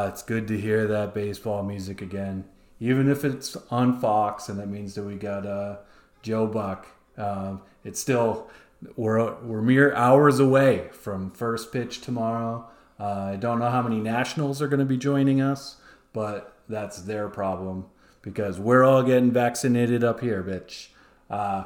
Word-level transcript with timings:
Uh, 0.00 0.08
it's 0.08 0.22
good 0.22 0.48
to 0.48 0.58
hear 0.58 0.86
that 0.86 1.12
baseball 1.12 1.62
music 1.62 2.00
again, 2.00 2.44
even 2.78 3.10
if 3.10 3.22
it's 3.22 3.54
on 3.70 4.00
Fox, 4.00 4.48
and 4.48 4.58
that 4.58 4.68
means 4.68 4.94
that 4.94 5.02
we 5.02 5.14
got 5.14 5.44
uh, 5.44 5.76
Joe 6.22 6.46
Buck. 6.46 6.86
Um, 7.18 7.60
it's 7.84 8.00
still 8.00 8.48
we're 8.96 9.34
we're 9.42 9.60
mere 9.60 9.94
hours 9.94 10.40
away 10.40 10.88
from 10.92 11.30
first 11.32 11.70
pitch 11.70 12.00
tomorrow. 12.00 12.66
Uh, 12.98 13.32
I 13.32 13.36
don't 13.36 13.58
know 13.58 13.68
how 13.68 13.82
many 13.82 14.00
nationals 14.00 14.62
are 14.62 14.68
going 14.68 14.80
to 14.80 14.86
be 14.86 14.96
joining 14.96 15.42
us, 15.42 15.76
but 16.14 16.56
that's 16.66 17.02
their 17.02 17.28
problem 17.28 17.84
because 18.22 18.58
we're 18.58 18.84
all 18.84 19.02
getting 19.02 19.30
vaccinated 19.30 20.02
up 20.02 20.20
here, 20.20 20.42
bitch. 20.42 20.88
Uh, 21.28 21.64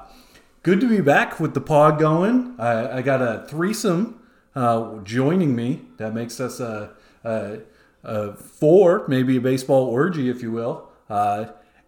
good 0.65 0.81
to 0.81 0.89
be 0.89 1.01
back 1.01 1.39
with 1.39 1.55
the 1.55 1.61
pod 1.61 2.01
going. 2.01 2.57
I, 2.59 2.99
I 2.99 3.03
got 3.03 3.23
a 3.23 3.47
threesome 3.47 4.21
uh, 4.57 4.99
joining 5.05 5.55
me. 5.55 5.83
That 5.99 6.15
makes 6.15 6.41
us 6.41 6.59
a, 6.59 6.95
a, 7.23 7.59
a, 8.05 8.35
four, 8.35 9.05
maybe 9.09 9.37
a 9.37 9.41
baseball 9.41 9.87
orgy, 9.87 10.29
if 10.29 10.43
you 10.43 10.53
will. 10.53 10.89
Uh, 11.09 11.47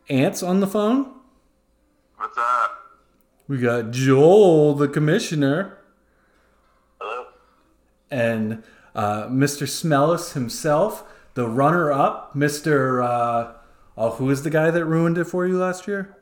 Ants 0.08 0.42
on 0.42 0.60
the 0.60 0.66
phone. 0.66 1.12
What's 2.16 2.38
up? 2.38 2.72
We 3.48 3.58
got 3.58 3.90
Joel, 3.90 4.74
the 4.74 4.88
commissioner. 4.88 5.78
Hello. 7.00 7.26
And 8.10 8.62
uh, 8.94 9.26
Mr. 9.26 9.66
Smellis 9.66 10.32
himself, 10.32 11.04
the 11.34 11.48
runner 11.48 11.92
up, 11.92 12.34
Mr. 12.34 13.04
Uh, 13.04 13.52
oh, 13.96 14.10
who 14.12 14.30
is 14.30 14.42
the 14.42 14.50
guy 14.50 14.70
that 14.70 14.84
ruined 14.84 15.18
it 15.18 15.24
for 15.24 15.46
you 15.46 15.58
last 15.58 15.86
year? 15.86 16.16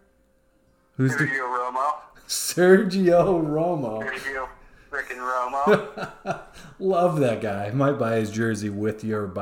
Who's 0.97 1.13
Sergio 1.13 1.19
the... 1.19 1.27
Romo. 1.39 1.93
Sergio 2.29 3.45
Romo. 3.45 4.03
Sergio 4.03 4.49
freaking 4.91 5.19
Romo. 5.19 6.43
Love 6.79 7.21
that 7.21 7.41
guy. 7.41 7.71
Might 7.71 7.99
buy 7.99 8.17
his 8.17 8.31
jersey 8.31 8.69
with 8.69 9.05
your 9.05 9.33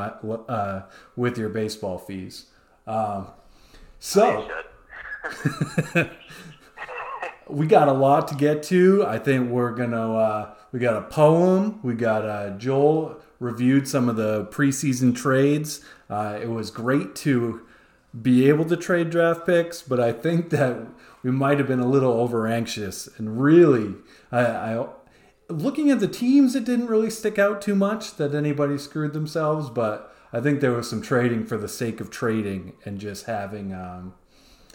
uh, 0.49 0.83
with 1.17 1.39
your 1.39 1.49
baseball 1.49 1.99
fees. 1.99 2.47
Um, 2.87 3.29
so 3.99 4.49
we 7.49 7.67
got 7.67 7.89
a 7.89 7.93
lot 7.93 8.29
to 8.29 8.35
get 8.35 8.63
to. 8.65 9.07
I 9.07 9.19
think 9.19 9.51
we're 9.51 9.73
gonna 9.73 10.15
uh, 10.15 10.55
we 10.73 10.81
got 10.81 10.97
a 10.97 11.03
poem. 11.03 11.81
We 11.83 11.95
got 11.95 12.25
uh, 12.25 12.51
Joel 12.59 13.21
reviewed 13.39 13.89
some 13.89 14.09
of 14.09 14.17
the 14.17 14.47
preseason 14.47 15.15
trades. 15.15 15.81
Uh, 16.11 16.39
it 16.41 16.51
was 16.51 16.71
great 16.71 17.15
to 17.17 17.63
be 18.21 18.49
able 18.49 18.65
to 18.67 18.77
trade 18.77 19.11
draft 19.11 19.47
picks, 19.47 19.83
but 19.83 19.99
I 19.99 20.13
think 20.13 20.51
that 20.51 20.87
we 21.23 21.31
might 21.31 21.59
have 21.59 21.67
been 21.67 21.81
a 21.81 21.89
little 21.89 22.13
over 22.13 22.47
anxious 22.47 23.09
and 23.19 23.41
really 23.41 23.95
I, 24.31 24.41
I 24.45 24.87
looking 25.53 25.91
at 25.91 26.01
the 26.01 26.09
teams 26.09 26.55
it 26.55 26.65
didn't 26.65 26.87
really 26.87 27.11
stick 27.11 27.39
out 27.39 27.61
too 27.63 27.75
much 27.75 28.17
that 28.17 28.35
anybody 28.35 28.77
screwed 28.79 29.13
themselves 29.13 29.71
but 29.71 30.15
i 30.33 30.41
think 30.41 30.61
there 30.61 30.73
was 30.73 30.89
some 30.89 31.03
trading 31.03 31.45
for 31.45 31.57
the 31.57 31.69
sake 31.69 32.01
of 32.01 32.11
trading 32.11 32.73
and 32.85 32.99
just 32.99 33.27
having 33.27 33.73
um, 33.73 34.15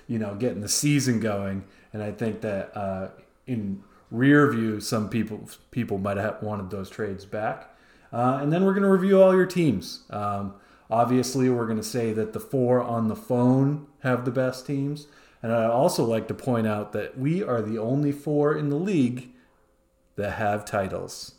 you 0.07 0.17
know 0.17 0.35
getting 0.35 0.61
the 0.61 0.69
season 0.69 1.19
going 1.19 1.63
and 1.93 2.03
I 2.03 2.11
think 2.11 2.41
that 2.41 2.77
uh, 2.77 3.09
in 3.45 3.83
rear 4.11 4.51
view, 4.51 4.79
some 4.79 5.09
people 5.09 5.49
people 5.71 5.97
might 5.97 6.17
have 6.17 6.41
wanted 6.41 6.69
those 6.69 6.89
trades 6.89 7.25
back. 7.25 7.75
Uh, 8.11 8.39
and 8.41 8.53
then 8.53 8.63
we're 8.63 8.73
going 8.73 8.83
to 8.83 8.89
review 8.89 9.21
all 9.21 9.35
your 9.35 9.45
teams. 9.45 10.03
Um, 10.09 10.53
obviously, 10.89 11.49
we're 11.49 11.65
going 11.65 11.77
to 11.77 11.83
say 11.83 12.13
that 12.13 12.33
the 12.33 12.39
four 12.39 12.81
on 12.81 13.07
the 13.07 13.15
phone 13.15 13.87
have 14.03 14.25
the 14.25 14.31
best 14.31 14.65
teams. 14.65 15.07
And 15.43 15.51
I'd 15.51 15.69
also 15.69 16.05
like 16.05 16.27
to 16.29 16.33
point 16.33 16.67
out 16.67 16.93
that 16.93 17.17
we 17.17 17.43
are 17.43 17.61
the 17.61 17.77
only 17.77 18.11
four 18.11 18.55
in 18.55 18.69
the 18.69 18.77
league 18.77 19.29
that 20.17 20.31
have 20.33 20.65
titles. 20.65 21.35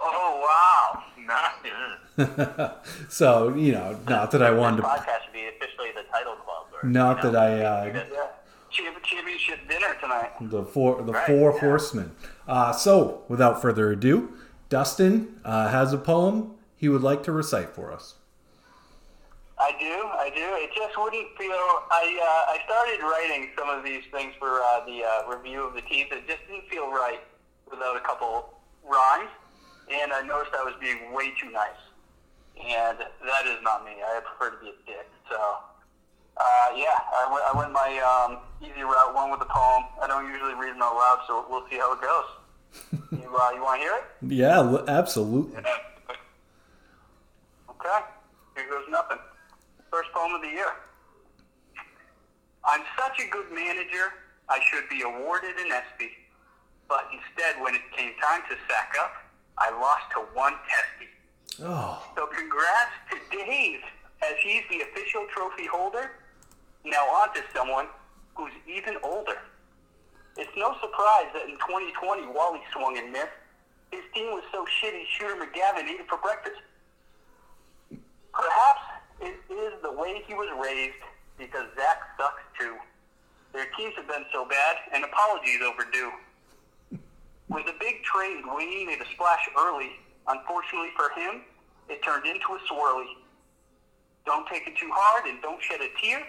Oh 0.00 0.40
wow! 0.42 1.02
Nice. 2.18 2.72
so 3.08 3.54
you 3.54 3.72
know, 3.72 3.98
not 4.08 4.32
that 4.32 4.42
I 4.42 4.50
wanted 4.50 4.78
to. 4.78 4.82
Podcast 4.82 5.22
should 5.24 5.32
be 5.32 5.46
officially 5.46 5.90
the 5.94 6.02
title 6.10 6.34
club. 6.34 6.66
Or, 6.82 6.88
not 6.88 7.22
that 7.22 7.36
I. 7.36 7.62
Uh, 7.62 8.02
championship 9.02 9.68
dinner 9.68 9.96
tonight. 10.00 10.32
The 10.40 10.64
four, 10.64 11.02
the 11.02 11.12
right, 11.12 11.26
four 11.26 11.52
yeah. 11.52 11.60
horsemen. 11.60 12.12
Uh, 12.46 12.72
so, 12.72 13.22
without 13.28 13.62
further 13.62 13.92
ado, 13.92 14.32
Dustin 14.68 15.40
uh, 15.44 15.68
has 15.68 15.92
a 15.92 15.98
poem 15.98 16.54
he 16.76 16.88
would 16.88 17.02
like 17.02 17.22
to 17.24 17.32
recite 17.32 17.70
for 17.70 17.92
us. 17.92 18.14
I 19.58 19.70
do, 19.78 19.84
I 19.84 20.30
do. 20.34 20.42
It 20.56 20.70
just 20.74 20.98
wouldn't 20.98 21.28
feel. 21.38 21.52
I 21.52 22.18
uh, 22.20 22.52
I 22.52 22.58
started 22.64 23.00
writing 23.02 23.50
some 23.56 23.68
of 23.68 23.84
these 23.84 24.02
things 24.10 24.34
for 24.38 24.60
uh, 24.60 24.84
the 24.86 25.04
uh, 25.04 25.36
review 25.36 25.62
of 25.62 25.74
the 25.74 25.82
teams. 25.82 26.08
It 26.10 26.26
just 26.26 26.40
didn't 26.48 26.68
feel 26.68 26.90
right 26.90 27.20
without 27.72 27.96
a 27.96 28.00
couple 28.00 28.54
rhymes, 28.84 29.32
and 29.90 30.12
I 30.12 30.20
noticed 30.22 30.52
I 30.54 30.62
was 30.62 30.74
being 30.80 31.12
way 31.12 31.32
too 31.40 31.50
nice, 31.50 31.80
and 32.54 32.98
that 33.00 33.44
is 33.48 33.58
not 33.64 33.84
me. 33.84 33.98
I 34.04 34.20
prefer 34.20 34.54
to 34.54 34.60
be 34.62 34.70
a 34.70 34.76
dick. 34.86 35.08
So 35.28 35.40
uh, 36.36 36.68
yeah, 36.76 36.94
I 36.94 37.26
went, 37.32 37.44
I 37.48 37.52
went 37.56 37.72
my 37.72 37.90
um, 38.04 38.38
easy 38.62 38.82
route, 38.82 39.14
one 39.14 39.30
with 39.30 39.40
the 39.40 39.50
poem. 39.50 39.84
I 40.00 40.06
don't 40.06 40.28
usually 40.28 40.54
read 40.54 40.76
them 40.76 40.82
out 40.82 40.94
loud, 40.94 41.20
so 41.26 41.44
we'll 41.48 41.66
see 41.68 41.76
how 41.76 41.92
it 41.96 42.00
goes. 42.00 42.28
you 43.12 43.28
uh, 43.34 43.50
you 43.50 43.62
want 43.62 43.80
to 43.80 43.84
hear 43.84 43.96
it? 43.96 44.04
Yeah, 44.28 44.78
absolutely. 44.86 45.62
Okay, 47.82 48.04
here 48.54 48.70
goes 48.70 48.86
nothing. 48.88 49.18
First 49.90 50.10
poem 50.14 50.32
of 50.34 50.40
the 50.40 50.46
year. 50.46 50.70
I'm 52.64 52.82
such 52.96 53.18
a 53.18 53.28
good 53.28 53.50
manager, 53.52 54.14
I 54.48 54.60
should 54.70 54.88
be 54.88 55.02
awarded 55.02 55.56
an 55.56 55.72
ESPY. 55.72 56.10
But 56.92 57.08
instead, 57.08 57.56
when 57.64 57.74
it 57.74 57.80
came 57.96 58.12
time 58.20 58.42
to 58.50 58.56
sack 58.68 58.92
up, 59.00 59.16
I 59.56 59.72
lost 59.80 60.12
to 60.12 60.20
one 60.36 60.52
testy. 60.68 61.08
Oh. 61.64 62.04
So 62.14 62.26
congrats 62.26 62.92
to 63.08 63.16
Dave, 63.32 63.80
as 64.20 64.36
he's 64.44 64.60
the 64.68 64.84
official 64.84 65.24
trophy 65.32 65.64
holder 65.64 66.20
now 66.84 67.00
on 67.16 67.32
to 67.32 67.40
someone 67.56 67.86
who's 68.34 68.52
even 68.68 68.98
older. 69.02 69.40
It's 70.36 70.52
no 70.54 70.76
surprise 70.82 71.32
that 71.32 71.48
in 71.48 71.56
2020, 71.64 72.28
Wally 72.28 72.60
swung 72.76 72.98
and 72.98 73.10
missed. 73.10 73.40
His 73.90 74.04
team 74.12 74.28
was 74.36 74.44
so 74.52 74.66
shitty, 74.84 75.04
Shooter 75.16 75.36
McGavin 75.36 75.88
ate 75.88 76.00
it 76.00 76.08
for 76.10 76.18
breakfast. 76.18 76.60
Perhaps 78.34 78.84
it 79.22 79.40
is 79.48 79.72
the 79.80 79.92
way 79.92 80.20
he 80.26 80.34
was 80.34 80.48
raised, 80.60 81.00
because 81.38 81.64
Zach 81.74 82.00
sucks 82.20 82.44
too. 82.60 82.76
Their 83.54 83.66
teams 83.78 83.94
have 83.96 84.08
been 84.08 84.26
so 84.30 84.44
bad, 84.44 84.76
and 84.92 85.04
apologies 85.04 85.60
overdue. 85.64 86.12
With 87.48 87.66
a 87.68 87.74
big 87.78 88.02
trade, 88.02 88.42
Wayne 88.46 88.86
made 88.86 89.00
a 89.00 89.08
splash 89.14 89.48
early. 89.58 89.92
Unfortunately 90.26 90.90
for 90.96 91.10
him, 91.18 91.42
it 91.88 92.02
turned 92.02 92.26
into 92.26 92.54
a 92.54 92.58
swirly. 92.70 93.16
Don't 94.24 94.46
take 94.48 94.66
it 94.66 94.76
too 94.76 94.90
hard 94.92 95.26
and 95.26 95.42
don't 95.42 95.60
shed 95.62 95.80
a 95.80 95.88
tear. 96.00 96.22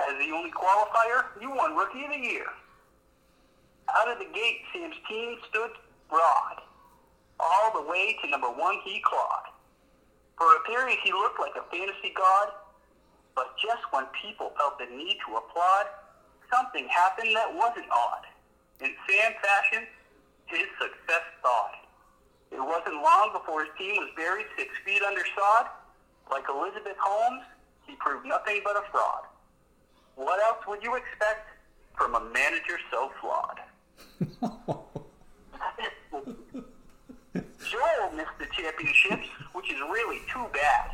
As 0.00 0.16
the 0.18 0.32
only 0.32 0.50
qualifier, 0.50 1.24
you 1.40 1.50
won 1.50 1.76
Rookie 1.76 2.04
of 2.04 2.12
the 2.12 2.18
Year. 2.18 2.46
Out 3.96 4.08
of 4.08 4.18
the 4.18 4.30
gate, 4.32 4.62
Sam's 4.72 4.94
team 5.08 5.36
stood 5.50 5.70
broad. 6.08 6.62
All 7.40 7.72
the 7.74 7.88
way 7.88 8.16
to 8.22 8.30
number 8.30 8.48
one, 8.48 8.78
he 8.84 9.02
clawed. 9.04 9.50
For 10.38 10.56
a 10.56 10.60
period, 10.60 10.98
he 11.02 11.12
looked 11.12 11.40
like 11.40 11.56
a 11.56 11.68
fantasy 11.70 12.14
god, 12.16 12.48
but 13.34 13.56
just 13.60 13.82
when 13.90 14.06
people 14.22 14.52
felt 14.56 14.78
the 14.78 14.86
need 14.86 15.18
to 15.26 15.36
applaud, 15.36 15.86
something 16.52 16.88
happened 16.88 17.34
that 17.34 17.52
wasn't 17.54 17.90
odd. 17.90 18.24
In 18.80 18.94
Sam 19.08 19.32
fashion, 19.42 19.86
his 20.50 20.66
success 20.78 21.24
thawed. 21.42 21.76
It 22.50 22.60
wasn't 22.60 22.96
long 23.02 23.30
before 23.32 23.64
his 23.64 23.72
team 23.78 23.96
was 23.96 24.10
buried 24.16 24.46
six 24.56 24.70
feet 24.84 25.02
under 25.02 25.22
sod. 25.36 25.66
Like 26.30 26.44
Elizabeth 26.48 26.96
Holmes, 26.98 27.42
he 27.86 27.94
proved 27.96 28.26
nothing 28.26 28.60
but 28.64 28.76
a 28.76 28.82
fraud. 28.90 29.24
What 30.16 30.42
else 30.42 30.66
would 30.66 30.82
you 30.82 30.96
expect 30.96 31.48
from 31.96 32.14
a 32.14 32.20
manager 32.32 32.78
so 32.90 33.10
flawed? 33.20 33.60
Joel 37.70 38.12
missed 38.14 38.38
the 38.38 38.46
championships, 38.56 39.28
which 39.52 39.70
is 39.72 39.78
really 39.90 40.20
too 40.32 40.46
bad. 40.52 40.90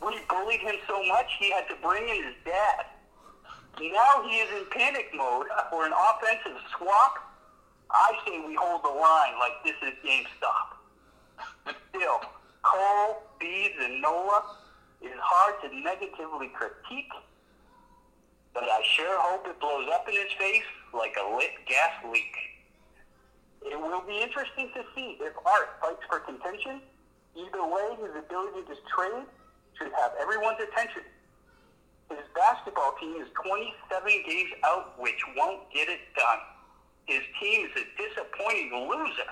We 0.00 0.18
bullied 0.28 0.60
him 0.60 0.76
so 0.86 1.02
much 1.04 1.26
he 1.38 1.50
had 1.50 1.66
to 1.68 1.74
bring 1.82 2.08
in 2.08 2.22
his 2.24 2.34
dad. 2.44 2.86
Now 3.80 4.22
he 4.28 4.36
is 4.36 4.48
in 4.56 4.66
panic 4.70 5.10
mode 5.14 5.46
for 5.70 5.86
an 5.86 5.92
offensive 5.92 6.58
swap. 6.76 7.33
I 7.90 8.12
say 8.26 8.40
we 8.46 8.54
hold 8.54 8.82
the 8.82 8.88
line 8.88 9.34
like 9.38 9.62
this 9.64 9.76
is 9.82 9.94
GameStop. 10.04 10.76
But 11.64 11.76
still, 11.90 12.20
Cole, 12.62 13.22
Bees, 13.38 13.72
and 13.80 14.00
Nola 14.00 14.42
is 15.02 15.18
hard 15.20 15.54
to 15.62 15.80
negatively 15.80 16.48
critique 16.48 17.12
but 18.54 18.62
I 18.62 18.80
sure 18.96 19.18
hope 19.18 19.46
it 19.50 19.58
blows 19.60 19.90
up 19.92 20.08
in 20.08 20.14
his 20.14 20.32
face 20.38 20.64
like 20.94 21.14
a 21.18 21.36
lit 21.36 21.50
gas 21.66 21.90
leak. 22.10 22.32
It 23.66 23.78
will 23.78 24.00
be 24.06 24.22
interesting 24.22 24.70
to 24.74 24.82
see 24.94 25.18
if 25.20 25.34
Art 25.44 25.74
fights 25.82 26.06
for 26.08 26.20
contention. 26.20 26.80
Either 27.34 27.66
way, 27.66 27.98
his 27.98 28.14
ability 28.14 28.62
to 28.70 28.76
trade 28.94 29.26
should 29.76 29.90
have 29.98 30.12
everyone's 30.22 30.62
attention. 30.62 31.02
His 32.08 32.22
basketball 32.36 32.94
team 33.00 33.20
is 33.20 33.28
27 33.42 34.22
games 34.28 34.50
out, 34.62 34.94
which 35.00 35.18
won't 35.36 35.66
get 35.74 35.88
it 35.88 36.00
done. 36.14 36.38
His 37.06 37.20
team 37.40 37.66
is 37.66 37.82
a 37.82 37.84
disappointing 38.00 38.88
loser, 38.88 39.30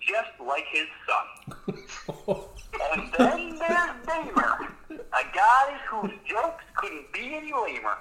just 0.00 0.30
like 0.40 0.64
his 0.70 0.86
son. 1.06 2.44
And 2.92 3.10
then 3.16 3.56
there's 3.58 3.90
Damer, 4.06 4.68
a 4.90 5.24
guy 5.34 5.78
whose 5.88 6.12
jokes 6.28 6.64
couldn't 6.76 7.10
be 7.12 7.34
any 7.34 7.52
lamer. 7.52 7.96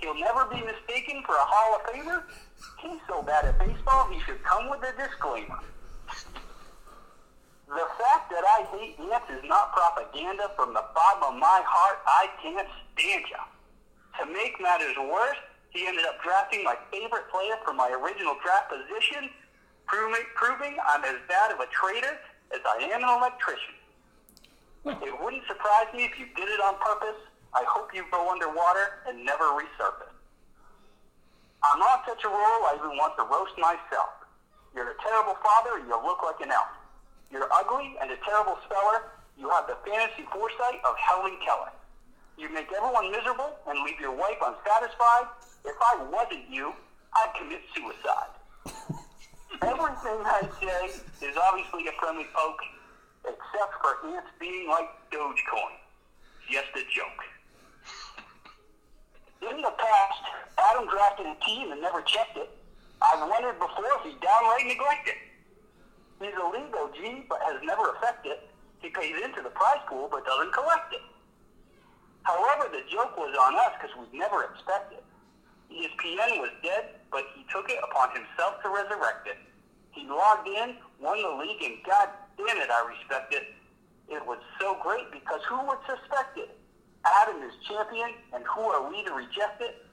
He'll 0.00 0.18
never 0.18 0.44
be 0.46 0.60
mistaken 0.60 1.22
for 1.24 1.34
a 1.34 1.46
Hall 1.46 1.76
of 1.76 1.82
Famer. 1.86 2.22
He's 2.80 3.00
so 3.08 3.22
bad 3.22 3.44
at 3.44 3.58
baseball, 3.58 4.08
he 4.10 4.20
should 4.26 4.42
come 4.42 4.68
with 4.70 4.80
a 4.82 4.92
disclaimer. 4.96 5.60
The 7.68 7.86
fact 8.00 8.30
that 8.30 8.44
I 8.44 8.64
hate 8.72 8.98
ants 8.98 9.30
is 9.30 9.44
not 9.44 9.72
propaganda 9.72 10.50
from 10.56 10.72
the 10.72 10.84
bottom 10.94 11.34
of 11.34 11.40
my 11.40 11.62
heart. 11.64 11.98
I 12.06 12.28
can't 12.42 12.68
stand 12.94 13.24
ya. 13.30 13.44
To 14.18 14.32
make 14.32 14.60
matters 14.60 14.96
worse, 14.96 15.36
he 15.70 15.86
ended 15.86 16.04
up 16.04 16.22
drafting 16.22 16.64
my 16.64 16.76
favorite 16.90 17.28
player 17.30 17.56
for 17.64 17.72
my 17.72 17.90
original 17.90 18.36
draft 18.42 18.72
position, 18.72 19.30
proving, 19.86 20.24
proving 20.34 20.76
I'm 20.86 21.04
as 21.04 21.16
bad 21.28 21.52
of 21.52 21.60
a 21.60 21.68
traitor 21.68 22.18
as 22.52 22.60
I 22.64 22.88
am 22.92 23.04
an 23.04 23.12
electrician. 23.20 23.76
It 24.86 25.14
wouldn't 25.20 25.44
surprise 25.46 25.92
me 25.92 26.04
if 26.04 26.18
you 26.18 26.26
did 26.36 26.48
it 26.48 26.60
on 26.60 26.80
purpose. 26.80 27.20
I 27.52 27.64
hope 27.68 27.92
you 27.92 28.04
go 28.10 28.30
underwater 28.30 29.04
and 29.06 29.24
never 29.24 29.44
resurface. 29.52 30.16
I'm 31.62 31.82
on 31.82 31.98
such 32.06 32.24
a 32.24 32.28
roll, 32.28 32.60
I 32.70 32.78
even 32.78 32.96
want 32.96 33.18
to 33.18 33.24
roast 33.26 33.58
myself. 33.58 34.24
You're 34.74 34.94
a 34.94 34.98
terrible 35.02 35.36
father, 35.42 35.82
you 35.82 35.90
look 35.90 36.22
like 36.22 36.40
an 36.40 36.52
elf. 36.52 36.70
You're 37.30 37.48
ugly 37.52 37.96
and 38.00 38.10
a 38.10 38.16
terrible 38.24 38.56
speller. 38.64 39.12
You 39.36 39.50
have 39.50 39.66
the 39.66 39.76
fantasy 39.84 40.24
foresight 40.32 40.80
of 40.86 40.96
Helen 40.96 41.36
Keller. 41.44 41.72
You 42.38 42.48
make 42.54 42.70
everyone 42.72 43.10
miserable 43.10 43.58
and 43.66 43.82
leave 43.82 43.98
your 44.00 44.14
wife 44.14 44.38
unsatisfied. 44.38 45.26
If 45.68 45.76
I 45.84 46.00
wasn't 46.08 46.48
you, 46.48 46.72
I'd 47.12 47.32
commit 47.36 47.60
suicide. 47.76 48.32
Everything 49.60 50.18
I 50.24 50.40
say 50.56 51.28
is 51.28 51.36
obviously 51.36 51.84
a 51.88 51.92
friendly 52.00 52.24
poke, 52.32 52.64
except 53.28 53.76
for 53.84 54.08
ants 54.08 54.32
being 54.40 54.66
like 54.68 54.88
Dogecoin. 55.12 55.76
Just 56.48 56.72
a 56.72 56.84
joke. 56.88 57.20
In 59.44 59.60
the 59.60 59.74
past, 59.76 60.24
Adam 60.56 60.88
drafted 60.88 61.26
a 61.26 61.36
team 61.44 61.70
and 61.70 61.82
never 61.82 62.00
checked 62.00 62.38
it. 62.38 62.48
I've 63.02 63.28
wondered 63.28 63.60
before 63.60 63.92
if 64.00 64.08
he 64.08 64.16
downright 64.24 64.64
neglected. 64.64 65.20
He's 66.18 66.32
a 66.32 66.48
league 66.48 66.72
OG, 66.72 67.28
but 67.28 67.44
has 67.44 67.60
never 67.62 67.92
affected. 67.92 68.40
He 68.80 68.88
pays 68.88 69.14
into 69.22 69.42
the 69.42 69.52
prize 69.52 69.84
pool, 69.86 70.08
but 70.10 70.24
doesn't 70.24 70.52
collect 70.52 70.94
it. 70.94 71.04
However, 72.22 72.72
the 72.72 72.88
joke 72.90 73.16
was 73.18 73.36
on 73.36 73.54
us 73.54 73.76
because 73.76 73.94
we 74.00 74.18
never 74.18 74.44
expected. 74.44 75.04
ESPN 75.70 76.40
was 76.40 76.50
dead, 76.62 76.96
but 77.10 77.24
he 77.34 77.44
took 77.52 77.68
it 77.70 77.78
upon 77.82 78.10
himself 78.10 78.62
to 78.62 78.68
resurrect 78.68 79.28
it. 79.28 79.36
He 79.90 80.06
logged 80.08 80.48
in, 80.48 80.76
won 81.00 81.20
the 81.22 81.34
league, 81.42 81.62
and 81.62 81.76
God 81.84 82.08
damn 82.36 82.56
it, 82.56 82.70
I 82.70 82.88
respect 82.88 83.34
it. 83.34 83.54
It 84.08 84.24
was 84.24 84.38
so 84.60 84.78
great 84.82 85.10
because 85.12 85.40
who 85.48 85.60
would 85.66 85.78
suspect 85.86 86.38
it? 86.38 86.56
Adam 87.04 87.42
is 87.42 87.52
champion, 87.68 88.10
and 88.32 88.44
who 88.44 88.62
are 88.62 88.88
we 88.90 89.04
to 89.04 89.12
reject 89.12 89.60
it? 89.60 89.84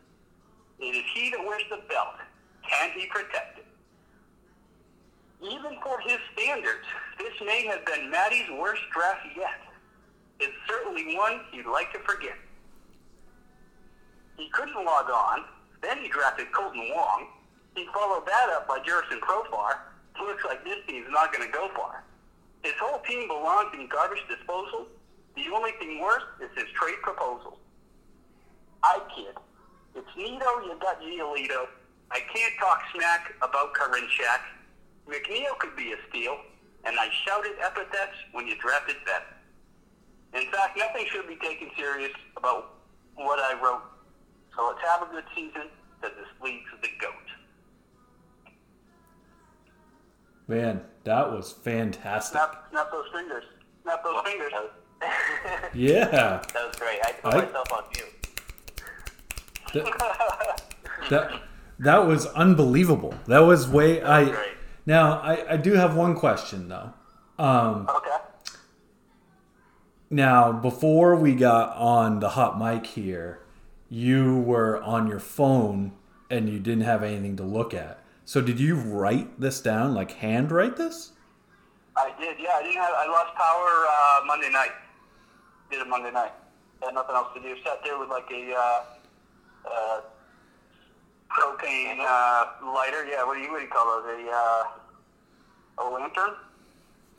It 0.80 0.96
is 0.96 1.04
he 1.14 1.30
that 1.32 1.46
wears 1.46 1.64
the 1.70 1.82
belt. 1.88 2.16
Can 2.70 2.92
he 2.98 3.08
protect 3.08 3.60
it? 3.60 3.66
Even 5.42 5.78
for 5.84 6.00
his 6.00 6.18
standards, 6.34 6.86
this 7.20 7.34
may 7.46 7.66
have 7.68 7.86
been 7.86 8.10
Maddie's 8.10 8.50
worst 8.58 8.82
draft 8.94 9.26
yet. 9.38 9.62
It's 10.40 10.56
certainly 10.68 11.16
one 11.16 11.42
he'd 11.52 11.66
like 11.66 11.92
to 11.94 12.00
forget. 12.00 12.38
He 14.38 14.50
couldn't 14.50 14.84
log 14.84 15.10
on. 15.10 15.46
Then 15.86 16.02
he 16.02 16.10
drafted 16.10 16.48
Kolten 16.52 16.82
Wong. 16.96 17.28
He 17.76 17.86
followed 17.94 18.26
that 18.26 18.50
up 18.50 18.68
by 18.68 18.80
Jurickson 18.80 19.20
Profar. 19.20 19.78
Looks 20.20 20.44
like 20.44 20.64
this 20.64 20.80
team's 20.88 21.06
not 21.12 21.32
going 21.32 21.46
to 21.46 21.54
go 21.54 21.70
far. 21.76 22.04
His 22.64 22.74
whole 22.82 23.00
team 23.02 23.28
belongs 23.28 23.70
in 23.78 23.88
garbage 23.88 24.24
disposal. 24.28 24.88
The 25.36 25.46
only 25.54 25.74
thing 25.78 26.02
worse 26.02 26.24
is 26.42 26.50
his 26.56 26.66
trade 26.74 26.98
proposal. 27.04 27.60
I 28.82 29.00
kid. 29.16 29.36
It's 29.94 30.10
Nito, 30.18 30.66
you 30.66 30.74
got 30.82 31.00
Giolito. 31.00 31.68
I 32.10 32.22
can't 32.34 32.54
talk 32.60 32.82
smack 32.96 33.34
about 33.44 33.76
Karinchak. 33.76 34.42
McNeil 35.08 35.56
could 35.60 35.76
be 35.76 35.92
a 35.92 35.98
steal, 36.10 36.40
and 36.86 36.96
I 37.00 37.10
shouted 37.28 37.54
epithets 37.62 38.18
when 38.32 38.48
you 38.48 38.58
drafted 38.58 38.96
that. 39.06 39.38
In 40.34 40.50
fact, 40.52 40.80
nothing 40.80 41.06
should 41.12 41.28
be 41.28 41.36
taken 41.36 41.70
serious 41.78 42.14
about 42.38 42.74
what 43.16 43.38
I 43.40 43.54
wrote. 43.62 43.84
So 44.56 44.68
let's 44.68 44.80
have 44.88 45.02
a 45.10 45.12
good 45.12 45.24
season, 45.36 45.70
because 46.02 46.16
this 46.18 46.28
league's 46.42 46.70
the 46.82 46.88
GOAT. 47.00 47.12
Man, 50.48 50.82
that 51.04 51.32
was 51.32 51.52
fantastic. 51.52 52.34
Snap, 52.40 52.68
snap 52.72 52.92
those 52.92 53.06
fingers. 53.14 53.44
Snap 53.84 54.04
those 54.04 54.22
fingers. 54.24 54.52
Yeah. 55.74 56.06
That 56.54 56.68
was 56.68 56.76
great. 56.78 57.00
I 57.04 57.12
put 57.22 57.34
I- 57.34 57.46
myself 57.46 57.74
on 57.74 57.84
mute. 57.94 58.08
That, 59.74 60.62
that 61.10 61.42
that 61.80 62.08
was 62.08 62.26
unbelievable. 62.28 63.14
That 63.28 63.40
was 63.40 63.68
way 63.68 64.02
I 64.02 64.24
great. 64.26 64.54
Now, 64.86 65.20
I, 65.20 65.54
I 65.54 65.58
do 65.58 65.74
have 65.74 65.96
one 65.96 66.16
question 66.16 66.70
though. 66.70 66.94
Um, 67.38 67.88
Okay. 67.94 68.16
now, 70.10 70.54
before 70.54 71.16
we 71.18 71.36
got 71.36 71.76
on 71.76 72.20
the 72.22 72.30
hot 72.30 72.58
mic 72.58 72.86
here, 72.88 73.40
you 73.90 74.40
were 74.40 74.82
on 74.82 75.08
your 75.08 75.20
phone 75.20 75.94
and 76.30 76.50
you 76.50 76.60
didn't 76.60 76.84
have 76.84 77.04
anything 77.04 77.36
to 77.38 77.44
look 77.44 77.74
at. 77.74 78.00
So, 78.26 78.42
did 78.42 78.60
you 78.60 78.76
write 78.76 79.40
this 79.40 79.62
down, 79.62 79.94
like 79.94 80.12
hand 80.14 80.52
write 80.52 80.78
this? 80.78 81.12
I 81.96 82.12
did, 82.20 82.38
yeah. 82.40 82.50
I 82.56 82.64
didn't 82.64 82.82
have. 82.82 82.94
I 82.98 83.08
lost 83.08 83.36
power 83.36 83.86
uh, 83.88 84.26
Monday 84.26 84.50
night. 84.50 84.72
Did 85.72 85.82
it 85.82 85.88
Monday 85.88 86.12
night. 86.12 86.34
Had 86.84 86.94
nothing 86.94 87.16
else 87.16 87.28
to 87.36 87.42
do. 87.42 87.56
Sat 87.64 87.80
there 87.84 87.98
with 87.98 88.10
like 88.10 88.30
a 88.32 88.54
uh, 88.54 88.84
uh, 89.72 90.02
propane 91.30 92.00
uh, 92.00 92.74
lighter. 92.74 93.06
Yeah, 93.06 93.24
what 93.24 93.36
do 93.36 93.42
you 93.42 93.52
what 93.52 93.60
do 93.60 93.66
you 93.66 93.72
call 93.72 94.02
those? 94.02 94.20
A 94.20 94.32
uh, 94.32 94.64
a 95.78 95.90
lantern, 95.90 96.32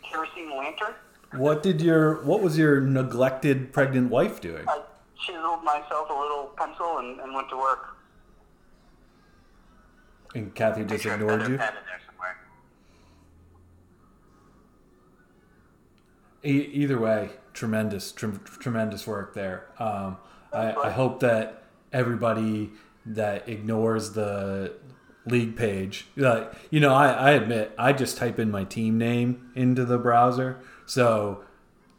kerosene 0.02 0.50
lantern. 0.50 0.94
What 1.32 1.62
did 1.62 1.80
your 1.80 2.22
What 2.24 2.42
was 2.42 2.58
your 2.58 2.80
neglected 2.80 3.72
pregnant 3.72 4.10
wife 4.10 4.40
doing? 4.40 4.68
I 4.68 4.80
chiseled 5.18 5.64
myself 5.64 6.08
a 6.10 6.12
little 6.12 6.52
pencil 6.56 6.98
and, 6.98 7.20
and 7.20 7.34
went 7.34 7.48
to 7.50 7.56
work. 7.56 7.96
And 10.34 10.54
Kathy 10.54 10.82
just 10.82 11.04
Picture 11.04 11.14
ignored 11.14 11.42
you. 11.42 11.56
pen 11.56 11.68
in 11.68 11.74
there 11.86 12.00
somewhere. 12.06 12.36
E- 16.44 16.70
either 16.72 16.98
way, 16.98 17.30
tremendous, 17.54 18.12
trem- 18.12 18.42
tremendous 18.60 19.06
work 19.06 19.34
there. 19.34 19.66
Um, 19.78 20.18
I, 20.52 20.74
I 20.74 20.90
hope 20.90 21.20
that 21.20 21.64
everybody 21.92 22.70
that 23.06 23.48
ignores 23.48 24.12
the 24.12 24.74
league 25.24 25.56
page, 25.56 26.06
like 26.16 26.52
you 26.70 26.80
know, 26.80 26.92
I, 26.92 27.08
I 27.10 27.30
admit 27.32 27.72
I 27.78 27.92
just 27.92 28.16
type 28.18 28.38
in 28.38 28.50
my 28.50 28.64
team 28.64 28.98
name 28.98 29.50
into 29.54 29.84
the 29.84 29.98
browser, 29.98 30.58
so 30.84 31.44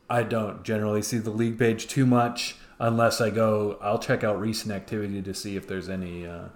I 0.09 0.23
don't 0.23 0.63
generally 0.63 1.01
see 1.01 1.17
the 1.17 1.31
league 1.31 1.57
page 1.57 1.87
too 1.87 2.05
much 2.05 2.56
unless 2.79 3.21
I 3.21 3.29
go. 3.29 3.77
I'll 3.81 3.99
check 3.99 4.23
out 4.23 4.39
recent 4.39 4.73
activity 4.73 5.21
to 5.21 5.33
see 5.33 5.55
if 5.55 5.67
there's 5.67 5.89
any 5.89 6.25
uh, 6.25 6.49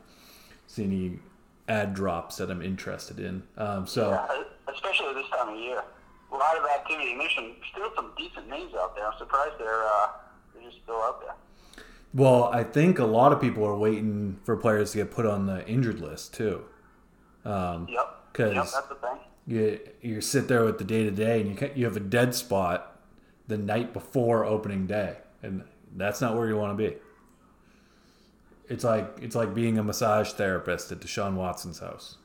see 0.67 0.83
any 0.83 1.19
ad 1.67 1.93
drops 1.93 2.37
that 2.37 2.49
I'm 2.51 2.61
interested 2.61 3.19
in. 3.19 3.43
Um, 3.57 3.85
so. 3.87 4.09
Yeah, 4.11 4.43
especially 4.73 5.13
this 5.13 5.29
time 5.29 5.49
of 5.53 5.59
year. 5.59 5.83
A 6.31 6.35
lot 6.35 6.57
of 6.57 6.63
activity. 6.79 7.11
And 7.11 7.19
there's 7.21 7.35
some, 7.35 7.53
still 7.71 7.89
some 7.95 8.11
decent 8.17 8.49
names 8.49 8.73
out 8.75 8.95
there. 8.95 9.05
I'm 9.05 9.17
surprised 9.17 9.53
they're 9.59 9.83
uh, 9.83 10.07
they're 10.53 10.63
just 10.63 10.81
still 10.83 10.95
out 11.01 11.21
there. 11.21 11.35
Well, 12.13 12.45
I 12.45 12.63
think 12.63 12.99
a 12.99 13.05
lot 13.05 13.31
of 13.31 13.39
people 13.39 13.65
are 13.65 13.77
waiting 13.77 14.37
for 14.43 14.57
players 14.57 14.91
to 14.91 14.97
get 14.97 15.11
put 15.11 15.25
on 15.25 15.45
the 15.45 15.65
injured 15.67 15.99
list 16.01 16.33
too. 16.33 16.63
Um, 17.45 17.87
Yep. 17.89 18.17
'Cause- 18.33 18.53
yep, 18.53 18.63
that's 18.73 18.87
the 18.87 18.95
thing. 18.95 19.17
you 19.47 19.79
you 20.01 20.21
sit 20.21 20.47
there 20.47 20.63
with 20.63 20.77
the 20.77 20.83
day 20.85 21.03
to 21.03 21.11
day, 21.11 21.41
and 21.41 21.49
you 21.59 21.71
you 21.75 21.85
have 21.85 21.97
a 21.97 22.01
dead 22.01 22.33
spot 22.35 22.97
the 23.47 23.57
night 23.57 23.91
before 23.93 24.45
opening 24.45 24.87
day, 24.87 25.17
and 25.43 25.63
that's 25.95 26.21
not 26.21 26.35
where 26.35 26.47
you 26.47 26.57
want 26.57 26.77
to 26.77 26.89
be. 26.89 26.95
It's 28.69 28.83
like 28.83 29.17
it's 29.21 29.35
like 29.35 29.53
being 29.53 29.77
a 29.77 29.83
massage 29.83 30.31
therapist 30.31 30.91
at 30.91 30.99
Deshaun 30.99 31.35
Watson's 31.35 31.79
house. 31.79 32.17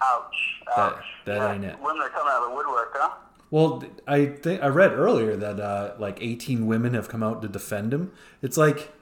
Ouch. 0.00 0.60
That- 0.66 0.78
Ouch. 0.78 1.04
that 1.26 1.36
yeah, 1.36 1.52
ain't 1.54 1.64
it. 1.64 1.78
Women 1.80 2.02
are 2.02 2.08
coming 2.08 2.32
out 2.32 2.42
of 2.42 2.50
the 2.50 2.56
woodwork, 2.56 2.92
huh? 2.94 3.14
Well, 3.50 3.84
I 4.06 4.26
think 4.26 4.62
I 4.62 4.68
read 4.68 4.92
earlier 4.92 5.36
that 5.36 5.60
uh, 5.60 5.94
like 5.98 6.22
18 6.22 6.66
women 6.66 6.94
have 6.94 7.08
come 7.08 7.22
out 7.22 7.42
to 7.42 7.48
defend 7.48 7.92
him. 7.92 8.10
It's 8.40 8.56
like, 8.56 8.92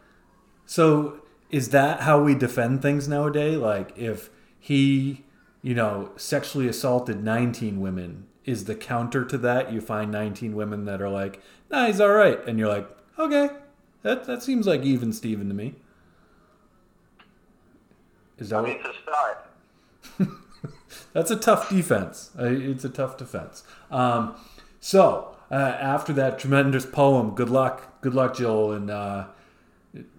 so 0.67 1.21
is 1.51 1.69
that 1.69 2.01
how 2.01 2.21
we 2.23 2.35
defend 2.35 2.83
things 2.83 3.07
nowadays? 3.07 3.59
Like, 3.59 3.97
if 3.97 4.29
he, 4.59 5.25
you 5.63 5.75
know, 5.75 6.11
sexually 6.17 6.67
assaulted 6.67 7.23
19 7.23 7.81
women, 7.81 8.27
is 8.45 8.65
the 8.65 8.75
counter 8.75 9.25
to 9.25 9.39
that 9.39 9.73
you 9.73 9.81
find 9.81 10.11
19 10.11 10.57
women 10.57 10.85
that 10.87 11.01
are 11.01 11.11
like, 11.11 11.41
nah, 11.71 11.87
he's 11.87 12.01
all 12.01 12.11
right, 12.11 12.45
and 12.49 12.59
you're 12.59 12.69
like, 12.69 12.89
okay, 13.21 13.51
that 14.03 14.25
that 14.25 14.43
seems 14.43 14.67
like 14.67 14.83
even 14.83 15.13
Steven 15.13 15.49
to 15.49 15.55
me. 15.55 15.75
Is 18.39 18.51
that 18.51 18.57
I 18.57 18.61
what? 18.63 18.69
mean, 18.69 18.83
to 18.83 18.93
start. 19.03 19.47
That's 21.13 21.31
a 21.31 21.37
tough 21.37 21.69
defense. 21.69 22.31
It's 22.39 22.85
a 22.85 22.89
tough 22.89 23.17
defense. 23.17 23.65
Um, 23.91 24.35
so 24.81 25.37
uh, 25.51 25.55
after 25.55 26.13
that 26.15 26.39
tremendous 26.39 26.87
poem, 26.87 27.35
good 27.35 27.51
luck, 27.51 28.01
good 28.01 28.15
luck, 28.15 28.37
Joel, 28.37 28.73
and 28.73 28.91
uh, 28.91 29.27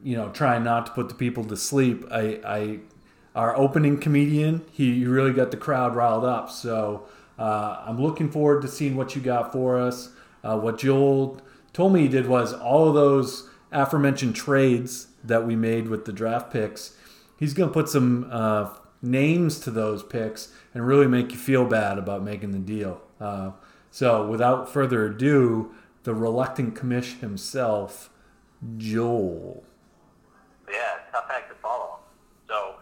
you 0.04 0.16
know, 0.16 0.30
trying 0.30 0.64
not 0.64 0.86
to 0.88 0.92
put 0.92 1.10
the 1.10 1.16
people 1.16 1.44
to 1.46 1.58
sleep. 1.58 2.06
I, 2.12 2.40
I 2.46 2.80
our 3.34 3.56
opening 3.56 3.98
comedian, 3.98 4.66
he 4.72 5.06
really 5.06 5.32
got 5.32 5.52
the 5.52 5.58
crowd 5.58 5.96
riled 5.96 6.26
up. 6.26 6.52
So 6.52 7.08
uh, 7.40 7.84
I'm 7.88 8.02
looking 8.02 8.30
forward 8.30 8.62
to 8.64 8.68
seeing 8.68 8.96
what 8.96 9.16
you 9.16 9.22
got 9.22 9.54
for 9.54 9.80
us. 9.80 10.10
Uh, 10.44 10.58
what 10.60 10.78
Joel 10.80 11.40
told 11.74 11.94
me 11.94 12.02
he 12.02 12.08
did 12.08 12.28
was 12.28 12.54
all 12.54 12.88
of 12.88 12.96
those 12.96 13.50
aforementioned 13.72 14.36
trades 14.36 15.08
that 15.24 15.46
we 15.46 15.56
made 15.56 15.88
with 15.88 16.06
the 16.06 16.14
draft 16.14 16.52
picks. 16.52 16.96
He's 17.38 17.54
going 17.54 17.70
to 17.70 17.74
put 17.74 17.90
some 17.90 18.28
uh, 18.32 18.74
names 19.02 19.60
to 19.62 19.72
those 19.72 20.04
picks 20.04 20.54
and 20.74 20.86
really 20.86 21.08
make 21.08 21.32
you 21.32 21.38
feel 21.38 21.66
bad 21.66 21.98
about 21.98 22.24
making 22.24 22.52
the 22.52 22.60
deal. 22.60 23.02
Uh, 23.20 23.52
so 23.90 24.28
without 24.28 24.72
further 24.72 25.06
ado, 25.06 25.74
the 26.04 26.14
reluctant 26.14 26.76
commish 26.76 27.20
himself, 27.20 28.10
Joel. 28.78 29.64
Yeah, 30.70 31.00
tough 31.12 31.26
act 31.30 31.50
to 31.50 31.56
follow. 31.56 32.00
So 32.48 32.76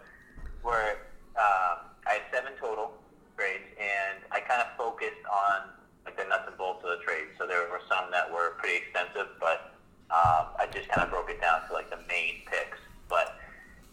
we're 0.62 0.96
uh, 1.36 1.76
I 2.06 2.12
had 2.14 2.22
seven 2.32 2.52
total 2.60 2.92
grades, 3.36 3.64
and 3.78 4.18
I 4.30 4.40
kind 4.40 4.60
of 4.62 4.76
focused 4.76 5.24
on 5.30 5.70
like 6.04 6.16
the 6.16 6.24
nuts 6.24 6.44
and 6.46 6.56
bolts 6.56 6.84
of 6.84 6.98
the 6.98 7.04
trade. 7.04 7.28
So 7.38 7.46
there 7.46 7.68
were 7.70 7.80
some 7.88 8.10
that 8.10 8.30
were 8.30 8.56
pretty 8.58 8.76
extensive, 8.76 9.28
but 9.38 9.74
um, 10.10 10.52
I 10.58 10.66
just 10.72 10.88
kind 10.88 11.02
of 11.02 11.10
broke 11.10 11.30
it 11.30 11.40
down 11.40 11.66
to 11.68 11.72
like 11.72 11.90
the 11.90 12.00
main 12.08 12.42
picks. 12.46 12.78
But 13.08 13.36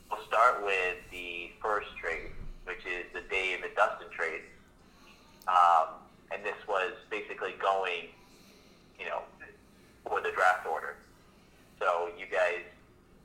we'll 0.10 0.24
start 0.25 0.63
with 0.63 0.98
the 1.12 1.51
first 1.62 1.89
trade, 1.98 2.32
which 2.65 2.86
is 2.86 3.06
the 3.13 3.22
Dave 3.30 3.63
and 3.63 3.74
Dustin 3.75 4.10
trade. 4.12 4.42
Um, 5.48 6.01
and 6.32 6.44
this 6.44 6.58
was 6.68 6.94
basically 7.10 7.54
going, 7.62 8.12
you 9.00 9.06
know, 9.06 9.22
for 10.06 10.22
the 10.22 10.32
draft 10.32 10.65
order. 10.68 10.96
So 11.80 12.10
you 12.18 12.25
guys 12.25 12.65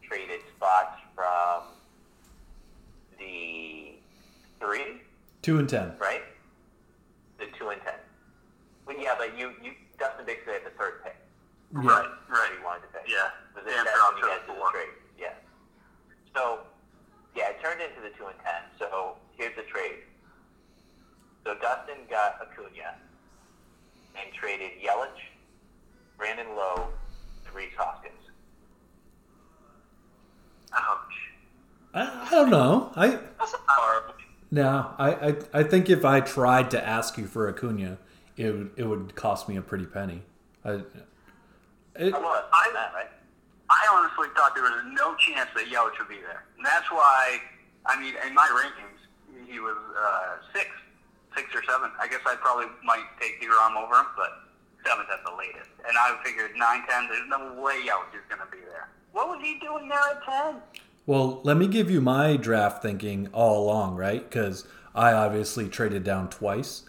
traded 0.07 0.41
spots 0.57 1.01
from 1.15 1.63
the 3.19 3.93
three, 4.61 5.01
Two 5.53 5.59
and 5.59 5.69
ten. 5.69 5.93
right? 6.01 6.23
The 7.39 7.47
two 7.59 7.69
and 7.69 7.81
ten. 7.83 7.95
Well, 8.87 8.97
yeah, 8.99 9.15
but 9.19 9.37
you, 9.39 9.53
you 9.63 9.73
Dustin 9.99 10.25
basically 10.25 10.55
had 10.55 10.65
the 10.65 10.71
third 10.79 11.05
pick. 11.05 11.17
Right, 11.73 11.85
What 11.85 12.05
right. 12.29 12.51
you 12.59 12.65
wanted 12.65 12.83
to 12.83 12.89
pick. 12.89 13.03
Yeah. 13.09 13.29
Was 13.55 13.65
Dan 13.65 13.81
it 13.81 13.85
that's 13.85 13.97
dropped 13.99 14.15
when 14.15 14.25
you 14.25 14.29
to 14.29 14.33
guys 14.33 14.47
did 14.47 14.57
the 14.57 14.61
four. 14.61 14.71
trade? 14.73 14.95
Yeah. 15.21 15.35
So, 16.35 16.59
yeah, 17.37 17.51
it 17.51 17.61
turned 17.63 17.81
into 17.81 18.01
the 18.01 18.17
two 18.17 18.27
and 18.33 18.39
ten. 18.41 18.65
So 18.79 19.17
here's 19.37 19.55
the 19.57 19.63
trade. 19.69 20.09
So 21.45 21.55
Dustin 21.61 21.97
got 22.09 22.41
Acuna 22.41 22.97
and 24.17 24.33
traded 24.33 24.71
Yelich, 24.83 25.21
Brandon 26.17 26.49
Lowe, 26.57 26.89
and 27.47 27.55
Rhys 27.55 27.73
Hoskins. 27.77 28.15
Ouch. 30.73 31.15
I, 31.95 32.27
I 32.27 32.31
don't 32.31 32.51
know. 32.51 32.91
I 32.97 33.09
That's 33.39 33.55
horrible. 33.69 34.15
no. 34.51 34.95
I, 35.23 35.37
I 35.53 35.63
think 35.63 35.89
if 35.89 36.05
I 36.05 36.21
tried 36.21 36.71
to 36.73 36.85
ask 36.87 37.17
you 37.17 37.27
for 37.27 37.49
Acuna, 37.49 37.99
it 38.37 38.51
would 38.51 38.71
it 38.77 38.85
would 38.85 39.15
cost 39.15 39.49
me 39.49 39.57
a 39.57 39.63
pretty 39.63 39.87
penny. 39.87 40.23
I, 40.65 40.81
it? 41.95 42.15
I- 42.15 43.07
I 43.73 43.87
honestly 43.91 44.29
thought 44.37 44.55
there 44.55 44.65
was 44.65 44.85
no 44.93 45.15
chance 45.17 45.49
that 45.57 45.65
Yelich 45.65 45.97
would 45.99 46.09
be 46.09 46.21
there. 46.21 46.45
And 46.59 46.67
that's 46.67 46.91
why, 46.91 47.39
I 47.87 47.99
mean, 47.99 48.13
in 48.27 48.35
my 48.35 48.47
rankings, 48.53 49.49
he 49.51 49.61
was 49.61 49.77
uh, 49.97 50.37
six, 50.53 50.69
six 51.35 51.49
or 51.55 51.63
seven. 51.65 51.91
I 51.99 52.07
guess 52.07 52.21
I 52.27 52.37
probably 52.37 52.67
might 52.85 53.05
take 53.19 53.41
DeGrom 53.41 53.83
over 53.83 53.95
him, 53.95 54.07
but 54.15 54.29
seventh 54.87 55.09
at 55.11 55.25
the 55.25 55.35
latest. 55.35 55.71
And 55.89 55.97
I 55.97 56.19
figured 56.23 56.51
nine, 56.55 56.83
ten. 56.87 57.09
There's 57.09 57.29
no 57.29 57.55
way 57.63 57.81
Yelich 57.81 58.13
is 58.15 58.27
going 58.29 58.43
to 58.45 58.51
be 58.53 58.61
there. 58.69 58.91
What 59.13 59.29
was 59.29 59.41
he 59.43 59.59
doing 59.59 59.89
there 59.89 59.99
at 59.99 60.23
ten? 60.23 60.57
Well, 61.07 61.41
let 61.43 61.57
me 61.57 61.67
give 61.67 61.91
you 61.91 62.01
my 62.03 62.37
draft 62.37 62.83
thinking 62.83 63.29
all 63.33 63.65
along, 63.65 63.97
right? 63.97 64.23
Because 64.23 64.67
I 64.95 65.13
obviously 65.13 65.69
traded 65.69 66.05
down 66.05 66.29
twice. 66.29 66.83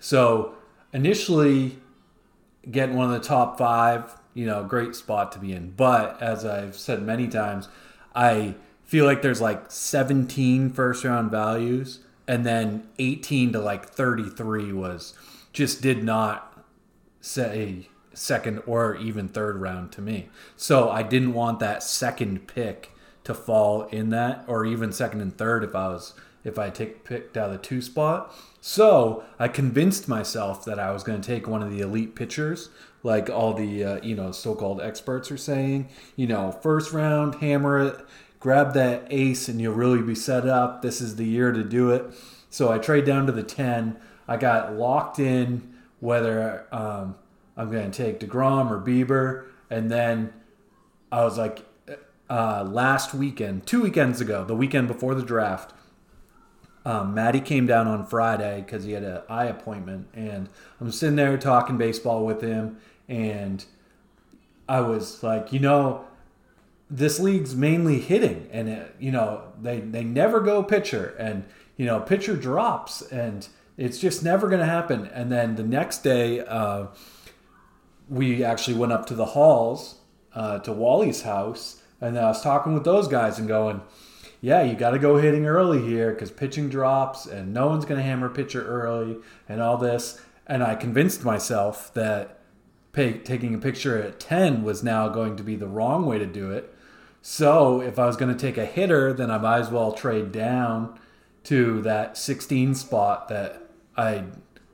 So 0.00 0.54
initially, 0.92 1.78
getting 2.70 2.96
one 2.96 3.12
of 3.12 3.20
the 3.20 3.26
top 3.26 3.58
five, 3.58 4.18
you 4.34 4.46
know, 4.46 4.64
great 4.64 4.94
spot 4.94 5.32
to 5.32 5.38
be 5.38 5.52
in. 5.52 5.70
But 5.70 6.20
as 6.22 6.44
I've 6.44 6.76
said 6.76 7.02
many 7.02 7.28
times, 7.28 7.68
I 8.14 8.54
feel 8.84 9.04
like 9.04 9.22
there's 9.22 9.40
like 9.40 9.70
17 9.70 10.70
first 10.70 11.04
round 11.04 11.30
values, 11.30 12.00
and 12.26 12.46
then 12.46 12.88
18 12.98 13.52
to 13.52 13.58
like 13.58 13.86
33 13.88 14.72
was 14.72 15.14
just 15.52 15.82
did 15.82 16.02
not 16.02 16.64
say 17.20 17.88
second 18.14 18.62
or 18.66 18.94
even 18.96 19.28
third 19.28 19.56
round 19.56 19.92
to 19.92 20.00
me. 20.00 20.28
So 20.56 20.90
I 20.90 21.02
didn't 21.02 21.34
want 21.34 21.60
that 21.60 21.82
second 21.82 22.46
pick 22.46 22.90
to 23.24 23.34
fall 23.34 23.84
in 23.84 24.10
that, 24.10 24.44
or 24.46 24.64
even 24.66 24.92
second 24.92 25.20
and 25.20 25.36
third 25.36 25.64
if 25.64 25.74
I 25.74 25.88
was 25.88 26.14
if 26.44 26.58
I 26.58 26.70
take 26.70 27.04
picked 27.04 27.36
out 27.36 27.46
of 27.46 27.52
the 27.52 27.58
two 27.58 27.80
spot. 27.80 28.34
So 28.60 29.24
I 29.38 29.48
convinced 29.48 30.08
myself 30.08 30.64
that 30.64 30.78
I 30.78 30.92
was 30.92 31.02
going 31.02 31.20
to 31.20 31.26
take 31.26 31.48
one 31.48 31.62
of 31.62 31.70
the 31.70 31.80
elite 31.80 32.14
pitchers, 32.14 32.68
like 33.02 33.28
all 33.28 33.54
the 33.54 33.84
uh, 33.84 34.00
you 34.02 34.14
know 34.14 34.32
so-called 34.32 34.80
experts 34.80 35.30
are 35.30 35.36
saying. 35.36 35.88
You 36.16 36.26
know, 36.26 36.52
first 36.52 36.92
round, 36.92 37.36
hammer 37.36 37.78
it, 37.80 37.96
grab 38.40 38.74
that 38.74 39.06
ace, 39.10 39.48
and 39.48 39.60
you'll 39.60 39.74
really 39.74 40.02
be 40.02 40.14
set 40.14 40.46
up. 40.46 40.82
This 40.82 41.00
is 41.00 41.16
the 41.16 41.26
year 41.26 41.52
to 41.52 41.64
do 41.64 41.90
it. 41.90 42.04
So 42.50 42.70
I 42.70 42.78
trade 42.78 43.04
down 43.04 43.26
to 43.26 43.32
the 43.32 43.42
ten. 43.42 43.96
I 44.28 44.36
got 44.36 44.74
locked 44.74 45.18
in 45.18 45.74
whether 46.00 46.66
um, 46.72 47.14
I'm 47.56 47.70
going 47.70 47.90
to 47.90 47.96
take 48.04 48.18
Degrom 48.20 48.70
or 48.70 48.80
Bieber, 48.80 49.46
and 49.70 49.90
then 49.90 50.32
I 51.10 51.24
was 51.24 51.38
like, 51.38 51.64
uh, 52.30 52.64
last 52.64 53.12
weekend, 53.12 53.66
two 53.66 53.82
weekends 53.82 54.20
ago, 54.20 54.44
the 54.44 54.56
weekend 54.56 54.88
before 54.88 55.14
the 55.14 55.22
draft, 55.22 55.74
um, 56.84 57.14
Maddie 57.14 57.40
came 57.40 57.66
down 57.66 57.86
on 57.86 58.06
Friday 58.06 58.62
because 58.64 58.84
he 58.84 58.92
had 58.92 59.04
an 59.04 59.22
eye 59.28 59.44
appointment, 59.44 60.08
and 60.14 60.48
I'm 60.80 60.90
sitting 60.90 61.16
there 61.16 61.36
talking 61.38 61.78
baseball 61.78 62.26
with 62.26 62.40
him, 62.40 62.78
and 63.08 63.64
I 64.68 64.80
was 64.80 65.22
like, 65.22 65.52
you 65.52 65.60
know, 65.60 66.04
this 66.90 67.20
league's 67.20 67.54
mainly 67.54 68.00
hitting, 68.00 68.48
and 68.50 68.68
it, 68.68 68.96
you 68.98 69.12
know 69.12 69.52
they 69.60 69.80
they 69.80 70.02
never 70.02 70.40
go 70.40 70.62
pitcher, 70.62 71.14
and 71.18 71.44
you 71.76 71.86
know 71.86 72.00
pitcher 72.00 72.36
drops, 72.36 73.00
and 73.02 73.48
it's 73.78 73.98
just 73.98 74.24
never 74.24 74.48
going 74.48 74.60
to 74.60 74.66
happen. 74.66 75.06
And 75.06 75.30
then 75.30 75.54
the 75.54 75.62
next 75.62 75.98
day, 75.98 76.40
uh, 76.40 76.86
we 78.08 78.42
actually 78.44 78.76
went 78.76 78.92
up 78.92 79.06
to 79.06 79.14
the 79.14 79.26
halls 79.26 80.00
uh, 80.34 80.58
to 80.60 80.72
Wally's 80.72 81.22
house, 81.22 81.80
and 82.00 82.18
I 82.18 82.26
was 82.26 82.42
talking 82.42 82.74
with 82.74 82.84
those 82.84 83.06
guys 83.06 83.38
and 83.38 83.46
going, 83.46 83.82
"Yeah, 84.42 84.62
you 84.62 84.74
got 84.74 84.90
to 84.90 84.98
go 84.98 85.16
hitting 85.16 85.46
early 85.46 85.80
here 85.80 86.12
because 86.12 86.30
pitching 86.30 86.68
drops, 86.68 87.24
and 87.24 87.54
no 87.54 87.68
one's 87.68 87.86
going 87.86 87.96
to 87.96 88.04
hammer 88.04 88.28
pitcher 88.28 88.62
early, 88.62 89.16
and 89.48 89.62
all 89.62 89.78
this." 89.78 90.20
And 90.46 90.62
I 90.62 90.74
convinced 90.74 91.24
myself 91.24 91.94
that 91.94 92.40
pay, 92.92 93.14
taking 93.14 93.54
a 93.54 93.58
picture 93.58 93.96
at 94.02 94.20
ten 94.20 94.62
was 94.62 94.82
now 94.82 95.08
going 95.08 95.36
to 95.36 95.42
be 95.42 95.56
the 95.56 95.66
wrong 95.66 96.04
way 96.04 96.18
to 96.18 96.26
do 96.26 96.50
it. 96.50 96.74
So 97.22 97.80
if 97.80 97.98
I 97.98 98.06
was 98.06 98.16
going 98.16 98.36
to 98.36 98.38
take 98.38 98.58
a 98.58 98.66
hitter, 98.66 99.12
then 99.14 99.30
I 99.30 99.38
might 99.38 99.60
as 99.60 99.70
well 99.70 99.92
trade 99.92 100.32
down 100.32 100.98
to 101.44 101.80
that 101.82 102.16
16 102.18 102.74
spot 102.74 103.28
that 103.28 103.62
I 103.96 104.24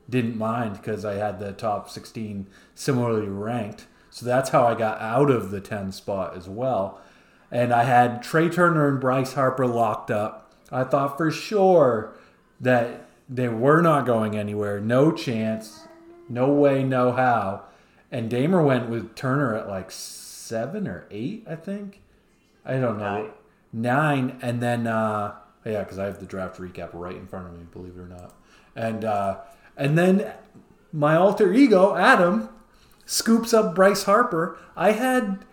didn't 0.09 0.39
mind 0.39 0.79
because 0.79 1.05
I 1.05 1.15
had 1.15 1.39
the 1.39 1.53
top 1.53 1.91
16 1.91 2.47
similarly 2.75 3.29
ranked. 3.29 3.87
So 4.11 4.25
that's 4.25 4.51
how 4.51 4.67
I 4.67 4.75
got 4.75 5.01
out 5.01 5.31
of 5.31 5.51
the 5.51 5.61
10 5.61 5.93
spot 5.93 6.37
as 6.37 6.49
well. 6.49 7.01
And 7.51 7.73
I 7.73 7.85
had 7.85 8.23
Trea 8.23 8.51
Turner 8.51 8.89
and 8.89 9.01
Bryce 9.01 9.35
Harper 9.35 9.67
locked 9.67 10.11
up. 10.11 10.53
I 10.71 10.85
thought 10.85 11.17
for 11.17 11.31
sure 11.31 12.15
that 12.61 13.09
they 13.29 13.49
were 13.49 13.81
not 13.81 14.07
going 14.07 14.37
anywhere. 14.37 14.81
No 14.81 15.13
chance. 15.13 15.87
No 16.29 16.53
way, 16.53 16.85
no 16.85 17.13
how. 17.13 17.65
And 18.11 18.31
Damer 18.31 18.63
went 18.63 18.89
with 18.89 19.15
Turner 19.15 19.55
at 19.55 19.69
like 19.69 19.91
seven 19.91 20.87
or 20.87 21.07
eight, 21.11 21.47
I 21.49 21.57
think. 21.57 22.01
I 22.65 22.79
don't 22.79 22.99
know. 22.99 23.31
Nine. 23.73 24.39
And 24.43 24.63
then, 24.63 24.87
uh, 24.87 25.35
yeah, 25.65 25.83
because 25.83 25.99
I 25.99 26.05
have 26.07 26.21
the 26.21 26.27
draft 26.27 26.59
recap 26.59 26.91
right 26.93 27.17
in 27.17 27.27
front 27.27 27.47
of 27.47 27.53
me, 27.53 27.67
believe 27.73 27.97
it 27.97 28.01
or 28.01 28.07
not. 28.07 28.35
And, 28.77 29.05
uh, 29.05 29.39
and 29.77 29.97
then 29.97 30.33
my 30.93 31.17
alter 31.17 31.53
ego, 31.53 31.97
Adam, 31.97 32.49
scoops 33.07 33.53
up 33.55 33.75
Bryce 33.75 34.05
Harper. 34.05 34.59
I 34.77 34.93
had, 34.93 35.45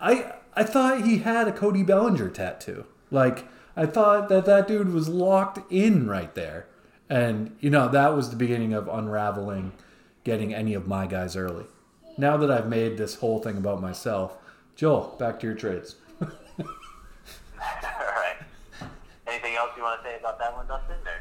I, 0.00 0.32
I 0.56 0.64
thought 0.64 1.04
he 1.04 1.18
had 1.18 1.46
a 1.46 1.52
Cody 1.52 1.82
Bellinger 1.82 2.30
tattoo. 2.30 2.86
Like, 3.10 3.46
I 3.76 3.84
thought 3.84 4.30
that 4.30 4.46
that 4.46 4.66
dude 4.66 4.92
was 4.92 5.08
locked 5.08 5.70
in 5.70 6.08
right 6.08 6.34
there. 6.34 6.66
And, 7.10 7.54
you 7.60 7.68
know, 7.68 7.88
that 7.88 8.16
was 8.16 8.30
the 8.30 8.36
beginning 8.36 8.72
of 8.72 8.88
unraveling 8.88 9.72
getting 10.24 10.54
any 10.54 10.72
of 10.72 10.88
my 10.88 11.06
guys 11.06 11.36
early. 11.36 11.66
Now 12.16 12.38
that 12.38 12.50
I've 12.50 12.68
made 12.68 12.96
this 12.96 13.16
whole 13.16 13.38
thing 13.38 13.58
about 13.58 13.82
myself, 13.82 14.38
Joel, 14.74 15.14
back 15.18 15.38
to 15.40 15.46
your 15.46 15.54
trades. 15.54 15.96
All 16.20 16.28
right. 17.60 18.36
Anything 19.26 19.54
else 19.56 19.70
you 19.76 19.82
want 19.82 20.02
to 20.02 20.08
say 20.08 20.18
about 20.18 20.38
that 20.38 20.56
one, 20.56 20.66
Dustin? 20.66 20.96
Or? 21.04 21.20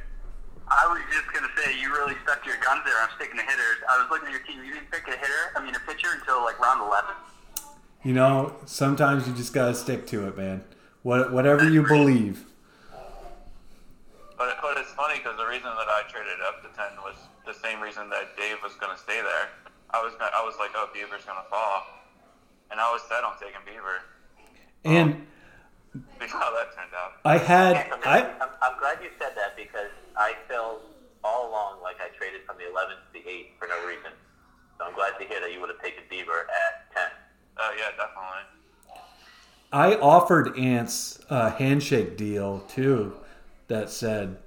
I 0.72 0.86
I 0.86 0.94
was 0.94 1.02
just 1.10 1.26
gonna 1.34 1.50
say 1.58 1.74
you 1.82 1.90
really 1.90 2.14
stuck 2.24 2.44
to 2.44 2.50
your 2.50 2.62
guns 2.62 2.82
there. 2.86 2.94
I'm 3.02 3.10
sticking 3.18 3.38
to 3.38 3.46
hitters. 3.46 3.82
I 3.90 3.98
was 4.02 4.10
looking 4.10 4.30
at 4.30 4.34
your 4.38 4.46
team. 4.46 4.62
You 4.62 4.74
didn't 4.74 4.90
pick 4.90 5.08
a 5.10 5.18
hitter. 5.18 5.54
I 5.56 5.66
mean, 5.66 5.74
a 5.74 5.82
pitcher 5.82 6.10
until 6.14 6.46
like 6.46 6.60
round 6.60 6.82
11. 6.82 7.10
You 8.06 8.14
know, 8.14 8.54
sometimes 8.66 9.28
you 9.28 9.34
just 9.34 9.52
gotta 9.52 9.74
stick 9.74 10.06
to 10.14 10.28
it, 10.28 10.38
man. 10.38 10.64
What, 11.02 11.34
whatever 11.34 11.68
you 11.68 11.82
believe. 11.82 12.46
But, 14.38 14.62
but 14.62 14.78
it's 14.78 14.94
funny 14.94 15.18
because 15.18 15.38
the 15.38 15.48
reason 15.48 15.74
that 15.74 15.90
I 15.90 16.04
traded 16.08 16.38
up 16.46 16.62
to 16.62 16.70
ten 16.78 16.94
was 17.02 17.16
the 17.50 17.54
same 17.54 17.82
reason 17.82 18.08
that 18.10 18.38
Dave 18.38 18.58
was 18.62 18.74
going 18.76 18.96
to 18.96 19.02
stay 19.02 19.22
there. 19.22 19.50
I 19.90 20.06
was 20.06 20.14
gonna, 20.20 20.30
I 20.38 20.46
was 20.46 20.54
like, 20.60 20.70
oh, 20.76 20.90
Bieber's 20.94 21.26
going 21.26 21.42
to 21.42 21.50
fall, 21.50 21.82
and 22.70 22.80
I 22.80 22.92
was 22.94 23.02
set 23.10 23.24
on 23.24 23.34
taking 23.42 23.62
Bieber. 23.66 24.06
And 24.86 25.26
See 25.94 26.28
how 26.30 26.54
that 26.54 26.76
turned 26.76 26.94
out. 26.94 27.18
I 27.26 27.38
had 27.38 27.90
I'm, 27.90 28.00
I 28.06 28.20
I'm, 28.38 28.54
I'm 28.62 28.78
glad 28.78 29.02
you 29.02 29.10
said 29.18 29.34
that 29.34 29.58
because 29.58 29.90
I 30.18 30.34
felt 30.48 30.84
all 31.24 31.50
along 31.50 31.82
like 31.82 31.98
I 31.98 32.14
traded 32.14 32.46
from 32.46 32.58
the 32.58 32.70
11th 32.70 33.02
to 33.02 33.12
the 33.18 33.24
8th 33.26 33.58
for 33.58 33.68
no 33.68 33.82
reason. 33.88 34.12
So 34.78 34.86
I'm 34.86 34.94
glad 34.94 35.18
to 35.18 35.26
hear 35.26 35.40
that 35.40 35.54
you 35.54 35.62
would 35.62 35.70
have 35.70 35.82
taken 35.82 36.04
Bieber 36.12 36.46
at 36.52 36.85
10. 37.58 37.66
Uh, 37.66 37.72
yeah, 37.78 37.90
definitely. 37.92 39.02
I 39.72 39.96
offered 39.96 40.58
Ants 40.58 41.20
a 41.30 41.50
handshake 41.50 42.16
deal 42.18 42.60
too 42.68 43.14
that 43.68 43.90
said 43.90 44.38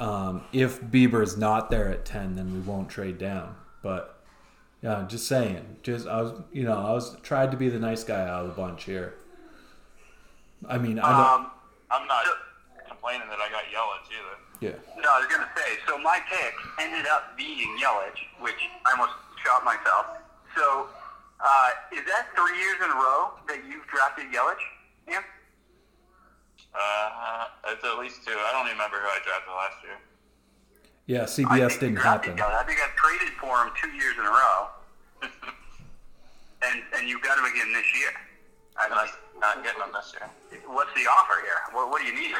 um, 0.00 0.42
if 0.52 0.80
Bieber 0.80 1.22
is 1.22 1.36
not 1.36 1.70
there 1.70 1.88
at 1.88 2.04
ten, 2.04 2.34
then 2.34 2.52
we 2.52 2.60
won't 2.60 2.88
trade 2.88 3.18
down. 3.18 3.54
But 3.82 4.18
yeah, 4.82 5.04
just 5.08 5.28
saying. 5.28 5.76
Just 5.82 6.06
I 6.08 6.20
was, 6.22 6.32
you 6.52 6.64
know, 6.64 6.78
I 6.78 6.92
was 6.92 7.16
tried 7.22 7.50
to 7.52 7.56
be 7.56 7.68
the 7.68 7.78
nice 7.78 8.02
guy 8.02 8.22
out 8.28 8.42
of 8.42 8.48
the 8.48 8.54
bunch 8.54 8.84
here. 8.84 9.14
I 10.68 10.78
mean, 10.78 10.98
I 10.98 11.10
don't. 11.10 11.40
Um, 11.44 11.50
I'm 11.90 12.08
not 12.08 12.24
complaining 12.88 13.28
that 13.28 13.38
I 13.38 13.48
got 13.50 13.64
Yelich 13.70 14.10
either. 14.10 14.36
yeah. 14.60 15.00
No, 15.00 15.08
I 15.10 15.20
was 15.20 15.28
gonna 15.30 15.48
say. 15.56 15.78
So 15.86 15.96
my 15.98 16.18
pick 16.28 16.54
ended 16.80 17.06
up 17.06 17.36
being 17.36 17.78
Yelich, 17.78 18.18
which 18.40 18.56
I 18.84 18.92
almost 18.92 19.12
shot 19.44 19.64
myself. 19.64 20.06
So 20.56 20.88
uh, 21.40 21.68
is 21.92 22.04
that 22.06 22.28
three 22.34 22.58
years 22.58 22.76
in 22.82 22.90
a 22.90 22.94
row 22.94 23.36
that 23.48 23.60
you've 23.68 23.86
drafted 23.86 24.26
Yelich? 24.32 24.64
Yeah. 25.08 25.20
Uh, 26.74 27.46
it's 27.68 27.84
at 27.84 27.98
least 27.98 28.24
two. 28.24 28.32
I 28.32 28.52
don't 28.52 28.66
even 28.66 28.76
remember 28.76 28.96
who 28.96 29.08
I 29.08 29.20
drafted 29.24 29.52
last 29.52 29.76
year. 29.84 29.98
Yeah, 31.06 31.24
CBS 31.24 31.80
didn't 31.80 31.96
happen. 31.96 32.36
Yelich. 32.36 32.54
I 32.54 32.64
think 32.64 32.80
I 32.80 32.88
traded 32.96 33.34
for 33.40 33.56
him 33.62 33.72
two 33.80 33.90
years 33.96 34.14
in 34.18 34.24
a 34.24 34.30
row, 34.30 34.68
and 36.62 36.82
and 36.96 37.08
you 37.08 37.20
got 37.20 37.38
him 37.38 37.44
again 37.44 37.72
this 37.72 37.86
year. 37.98 38.10
I 38.78 38.84
I'm 38.84 38.90
not, 38.90 39.08
not 39.40 39.64
getting 39.64 39.80
them 39.80 39.90
this 39.94 40.12
year. 40.12 40.28
What's 40.66 40.92
the 40.94 41.08
offer 41.08 41.40
here? 41.40 41.60
What, 41.72 41.90
what 41.90 42.02
do 42.02 42.08
you 42.08 42.14
need? 42.14 42.34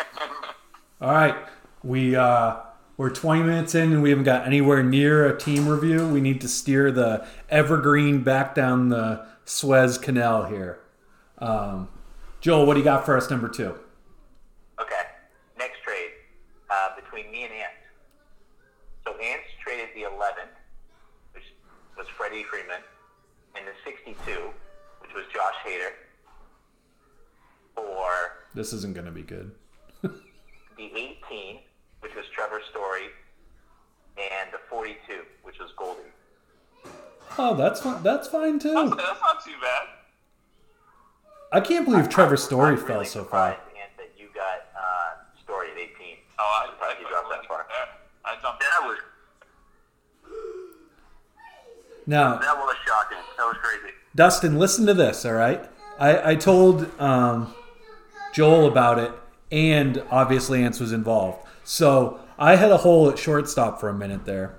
All 1.00 1.12
right, 1.12 1.36
we 1.82 2.16
uh, 2.16 2.56
we're 3.00 3.08
20 3.08 3.44
minutes 3.44 3.74
in 3.74 3.94
and 3.94 4.02
we 4.02 4.10
haven't 4.10 4.26
got 4.26 4.46
anywhere 4.46 4.82
near 4.82 5.26
a 5.26 5.34
team 5.34 5.66
review. 5.66 6.06
We 6.06 6.20
need 6.20 6.38
to 6.42 6.48
steer 6.48 6.92
the 6.92 7.26
Evergreen 7.48 8.22
back 8.22 8.54
down 8.54 8.90
the 8.90 9.24
Suez 9.46 9.96
Canal 9.96 10.44
here. 10.44 10.80
Um, 11.38 11.88
Joel, 12.42 12.66
what 12.66 12.74
do 12.74 12.80
you 12.80 12.84
got 12.84 13.06
for 13.06 13.16
us, 13.16 13.30
number 13.30 13.48
two? 13.48 13.74
Okay. 14.78 15.00
Next 15.58 15.80
trade 15.82 16.10
uh, 16.68 16.94
between 16.94 17.32
me 17.32 17.44
and 17.44 17.52
Ant. 17.54 17.72
So 19.06 19.12
Ants 19.12 19.48
traded 19.64 19.88
the 19.94 20.02
11th, 20.02 20.52
which 21.32 21.44
was 21.96 22.06
Freddie 22.18 22.44
Freeman, 22.50 22.82
and 23.56 23.66
the 23.66 23.72
62, 23.82 24.14
which 25.00 25.14
was 25.14 25.24
Josh 25.32 25.54
Hader, 25.66 25.92
for 27.74 28.10
This 28.54 28.74
isn't 28.74 28.92
going 28.92 29.06
to 29.06 29.10
be 29.10 29.22
good. 29.22 29.52
the 30.02 30.10
18, 30.76 31.14
which 31.16 31.56
was 31.56 31.69
Trevor 32.40 32.62
Story, 32.70 33.02
and 34.16 34.50
the 34.50 34.56
42, 34.70 34.96
which 35.42 35.58
was 35.58 35.70
Goldie. 35.76 36.00
Oh, 37.36 37.54
that's 37.54 37.82
fi- 37.82 38.00
that's 38.00 38.28
fine 38.28 38.52
That's, 38.58 38.64
too. 38.64 38.72
that's 38.96 39.20
not 39.20 39.44
too 39.44 39.52
bad. 39.60 39.86
I 41.52 41.60
can't 41.60 41.84
believe 41.84 42.08
Trevor 42.08 42.32
I'm 42.32 42.36
Story 42.38 42.74
really 42.76 42.86
fell 42.86 43.04
so 43.04 43.24
far. 43.24 43.52
surprised, 43.52 43.60
that 43.98 44.10
you 44.18 44.28
got 44.34 44.68
uh, 44.74 45.42
Story 45.44 45.68
at 45.72 45.76
18. 45.76 46.16
Oh, 46.38 46.42
I, 46.42 46.64
I'm 46.64 46.70
surprised 46.72 46.96
I 46.96 47.00
you 47.02 47.08
dropped 47.08 47.28
couldn't 47.28 47.42
that 47.42 47.48
far. 47.48 47.66
there. 47.68 47.88
I 48.24 48.40
jumped. 48.40 48.60
That 48.60 48.88
was 48.88 48.98
Now, 52.06 52.36
that 52.38 52.56
was 52.56 52.76
shocking. 52.86 53.18
That 53.36 53.44
was 53.44 53.56
crazy. 53.62 53.94
Dustin, 54.14 54.58
listen 54.58 54.86
to 54.86 54.94
this, 54.94 55.26
all 55.26 55.34
right? 55.34 55.62
I, 55.98 56.30
I 56.30 56.34
told 56.36 56.88
um, 56.98 57.54
Joel 58.32 58.66
about 58.66 58.98
it, 58.98 59.12
and 59.52 60.02
obviously 60.10 60.64
Ants 60.64 60.80
was 60.80 60.92
involved. 60.92 61.46
So 61.64 62.18
I 62.40 62.56
had 62.56 62.70
a 62.70 62.78
hole 62.78 63.10
at 63.10 63.18
shortstop 63.18 63.78
for 63.78 63.90
a 63.90 63.94
minute 63.94 64.24
there 64.24 64.56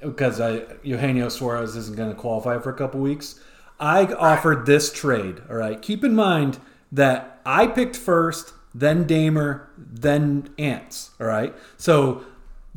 because 0.00 0.40
I 0.40 0.62
Eugenio 0.82 1.30
Suarez 1.30 1.74
isn't 1.74 1.96
going 1.96 2.10
to 2.10 2.14
qualify 2.14 2.58
for 2.58 2.70
a 2.70 2.74
couple 2.74 3.00
weeks. 3.00 3.40
I 3.80 4.04
offered 4.12 4.66
this 4.66 4.92
trade, 4.92 5.42
all 5.48 5.56
right? 5.56 5.80
Keep 5.80 6.04
in 6.04 6.14
mind 6.14 6.58
that 6.92 7.40
I 7.44 7.66
picked 7.66 7.96
first, 7.96 8.52
then 8.74 9.04
Damer, 9.04 9.68
then 9.76 10.50
Ants, 10.58 11.10
all 11.18 11.26
right? 11.26 11.54
So 11.76 12.24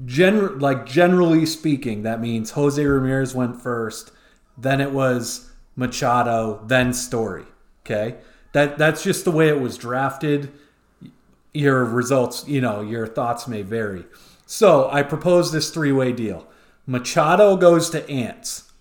Gen- 0.05 0.59
like 0.59 0.85
generally 0.85 1.45
speaking, 1.45 2.03
that 2.03 2.21
means 2.21 2.51
Jose 2.51 2.83
Ramirez 2.83 3.33
went 3.33 3.61
first, 3.61 4.11
then 4.57 4.79
it 4.79 4.91
was 4.91 5.51
Machado, 5.75 6.63
then 6.67 6.93
Story. 6.93 7.45
Okay, 7.83 8.17
that 8.53 8.77
that's 8.77 9.03
just 9.03 9.25
the 9.25 9.31
way 9.31 9.49
it 9.49 9.59
was 9.59 9.75
drafted. 9.77 10.51
Your 11.53 11.83
results, 11.83 12.47
you 12.47 12.61
know, 12.61 12.81
your 12.81 13.07
thoughts 13.07 13.47
may 13.47 13.63
vary. 13.63 14.05
So 14.47 14.89
I 14.89 15.03
propose 15.03 15.51
this 15.51 15.69
three-way 15.69 16.13
deal. 16.13 16.47
Machado 16.85 17.57
goes 17.57 17.89
to 17.89 18.09
Ants, 18.09 18.71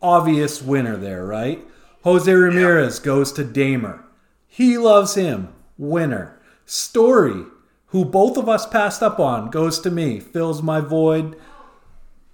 obvious 0.00 0.62
winner 0.62 0.96
there, 0.96 1.26
right? 1.26 1.62
Jose 2.04 2.32
Ramirez 2.32 2.98
goes 2.98 3.30
to 3.32 3.44
Damer. 3.44 4.02
He 4.48 4.78
loves 4.78 5.16
him, 5.16 5.52
winner. 5.76 6.40
Story, 6.64 7.44
who 7.88 8.06
both 8.06 8.38
of 8.38 8.48
us 8.48 8.66
passed 8.66 9.02
up 9.02 9.20
on, 9.20 9.50
goes 9.50 9.78
to 9.80 9.90
me, 9.90 10.20
fills 10.20 10.62
my 10.62 10.80
void. 10.80 11.36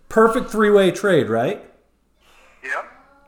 Perfect 0.09 0.49
three 0.49 0.70
way 0.70 0.92
trade, 0.92 1.29
right? 1.29 1.68
Yep. 2.62 2.85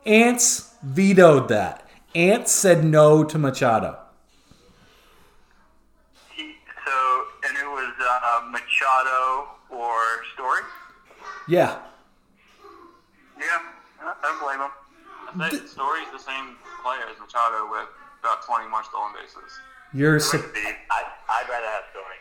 Ants 0.06 0.72
vetoed 0.84 1.48
that. 1.48 1.84
Ants 2.14 2.52
said 2.52 2.84
no 2.84 3.24
to 3.24 3.36
Machado. 3.36 3.98
He, 6.30 6.54
so, 6.86 7.24
and 7.44 7.58
it 7.58 7.66
was 7.66 7.92
uh, 8.00 8.48
Machado 8.82 9.48
or 9.70 9.98
Story. 10.34 10.62
Yeah. 11.48 11.78
Yeah, 13.38 13.44
I 14.00 14.14
I 14.14 14.14
don't 14.22 14.42
blame 14.42 14.60
him. 14.60 14.70
I 15.42 15.50
think 15.50 15.68
Story's 15.68 16.06
the 16.12 16.18
same 16.18 16.56
player 16.82 17.02
as 17.10 17.18
Machado 17.18 17.68
with 17.70 17.88
about 18.20 18.44
20 18.46 18.68
more 18.70 18.82
stolen 18.84 19.12
bases. 19.14 19.50
You're 19.92 20.20
su- 20.20 20.38
Could 20.38 20.52
be. 20.54 20.60
I, 20.60 21.02
I'd 21.28 21.48
rather 21.48 21.66
have 21.66 21.84
Story. 21.90 22.18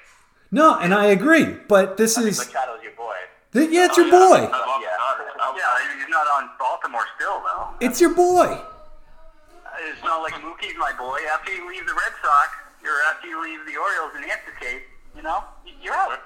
no, 0.51 0.77
and 0.79 0.93
I 0.93 1.07
agree, 1.07 1.45
but 1.67 1.97
this 1.97 2.17
is 2.17 2.37
Machado's 2.39 2.81
your 2.83 2.93
boy. 2.93 3.15
th- 3.53 3.69
yeah, 3.69 3.85
it's 3.85 3.97
oh, 3.97 4.01
your 4.05 4.07
I 4.15 4.17
boy. 4.17 4.41
love 4.49 4.81
Yeah. 4.81 4.97
Machado. 4.97 5.23
I, 5.39 5.95
Yeah, 5.99 6.05
not 6.09 6.27
on 6.33 6.49
Baltimore 6.59 7.05
still 7.15 7.41
though. 7.45 7.67
It's 7.81 8.01
your 8.01 8.13
boy. 8.13 8.45
Uh, 8.47 9.69
it's 9.91 10.03
not 10.03 10.21
like 10.21 10.33
Mookie's 10.41 10.77
my 10.77 10.93
boy. 10.97 11.19
After 11.33 11.51
you 11.53 11.67
leave 11.69 11.85
the 11.85 11.93
Red 11.93 12.13
Sox, 12.21 12.49
or 12.83 12.97
after 13.13 13.27
you 13.27 13.41
leave 13.43 13.59
the 13.65 13.77
Orioles 13.77 14.11
and 14.15 14.25
Ants 14.25 14.43
escape, 14.53 14.81
you 15.15 15.21
know, 15.21 15.43
you're 15.81 15.93
out. 15.93 16.19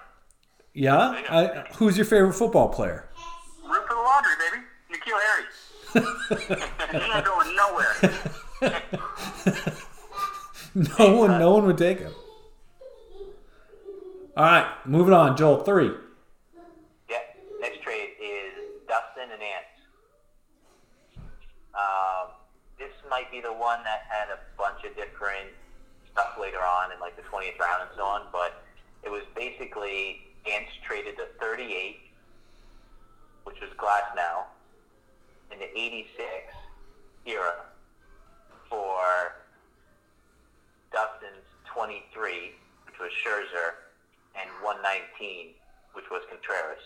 Yeah. 0.74 1.22
I, 1.30 1.66
who's 1.76 1.98
your 1.98 2.06
favorite 2.06 2.34
football 2.34 2.70
player? 2.70 3.10
Root 3.66 3.88
for 3.88 3.94
the 3.94 4.02
laundry, 4.02 4.32
baby. 4.40 4.64
N'Keal 4.94 5.20
Harry. 5.28 5.46
he's 6.92 7.10
not 7.10 7.26
going 7.26 7.56
nowhere. 7.56 7.96
No 10.74 11.18
one, 11.18 11.38
no 11.38 11.52
one 11.52 11.66
would 11.66 11.78
take 11.78 12.00
him. 12.00 12.14
All 14.38 14.46
right, 14.46 14.68
moving 14.86 15.14
on. 15.14 15.36
Joel, 15.36 15.64
three. 15.64 15.92
Yeah. 17.10 17.18
Next 17.60 17.82
trade 17.82 18.12
is 18.22 18.54
Dustin 18.88 19.34
and 19.34 19.42
Ants. 19.42 19.76
Um, 21.76 22.32
this 22.80 22.92
might 23.10 23.30
be 23.32 23.42
the 23.42 23.52
one 23.52 23.84
that 23.84 24.04
had 24.08 24.30
a 24.30 24.40
bunch 24.58 24.86
of 24.86 24.96
different 24.96 25.50
stuff 26.14 26.38
later 26.40 26.60
on 26.60 26.94
in 26.94 27.00
like 27.02 27.18
the 27.18 27.24
20th 27.24 27.60
round 27.60 27.82
and 27.82 27.92
so 27.98 28.04
on, 28.04 28.22
but 28.32 28.64
it 29.04 29.10
was 29.10 29.24
basically 29.36 30.22
Ants 30.50 30.72
traded 30.86 31.16
the 31.18 31.28
38, 31.40 32.00
which 33.44 33.60
was 33.62 33.70
Glass 33.78 34.04
now, 34.16 34.46
in 35.52 35.60
the 35.60 35.70
86 35.78 36.12
era 37.26 37.54
for 38.70 39.36
Dustin's 40.92 41.46
23, 41.66 42.52
which 42.86 42.96
was 43.00 43.12
Scherzer, 43.24 43.76
and 44.36 44.50
119, 44.64 45.54
which 45.94 46.06
was 46.10 46.22
Contreras. 46.30 46.82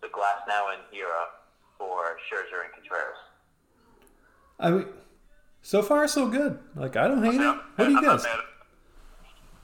So 0.00 0.08
Glasnow 0.08 0.72
and 0.74 0.82
era 0.92 1.26
for 1.76 2.16
Scherzer 2.30 2.64
and 2.64 2.72
Contreras. 2.72 3.18
I 4.60 4.70
mean, 4.70 4.86
so 5.62 5.82
far 5.82 6.06
so 6.08 6.28
good. 6.28 6.58
Like 6.74 6.96
I 6.96 7.08
don't 7.08 7.22
hate 7.22 7.40
it. 7.40 7.56
What 7.76 7.84
do 7.86 7.90
you 7.90 8.02
guys? 8.02 8.24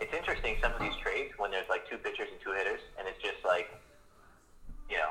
It's 0.00 0.12
interesting 0.12 0.56
some 0.62 0.72
of 0.72 0.80
these 0.80 0.96
trades 1.02 1.32
when 1.38 1.50
there's 1.50 1.68
like 1.68 1.88
two 1.88 1.98
pitchers 1.98 2.28
and 2.30 2.40
two 2.42 2.52
hitters, 2.52 2.80
and 2.98 3.06
it's 3.06 3.20
just 3.22 3.44
like, 3.44 3.70
you 4.90 4.96
know, 4.96 5.10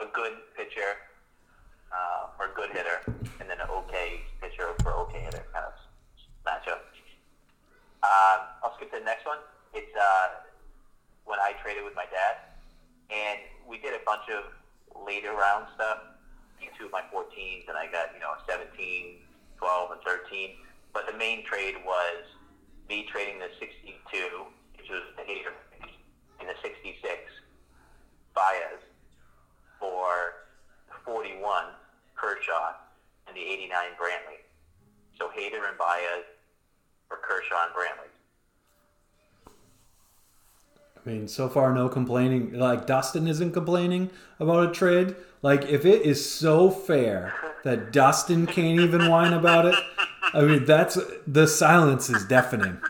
a 0.00 0.06
good 0.14 0.32
pitcher 0.56 0.96
uh, 1.90 2.38
or 2.38 2.52
a 2.52 2.54
good 2.54 2.70
hitter, 2.70 3.02
and 3.40 3.50
then 3.50 3.58
an 3.60 3.70
okay 3.70 4.22
pitcher 4.40 4.70
for 4.82 4.92
okay 5.06 5.20
hitter 5.20 5.44
kind 5.52 5.66
of 5.66 5.74
matchup. 6.46 6.86
Uh, 8.02 8.64
I'll 8.64 8.74
skip 8.76 8.90
to 8.92 8.98
the 8.98 9.04
next 9.04 9.26
one. 9.26 9.38
It's 9.74 9.92
uh, 9.96 10.46
when 11.24 11.38
I 11.38 11.52
traded 11.62 11.84
with 11.84 11.94
my 11.94 12.06
dad, 12.08 12.56
and 13.10 13.40
we 13.68 13.78
did 13.78 13.94
a 13.94 14.02
bunch 14.06 14.24
of 14.30 14.50
later 15.04 15.32
round 15.32 15.66
stuff. 15.74 15.98
Two 16.78 16.86
of 16.86 16.92
my 16.92 17.02
14s, 17.12 17.68
and 17.68 17.76
I 17.76 17.90
got 17.92 18.14
you 18.14 18.20
know 18.20 18.32
17, 18.48 18.72
12, 19.58 19.90
and 19.90 20.00
13. 20.00 20.56
But 20.94 21.04
the 21.04 21.16
main 21.16 21.44
trade 21.44 21.74
was 21.84 22.24
me 22.90 23.06
trading 23.10 23.38
the 23.38 23.46
62, 23.60 23.94
which 24.76 24.90
was 24.90 25.02
the 25.16 25.22
Hader, 25.22 25.54
and 26.40 26.48
the 26.48 26.54
66 26.60 26.98
Baez 28.34 28.82
for 29.78 30.50
41 31.06 31.64
Kershaw 32.16 32.74
and 33.28 33.36
the 33.36 33.40
89 33.40 33.70
Brantley. 33.94 34.42
So 35.16 35.28
Hader 35.28 35.68
and 35.68 35.78
Baez 35.78 36.24
for 37.08 37.18
Kershaw 37.18 37.66
and 37.66 37.74
Brantley. 37.74 38.10
I 40.96 41.08
mean, 41.08 41.28
so 41.28 41.48
far 41.48 41.72
no 41.72 41.88
complaining. 41.88 42.54
Like 42.54 42.86
Dustin 42.86 43.28
isn't 43.28 43.52
complaining 43.52 44.10
about 44.40 44.68
a 44.68 44.72
trade. 44.72 45.14
Like 45.42 45.64
if 45.66 45.86
it 45.86 46.02
is 46.02 46.28
so 46.28 46.70
fair 46.70 47.34
that 47.62 47.92
Dustin 47.92 48.46
can't 48.46 48.80
even 48.80 49.08
whine 49.08 49.32
about 49.32 49.66
it, 49.66 49.76
I 50.32 50.42
mean 50.42 50.64
that's 50.64 50.98
the 51.26 51.46
silence 51.46 52.08
is 52.10 52.24
deafening. 52.24 52.80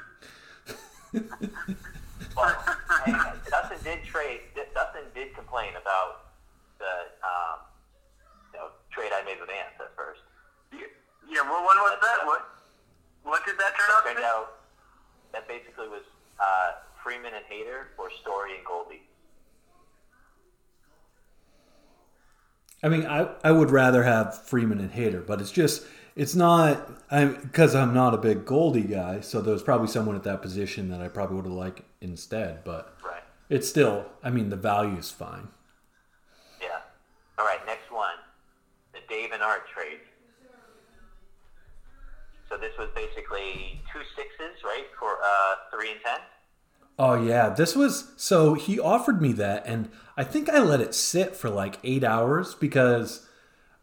Well, 2.36 2.56
hey, 3.04 3.12
Dustin 3.50 3.78
did 3.82 4.04
trade. 4.04 4.40
Dustin 4.74 5.02
did 5.14 5.34
complain 5.34 5.70
about 5.80 6.32
the 6.78 7.10
um, 7.26 7.58
you 8.52 8.58
know, 8.58 8.68
trade 8.90 9.10
I 9.12 9.24
made 9.24 9.40
with 9.40 9.50
Ants 9.50 9.80
at 9.80 9.94
first. 9.96 10.20
Yeah, 10.72 10.86
yeah 11.28 11.42
well, 11.42 11.60
when 11.60 11.76
was 11.78 11.98
that? 12.00 12.26
What? 12.26 12.48
What 13.24 13.44
did 13.44 13.58
that 13.58 13.76
turn 13.76 13.90
out 13.90 14.02
to 14.02 14.08
Turned 14.08 14.18
be? 14.18 14.24
out 14.24 14.60
that 15.32 15.46
basically 15.48 15.88
was 15.88 16.02
uh, 16.38 16.72
Freeman 17.02 17.32
and 17.34 17.44
Hader 17.44 17.86
or 17.98 18.10
Story 18.22 18.56
and 18.56 18.64
Goldie. 18.64 19.02
I 22.82 22.88
mean, 22.88 23.06
I, 23.06 23.28
I 23.44 23.50
would 23.50 23.70
rather 23.70 24.04
have 24.04 24.42
Freeman 24.46 24.78
and 24.78 24.90
Hader, 24.90 25.26
but 25.26 25.40
it's 25.40 25.52
just 25.52 25.84
it's 26.20 26.34
not 26.34 26.86
I'm 27.10 27.40
because 27.40 27.74
I'm 27.74 27.94
not 27.94 28.12
a 28.12 28.18
big 28.18 28.44
Goldie 28.44 28.82
guy, 28.82 29.20
so 29.20 29.40
there's 29.40 29.62
probably 29.62 29.88
someone 29.88 30.16
at 30.16 30.22
that 30.24 30.42
position 30.42 30.90
that 30.90 31.00
I 31.00 31.08
probably 31.08 31.36
would 31.36 31.46
have 31.46 31.54
liked 31.54 31.80
instead. 32.02 32.62
But 32.62 32.94
Right. 33.02 33.22
it's 33.48 33.66
still, 33.68 34.04
I 34.22 34.28
mean, 34.28 34.50
the 34.50 34.56
value's 34.56 35.10
fine. 35.10 35.48
Yeah. 36.60 36.80
All 37.38 37.46
right. 37.46 37.64
Next 37.64 37.90
one, 37.90 38.16
the 38.92 39.00
Dave 39.08 39.32
and 39.32 39.42
Art 39.42 39.62
trade. 39.74 40.00
So 42.50 42.56
this 42.58 42.72
was 42.78 42.90
basically 42.94 43.80
two 43.92 44.00
sixes, 44.14 44.62
right, 44.64 44.86
for 44.98 45.16
uh, 45.22 45.54
three 45.72 45.92
and 45.92 46.00
ten. 46.04 46.18
Oh 46.98 47.14
yeah, 47.14 47.48
this 47.48 47.74
was 47.74 48.12
so 48.18 48.52
he 48.54 48.78
offered 48.78 49.22
me 49.22 49.32
that, 49.32 49.64
and 49.66 49.88
I 50.18 50.24
think 50.24 50.50
I 50.50 50.58
let 50.58 50.82
it 50.82 50.94
sit 50.94 51.34
for 51.34 51.48
like 51.48 51.78
eight 51.82 52.04
hours 52.04 52.54
because, 52.54 53.26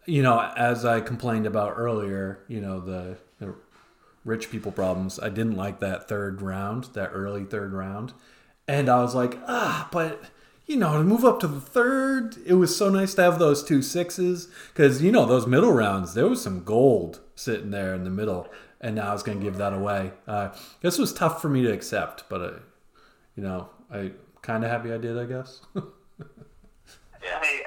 you 0.08 0.24
know, 0.24 0.40
as 0.58 0.84
I 0.86 1.02
complained 1.02 1.46
about 1.46 1.76
earlier, 1.78 2.40
you 2.48 2.60
know 2.62 2.80
the, 2.80 3.18
the 3.40 3.54
rich 4.26 4.50
people 4.50 4.72
problems. 4.72 5.20
I 5.20 5.30
didn't 5.30 5.56
like 5.56 5.80
that 5.82 6.08
third 6.10 6.42
round, 6.42 6.86
that 6.94 7.12
early 7.14 7.44
third 7.46 7.74
round, 7.74 8.14
and 8.68 8.90
I 8.90 9.02
was 9.02 9.14
like, 9.14 9.38
ah, 9.48 9.88
but 9.92 10.24
you 10.66 10.78
know, 10.78 10.98
to 10.98 11.04
move 11.04 11.24
up 11.24 11.40
to 11.42 11.48
the 11.48 11.62
third, 11.62 12.38
it 12.46 12.56
was 12.56 12.76
so 12.76 12.90
nice 12.90 13.14
to 13.14 13.22
have 13.22 13.38
those 13.38 13.64
two 13.64 13.82
sixes 13.84 14.48
because 14.74 15.02
you 15.04 15.12
know 15.12 15.26
those 15.28 15.46
middle 15.46 15.72
rounds, 15.72 16.16
there 16.16 16.28
was 16.28 16.42
some 16.42 16.64
gold 16.64 17.20
sitting 17.36 17.70
there 17.72 17.94
in 17.94 18.04
the 18.04 18.10
middle, 18.10 18.50
and 18.82 18.96
now 18.96 19.10
I 19.10 19.14
was 19.14 19.24
going 19.24 19.38
to 19.40 19.44
give 19.46 19.58
that 19.58 19.74
away. 19.74 20.12
Uh, 20.28 20.50
this 20.82 20.98
was 20.98 21.14
tough 21.14 21.42
for 21.42 21.50
me 21.50 21.62
to 21.62 21.72
accept, 21.72 22.24
but. 22.30 22.42
Uh, 22.42 22.60
you 23.38 23.44
know, 23.44 23.70
I 23.92 24.14
kind 24.42 24.64
of 24.66 24.72
happy 24.72 24.92
I 24.92 24.98
did, 24.98 25.18
I 25.18 25.26
guess. 25.26 25.62
Yeah. 27.24 27.40
Hey, 27.42 27.62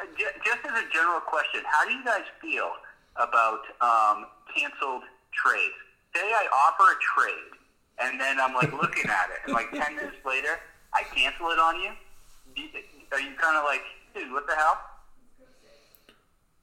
uh, 0.00 0.04
j- 0.18 0.24
just 0.44 0.64
as 0.64 0.82
a 0.82 0.92
general 1.04 1.20
question, 1.20 1.60
how 1.66 1.84
do 1.84 1.92
you 1.92 2.04
guys 2.04 2.24
feel 2.40 2.70
about 3.16 3.60
um, 3.80 4.26
canceled 4.56 5.02
trades? 5.32 5.74
Say 6.14 6.22
I 6.22 6.46
offer 6.48 6.92
a 6.92 6.98
trade, 7.20 7.52
and 7.98 8.20
then 8.20 8.40
I'm 8.40 8.54
like 8.54 8.72
looking 8.72 9.10
at 9.10 9.28
it, 9.30 9.40
and 9.44 9.54
like 9.54 9.70
ten 9.70 9.96
minutes 9.96 10.16
later, 10.24 10.60
I 10.94 11.02
cancel 11.14 11.50
it 11.50 11.58
on 11.58 11.80
you. 11.80 11.90
Are 13.12 13.20
you 13.20 13.34
kind 13.36 13.56
of 13.56 13.64
like, 13.64 13.82
dude, 14.14 14.32
what 14.32 14.46
the 14.46 14.54
hell? 14.54 14.78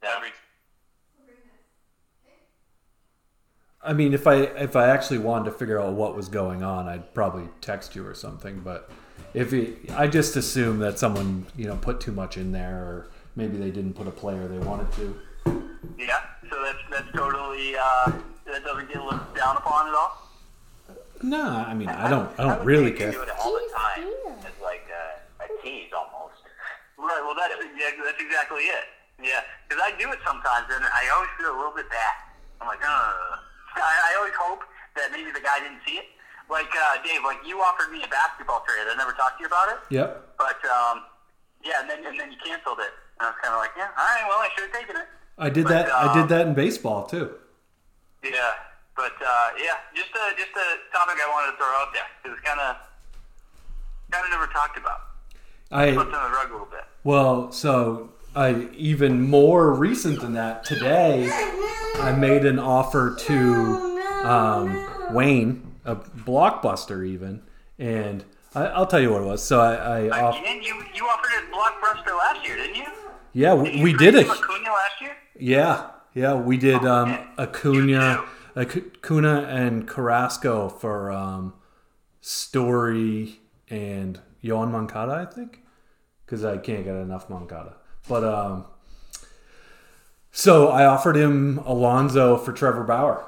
Yeah. 0.04 0.10
Every 0.18 0.30
I 3.84 3.94
mean, 3.94 4.14
if 4.14 4.28
I 4.28 4.36
if 4.36 4.76
I 4.76 4.88
actually 4.88 5.20
wanted 5.20 5.46
to 5.46 5.52
figure 5.52 5.80
out 5.80 5.94
what 5.94 6.16
was 6.16 6.30
going 6.30 6.64
on, 6.64 6.88
I'd 6.88 7.14
probably 7.14 7.50
text 7.62 7.96
you 7.96 8.06
or 8.06 8.14
something. 8.14 8.60
But 8.60 8.90
if 9.34 9.54
it, 9.54 9.92
I 9.92 10.08
just 10.08 10.36
assume 10.36 10.80
that 10.80 10.98
someone 10.98 11.48
you 11.56 11.66
know 11.66 11.76
put 11.76 12.00
too 12.00 12.12
much 12.12 12.38
in 12.38 12.52
there, 12.52 12.78
or 12.78 13.11
maybe 13.36 13.58
they 13.58 13.72
didn't 13.72 13.94
put 13.94 14.08
a 14.08 14.12
player 14.12 14.48
they 14.48 14.60
wanted 14.60 14.92
to. 14.94 15.16
Yeah. 15.98 16.20
So 16.50 16.62
that's 16.64 16.80
that's 16.90 17.12
totally 17.16 17.76
uh, 17.80 18.12
that 18.46 18.64
doesn't 18.64 18.88
get 18.92 19.04
looked 19.04 19.36
down 19.36 19.58
upon 19.58 19.88
at 19.88 19.94
all. 19.94 20.18
No, 21.24 21.42
I 21.44 21.74
mean 21.74 21.90
I 21.90 22.10
don't 22.10 22.30
I 22.40 22.44
don't 22.44 22.60
would 22.60 22.68
really 22.68 22.92
care. 22.92 23.12
You 23.12 23.20
do 23.20 23.22
it 23.24 23.30
all 23.40 23.54
the 23.54 23.70
time 23.74 24.04
here. 24.04 24.36
as 24.40 24.62
like 24.62 24.88
a, 24.90 25.44
a 25.44 25.48
tease 25.64 25.92
almost. 25.94 26.42
Right. 26.98 27.22
Well, 27.24 27.36
that's 27.36 27.54
exactly 27.54 28.04
that's 28.06 28.22
exactly 28.22 28.64
it. 28.64 28.86
Yeah. 29.22 29.42
Because 29.68 29.84
I 29.86 29.92
do 29.98 30.12
it 30.12 30.20
sometimes, 30.26 30.68
and 30.74 30.84
I 30.84 31.10
always 31.14 31.30
feel 31.38 31.54
a 31.54 31.58
little 31.58 31.76
bit 31.76 31.90
bad. 31.90 32.16
I'm 32.60 32.68
like, 32.68 32.84
uh. 32.84 33.38
I, 33.76 34.12
I 34.12 34.18
always 34.20 34.36
hope 34.36 34.68
that 34.96 35.12
maybe 35.12 35.32
the 35.32 35.40
guy 35.40 35.64
didn't 35.64 35.80
see 35.88 35.96
it. 35.96 36.08
Like 36.50 36.68
uh, 36.76 37.00
Dave, 37.08 37.24
like 37.24 37.40
you 37.48 37.64
offered 37.64 37.92
me 37.92 38.04
a 38.04 38.10
basketball 38.12 38.64
trade. 38.68 38.84
I 38.84 38.96
never 39.00 39.16
talked 39.16 39.40
to 39.40 39.42
you 39.44 39.48
about 39.48 39.72
it. 39.72 39.80
Yep. 39.88 40.36
But 40.36 40.60
um, 40.68 41.08
yeah, 41.64 41.80
and 41.80 41.88
then 41.90 42.04
and 42.04 42.20
then 42.20 42.32
you 42.32 42.38
canceled 42.44 42.80
it. 42.84 42.92
I 43.22 43.26
was 43.30 43.36
kind 43.42 43.54
of 43.54 43.60
like, 43.60 43.72
yeah, 43.78 43.90
all 43.98 44.06
right, 44.06 44.26
well, 44.28 44.40
I 44.40 44.50
should 44.56 44.70
have 44.70 44.74
taken 44.82 44.96
it. 44.98 45.08
I 45.38 45.50
did 45.50 45.64
But, 45.66 45.70
that. 45.70 45.92
I 45.94 46.14
did 46.14 46.24
um, 46.24 46.28
that 46.30 46.48
in 46.48 46.54
baseball 46.54 47.06
too. 47.06 47.32
Yeah, 48.24 48.30
but 48.96 49.14
uh, 49.22 49.50
yeah, 49.58 49.78
just 49.96 50.10
a 50.12 50.38
just 50.38 50.52
a 50.52 50.68
topic 50.94 51.16
I 51.18 51.30
wanted 51.30 51.52
to 51.52 51.58
throw 51.58 51.68
out 51.68 51.94
there 51.94 52.04
because 52.22 52.38
it's 52.38 52.48
kind 52.48 52.60
of 52.60 52.76
kind 54.12 54.26
of 54.26 54.32
never 54.32 54.48
talked 54.52 54.78
about. 54.78 55.00
I 55.72 55.94
Slipped 55.94 56.14
on 56.14 56.32
the 56.32 56.36
rug 56.36 56.50
a 56.50 56.52
little 56.52 56.68
bit. 56.68 56.84
Well, 57.04 57.52
so 57.52 58.10
I 58.36 58.68
even 58.76 59.22
more 59.30 59.74
recent 59.74 60.20
than 60.22 60.34
that. 60.34 60.64
Today, 60.66 61.30
I 61.96 62.12
made 62.12 62.46
an 62.46 62.60
offer 62.60 63.16
to 63.16 64.00
um, 64.24 64.88
Wayne, 65.12 65.76
a 65.86 65.96
blockbuster, 65.96 67.08
even, 67.08 67.42
and 67.80 68.24
I, 68.54 68.66
I'll 68.68 68.86
tell 68.86 69.00
you 69.00 69.12
what 69.12 69.22
it 69.24 69.26
was. 69.26 69.42
So 69.42 69.62
I, 69.62 70.08
I 70.08 70.22
off, 70.22 70.38
Again, 70.40 70.62
you 70.62 70.84
you 70.94 71.06
offered 71.06 71.32
it 71.34 71.52
blockbuster 71.52 72.16
last 72.18 72.46
year, 72.46 72.58
didn't 72.58 72.76
you? 72.76 72.86
Yeah, 73.34 73.54
we, 73.54 73.82
we 73.82 73.94
did 73.94 74.16
it. 74.16 74.28
Acuna 74.28 74.70
last 74.70 75.02
year. 75.02 75.16
Yeah, 75.40 75.90
yeah, 76.14 76.36
we 76.36 76.58
did 76.58 76.86
um, 76.86 77.12
okay. 77.12 77.26
Acuna, 77.38 78.24
Acuna 78.56 79.44
and 79.50 79.88
Carrasco 79.88 80.70
for 80.70 81.12
um, 81.12 81.54
Story 82.20 83.40
and 83.70 84.20
Yoan 84.44 84.72
Moncada, 84.72 85.14
I 85.14 85.26
think, 85.26 85.62
because 86.26 86.44
I 86.44 86.58
can't 86.58 86.84
get 86.84 86.96
enough 86.96 87.30
Moncada. 87.30 87.76
But 88.08 88.24
um, 88.24 88.66
so 90.32 90.70
I 90.70 90.86
offered 90.86 91.16
him 91.16 91.60
Alonso 91.60 92.38
for 92.38 92.52
Trevor 92.52 92.84
Bauer. 92.84 93.26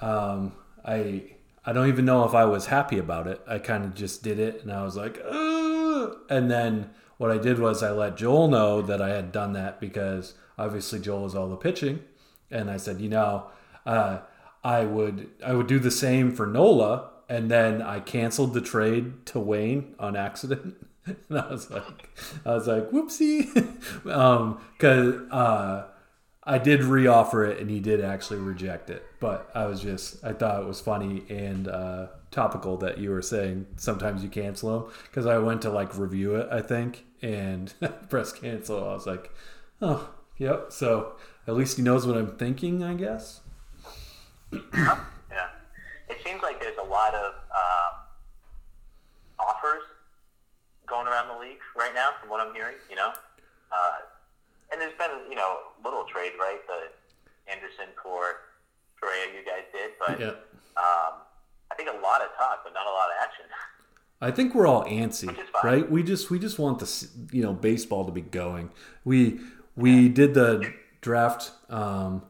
Um, 0.00 0.52
I 0.84 1.24
I 1.64 1.72
don't 1.72 1.88
even 1.88 2.04
know 2.04 2.24
if 2.24 2.34
I 2.34 2.44
was 2.44 2.66
happy 2.66 2.98
about 2.98 3.28
it. 3.28 3.40
I 3.46 3.58
kind 3.58 3.84
of 3.84 3.94
just 3.94 4.24
did 4.24 4.40
it, 4.40 4.62
and 4.62 4.72
I 4.72 4.82
was 4.82 4.96
like, 4.96 5.20
Ugh! 5.24 6.16
and 6.28 6.50
then 6.50 6.90
what 7.18 7.30
I 7.30 7.38
did 7.38 7.58
was 7.58 7.82
I 7.82 7.90
let 7.90 8.16
Joel 8.16 8.48
know 8.48 8.82
that 8.82 9.00
I 9.00 9.10
had 9.10 9.32
done 9.32 9.52
that 9.54 9.80
because 9.80 10.34
obviously 10.58 11.00
Joel 11.00 11.26
is 11.26 11.34
all 11.34 11.48
the 11.48 11.56
pitching, 11.56 12.00
and 12.50 12.70
I 12.70 12.76
said, 12.76 13.00
you 13.00 13.08
know, 13.08 13.46
uh, 13.86 14.20
I 14.64 14.84
would 14.84 15.30
I 15.44 15.54
would 15.54 15.66
do 15.66 15.78
the 15.78 15.90
same 15.90 16.32
for 16.32 16.46
Nola, 16.46 17.10
and 17.28 17.50
then 17.50 17.82
I 17.82 18.00
canceled 18.00 18.54
the 18.54 18.60
trade 18.60 19.26
to 19.26 19.40
Wayne 19.40 19.94
on 19.98 20.16
accident. 20.16 20.76
And 21.28 21.36
I 21.36 21.50
was 21.50 21.68
like, 21.68 22.16
I 22.46 22.54
was 22.54 22.68
like, 22.68 22.92
whoopsie, 22.92 23.52
because 24.04 25.32
uh, 25.32 25.86
I 26.44 26.58
did 26.58 26.80
reoffer 26.82 27.50
it, 27.50 27.58
and 27.58 27.68
he 27.68 27.80
did 27.80 28.00
actually 28.00 28.38
reject 28.38 28.88
it. 28.88 29.04
But 29.18 29.50
I 29.52 29.66
was 29.66 29.80
just, 29.80 30.24
I 30.24 30.32
thought 30.32 30.62
it 30.62 30.66
was 30.68 30.80
funny 30.80 31.24
and 31.28 31.66
uh, 31.66 32.06
topical 32.32 32.78
that 32.78 32.98
you 32.98 33.10
were 33.10 33.22
saying 33.22 33.66
sometimes 33.76 34.24
you 34.24 34.28
cancel 34.28 34.80
them 34.80 34.92
because 35.04 35.26
I 35.26 35.38
went 35.38 35.62
to 35.62 35.70
like 35.70 35.96
review 35.96 36.34
it, 36.34 36.48
I 36.50 36.62
think, 36.62 37.04
and 37.20 37.72
press 38.08 38.32
cancel. 38.32 38.82
I 38.82 38.94
was 38.94 39.06
like, 39.06 39.30
oh, 39.80 40.10
yep. 40.38 40.72
So 40.72 41.12
at 41.46 41.54
least 41.54 41.76
he 41.76 41.82
knows 41.82 42.06
what 42.06 42.16
I'm 42.16 42.36
thinking, 42.36 42.82
I 42.82 42.94
guess. 42.94 43.40
yeah. 44.52 44.98
It 46.08 46.18
seems 46.24 46.42
like 46.42 46.60
there's 46.60 46.78
a 46.78 46.88
lot 46.88 47.14
of 47.14 47.34
uh, 47.54 47.90
offers 49.38 49.82
going 50.86 51.06
around 51.06 51.28
the 51.28 51.38
league 51.38 51.60
right 51.76 51.94
now, 51.94 52.10
from 52.20 52.30
what 52.30 52.40
I'm 52.40 52.54
hearing, 52.54 52.76
you 52.90 52.96
know? 52.96 53.12
Uh, 53.70 53.96
and 54.72 54.80
there's 54.80 54.96
been, 54.98 55.10
you 55.28 55.36
know, 55.36 55.58
little 55.84 56.04
trade, 56.04 56.32
right? 56.38 56.60
The 56.66 57.52
Anderson 57.52 57.86
for 58.02 58.48
Correa 59.00 59.26
you 59.36 59.44
guys 59.44 59.64
did, 59.72 59.92
but. 60.00 60.18
Yeah. 60.18 60.32
Um, 60.74 61.20
I 61.72 61.74
think 61.74 61.88
a 61.88 61.92
lot 62.02 62.20
of 62.20 62.28
talk, 62.36 62.60
but 62.64 62.74
not 62.74 62.86
a 62.86 62.90
lot 62.90 63.06
of 63.06 63.14
action. 63.22 63.44
I 64.20 64.30
think 64.30 64.54
we're 64.54 64.66
all 64.68 64.84
antsy, 64.84 65.26
Which 65.26 65.38
is 65.38 65.48
fine. 65.48 65.64
right? 65.72 65.90
We 65.90 66.02
just 66.04 66.30
we 66.30 66.38
just 66.38 66.58
want 66.58 66.78
the 66.78 67.08
you 67.32 67.42
know 67.42 67.52
baseball 67.54 68.04
to 68.04 68.12
be 68.12 68.20
going. 68.20 68.70
We 69.04 69.40
we 69.74 70.08
did 70.08 70.34
the 70.34 70.72
draft 71.00 71.50
um, 71.70 72.22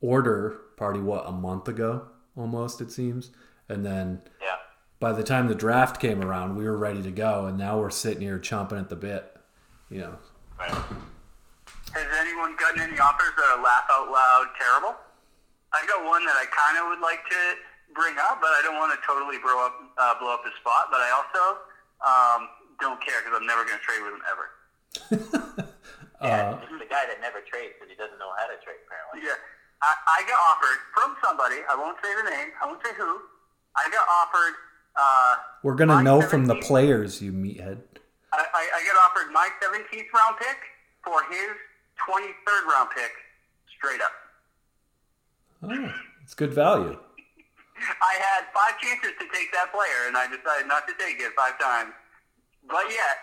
order 0.00 0.60
party 0.76 1.00
what 1.00 1.26
a 1.26 1.32
month 1.32 1.66
ago 1.66 2.06
almost 2.36 2.80
it 2.80 2.92
seems, 2.92 3.30
and 3.68 3.84
then 3.84 4.22
Yeah. 4.40 4.56
by 5.00 5.12
the 5.12 5.24
time 5.24 5.48
the 5.48 5.54
draft 5.54 6.00
came 6.00 6.22
around, 6.22 6.54
we 6.56 6.64
were 6.64 6.76
ready 6.76 7.02
to 7.02 7.10
go, 7.10 7.46
and 7.46 7.58
now 7.58 7.78
we're 7.80 7.90
sitting 7.90 8.22
here 8.22 8.38
chomping 8.38 8.78
at 8.78 8.88
the 8.88 8.96
bit. 8.96 9.36
You 9.88 10.00
know, 10.02 10.18
Right. 10.58 10.70
Has 10.70 12.06
anyone 12.20 12.54
gotten 12.56 12.80
any 12.80 12.98
offers 13.00 13.32
that 13.36 13.58
are 13.58 13.62
laugh 13.62 13.84
out 13.90 14.08
loud 14.08 14.46
terrible? 14.56 14.94
I 15.72 15.84
got 15.86 16.04
one 16.04 16.24
that 16.24 16.36
I 16.36 16.44
kind 16.46 16.78
of 16.78 16.88
would 16.90 17.00
like 17.00 17.24
to 17.28 17.54
bring 17.94 18.16
up, 18.18 18.40
but 18.40 18.52
I 18.54 18.60
don't 18.62 18.76
want 18.78 18.92
to 18.94 19.00
totally 19.06 19.38
blow 19.38 19.58
up 19.66 19.74
uh, 19.98 20.14
blow 20.18 20.34
up 20.34 20.42
the 20.44 20.54
spot. 20.60 20.88
But 20.90 21.00
I 21.02 21.10
also 21.14 21.42
um, 22.02 22.40
don't 22.80 23.00
care 23.02 23.20
because 23.22 23.36
I'm 23.38 23.46
never 23.46 23.64
going 23.64 23.78
to 23.78 23.84
trade 23.84 24.02
with 24.02 24.14
him 24.16 24.24
ever. 24.28 24.46
Yeah, 25.10 25.66
Uh, 26.20 26.60
it's 26.60 26.76
the 26.76 26.84
guy 26.84 27.08
that 27.08 27.16
never 27.24 27.40
trades 27.48 27.72
because 27.80 27.88
he 27.88 27.96
doesn't 27.96 28.20
know 28.20 28.28
how 28.36 28.44
to 28.44 28.60
trade. 28.60 28.76
Apparently. 28.84 29.24
Yeah, 29.24 29.40
I, 29.80 30.20
I 30.20 30.20
got 30.28 30.36
offered 30.52 30.78
from 30.92 31.16
somebody. 31.24 31.64
I 31.64 31.74
won't 31.76 31.96
say 32.04 32.12
the 32.12 32.28
name. 32.28 32.52
I 32.60 32.66
won't 32.68 32.82
say 32.84 32.92
who. 32.92 33.24
I 33.72 33.88
got 33.88 34.04
offered. 34.04 34.54
Uh, 34.96 35.36
we're 35.62 35.76
gonna 35.76 36.02
know 36.02 36.20
from 36.20 36.44
the 36.46 36.56
players, 36.56 37.22
you 37.22 37.32
meathead. 37.32 37.80
I, 38.32 38.44
I, 38.52 38.62
I 38.74 38.80
got 38.84 38.96
offered 39.00 39.32
my 39.32 39.48
17th 39.62 40.12
round 40.12 40.36
pick 40.38 40.58
for 41.02 41.22
his 41.30 41.56
23rd 42.06 42.66
round 42.70 42.90
pick, 42.94 43.12
straight 43.76 44.00
up. 44.00 44.12
Oh, 45.62 45.94
it's 46.22 46.34
good 46.34 46.52
value. 46.52 46.98
I 47.80 48.14
had 48.20 48.44
five 48.52 48.78
chances 48.80 49.12
to 49.18 49.26
take 49.32 49.52
that 49.52 49.72
player, 49.72 50.08
and 50.08 50.16
I 50.16 50.26
decided 50.26 50.66
not 50.68 50.86
to 50.88 50.94
take 50.98 51.20
it 51.20 51.32
five 51.36 51.58
times. 51.58 51.92
But 52.68 52.84
yet, 52.90 53.16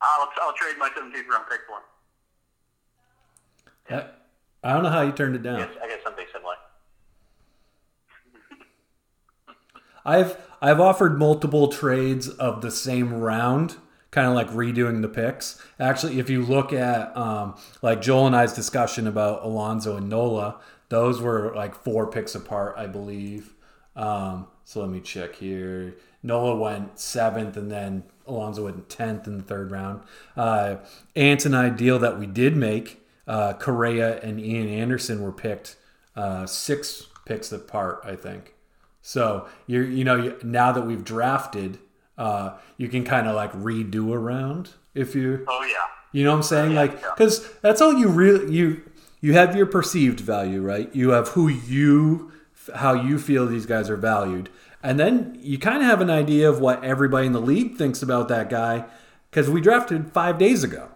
I'll, 0.00 0.28
I'll 0.42 0.52
trade 0.54 0.76
my 0.78 0.88
17th 0.88 1.28
round 1.28 1.46
pick 1.50 1.60
for 1.66 1.78
him. 1.78 1.84
I, 3.90 4.68
I 4.68 4.72
don't 4.72 4.82
know 4.82 4.90
how 4.90 5.02
you 5.02 5.12
turned 5.12 5.34
it 5.34 5.42
down. 5.42 5.58
guess, 5.58 5.76
I 5.82 5.88
guess 5.88 6.02
something 6.02 6.26
similar. 6.32 6.54
I've 10.04 10.36
I've 10.62 10.80
offered 10.80 11.18
multiple 11.18 11.68
trades 11.68 12.28
of 12.28 12.62
the 12.62 12.70
same 12.70 13.12
round, 13.12 13.76
kind 14.10 14.26
of 14.26 14.34
like 14.34 14.48
redoing 14.50 15.02
the 15.02 15.08
picks. 15.08 15.60
Actually, 15.78 16.18
if 16.18 16.30
you 16.30 16.42
look 16.42 16.72
at 16.72 17.14
um, 17.16 17.56
like 17.82 18.00
Joel 18.00 18.26
and 18.28 18.36
I's 18.36 18.54
discussion 18.54 19.06
about 19.06 19.42
Alonso 19.44 19.96
and 19.96 20.08
Nola, 20.08 20.60
those 20.88 21.20
were 21.20 21.54
like 21.54 21.74
four 21.74 22.10
picks 22.10 22.34
apart, 22.34 22.74
I 22.78 22.86
believe. 22.86 23.53
Um, 23.96 24.46
so 24.64 24.80
let 24.80 24.90
me 24.90 25.00
check 25.00 25.36
here. 25.36 25.94
Nola 26.22 26.56
went 26.56 26.98
seventh, 26.98 27.56
and 27.56 27.70
then 27.70 28.04
Alonso 28.26 28.64
went 28.64 28.88
tenth 28.88 29.26
in 29.26 29.36
the 29.38 29.42
third 29.44 29.70
round. 29.70 30.02
Uh, 30.36 30.76
Ant 31.14 31.44
and 31.44 31.54
I 31.54 31.68
deal 31.68 31.98
that 31.98 32.18
we 32.18 32.26
did 32.26 32.56
make. 32.56 33.00
Uh, 33.26 33.52
Correa 33.54 34.20
and 34.20 34.40
Ian 34.40 34.68
Anderson 34.68 35.22
were 35.22 35.32
picked 35.32 35.76
uh, 36.16 36.46
six 36.46 37.06
picks 37.26 37.52
apart, 37.52 38.00
I 38.04 38.16
think. 38.16 38.54
So 39.02 39.46
you're 39.66 39.84
you 39.84 40.04
know 40.04 40.16
you, 40.16 40.36
now 40.42 40.72
that 40.72 40.82
we've 40.86 41.04
drafted, 41.04 41.78
uh, 42.18 42.56
you 42.78 42.88
can 42.88 43.04
kind 43.04 43.26
of 43.28 43.34
like 43.36 43.52
redo 43.52 44.12
a 44.12 44.18
round 44.18 44.70
if 44.94 45.14
you 45.14 45.44
Oh, 45.48 45.62
yeah. 45.64 45.74
you 46.12 46.24
know 46.24 46.30
what 46.30 46.36
I'm 46.36 46.42
saying 46.42 46.72
Yeah, 46.72 46.80
like 46.80 46.92
yeah. 46.92 47.10
because 47.16 47.50
that's 47.60 47.80
all 47.82 47.92
you 47.94 48.08
really 48.08 48.50
you 48.54 48.82
you 49.20 49.32
have 49.34 49.54
your 49.56 49.66
perceived 49.66 50.20
value 50.20 50.62
right 50.62 50.94
you 50.94 51.10
have 51.10 51.28
who 51.28 51.48
you 51.48 52.30
how 52.76 52.92
you 52.92 53.18
feel 53.18 53.46
these 53.46 53.66
guys 53.66 53.90
are 53.90 53.96
valued 53.96 54.48
and 54.82 55.00
then 55.00 55.38
you 55.40 55.58
kind 55.58 55.78
of 55.78 55.84
have 55.84 56.00
an 56.00 56.10
idea 56.10 56.48
of 56.48 56.60
what 56.60 56.82
everybody 56.84 57.26
in 57.26 57.32
the 57.32 57.40
league 57.40 57.76
thinks 57.76 58.02
about 58.02 58.28
that 58.28 58.48
guy 58.50 58.84
because 59.30 59.50
we 59.50 59.60
drafted 59.60 60.12
five 60.12 60.38
days 60.38 60.62
ago 60.62 60.88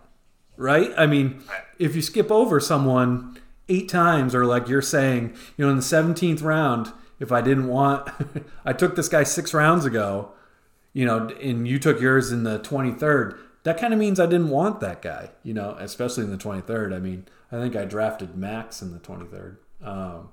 right? 0.58 0.92
I 0.98 1.06
mean, 1.06 1.42
if 1.78 1.96
you 1.96 2.02
skip 2.02 2.30
over 2.30 2.60
someone 2.60 3.38
eight 3.70 3.88
times, 3.88 4.34
or 4.34 4.44
like 4.44 4.68
you're 4.68 4.82
saying, 4.82 5.34
you 5.56 5.64
know, 5.64 5.70
in 5.70 5.76
the 5.76 5.82
17th 5.82 6.42
round, 6.42 6.92
if 7.18 7.32
I 7.32 7.40
didn't 7.40 7.68
want, 7.68 8.10
I 8.64 8.74
took 8.74 8.96
this 8.96 9.08
guy 9.08 9.22
six 9.22 9.54
rounds 9.54 9.86
ago, 9.86 10.32
you 10.92 11.06
know, 11.06 11.28
and 11.40 11.66
you 11.66 11.78
took 11.78 12.00
yours 12.00 12.30
in 12.30 12.42
the 12.42 12.58
23rd, 12.58 13.38
that 13.62 13.78
kind 13.78 13.92
of 13.92 13.98
means 13.98 14.20
I 14.20 14.26
didn't 14.26 14.50
want 14.50 14.80
that 14.80 15.00
guy, 15.00 15.30
you 15.42 15.54
know, 15.54 15.76
especially 15.78 16.24
in 16.24 16.30
the 16.30 16.36
23rd. 16.36 16.94
I 16.94 16.98
mean, 16.98 17.26
I 17.50 17.56
think 17.56 17.76
I 17.76 17.84
drafted 17.84 18.36
Max 18.36 18.82
in 18.82 18.92
the 18.92 18.98
23rd. 18.98 19.56
Um, 19.82 20.30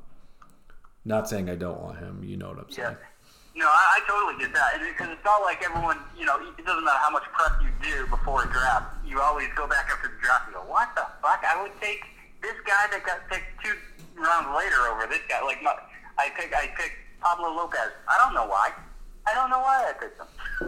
not 1.06 1.30
saying 1.30 1.50
I 1.50 1.56
don't 1.56 1.80
want 1.80 2.00
him, 2.00 2.24
you 2.24 2.36
know 2.36 2.50
what 2.50 2.60
I'm 2.60 2.72
saying. 2.72 2.98
Yeah. 2.98 3.16
No, 3.56 3.72
I, 3.72 3.84
I 3.96 4.00
totally 4.04 4.36
get 4.42 4.52
that. 4.52 4.82
Because 4.84 5.16
it's 5.16 5.24
not 5.24 5.40
like 5.46 5.64
everyone, 5.64 6.02
you 6.18 6.26
know, 6.26 6.36
it 6.44 6.66
doesn't 6.66 6.84
matter 6.84 7.00
how 7.00 7.14
much 7.14 7.24
prep 7.32 7.56
you 7.64 7.72
do 7.80 8.04
before 8.12 8.44
a 8.44 8.48
draft. 8.52 9.00
You 9.08 9.22
always 9.22 9.48
go 9.56 9.64
back 9.66 9.88
after 9.88 10.12
the 10.12 10.20
draft 10.20 10.52
and 10.52 10.60
go, 10.60 10.68
what 10.68 10.92
the 10.98 11.08
fuck? 11.24 11.40
I 11.48 11.62
would 11.64 11.72
take 11.80 12.04
this 12.42 12.58
guy 12.68 12.92
that 12.92 13.06
got 13.06 13.24
picked 13.32 13.48
two 13.64 13.78
rounds 14.20 14.52
later 14.52 14.92
over 14.92 15.08
this 15.08 15.24
guy. 15.32 15.40
Like, 15.40 15.64
my, 15.64 15.72
I 16.20 16.36
pick, 16.36 16.52
I 16.52 16.68
picked 16.76 17.00
Pablo 17.22 17.56
Lopez. 17.56 17.96
I 18.12 18.20
don't 18.20 18.36
know 18.36 18.50
why. 18.50 18.76
I 19.24 19.32
don't 19.34 19.50
know 19.50 19.64
why 19.64 19.88
I 19.88 19.94
picked 19.96 20.20
him. 20.20 20.28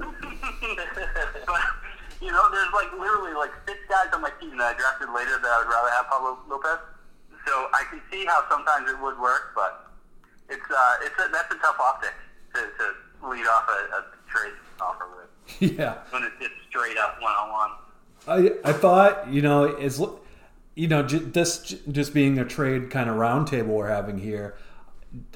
but, 1.43 1.61
you 2.23 2.31
know, 2.31 2.45
there's 2.55 2.71
like 2.71 2.93
literally 2.95 3.35
like 3.35 3.51
six 3.67 3.83
guys 3.91 4.15
on 4.15 4.21
my 4.23 4.31
team 4.39 4.55
that 4.63 4.75
I 4.75 4.79
drafted 4.79 5.11
later 5.11 5.35
that 5.43 5.51
I 5.51 5.57
would 5.59 5.69
rather 5.69 5.91
have 5.91 6.07
Pablo 6.07 6.39
Lopez. 6.47 6.79
So 7.43 7.67
I 7.75 7.83
can 7.91 7.99
see 8.11 8.23
how 8.23 8.47
sometimes 8.47 8.89
it 8.89 8.95
would 8.99 9.19
work, 9.19 9.51
but 9.55 9.86
it's 10.49 10.61
uh, 10.69 10.95
it's 11.01 11.15
a, 11.19 11.29
that's 11.31 11.53
a 11.53 11.57
tough 11.57 11.79
optic 11.79 12.13
to, 12.53 12.59
to 12.61 13.29
lead 13.29 13.45
off 13.47 13.67
a, 13.69 13.95
a 13.95 14.05
trade 14.29 14.53
offer 14.81 15.05
with 15.15 15.71
yeah. 15.79 15.97
when 16.11 16.23
it's 16.23 16.35
just 16.39 16.53
straight 16.69 16.97
up 16.97 17.21
one 17.21 17.33
on 17.33 17.51
one. 17.51 17.71
I 18.27 18.69
I 18.69 18.73
thought 18.73 19.27
you 19.29 19.41
know 19.41 19.65
is 19.65 20.01
you 20.75 20.87
know 20.87 21.03
j- 21.03 21.19
this 21.19 21.59
j- 21.59 21.79
just 21.91 22.13
being 22.13 22.39
a 22.39 22.45
trade 22.45 22.89
kind 22.89 23.09
of 23.09 23.15
roundtable 23.15 23.67
we're 23.67 23.87
having 23.89 24.17
here. 24.17 24.55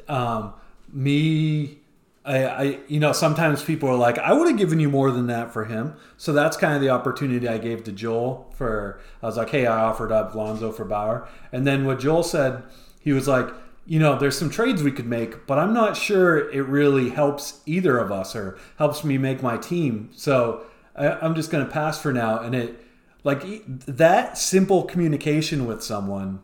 Um, 0.08 0.54
me, 0.92 1.80
I, 2.26 2.46
I 2.46 2.80
you 2.88 3.00
know 3.00 3.14
sometimes 3.14 3.64
people 3.64 3.90
are 3.90 3.96
like 3.96 4.18
I 4.20 4.34
would 4.34 4.48
have 4.48 4.58
given 4.58 4.80
you 4.80 4.90
more 4.90 5.12
than 5.12 5.28
that 5.28 5.52
for 5.54 5.66
him. 5.66 5.96
So 6.18 6.34
that's 6.34 6.58
kind 6.58 6.76
of 6.76 6.82
the 6.82 6.90
opportunity 6.90 7.48
I 7.48 7.58
gave 7.58 7.84
to 7.86 7.92
Joel 7.92 8.54
for 8.58 9.00
I 9.24 9.26
was 9.26 9.38
like 9.38 9.50
hey 9.50 9.66
I 9.66 9.82
offered 9.82 10.12
up 10.12 10.36
Lonzo 10.36 10.72
for 10.72 10.86
Bauer 10.86 11.28
and 11.52 11.66
then 11.66 11.86
what 11.86 12.00
Joel 12.00 12.24
said 12.24 12.64
he 13.00 13.14
was 13.14 13.28
like 13.28 13.48
you 13.86 14.00
know, 14.00 14.18
there's 14.18 14.38
some 14.38 14.50
trades 14.50 14.84
we 14.84 14.92
could 14.92 15.08
make, 15.08 15.48
but 15.48 15.58
I'm 15.58 15.74
not 15.74 15.98
sure 15.98 16.50
it 16.52 16.66
really 16.68 17.10
helps 17.10 17.62
either 17.66 17.98
of 17.98 18.12
us 18.12 18.36
or 18.36 18.58
helps 18.78 19.04
me 19.04 19.18
make 19.18 19.42
my 19.42 19.58
team. 19.58 20.10
So 20.14 20.66
I, 20.96 21.10
I'm 21.10 21.36
just 21.36 21.52
going 21.52 21.66
to 21.66 21.72
pass 21.72 22.02
for 22.02 22.14
now. 22.14 22.40
And 22.40 22.54
it, 22.54 22.80
like, 23.24 23.44
that 23.86 24.38
simple 24.38 24.84
communication 24.84 25.66
with 25.66 25.84
someone, 25.84 26.42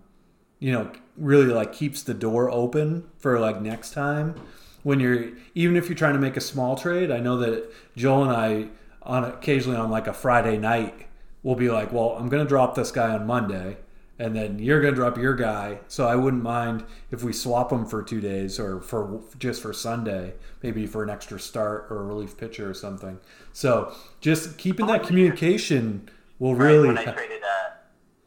you 0.59 0.71
know, 0.71 0.91
really 1.15 1.45
like 1.45 1.73
keeps 1.73 2.03
the 2.03 2.13
door 2.13 2.49
open 2.49 3.07
for 3.17 3.39
like 3.39 3.61
next 3.61 3.91
time 3.91 4.35
when 4.83 4.99
you're, 4.99 5.29
even 5.55 5.75
if 5.75 5.87
you're 5.87 5.97
trying 5.97 6.13
to 6.13 6.19
make 6.19 6.37
a 6.37 6.41
small 6.41 6.75
trade. 6.75 7.11
I 7.11 7.19
know 7.19 7.37
that 7.37 7.71
Joel 7.95 8.23
and 8.23 8.31
I, 8.31 8.67
on 9.03 9.23
occasionally 9.23 9.77
on 9.77 9.89
like 9.89 10.07
a 10.07 10.13
Friday 10.13 10.57
night, 10.57 11.07
will 11.43 11.55
be 11.55 11.69
like, 11.69 11.93
well, 11.93 12.11
I'm 12.11 12.29
going 12.29 12.43
to 12.43 12.49
drop 12.49 12.75
this 12.75 12.91
guy 12.91 13.13
on 13.13 13.25
Monday 13.25 13.77
and 14.19 14.35
then 14.35 14.59
you're 14.59 14.81
going 14.81 14.93
to 14.93 14.99
drop 14.99 15.17
your 15.17 15.35
guy. 15.35 15.79
So 15.87 16.07
I 16.07 16.15
wouldn't 16.15 16.41
mind 16.43 16.83
if 17.11 17.23
we 17.23 17.33
swap 17.33 17.69
them 17.69 17.85
for 17.85 18.01
two 18.03 18.19
days 18.21 18.59
or 18.59 18.81
for 18.81 19.21
just 19.37 19.61
for 19.61 19.73
Sunday, 19.73 20.33
maybe 20.63 20.85
for 20.87 21.03
an 21.03 21.09
extra 21.09 21.39
start 21.39 21.87
or 21.89 21.99
a 21.99 22.03
relief 22.03 22.37
pitcher 22.37 22.69
or 22.69 22.73
something. 22.73 23.19
So 23.53 23.93
just 24.21 24.57
keeping 24.57 24.87
that 24.87 25.03
communication 25.03 26.09
will 26.39 26.55
Right, 26.55 26.67
really. 26.67 26.87
when 26.89 26.97
I 26.97 27.03
traded 27.05 27.41
uh, 27.43 27.69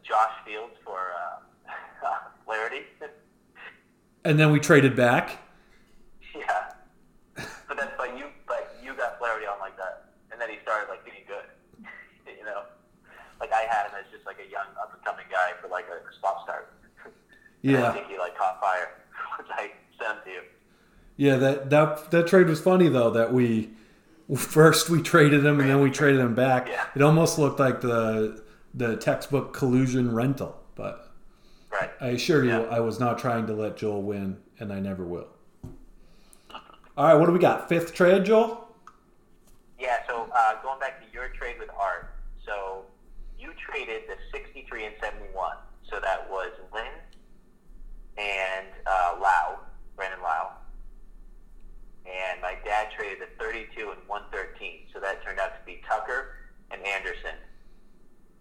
Josh 0.02 0.32
Fields 0.46 0.74
for 0.84 0.98
uh, 1.68 1.70
Flaherty. 2.46 2.82
and 4.24 4.38
then 4.38 4.50
we 4.52 4.60
traded 4.60 4.94
back. 4.96 5.38
yeah, 6.36 6.72
but 7.68 7.76
that's 7.76 7.92
but 7.96 8.16
you 8.18 8.24
but 8.46 8.76
you 8.82 8.94
got 8.94 9.18
Flaherty 9.18 9.46
on 9.46 9.58
like 9.60 9.76
that, 9.76 10.10
and 10.32 10.40
then 10.40 10.48
he 10.50 10.56
started 10.62 10.88
like 10.88 11.04
getting 11.04 11.22
good. 11.26 11.46
you 12.26 12.44
know, 12.44 12.62
like 13.40 13.52
I 13.52 13.62
had 13.70 13.86
him 13.86 13.92
as 13.98 14.10
just 14.12 14.26
like 14.26 14.38
a 14.44 14.50
young 14.50 14.66
up 14.80 14.92
and 14.94 15.02
coming 15.04 15.26
guy 15.30 15.52
for 15.70 15.74
like 15.74 15.86
a 15.88 16.14
stop 16.18 16.42
start. 16.42 16.72
And 17.62 17.76
I 17.76 17.80
Yeah, 17.80 17.92
think 17.92 18.06
he 18.08 18.18
like 18.18 18.36
caught 18.36 18.60
fire, 18.60 18.88
which 19.38 19.48
I 19.50 19.70
sent 20.02 20.24
to 20.24 20.30
you. 20.30 20.40
yeah. 21.16 21.36
That 21.36 21.70
that 21.70 22.10
that 22.10 22.26
trade 22.26 22.46
was 22.48 22.60
funny 22.60 22.88
though. 22.88 23.10
That 23.10 23.32
we 23.32 23.70
first 24.36 24.88
we 24.90 25.02
traded 25.02 25.44
him 25.44 25.60
and 25.60 25.68
then 25.68 25.80
we 25.80 25.90
traded 26.00 26.20
him 26.20 26.34
back. 26.34 26.68
Yeah. 26.68 26.84
It 26.94 27.02
almost 27.02 27.38
looked 27.38 27.60
like 27.60 27.80
the 27.80 28.42
the 28.74 28.96
textbook 28.96 29.52
collusion 29.52 30.14
rental, 30.14 30.56
but. 30.74 31.06
Right. 31.72 31.90
I 32.00 32.08
assure 32.08 32.42
you, 32.44 32.50
Yeah. 32.50 32.62
I 32.62 32.80
was 32.80 32.98
not 32.98 33.18
trying 33.18 33.46
to 33.46 33.52
let 33.52 33.76
Joel 33.76 34.02
win, 34.02 34.38
and 34.58 34.72
I 34.72 34.80
never 34.80 35.04
will. 35.04 35.28
All 36.96 37.06
right, 37.06 37.14
what 37.14 37.26
do 37.26 37.32
we 37.32 37.38
got? 37.38 37.68
Fifth 37.68 37.94
trade, 37.94 38.24
Joel? 38.24 38.66
Yeah, 39.78 39.98
so 40.08 40.28
uh, 40.36 40.60
going 40.62 40.80
back 40.80 41.00
to 41.00 41.06
your 41.14 41.28
trade 41.28 41.56
with 41.60 41.70
Art, 41.78 42.10
so 42.44 42.79
traded 43.70 44.02
the 44.08 44.16
63 44.32 44.86
and 44.86 44.94
71. 45.00 45.56
So 45.88 46.00
that 46.00 46.28
was 46.30 46.50
Lynn 46.72 46.84
and 48.18 48.66
uh, 48.86 49.16
Lowe, 49.20 49.58
Brandon 49.96 50.20
Lowe. 50.22 50.50
And 52.06 52.40
my 52.40 52.56
dad 52.64 52.88
traded 52.96 53.18
the 53.20 53.42
32 53.42 53.90
and 53.90 54.00
113. 54.06 54.86
So 54.92 55.00
that 55.00 55.22
turned 55.24 55.38
out 55.38 55.54
to 55.58 55.64
be 55.64 55.80
Tucker 55.86 56.36
and 56.70 56.84
Anderson. 56.86 57.36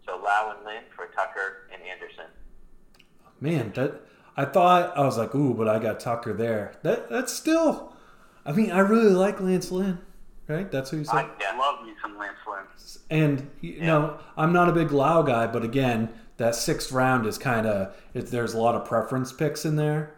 So 0.05 0.17
Lowe 0.17 0.55
and 0.55 0.65
Lynn 0.65 0.83
for 0.95 1.07
Tucker 1.07 1.69
and 1.71 1.81
Anderson. 1.83 2.25
Man, 3.39 3.71
that 3.75 4.01
I 4.35 4.45
thought 4.45 4.97
I 4.97 5.01
was 5.01 5.17
like, 5.17 5.35
ooh, 5.35 5.53
but 5.53 5.67
I 5.67 5.79
got 5.79 5.99
Tucker 5.99 6.33
there. 6.33 6.73
That 6.83 7.09
that's 7.09 7.33
still. 7.33 7.93
I 8.45 8.51
mean, 8.51 8.71
I 8.71 8.79
really 8.79 9.11
like 9.11 9.39
Lance 9.39 9.71
Lynn. 9.71 9.99
Right? 10.49 10.69
That's 10.71 10.89
who 10.89 10.97
you 10.97 11.03
said. 11.05 11.13
I 11.15 11.57
love 11.57 11.85
me 11.85 11.93
some 12.01 12.17
Lance 12.17 12.35
Lynn. 12.49 12.97
And 13.11 13.49
you 13.61 13.81
know, 13.81 14.19
I'm 14.35 14.51
not 14.51 14.67
a 14.67 14.71
big 14.71 14.91
Lowe 14.91 15.21
guy, 15.21 15.45
but 15.45 15.63
again, 15.63 16.09
that 16.37 16.55
sixth 16.55 16.91
round 16.91 17.27
is 17.27 17.37
kind 17.37 17.67
of 17.67 17.95
there's 18.13 18.55
a 18.55 18.57
lot 18.57 18.73
of 18.73 18.83
preference 18.83 19.31
picks 19.31 19.63
in 19.63 19.75
there. 19.75 20.15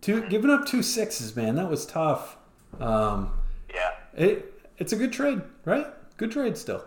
Two 0.00 0.22
giving 0.28 0.50
up 0.50 0.66
two 0.66 0.84
sixes, 0.84 1.34
man, 1.34 1.56
that 1.56 1.68
was 1.68 1.84
tough. 1.84 2.36
Um, 2.78 3.32
Yeah. 3.74 3.90
it 4.16 4.62
it's 4.78 4.92
a 4.92 4.96
good 4.96 5.12
trade, 5.12 5.42
right? 5.64 5.88
Good 6.16 6.30
trade 6.30 6.56
still. 6.56 6.84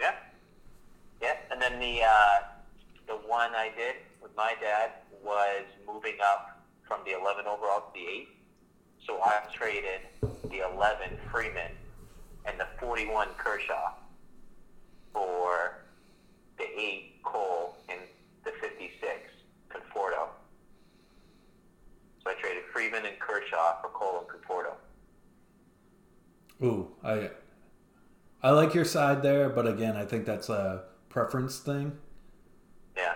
Yeah. 0.00 0.14
Yeah. 1.20 1.34
And 1.50 1.60
then 1.60 1.78
the 1.80 2.00
uh, 2.02 2.38
the 3.06 3.14
one 3.28 3.50
I 3.54 3.70
did 3.76 3.96
with 4.22 4.34
my 4.38 4.54
dad 4.58 4.92
was 5.22 5.64
moving 5.86 6.16
up 6.24 6.62
from 6.86 7.00
the 7.04 7.12
11 7.20 7.44
overall 7.46 7.80
to 7.80 7.86
the 7.94 8.06
8. 8.06 8.28
So 9.08 9.18
I 9.22 9.40
traded 9.54 10.02
the 10.50 10.70
11 10.70 11.16
Freeman 11.32 11.72
and 12.44 12.60
the 12.60 12.66
41 12.78 13.28
Kershaw 13.38 13.92
for 15.14 15.78
the 16.58 16.64
8 16.78 17.22
Cole 17.24 17.74
and 17.88 17.98
the 18.44 18.50
56 18.60 19.10
Conforto. 19.70 20.28
So 22.22 22.30
I 22.30 22.34
traded 22.38 22.64
Freeman 22.70 23.06
and 23.06 23.18
Kershaw 23.18 23.80
for 23.80 23.88
Cole 23.88 24.26
and 24.28 24.28
Conforto. 24.28 24.72
Ooh, 26.62 26.88
I 27.02 27.30
I 28.42 28.50
like 28.50 28.74
your 28.74 28.84
side 28.84 29.22
there, 29.22 29.48
but 29.48 29.66
again, 29.66 29.96
I 29.96 30.04
think 30.04 30.26
that's 30.26 30.48
a 30.50 30.84
preference 31.08 31.58
thing. 31.60 31.96
Yeah. 32.96 33.14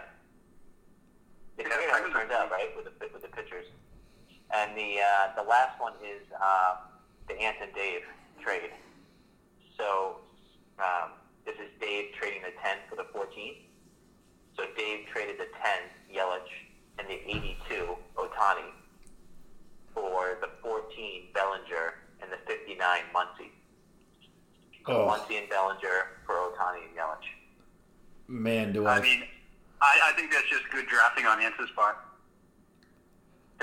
It's 1.59 1.68
Yeah, 1.68 1.74
funny 1.76 1.87
I 1.87 1.90
how 1.90 1.98
it 1.98 2.05
was- 2.05 2.12
turns 2.12 2.33
out, 2.33 2.50
right, 2.50 2.74
with 2.76 2.87
the 2.87 2.92
with 3.12 3.22
the 3.22 3.28
pictures. 3.28 3.66
And 4.52 4.76
the 4.76 5.00
uh, 5.00 5.34
the 5.34 5.48
last 5.48 5.80
one 5.80 5.94
is 6.04 6.22
um, 6.36 6.76
the 7.28 7.40
Ant 7.40 7.56
and 7.62 7.74
Dave 7.74 8.02
trade. 8.42 8.70
So 9.78 10.18
um, 10.78 11.10
this 11.46 11.54
is 11.56 11.70
Dave 11.80 12.12
trading 12.18 12.42
the 12.42 12.52
10 12.62 12.76
for 12.88 12.96
the 12.96 13.06
14. 13.12 13.54
So 14.56 14.64
Dave 14.76 15.06
traded 15.12 15.36
the 15.38 15.48
10 16.10 16.16
Yelich 16.16 16.52
and 16.98 17.08
the 17.08 17.20
82 17.28 17.96
Ohtani 18.16 18.70
for 19.94 20.38
the 20.40 20.48
14 20.62 21.22
Bellinger 21.34 21.94
and 22.20 22.30
the 22.30 22.38
59 22.46 22.78
Muncy. 23.14 23.50
Oh. 24.86 25.06
Muncy 25.06 25.38
and 25.38 25.48
Bellinger 25.48 26.20
for 26.26 26.34
Ohtani 26.34 26.84
and 26.88 26.96
Yelich. 26.96 27.28
Man, 28.28 28.72
do 28.72 28.86
I, 28.86 28.98
I 28.98 29.00
mean, 29.00 29.22
I, 29.80 30.10
I 30.10 30.12
think 30.12 30.32
that's 30.32 30.48
just 30.48 30.68
good 30.70 30.86
drafting 30.86 31.26
on 31.26 31.40
Ant's 31.40 31.58
part. 31.74 31.96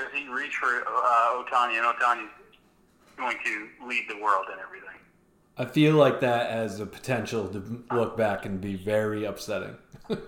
Because 0.00 0.18
he 0.18 0.28
reached 0.28 0.56
for 0.56 0.82
uh, 0.86 1.42
Ohtani, 1.42 1.78
and 1.78 1.86
Ohtani's 1.86 2.30
going 3.16 3.36
to 3.44 3.68
lead 3.86 4.04
the 4.08 4.20
world 4.22 4.46
in 4.52 4.58
everything. 4.58 4.88
I 5.58 5.64
feel 5.66 5.96
like 5.96 6.20
that 6.20 6.50
has 6.50 6.80
a 6.80 6.86
potential 6.86 7.48
to 7.48 7.84
look 7.92 8.16
back 8.16 8.46
and 8.46 8.60
be 8.60 8.76
very 8.76 9.24
upsetting. 9.24 9.76
Dude, 10.08 10.22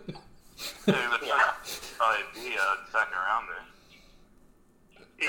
that's 0.86 1.94
probably 1.96 2.22
be 2.34 2.54
a 2.54 2.90
second 2.90 3.16
rounder. 3.16 3.52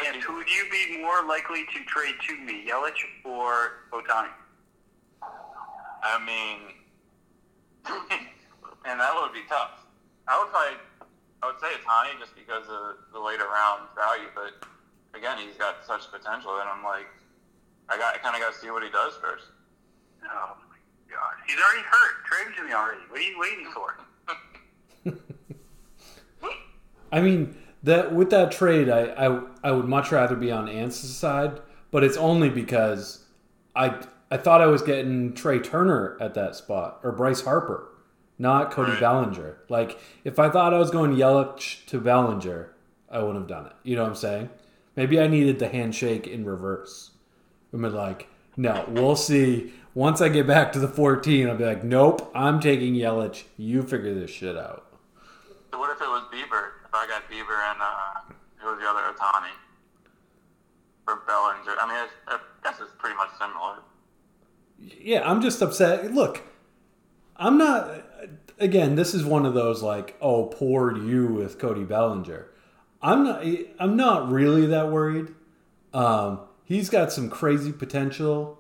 And 0.08 0.22
who 0.24 0.36
would 0.36 0.50
you 0.50 0.66
be 0.72 0.98
more 1.02 1.24
likely 1.26 1.66
to 1.74 1.84
trade 1.86 2.16
to 2.28 2.38
me, 2.38 2.68
Yelich 2.68 3.04
or 3.24 3.84
Ohtani? 3.92 4.30
I 6.04 6.20
mean, 6.26 6.60
and 8.86 9.00
that 9.00 9.14
would 9.22 9.34
be 9.34 9.44
tough. 9.48 9.86
I 10.28 10.40
would 10.40 10.50
probably, 10.50 10.78
I 11.44 11.48
would 11.48 11.60
say 11.60 11.68
Tani 11.84 12.16
just 12.20 12.36
because 12.36 12.64
of 12.70 12.96
the 13.12 13.20
later 13.20 13.44
round 13.44 13.90
value, 13.96 14.32
but 14.34 14.66
again, 15.14 15.38
he's 15.46 15.58
got 15.58 15.86
such 15.86 16.10
potential, 16.10 16.58
and 16.62 16.70
I'm 16.70 16.84
like, 16.84 17.08
I 17.90 17.98
got, 17.98 18.16
I 18.16 18.18
kind 18.20 18.34
of 18.34 18.42
got 18.42 18.54
to 18.54 18.60
see 18.60 18.72
what 18.72 18.82
he 18.82 18.90
does 18.90 19.14
first. 19.22 19.48
Oh 20.24 20.56
my 20.70 20.78
God, 21.12 21.34
he's 21.46 21.58
already 21.58 21.84
hurt. 21.84 22.24
Trade 22.24 22.56
to 22.56 22.64
me 22.64 22.72
already. 22.72 23.02
What 23.10 23.20
are 23.20 23.24
you 23.24 23.38
waiting 23.38 23.68
for? 23.74 23.98
I 27.12 27.20
mean, 27.20 27.58
that 27.84 28.16
with 28.16 28.30
that 28.30 28.54
trade, 28.54 28.90
I, 28.90 29.08
I 29.28 29.42
I 29.66 29.72
would 29.72 29.90
much 29.90 30.14
rather 30.14 30.38
be 30.38 30.50
on 30.50 30.70
Ance's 30.70 31.14
side, 31.14 31.60
but 31.92 32.06
it's 32.06 32.16
only 32.16 32.50
because 32.50 33.26
I 33.76 34.02
I 34.32 34.38
thought 34.38 34.62
I 34.62 34.68
was 34.68 34.82
getting 34.82 35.34
Trea 35.34 35.60
Turner 35.60 36.18
at 36.22 36.36
that 36.36 36.56
spot 36.56 37.02
or 37.04 37.12
Bryce 37.12 37.42
Harper, 37.42 37.90
not 38.39 38.72
Cody 38.72 38.91
Right. 38.91 39.00
Bellinger. 39.00 39.58
Like 39.69 40.00
if 40.24 40.39
I 40.39 40.50
thought 40.50 40.74
I 40.74 40.80
was 40.80 40.91
going 40.91 41.15
Yelich 41.15 41.86
to 41.88 42.00
Bellinger, 42.00 42.72
I 43.10 43.19
wouldn't 43.19 43.38
have 43.39 43.48
done 43.48 43.65
it. 43.67 43.74
You 43.84 43.96
know 43.96 44.04
what 44.04 44.10
I'm 44.10 44.15
saying? 44.15 44.50
Maybe 44.96 45.19
I 45.19 45.28
needed 45.28 45.60
the 45.60 45.67
handshake 45.69 46.28
in 46.28 46.46
reverse. 46.46 47.12
I'm 47.72 47.82
like, 47.82 48.28
no, 48.56 48.86
we'll 48.88 49.15
see. 49.15 49.74
Once 49.96 50.22
I 50.22 50.30
get 50.30 50.46
back 50.46 50.72
to 50.74 50.80
the 50.80 50.88
14, 50.88 51.50
I'll 51.50 51.56
be 51.58 51.65
like, 51.65 51.84
nope, 51.84 52.32
I'm 52.36 52.60
taking 52.60 52.93
Yelich. 52.93 53.43
You 53.58 53.82
figure 53.84 54.13
this 54.13 54.30
shit 54.30 54.56
out. 54.58 54.86
So 55.72 55.80
what 55.80 55.89
if 55.89 56.02
it 56.02 56.08
was 56.08 56.24
Bieber? 56.32 56.69
If 56.86 56.93
I 56.93 57.08
got 57.08 57.24
Bieber 57.30 57.58
and 57.72 57.82
uh, 57.82 58.34
who 58.58 58.69
was 58.69 58.80
the 58.80 58.88
other 58.88 59.02
Ohtani? 59.13 59.50
For 61.06 61.15
Bellinger. 61.28 61.76
I 61.82 61.88
mean, 61.88 62.10
I 62.28 62.39
guess 62.63 62.80
it's 62.80 62.91
pretty 62.98 63.15
much 63.15 63.30
similar. 63.39 63.80
yeah, 64.80 65.30
I'm 65.30 65.41
just 65.41 65.62
upset. 65.62 66.13
Look, 66.13 66.41
I'm 67.44 67.58
not. 67.58 67.92
Again, 68.58 68.96
this 68.96 69.14
is 69.14 69.26
one 69.26 69.46
of 69.46 69.54
those 69.54 69.84
like, 69.84 70.16
oh, 70.22 70.46
poor 70.46 70.96
you 70.96 71.28
with 71.28 71.60
Cody 71.60 71.84
Bellinger. 71.84 72.48
I'm 73.02 73.24
not. 73.26 73.44
I'm 73.80 73.98
not 73.98 74.32
really 74.32 74.66
that 74.68 74.90
worried. 74.90 75.28
Um, 75.94 76.40
he's 76.64 76.90
got 76.90 77.12
some 77.12 77.30
crazy 77.30 77.74
potential. 77.74 78.60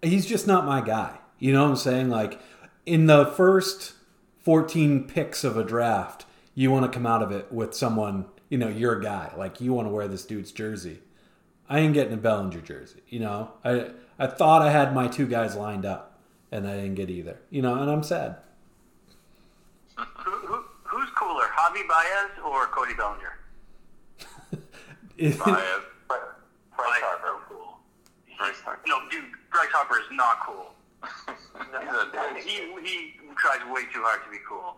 He's 0.00 0.24
just 0.24 0.46
not 0.46 0.64
my 0.64 0.80
guy. 0.80 1.18
You 1.38 1.52
know 1.52 1.64
what 1.64 1.70
I'm 1.70 1.76
saying? 1.76 2.08
Like 2.08 2.40
in 2.86 3.06
the 3.06 3.26
first 3.26 3.92
14 4.38 5.04
picks 5.06 5.44
of 5.44 5.58
a 5.58 5.64
draft, 5.64 6.24
you 6.54 6.70
want 6.70 6.90
to 6.90 6.96
come 6.96 7.06
out 7.06 7.22
of 7.22 7.30
it 7.30 7.52
with 7.52 7.74
someone. 7.74 8.24
You 8.48 8.56
know, 8.56 8.68
you're 8.68 8.98
a 8.98 9.02
guy. 9.02 9.32
Like 9.36 9.60
you 9.60 9.74
want 9.74 9.86
to 9.86 9.92
wear 9.92 10.08
this 10.08 10.24
dude's 10.24 10.50
jersey. 10.50 11.00
I 11.68 11.80
ain't 11.80 11.92
getting 11.92 12.14
a 12.14 12.16
Bellinger 12.16 12.62
jersey. 12.62 13.02
You 13.08 13.20
know, 13.20 13.52
I 13.62 13.90
I 14.18 14.26
thought 14.28 14.62
I 14.62 14.70
had 14.70 14.94
my 14.94 15.08
two 15.08 15.26
guys 15.26 15.54
lined 15.54 15.84
up, 15.84 16.07
and 16.52 16.66
I 16.66 16.76
didn't 16.76 16.94
get 16.94 17.10
either. 17.10 17.38
You 17.50 17.62
know, 17.62 17.74
and 17.80 17.90
I'm 17.90 18.02
sad. 18.02 18.36
Who, 19.96 20.04
who, 20.46 20.64
who's 20.84 21.08
cooler, 21.18 21.44
Javi 21.56 21.86
Baez 21.88 22.30
or 22.44 22.66
Cody 22.68 22.94
Bellinger? 22.94 23.38
Bias. 25.18 25.36
Bryce 25.36 26.20
Bryce 26.76 27.02
Harper. 27.02 27.42
cool. 27.48 27.78
Bryce 28.38 28.60
Harper. 28.60 28.82
No, 28.86 29.00
dude, 29.10 29.24
Bryce 29.50 29.68
Harper 29.72 29.98
is 29.98 30.06
not 30.12 30.40
cool. 30.46 30.74
He's. 32.44 32.44
He 32.44 32.72
he 32.84 33.12
tries 33.36 33.60
way 33.72 33.82
too 33.92 34.02
hard 34.02 34.20
to 34.24 34.30
be 34.30 34.38
cool. 34.48 34.76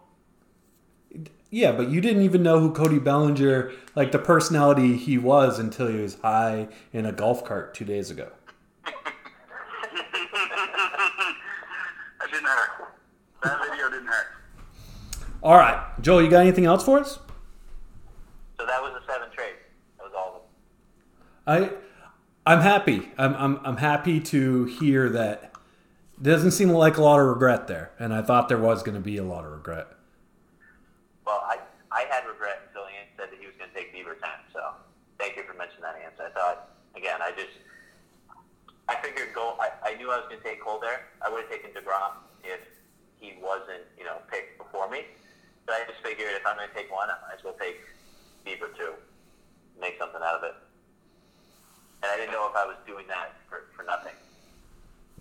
yeah, 1.51 1.73
but 1.73 1.91
you 1.91 2.01
didn't 2.01 2.23
even 2.23 2.43
know 2.43 2.59
who 2.61 2.73
Cody 2.73 2.99
Bellinger, 2.99 3.73
like 3.95 4.13
the 4.13 4.19
personality 4.19 4.97
he 4.97 5.19
was, 5.19 5.59
until 5.59 5.89
he 5.89 6.01
was 6.01 6.17
high 6.21 6.69
in 6.93 7.05
a 7.07 7.13
golf 7.13 7.45
cart 7.45 7.75
two 7.75 7.85
days 7.85 8.11
ago. 8.11 8.31
that 8.85 8.95
didn't 12.31 12.45
hurt. 12.47 12.95
That 13.43 13.61
video 13.71 13.91
didn't 13.91 14.07
hurt. 14.07 14.27
All 15.43 15.57
right, 15.57 15.83
Joel, 16.01 16.23
you 16.23 16.29
got 16.29 16.41
anything 16.41 16.67
else 16.67 16.85
for 16.85 17.01
us? 17.01 17.19
So 18.59 18.67
that 18.67 18.83
was 18.83 18.93
the 18.93 19.13
seven 19.13 19.29
trades. 19.35 19.57
That 19.97 20.05
was 20.05 20.13
all 20.15 20.45
of 21.47 21.61
them. 21.63 21.71
I 22.47 22.51
I'm 22.51 22.61
happy. 22.61 23.09
I'm 23.17 23.35
I'm 23.35 23.61
I'm 23.65 23.77
happy 23.79 24.21
to 24.21 24.65
hear 24.65 25.09
that. 25.11 25.55
Doesn't 26.21 26.51
seem 26.51 26.69
like 26.69 26.99
a 26.99 27.03
lot 27.03 27.19
of 27.19 27.27
regret 27.27 27.67
there, 27.67 27.93
and 27.99 28.13
I 28.13 28.21
thought 28.21 28.51
there 28.51 28.59
was 28.59 28.83
going 28.83 28.95
to 28.95 29.01
be 29.01 29.17
a 29.17 29.25
lot 29.25 29.47
of 29.47 29.53
regret. 29.53 29.89
Well, 31.25 31.41
I, 31.47 31.57
I 31.91 32.05
had 32.11 32.27
regret 32.27 32.61
until 32.69 32.83
Ian 32.83 33.09
said 33.17 33.31
that 33.33 33.41
he 33.41 33.47
was 33.47 33.55
going 33.57 33.71
to 33.71 33.77
take 33.77 33.95
Bieber 33.95 34.19
10. 34.21 34.29
So 34.53 34.61
thank 35.19 35.37
you 35.37 35.45
for 35.45 35.55
mentioning 35.55 35.81
that, 35.81 35.97
Ian. 35.97 36.13
So 36.19 36.27
I 36.27 36.31
thought, 36.37 36.77
again, 36.95 37.23
I 37.23 37.31
just, 37.33 37.57
I 38.89 38.97
figured 39.01 39.33
Gold, 39.33 39.57
I, 39.61 39.71
I 39.81 39.95
knew 39.95 40.11
I 40.11 40.17
was 40.19 40.27
going 40.29 40.43
to 40.43 40.45
take 40.45 40.61
Cole 40.61 40.79
there. 40.79 41.09
I 41.25 41.31
would 41.31 41.49
have 41.49 41.51
taken 41.51 41.71
DeGrom 41.71 42.21
if 42.45 42.61
he 43.21 43.35
wasn't, 43.41 43.85
you 43.99 44.05
know, 44.05 44.17
picked 44.31 44.59
before 44.59 44.91
me. 44.91 45.05
But 45.67 45.75
I 45.77 45.85
just 45.87 46.03
figured 46.03 46.33
if 46.35 46.45
I'm 46.47 46.57
going 46.57 46.69
to 46.69 46.75
take 46.75 46.91
one, 46.91 47.09
I 47.09 47.15
might 47.29 47.39
as 47.39 47.45
well 47.45 47.55
take 47.61 47.79
Bieber 48.47 48.75
2. 48.77 48.93
Make 49.81 49.99
something 49.99 50.21
out 50.25 50.39
of 50.39 50.45
it. 50.45 50.55
And 52.03 52.11
I 52.11 52.17
didn't 52.17 52.33
know 52.33 52.49
if 52.49 52.57
I 52.57 52.65
was 52.67 52.77
doing 52.87 53.07
that 53.09 53.37
for, 53.49 53.69
for 53.77 53.85
nothing. 53.85 54.15
I 54.17 55.21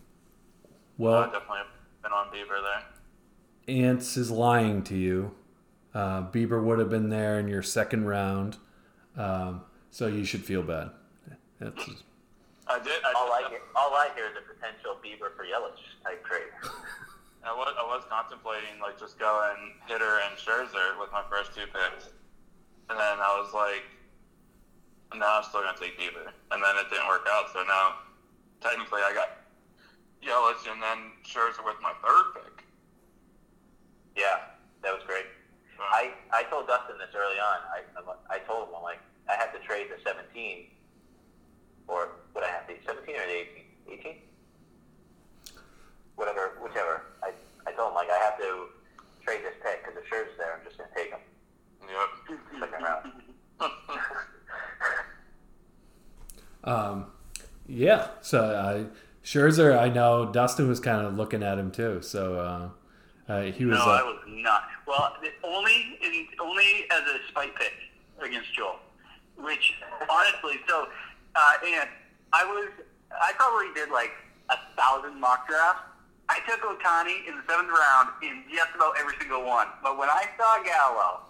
Well, 0.98 1.24
definitely 1.26 1.60
been 2.02 2.12
on 2.12 2.28
Bieber 2.28 2.62
there. 2.64 3.76
Ants 3.76 4.18
is 4.18 4.32
lying 4.32 4.82
to 4.84 4.96
you. 4.96 5.36
Uh, 5.94 6.24
Bieber 6.32 6.64
would 6.64 6.80
have 6.80 6.90
been 6.90 7.10
there 7.10 7.40
in 7.40 7.48
your 7.48 7.64
second 7.64 8.06
round, 8.06 8.58
um, 9.18 9.62
so 9.92 10.08
you 10.08 10.24
should 10.24 10.44
feel 10.44 10.62
bad. 10.62 10.92
That's, 11.60 11.90
I 12.68 12.80
did. 12.80 12.94
I, 13.04 13.14
All 13.18 13.32
I 13.34 13.50
hear, 13.50 13.60
all 13.76 13.94
I 13.94 14.10
hear 14.16 14.26
is 14.26 14.38
a 14.38 14.54
potential 14.54 14.96
Bieber 15.04 15.36
for 15.36 15.44
Yelich 15.44 15.82
type 16.04 16.24
trade. 16.26 16.49
I 17.44 17.56
was, 17.56 17.72
I 17.80 17.86
was 17.88 18.04
contemplating 18.10 18.80
like 18.82 19.00
just 19.00 19.18
going 19.18 19.80
hitter 19.88 20.20
and 20.28 20.36
Scherzer 20.36 21.00
with 21.00 21.12
my 21.12 21.24
first 21.32 21.56
two 21.56 21.66
picks, 21.72 22.12
and 22.90 23.00
then 23.00 23.16
I 23.20 23.40
was 23.40 23.54
like, 23.54 23.88
no, 25.16 25.26
I'm 25.26 25.44
still 25.44 25.64
gonna 25.64 25.80
take 25.80 25.98
Bieber, 25.98 26.28
and 26.28 26.60
then 26.60 26.74
it 26.78 26.92
didn't 26.92 27.08
work 27.08 27.26
out. 27.32 27.48
So 27.54 27.64
now, 27.64 28.04
technically, 28.60 29.02
I 29.02 29.14
got 29.16 29.40
Yelich 30.20 30.68
and 30.68 30.84
then 30.84 31.16
Scherzer 31.24 31.64
with 31.64 31.80
my 31.82 31.94
third 32.04 32.36
pick. 32.36 32.66
Yeah, 34.16 34.52
that 34.84 34.94
was 34.94 35.04
great. 35.08 35.26
I, 35.80 36.12
I 36.34 36.44
told 36.52 36.68
Dustin 36.68 36.98
this 37.00 37.16
early 37.16 37.40
on. 37.40 37.58
I, 37.72 38.36
I 38.36 38.40
told 38.40 38.68
him, 38.68 38.76
I'm 38.76 38.84
like, 38.84 39.00
I 39.30 39.36
have 39.40 39.54
to 39.54 39.60
trade 39.66 39.88
the 39.88 40.02
17, 40.04 40.68
or 41.88 42.20
what 42.34 42.44
I 42.44 42.52
have 42.52 42.68
to, 42.68 42.74
17 42.86 43.16
or 43.16 43.26
the 43.26 43.96
18? 43.96 44.12
18? 44.12 44.29
Whatever, 46.20 46.52
whichever. 46.62 47.04
I, 47.24 47.32
I 47.66 47.72
told 47.72 47.92
him, 47.92 47.96
like, 47.96 48.10
I 48.10 48.18
have 48.26 48.38
to 48.40 48.66
trade 49.24 49.40
this 49.42 49.54
pick 49.64 49.86
because 49.86 49.98
if 49.98 50.10
Scherzer's 50.10 50.38
there, 50.38 50.60
I'm 50.60 50.66
just 50.66 50.78
going 50.78 50.90
to 50.90 50.96
take 50.96 51.12
him. 51.12 51.20
yep. 51.88 52.10
Second 52.60 52.84
round. 52.84 53.12
um, 56.66 57.06
yeah. 57.70 58.08
So 58.20 58.44
I 58.44 58.86
Scherzer, 59.24 59.80
I 59.80 59.88
know 59.88 60.30
Dustin 60.30 60.68
was 60.68 60.82
kind 60.82 61.06
of 61.06 61.16
looking 61.16 61.42
at 61.42 61.58
him 61.58 61.72
too. 61.72 62.02
So 62.02 62.36
uh, 62.36 63.32
uh, 63.32 63.42
he 63.44 63.64
was. 63.66 63.78
No, 63.78 63.86
uh, 63.86 63.88
I 63.88 64.04
was 64.04 64.20
not. 64.28 64.64
Well, 64.88 65.16
the- 65.22 65.48
only 65.48 65.98
in, 66.04 66.28
only 66.42 66.86
as 66.92 67.02
a 67.02 67.28
spite 67.30 67.56
pick 67.56 67.72
against 68.22 68.54
Joel, 68.54 68.80
which 69.38 69.74
honestly, 70.10 70.60
so 70.68 70.88
uh, 71.36 71.54
and 71.66 71.88
I 72.34 72.44
was 72.44 72.70
I 73.12 73.32
probably 73.38 73.74
did 73.74 73.90
like 73.90 74.12
a 74.50 74.58
thousand 74.76 75.20
mock 75.22 75.48
drafts. 75.48 75.84
I 76.30 76.38
took 76.46 76.62
Ohtani 76.62 77.26
in 77.26 77.34
the 77.42 77.44
seventh 77.50 77.74
round 77.74 78.14
in 78.22 78.46
just 78.54 78.70
about 78.78 78.94
every 79.02 79.18
single 79.18 79.42
one. 79.42 79.66
But 79.82 79.98
when 79.98 80.14
I 80.14 80.30
saw 80.38 80.62
Gallo, 80.62 81.26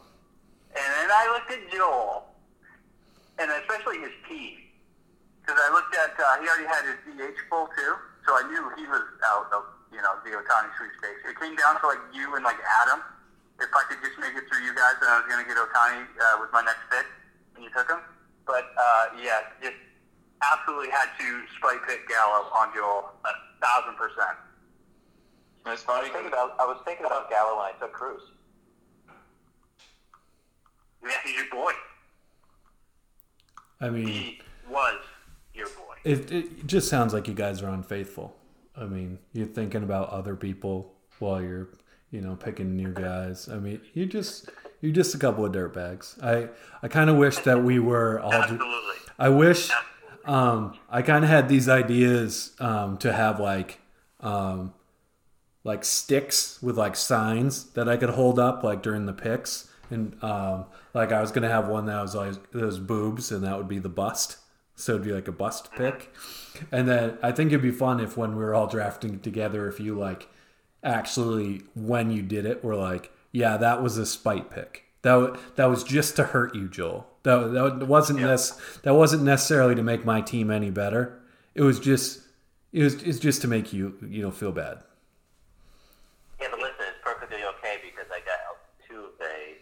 and 0.76 0.84
then 0.84 1.08
I 1.08 1.24
looked 1.32 1.50
at 1.56 1.64
Joel, 1.72 2.28
and 3.39 3.47
especially 3.64 4.04
his 4.04 4.12
team, 4.28 4.60
because 5.39 5.56
I 5.56 5.72
looked 5.72 5.95
at 5.95 6.20
uh, 6.20 6.43
he 6.43 6.52
already 6.52 6.68
had 6.68 6.84
his 6.84 7.00
DH 7.16 7.39
full 7.47 7.72
too, 7.72 7.95
so 8.28 8.36
I 8.36 8.43
knew 8.52 8.60
he 8.76 8.84
was 8.91 9.08
out 9.24 9.47
of 9.56 9.72
you 9.88 10.04
know 10.04 10.20
the 10.28 10.36
Ohtani 10.36 10.68
sweepstakes. 10.76 11.24
It 11.32 11.39
came 11.39 11.56
down 11.56 11.80
to 11.80 11.88
like 11.88 12.04
you 12.12 12.36
and 12.36 12.43
like 12.43 12.60
Adam. 12.84 13.00
If 13.64 13.72
I 13.72 13.88
could 13.88 14.04
just 14.04 14.20
make 14.20 14.36
it 14.36 14.52
through 14.52 14.68
you 14.68 14.76
guys, 14.76 15.00
then 15.00 15.16
I 15.16 15.24
was 15.24 15.28
going 15.32 15.39
to 15.43 15.47
get 15.47 15.56
Ohtani 15.56 16.04
uh, 16.12 16.43
with 16.43 16.52
my 16.52 16.64
next 16.68 16.84
pick, 16.91 17.08
and 17.56 17.64
you 17.64 17.72
took 17.72 17.88
him. 17.88 18.04
But 18.43 18.68
uh, 18.76 19.16
yeah, 19.16 19.47
just 19.64 19.80
absolutely 20.43 20.91
had 20.91 21.08
to 21.24 21.28
spike 21.56 21.88
pick 21.88 22.04
Gallo 22.12 22.52
on 22.52 22.76
Joel 22.76 23.16
a 23.24 23.32
thousand 23.64 23.95
percent. 23.95 24.49
It's 25.66 25.88
I 25.88 25.99
was 26.01 26.10
thinking 26.10 26.22
'cause- 26.22 26.28
about, 26.28 26.60
I 26.60 26.66
was 26.66 26.82
thinking 26.86 27.05
about 27.05 27.30
Gallo 27.30 27.57
when 27.57 27.66
I 27.68 27.72
took 27.80 27.93
Cruz. 27.93 28.22
Yeah, 31.03 31.12
he's 31.24 31.36
your 31.36 31.49
boy. 31.51 31.72
I 33.82 33.89
mean, 33.89 34.07
He 34.07 34.41
was 34.70 34.95
your 35.53 35.68
boy. 35.68 35.95
it, 36.03 36.32
it 36.32 36.68
just 36.68 36.89
sounds 36.89 37.14
like 37.14 37.28
you 37.28 37.34
guys 37.34 37.62
are 37.62 37.70
unfaithful. 37.70 38.36
I 38.76 38.86
mean, 38.86 39.20
you're 39.34 39.47
thinking 39.47 39.84
about 39.84 40.10
other 40.10 40.36
people 40.36 40.93
while 41.20 41.41
you're, 41.41 41.70
you 42.12 42.22
know, 42.22 42.36
picking 42.36 42.76
new 42.76 42.91
guys. 42.93 43.47
I 43.49 43.57
mean, 43.57 43.82
you 43.93 44.05
just 44.05 44.49
you're 44.82 44.91
just 44.93 45.16
a 45.16 45.18
couple 45.18 45.45
of 45.45 45.51
dirtbags. 45.53 46.22
I 46.24 46.49
I 46.84 46.88
kind 46.89 47.10
of 47.10 47.16
wish 47.18 47.38
that 47.39 47.64
we 47.64 47.80
were 47.80 48.20
all. 48.20 48.34
Absolutely. 48.34 48.95
I 49.18 49.30
wish 49.30 49.70
um, 50.26 50.78
I 50.89 51.01
kind 51.01 51.24
of 51.24 51.30
had 51.30 51.47
these 51.49 51.68
ideas 51.70 52.55
um, 52.60 52.97
to 52.99 53.12
have 53.14 53.39
like 53.39 53.80
um, 54.20 54.74
like 55.64 55.84
sticks 55.84 56.62
with 56.62 56.78
like 56.78 56.95
signs 56.95 57.66
that 57.72 57.88
I 57.89 57.97
could 57.97 58.12
hold 58.12 58.39
up 58.39 58.64
like 58.64 58.82
during 58.82 59.05
the 59.05 59.14
picks, 59.14 59.70
and 59.89 60.16
um, 60.24 60.66
like 60.93 61.12
I 61.12 61.22
was 61.22 61.32
gonna 61.32 61.49
have 61.49 61.68
one 61.68 61.86
that 61.88 62.01
was 62.01 62.16
like 62.16 62.51
those 62.51 62.80
boobs, 62.80 63.32
and 63.32 63.43
that 63.43 63.57
would 63.57 63.68
be 63.68 63.80
the 63.80 63.89
bust. 63.89 64.38
So 64.76 64.93
it'd 64.93 65.05
be 65.05 65.12
like 65.12 65.28
a 65.28 65.34
bust 65.34 65.72
pick, 65.74 66.14
and 66.72 66.88
then 66.88 67.18
I 67.22 67.32
think 67.34 67.51
it'd 67.51 67.62
be 67.62 67.72
fun 67.72 67.99
if 67.99 68.16
when 68.16 68.32
we 68.38 68.43
were 68.43 68.55
all 68.55 68.68
drafting 68.68 69.20
together, 69.20 69.68
if 69.68 69.80
you 69.80 69.93
like 69.97 70.30
actually 70.84 71.62
when 71.76 72.12
you 72.12 72.22
did 72.22 72.45
it, 72.45 72.64
were 72.64 72.76
like, 72.76 73.12
yeah, 73.34 73.57
that 73.57 73.84
was 73.84 73.97
a 73.97 74.05
spite 74.05 74.49
pick. 74.49 74.86
That 75.01 75.16
wa- 75.16 75.38
that 75.55 75.66
was 75.66 75.84
just 75.84 76.16
to 76.16 76.24
hurt 76.24 76.55
you, 76.55 76.70
Joel. 76.70 77.07
That 77.24 77.51
that 77.51 77.88
wasn't 77.88 78.20
nec- 78.20 78.82
that 78.84 78.93
wasn't 78.93 79.24
necessarily 79.24 79.76
to 79.76 79.84
make 79.84 80.05
my 80.05 80.22
team 80.22 80.49
any 80.49 80.70
better. 80.72 81.20
It 81.55 81.62
was 81.64 81.80
just 81.82 82.22
it 82.72 82.84
was 82.84 83.03
it's 83.03 83.20
just 83.20 83.41
to 83.41 83.47
make 83.49 83.74
you 83.74 83.95
you 84.07 84.22
know 84.22 84.32
feel 84.32 84.53
bad. 84.53 84.84
Yeah, 86.39 86.47
but 86.51 86.60
listen, 86.60 86.76
it's 86.88 86.97
perfectly 87.03 87.43
okay 87.43 87.78
because 87.84 88.07
I 88.10 88.22
got 88.22 88.39
Altuve 88.47 89.57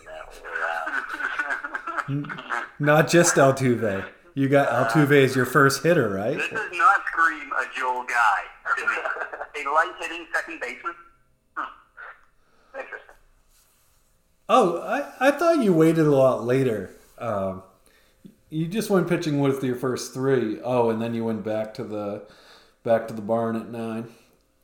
in 0.00 0.04
that 0.06 0.26
round. 1.86 1.97
Not 2.78 3.08
just 3.08 3.36
Altuve. 3.36 4.04
You 4.34 4.48
got 4.48 4.68
Altuve 4.68 5.24
as 5.24 5.34
your 5.34 5.46
first 5.46 5.82
hitter, 5.82 6.08
right? 6.08 6.36
This 6.36 6.48
does 6.48 6.70
not 6.72 7.00
scream 7.06 7.50
a 7.52 7.64
Joel 7.76 8.04
guy 8.04 8.42
to 8.76 8.86
me. 8.86 9.64
a 9.66 9.70
light 9.70 9.92
hitting 10.00 10.26
second 10.32 10.60
baseman. 10.60 10.94
Hmm. 11.56 12.78
Interesting. 12.78 13.14
Oh, 14.48 14.80
I, 14.80 15.28
I 15.28 15.30
thought 15.32 15.62
you 15.62 15.72
waited 15.72 16.06
a 16.06 16.14
lot 16.14 16.44
later. 16.44 16.90
Um, 17.18 17.62
you 18.50 18.66
just 18.66 18.90
went 18.90 19.08
pitching 19.08 19.40
with 19.40 19.62
your 19.62 19.76
first 19.76 20.14
three. 20.14 20.60
Oh, 20.62 20.90
and 20.90 21.02
then 21.02 21.14
you 21.14 21.24
went 21.24 21.44
back 21.44 21.74
to 21.74 21.84
the 21.84 22.22
back 22.84 23.08
to 23.08 23.14
the 23.14 23.22
barn 23.22 23.56
at 23.56 23.68
nine. 23.68 24.08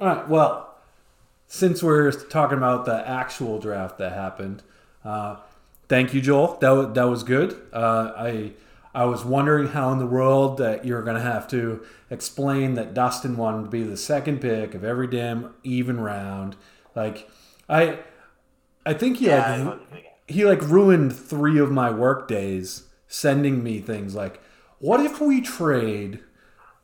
All 0.01 0.07
right. 0.07 0.29
Well, 0.29 0.75
since 1.49 1.83
we're 1.83 2.13
talking 2.13 2.59
about 2.59 2.85
the 2.85 3.07
actual 3.07 3.59
draft 3.59 3.99
that 3.99 4.13
happened, 4.13 4.63
uh, 5.05 5.37
thank 5.89 6.15
you, 6.15 6.21
Joel. 6.21 6.59
That 6.61 6.95
that 6.95 7.05
was 7.05 7.23
good. 7.23 7.61
Uh, 7.73 8.13
I 8.17 8.53
I 8.95 9.05
was 9.07 9.25
wondering 9.25 9.69
how 9.69 9.91
in 9.93 9.99
the 9.99 10.07
world 10.07 10.59
that 10.59 10.85
you're 10.85 11.03
going 11.03 11.17
to 11.17 11.23
have 11.23 11.49
to 11.49 11.85
explain 12.11 12.75
that 12.75 12.95
Dustin 12.95 13.37
wanted 13.37 13.65
to 13.65 13.71
be 13.71 13.83
the 13.83 13.97
second 13.97 14.41
pick 14.41 14.75
of 14.75 14.85
every 14.85 15.07
damn 15.09 15.53
even 15.65 16.01
round. 16.01 16.57
Like 16.95 17.29
I 17.69 17.99
I 18.87 18.95
think 18.95 19.19
he 19.19 19.27
Yeah, 19.27 19.37
like 19.37 19.47
I 19.47 19.65
wasn't 19.65 19.91
thinking. 19.91 20.11
he 20.29 20.45
like 20.45 20.63
ruined 20.63 21.15
three 21.17 21.59
of 21.59 21.71
my 21.71 21.91
work 21.91 22.29
days 22.29 22.85
sending 23.09 23.63
me 23.63 23.81
things 23.81 24.15
like 24.15 24.41
what 24.81 24.99
if 25.01 25.21
we 25.21 25.41
trade 25.41 26.19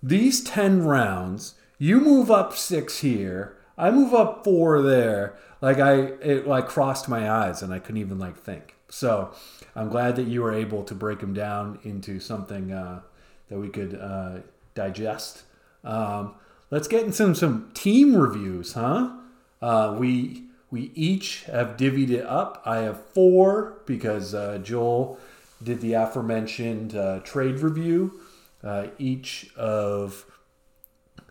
these 0.03 0.42
10 0.44 0.84
rounds 0.84 1.55
you 1.78 2.01
move 2.01 2.30
up 2.30 2.57
six 2.57 3.01
here 3.01 3.57
i 3.76 3.90
move 3.90 4.14
up 4.14 4.44
four 4.44 4.80
there 4.80 5.34
like 5.61 5.78
i 5.78 5.94
it 6.22 6.46
like 6.46 6.68
crossed 6.68 7.09
my 7.09 7.28
eyes 7.28 7.62
and 7.62 7.72
i 7.72 7.78
couldn't 7.80 8.01
even 8.01 8.18
like 8.18 8.36
think 8.36 8.76
so 8.91 9.32
i'm 9.74 9.88
glad 9.88 10.16
that 10.16 10.26
you 10.26 10.43
were 10.43 10.53
able 10.53 10.82
to 10.84 10.95
break 10.95 11.20
them 11.20 11.32
down 11.32 11.78
into 11.84 12.20
something 12.20 12.72
uh, 12.72 13.01
that 13.49 13.59
we 13.59 13.68
could 13.68 13.95
uh, 13.95 14.38
digest 14.74 15.45
um, 15.82 16.34
let's 16.70 16.88
get 16.88 17.05
into 17.05 17.12
some, 17.12 17.34
some 17.34 17.70
team 17.72 18.14
reviews 18.14 18.74
huh 18.74 19.16
uh, 19.62 19.95
we 19.99 20.45
we 20.70 20.93
each 20.95 21.45
have 21.45 21.76
divvied 21.76 22.11
it 22.11 22.24
up. 22.24 22.62
I 22.64 22.78
have 22.78 23.05
four 23.07 23.78
because 23.86 24.34
uh, 24.34 24.59
Joel 24.59 25.18
did 25.62 25.80
the 25.80 25.95
aforementioned 25.95 26.95
uh, 26.95 27.20
trade 27.20 27.59
review. 27.59 28.20
Uh, 28.62 28.88
each 28.99 29.51
of 29.57 30.26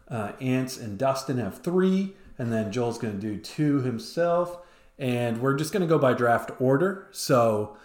Ants 0.10 0.78
and 0.78 0.98
Dustin 0.98 1.38
have 1.38 1.62
three, 1.62 2.14
and 2.38 2.52
then 2.52 2.72
Joel's 2.72 2.98
going 2.98 3.20
to 3.20 3.22
do 3.22 3.38
two 3.38 3.82
himself. 3.82 4.58
And 5.00 5.42
we're 5.42 5.56
just 5.56 5.74
going 5.74 5.82
to 5.82 5.88
go 5.88 5.98
by 5.98 6.14
draft 6.14 6.52
order. 6.60 7.08
So 7.12 7.78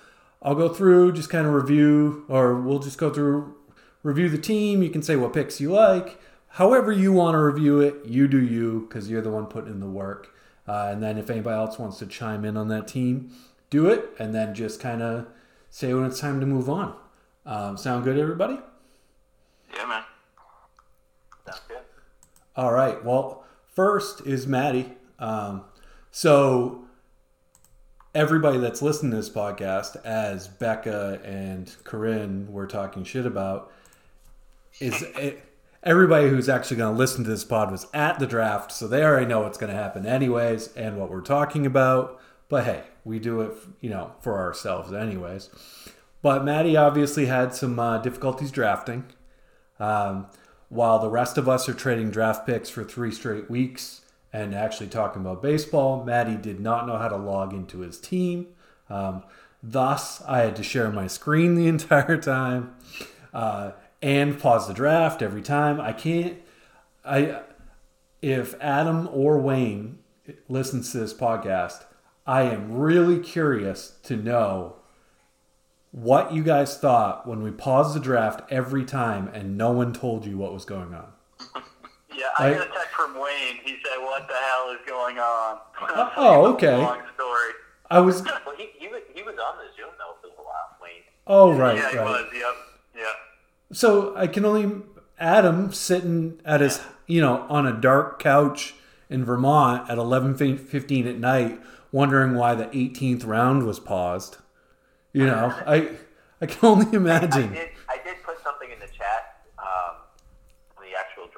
I'll 0.43 0.55
go 0.55 0.69
through, 0.69 1.13
just 1.13 1.31
kind 1.31 1.47
of 1.47 1.55
review, 1.55 2.27
or 2.29 2.61
we'll 2.61 2.81
just 2.81 2.99
go 2.99 3.09
through, 3.09 3.55
review 4.03 4.29
the 4.29 4.37
team. 4.37 4.83
You 4.83 4.91
can 4.91 5.03
say 5.03 5.17
what 5.17 5.33
picks 5.33 5.61
you 5.61 5.73
like. 5.73 6.21
However, 6.49 6.93
you 6.93 7.13
want 7.13 7.35
to 7.35 7.39
review 7.39 7.81
it, 7.81 8.05
you 8.05 8.29
do 8.29 8.41
you, 8.41 8.87
because 8.89 9.09
you're 9.09 9.23
the 9.23 9.31
one 9.31 9.47
putting 9.47 9.71
in 9.71 9.81
the 9.81 9.89
work. 9.89 10.35
Uh, 10.69 10.89
and 10.93 11.03
then 11.03 11.19
if 11.19 11.31
anybody 11.31 11.57
else 11.57 11.79
wants 11.79 11.99
to 11.99 12.07
chime 12.07 12.45
in 12.45 12.57
on 12.57 12.69
that 12.69 12.87
team, 12.87 13.31
do 13.71 13.89
it, 13.89 14.11
and 14.19 14.35
then 14.35 14.55
just 14.55 14.81
kind 14.81 15.03
of 15.03 15.27
say 15.71 15.93
when 15.93 16.05
it's 16.05 16.21
time 16.21 16.41
to 16.41 16.47
move 16.47 16.69
on. 16.69 16.95
Um, 17.47 17.77
sound 17.77 18.05
good, 18.05 18.19
everybody? 18.19 18.59
Yeah, 19.75 19.87
man. 19.87 20.05
Sounds 21.45 21.61
good. 21.69 21.79
All 22.57 22.73
right. 22.73 23.05
Well, 23.05 23.45
first 23.75 24.25
is 24.27 24.47
Maddie. 24.47 24.93
Um, 25.19 25.65
so 26.13 26.84
everybody 28.15 28.59
that's 28.59 28.81
listening 28.81 29.11
to 29.11 29.17
this 29.17 29.31
podcast, 29.31 29.97
as 30.05 30.47
Becca 30.47 31.21
and 31.25 31.75
Corinne 31.85 32.53
were 32.53 32.67
talking 32.67 33.05
shit 33.05 33.27
about, 33.27 33.73
is 34.81 35.05
everybody 35.83 36.29
who's 36.29 36.49
actually 36.49 36.77
going 36.77 36.95
to 36.95 36.99
listen 36.99 37.25
to 37.25 37.31
this 37.31 37.45
pod 37.45 37.71
was 37.71 37.87
at 37.93 38.19
the 38.19 38.27
draft, 38.27 38.71
so 38.73 38.87
they 38.87 39.03
already 39.03 39.27
know 39.27 39.41
what's 39.41 39.59
going 39.59 39.73
to 39.73 39.79
happen 39.79 40.07
anyways 40.07 40.75
and 40.77 40.99
what 40.99 41.11
we're 41.11 41.21
talking 41.21 41.67
about. 41.67 42.21
But 42.49 42.65
hey, 42.65 42.85
we 43.05 43.19
do 43.19 43.41
it, 43.41 43.53
you 43.81 43.91
know, 43.91 44.13
for 44.21 44.39
ourselves 44.39 44.93
anyways. 44.93 45.51
But 46.23 46.45
Maddie 46.45 46.77
obviously 46.77 47.27
had 47.27 47.55
some 47.55 47.79
uh, 47.79 47.99
difficulties 47.99 48.51
drafting. 48.51 49.05
Um, 49.81 50.27
while 50.69 50.99
the 50.99 51.11
rest 51.11 51.37
of 51.37 51.49
us 51.49 51.69
are 51.69 51.75
trading 51.75 52.11
draft 52.11 52.47
picks 52.47 52.71
for 52.71 52.85
three 52.85 53.11
straight 53.11 53.51
weeks 53.51 54.03
and 54.35 54.53
actually 54.53 54.89
talking 54.89 55.23
about 55.23 55.41
baseball, 55.41 56.05
Maddie 56.05 56.37
did 56.37 56.59
not 56.59 56.89
know 56.89 56.99
how 56.99 57.07
to 57.07 57.17
log 57.17 57.53
into 57.53 57.79
his 57.79 58.01
team. 58.01 58.49
Um, 58.91 59.23
thus, 59.63 60.21
I 60.23 60.41
had 60.41 60.57
to 60.57 60.65
share 60.65 60.91
my 60.91 61.07
screen 61.07 61.55
the 61.55 61.69
entire 61.77 62.17
time 62.17 62.75
uh, 63.33 63.71
and 64.03 64.37
pause 64.37 64.67
the 64.67 64.75
draft 64.75 65.23
every 65.23 65.41
time. 65.41 65.81
I 65.81 65.93
can't. 65.93 66.39
I 67.05 67.43
if 68.21 68.57
Adam 68.61 69.09
or 69.13 69.39
Wayne 69.39 70.01
listens 70.49 70.91
to 70.91 70.99
this 70.99 71.15
podcast, 71.15 71.85
I 72.27 72.43
am 72.43 72.73
really 72.73 73.21
curious 73.21 73.99
to 74.03 74.17
know 74.17 74.77
what 75.93 76.33
you 76.33 76.43
guys 76.43 76.77
thought 76.77 77.25
when 77.25 77.41
we 77.41 77.53
paused 77.53 77.95
the 77.95 78.01
draft 78.01 78.41
every 78.51 78.85
time 78.85 79.29
and 79.29 79.57
no 79.57 79.71
one 79.71 79.93
told 79.93 80.27
you 80.27 80.39
what 80.39 80.53
was 80.53 80.65
going 80.65 80.93
on. 80.93 81.13
Yeah, 82.25 82.45
I 82.45 82.49
I- 82.51 82.55
got 82.55 82.67
a 82.67 82.71
text 82.71 82.95
from 82.97 83.15
Wayne. 83.15 83.57
He 83.63 83.77
said, 83.85 83.99
"What 84.01 84.27
the 84.29 84.35
hell 84.35 84.71
is 84.73 84.81
going 84.87 85.19
on?" 85.19 85.59
oh, 86.17 86.53
okay. 86.55 86.77
Long 86.77 87.03
story. 87.15 87.53
I 87.91 88.01
was 88.01 88.23
Well, 88.47 88.57
he, 88.57 88.71
he, 88.79 88.89
was, 88.89 89.03
he 89.15 89.23
was 89.23 89.35
on 89.35 89.59
the 89.59 89.65
Zoom, 89.77 89.91
though, 89.99 90.15
for 90.21 90.29
a 90.29 90.45
while, 90.45 90.77
Wayne. 90.83 91.03
oh 91.27 91.53
right 91.53 91.77
yeah, 91.77 91.91
he 91.91 91.99
right. 91.99 92.05
was. 92.07 92.25
Yep. 92.35 92.55
Yeah. 92.97 93.03
So 93.73 94.17
I 94.17 94.27
can 94.27 94.45
only 94.45 94.83
Adam 95.19 95.73
sitting 95.73 96.41
at 96.45 96.61
his 96.61 96.81
you 97.07 97.21
know 97.21 97.45
on 97.49 97.67
a 97.67 97.73
dark 97.73 98.21
couch 98.23 98.75
in 99.11 99.25
Vermont 99.25 99.91
at 99.91 99.99
eleven 99.99 100.35
fifteen 100.35 101.07
at 101.07 101.19
night, 101.19 101.61
wondering 101.93 102.35
why 102.35 102.55
the 102.55 102.67
18th 102.67 103.27
round 103.27 103.65
was 103.67 103.79
paused. 103.79 104.39
You 105.13 105.27
know, 105.27 105.55
I 105.67 105.91
I 106.41 106.47
can 106.47 106.59
only 106.69 106.87
I 106.87 106.97
imagine. 106.97 107.53
did, 107.53 107.69
I 107.89 107.99
did 108.05 108.17
put 108.25 108.43
something 108.43 108.71
in 108.71 108.79
the 108.81 108.87
chat 108.89 109.43
um, 109.59 109.97
on 110.79 110.83
the 110.83 110.97
actual 110.99 111.29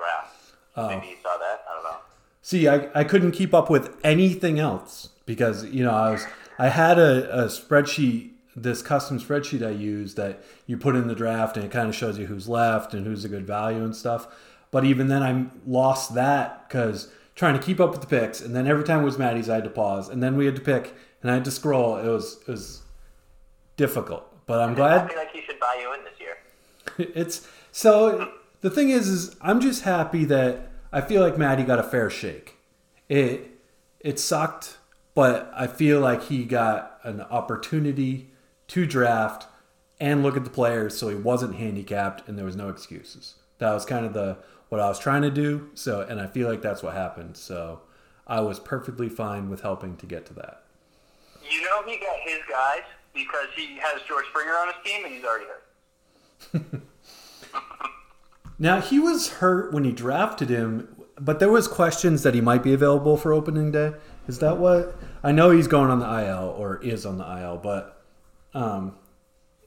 Maybe 0.76 1.08
you 1.08 1.16
saw 1.22 1.36
that. 1.38 1.64
I 1.68 1.74
don't 1.74 1.84
know. 1.84 1.98
See, 2.42 2.68
I, 2.68 2.88
I 2.94 3.04
couldn't 3.04 3.32
keep 3.32 3.54
up 3.54 3.70
with 3.70 3.96
anything 4.04 4.58
else 4.58 5.10
because 5.24 5.64
you 5.64 5.82
know 5.82 5.90
I 5.90 6.10
was 6.10 6.26
I 6.58 6.68
had 6.68 6.98
a, 6.98 7.44
a 7.44 7.44
spreadsheet, 7.46 8.30
this 8.54 8.82
custom 8.82 9.18
spreadsheet 9.18 9.66
I 9.66 9.70
use 9.70 10.14
that 10.14 10.42
you 10.66 10.78
put 10.78 10.96
in 10.96 11.08
the 11.08 11.14
draft 11.14 11.56
and 11.56 11.66
it 11.66 11.70
kind 11.70 11.88
of 11.88 11.94
shows 11.94 12.18
you 12.18 12.26
who's 12.26 12.48
left 12.48 12.94
and 12.94 13.06
who's 13.06 13.24
a 13.24 13.28
good 13.28 13.46
value 13.46 13.84
and 13.84 13.94
stuff. 13.94 14.28
But 14.70 14.84
even 14.84 15.08
then, 15.08 15.22
I 15.22 15.46
lost 15.66 16.14
that 16.14 16.68
because 16.68 17.10
trying 17.34 17.58
to 17.58 17.64
keep 17.64 17.80
up 17.80 17.90
with 17.90 18.00
the 18.00 18.06
picks, 18.06 18.40
and 18.40 18.54
then 18.54 18.66
every 18.66 18.84
time 18.84 19.00
it 19.00 19.04
was 19.04 19.18
Maddie's, 19.18 19.48
I 19.48 19.56
had 19.56 19.64
to 19.64 19.70
pause, 19.70 20.08
and 20.08 20.22
then 20.22 20.36
we 20.36 20.46
had 20.46 20.56
to 20.56 20.62
pick, 20.62 20.94
and 21.22 21.30
I 21.30 21.34
had 21.34 21.44
to 21.44 21.50
scroll. 21.50 21.96
It 21.96 22.08
was 22.08 22.38
it 22.46 22.48
was 22.48 22.82
difficult, 23.76 24.24
but 24.46 24.60
I'm 24.60 24.74
glad. 24.74 25.02
I 25.02 25.08
feel 25.08 25.16
like 25.16 25.32
he 25.32 25.42
should 25.42 25.60
buy 25.60 25.78
you 25.80 25.94
in 25.94 26.04
this 26.04 26.14
year. 26.18 27.12
it's 27.14 27.46
so 27.72 28.32
the 28.66 28.74
thing 28.74 28.90
is 28.90 29.06
is 29.06 29.36
I'm 29.40 29.60
just 29.60 29.84
happy 29.84 30.24
that 30.24 30.72
I 30.92 31.00
feel 31.00 31.22
like 31.22 31.38
Maddie 31.38 31.62
got 31.62 31.78
a 31.78 31.84
fair 31.84 32.10
shake. 32.10 32.56
It 33.08 33.60
it 34.00 34.18
sucked, 34.18 34.78
but 35.14 35.52
I 35.54 35.68
feel 35.68 36.00
like 36.00 36.24
he 36.24 36.44
got 36.44 36.98
an 37.04 37.20
opportunity 37.20 38.32
to 38.66 38.84
draft 38.84 39.46
and 40.00 40.24
look 40.24 40.36
at 40.36 40.42
the 40.42 40.50
players 40.50 40.98
so 40.98 41.08
he 41.08 41.14
wasn't 41.14 41.54
handicapped 41.54 42.28
and 42.28 42.36
there 42.36 42.44
was 42.44 42.56
no 42.56 42.68
excuses. 42.68 43.36
That 43.58 43.72
was 43.72 43.84
kind 43.84 44.04
of 44.04 44.14
the 44.14 44.38
what 44.68 44.80
I 44.80 44.88
was 44.88 44.98
trying 44.98 45.22
to 45.22 45.30
do. 45.30 45.70
So 45.74 46.00
and 46.00 46.20
I 46.20 46.26
feel 46.26 46.48
like 46.48 46.60
that's 46.60 46.82
what 46.82 46.94
happened. 46.94 47.36
So 47.36 47.82
I 48.26 48.40
was 48.40 48.58
perfectly 48.58 49.08
fine 49.08 49.48
with 49.48 49.60
helping 49.60 49.96
to 49.98 50.06
get 50.06 50.26
to 50.26 50.34
that. 50.34 50.64
You 51.48 51.62
know 51.62 51.84
he 51.86 51.98
got 51.98 52.18
his 52.24 52.40
guys 52.50 52.82
because 53.14 53.46
he 53.54 53.78
has 53.80 54.02
George 54.08 54.24
Springer 54.30 54.54
on 54.54 54.66
his 54.66 54.76
team 54.84 55.04
and 55.04 55.14
he's 55.14 55.24
already 55.24 55.44
hurt. 55.46 56.82
Now 58.58 58.80
he 58.80 58.98
was 58.98 59.28
hurt 59.34 59.72
when 59.72 59.84
he 59.84 59.92
drafted 59.92 60.48
him, 60.48 60.88
but 61.20 61.40
there 61.40 61.50
was 61.50 61.68
questions 61.68 62.22
that 62.22 62.34
he 62.34 62.40
might 62.40 62.62
be 62.62 62.72
available 62.72 63.16
for 63.16 63.32
opening 63.32 63.70
day. 63.70 63.92
Is 64.28 64.38
that 64.40 64.58
what? 64.58 64.96
I 65.22 65.32
know 65.32 65.50
he's 65.50 65.68
going 65.68 65.90
on 65.90 66.00
the 66.00 66.06
IL 66.26 66.54
or 66.56 66.82
is 66.82 67.06
on 67.06 67.18
the 67.18 67.40
IL, 67.40 67.58
but 67.58 68.02
um, 68.54 68.96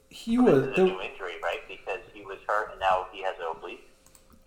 he 0.10 0.38
was. 0.38 0.66
This 0.66 0.72
a 0.74 0.76
There, 0.76 0.86
new 0.86 1.02
injury, 1.02 1.34
right? 1.44 1.60
Because 1.68 2.00
he 2.14 2.24
was 2.24 2.38
hurt 2.48 2.72
and 2.72 2.80
now 2.80 3.08
he 3.12 3.22
has 3.24 3.36
an 3.40 3.46
oblique. 3.56 3.88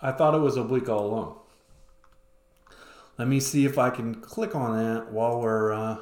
I 0.00 0.12
thought 0.12 0.34
it 0.34 0.38
was 0.38 0.56
oblique 0.56 0.88
all 0.88 1.06
along. 1.06 1.38
Let 3.18 3.28
me 3.28 3.38
see 3.40 3.64
if 3.64 3.78
I 3.78 3.90
can 3.90 4.16
click 4.16 4.54
on 4.56 4.76
that 4.76 5.12
while 5.12 5.40
we're. 5.40 5.72
Uh, 5.72 5.98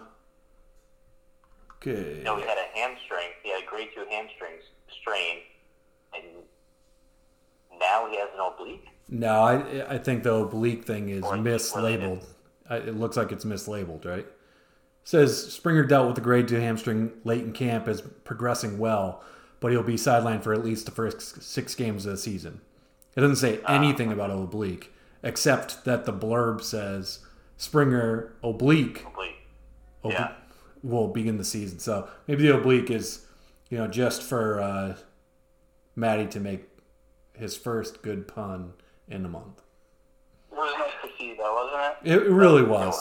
okay. 1.77 2.23
No, 2.25 2.37
he 2.37 2.43
had 2.43 2.57
a 2.57 2.79
hamstring. 2.79 3.29
He 3.43 3.51
had 3.51 3.63
a 3.63 3.67
grade 3.67 3.89
two 3.95 4.07
hamstring 4.11 4.53
strain, 5.01 5.39
now 7.81 8.07
he 8.11 8.17
has 8.17 8.29
an 8.35 8.41
oblique. 8.41 8.87
No, 9.09 9.41
I 9.43 9.95
I 9.95 9.99
think 9.99 10.23
the 10.23 10.35
oblique 10.35 10.85
thing 10.85 11.09
is 11.09 11.25
Or- 11.25 11.35
mislabeled. 11.37 12.25
I- 12.69 12.77
It 12.77 12.97
looks 12.97 13.17
like 13.17 13.33
it's 13.33 13.45
mislabeled, 13.45 14.05
right? 14.05 14.27
says 15.03 15.51
Springer 15.53 15.83
dealt 15.85 16.07
with 16.07 16.15
the 16.15 16.21
grade 16.21 16.47
two 16.47 16.57
hamstring 16.61 17.11
late 17.25 17.43
in 17.43 17.53
camp 17.53 17.89
is 17.89 18.03
progressing 18.23 18.79
well, 18.79 19.25
but 19.59 19.73
he'll 19.73 19.83
be 19.83 19.95
sidelined 19.95 20.43
for 20.43 20.53
at 20.53 20.63
least 20.65 20.85
the 20.85 20.93
first 20.93 21.43
six 21.43 21.75
games 21.75 22.05
of 22.07 22.13
the 22.13 22.19
season. 22.19 22.61
It 23.17 23.21
doesn't 23.23 23.37
say 23.37 23.61
anything 23.67 24.13
about 24.13 24.31
oblique, 24.31 24.93
except 25.23 25.85
that 25.87 26.05
the 26.05 26.13
blurb 26.13 26.63
says 26.63 27.21
Springer 27.57 28.33
oblique 28.45 29.05
Oblique. 29.07 29.37
obli- 30.05 30.13
Yeah. 30.13 30.33
will 30.83 31.09
begin 31.09 31.39
the 31.39 31.45
season. 31.45 31.79
So 31.81 32.07
maybe 32.29 32.47
the 32.47 32.57
oblique 32.57 32.91
is, 32.91 33.27
you 33.71 33.79
know, 33.79 33.87
just 33.89 34.23
for 34.23 34.61
uh, 34.61 34.97
Maddie 35.97 36.27
to 36.29 36.41
make 36.41 36.70
his 37.41 37.57
first 37.57 38.03
good 38.03 38.29
pun 38.29 38.75
in 39.09 39.25
a 39.25 39.29
month. 39.29 39.63
It 40.53 40.57
was 40.57 40.75
nice 40.79 40.91
to 41.03 41.19
see, 41.19 41.35
though, 41.37 41.55
wasn't 41.55 42.07
it? 42.07 42.13
It 42.13 42.31
really 42.31 42.63
was. 42.63 43.01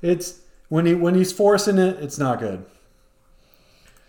It's 0.00 0.40
when 0.68 0.86
he 0.86 0.94
when 0.94 1.14
he's 1.14 1.32
forcing 1.32 1.78
it, 1.78 2.02
it's 2.02 2.18
not 2.18 2.38
good. 2.38 2.64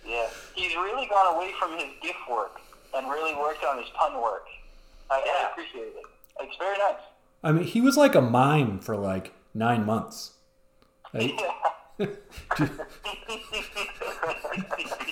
Yeah. 0.06 0.28
He's 0.56 0.76
really 0.76 1.08
gone 1.08 1.36
away 1.36 1.52
from 1.60 1.74
his 1.74 1.90
gift 2.02 2.20
work 2.30 2.62
and 2.96 3.10
really 3.10 3.36
worked 3.36 3.64
on 3.64 3.78
his 3.78 3.90
pun 3.96 4.22
work. 4.22 4.46
I, 5.10 5.16
I 5.16 5.50
appreciate 5.52 5.88
it. 5.88 6.06
It's 6.40 6.56
very 6.58 6.78
nice. 6.78 7.02
I 7.44 7.52
mean, 7.52 7.64
he 7.66 7.82
was 7.82 7.98
like 7.98 8.16
a 8.16 8.22
mime 8.22 8.80
for 8.80 8.96
like 8.96 9.34
nine 9.54 9.86
months. 9.86 10.32
Like, 11.14 11.38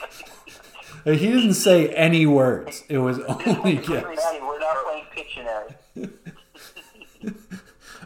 he 1.06 1.28
didn't 1.28 1.54
say 1.54 1.90
any 1.90 2.26
words. 2.26 2.84
It 2.90 2.98
was 3.00 3.20
only. 3.20 3.76
Maddie, 3.76 4.40
we're 4.42 4.60
not 4.60 4.78
playing 4.86 5.06
Pictionary. 5.16 5.76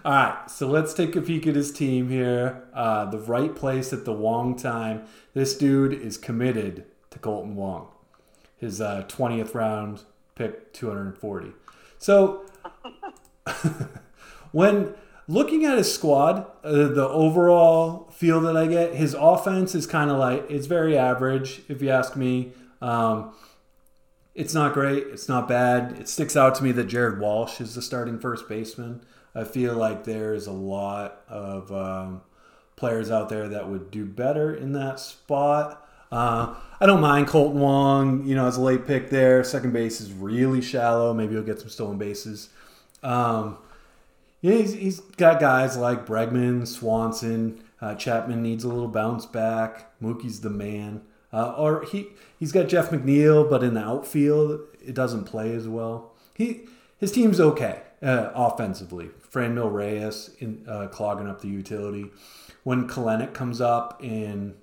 All 0.05 0.11
right, 0.11 0.51
so 0.51 0.67
let's 0.67 0.93
take 0.93 1.15
a 1.15 1.21
peek 1.21 1.47
at 1.47 1.55
his 1.55 1.71
team 1.71 2.09
here. 2.09 2.65
Uh, 2.73 3.05
the 3.05 3.19
right 3.19 3.55
place 3.55 3.93
at 3.93 4.03
the 4.03 4.11
Wong 4.11 4.57
time. 4.57 5.03
This 5.33 5.57
dude 5.57 5.93
is 5.93 6.17
committed 6.17 6.83
to 7.11 7.19
Kolten 7.19 7.53
Wong, 7.53 7.87
his 8.57 8.81
uh, 8.81 9.05
20th 9.07 9.55
round 9.55 10.01
pick, 10.35 10.73
240. 10.73 11.53
So 11.99 12.45
when 14.51 14.93
looking 15.27 15.65
at 15.65 15.77
his 15.77 15.93
squad, 15.93 16.47
uh, 16.63 16.87
the 16.89 17.07
overall 17.07 18.09
feel 18.11 18.41
that 18.41 18.57
I 18.57 18.67
get, 18.67 18.95
his 18.95 19.13
offense 19.13 19.73
is 19.73 19.87
kind 19.87 20.11
of 20.11 20.17
like 20.17 20.45
it's 20.49 20.67
very 20.67 20.97
average, 20.97 21.61
if 21.69 21.81
you 21.81 21.89
ask 21.89 22.15
me. 22.15 22.53
Um, 22.83 23.33
it's 24.35 24.53
not 24.53 24.73
great. 24.73 25.07
It's 25.07 25.29
not 25.29 25.47
bad. 25.47 25.97
It 25.99 26.09
sticks 26.09 26.35
out 26.35 26.55
to 26.55 26.63
me 26.63 26.71
that 26.73 26.85
Jared 26.85 27.19
Walsh 27.19 27.61
is 27.61 27.75
the 27.75 27.81
starting 27.81 28.19
first 28.19 28.49
baseman. 28.49 29.01
I 29.33 29.45
feel 29.45 29.73
like 29.73 30.03
there's 30.03 30.47
a 30.47 30.51
lot 30.51 31.21
of 31.27 31.71
um, 31.71 32.21
players 32.75 33.09
out 33.09 33.29
there 33.29 33.47
that 33.49 33.69
would 33.69 33.89
do 33.89 34.05
better 34.05 34.53
in 34.53 34.73
that 34.73 34.99
spot. 34.99 35.87
Uh, 36.11 36.55
I 36.79 36.85
don't 36.85 37.01
mind 37.01 37.27
Kolten 37.27 37.53
Wong, 37.53 38.25
you 38.25 38.35
know, 38.35 38.45
as 38.45 38.57
a 38.57 38.61
late 38.61 38.85
pick 38.85 39.09
there. 39.09 39.43
Second 39.43 39.73
base 39.73 40.01
is 40.01 40.11
really 40.11 40.61
shallow. 40.61 41.13
Maybe 41.13 41.33
he'll 41.33 41.43
get 41.43 41.59
some 41.59 41.69
stolen 41.69 41.97
bases. 41.97 42.49
Um, 43.01 43.57
yeah, 44.41 44.55
he's, 44.55 44.73
he's 44.73 44.99
got 44.99 45.39
guys 45.39 45.77
like 45.77 46.05
Bregman, 46.05 46.67
Swanson, 46.67 47.63
uh, 47.81 47.95
Chapman 47.95 48.43
needs 48.43 48.63
a 48.63 48.67
little 48.67 48.87
bounce 48.87 49.25
back. 49.25 49.99
Mookie's 50.01 50.41
the 50.41 50.49
man. 50.49 51.01
Uh, 51.33 51.53
or 51.57 51.83
he 51.85 52.09
he's 52.39 52.51
got 52.51 52.69
Jeff 52.69 52.91
McNeil, 52.91 53.49
but 53.49 53.63
in 53.63 53.73
the 53.73 53.81
outfield 53.81 54.61
it 54.85 54.93
doesn't 54.93 55.25
play 55.25 55.53
as 55.53 55.67
well. 55.67 56.13
He 56.35 56.61
his 56.97 57.11
team's 57.11 57.39
okay 57.39 57.81
uh, 58.01 58.29
offensively. 58.35 59.09
Franmil 59.31 59.73
Reyes 59.73 60.35
in, 60.39 60.63
uh, 60.69 60.87
clogging 60.87 61.27
up 61.27 61.41
the 61.41 61.47
utility. 61.47 62.11
When 62.63 62.87
Kelenic 62.87 63.33
comes 63.33 63.59
up 63.59 64.01
in 64.03 64.55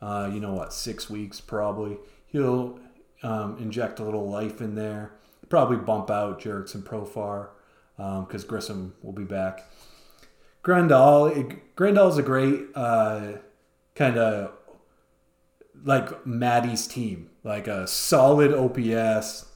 uh, 0.00 0.30
you 0.32 0.40
know 0.40 0.54
what 0.54 0.72
six 0.72 1.10
weeks 1.10 1.40
probably 1.40 1.98
he'll 2.26 2.78
um, 3.22 3.58
inject 3.58 4.00
a 4.00 4.04
little 4.04 4.28
life 4.28 4.60
in 4.60 4.74
there. 4.74 5.12
Probably 5.50 5.76
bump 5.76 6.10
out 6.10 6.40
Jurickson 6.40 6.82
Profar. 6.82 7.48
because 8.26 8.44
Grisham 8.44 8.92
will 9.02 9.12
be 9.12 9.24
back. 9.24 9.68
Grandal, 10.62 11.58
Grandal's 11.76 12.18
a 12.18 12.22
great 12.22 12.66
uh, 12.74 13.32
kind 13.94 14.18
of 14.18 14.52
like 15.84 16.26
Maddie's 16.26 16.86
team, 16.86 17.30
like 17.44 17.66
a 17.66 17.86
solid 17.86 18.52
OPS, 18.52 19.46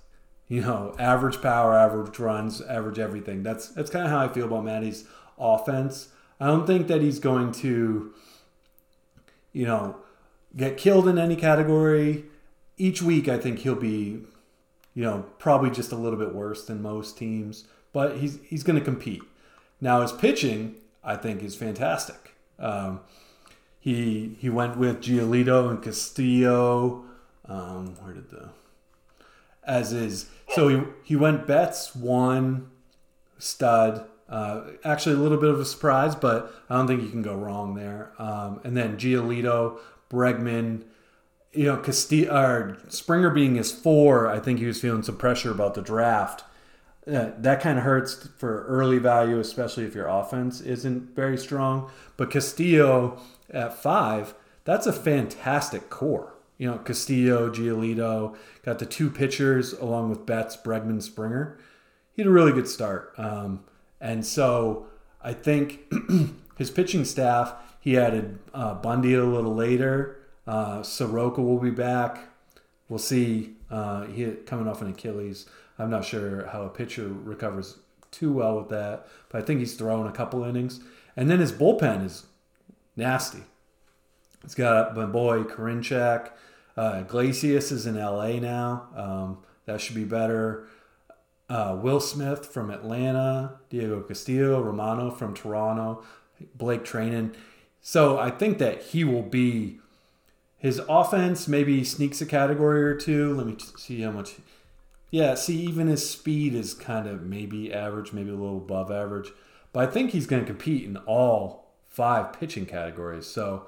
you 0.49 0.61
know, 0.61 0.95
average 0.99 1.41
power, 1.41 1.75
average 1.75 2.19
runs, 2.19 2.61
average 2.63 2.99
everything. 2.99 3.43
That's 3.43 3.69
that's 3.69 3.91
kind 3.91 4.05
of 4.05 4.11
how 4.11 4.21
I 4.21 4.29
feel 4.29 4.47
about 4.47 4.65
Maddie's 4.65 5.05
offense. 5.39 6.09
I 6.41 6.47
don't 6.47 6.67
think 6.67 6.89
that 6.89 7.01
he's 7.01 7.19
going 7.19 7.53
to, 7.53 8.13
you 9.53 9.67
know, 9.67 9.97
get 10.57 10.77
killed 10.77 11.09
in 11.09 11.19
any 11.19 11.37
category. 11.37 12.25
Each 12.77 13.01
week, 13.01 13.29
I 13.29 13.39
think 13.39 13.61
he'll 13.61 13.77
be, 13.77 14.23
you 14.95 15.03
know, 15.03 15.27
probably 15.39 15.71
just 15.71 15.93
a 15.93 15.97
little 15.97 16.19
bit 16.19 16.35
worse 16.35 16.65
than 16.65 16.83
most 16.83 17.17
teams, 17.17 17.65
but 17.93 18.19
he's 18.19 18.39
he's 18.45 18.63
going 18.63 18.79
to 18.79 18.85
compete. 18.85 19.23
Now 19.81 20.01
his 20.01 20.13
pitching, 20.13 20.77
I 21.03 21.17
think, 21.17 21.43
is 21.43 21.55
fantastic. 21.55 22.35
Um, 22.59 23.01
he 23.85 24.39
he 24.41 24.49
went 24.49 24.79
with 24.79 25.03
Giolito 25.03 25.69
and 25.69 25.83
Castillo. 25.83 27.05
Um, 27.45 27.95
where 27.97 28.15
did 28.15 28.31
the 28.31 28.49
as 29.63 29.93
is 29.93 30.31
so 30.55 30.69
he 30.69 30.83
he 31.03 31.17
went 31.17 31.47
Betts 31.47 31.95
one 31.95 32.71
stud. 33.37 34.07
Uh, 34.27 34.63
actually, 34.85 35.17
a 35.17 35.19
little 35.19 35.37
bit 35.37 35.51
of 35.51 35.61
a 35.61 35.67
surprise, 35.67 36.15
but 36.15 36.51
I 36.71 36.77
don't 36.77 36.87
think 36.87 37.03
you 37.03 37.11
can 37.11 37.21
go 37.21 37.35
wrong 37.35 37.75
there. 37.75 38.13
Um, 38.19 38.59
and 38.65 38.75
then 38.75 38.97
Giolito, 38.97 39.79
Bregman, 40.11 40.85
you 41.53 41.65
know, 41.65 41.77
Castillo, 41.77 42.35
or 42.35 42.79
Springer 42.89 43.29
being 43.29 43.57
his 43.57 43.71
four, 43.71 44.31
I 44.31 44.41
think 44.41 44.61
he 44.61 44.65
was 44.65 44.81
feeling 44.81 45.03
some 45.03 45.19
pressure 45.19 45.51
about 45.51 45.75
the 45.75 45.83
draft. 45.83 46.43
Uh, 47.07 47.33
that 47.37 47.61
kind 47.61 47.77
of 47.77 47.85
hurts 47.85 48.29
for 48.39 48.65
early 48.65 48.97
value, 48.97 49.39
especially 49.39 49.85
if 49.85 49.95
your 49.95 50.09
offense 50.09 50.63
isn't 50.63 51.15
very 51.15 51.37
strong. 51.37 51.91
But 52.17 52.31
Castillo 52.31 53.21
at 53.51 53.81
five, 53.81 54.35
that's 54.65 54.87
a 54.87 54.93
fantastic 54.93 55.91
core. 55.91 56.35
You 56.59 56.71
know, 56.71 56.79
Castillo, 56.79 57.51
Giolito, 57.51 58.37
got 58.65 58.79
the 58.79 58.87
two 58.87 59.11
pitchers 59.11 59.73
along 59.73 60.11
with 60.11 60.25
Betts, 60.25 60.57
Bregman, 60.57 61.03
Springer. 61.03 61.59
He 62.13 62.23
had 62.23 62.29
a 62.29 62.33
really 62.33 62.53
good 62.53 62.69
start. 62.69 63.13
Um, 63.19 63.65
and 64.01 64.25
so 64.25 64.87
I 65.23 65.33
think 65.33 65.81
his 66.57 66.71
pitching 66.71 67.05
staff, 67.05 67.55
he 67.81 67.99
added 67.99 68.39
uh, 68.53 68.75
Bundy 68.75 69.15
a 69.15 69.25
little 69.25 69.55
later. 69.55 70.19
Uh, 70.47 70.83
Soroka 70.83 71.43
will 71.43 71.59
be 71.59 71.71
back. 71.71 72.29
We'll 72.89 72.99
see. 72.99 73.57
Uh, 73.71 74.07
he 74.07 74.31
coming 74.47 74.69
off 74.69 74.83
an 74.83 74.91
Achilles. 74.91 75.47
I'm 75.79 75.91
not 75.91 76.05
sure 76.05 76.47
how 76.47 76.63
a 76.63 76.69
pitcher 76.69 77.09
recovers 77.09 77.79
too 78.11 78.33
well 78.33 78.57
with 78.57 78.69
that, 78.69 79.09
but 79.29 79.43
I 79.43 79.45
think 79.45 79.59
he's 79.59 79.75
thrown 79.75 80.07
a 80.07 80.13
couple 80.13 80.45
innings. 80.45 80.81
And 81.17 81.29
then 81.29 81.41
his 81.41 81.53
bullpen 81.53 82.05
is 82.05 82.27
nasty. 82.97 83.43
It's 84.43 84.55
got 84.55 84.95
my 84.97 85.07
boy 85.07 85.45
Karinchak. 85.45 86.31
Uh, 86.77 87.03
Iglesias 87.05 87.73
is 87.73 87.87
in 87.87 87.97
LA 87.97 88.39
now. 88.41 88.89
Um, 88.95 89.39
that 89.67 89.81
should 89.81 89.95
be 89.95 90.05
better. 90.05 90.67
Uh, 91.49 91.79
Will 91.81 92.01
Smith 92.01 92.47
from 92.47 92.71
Atlanta, 92.71 93.59
Diego 93.71 94.01
Castillo, 94.03 94.61
Romano 94.61 95.11
from 95.11 95.35
Toronto, 95.35 96.03
Blake 96.55 96.85
Treinen. 96.85 97.35
So 97.81 98.19
I 98.19 98.31
think 98.31 98.59
that 98.59 98.83
he 98.83 99.05
will 99.05 99.23
be 99.23 99.79
his 100.59 100.81
offense 100.89 101.47
maybe 101.47 101.85
sneaks 101.85 102.23
a 102.23 102.27
category 102.27 102.83
or 102.83 102.95
two. 102.95 103.35
Let 103.35 103.47
me 103.47 103.57
see 103.77 104.01
how 104.01 104.11
much. 104.11 104.37
Yeah, 105.11 105.35
see, 105.35 105.61
even 105.61 105.89
his 105.89 106.09
speed 106.09 106.55
is 106.55 106.73
kind 106.73 107.07
of 107.07 107.23
maybe 107.23 107.73
average, 107.73 108.15
maybe 108.15 108.31
a 108.31 108.35
little 108.35 108.57
above 108.57 108.91
average. 108.91 109.31
But 109.75 109.89
I 109.89 109.93
think 109.93 110.11
he's 110.11 110.27
going 110.27 110.43
to 110.43 110.47
compete 110.47 110.85
in 110.85 110.97
all 110.97 111.64
five 111.95 112.33
pitching 112.33 112.67
categories. 112.67 113.27
So 113.27 113.67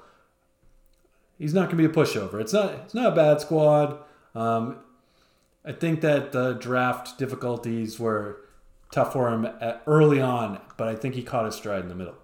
he's 1.39 1.53
not 1.53 1.69
going 1.69 1.81
to 1.81 1.87
be 1.87 1.91
a 1.91 2.05
pushover. 2.05 2.41
It's 2.41 2.53
not. 2.53 2.73
It's 2.73 2.93
not 2.93 3.13
a 3.13 3.15
bad 3.15 3.41
squad. 3.41 3.99
Um, 4.35 4.79
I 5.65 5.71
think 5.71 6.01
that 6.01 6.31
the 6.33 6.53
draft 6.53 7.17
difficulties 7.17 7.99
were 7.99 8.41
tough 8.91 9.13
for 9.13 9.29
him 9.29 9.47
early 9.85 10.21
on, 10.21 10.61
but 10.77 10.87
I 10.87 10.95
think 10.95 11.15
he 11.15 11.23
caught 11.23 11.45
his 11.45 11.55
stride 11.55 11.81
in 11.81 11.89
the 11.89 11.95
middle. 11.95 12.15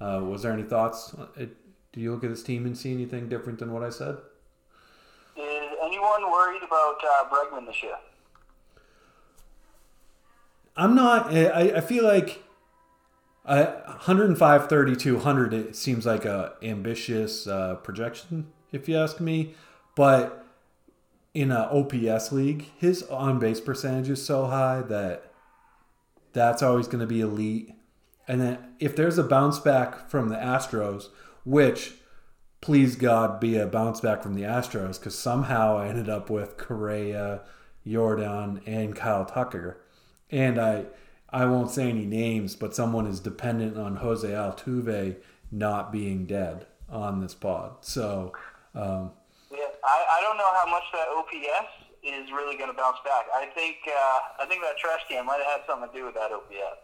Uh, 0.00 0.20
was 0.22 0.42
there 0.42 0.52
any 0.52 0.62
thoughts? 0.62 1.14
Uh, 1.14 1.46
do 1.92 2.00
you 2.00 2.12
look 2.12 2.24
at 2.24 2.30
this 2.30 2.42
team 2.42 2.66
and 2.66 2.76
see 2.76 2.92
anything 2.92 3.28
different 3.28 3.58
than 3.58 3.72
what 3.72 3.82
I 3.82 3.90
said? 3.90 4.18
Is 5.36 5.42
anyone 5.82 6.30
worried 6.30 6.62
about 6.62 6.96
uh, 7.02 7.28
Bregman 7.28 7.66
this 7.66 7.82
year? 7.82 7.96
I'm 10.76 10.94
not. 10.94 11.32
I, 11.32 11.76
I 11.76 11.80
feel 11.80 12.04
like 12.04 12.43
uh, 13.44 13.66
105 13.86 14.68
32 14.68 15.14
100 15.14 15.52
it 15.52 15.76
seems 15.76 16.06
like 16.06 16.24
a 16.24 16.54
ambitious 16.62 17.46
uh, 17.46 17.74
projection 17.76 18.46
if 18.72 18.88
you 18.88 18.96
ask 18.96 19.20
me. 19.20 19.54
But 19.94 20.44
in 21.34 21.50
a 21.50 21.68
ops 21.70 22.32
league 22.32 22.66
his 22.78 23.02
on 23.04 23.38
base 23.38 23.60
percentage 23.60 24.08
is 24.08 24.24
so 24.24 24.46
high 24.46 24.82
that 24.82 25.32
that's 26.32 26.62
always 26.62 26.86
going 26.86 27.00
to 27.00 27.06
be 27.06 27.20
elite. 27.20 27.72
And 28.26 28.40
then 28.40 28.58
if 28.80 28.96
there's 28.96 29.18
a 29.18 29.24
bounce 29.24 29.58
back 29.58 30.08
from 30.08 30.28
the 30.28 30.36
astros 30.36 31.08
which 31.44 31.94
please 32.60 32.96
god 32.96 33.38
be 33.38 33.58
a 33.58 33.66
bounce 33.66 34.00
back 34.00 34.22
from 34.22 34.34
the 34.34 34.42
astros 34.42 34.98
because 34.98 35.18
somehow 35.18 35.76
i 35.76 35.86
ended 35.86 36.08
up 36.08 36.30
with 36.30 36.56
correa 36.56 37.42
Yordan 37.86 38.62
and 38.66 38.96
kyle 38.96 39.26
tucker. 39.26 39.84
And 40.30 40.58
i 40.58 40.86
I 41.34 41.46
won't 41.46 41.68
say 41.68 41.88
any 41.90 42.06
names, 42.06 42.54
but 42.54 42.76
someone 42.76 43.08
is 43.08 43.18
dependent 43.18 43.76
on 43.76 43.96
Jose 43.96 44.28
Altuve 44.28 45.16
not 45.50 45.90
being 45.90 46.26
dead 46.26 46.66
on 46.88 47.20
this 47.20 47.34
pod. 47.34 47.72
So, 47.80 48.32
um, 48.72 49.10
yeah, 49.50 49.66
I, 49.84 50.04
I 50.12 50.20
don't 50.20 50.38
know 50.38 50.50
how 50.54 50.70
much 50.70 50.84
that 50.92 51.08
OPS 51.08 51.72
is 52.04 52.30
really 52.30 52.56
going 52.56 52.70
to 52.70 52.76
bounce 52.76 52.98
back. 53.04 53.26
I 53.34 53.46
think 53.46 53.78
uh, 53.88 54.44
I 54.44 54.46
think 54.48 54.62
that 54.62 54.78
trash 54.78 55.00
can 55.08 55.26
might 55.26 55.38
have 55.38 55.46
had 55.46 55.60
something 55.66 55.90
to 55.90 55.98
do 55.98 56.04
with 56.04 56.14
that 56.14 56.30
OPS. 56.30 56.78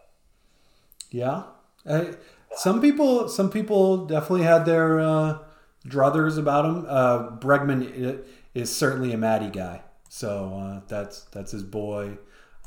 Yeah, 1.11 1.43
I, 1.89 2.15
some 2.57 2.81
people 2.81 3.29
some 3.29 3.49
people 3.49 4.05
definitely 4.05 4.43
had 4.43 4.65
their 4.65 4.99
uh, 4.99 5.37
druthers 5.87 6.37
about 6.37 6.65
him. 6.65 6.85
Uh, 6.89 7.29
Bregman 7.37 8.25
is 8.53 8.75
certainly 8.75 9.13
a 9.13 9.17
Maddie 9.17 9.49
guy, 9.49 9.81
so 10.09 10.59
uh, 10.61 10.81
that's 10.89 11.21
that's 11.31 11.53
his 11.53 11.63
boy. 11.63 12.17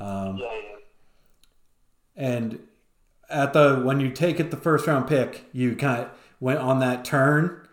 Um, 0.00 0.38
yeah, 0.38 0.46
yeah. 0.50 0.74
And 2.16 2.60
at 3.28 3.52
the 3.52 3.80
when 3.84 4.00
you 4.00 4.10
take 4.10 4.40
it 4.40 4.50
the 4.50 4.56
first 4.56 4.86
round 4.86 5.08
pick, 5.08 5.46
you 5.52 5.76
kind 5.76 6.02
of 6.02 6.10
went 6.40 6.58
on 6.58 6.78
that 6.80 7.04
turn. 7.04 7.66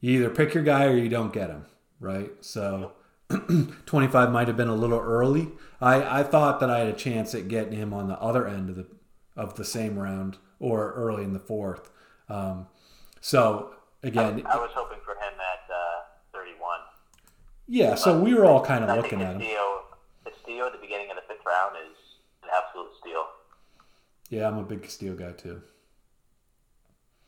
You 0.00 0.20
either 0.20 0.30
pick 0.30 0.54
your 0.54 0.64
guy 0.64 0.84
or 0.84 0.96
you 0.96 1.08
don't 1.08 1.32
get 1.32 1.50
him, 1.50 1.66
right? 2.00 2.30
So 2.40 2.92
25 3.86 4.30
might 4.30 4.48
have 4.48 4.56
been 4.56 4.68
a 4.68 4.74
little 4.74 5.00
early. 5.00 5.48
I, 5.80 6.20
I 6.20 6.22
thought 6.22 6.60
that 6.60 6.70
I 6.70 6.78
had 6.78 6.88
a 6.88 6.92
chance 6.92 7.34
at 7.34 7.48
getting 7.48 7.72
him 7.72 7.92
on 7.92 8.08
the 8.08 8.18
other 8.20 8.46
end 8.46 8.70
of 8.70 8.76
the 8.76 8.86
of 9.36 9.54
the 9.54 9.64
same 9.64 9.98
round 9.98 10.36
or 10.58 10.92
early 10.94 11.22
in 11.22 11.32
the 11.32 11.38
fourth. 11.38 11.90
Um, 12.28 12.66
so 13.20 13.74
again, 14.02 14.42
I, 14.44 14.54
I, 14.54 14.56
was 14.56 14.70
hoping 14.74 14.98
for 15.04 15.12
him 15.12 15.34
at 15.38 15.72
uh, 15.72 16.02
31. 16.32 16.80
Yeah, 17.68 17.94
so 17.94 18.18
we 18.18 18.34
were 18.34 18.44
all 18.44 18.64
kind 18.64 18.84
of 18.84 18.96
looking 18.96 19.22
at 19.22 19.40
him. 19.40 19.48
Castillo 20.24 20.66
at 20.66 20.72
the 20.72 20.78
beginning 20.78 21.10
of 21.10 21.16
the 21.16 21.22
fifth 21.28 21.44
round 21.46 21.76
is 21.76 21.96
an 22.42 22.48
absolute 22.56 22.90
steal. 23.00 23.26
Yeah, 24.28 24.46
I'm 24.48 24.58
a 24.58 24.62
big 24.62 24.82
Castillo 24.82 25.14
guy 25.14 25.32
too. 25.32 25.62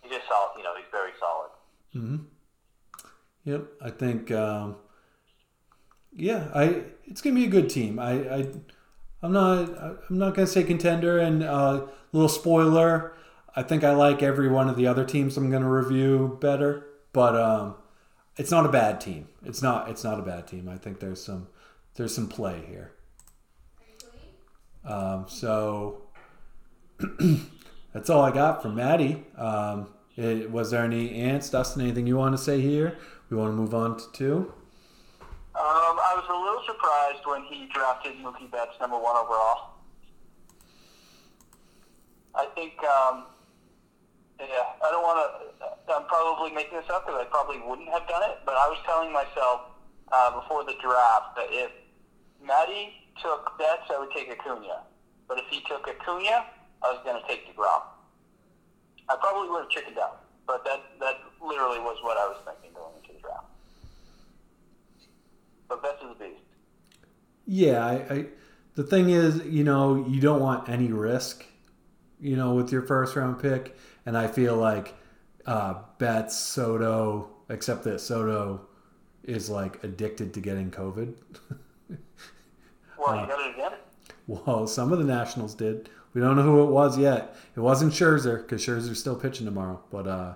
He's 0.03 0.12
just 0.12 0.28
solid. 0.28 0.51
You 0.57 0.64
know, 0.64 0.74
he's 0.76 0.86
very 0.90 1.12
solid. 1.18 1.51
Hmm. 1.92 2.16
Yep. 3.44 3.66
I 3.82 3.90
think. 3.90 4.30
Um, 4.30 4.76
yeah, 6.14 6.48
I. 6.55 6.82
It's 7.05 7.20
gonna 7.20 7.36
be 7.36 7.44
a 7.44 7.51
good 7.51 7.70
team. 7.70 7.98
I. 7.98 8.12
I 8.12 8.46
I'm 9.22 9.32
not. 9.32 9.68
I'm 10.09 10.18
not 10.18 10.34
gonna 10.34 10.46
say 10.46 10.62
contender. 10.62 11.18
And 11.18 11.42
uh, 11.42 11.86
little 12.12 12.28
spoiler. 12.28 13.14
I 13.57 13.62
think 13.62 13.82
I 13.82 13.92
like 13.92 14.22
every 14.22 14.48
one 14.48 14.68
of 14.68 14.76
the 14.76 14.86
other 14.86 15.05
teams 15.05 15.36
I'm 15.36 15.51
gonna 15.51 15.70
review 15.70 16.38
better. 16.40 16.86
But 17.12 17.34
um, 17.34 17.74
it's 18.36 18.51
not 18.51 18.66
a 18.66 18.68
bad 18.68 19.01
team. 19.01 19.28
It's 19.44 19.62
not. 19.62 19.88
It's 19.88 20.05
not 20.05 20.18
a 20.18 20.22
bad 20.22 20.46
team. 20.46 20.68
I 20.68 20.76
think 20.76 21.01
there's 21.01 21.22
some. 21.22 21.48
There's 21.94 22.14
some 22.14 22.28
play 22.28 22.62
here. 22.68 22.92
Um, 24.84 25.26
so 25.28 26.03
that's 27.92 28.11
all 28.11 28.22
I 28.22 28.30
got 28.30 28.62
from 28.62 28.74
Maddie. 28.74 29.24
Um, 29.36 29.88
it, 30.16 30.51
was 30.51 30.70
there 30.70 30.84
any 30.84 31.14
ants, 31.20 31.51
Dustin? 31.51 31.82
Anything 31.82 32.07
you 32.07 32.16
want 32.16 32.36
to 32.36 32.42
say 32.42 32.61
here? 32.61 32.98
We 33.30 33.36
want 33.36 33.53
to 33.53 33.57
move 33.57 33.74
on 33.74 33.96
to 33.96 34.05
two. 34.12 34.53
Um, 35.55 35.96
I 35.98 36.14
was 36.16 36.26
a 36.28 36.36
little 36.36 36.62
surprised 36.66 37.24
when 37.26 37.44
he 37.44 37.68
drafted 37.72 38.16
Mookie 38.18 38.51
Betts 38.51 38.74
number 38.80 38.98
one 38.98 39.16
overall. 39.16 39.78
I 42.34 42.46
think, 42.55 42.72
um, 42.84 43.26
yeah, 44.38 44.78
I 44.82 44.90
don't 44.90 45.03
want 45.03 45.18
to. 45.18 45.92
I'm 45.92 46.07
probably 46.07 46.55
making 46.55 46.78
this 46.78 46.88
up 46.90 47.07
because 47.07 47.20
I 47.20 47.28
probably 47.30 47.59
wouldn't 47.66 47.88
have 47.88 48.07
done 48.07 48.22
it, 48.30 48.38
but 48.46 48.55
I 48.55 48.68
was 48.68 48.78
telling 48.86 49.12
myself 49.12 49.74
uh, 50.12 50.40
before 50.40 50.64
the 50.64 50.74
draft 50.80 51.34
that 51.36 51.51
if 51.51 51.70
Maddie 52.44 52.94
took 53.22 53.59
Betts, 53.59 53.90
I 53.90 53.98
would 53.98 54.11
take 54.14 54.30
Acuna. 54.30 54.86
But 55.28 55.38
if 55.38 55.44
he 55.51 55.61
took 55.68 55.86
Acuna, 55.88 56.46
I 56.83 56.91
was 56.93 57.01
going 57.05 57.20
to 57.20 57.28
take 57.28 57.47
DeGrom. 57.47 57.83
I 59.09 59.16
probably 59.16 59.51
would 59.51 59.62
have 59.62 59.70
chickened 59.70 59.99
out, 59.99 60.22
but 60.47 60.64
that 60.64 60.81
that 61.01 61.16
literally 61.43 61.78
was 61.81 61.99
what 62.03 62.16
I 62.16 62.26
was 62.26 62.39
thinking 62.45 62.70
going 62.74 62.95
into 63.03 63.12
the 63.14 63.20
draft. 63.20 63.45
But 65.68 65.83
Betts 65.83 66.03
is 66.03 66.11
a 66.11 66.14
beast. 66.14 66.41
Yeah, 67.47 67.85
I, 67.85 67.93
I 68.14 68.26
the 68.74 68.85
thing 68.85 69.11
is, 69.11 69.45
you 69.45 69.64
know, 69.64 70.07
you 70.09 70.20
don't 70.20 70.41
want 70.41 70.68
any 70.68 70.89
risk, 70.93 71.45
you 72.20 72.37
know, 72.37 72.55
with 72.55 72.70
your 72.72 72.83
first 72.83 73.16
round 73.16 73.41
pick, 73.41 73.76
and 74.07 74.16
I 74.16 74.26
feel 74.28 74.57
like 74.57 74.95
uh, 75.47 75.74
Betts, 75.99 76.37
Soto, 76.37 77.31
except 77.49 77.85
that 77.85 78.01
Soto 78.01 78.66
is 79.24 79.51
like 79.51 79.83
addicted 79.85 80.35
to 80.35 80.41
getting 80.41 80.70
COVID. 80.70 81.14
Well, 82.99 83.18
Uh, 83.18 83.22
you 83.22 83.28
got 83.28 83.41
it 83.49 83.55
again. 83.55 83.72
well, 84.26 84.66
some 84.66 84.93
of 84.93 84.99
the 84.99 85.05
Nationals 85.05 85.55
did. 85.55 85.89
We 86.12 86.20
don't 86.20 86.36
know 86.36 86.42
who 86.42 86.62
it 86.62 86.70
was 86.70 86.98
yet. 86.98 87.36
It 87.54 87.61
wasn't 87.61 87.92
Scherzer 87.92 88.42
because 88.42 88.64
Scherzer's 88.64 88.98
still 88.98 89.14
pitching 89.16 89.46
tomorrow. 89.46 89.80
But 89.90 90.06
uh, 90.06 90.34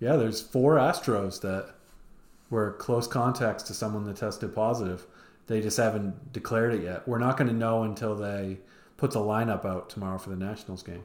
yeah, 0.00 0.16
there's 0.16 0.40
four 0.40 0.76
Astros 0.76 1.40
that 1.42 1.74
were 2.50 2.72
close 2.72 3.06
contacts 3.06 3.62
to 3.64 3.74
someone 3.74 4.04
that 4.04 4.16
tested 4.16 4.54
positive. 4.54 5.06
They 5.48 5.60
just 5.60 5.76
haven't 5.76 6.32
declared 6.32 6.74
it 6.74 6.82
yet. 6.82 7.06
We're 7.06 7.18
not 7.18 7.36
going 7.36 7.48
to 7.48 7.54
know 7.54 7.82
until 7.82 8.14
they 8.14 8.58
put 8.96 9.10
the 9.10 9.20
lineup 9.20 9.64
out 9.64 9.90
tomorrow 9.90 10.18
for 10.18 10.30
the 10.30 10.36
Nationals 10.36 10.82
game. 10.82 11.04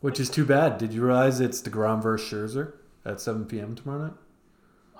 Which 0.00 0.20
is 0.20 0.30
too 0.30 0.44
bad. 0.44 0.78
Did 0.78 0.92
you 0.92 1.04
realize 1.04 1.40
it's 1.40 1.60
DeGrom 1.60 2.00
versus 2.00 2.30
Scherzer 2.30 2.74
at 3.04 3.20
7 3.20 3.46
p.m. 3.46 3.74
tomorrow 3.74 4.04
night? 4.04 4.12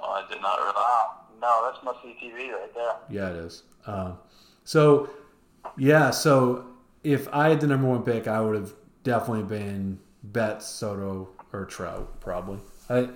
Oh, 0.03 0.11
I 0.11 0.29
did 0.29 0.43
not 0.43 0.59
realize. 0.59 0.79
No, 1.41 1.71
that's 1.71 1.85
must 1.85 2.03
see 2.03 2.17
TV 2.21 2.51
right 2.51 2.75
there. 2.75 2.97
Yeah, 3.09 3.31
it 3.31 3.37
is. 3.37 3.63
Um, 3.87 4.19
so, 4.65 5.09
yeah, 5.77 6.11
so 6.11 6.67
if 7.13 7.27
I 7.33 7.49
had 7.49 7.61
the 7.61 7.67
number 7.67 7.89
one 7.89 8.03
pick, 8.03 8.29
I 8.29 8.41
would 8.41 8.55
have 8.55 8.75
definitely 9.03 9.45
been 9.45 9.99
Betts, 10.23 10.67
Soto, 10.67 11.31
or 11.55 11.65
Trout, 11.65 12.21
probably. 12.21 12.59
I, 12.91 13.09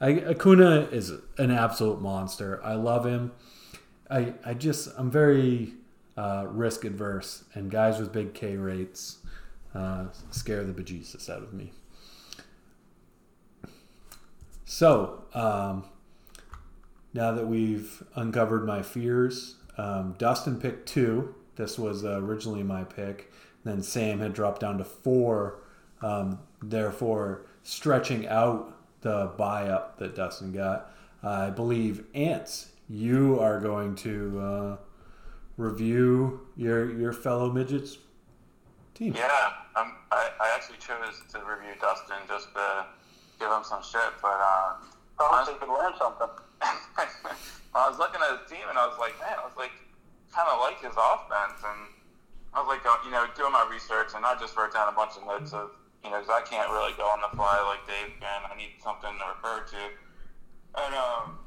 I 0.00 0.20
Acuna 0.20 0.88
is 0.92 1.12
an 1.38 1.50
absolute 1.50 2.02
monster. 2.02 2.62
I 2.62 2.74
love 2.74 3.06
him. 3.06 3.32
I, 4.10 4.34
I 4.44 4.52
just 4.52 4.90
I'm 4.98 5.10
very 5.10 5.72
uh, 6.16 6.44
risk 6.48 6.84
adverse, 6.84 7.44
and 7.54 7.70
guys 7.70 7.98
with 7.98 8.12
big 8.12 8.34
K 8.34 8.56
rates 8.56 9.18
uh, 9.74 10.06
scare 10.30 10.64
the 10.64 10.74
bejesus 10.74 11.30
out 11.30 11.42
of 11.42 11.54
me. 11.54 11.72
So, 14.66 15.24
um, 15.32 15.84
now 17.14 17.32
that 17.32 17.46
we've 17.46 18.02
uncovered 18.14 18.66
my 18.66 18.82
fears, 18.82 19.56
um, 19.78 20.16
Dustin 20.18 20.60
picked 20.60 20.86
two. 20.86 21.34
This 21.56 21.78
was 21.78 22.04
uh, 22.04 22.20
originally 22.20 22.62
my 22.62 22.84
pick. 22.84 23.32
Then 23.64 23.82
Sam 23.82 24.18
had 24.18 24.32
dropped 24.32 24.60
down 24.60 24.78
to 24.78 24.84
four, 24.84 25.60
um, 26.00 26.38
therefore 26.62 27.46
stretching 27.62 28.26
out 28.26 28.76
the 29.02 29.32
buy 29.36 29.68
up 29.68 29.98
that 29.98 30.14
Dustin 30.14 30.52
got. 30.52 30.92
I 31.22 31.50
believe 31.50 32.04
Ants, 32.14 32.70
you 32.88 33.38
are 33.38 33.60
going 33.60 33.94
to 33.96 34.40
uh, 34.40 34.76
review 35.56 36.40
your 36.56 36.90
your 36.98 37.12
fellow 37.12 37.52
midgets 37.52 37.98
team. 38.94 39.14
Yeah, 39.16 39.52
um, 39.76 39.94
I, 40.10 40.30
I 40.40 40.54
actually 40.54 40.78
chose 40.78 41.22
to 41.32 41.38
review 41.38 41.74
Dustin 41.80 42.16
just 42.26 42.52
to 42.54 42.86
give 43.38 43.50
him 43.50 43.62
some 43.62 43.82
shit, 43.82 44.12
but 44.20 44.40
uh, 44.40 44.74
Probably 45.16 45.54
could 45.54 45.68
learn 45.68 45.92
something. 45.98 46.28
I 47.74 47.88
was 47.88 47.98
looking 47.98 48.20
at 48.20 48.40
his 48.40 48.50
team 48.50 48.66
and 48.68 48.78
I 48.78 48.86
was 48.86 48.98
like, 48.98 49.18
man, 49.20 49.38
I 49.38 49.44
was 49.44 49.56
like, 49.56 49.70
kind 50.32 50.48
of 50.48 50.58
like 50.64 50.80
his 50.80 50.96
offense, 50.96 51.60
and 51.60 51.80
I 52.56 52.64
was 52.64 52.68
like, 52.68 52.84
uh, 52.84 52.96
you 53.04 53.12
know, 53.12 53.28
doing 53.36 53.52
my 53.52 53.68
research, 53.68 54.16
and 54.16 54.24
I 54.24 54.36
just 54.40 54.56
wrote 54.56 54.72
down 54.72 54.88
a 54.88 54.96
bunch 54.96 55.16
of 55.20 55.28
notes 55.28 55.52
of, 55.52 55.76
you 56.04 56.10
know, 56.10 56.20
because 56.20 56.32
I 56.32 56.42
can't 56.44 56.68
really 56.72 56.96
go 56.96 57.04
on 57.04 57.20
the 57.20 57.32
fly 57.36 57.60
like 57.68 57.84
Dave 57.84 58.16
can. 58.18 58.40
I 58.48 58.56
need 58.56 58.80
something 58.80 59.12
to 59.12 59.24
refer 59.36 59.64
to. 59.76 59.82
And 60.82 60.92
um, 60.96 61.38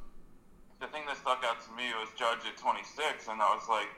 the 0.80 0.88
thing 0.94 1.04
that 1.10 1.18
stuck 1.18 1.42
out 1.42 1.62
to 1.66 1.72
me 1.74 1.90
was 1.98 2.14
Judge 2.14 2.46
at 2.46 2.58
26, 2.58 3.28
and 3.30 3.42
I 3.42 3.50
was 3.54 3.66
like, 3.66 3.90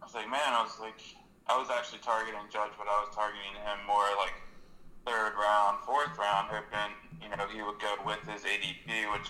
I 0.00 0.08
was 0.08 0.16
like, 0.16 0.28
man, 0.28 0.52
I 0.52 0.64
was 0.64 0.76
like, 0.80 1.00
I 1.48 1.56
was 1.60 1.68
actually 1.68 2.00
targeting 2.00 2.44
Judge, 2.48 2.72
but 2.80 2.88
I 2.88 2.96
was 3.04 3.12
targeting 3.12 3.56
him 3.60 3.84
more 3.84 4.08
like 4.16 4.36
third 5.04 5.36
round, 5.36 5.84
fourth 5.84 6.16
round, 6.16 6.48
hoping, 6.48 6.96
you 7.20 7.28
know, 7.28 7.44
he 7.52 7.60
would 7.60 7.76
go 7.76 7.92
with 8.08 8.24
his 8.24 8.44
ADP, 8.44 8.88
which 9.12 9.28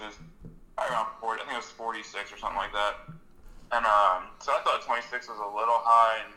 probably 0.74 0.94
around 0.94 1.10
40, 1.18 1.42
I 1.42 1.44
think 1.46 1.58
it 1.58 1.62
was 1.62 1.70
46 1.74 2.32
or 2.32 2.38
something 2.38 2.58
like 2.58 2.72
that. 2.72 3.14
And 3.72 3.84
um, 3.84 4.30
so 4.40 4.52
I 4.52 4.60
thought 4.62 4.82
26 4.84 5.28
was 5.28 5.38
a 5.38 5.50
little 5.56 5.80
high, 5.82 6.24
and 6.24 6.34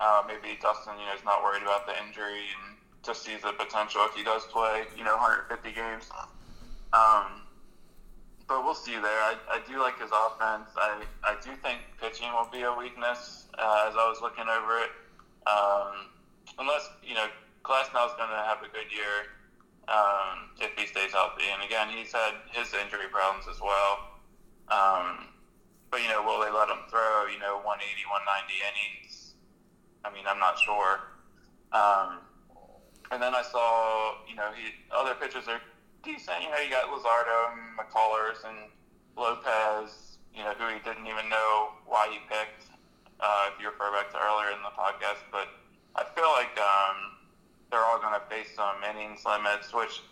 uh, 0.00 0.22
maybe 0.26 0.58
Dustin, 0.60 0.98
you 0.98 1.06
know, 1.06 1.14
is 1.14 1.24
not 1.24 1.42
worried 1.42 1.62
about 1.62 1.86
the 1.86 1.94
injury 2.06 2.50
and 2.56 2.76
just 3.02 3.24
sees 3.24 3.40
the 3.42 3.52
potential 3.52 4.02
if 4.04 4.14
he 4.14 4.22
does 4.22 4.44
play, 4.46 4.84
you 4.96 5.04
know, 5.04 5.16
150 5.16 5.72
games. 5.72 6.10
Um, 6.92 7.46
but 8.50 8.64
we'll 8.64 8.74
see 8.74 8.98
there. 8.98 9.22
I, 9.22 9.36
I 9.48 9.60
do 9.62 9.78
like 9.78 10.00
his 10.00 10.10
offense. 10.10 10.74
I, 10.74 11.06
I 11.22 11.38
do 11.38 11.54
think 11.62 11.78
pitching 12.00 12.28
will 12.34 12.50
be 12.50 12.62
a 12.62 12.74
weakness 12.74 13.46
uh, 13.54 13.86
as 13.88 13.94
I 13.94 14.04
was 14.10 14.18
looking 14.20 14.44
over 14.50 14.82
it. 14.82 14.90
Um, 15.46 16.10
unless, 16.58 16.90
you 17.06 17.14
know, 17.14 17.30
Glasnow's 17.62 18.12
going 18.18 18.28
to 18.28 18.42
have 18.42 18.58
a 18.66 18.68
good 18.74 18.90
year 18.90 19.38
um, 19.86 20.50
if 20.58 20.74
he 20.76 20.86
stays 20.86 21.12
healthy. 21.12 21.46
And 21.52 21.62
again, 21.62 21.88
he's 21.94 22.12
had 22.12 22.34
his 22.50 22.74
injury 22.74 23.06
problems 23.10 23.46
as 23.46 23.62
well. 23.62 24.18
Um, 24.66 25.29
but, 25.90 26.02
you 26.02 26.08
know, 26.08 26.22
will 26.22 26.40
they 26.40 26.50
let 26.50 26.68
him 26.68 26.86
throw, 26.88 27.26
you 27.26 27.38
know, 27.38 27.58
180, 27.66 27.82
190 28.06 28.54
innings? 28.62 29.34
I 30.04 30.12
mean, 30.14 30.24
I'm 30.26 30.38
not 30.38 30.58
sure. 30.58 31.10
Um, 31.72 32.24
and 33.10 33.22
then 33.22 33.34
I 33.34 33.42
saw, 33.42 34.22
you 34.28 34.36
know, 34.36 34.50
he 34.54 34.70
other 34.94 35.14
pitchers 35.14 35.48
are 35.48 35.60
decent. 36.02 36.42
You 36.42 36.50
know, 36.50 36.58
you 36.58 36.70
got 36.70 36.86
Luzardo 36.86 37.58
McCullers 37.74 38.46
and 38.46 38.70
Lopez, 39.16 40.18
you 40.34 40.42
know, 40.44 40.54
who 40.54 40.72
he 40.72 40.78
didn't 40.80 41.06
even 41.06 41.28
know 41.28 41.74
why 41.86 42.08
he 42.10 42.18
picked, 42.30 42.70
uh, 43.18 43.50
if 43.50 43.60
you 43.60 43.68
refer 43.68 43.90
back 43.92 44.10
to 44.12 44.18
earlier 44.18 44.54
in 44.54 44.62
the 44.62 44.74
podcast. 44.74 45.26
But 45.30 45.48
I 45.96 46.06
feel 46.14 46.30
like 46.38 46.54
um, 46.58 47.18
they're 47.70 47.84
all 47.84 47.98
going 47.98 48.14
to 48.14 48.24
face 48.30 48.54
some 48.54 48.82
innings 48.86 49.26
limits, 49.26 49.74
which, 49.74 50.02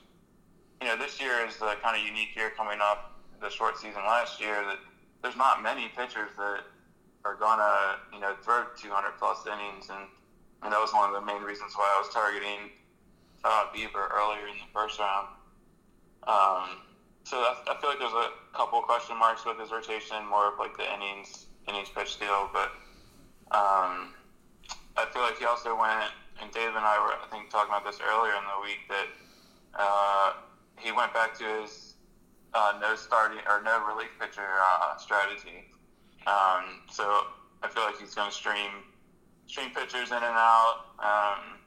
you 0.83 0.89
know, 0.89 0.97
this 0.97 1.20
year 1.20 1.47
is 1.47 1.57
a 1.62 1.79
kind 1.83 1.95
of 1.99 2.03
unique 2.03 2.35
year 2.35 2.51
coming 2.57 2.81
off 2.81 2.99
the 3.41 3.49
short 3.49 3.79
season 3.79 4.03
last 4.03 4.41
year 4.41 4.66
that 4.66 4.79
there's 5.22 5.36
not 5.36 5.62
many 5.62 5.88
pitchers 5.96 6.30
that 6.36 6.62
are 7.24 7.36
to, 7.36 8.14
you 8.14 8.20
know, 8.20 8.34
throw 8.42 8.64
200 8.76 9.18
plus 9.18 9.46
innings. 9.46 9.90
And, 9.90 10.06
and 10.62 10.72
that 10.72 10.80
was 10.80 10.92
one 10.92 11.08
of 11.08 11.14
the 11.14 11.24
main 11.24 11.42
reasons 11.42 11.74
why 11.74 11.90
I 11.96 12.00
was 12.00 12.12
targeting 12.12 12.70
uh, 13.44 13.66
Bieber 13.74 14.08
earlier 14.12 14.46
in 14.48 14.54
the 14.54 14.70
first 14.72 14.98
round. 14.98 15.28
Um, 16.26 16.82
so 17.24 17.36
I, 17.36 17.56
I 17.68 17.80
feel 17.80 17.90
like 17.90 17.98
there's 17.98 18.12
a 18.12 18.30
couple 18.56 18.80
question 18.82 19.16
marks 19.18 19.44
with 19.44 19.58
his 19.58 19.70
rotation, 19.70 20.24
more 20.28 20.52
of 20.52 20.58
like 20.58 20.76
the 20.76 20.86
innings 20.94 21.46
innings 21.68 21.88
pitch 21.94 22.18
deal. 22.18 22.48
But 22.52 22.72
um, 23.52 24.14
I 24.96 25.06
feel 25.12 25.22
like 25.22 25.38
he 25.38 25.44
also 25.44 25.78
went, 25.78 26.10
and 26.40 26.50
Dave 26.52 26.74
and 26.74 26.84
I 26.84 26.98
were 26.98 27.12
I 27.12 27.26
think 27.30 27.50
talking 27.50 27.70
about 27.70 27.84
this 27.84 28.00
earlier 28.00 28.32
in 28.32 28.44
the 28.48 28.60
week 28.62 28.88
that 28.88 29.08
uh, 29.78 30.32
he 30.76 30.92
went 30.92 31.12
back 31.12 31.38
to 31.38 31.44
his 31.44 31.88
uh, 32.55 32.72
no 32.80 32.94
starting 32.94 33.38
or 33.49 33.62
no 33.62 33.84
relief 33.86 34.11
pitcher 34.20 34.46
uh, 34.61 34.96
strategy. 34.96 35.66
Um, 36.26 36.82
so 36.90 37.22
I 37.62 37.68
feel 37.68 37.84
like 37.84 37.99
he's 37.99 38.14
going 38.14 38.30
to 38.30 38.34
stream 38.34 38.70
stream 39.46 39.70
pitchers 39.70 40.09
in 40.11 40.16
and 40.16 40.24
out. 40.24 40.84
Um, 40.99 41.59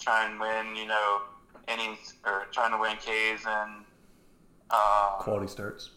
try 0.00 0.26
and 0.28 0.38
win, 0.40 0.76
you 0.76 0.86
know, 0.86 1.22
innings 1.68 2.14
or 2.26 2.46
trying 2.52 2.72
to 2.72 2.78
win 2.78 2.96
Ks 2.96 3.46
and 3.46 3.84
uh, 4.70 5.16
Quality 5.18 5.46
starts. 5.48 5.90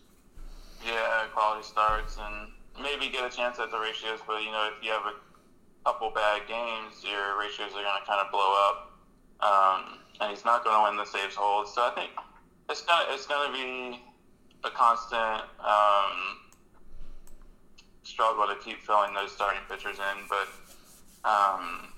yeah, 0.86 1.25
quality 1.33 1.63
starts 1.65 2.17
and 2.19 2.51
maybe 2.81 3.09
get 3.09 3.25
a 3.25 3.36
chance 3.36 3.57
at 3.59 3.71
the 3.71 3.79
ratios. 3.79 4.19
But 4.27 4.43
you 4.43 4.51
know, 4.51 4.69
if 4.77 4.83
you 4.86 4.91
have 4.91 5.03
a 5.05 5.13
couple 5.86 6.11
bad 6.11 6.47
games, 6.47 7.03
your 7.03 7.39
ratios 7.39 7.71
are 7.71 7.83
going 7.83 7.99
to 7.99 8.05
kind 8.07 8.19
of 8.23 8.31
blow 8.31 8.53
up, 8.67 8.91
um, 9.41 9.99
and 10.21 10.29
he's 10.29 10.45
not 10.45 10.63
going 10.63 10.75
to 10.77 10.83
win 10.83 10.97
the 10.97 11.05
saves 11.05 11.36
hold. 11.36 11.67
So 11.67 11.81
I 11.81 11.91
think 11.95 12.11
it's 12.69 12.81
gonna 12.81 13.05
it's 13.09 13.25
going 13.27 13.51
to 13.51 13.53
be 13.57 14.03
a 14.66 14.72
constant 14.72 15.45
um, 15.61 16.41
struggle 18.03 18.47
to 18.47 18.55
keep 18.63 18.82
filling 18.82 19.13
those 19.13 19.32
starting 19.32 19.61
pitchers 19.70 19.97
in. 19.97 20.18
But 20.28 20.49
um, 21.24 21.93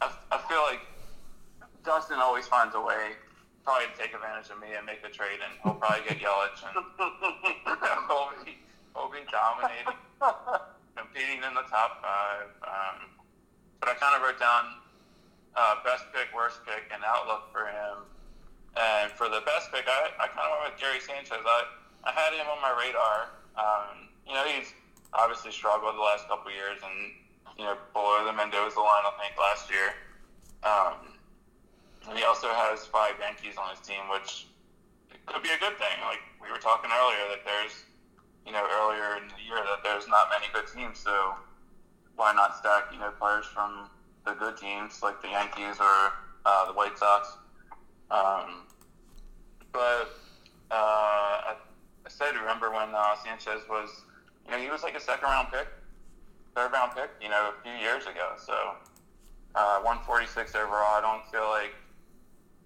I, 0.00 0.10
I 0.30 0.38
feel 0.48 0.62
like 0.62 0.80
Dustin 1.84 2.18
always 2.18 2.46
finds 2.46 2.74
a 2.74 2.80
way, 2.80 3.18
probably 3.64 3.86
to 3.90 3.96
take 3.98 4.14
advantage 4.14 4.50
of 4.50 4.60
me 4.60 4.78
and 4.78 4.86
make 4.86 5.02
a 5.04 5.10
trade, 5.10 5.42
and 5.42 5.52
he'll 5.62 5.74
probably 5.74 6.06
get 6.08 6.22
Yelich, 6.22 6.62
and 6.62 6.74
he'll, 8.08 8.30
be, 8.44 8.58
we'll 8.94 9.10
be 9.10 9.26
dominating, 9.30 9.98
competing 10.94 11.42
in 11.42 11.52
the 11.54 11.66
top 11.66 11.98
five. 11.98 12.48
Um, 12.62 13.10
but 13.80 13.90
I 13.90 13.94
kind 13.98 14.14
of 14.14 14.22
wrote 14.22 14.38
down 14.38 14.80
uh, 15.56 15.82
best 15.84 16.04
pick, 16.14 16.30
worst 16.34 16.62
pick, 16.64 16.90
and 16.94 17.02
outlook 17.04 17.50
for 17.50 17.66
him. 17.66 18.06
And 18.74 19.10
for 19.12 19.28
the 19.28 19.42
best 19.46 19.70
pick, 19.70 19.86
I, 19.86 20.10
I 20.18 20.26
kind 20.26 20.50
of 20.50 20.58
went 20.62 20.74
with 20.74 20.80
Gary 20.80 20.98
Sanchez. 20.98 21.38
I, 21.38 21.83
I 22.04 22.12
had 22.12 22.36
him 22.36 22.46
on 22.46 22.60
my 22.60 22.72
radar. 22.76 23.32
Um, 23.56 24.08
you 24.26 24.34
know, 24.34 24.44
he's 24.44 24.72
obviously 25.12 25.52
struggled 25.52 25.96
the 25.96 26.04
last 26.04 26.28
couple 26.28 26.50
years, 26.52 26.80
and 26.84 27.12
you 27.58 27.64
know, 27.64 27.76
below 27.92 28.24
the 28.24 28.32
Mendoza 28.32 28.80
line, 28.80 29.04
I 29.06 29.12
think 29.20 29.38
last 29.38 29.70
year. 29.70 29.94
Um, 30.64 31.14
and 32.08 32.18
he 32.18 32.24
also 32.24 32.48
has 32.48 32.84
five 32.86 33.14
Yankees 33.20 33.56
on 33.56 33.70
his 33.70 33.80
team, 33.80 34.04
which 34.10 34.46
could 35.26 35.42
be 35.42 35.50
a 35.50 35.58
good 35.58 35.76
thing. 35.78 35.96
Like 36.04 36.20
we 36.42 36.50
were 36.50 36.58
talking 36.60 36.90
earlier, 36.92 37.24
that 37.30 37.44
there's, 37.44 37.84
you 38.44 38.52
know, 38.52 38.66
earlier 38.80 39.16
in 39.16 39.28
the 39.28 39.40
year 39.40 39.62
that 39.64 39.80
there's 39.82 40.08
not 40.08 40.28
many 40.28 40.52
good 40.52 40.68
teams, 40.68 40.98
so 40.98 41.34
why 42.16 42.32
not 42.34 42.56
stack, 42.56 42.92
you 42.92 42.98
know, 42.98 43.10
players 43.18 43.46
from 43.46 43.88
the 44.26 44.32
good 44.32 44.56
teams 44.56 45.02
like 45.02 45.20
the 45.22 45.28
Yankees 45.28 45.76
or 45.80 46.12
uh, 46.44 46.66
the 46.66 46.72
White 46.72 46.98
Sox? 46.98 47.36
Um, 48.10 48.66
but 49.72 50.12
uh, 50.70 51.52
I, 51.52 51.54
I 52.06 52.10
said, 52.10 52.34
remember 52.38 52.70
when 52.70 52.94
uh, 52.94 53.16
Sanchez 53.24 53.62
was, 53.68 53.90
you 54.44 54.52
know, 54.52 54.58
he 54.58 54.68
was 54.70 54.82
like 54.82 54.94
a 54.94 55.00
second 55.00 55.24
round 55.24 55.48
pick, 55.50 55.68
third 56.54 56.72
round 56.72 56.92
pick, 56.94 57.10
you 57.20 57.28
know, 57.28 57.52
a 57.58 57.62
few 57.62 57.72
years 57.72 58.04
ago. 58.04 58.34
So 58.36 58.76
uh, 59.54 59.80
146 59.80 60.54
overall. 60.54 60.98
I 60.98 61.00
don't 61.00 61.24
feel 61.30 61.48
like 61.48 61.74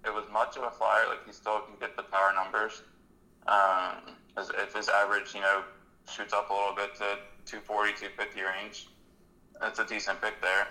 it 0.05 0.13
was 0.13 0.25
much 0.33 0.57
of 0.57 0.65
a 0.65 0.71
flyer. 0.71 1.07
Like 1.09 1.25
he 1.27 1.33
still 1.33 1.61
can 1.61 1.75
get 1.79 1.97
the 1.97 2.03
power 2.03 2.33
numbers. 2.35 2.83
Um, 3.47 4.15
if 4.37 4.75
his 4.75 4.89
average, 4.89 5.35
you 5.35 5.41
know, 5.41 5.63
shoots 6.11 6.33
up 6.33 6.51
a 6.51 6.53
little 6.53 6.75
bit 6.75 6.95
to 6.97 7.19
240, 7.47 7.93
250 7.93 8.41
range, 8.43 8.89
that's 9.61 9.79
a 9.79 9.85
decent 9.87 10.21
pick 10.21 10.41
there. 10.41 10.69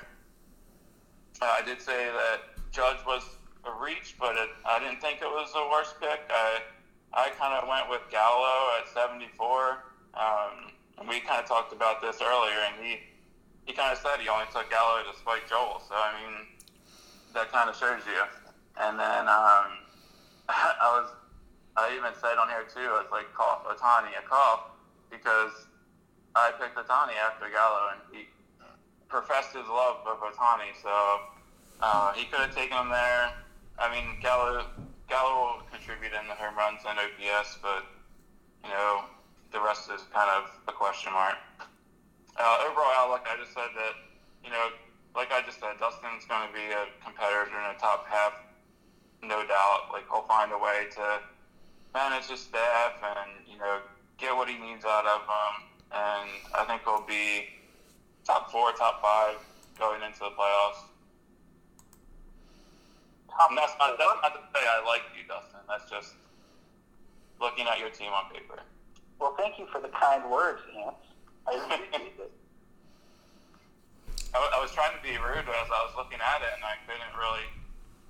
Uh, 1.41 1.55
I 1.59 1.65
did 1.65 1.81
say 1.81 2.05
that 2.05 2.71
Judge 2.71 2.97
was 3.05 3.23
a 3.65 3.83
reach, 3.83 4.15
but 4.19 4.35
it, 4.35 4.49
I 4.65 4.79
didn't 4.79 5.01
think 5.01 5.21
it 5.21 5.27
was 5.27 5.51
the 5.53 5.67
worst 5.69 5.99
pick. 5.99 6.21
I 6.29 6.61
I 7.13 7.29
kind 7.39 7.53
of 7.53 7.67
went 7.67 7.89
with 7.89 8.01
Gallo 8.11 8.77
at 8.79 8.87
74. 8.93 9.83
Um, 10.13 10.71
we 11.07 11.19
kind 11.21 11.41
of 11.41 11.47
talked 11.47 11.73
about 11.73 12.01
this 12.01 12.21
earlier, 12.21 12.57
and 12.67 12.83
he 12.83 12.99
he 13.65 13.73
kind 13.73 13.91
of 13.91 13.99
said 13.99 14.19
he 14.19 14.29
only 14.29 14.45
took 14.53 14.69
Gallo 14.69 15.03
to 15.03 15.17
spike 15.17 15.47
Joel. 15.49 15.81
So 15.87 15.93
I 15.95 16.15
mean, 16.19 16.47
that 17.33 17.51
kind 17.51 17.69
of 17.69 17.75
shows 17.75 18.01
you. 18.07 18.23
And 18.79 18.97
then 18.97 19.27
um, 19.27 19.85
I 20.49 20.89
was 20.97 21.11
I 21.75 21.93
even 21.95 22.11
said 22.19 22.37
on 22.37 22.49
here 22.49 22.65
too. 22.65 22.89
I 22.89 23.03
was 23.03 23.11
like, 23.11 23.31
cough 23.33 23.63
Ohtani 23.65 24.17
a 24.17 24.27
cough 24.27 24.71
because 25.11 25.67
I 26.35 26.51
picked 26.59 26.75
Ohtani 26.75 27.13
after 27.17 27.49
Gallo, 27.49 27.93
and 27.93 28.01
he 28.11 28.25
professed 29.07 29.55
his 29.55 29.67
love 29.67 29.97
of 30.07 30.19
Ohtani. 30.19 30.73
So 30.81 30.89
uh, 31.81 32.13
he 32.13 32.25
could 32.25 32.39
have 32.39 32.55
taken 32.55 32.77
him 32.77 32.89
there. 32.89 33.31
I 33.77 33.93
mean, 33.93 34.17
Gallo 34.21 34.65
Gallo 35.07 35.39
will 35.39 35.63
contribute 35.71 36.11
in 36.11 36.27
the 36.27 36.35
home 36.35 36.55
runs 36.55 36.83
and 36.83 36.99
OPS, 36.99 37.57
but 37.63 37.87
you 38.63 38.69
know 38.69 39.07
the 39.51 39.59
rest 39.59 39.89
is 39.89 40.03
kind 40.13 40.29
of 40.29 40.51
a 40.67 40.73
question 40.75 41.13
mark. 41.13 41.39
Uh, 42.35 42.67
overall 42.69 42.91
outlook, 42.99 43.25
I 43.25 43.39
just 43.39 43.55
said 43.55 43.71
that 43.75 43.95
you 44.43 44.51
know, 44.51 44.69
like 45.15 45.31
I 45.31 45.41
just 45.47 45.59
said, 45.59 45.79
Dustin's 45.79 46.27
going 46.27 46.47
to 46.47 46.53
be 46.53 46.67
a 46.75 46.91
competitor 47.03 47.47
in 47.47 47.65
the 47.71 47.79
top 47.79 48.05
half, 48.07 48.35
no 49.23 49.47
doubt. 49.47 49.89
Like 49.91 50.03
he'll 50.11 50.27
find 50.27 50.51
a 50.51 50.59
way 50.59 50.91
to 50.99 51.23
manage 51.93 52.27
his 52.27 52.41
staff 52.41 52.99
and 53.01 53.47
you 53.47 53.57
know 53.57 53.79
get 54.17 54.35
what 54.35 54.49
he 54.49 54.59
needs 54.59 54.83
out 54.83 55.07
of 55.07 55.23
them, 55.23 55.53
and 55.95 56.29
I 56.51 56.65
think 56.67 56.83
he'll 56.83 57.07
be 57.07 57.47
top 58.25 58.51
four, 58.51 58.71
top 58.73 59.01
five 59.01 59.39
going 59.79 60.03
into 60.03 60.19
the 60.19 60.35
playoffs. 60.35 60.83
And 63.49 63.57
that's 63.57 63.73
not, 63.79 63.97
that's 63.97 64.21
not 64.21 64.33
to 64.33 64.41
say 64.53 64.65
I 64.65 64.83
like 64.85 65.01
you, 65.15 65.23
Dustin. 65.27 65.59
That's 65.69 65.89
just 65.89 66.13
looking 67.39 67.67
at 67.67 67.79
your 67.79 67.89
team 67.89 68.11
on 68.11 68.31
paper. 68.33 68.59
Well, 69.19 69.35
thank 69.37 69.59
you 69.59 69.67
for 69.71 69.79
the 69.81 69.89
kind 69.89 70.29
words, 70.29 70.61
Ants. 70.85 70.97
I 71.47 71.53
appreciate 71.63 72.13
it. 72.19 72.31
I, 74.33 74.37
I 74.57 74.61
was 74.61 74.71
trying 74.71 74.95
to 74.97 75.01
be 75.03 75.11
rude 75.17 75.45
as 75.47 75.69
I 75.69 75.81
was 75.85 75.93
looking 75.97 76.19
at 76.19 76.41
it, 76.41 76.51
and 76.55 76.63
I 76.65 76.75
couldn't 76.85 77.13
really 77.17 77.45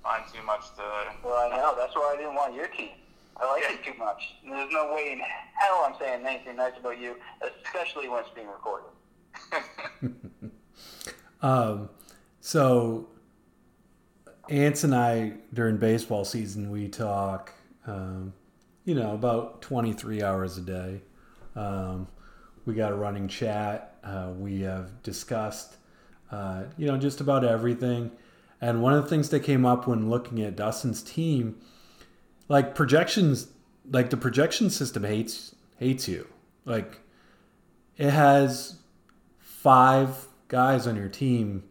find 0.02 0.24
too 0.32 0.42
much 0.44 0.74
to. 0.76 0.82
Well, 1.22 1.36
I 1.36 1.56
know. 1.56 1.74
That's 1.76 1.94
why 1.94 2.14
I 2.14 2.16
didn't 2.16 2.34
want 2.34 2.54
your 2.54 2.68
team. 2.68 2.96
I 3.36 3.52
like 3.52 3.62
Yeah. 3.62 3.76
it 3.76 3.84
too 3.84 3.94
much. 3.98 4.34
There's 4.44 4.72
no 4.72 4.92
way 4.92 5.12
in 5.12 5.20
hell 5.54 5.84
I'm 5.86 5.94
saying 6.00 6.26
anything 6.26 6.56
nice 6.56 6.72
about 6.78 6.98
you, 6.98 7.14
especially 7.40 8.08
when 8.08 8.20
it's 8.20 8.30
being 8.34 8.48
recorded. 8.48 8.90
Um, 11.40 11.88
so, 12.40 13.06
Ants 14.50 14.82
and 14.82 14.94
I 14.94 15.34
during 15.52 15.76
baseball 15.76 16.24
season, 16.24 16.70
we 16.70 16.88
talk, 16.88 17.52
um, 17.86 18.32
you 18.84 18.94
know, 18.94 19.12
about 19.12 19.60
23 19.60 20.22
hours 20.22 20.56
a 20.56 20.62
day. 20.62 21.02
Um, 21.54 22.08
we 22.64 22.74
got 22.74 22.92
a 22.92 22.94
running 22.94 23.28
chat. 23.28 23.96
Uh, 24.02 24.30
we 24.36 24.60
have 24.60 25.02
discussed, 25.02 25.76
uh, 26.30 26.64
you 26.78 26.86
know, 26.86 26.96
just 26.96 27.20
about 27.20 27.44
everything. 27.44 28.10
And 28.60 28.82
one 28.82 28.94
of 28.94 29.02
the 29.02 29.10
things 29.10 29.28
that 29.30 29.40
came 29.40 29.66
up 29.66 29.86
when 29.86 30.08
looking 30.08 30.40
at 30.40 30.56
Dustin's 30.56 31.02
team, 31.02 31.60
like 32.48 32.74
projections, 32.74 33.48
like 33.90 34.08
the 34.08 34.16
projection 34.16 34.70
system 34.70 35.04
hates 35.04 35.54
hates 35.76 36.08
you. 36.08 36.26
Like 36.64 37.00
it 37.98 38.10
has 38.10 38.76
five 39.38 40.26
guys 40.48 40.86
on 40.86 40.96
your 40.96 41.08
team 41.08 41.64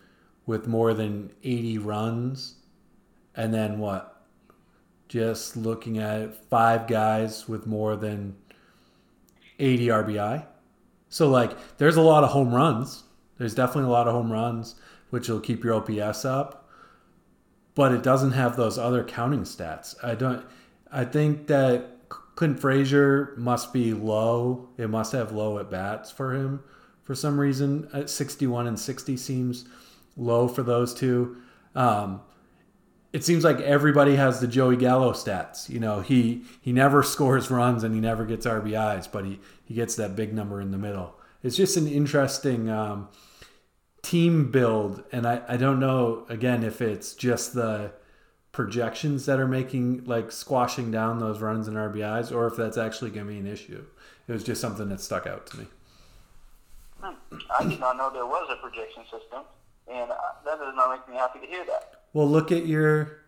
with 0.46 0.68
more 0.68 0.94
than 0.94 1.32
80 1.44 1.80
runs 1.80 2.57
and 3.38 3.54
then 3.54 3.80
what? 3.80 4.22
Just 5.08 5.56
looking 5.56 6.00
at 6.00 6.20
it, 6.20 6.36
five 6.50 6.88
guys 6.88 7.48
with 7.48 7.66
more 7.66 7.96
than 7.96 8.36
80 9.58 9.88
RBI 9.88 10.46
so 11.10 11.30
like 11.30 11.78
there's 11.78 11.96
a 11.96 12.02
lot 12.02 12.24
of 12.24 12.32
home 12.32 12.54
runs. 12.54 13.04
There's 13.38 13.56
definitely 13.56 13.90
a 13.90 13.94
lot 13.94 14.08
of 14.08 14.14
home 14.14 14.32
runs 14.32 14.76
which 15.10 15.30
will 15.30 15.40
keep 15.40 15.64
your 15.64 15.76
OPS 15.76 16.26
up. 16.26 16.68
But 17.76 17.94
it 17.94 18.04
doesn't 18.04 18.32
have 18.32 18.58
those 18.58 18.78
other 18.78 19.04
counting 19.04 19.42
stats. 19.42 19.96
I 20.04 20.16
don't 20.16 20.46
I 20.92 21.06
think 21.06 21.48
that 21.48 22.10
Clint 22.36 22.60
Frazier 22.60 23.34
must 23.38 23.74
be 23.74 23.94
low. 23.94 24.70
It 24.78 24.90
must 24.90 25.12
have 25.12 25.32
low 25.32 25.60
at 25.60 25.72
bats 25.72 26.12
for 26.12 26.34
him 26.34 26.64
for 27.04 27.16
some 27.16 27.40
reason. 27.40 27.88
At 27.94 28.10
61 28.10 28.68
and 28.68 28.80
60 28.80 29.18
seems 29.18 29.66
low 30.16 30.48
for 30.48 30.64
those 30.64 30.94
two. 30.94 31.38
Um, 31.76 32.22
it 33.14 33.24
seems 33.24 33.44
like 33.44 33.60
everybody 33.62 34.16
has 34.16 34.40
the 34.40 34.48
Joey 34.48 34.76
Gallo 34.76 35.14
stats. 35.14 35.70
You 35.70 35.80
know, 35.80 36.02
he 36.02 36.44
he 36.62 36.72
never 36.72 37.04
scores 37.16 37.50
runs 37.50 37.84
and 37.84 37.94
he 37.94 38.02
never 38.02 38.26
gets 38.26 38.46
RBIs, 38.46 39.12
but 39.12 39.26
he 39.26 39.40
he 39.64 39.74
gets 39.74 39.96
that 39.96 40.16
big 40.16 40.34
number 40.34 40.62
in 40.62 40.72
the 40.72 40.78
middle. 40.78 41.16
It's 41.44 41.56
just 41.56 41.78
an 41.78 41.88
interesting 41.88 42.70
um, 42.70 43.10
team 44.02 44.52
build, 44.52 45.04
and 45.12 45.28
I 45.28 45.42
I 45.48 45.58
don't 45.58 45.80
know 45.80 46.26
again 46.30 46.64
if 46.64 46.82
it's 46.82 47.14
just 47.14 47.54
the 47.54 47.92
projections 48.52 49.28
that 49.28 49.40
are 49.40 49.48
making 49.48 50.04
like 50.06 50.32
squashing 50.32 50.90
down 50.90 51.20
those 51.20 51.40
runs 51.40 51.68
and 51.68 51.78
RBIs, 51.78 52.32
or 52.32 52.48
if 52.48 52.56
that's 52.56 52.78
actually 52.78 53.12
going 53.12 53.28
to 53.28 53.34
be 53.34 53.40
an 53.40 53.48
issue. 53.48 53.86
It 54.28 54.32
was 54.34 54.44
just 54.44 54.60
something 54.60 54.90
that 54.90 55.00
stuck 55.00 55.26
out 55.26 55.48
to 55.48 55.60
me. 55.60 55.68
Hmm. 57.00 57.14
I 57.58 57.64
did 57.66 57.80
not 57.80 57.96
know 57.96 58.10
there 58.12 58.26
was 58.26 58.50
a 58.52 58.62
projection 58.62 59.04
system, 59.04 59.44
and 59.88 60.12
uh, 60.12 60.16
that 60.44 60.60
does 60.60 60.74
not 60.76 60.90
make 60.90 61.08
me 61.08 61.16
happy 61.16 61.40
to 61.40 61.46
hear 61.46 61.66
that. 61.66 61.97
Well, 62.18 62.28
look 62.28 62.52
at 62.52 62.66
your 62.66 63.20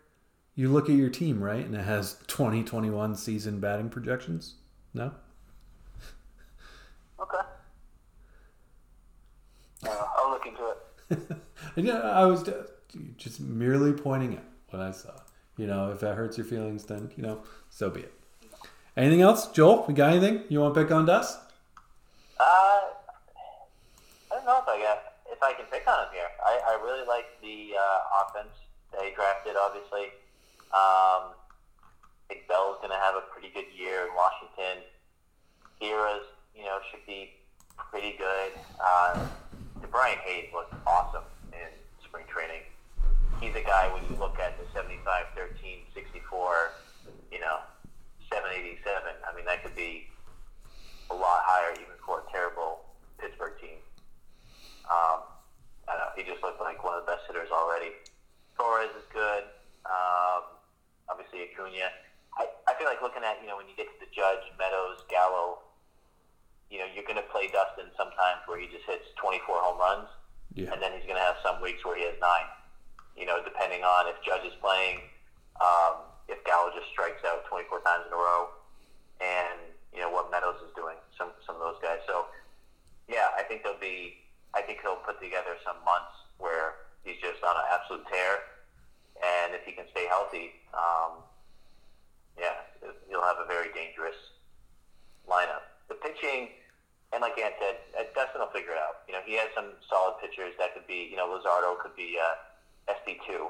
you 0.55 0.69
look 0.69 0.89
at 0.89 0.95
your 0.95 1.11
team, 1.11 1.43
right? 1.43 1.63
And 1.63 1.75
it 1.75 1.85
has 1.85 2.15
2021 2.25 3.15
season 3.15 3.59
batting 3.59 3.87
projections. 3.89 4.55
No? 4.95 5.11
Okay. 7.19 7.37
Uh, 9.85 10.05
I'll 10.17 10.31
look 10.31 10.47
into 10.47 10.71
it. 10.71 11.37
yeah, 11.85 11.99
I 11.99 12.25
was 12.25 12.41
just, 12.41 12.69
just 13.17 13.39
merely 13.41 13.93
pointing 13.93 14.37
out 14.37 14.43
what 14.69 14.81
I 14.81 14.89
saw. 14.89 15.11
You 15.57 15.67
know, 15.67 15.91
if 15.91 15.99
that 15.99 16.15
hurts 16.15 16.37
your 16.37 16.47
feelings, 16.47 16.85
then 16.85 17.11
you 17.15 17.21
know, 17.21 17.43
so 17.69 17.91
be 17.91 17.99
it. 17.99 18.13
Anything 18.97 19.21
else, 19.21 19.51
Joel? 19.51 19.85
We 19.87 19.93
got 19.93 20.13
anything 20.13 20.45
you 20.49 20.61
want 20.61 20.73
to 20.73 20.81
pick 20.81 20.91
on 20.91 21.05
Dust? 21.05 21.37
Uh, 22.39 22.43
I 22.43 22.87
don't 24.31 24.45
know 24.45 24.57
if 24.57 24.67
I 24.67 24.81
got 24.81 25.03
if 25.31 25.43
I 25.43 25.53
can 25.53 25.65
pick 25.65 25.87
on 25.87 26.05
him 26.05 26.09
here. 26.13 26.29
I, 26.43 26.71
I 26.71 26.83
really 26.83 27.05
like 27.05 27.25
the 27.43 27.75
uh, 27.77 28.23
offense 28.25 28.55
they 28.91 29.13
drafted. 29.15 29.55
Obviously, 29.55 30.13
um, 30.69 31.33
I 31.33 32.25
think 32.29 32.47
Bell's 32.47 32.77
going 32.77 32.93
to 32.93 33.01
have 33.01 33.15
a 33.15 33.25
pretty 33.33 33.49
good 33.49 33.65
year 33.73 34.05
in 34.05 34.13
Washington. 34.13 34.85
Kira's, 35.81 36.29
you 36.53 36.61
know, 36.61 36.77
should 36.91 37.01
be 37.09 37.33
pretty 37.89 38.13
good. 38.17 38.53
Uh, 38.77 39.17
Brian 39.89 40.19
Hayes 40.21 40.53
looked 40.53 40.73
awesome 40.85 41.25
in 41.53 41.73
spring 42.05 42.25
training. 42.29 42.61
He's 43.41 43.55
a 43.55 43.65
guy 43.65 43.89
when 43.89 44.05
you 44.05 44.13
look 44.21 44.37
at 44.37 44.59
the 44.61 44.65
75, 44.77 45.01
13, 45.33 45.89
64, 45.95 46.71
you 47.31 47.39
know, 47.39 47.65
787. 48.29 48.77
I 49.25 49.33
mean, 49.33 49.45
that 49.45 49.63
could 49.65 49.75
be 49.75 50.05
a 51.09 51.15
lot 51.15 51.41
higher 51.49 51.73
even 51.73 51.97
for 52.05 52.21
a 52.21 52.25
terrible 52.31 52.85
Pittsburgh 53.17 53.57
team. 53.57 53.81
Um, 54.85 55.25
I 55.89 55.97
don't 55.97 56.05
know. 56.05 56.13
He 56.13 56.21
just 56.29 56.43
looked 56.45 56.61
like 56.61 56.83
one 56.85 56.93
of 56.93 57.05
the 57.05 57.09
best 57.09 57.25
hitters 57.25 57.49
already. 57.49 57.97
Torres 58.53 58.93
is 58.93 59.07
good. 59.09 59.49
Um, 59.89 60.59
obviously 61.09 61.49
Acuna. 61.49 61.89
I, 62.37 62.45
I 62.69 62.77
feel 62.77 62.85
like 62.85 63.01
looking 63.01 63.25
at 63.25 63.41
you 63.41 63.49
know 63.49 63.57
when 63.57 63.67
you 63.67 63.75
get 63.75 63.89
to 63.89 63.97
the 63.97 64.09
Judge, 64.13 64.45
Meadows, 64.55 65.01
Gallo, 65.09 65.65
you 66.69 66.77
know 66.77 66.87
you're 66.93 67.03
going 67.03 67.19
to 67.19 67.29
play 67.33 67.49
Dustin 67.49 67.89
sometimes 67.97 68.45
where 68.59 68.67
he 68.67 68.75
just 68.75 68.83
hits 68.83 69.07
24 69.15 69.55
home 69.63 69.79
runs, 69.79 70.11
Yeah. 70.51 70.75
and 70.75 70.83
then 70.83 70.91
he's 70.91 71.07
going 71.07 71.15
to 71.15 71.23
have 71.23 71.39
some 71.39 71.61
weeks 71.63 71.79
where 71.87 71.95
he 71.95 72.03
has 72.03 72.19
nine. 72.19 72.51
You 73.15 73.25
know, 73.25 73.39
depending 73.43 73.83
on 73.87 74.07
if 74.11 74.19
Judge 74.27 74.43
is 74.43 74.55
playing, 74.59 74.99
um, 75.63 76.03
if 76.27 76.43
Gallo 76.43 76.71
just 76.75 76.91
strikes 76.91 77.23
out 77.23 77.47
24 77.47 77.79
times 77.87 78.03
in 78.07 78.13
a 78.13 78.19
row, 78.19 78.51
and 79.23 79.59
you 79.95 79.99
know 79.99 80.09
what 80.11 80.31
Meadows 80.31 80.59
is 80.63 80.71
doing. 80.75 80.95
Some 81.17 81.31
some 81.45 81.55
of 81.55 81.61
those 81.61 81.79
guys. 81.81 81.99
So 82.07 82.27
yeah, 83.07 83.31
I 83.35 83.43
think 83.43 83.63
there'll 83.63 83.79
be. 83.79 84.19
I 84.53 84.61
think 84.61 84.79
he'll 84.81 85.03
put 85.03 85.19
together 85.21 85.55
some 85.63 85.77
months 85.83 86.15
where 86.39 86.87
he's 87.03 87.19
just 87.21 87.43
on 87.43 87.55
an 87.55 87.67
absolute 87.67 88.07
tear, 88.07 88.39
and 89.19 89.53
if 89.53 89.63
he 89.67 89.73
can 89.73 89.85
stay 89.91 90.07
healthy, 90.07 90.55
um, 90.73 91.21
yeah, 92.39 92.63
he'll 93.09 93.23
have 93.23 93.37
a 93.43 93.47
very 93.47 93.69
dangerous 93.75 94.15
lineup. 95.27 95.67
The 95.89 95.95
pitching, 95.99 96.55
and 97.11 97.21
like 97.21 97.37
Ant 97.41 97.55
said, 97.57 97.77
uh, 97.97 98.05
Dustin 98.13 98.41
will 98.41 98.53
figure 98.53 98.77
it 98.77 98.81
out. 98.81 99.01
You 99.09 99.17
know, 99.17 99.23
he 99.25 99.33
has 99.41 99.49
some 99.57 99.73
solid 99.89 100.21
pitchers 100.21 100.53
that 100.61 100.73
could 100.73 100.85
be. 100.85 101.09
You 101.09 101.17
know, 101.17 101.25
Luzardo 101.25 101.77
could 101.81 101.95
be 101.97 102.17
uh, 102.21 102.37
SP 102.89 103.17
two. 103.25 103.49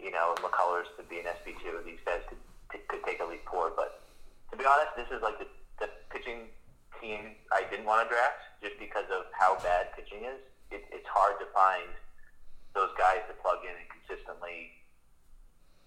You 0.00 0.10
know, 0.10 0.34
McCullers 0.40 0.88
could 0.96 1.08
be 1.08 1.20
an 1.20 1.28
SP 1.28 1.52
two. 1.60 1.84
These 1.84 2.00
guys 2.04 2.24
could 2.28 2.40
could 2.88 3.04
take 3.04 3.20
a 3.20 3.24
leap 3.28 3.44
forward. 3.46 3.76
But 3.76 4.00
to 4.50 4.56
be 4.56 4.64
honest, 4.64 4.96
this 4.96 5.08
is 5.12 5.20
like 5.22 5.38
the, 5.38 5.46
the 5.78 5.88
pitching 6.08 6.48
team 7.00 7.36
I 7.52 7.68
didn't 7.68 7.84
want 7.84 8.06
to 8.06 8.08
draft 8.08 8.40
just 8.64 8.80
because 8.80 9.06
of 9.12 9.28
how 9.36 9.60
bad 9.60 9.92
pitching 9.92 10.24
is. 10.24 10.40
It, 10.72 10.88
it's 10.90 11.06
hard 11.12 11.36
to 11.44 11.46
find 11.52 11.92
those 12.72 12.90
guys 12.96 13.20
to 13.28 13.34
plug 13.44 13.62
in 13.62 13.70
and 13.70 13.86
consistently, 13.92 14.72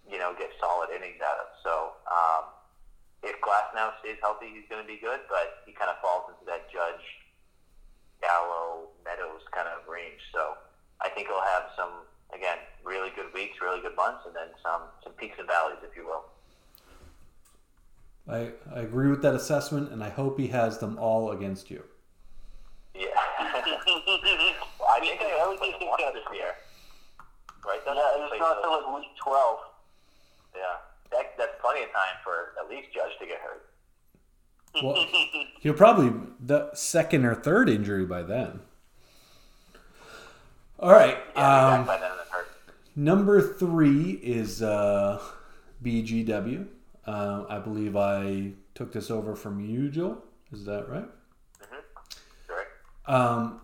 you 0.06 0.22
know, 0.22 0.32
get 0.38 0.54
solid 0.62 0.94
innings 0.94 1.20
out 1.20 1.42
of. 1.42 1.50
So 1.66 1.74
um, 2.08 2.44
if 3.24 3.36
Glass 3.42 3.68
now 3.76 3.92
stays 4.00 4.16
healthy, 4.22 4.48
he's 4.54 4.68
going 4.70 4.80
to 4.84 4.88
be 4.88 5.00
good, 5.00 5.20
but 5.28 5.64
he 5.66 5.74
kind 5.74 5.92
of 5.92 6.00
falls 6.00 6.32
into 6.32 6.46
that 6.48 6.72
Judge, 6.72 7.04
Gallo, 8.22 8.88
Meadows 9.04 9.44
kind 9.52 9.68
of 9.68 9.84
range. 9.90 10.22
So 10.32 10.56
I 11.02 11.10
think 11.10 11.28
he'll 11.28 11.44
have 11.44 11.72
some, 11.76 12.08
again, 12.32 12.58
really 12.84 13.10
good 13.16 13.34
weeks, 13.34 13.60
really 13.60 13.82
good 13.82 13.96
months, 13.96 14.24
and 14.28 14.36
then 14.36 14.54
some, 14.64 14.88
some 15.04 15.14
peaks 15.20 15.36
and 15.40 15.48
valleys, 15.48 15.82
if 15.84 15.96
you 15.96 16.06
will. 16.06 16.24
I, 18.30 18.52
I 18.76 18.82
agree 18.82 19.10
with 19.10 19.22
that 19.22 19.27
assessment, 19.38 19.92
and 19.92 20.04
I 20.04 20.10
hope 20.10 20.40
he 20.40 20.48
has 20.48 20.80
them 20.80 20.98
all 21.00 21.32
against 21.32 21.72
you. 21.72 21.84
Yeah. 22.94 23.06
well, 23.40 23.64
I 24.90 25.00
think 25.00 25.22
I 25.22 25.40
always 25.42 25.60
think 25.60 25.80
one 25.80 26.00
this 26.14 26.24
year. 26.34 26.54
Right? 27.66 27.80
That's 27.86 27.98
Yeah, 27.98 28.16
and 28.16 28.24
it's 28.32 28.40
not 28.40 28.62
till 28.62 28.72
like 28.72 29.02
week 29.02 29.10
12. 29.24 29.60
Yeah. 30.56 30.62
That, 31.12 31.38
that's 31.38 31.54
plenty 31.62 31.84
of 31.84 31.92
time 31.92 32.18
for 32.24 32.54
at 32.62 32.70
least 32.70 32.94
Judge 32.94 33.12
to 33.20 33.26
get 33.26 33.40
hurt. 33.40 33.64
Well, 34.84 35.06
he'll 35.62 35.74
probably 35.74 36.14
the 36.40 36.74
second 36.74 37.26
or 37.26 37.36
third 37.36 37.70
injury 37.70 38.06
by 38.06 38.24
then. 38.24 38.60
All 40.80 40.92
right. 40.92 41.18
Yeah, 41.36 41.76
Um, 41.80 41.86
by 41.86 41.98
then 41.98 42.12
hurt. 42.30 42.50
Number 42.96 43.42
three 43.42 44.12
is 44.24 44.62
uh, 44.62 45.22
BGW. 45.84 46.68
Uh, 47.06 47.46
I 47.50 47.60
believe 47.60 47.96
I 47.96 48.52
took 48.78 48.94
this 48.94 49.10
over 49.10 49.36
from 49.36 49.60
you, 49.60 49.90
Joel. 49.90 50.24
Is 50.52 50.64
that 50.66 50.88
right? 50.88 51.10
Mm-hmm. 51.64 51.76
Correct. 52.48 52.70
Um, 53.08 53.62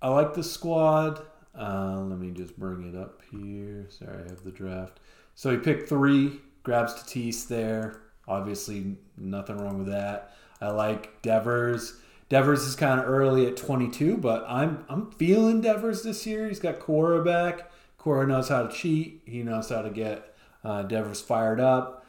I 0.00 0.08
like 0.08 0.34
the 0.34 0.44
squad. 0.44 1.20
Uh, 1.58 1.98
let 2.00 2.18
me 2.18 2.30
just 2.30 2.56
bring 2.56 2.88
it 2.88 2.96
up 2.96 3.22
here. 3.32 3.86
Sorry, 3.90 4.22
I 4.24 4.28
have 4.28 4.44
the 4.44 4.52
draft. 4.52 5.00
So 5.34 5.50
he 5.50 5.56
picked 5.56 5.88
three, 5.88 6.40
grabs 6.62 6.94
Tatis 6.94 7.48
there. 7.48 8.02
Obviously, 8.28 8.96
nothing 9.18 9.58
wrong 9.58 9.78
with 9.78 9.88
that. 9.88 10.36
I 10.60 10.70
like 10.70 11.20
Devers. 11.22 11.96
Devers 12.28 12.62
is 12.62 12.76
kind 12.76 13.00
of 13.00 13.08
early 13.08 13.46
at 13.48 13.56
22, 13.56 14.16
but 14.16 14.44
I'm 14.46 14.84
I'm 14.88 15.10
feeling 15.10 15.60
Devers 15.60 16.04
this 16.04 16.24
year. 16.24 16.46
He's 16.46 16.60
got 16.60 16.78
Cora 16.78 17.24
back. 17.24 17.68
Cora 17.98 18.28
knows 18.28 18.48
how 18.48 18.62
to 18.62 18.72
cheat. 18.72 19.22
He 19.26 19.42
knows 19.42 19.70
how 19.70 19.82
to 19.82 19.90
get 19.90 20.36
uh, 20.62 20.84
Devers 20.84 21.20
fired 21.20 21.58
up. 21.58 22.01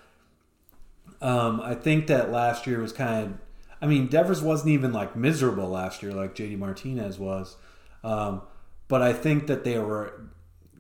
Um, 1.24 1.61
I 1.61 1.74
think 1.74 2.07
that 2.07 2.32
last 2.32 2.67
year 2.67 2.80
was 2.80 2.91
kind 2.91 3.26
of. 3.26 3.34
I 3.82 3.86
mean, 3.86 4.07
Devers 4.07 4.41
wasn't 4.41 4.71
even 4.71 4.93
like 4.93 5.15
miserable 5.15 5.67
last 5.67 6.03
year 6.03 6.13
like 6.13 6.36
JD 6.36 6.57
Martinez 6.57 7.17
was, 7.17 7.57
um, 8.03 8.41
but 8.88 9.01
I 9.01 9.11
think 9.13 9.47
that 9.47 9.63
they 9.63 9.80
were 9.80 10.30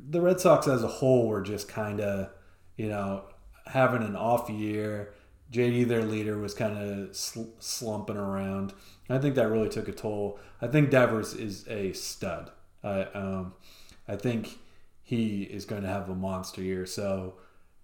the 0.09 0.21
Red 0.21 0.39
Sox 0.39 0.67
as 0.67 0.83
a 0.83 0.87
whole 0.87 1.27
were 1.27 1.41
just 1.41 1.67
kind 1.67 1.99
of 1.99 2.29
you 2.77 2.87
know 2.87 3.23
having 3.65 4.03
an 4.03 4.15
off 4.15 4.49
year. 4.49 5.13
JD, 5.51 5.87
their 5.87 6.03
leader, 6.03 6.37
was 6.37 6.53
kind 6.53 6.77
of 6.77 7.15
sl- 7.15 7.53
slumping 7.59 8.17
around. 8.17 8.73
I 9.09 9.19
think 9.19 9.35
that 9.35 9.49
really 9.49 9.69
took 9.69 9.87
a 9.87 9.91
toll. 9.91 10.39
I 10.61 10.67
think 10.67 10.89
Devers 10.89 11.33
is 11.33 11.67
a 11.67 11.93
stud. 11.93 12.51
I 12.83 13.03
um, 13.03 13.53
I 14.07 14.15
think 14.15 14.59
he 15.03 15.43
is 15.43 15.65
going 15.65 15.83
to 15.83 15.89
have 15.89 16.09
a 16.09 16.15
monster 16.15 16.61
year. 16.61 16.85
So 16.85 17.35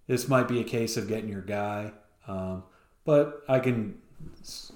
this 0.06 0.28
might 0.28 0.48
be 0.48 0.60
a 0.60 0.64
case 0.64 0.96
of 0.96 1.08
getting 1.08 1.30
your 1.30 1.42
guy. 1.42 1.92
Um, 2.30 2.62
but 3.04 3.42
I 3.48 3.58
can, 3.58 3.98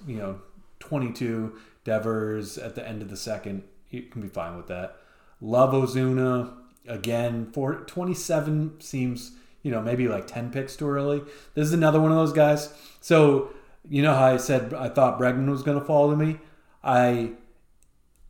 you 0.05 0.17
know, 0.17 0.41
22 0.79 1.55
Devers 1.85 2.57
at 2.57 2.75
the 2.75 2.87
end 2.87 3.01
of 3.01 3.09
the 3.09 3.17
second, 3.17 3.63
you 3.89 4.03
can 4.03 4.21
be 4.21 4.27
fine 4.27 4.57
with 4.57 4.67
that. 4.67 4.97
Love 5.39 5.71
Ozuna 5.73 6.53
again 6.87 7.51
for 7.51 7.75
27 7.75 8.81
seems, 8.81 9.31
you 9.61 9.71
know, 9.71 9.81
maybe 9.81 10.07
like 10.07 10.27
10 10.27 10.51
picks 10.51 10.75
too 10.75 10.89
early. 10.89 11.21
This 11.53 11.67
is 11.67 11.73
another 11.73 12.01
one 12.01 12.11
of 12.11 12.17
those 12.17 12.33
guys. 12.33 12.73
So, 12.99 13.53
you 13.87 14.01
know 14.01 14.15
how 14.15 14.25
I 14.25 14.37
said 14.37 14.73
I 14.73 14.89
thought 14.89 15.19
Bregman 15.19 15.49
was 15.49 15.61
going 15.63 15.79
to 15.79 15.85
fall 15.85 16.09
to 16.09 16.15
me? 16.15 16.39
I 16.83 17.33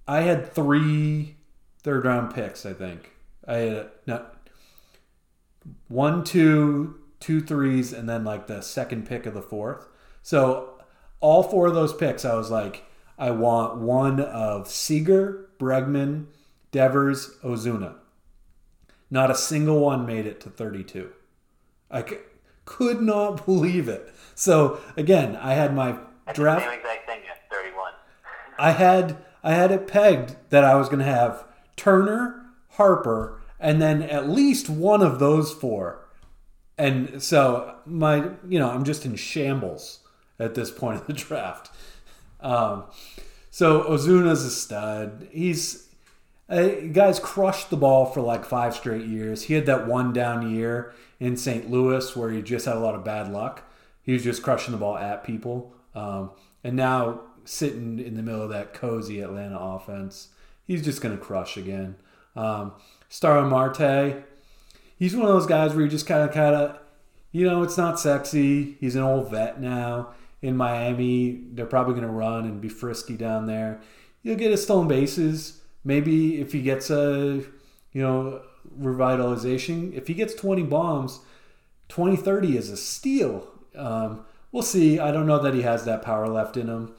I 0.08 0.22
had 0.22 0.54
three 0.54 1.38
third 1.82 2.06
round 2.06 2.34
picks, 2.36 2.66
I 2.66 2.74
think. 2.74 3.12
I 3.48 3.56
had 3.56 3.90
no, 4.06 4.26
one, 5.88 6.24
two, 6.24 7.00
two 7.26 7.42
threes, 7.42 7.92
and 7.92 8.08
then 8.08 8.24
like 8.24 8.46
the 8.46 8.62
second 8.62 9.08
pick 9.08 9.26
of 9.26 9.34
the 9.34 9.42
fourth. 9.42 9.88
So 10.22 10.80
all 11.20 11.42
four 11.42 11.66
of 11.68 11.74
those 11.74 11.92
picks, 11.94 12.24
I 12.24 12.36
was 12.36 12.52
like, 12.52 12.84
I 13.18 13.32
want 13.32 13.78
one 13.78 14.20
of 14.20 14.70
Seager, 14.70 15.50
Bregman, 15.60 16.26
Devers, 16.72 17.32
Ozuna. 17.44 17.96
Not 19.10 19.32
a 19.32 19.36
single 19.36 19.80
one 19.80 20.06
made 20.06 20.28
it 20.28 20.40
to 20.42 20.50
32. 20.50 21.10
I 21.90 22.08
c- 22.08 22.18
could 22.66 23.02
not 23.02 23.44
believe 23.46 23.88
it. 23.90 24.14
So 24.36 24.80
again, 24.96 25.36
I 25.36 25.54
had 25.54 25.74
my 25.74 25.98
Draft- 26.34 26.66
the 26.66 26.70
same 26.72 26.80
exact 26.80 27.06
thing 27.08 27.22
at 27.30 27.50
31. 27.52 27.92
I 28.60 28.72
had 28.72 29.18
I 29.44 29.54
had 29.54 29.72
it 29.72 29.88
pegged 29.88 30.36
that 30.50 30.64
I 30.64 30.76
was 30.76 30.88
going 30.90 31.00
to 31.00 31.06
have 31.06 31.44
Turner, 31.76 32.46
Harper, 32.72 33.42
and 33.60 33.82
then 33.82 34.02
at 34.04 34.30
least 34.30 34.70
one 34.70 35.02
of 35.02 35.20
those 35.20 35.52
four. 35.54 36.05
And 36.78 37.22
so 37.22 37.76
my 37.86 38.32
you 38.48 38.60
know 38.60 38.70
I'm 38.70 38.84
just 38.84 39.06
in 39.06 39.16
shambles 39.16 40.00
at 40.40 40.56
this 40.56 40.72
point 40.72 41.02
of 41.02 41.08
the 41.08 41.14
draft. 41.14 41.72
Um, 42.42 42.84
so 43.50 43.84
Ozuna's 43.84 44.44
a 44.44 44.52
stud. 44.52 45.30
He's 45.32 45.88
uh, 46.50 46.68
guys 46.92 47.20
crushed 47.20 47.70
the 47.70 47.78
ball 47.78 48.06
for 48.06 48.22
like 48.22 48.46
five 48.46 48.76
straight 48.76 49.06
years. 49.06 49.44
He 49.44 49.54
had 49.54 49.66
that 49.66 49.88
one 49.88 50.14
down 50.14 50.54
year 50.54 50.94
in 51.20 51.38
St. 51.38 51.72
Louis 51.72 52.16
where 52.16 52.30
he 52.30 52.42
just 52.42 52.66
had 52.66 52.76
a 52.76 52.80
lot 52.80 52.96
of 52.96 53.04
bad 53.04 53.32
luck. 53.32 53.64
He 54.04 54.14
was 54.14 54.24
just 54.24 54.44
crushing 54.44 54.72
the 54.72 54.78
ball 54.78 54.98
at 54.98 55.24
people. 55.24 55.74
Um, 55.96 56.32
and 56.64 56.76
now 56.76 57.22
sitting 57.46 58.00
in 58.00 58.16
the 58.16 58.22
middle 58.22 58.44
of 58.44 58.50
that 58.50 58.74
cozy 58.74 59.22
Atlanta 59.22 59.58
offense, 59.58 60.30
he's 60.66 60.84
just 60.84 61.02
going 61.02 61.18
to 61.18 61.24
crush 61.24 61.58
again. 61.58 61.96
Um, 62.36 62.74
Starling 63.10 63.50
Marte, 63.50 64.24
he's 64.98 65.16
one 65.16 65.28
of 65.28 65.34
those 65.34 65.46
guys 65.46 65.74
where 65.74 65.84
you 65.84 65.90
just 65.90 66.08
kind 66.08 66.24
of, 66.24 66.34
kind 66.34 66.56
of, 66.56 66.80
you 67.32 67.46
know, 67.46 67.64
it's 67.64 67.78
not 67.78 68.00
sexy. 68.00 68.78
He's 68.80 68.96
an 68.96 69.04
old 69.04 69.30
vet 69.32 69.60
now 69.60 70.10
in 70.42 70.56
Miami. 70.56 71.42
They're 71.52 71.66
probably 71.66 71.94
going 71.94 72.06
to 72.06 72.14
run 72.14 72.46
and 72.46 72.62
be 72.62 72.70
frisky 72.70 73.18
down 73.18 73.46
there. 73.46 73.82
He'll 74.24 74.36
get 74.36 74.52
his 74.52 74.64
stolen 74.64 74.88
bases. 74.88 75.62
Maybe 75.84 76.40
if 76.40 76.52
he 76.52 76.62
gets 76.62 76.90
a, 76.90 77.44
you 77.92 78.02
know, 78.02 78.42
revitalization, 78.80 79.94
if 79.94 80.08
he 80.08 80.14
gets 80.14 80.34
20 80.34 80.64
bombs, 80.64 81.20
2030 81.90 82.58
is 82.58 82.70
a 82.70 82.78
steal. 82.78 83.48
Um, 83.76 84.26
we'll 84.52 84.64
see. 84.64 85.00
I 85.00 85.12
don't 85.12 85.28
know 85.28 85.40
that 85.40 85.54
he 85.54 85.62
has 85.62 85.86
that 85.86 86.02
power 86.02 86.28
left 86.28 86.58
in 86.58 86.68
him, 86.68 86.94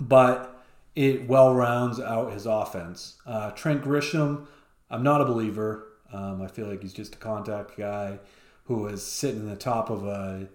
but 0.00 0.64
it 0.94 1.26
well 1.26 1.54
rounds 1.54 2.00
out 2.00 2.32
his 2.32 2.46
offense. 2.46 3.16
Uh, 3.26 3.50
Trent 3.50 3.82
Grisham, 3.82 4.46
I'm 4.90 5.02
not 5.02 5.20
a 5.20 5.24
believer. 5.24 5.85
Um, 6.12 6.42
I 6.42 6.46
feel 6.46 6.66
like 6.66 6.82
he's 6.82 6.92
just 6.92 7.14
a 7.14 7.18
contact 7.18 7.76
guy 7.76 8.18
who 8.64 8.76
was 8.76 9.04
sitting 9.04 9.40
in 9.40 9.48
the 9.48 9.56
top 9.56 9.90
of 9.90 10.06
a, 10.06 10.48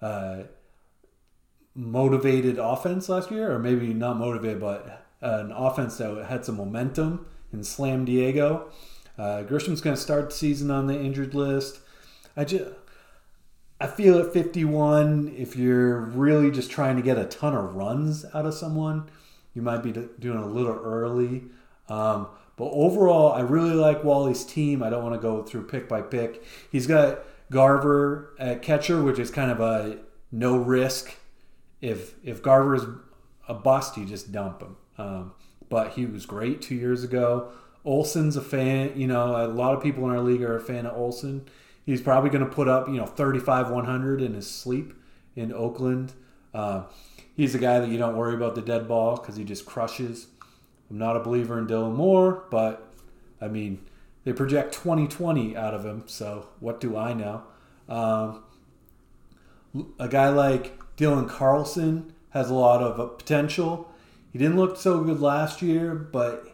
uh 0.00 0.44
motivated 1.74 2.58
offense 2.58 3.08
last 3.08 3.30
year, 3.30 3.52
or 3.52 3.58
maybe 3.58 3.94
not 3.94 4.18
motivated, 4.18 4.60
but 4.60 5.06
an 5.20 5.52
offense 5.52 5.96
that 5.98 6.26
had 6.26 6.44
some 6.44 6.56
momentum 6.56 7.26
in 7.52 7.64
Slam 7.64 8.04
Diego. 8.04 8.70
Uh, 9.18 9.42
Grisham's 9.42 9.80
going 9.80 9.96
to 9.96 10.02
start 10.02 10.30
the 10.30 10.36
season 10.36 10.70
on 10.70 10.86
the 10.86 10.98
injured 10.98 11.34
list. 11.34 11.80
I 12.36 12.44
just, 12.44 12.64
I 13.80 13.86
feel 13.86 14.18
at 14.18 14.32
51, 14.32 15.34
if 15.36 15.56
you're 15.56 16.00
really 16.00 16.50
just 16.50 16.70
trying 16.70 16.96
to 16.96 17.02
get 17.02 17.18
a 17.18 17.24
ton 17.24 17.54
of 17.54 17.74
runs 17.74 18.24
out 18.34 18.46
of 18.46 18.54
someone, 18.54 19.10
you 19.54 19.62
might 19.62 19.82
be 19.82 19.92
doing 19.92 20.38
a 20.38 20.46
little 20.46 20.80
early. 20.82 21.44
Um, 21.88 22.28
but 22.62 22.70
overall, 22.74 23.32
I 23.32 23.40
really 23.40 23.74
like 23.74 24.04
Wally's 24.04 24.44
team. 24.44 24.84
I 24.84 24.90
don't 24.90 25.02
want 25.02 25.16
to 25.16 25.20
go 25.20 25.42
through 25.42 25.66
pick 25.66 25.88
by 25.88 26.00
pick. 26.00 26.44
He's 26.70 26.86
got 26.86 27.24
Garver 27.50 28.36
at 28.38 28.62
catcher, 28.62 29.02
which 29.02 29.18
is 29.18 29.32
kind 29.32 29.50
of 29.50 29.58
a 29.58 29.98
no 30.30 30.56
risk. 30.56 31.16
If 31.80 32.14
if 32.22 32.40
Garver's 32.40 32.84
a 33.48 33.54
bust, 33.54 33.96
you 33.96 34.06
just 34.06 34.30
dump 34.30 34.62
him. 34.62 34.76
Um, 34.96 35.32
but 35.70 35.94
he 35.94 36.06
was 36.06 36.24
great 36.24 36.62
two 36.62 36.76
years 36.76 37.02
ago. 37.02 37.50
Olson's 37.84 38.36
a 38.36 38.40
fan. 38.40 38.92
You 38.94 39.08
know, 39.08 39.44
a 39.44 39.48
lot 39.48 39.74
of 39.74 39.82
people 39.82 40.04
in 40.04 40.12
our 40.12 40.20
league 40.20 40.42
are 40.42 40.54
a 40.54 40.60
fan 40.60 40.86
of 40.86 40.96
Olson. 40.96 41.48
He's 41.84 42.00
probably 42.00 42.30
going 42.30 42.44
to 42.44 42.50
put 42.50 42.68
up 42.68 42.86
you 42.86 42.94
know 42.94 43.06
35 43.06 43.70
100 43.70 44.22
in 44.22 44.34
his 44.34 44.48
sleep 44.48 44.94
in 45.34 45.52
Oakland. 45.52 46.12
Uh, 46.54 46.84
he's 47.34 47.56
a 47.56 47.58
guy 47.58 47.80
that 47.80 47.88
you 47.88 47.98
don't 47.98 48.16
worry 48.16 48.36
about 48.36 48.54
the 48.54 48.62
dead 48.62 48.86
ball 48.86 49.16
because 49.16 49.34
he 49.34 49.42
just 49.42 49.66
crushes. 49.66 50.28
I'm 50.92 50.98
not 50.98 51.16
a 51.16 51.20
believer 51.20 51.58
in 51.58 51.66
Dylan 51.66 51.94
Moore, 51.94 52.44
but 52.50 52.92
I 53.40 53.48
mean, 53.48 53.80
they 54.24 54.32
project 54.34 54.74
2020 54.74 55.56
out 55.56 55.72
of 55.72 55.86
him, 55.86 56.04
so 56.06 56.48
what 56.60 56.80
do 56.80 56.98
I 56.98 57.14
know? 57.14 57.42
Um, 57.88 58.44
a 59.98 60.06
guy 60.06 60.28
like 60.28 60.78
Dylan 60.98 61.28
Carlson 61.28 62.12
has 62.30 62.50
a 62.50 62.54
lot 62.54 62.82
of 62.82 63.00
uh, 63.00 63.06
potential. 63.06 63.90
He 64.32 64.38
didn't 64.38 64.56
look 64.56 64.76
so 64.76 65.02
good 65.02 65.20
last 65.20 65.62
year, 65.62 65.94
but 65.94 66.46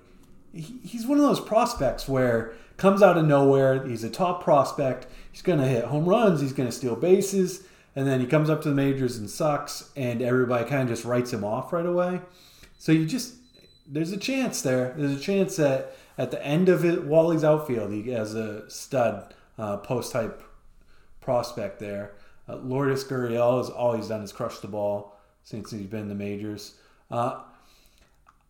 he's 0.53 1.05
one 1.05 1.18
of 1.18 1.24
those 1.24 1.41
prospects 1.41 2.09
where 2.09 2.55
comes 2.76 3.03
out 3.03 3.18
of 3.18 3.26
nowhere. 3.26 3.84
He's 3.86 4.05
a 4.05 4.11
top 4.11 4.45
prospect. 4.45 5.09
He's 5.32 5.43
going 5.43 5.59
to 5.59 5.66
hit 5.66 5.86
home 5.86 6.07
runs. 6.07 6.41
He's 6.41 6.53
going 6.53 6.68
to 6.68 6.74
steal 6.74 6.95
bases. 6.95 7.64
And 7.97 8.07
then 8.07 8.20
he 8.20 8.26
comes 8.26 8.49
up 8.49 8.62
to 8.62 8.68
the 8.68 8.74
majors 8.76 9.16
and 9.16 9.28
sucks, 9.28 9.91
and 9.97 10.22
everybody 10.22 10.68
kind 10.68 10.82
of 10.82 10.89
just 10.89 11.05
writes 11.05 11.32
him 11.32 11.43
off 11.43 11.72
right 11.72 11.84
away. 11.86 12.20
So 12.78 12.93
you 12.93 13.05
just, 13.05 13.34
there's 13.89 14.12
a 14.12 14.16
chance 14.18 14.62
there. 14.62 14.95
There's 14.97 15.16
a 15.16 15.20
chance 15.20 15.57
that 15.57 15.97
at 16.16 16.30
the 16.30 16.45
end 16.45 16.68
of 16.68 16.84
it, 16.84 17.05
Wally's 17.05 17.45
outfield, 17.45 17.93
he 17.93 18.11
has 18.11 18.34
a 18.34 18.68
stud 18.70 19.34
uh, 19.57 19.78
post 19.78 20.12
type 20.12 20.43
prospect 21.20 21.78
there. 21.78 22.12
Uh, 22.49 22.57
Lourdes 22.57 23.05
Gurriel 23.05 23.59
has 23.59 23.70
all 23.70 23.95
he's 23.95 24.09
done 24.09 24.22
is 24.22 24.32
crush 24.32 24.59
the 24.59 24.68
ball 24.68 25.16
since 25.43 25.70
he's 25.70 25.86
been 25.86 26.03
in 26.03 26.09
the 26.09 26.14
majors. 26.14 26.74
Uh, 27.11 27.41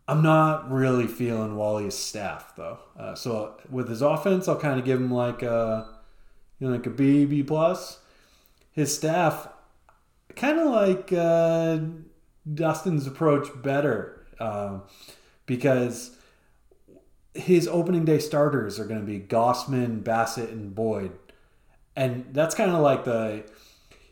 I'm 0.06 0.22
not 0.22 0.70
really 0.70 1.06
feeling 1.06 1.56
Wally's 1.56 1.96
staff 1.96 2.54
though. 2.56 2.78
Uh, 2.98 3.14
so 3.14 3.56
with 3.70 3.88
his 3.88 4.02
offense, 4.02 4.48
I'll 4.48 4.58
kind 4.58 4.78
of 4.78 4.84
give 4.84 5.00
him 5.00 5.12
like 5.12 5.42
a, 5.42 5.86
you 6.58 6.66
know, 6.66 6.74
like 6.74 6.86
a 6.86 6.90
B 6.90 7.24
B 7.24 7.42
plus. 7.42 8.00
His 8.72 8.94
staff, 8.94 9.48
kind 10.34 10.58
of 10.58 10.68
like 10.68 11.12
uh, 11.12 11.80
Dustin's 12.54 13.06
approach 13.06 13.48
better 13.62 14.24
um, 14.40 14.82
because 15.48 16.16
his 17.34 17.66
opening 17.66 18.04
day 18.04 18.20
starters 18.20 18.78
are 18.78 18.84
going 18.84 19.00
to 19.00 19.06
be 19.06 19.18
Gausman, 19.18 20.04
Bassitt, 20.04 20.52
and 20.52 20.72
Boyd, 20.72 21.10
and 21.96 22.26
that's 22.32 22.54
kind 22.54 22.70
of 22.70 22.78
like 22.78 23.04
the 23.04 23.42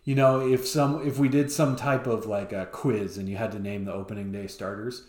you 0.03 0.17
know 0.17 0.41
if 0.41 0.67
some 0.67 1.07
if 1.07 1.17
we 1.17 1.29
did 1.29 1.53
some 1.53 1.77
type 1.77 2.09
of 2.09 2.27
like 2.27 2.53
a 2.53 2.67
quiz 2.67 3.17
and 3.17 3.29
you 3.29 3.37
had 3.37 3.53
to 3.53 3.61
name 3.61 3.85
the 3.85 3.93
opening 3.93 4.33
day 4.33 4.49
starters 4.49 5.05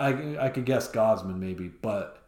I, 0.00 0.46
I 0.46 0.48
could 0.48 0.64
guess 0.64 0.90
Gausman 0.90 1.38
maybe, 1.38 1.68
but 1.68 2.22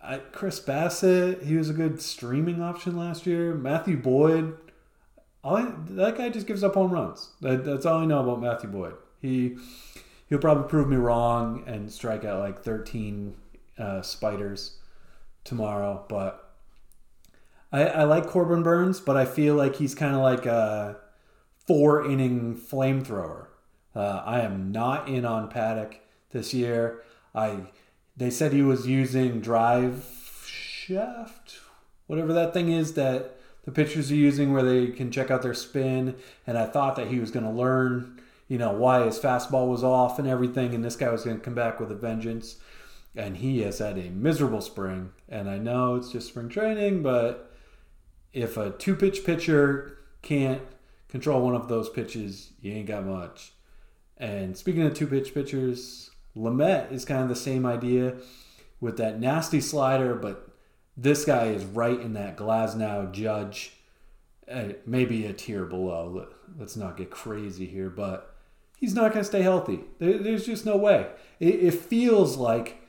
I, 0.00 0.18
Chris 0.18 0.60
Bassitt, 0.60 1.42
he 1.42 1.56
was 1.56 1.68
a 1.68 1.74
good 1.74 2.00
streaming 2.00 2.62
option 2.62 2.96
last 2.96 3.26
year. 3.26 3.52
Matthew 3.52 3.96
Boyd, 3.96 4.56
I, 5.42 5.72
that 5.90 6.16
guy 6.16 6.28
just 6.28 6.46
gives 6.46 6.62
up 6.62 6.74
home 6.74 6.92
runs. 6.92 7.30
That, 7.40 7.64
that's 7.64 7.84
all 7.84 7.98
I 7.98 8.04
know 8.06 8.20
about 8.20 8.40
Matthew 8.40 8.70
Boyd. 8.70 8.94
He 9.20 9.56
he'll 10.28 10.38
probably 10.38 10.68
prove 10.68 10.88
me 10.88 10.96
wrong 10.96 11.64
and 11.66 11.90
strike 11.90 12.24
out 12.24 12.40
like 12.40 12.62
13 12.62 13.34
uh, 13.78 14.02
spiders 14.02 14.78
tomorrow, 15.44 16.04
but 16.08 16.54
I, 17.72 17.84
I 17.84 18.04
like 18.04 18.26
Corbin 18.26 18.62
Burnes, 18.62 19.00
but 19.00 19.16
I 19.16 19.24
feel 19.24 19.54
like 19.54 19.76
he's 19.76 19.94
kind 19.94 20.14
of 20.14 20.22
like 20.22 20.46
a 20.46 20.96
four 21.66 22.04
inning 22.04 22.56
flamethrower. 22.56 23.46
Uh, 23.94 24.22
I 24.24 24.40
am 24.40 24.72
not 24.72 25.08
in 25.08 25.24
on 25.24 25.48
Paddock 25.48 26.00
this 26.30 26.54
year. 26.54 27.02
I 27.34 27.66
they 28.16 28.30
said 28.30 28.52
he 28.52 28.62
was 28.62 28.86
using 28.86 29.40
drive 29.40 30.04
shaft, 30.44 31.60
whatever 32.06 32.32
that 32.32 32.52
thing 32.52 32.72
is 32.72 32.94
that 32.94 33.38
the 33.64 33.70
pitchers 33.70 34.10
are 34.10 34.16
using 34.16 34.52
where 34.52 34.62
they 34.62 34.88
can 34.88 35.10
check 35.10 35.30
out 35.30 35.42
their 35.42 35.54
spin. 35.54 36.16
And 36.46 36.56
I 36.56 36.66
thought 36.66 36.96
that 36.96 37.08
he 37.08 37.20
was 37.20 37.30
going 37.30 37.44
to 37.44 37.52
learn, 37.52 38.17
you 38.48 38.58
know, 38.58 38.72
why 38.72 39.04
his 39.04 39.18
fastball 39.18 39.68
was 39.68 39.84
off 39.84 40.18
and 40.18 40.26
everything. 40.26 40.74
And 40.74 40.82
this 40.82 40.96
guy 40.96 41.10
was 41.10 41.24
going 41.24 41.38
to 41.38 41.44
come 41.44 41.54
back 41.54 41.78
with 41.78 41.92
a 41.92 41.94
vengeance. 41.94 42.56
And 43.14 43.36
he 43.36 43.60
has 43.62 43.78
had 43.78 43.98
a 43.98 44.10
miserable 44.10 44.60
spring. 44.60 45.10
And 45.28 45.48
I 45.48 45.58
know 45.58 45.96
it's 45.96 46.10
just 46.10 46.28
spring 46.28 46.48
training, 46.48 47.02
but 47.02 47.52
if 48.32 48.56
a 48.56 48.70
two 48.70 48.94
pitch 48.94 49.24
pitcher 49.24 49.98
can't 50.22 50.62
control 51.08 51.42
one 51.42 51.54
of 51.54 51.68
those 51.68 51.88
pitches, 51.88 52.52
you 52.60 52.72
ain't 52.72 52.86
got 52.86 53.04
much. 53.04 53.52
And 54.16 54.56
speaking 54.56 54.82
of 54.82 54.94
two 54.94 55.06
pitch 55.06 55.34
pitchers, 55.34 56.10
Lamet 56.36 56.92
is 56.92 57.04
kind 57.04 57.22
of 57.22 57.28
the 57.28 57.36
same 57.36 57.66
idea 57.66 58.16
with 58.80 58.96
that 58.98 59.20
nasty 59.20 59.60
slider, 59.60 60.14
but 60.14 60.48
this 60.96 61.24
guy 61.24 61.46
is 61.46 61.64
right 61.64 61.98
in 61.98 62.12
that 62.14 62.36
Glasnow 62.36 63.10
Judge, 63.12 63.72
uh, 64.50 64.70
maybe 64.86 65.26
a 65.26 65.32
tier 65.32 65.64
below. 65.64 66.28
Let's 66.58 66.76
not 66.76 66.96
get 66.96 67.10
crazy 67.10 67.66
here, 67.66 67.90
but 67.90 68.34
he's 68.78 68.94
not 68.94 69.12
going 69.12 69.22
to 69.22 69.28
stay 69.28 69.42
healthy. 69.42 69.80
there's 69.98 70.46
just 70.46 70.64
no 70.64 70.76
way. 70.76 71.08
It, 71.40 71.54
it 71.56 71.74
feels 71.74 72.36
like 72.36 72.80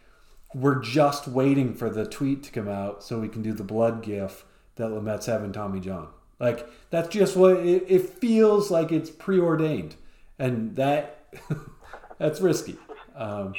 we're 0.54 0.82
just 0.82 1.28
waiting 1.28 1.74
for 1.74 1.90
the 1.90 2.06
tweet 2.06 2.44
to 2.44 2.52
come 2.52 2.68
out 2.68 3.04
so 3.04 3.20
we 3.20 3.28
can 3.28 3.42
do 3.42 3.54
the 3.54 3.64
blood 3.64 4.02
gif 4.02 4.46
that 4.76 4.90
Lamet's 4.90 5.26
having 5.26 5.52
Tommy 5.52 5.80
John. 5.80 6.08
Like 6.40 6.68
that's 6.90 7.10
just 7.10 7.36
what 7.36 7.58
it, 7.58 7.86
it 7.88 8.10
feels 8.10 8.72
like. 8.72 8.92
It's 8.92 9.10
preordained, 9.10 9.96
and 10.38 10.76
that 10.78 11.26
that's 12.18 12.40
risky. 12.40 12.78
Um, 13.16 13.54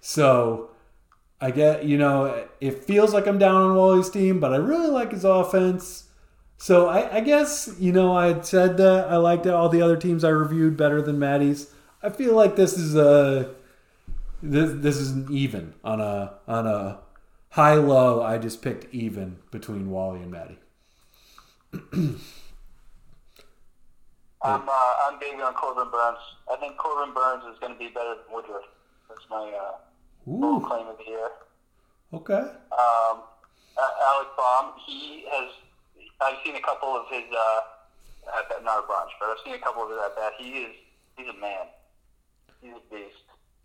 so 0.00 0.70
I 1.40 1.50
get, 1.50 1.84
you 1.84 1.98
know, 1.98 2.46
it 2.60 2.84
feels 2.84 3.12
like 3.12 3.26
I'm 3.26 3.38
down 3.38 3.56
on 3.56 3.76
Wally's 3.76 4.08
team, 4.08 4.40
but 4.40 4.54
I 4.54 4.56
really 4.56 4.88
like 4.88 5.12
his 5.12 5.24
offense. 5.24 6.04
So 6.58 6.88
I, 6.88 7.16
I 7.16 7.20
guess, 7.20 7.74
you 7.78 7.92
know, 7.92 8.16
I 8.16 8.28
had 8.28 8.46
said 8.46 8.76
that 8.78 9.08
I 9.10 9.16
liked 9.16 9.46
all 9.46 9.68
the 9.68 9.82
other 9.82 9.96
teams 9.96 10.24
I 10.24 10.30
reviewed 10.30 10.76
better 10.76 11.02
than 11.02 11.18
Maddie's. 11.18 11.72
I 12.02 12.10
feel 12.10 12.34
like 12.34 12.56
this 12.56 12.78
is 12.78 12.96
a 12.96 13.54
this 14.42 14.72
this 14.74 14.96
is 14.96 15.10
an 15.10 15.28
even 15.30 15.74
on 15.82 16.00
a 16.00 16.34
on 16.46 16.66
a 16.66 17.00
high 17.50 17.74
low. 17.74 18.22
I 18.22 18.38
just 18.38 18.62
picked 18.62 18.92
even 18.94 19.38
between 19.50 19.90
Wally 19.90 20.22
and 20.22 20.30
Maddie. 20.30 20.58
I'm 24.42 24.68
uh, 24.68 24.94
I'm 25.06 25.18
big 25.18 25.40
on 25.40 25.54
Corbin 25.54 25.90
Burnes. 25.90 26.18
I 26.52 26.56
think 26.56 26.76
Corbin 26.76 27.12
Burnes 27.14 27.44
is 27.52 27.58
going 27.58 27.72
to 27.72 27.78
be 27.78 27.88
better 27.88 28.14
than 28.14 28.32
Woodruff. 28.32 28.64
That's 29.08 29.26
my 29.28 29.52
uh, 29.52 30.60
claim 30.60 30.86
of 30.86 30.98
the 30.98 31.04
year. 31.06 31.30
Okay. 32.12 32.34
Um, 32.34 33.22
Alec 33.76 34.28
Bohm, 34.36 34.72
he 34.86 35.24
has. 35.30 35.50
I've 36.20 36.36
seen 36.44 36.56
a 36.56 36.60
couple 36.60 36.88
of 36.96 37.06
his. 37.10 37.24
Uh, 37.30 37.60
at, 38.26 38.64
not 38.64 38.84
a 38.84 38.86
bunch, 38.86 39.10
but 39.20 39.28
I've 39.28 39.38
seen 39.44 39.54
a 39.54 39.58
couple 39.58 39.84
of 39.84 39.90
his 39.90 39.98
at 40.04 40.16
bat. 40.16 40.32
He 40.38 40.48
is. 40.50 40.74
He's 41.16 41.28
a 41.28 41.40
man. 41.40 41.66
He's 42.60 42.72
a 42.72 42.94
beast. 42.94 43.16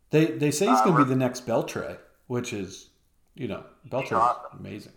They 0.09 0.25
they 0.25 0.51
say 0.51 0.67
he's 0.67 0.79
uh, 0.79 0.83
going 0.83 0.97
to 0.97 1.05
be 1.05 1.09
the 1.09 1.15
next 1.15 1.47
Beltre, 1.47 1.97
which 2.27 2.53
is, 2.53 2.89
you 3.35 3.47
know, 3.47 3.63
Beltre 3.89 4.13
awesome. 4.13 4.53
is 4.53 4.59
amazing. 4.59 4.93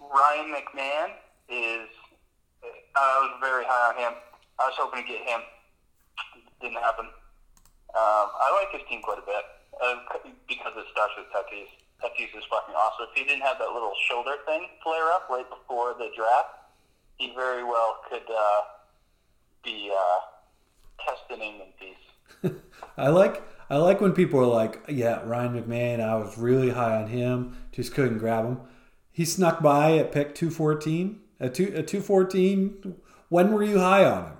Ryan 0.00 0.54
McMahon 0.54 1.10
is. 1.48 1.88
I 2.96 3.18
was 3.22 3.38
very 3.40 3.64
high 3.66 3.94
on 3.94 3.96
him. 3.96 4.18
I 4.58 4.66
was 4.66 4.74
hoping 4.76 5.02
to 5.02 5.08
get 5.08 5.22
him. 5.26 5.40
Didn't 6.60 6.82
happen. 6.82 7.06
Um, 7.90 8.28
I 8.36 8.52
like 8.60 8.70
his 8.78 8.86
team 8.88 9.00
quite 9.00 9.18
a 9.18 9.26
bit 9.26 9.44
uh, 9.82 9.94
because 10.46 10.72
it 10.76 10.86
starts 10.92 11.14
with 11.16 11.26
Tatis. 11.32 11.70
Tatis 12.02 12.36
is 12.36 12.44
fucking 12.50 12.74
awesome. 12.74 13.06
If 13.12 13.18
he 13.18 13.24
didn't 13.24 13.42
have 13.42 13.58
that 13.58 13.70
little 13.72 13.92
shoulder 14.08 14.36
thing 14.46 14.66
flare 14.82 15.10
up 15.12 15.28
right 15.30 15.48
before 15.48 15.94
the 15.98 16.08
draft, 16.16 16.48
he 17.16 17.32
very 17.34 17.62
well 17.64 17.98
could 18.08 18.28
uh, 18.30 18.62
be 19.62 19.92
uh, 19.94 21.04
testing 21.04 21.40
in 21.40 21.60
peace. 21.78 22.52
I 22.96 23.08
like 23.08 23.42
I 23.68 23.76
like 23.76 24.00
when 24.00 24.12
people 24.12 24.40
are 24.40 24.46
like, 24.46 24.82
"Yeah, 24.88 25.20
Ryan 25.24 25.62
McMahon. 25.62 26.00
I 26.00 26.16
was 26.16 26.38
really 26.38 26.70
high 26.70 27.02
on 27.02 27.08
him, 27.08 27.56
just 27.72 27.94
couldn't 27.94 28.18
grab 28.18 28.44
him." 28.44 28.60
He 29.12 29.24
snuck 29.24 29.62
by 29.62 29.98
at 29.98 30.12
pick 30.12 30.34
two 30.34 30.50
fourteen. 30.50 31.20
At 31.38 31.54
two 31.54 31.72
at 31.74 31.86
two 31.86 32.00
fourteen. 32.00 32.96
When 33.28 33.52
were 33.52 33.62
you 33.62 33.78
high 33.78 34.04
on 34.04 34.24
him? 34.24 34.36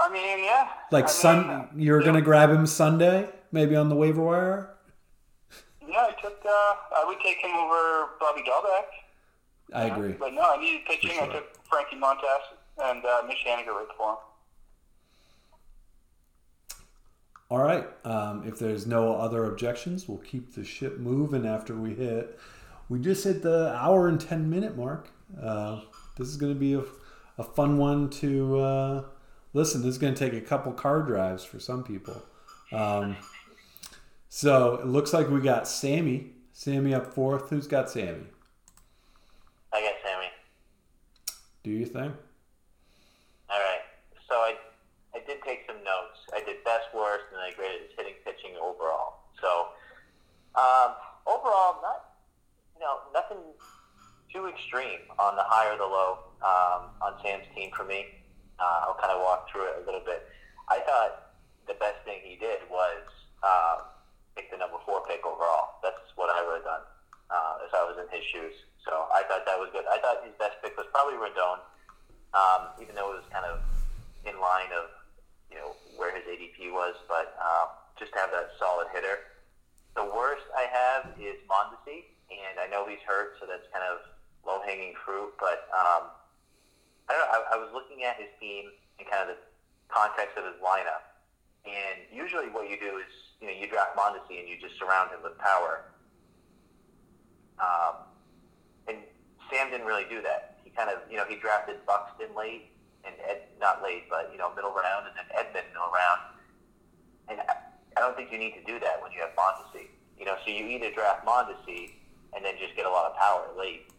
I 0.00 0.12
mean, 0.12 0.44
yeah. 0.44 0.68
Like 0.90 1.04
I 1.04 1.08
Sun, 1.08 1.68
you're 1.76 2.00
yeah. 2.00 2.06
gonna 2.06 2.20
grab 2.20 2.50
him 2.50 2.66
Sunday, 2.66 3.30
maybe 3.50 3.76
on 3.76 3.88
the 3.88 3.94
waiver 3.94 4.22
wire. 4.22 4.71
Yeah, 5.92 6.06
I 6.08 6.20
took. 6.22 6.40
Uh, 6.44 6.48
I 6.48 7.04
would 7.06 7.20
take 7.20 7.36
him 7.36 7.54
over 7.54 8.12
Bobby 8.18 8.42
Dalbec. 8.48 8.86
I 9.74 9.94
agree. 9.94 10.12
But 10.12 10.32
no, 10.32 10.40
I 10.40 10.56
needed 10.58 10.86
pitching. 10.86 11.10
Sure. 11.10 11.24
I 11.24 11.26
took 11.26 11.66
Frankie 11.66 11.96
Montas 11.96 12.56
and 12.82 13.04
uh, 13.04 13.22
Mitch 13.26 13.44
Haniger 13.46 13.74
right 13.74 13.86
for 13.96 14.12
him. 14.12 14.16
All 17.50 17.58
right. 17.58 17.86
Um, 18.06 18.44
if 18.46 18.58
there's 18.58 18.86
no 18.86 19.14
other 19.16 19.44
objections, 19.44 20.08
we'll 20.08 20.18
keep 20.18 20.54
the 20.54 20.64
ship 20.64 20.98
moving 20.98 21.46
after 21.46 21.74
we 21.74 21.94
hit. 21.94 22.38
We 22.88 22.98
just 22.98 23.24
hit 23.24 23.42
the 23.42 23.74
hour 23.74 24.08
and 24.08 24.18
10 24.18 24.48
minute 24.48 24.76
mark. 24.76 25.10
Uh, 25.38 25.80
this 26.16 26.28
is 26.28 26.36
going 26.36 26.54
to 26.54 26.58
be 26.58 26.72
a, 26.72 26.82
a 27.36 27.44
fun 27.44 27.76
one 27.76 28.08
to 28.10 28.58
uh, 28.58 29.04
listen. 29.52 29.82
This 29.82 29.90
is 29.90 29.98
going 29.98 30.14
to 30.14 30.18
take 30.18 30.32
a 30.32 30.44
couple 30.44 30.72
car 30.72 31.02
drives 31.02 31.44
for 31.44 31.60
some 31.60 31.84
people. 31.84 32.22
Um, 32.72 33.16
so 34.34 34.76
it 34.76 34.86
looks 34.86 35.12
like 35.12 35.28
we 35.28 35.42
got 35.42 35.68
Sammy. 35.68 36.30
Sammy 36.54 36.94
up 36.94 37.12
fourth. 37.12 37.50
Who's 37.50 37.66
got 37.66 37.90
Sammy? 37.90 38.24
I 39.74 39.82
got 39.82 39.92
Sammy. 40.02 40.28
Do 41.62 41.70
you 41.70 41.84
think? 41.84 42.14
All 43.50 43.60
right. 43.60 43.84
So 44.26 44.36
I, 44.36 44.54
I 45.14 45.18
did 45.26 45.42
take 45.44 45.64
some 45.66 45.76
notes. 45.84 46.24
I 46.34 46.42
did 46.46 46.64
best, 46.64 46.86
worst, 46.94 47.24
and 47.30 47.42
I 47.42 47.52
graded 47.54 47.82
his 47.82 47.90
hitting, 47.94 48.14
pitching 48.24 48.56
overall. 48.56 49.28
So 49.38 49.68
um, 50.54 50.94
overall, 51.26 51.82
not 51.82 52.16
you 52.74 52.80
know 52.80 53.00
nothing 53.12 53.36
too 54.32 54.46
extreme 54.46 55.12
on 55.18 55.36
the 55.36 55.44
high 55.44 55.70
or 55.70 55.76
the 55.76 55.84
low 55.84 56.20
um, 56.40 56.88
on 57.02 57.20
Sam's 57.22 57.44
team 57.54 57.70
for 57.76 57.84
me. 57.84 58.06
Uh, 58.58 58.86
I'll 58.88 58.98
kind 58.98 59.12
of 59.12 59.20
walk 59.20 59.50
through 59.52 59.68
it 59.68 59.82
a 59.82 59.84
little 59.84 60.00
bit. 60.00 60.26
I 60.70 60.78
thought 60.80 61.36
the 61.68 61.74
best 61.74 62.00
thing 62.06 62.20
he 62.24 62.36
did 62.36 62.60
was 62.70 63.04
uh, 63.42 63.91
pick 64.34 64.50
the 64.50 64.58
number 64.58 64.78
four 64.84 65.02
pick 65.08 65.24
overall. 65.24 65.80
That's 65.82 66.00
what 66.16 66.30
I 66.30 66.44
would 66.44 66.62
have 66.62 66.68
done 66.68 66.84
uh, 67.32 67.64
if 67.64 67.72
I 67.72 67.82
was 67.84 67.96
in 67.96 68.08
his 68.12 68.24
shoes. 68.28 68.54
So 68.84 69.08
I 69.14 69.22
thought 69.24 69.46
that 69.46 69.58
was 69.58 69.70
good. 69.72 69.84
I 69.88 69.98
thought 69.98 70.20
his 70.24 70.34
best 70.36 70.58
pick 70.60 70.76
was 70.76 70.86
probably 70.92 71.16
Rendon, 71.16 71.62
um, 72.34 72.74
even 72.82 72.94
though 72.94 73.14
it 73.14 73.22
was 73.22 73.28
kind 73.32 73.46
of 73.46 73.62
in 74.26 74.38
line 74.38 74.70
of 74.74 74.90
you 75.50 75.56
know 75.56 75.76
where 75.96 76.10
his 76.14 76.24
ADP 76.24 76.72
was, 76.72 76.96
but 77.06 77.36
um, 77.38 77.72
just 77.98 78.12
to 78.12 78.18
have 78.18 78.30
that 78.32 78.52
solid 78.58 78.88
hitter. 78.92 79.32
The 79.94 80.04
worst 80.04 80.48
I 80.56 80.64
have 80.72 81.12
is 81.20 81.36
Mondesi, 81.44 82.08
and 82.32 82.56
I 82.56 82.66
know 82.66 82.88
he's 82.88 83.02
hurt, 83.04 83.36
so 83.38 83.44
that's 83.44 83.68
kind 83.68 83.84
of 83.84 84.00
low 84.40 84.64
hanging 84.64 84.96
fruit. 85.04 85.36
But 85.38 85.68
um, 85.70 86.08
I 87.06 87.12
don't 87.12 87.20
know. 87.20 87.32
I, 87.32 87.38
I 87.54 87.56
was 87.60 87.68
looking 87.76 88.04
at 88.04 88.16
his 88.16 88.32
team 88.40 88.72
and 88.98 89.04
kind 89.04 89.28
of 89.28 89.36
the 89.36 89.40
context 89.92 90.40
of 90.40 90.48
his 90.48 90.56
lineup, 90.64 91.04
and 91.68 92.08
usually 92.08 92.48
what 92.48 92.68
you 92.72 92.80
do 92.80 92.96
is 92.98 93.12
you 93.42 93.48
know 93.50 93.54
you 93.58 93.66
draft 93.66 93.98
Mondesi 93.98 94.38
and 94.38 94.48
you 94.48 94.54
just 94.56 94.78
surround 94.78 95.10
him 95.10 95.18
with 95.22 95.36
power. 95.36 95.90
Um, 97.58 98.06
and 98.86 98.98
Sam 99.50 99.70
didn't 99.70 99.86
really 99.86 100.06
do 100.08 100.22
that. 100.22 100.58
He 100.64 100.70
kind 100.70 100.88
of, 100.88 100.98
you 101.10 101.16
know, 101.16 101.24
he 101.28 101.36
drafted 101.36 101.84
Buxton 101.84 102.30
late 102.36 102.70
and 103.04 103.14
Ed, 103.28 103.50
not 103.60 103.82
late, 103.82 104.06
but 104.08 104.30
you 104.32 104.38
know, 104.38 104.54
middle 104.54 104.72
round, 104.72 105.10
and 105.10 105.14
then 105.18 105.26
Edman 105.34 105.66
middle 105.74 105.90
round. 105.90 106.20
And 107.28 107.40
I, 107.40 108.00
don't 108.00 108.16
think 108.16 108.32
you 108.32 108.38
need 108.38 108.54
to 108.54 108.64
do 108.64 108.80
that 108.80 109.02
when 109.02 109.12
you 109.12 109.20
have 109.20 109.30
Mondesi. 109.38 109.90
You 110.18 110.24
know, 110.24 110.36
so 110.44 110.50
you 110.50 110.66
either 110.66 110.90
draft 110.90 111.26
Mondesi 111.26 111.98
and 112.34 112.44
then 112.44 112.54
just 112.58 112.74
get 112.74 112.86
a 112.86 112.90
lot 112.90 113.10
of 113.10 113.16
power 113.16 113.46
late, 113.58 113.90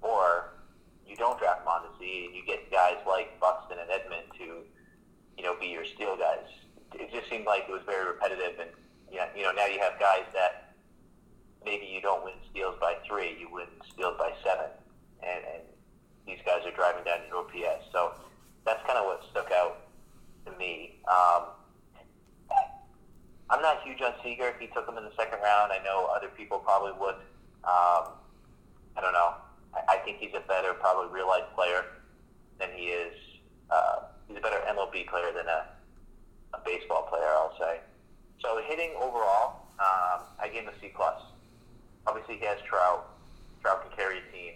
or 0.00 0.54
you 1.06 1.16
don't 1.16 1.38
draft 1.38 1.66
Mondesi 1.66 2.26
and 2.26 2.34
you 2.34 2.42
get 2.46 2.70
guys 2.70 2.96
like 3.06 3.38
Buxton 3.40 3.78
and 3.78 3.90
Edman 3.90 4.26
to, 4.38 4.62
you 5.36 5.42
know, 5.42 5.54
be 5.60 5.66
your 5.66 5.84
steal 5.84 6.16
guys. 6.16 6.46
It 6.94 7.12
just 7.12 7.28
seemed 7.30 7.46
like 7.46 7.66
it 7.68 7.72
was 7.72 7.82
very 7.86 8.06
repetitive, 8.06 8.58
and 8.58 8.70
know, 9.18 9.26
you 9.36 9.42
know 9.42 9.52
now 9.52 9.66
you 9.66 9.80
have 9.80 9.98
guys 9.98 10.24
that 10.32 10.74
maybe 11.64 11.86
you 11.86 12.00
don't 12.00 12.24
win 12.24 12.34
steals 12.50 12.76
by 12.80 12.96
three, 13.06 13.36
you 13.38 13.48
win 13.50 13.66
steals 13.92 14.16
by 14.18 14.32
seven, 14.44 14.70
and, 15.22 15.44
and 15.44 15.62
these 16.26 16.38
guys 16.44 16.64
are 16.64 16.74
driving 16.74 17.04
down 17.04 17.18
your 17.28 17.38
OPS. 17.38 17.86
So 17.92 18.12
that's 18.64 18.84
kind 18.86 18.98
of 18.98 19.06
what 19.06 19.22
stuck 19.30 19.50
out 19.52 19.86
to 20.46 20.52
me. 20.58 20.98
Um, 21.08 21.54
I'm 23.50 23.60
not 23.60 23.82
huge 23.84 24.00
on 24.00 24.14
Seager. 24.24 24.54
He 24.58 24.66
took 24.68 24.88
him 24.88 24.96
in 24.96 25.04
the 25.04 25.12
second 25.16 25.40
round. 25.42 25.72
I 25.72 25.84
know 25.84 26.08
other 26.14 26.28
people 26.28 26.58
probably 26.58 26.92
would. 26.98 27.16
Um, 27.64 28.16
I 28.96 29.00
don't 29.00 29.12
know. 29.12 29.34
I, 29.74 29.94
I 29.94 29.96
think 30.04 30.18
he's 30.18 30.32
a 30.34 30.46
better, 30.48 30.74
probably 30.74 31.12
real 31.12 31.28
life 31.28 31.44
player 31.54 31.84
than 32.58 32.70
he 32.74 32.86
is. 32.86 33.14
Uh, 33.70 34.08
he's 34.26 34.38
a 34.38 34.40
better 34.40 34.60
MLB 34.68 35.06
player 35.06 35.32
than 35.36 35.46
a, 35.46 35.66
a 36.54 36.60
baseball 36.64 37.02
player, 37.10 37.28
I'll 37.28 37.56
say. 37.58 37.80
So 38.40 38.60
hitting 38.66 38.90
overall, 38.96 39.66
um, 39.78 40.22
I 40.38 40.48
gave 40.52 40.62
him 40.62 40.68
a 40.68 40.80
C 40.80 40.92
plus. 40.94 41.20
Obviously, 42.06 42.38
he 42.38 42.46
has 42.46 42.58
Trout. 42.68 43.04
Trout 43.60 43.82
can 43.82 43.96
carry 43.96 44.18
a 44.18 44.32
team. 44.32 44.54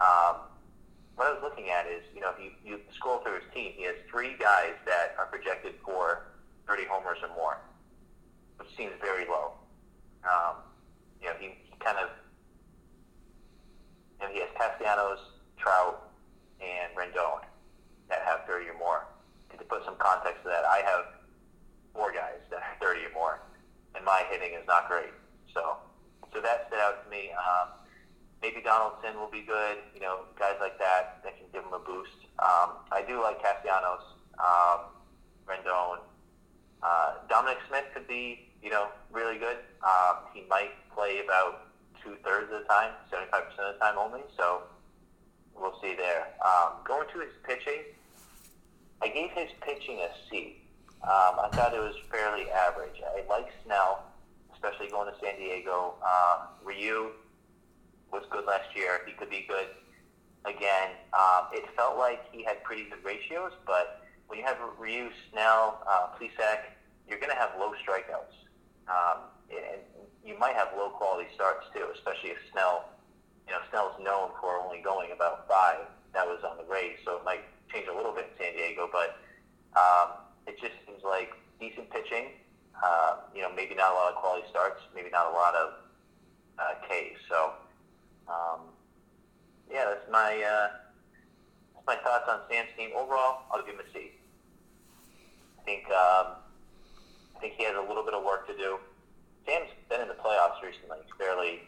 Um, 0.00 0.36
what 1.16 1.28
I 1.28 1.32
was 1.32 1.40
looking 1.42 1.70
at 1.70 1.86
is, 1.86 2.02
you 2.14 2.20
know, 2.20 2.30
if 2.36 2.38
you, 2.38 2.50
you 2.62 2.80
scroll 2.94 3.18
through 3.18 3.40
his 3.40 3.48
team, 3.54 3.72
he 3.74 3.84
has 3.84 3.96
three 4.10 4.36
guys 4.38 4.76
that 4.84 5.16
are 5.18 5.26
projected 5.26 5.74
for 5.84 6.28
30 6.68 6.84
homers 6.84 7.18
or 7.22 7.28
more, 7.34 7.56
which 8.58 8.68
seems 8.76 8.92
very 9.00 9.24
low. 9.24 9.52
Um, 10.24 10.56
you 11.22 11.28
know, 11.28 11.34
he, 11.40 11.56
he 11.64 11.72
kind 11.80 11.96
of, 11.96 12.10
you 14.20 14.26
know, 14.26 14.32
he 14.32 14.40
has 14.40 14.50
Castellanos, 14.58 15.20
Trout, 15.56 16.12
and 16.60 16.92
Rendon 16.92 17.40
that 18.10 18.20
have 18.26 18.44
30 18.46 18.68
or 18.68 18.78
more. 18.78 19.06
And 19.50 19.58
to 19.58 19.64
put 19.64 19.84
some 19.84 19.96
context 19.96 20.42
to 20.42 20.48
that, 20.48 20.64
I 20.64 20.82
have 20.84 21.15
four 21.96 22.12
guys 22.12 22.44
that 22.52 22.60
have 22.62 22.78
30 22.80 23.08
or 23.08 23.14
more, 23.16 23.40
and 23.96 24.04
my 24.04 24.22
hitting 24.30 24.52
is 24.52 24.66
not 24.68 24.88
great. 24.88 25.16
So, 25.52 25.80
so 26.32 26.40
that 26.40 26.68
stood 26.68 26.78
out 26.78 27.02
to 27.02 27.10
me. 27.10 27.32
Um, 27.32 27.72
maybe 28.42 28.60
Donaldson 28.60 29.16
will 29.16 29.30
be 29.30 29.40
good. 29.42 29.78
You 29.94 30.00
know, 30.00 30.28
guys 30.38 30.56
like 30.60 30.78
that 30.78 31.24
that 31.24 31.36
can 31.36 31.46
give 31.52 31.64
him 31.64 31.72
a 31.72 31.80
boost. 31.80 32.28
Um, 32.38 32.84
I 32.92 33.02
do 33.06 33.22
like 33.22 33.42
Castellanos, 33.42 34.04
um, 34.38 34.92
Rendon. 35.48 35.98
Uh, 36.82 37.14
Dominic 37.28 37.58
Smith 37.68 37.84
could 37.94 38.06
be, 38.06 38.52
you 38.62 38.70
know, 38.70 38.88
really 39.10 39.38
good. 39.38 39.56
Um, 39.82 40.28
he 40.34 40.44
might 40.48 40.76
play 40.94 41.24
about 41.24 41.72
two 42.04 42.16
thirds 42.22 42.52
of 42.52 42.60
the 42.60 42.68
time, 42.68 42.92
seventy 43.10 43.30
five 43.30 43.48
percent 43.48 43.68
of 43.68 43.74
the 43.74 43.80
time 43.80 43.96
only. 43.98 44.20
So 44.36 44.62
we'll 45.54 45.80
see 45.80 45.94
there. 45.96 46.28
Um, 46.44 46.84
going 46.84 47.08
to 47.14 47.20
his 47.20 47.32
pitching, 47.44 47.82
I 49.02 49.08
gave 49.08 49.30
his 49.30 49.48
pitching 49.62 50.00
a 50.00 50.08
C. 50.30 50.60
Um, 51.02 51.38
I 51.38 51.50
thought 51.54 51.74
it 51.74 51.80
was 51.80 51.94
fairly 52.10 52.50
average. 52.50 53.00
I 53.04 53.22
like 53.28 53.48
Snell, 53.64 54.04
especially 54.52 54.88
going 54.88 55.12
to 55.12 55.18
San 55.22 55.36
Diego. 55.38 55.94
Um, 56.02 56.48
Ryu 56.64 57.10
was 58.10 58.24
good 58.30 58.44
last 58.46 58.74
year. 58.74 59.00
He 59.06 59.12
could 59.12 59.30
be 59.30 59.46
good 59.48 59.68
again. 60.44 60.90
Um, 61.12 61.48
it 61.52 61.64
felt 61.76 61.98
like 61.98 62.20
he 62.32 62.42
had 62.42 62.62
pretty 62.64 62.84
good 62.84 63.04
ratios, 63.04 63.52
but 63.66 64.02
when 64.26 64.38
you 64.38 64.44
have 64.44 64.56
Ryu, 64.78 65.10
Snell, 65.30 65.82
uh, 65.88 66.08
Plesac, 66.18 66.74
you're 67.08 67.18
going 67.18 67.30
to 67.30 67.38
have 67.38 67.50
low 67.58 67.72
strikeouts. 67.82 68.34
Um, 68.88 69.30
and 69.50 69.82
you 70.24 70.38
might 70.38 70.56
have 70.56 70.68
low 70.76 70.90
quality 70.90 71.28
starts 71.34 71.66
too, 71.72 71.86
especially 71.94 72.30
if 72.30 72.38
Snell, 72.52 72.90
you 73.46 73.54
know, 73.54 73.60
Snell's 73.70 73.94
known 74.02 74.30
for 74.40 74.58
only 74.58 74.80
going 74.82 75.12
about 75.12 75.46
five. 75.46 75.86
That 76.14 76.26
was 76.26 76.42
on 76.42 76.56
the 76.56 76.64
Rays, 76.64 76.98
so 77.04 77.18
it 77.18 77.24
might 77.24 77.44
change 77.72 77.86
a 77.86 77.94
little 77.94 78.12
bit 78.12 78.30
in 78.32 78.44
San 78.44 78.56
Diego, 78.56 78.88
but 78.90 79.18
um, 79.78 80.25
it 80.46 80.58
just 80.60 80.74
seems 80.86 81.02
like 81.02 81.30
decent 81.60 81.90
pitching. 81.90 82.26
Uh, 82.82 83.16
you 83.34 83.40
know, 83.42 83.50
maybe 83.54 83.74
not 83.74 83.92
a 83.92 83.94
lot 83.94 84.08
of 84.12 84.16
quality 84.16 84.44
starts, 84.50 84.80
maybe 84.94 85.08
not 85.10 85.26
a 85.26 85.30
lot 85.34 85.54
of 85.54 85.72
uh, 86.58 86.74
Ks. 86.86 87.18
So, 87.28 87.52
um, 88.28 88.60
yeah, 89.70 89.86
that's 89.88 90.10
my 90.10 90.36
uh, 90.42 90.68
that's 91.74 91.86
my 91.86 91.96
thoughts 92.04 92.28
on 92.28 92.40
Sam's 92.50 92.68
team. 92.76 92.90
Overall, 92.96 93.42
I'll 93.50 93.64
give 93.64 93.74
him 93.74 93.80
a 93.80 93.92
C. 93.92 94.12
I 95.60 95.62
think 95.64 95.84
um, 95.86 96.36
I 97.36 97.40
think 97.40 97.54
he 97.56 97.64
has 97.64 97.74
a 97.76 97.80
little 97.80 98.04
bit 98.04 98.14
of 98.14 98.22
work 98.24 98.46
to 98.48 98.56
do. 98.56 98.78
Sam's 99.46 99.70
been 99.88 100.00
in 100.02 100.08
the 100.08 100.14
playoffs 100.14 100.60
recently, 100.62 100.98
fairly 101.18 101.62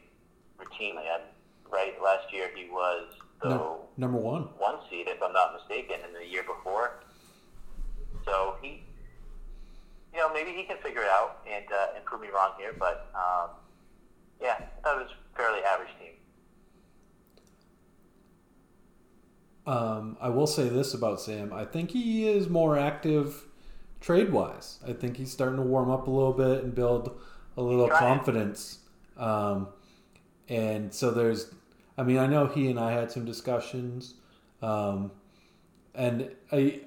routinely. 0.59 1.07
I'm, 1.09 1.23
right, 1.71 1.95
last 2.03 2.33
year 2.33 2.51
he 2.55 2.69
was 2.71 3.07
the 3.43 3.49
No, 3.51 3.81
number 3.97 4.19
one. 4.19 4.43
one 4.59 4.77
seed, 4.91 5.07
if 5.09 5.23
I'm 5.23 5.33
not 5.33 5.55
mistaken, 5.55 6.01
and 6.05 6.15
the 6.15 6.27
year 6.27 6.43
before. 6.43 7.01
So 8.29 8.57
he, 8.61 8.83
you 10.13 10.19
know, 10.19 10.31
maybe 10.33 10.53
he 10.53 10.65
can 10.65 10.77
figure 10.79 11.01
it 11.01 11.09
out 11.09 11.39
and 11.51 11.65
uh, 11.73 11.97
and 11.97 12.05
prove 12.05 12.21
me 12.21 12.29
wrong 12.29 12.53
here. 12.59 12.75
But 12.79 13.11
um, 13.15 13.51
yeah, 14.41 14.57
I 14.59 14.81
thought 14.83 15.01
it 15.01 15.05
was 15.05 15.13
a 15.13 15.37
fairly 15.37 15.61
average 15.63 15.89
team. 15.99 16.13
Um, 19.67 20.17
I 20.21 20.29
will 20.29 20.47
say 20.47 20.69
this 20.69 20.93
about 20.93 21.21
Sam. 21.21 21.53
I 21.53 21.65
think 21.65 21.91
he 21.91 22.29
is 22.29 22.49
more 22.49 22.79
active 22.79 23.45
trade 24.01 24.31
wise. 24.31 24.79
I 24.87 24.93
think 24.93 25.17
he's 25.17 25.33
starting 25.33 25.57
to 25.57 25.63
warm 25.63 25.91
up 25.91 26.07
a 26.07 26.11
little 26.11 26.33
bit 26.33 26.65
and 26.65 26.75
build 26.75 27.19
a 27.57 27.63
little 27.63 27.89
confidence. 27.89 28.79
Um, 29.17 29.69
and 30.49 30.95
so 30.95 31.11
there's, 31.11 31.53
I 31.99 32.03
mean, 32.03 32.19
I 32.19 32.27
know 32.27 32.47
he 32.47 32.71
and 32.71 32.79
I 32.79 32.93
had 32.93 33.11
some 33.11 33.25
discussions, 33.25 34.15
um, 34.63 35.11
and 35.95 36.31
I, 36.53 36.81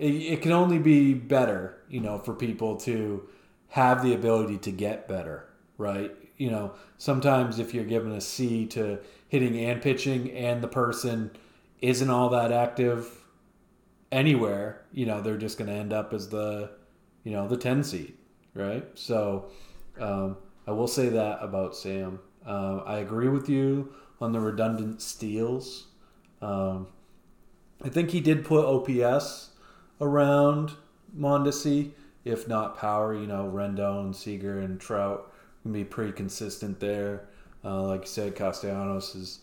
it, 0.00 0.14
it 0.14 0.42
can 0.42 0.52
only 0.52 0.78
be 0.78 1.12
better, 1.12 1.82
you 1.88 2.00
know, 2.00 2.18
for 2.18 2.34
people 2.34 2.76
to 2.78 3.28
have 3.68 4.02
the 4.02 4.14
ability 4.14 4.56
to 4.58 4.72
get 4.72 5.06
better, 5.06 5.48
right? 5.76 6.10
You 6.38 6.50
know, 6.50 6.72
sometimes 6.96 7.58
if 7.58 7.74
you're 7.74 7.84
given 7.84 8.12
a 8.12 8.20
C 8.20 8.66
to 8.68 8.98
hitting 9.28 9.56
and 9.58 9.80
pitching, 9.80 10.32
and 10.32 10.62
the 10.62 10.68
person 10.68 11.30
isn't 11.80 12.08
all 12.10 12.30
that 12.30 12.50
active 12.50 13.24
anywhere, 14.10 14.82
you 14.90 15.04
know, 15.04 15.20
they're 15.20 15.36
just 15.36 15.58
going 15.58 15.68
to 15.70 15.76
end 15.76 15.92
up 15.92 16.14
as 16.14 16.30
the, 16.30 16.70
you 17.22 17.32
know, 17.32 17.46
the 17.46 17.56
10 17.56 17.84
seed, 17.84 18.14
right? 18.54 18.86
So 18.94 19.50
um, 20.00 20.38
I 20.66 20.72
will 20.72 20.88
say 20.88 21.10
that 21.10 21.38
about 21.42 21.76
Sam. 21.76 22.20
Uh, 22.44 22.78
I 22.86 22.98
agree 22.98 23.28
with 23.28 23.48
you 23.50 23.92
on 24.18 24.32
the 24.32 24.40
redundant 24.40 25.02
steals. 25.02 25.88
Um, 26.40 26.88
I 27.84 27.90
think 27.90 28.10
he 28.10 28.20
did 28.20 28.44
put 28.46 28.64
OPS 28.64 29.49
around 30.00 30.72
Mondesi, 31.16 31.90
if 32.24 32.48
not 32.48 32.78
power. 32.78 33.14
You 33.14 33.26
know, 33.26 33.50
Rendon, 33.52 34.14
Seager, 34.14 34.60
and 34.60 34.80
Trout 34.80 35.32
can 35.62 35.72
be 35.72 35.84
pretty 35.84 36.12
consistent 36.12 36.80
there. 36.80 37.28
Uh, 37.64 37.82
like 37.82 38.02
you 38.02 38.06
said, 38.06 38.34
Castellanos 38.34 39.14
is 39.14 39.40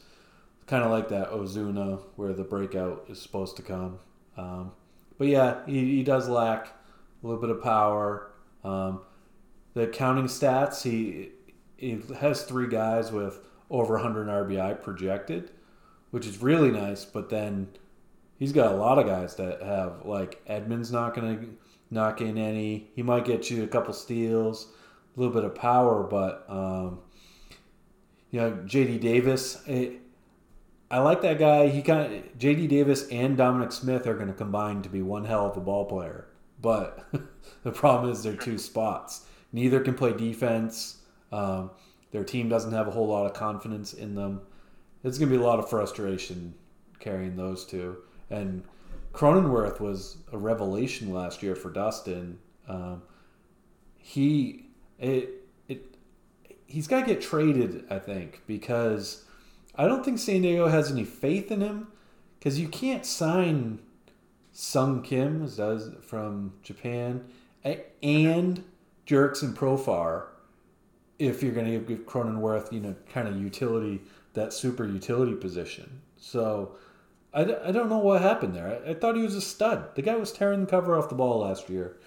kind 0.65 0.84
of 0.84 0.91
like 0.91 1.09
that 1.09 1.31
Ozuna, 1.31 2.01
where 2.15 2.34
the 2.34 2.43
breakout 2.43 3.05
is 3.09 3.21
supposed 3.21 3.55
to 3.57 3.61
come. 3.61 3.99
Um, 4.35 4.71
but 5.17 5.27
yeah, 5.27 5.65
he, 5.65 5.95
he 5.95 6.03
does 6.03 6.27
lack 6.27 6.67
a 7.23 7.27
little 7.27 7.41
bit 7.41 7.49
of 7.49 7.61
power. 7.61 8.31
Um, 8.63 9.01
the 9.73 9.88
counting 9.88 10.25
stats, 10.25 10.84
he 10.84 11.29
he 11.77 12.01
has 12.19 12.43
three 12.43 12.67
guys 12.67 13.11
with 13.11 13.39
over 13.69 13.93
100 13.93 14.27
RBI 14.27 14.81
projected, 14.81 15.51
which 16.11 16.25
is 16.25 16.41
really 16.41 16.71
nice. 16.71 17.05
But 17.05 17.29
then 17.29 17.69
he's 18.38 18.51
got 18.51 18.72
a 18.72 18.76
lot 18.76 18.99
of 18.99 19.05
guys 19.05 19.35
that 19.35 19.61
have 19.61 20.05
like 20.05 20.43
Edman's 20.45 20.91
not 20.91 21.14
going 21.15 21.38
to 21.38 21.49
knock 21.89 22.22
in 22.22 22.38
any. 22.38 22.89
He 22.95 23.03
might 23.03 23.26
get 23.26 23.49
you 23.49 23.64
a 23.64 23.68
couple 23.68 23.93
steals, 23.93 24.68
a 25.15 25.19
little 25.19 25.34
bit 25.34 25.43
of 25.43 25.55
power, 25.55 26.03
but 26.03 26.45
um, 26.47 26.99
you 28.31 28.39
know 28.39 28.51
JD 28.65 28.99
Davis. 29.01 29.61
It, 29.68 30.01
I 30.89 30.99
like 30.99 31.22
that 31.22 31.38
guy. 31.38 31.68
He 31.68 31.81
kind 31.81 32.14
of 32.14 32.38
JD 32.38 32.69
Davis 32.69 33.07
and 33.09 33.35
Dominic 33.35 33.72
Smith 33.72 34.07
are 34.07 34.15
going 34.15 34.27
to 34.27 34.34
combine 34.34 34.81
to 34.84 34.89
be 34.89 35.01
one 35.01 35.26
hell 35.26 35.47
of 35.47 35.57
a 35.57 35.61
ball 35.61 35.85
player. 35.85 36.27
But 36.61 37.05
the 37.64 37.72
problem 37.72 38.11
is 38.11 38.23
they're 38.23 38.35
two 38.35 38.57
spots. 38.57 39.26
Neither 39.51 39.80
can 39.81 39.95
play 39.95 40.14
defense. 40.14 40.97
Um, 41.31 41.72
their 42.11 42.23
team 42.23 42.47
doesn't 42.47 42.72
have 42.72 42.88
a 42.88 42.91
whole 42.91 43.07
lot 43.07 43.26
of 43.26 43.34
confidence 43.34 43.93
in 43.93 44.15
them. 44.15 44.41
It's 45.03 45.18
going 45.18 45.30
to 45.30 45.38
be 45.38 45.41
a 45.41 45.45
lot 45.45 45.59
of 45.59 45.69
frustration 45.69 46.53
carrying 46.99 47.35
those 47.35 47.65
two. 47.65 47.97
And 48.30 48.64
Cronenworth 49.14 49.80
was 49.80 50.18
a 50.32 50.38
revelation 50.38 51.14
last 51.14 51.41
year 51.41 51.56
for 51.56 51.70
Dustin. 51.70 52.40
Um, 52.68 53.02
he 53.98 54.70
it 54.99 55.48
it 55.68 55.95
he's 56.66 56.88
got 56.88 57.02
to 57.02 57.06
get 57.06 57.22
traded, 57.22 57.86
I 57.90 57.99
think, 57.99 58.41
because 58.48 59.26
I 59.76 59.88
don't 59.88 60.04
think 60.04 60.20
San 60.20 60.41
Diego 60.41 60.68
has 60.68 60.91
any 60.91 61.04
faith 61.04 61.52
in 61.52 61.62
him 61.62 61.88
because 62.38 62.60
you 62.60 62.68
can't 62.68 63.06
sign 63.06 63.80
Sung 64.52 65.02
Kim 65.04 65.45
does 65.45 65.91
from 66.02 66.54
Japan 66.64 67.26
and 67.64 68.64
Jurickson 69.06 69.54
Profar 69.54 70.28
if 71.20 71.41
you're 71.41 71.54
going 71.54 71.72
to 71.72 71.80
give 71.80 72.06
Cronenworth, 72.06 72.72
you 72.72 72.80
know, 72.80 72.95
kind 73.12 73.28
of 73.28 73.40
utility, 73.40 74.02
that 74.34 74.54
super 74.54 74.86
utility 74.86 75.34
position. 75.34 76.02
So 76.18 76.76
I, 77.34 77.41
I 77.41 77.72
don't 77.72 77.90
know 77.90 77.99
what 77.99 78.22
happened 78.22 78.56
there. 78.56 78.80
I, 78.86 78.91
I 78.91 78.94
thought 78.94 79.16
he 79.16 79.22
was 79.22 79.36
a 79.36 79.41
stud. 79.41 79.95
The 79.95 80.02
guy 80.02 80.16
was 80.16 80.32
tearing 80.32 80.62
the 80.62 80.68
cover 80.68 80.98
off 80.98 81.10
the 81.10 81.16
ball 81.16 81.40
last 81.40 81.70
year, 81.70 81.98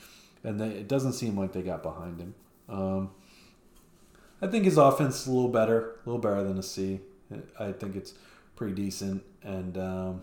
and 0.43 0.61
they, 0.61 0.69
it 0.69 0.89
doesn't 0.89 1.13
seem 1.13 1.37
like 1.37 1.53
they 1.53 1.63
got 1.63 1.83
behind 1.83 2.21
him. 2.21 2.35
Um, 2.69 3.11
I 4.43 4.47
think 4.47 4.65
his 4.65 4.79
offense 4.79 5.23
is 5.23 5.27
a 5.27 5.33
little 5.33 5.51
better, 5.51 5.97
a 6.05 6.09
little 6.09 6.21
better 6.21 6.43
than 6.43 6.59
a 6.59 6.63
C. 6.63 7.01
I 7.59 7.73
think 7.73 7.95
it's 7.95 8.15
pretty 8.57 8.75
decent, 8.75 9.23
and 9.43 9.79
um, 9.79 10.23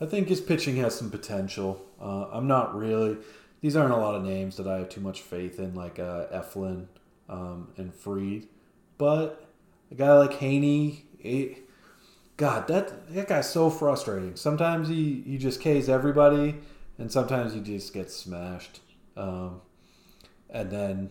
I 0.00 0.06
think 0.06 0.28
his 0.28 0.40
pitching 0.40 0.76
has 0.76 0.94
some 0.94 1.10
potential. 1.10 1.84
Uh, 2.00 2.28
I'm 2.32 2.46
not 2.46 2.74
really. 2.74 3.18
These 3.60 3.76
aren't 3.76 3.92
a 3.92 3.96
lot 3.96 4.14
of 4.14 4.22
names 4.22 4.56
that 4.56 4.66
I 4.66 4.78
have 4.78 4.88
too 4.88 5.00
much 5.00 5.20
faith 5.20 5.58
in, 5.58 5.74
like 5.74 5.98
uh, 5.98 6.26
Eflin 6.26 6.86
um, 7.28 7.68
and 7.76 7.94
Fried, 7.94 8.46
but 8.98 9.48
a 9.90 9.94
guy 9.94 10.12
like 10.14 10.32
Heaney, 10.32 11.02
it, 11.18 11.63
God, 12.36 12.66
that 12.68 13.08
that 13.14 13.28
guy's 13.28 13.48
so 13.48 13.70
frustrating. 13.70 14.36
Sometimes 14.36 14.88
he 14.88 15.22
he 15.26 15.38
just 15.38 15.60
K's 15.60 15.88
everybody, 15.88 16.56
and 16.98 17.10
sometimes 17.10 17.54
he 17.54 17.60
just 17.60 17.94
gets 17.94 18.14
smashed. 18.14 18.80
Um, 19.16 19.60
and 20.50 20.70
then 20.70 21.10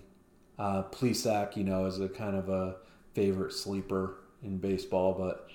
uh, 0.60 0.84
Plesac, 0.84 1.56
you 1.56 1.64
know, 1.64 1.86
is 1.86 2.00
a 2.00 2.10
kind 2.10 2.36
of 2.36 2.50
a 2.50 2.76
favorite 3.14 3.54
sleeper 3.54 4.16
in 4.44 4.58
baseball, 4.58 5.14
but 5.14 5.48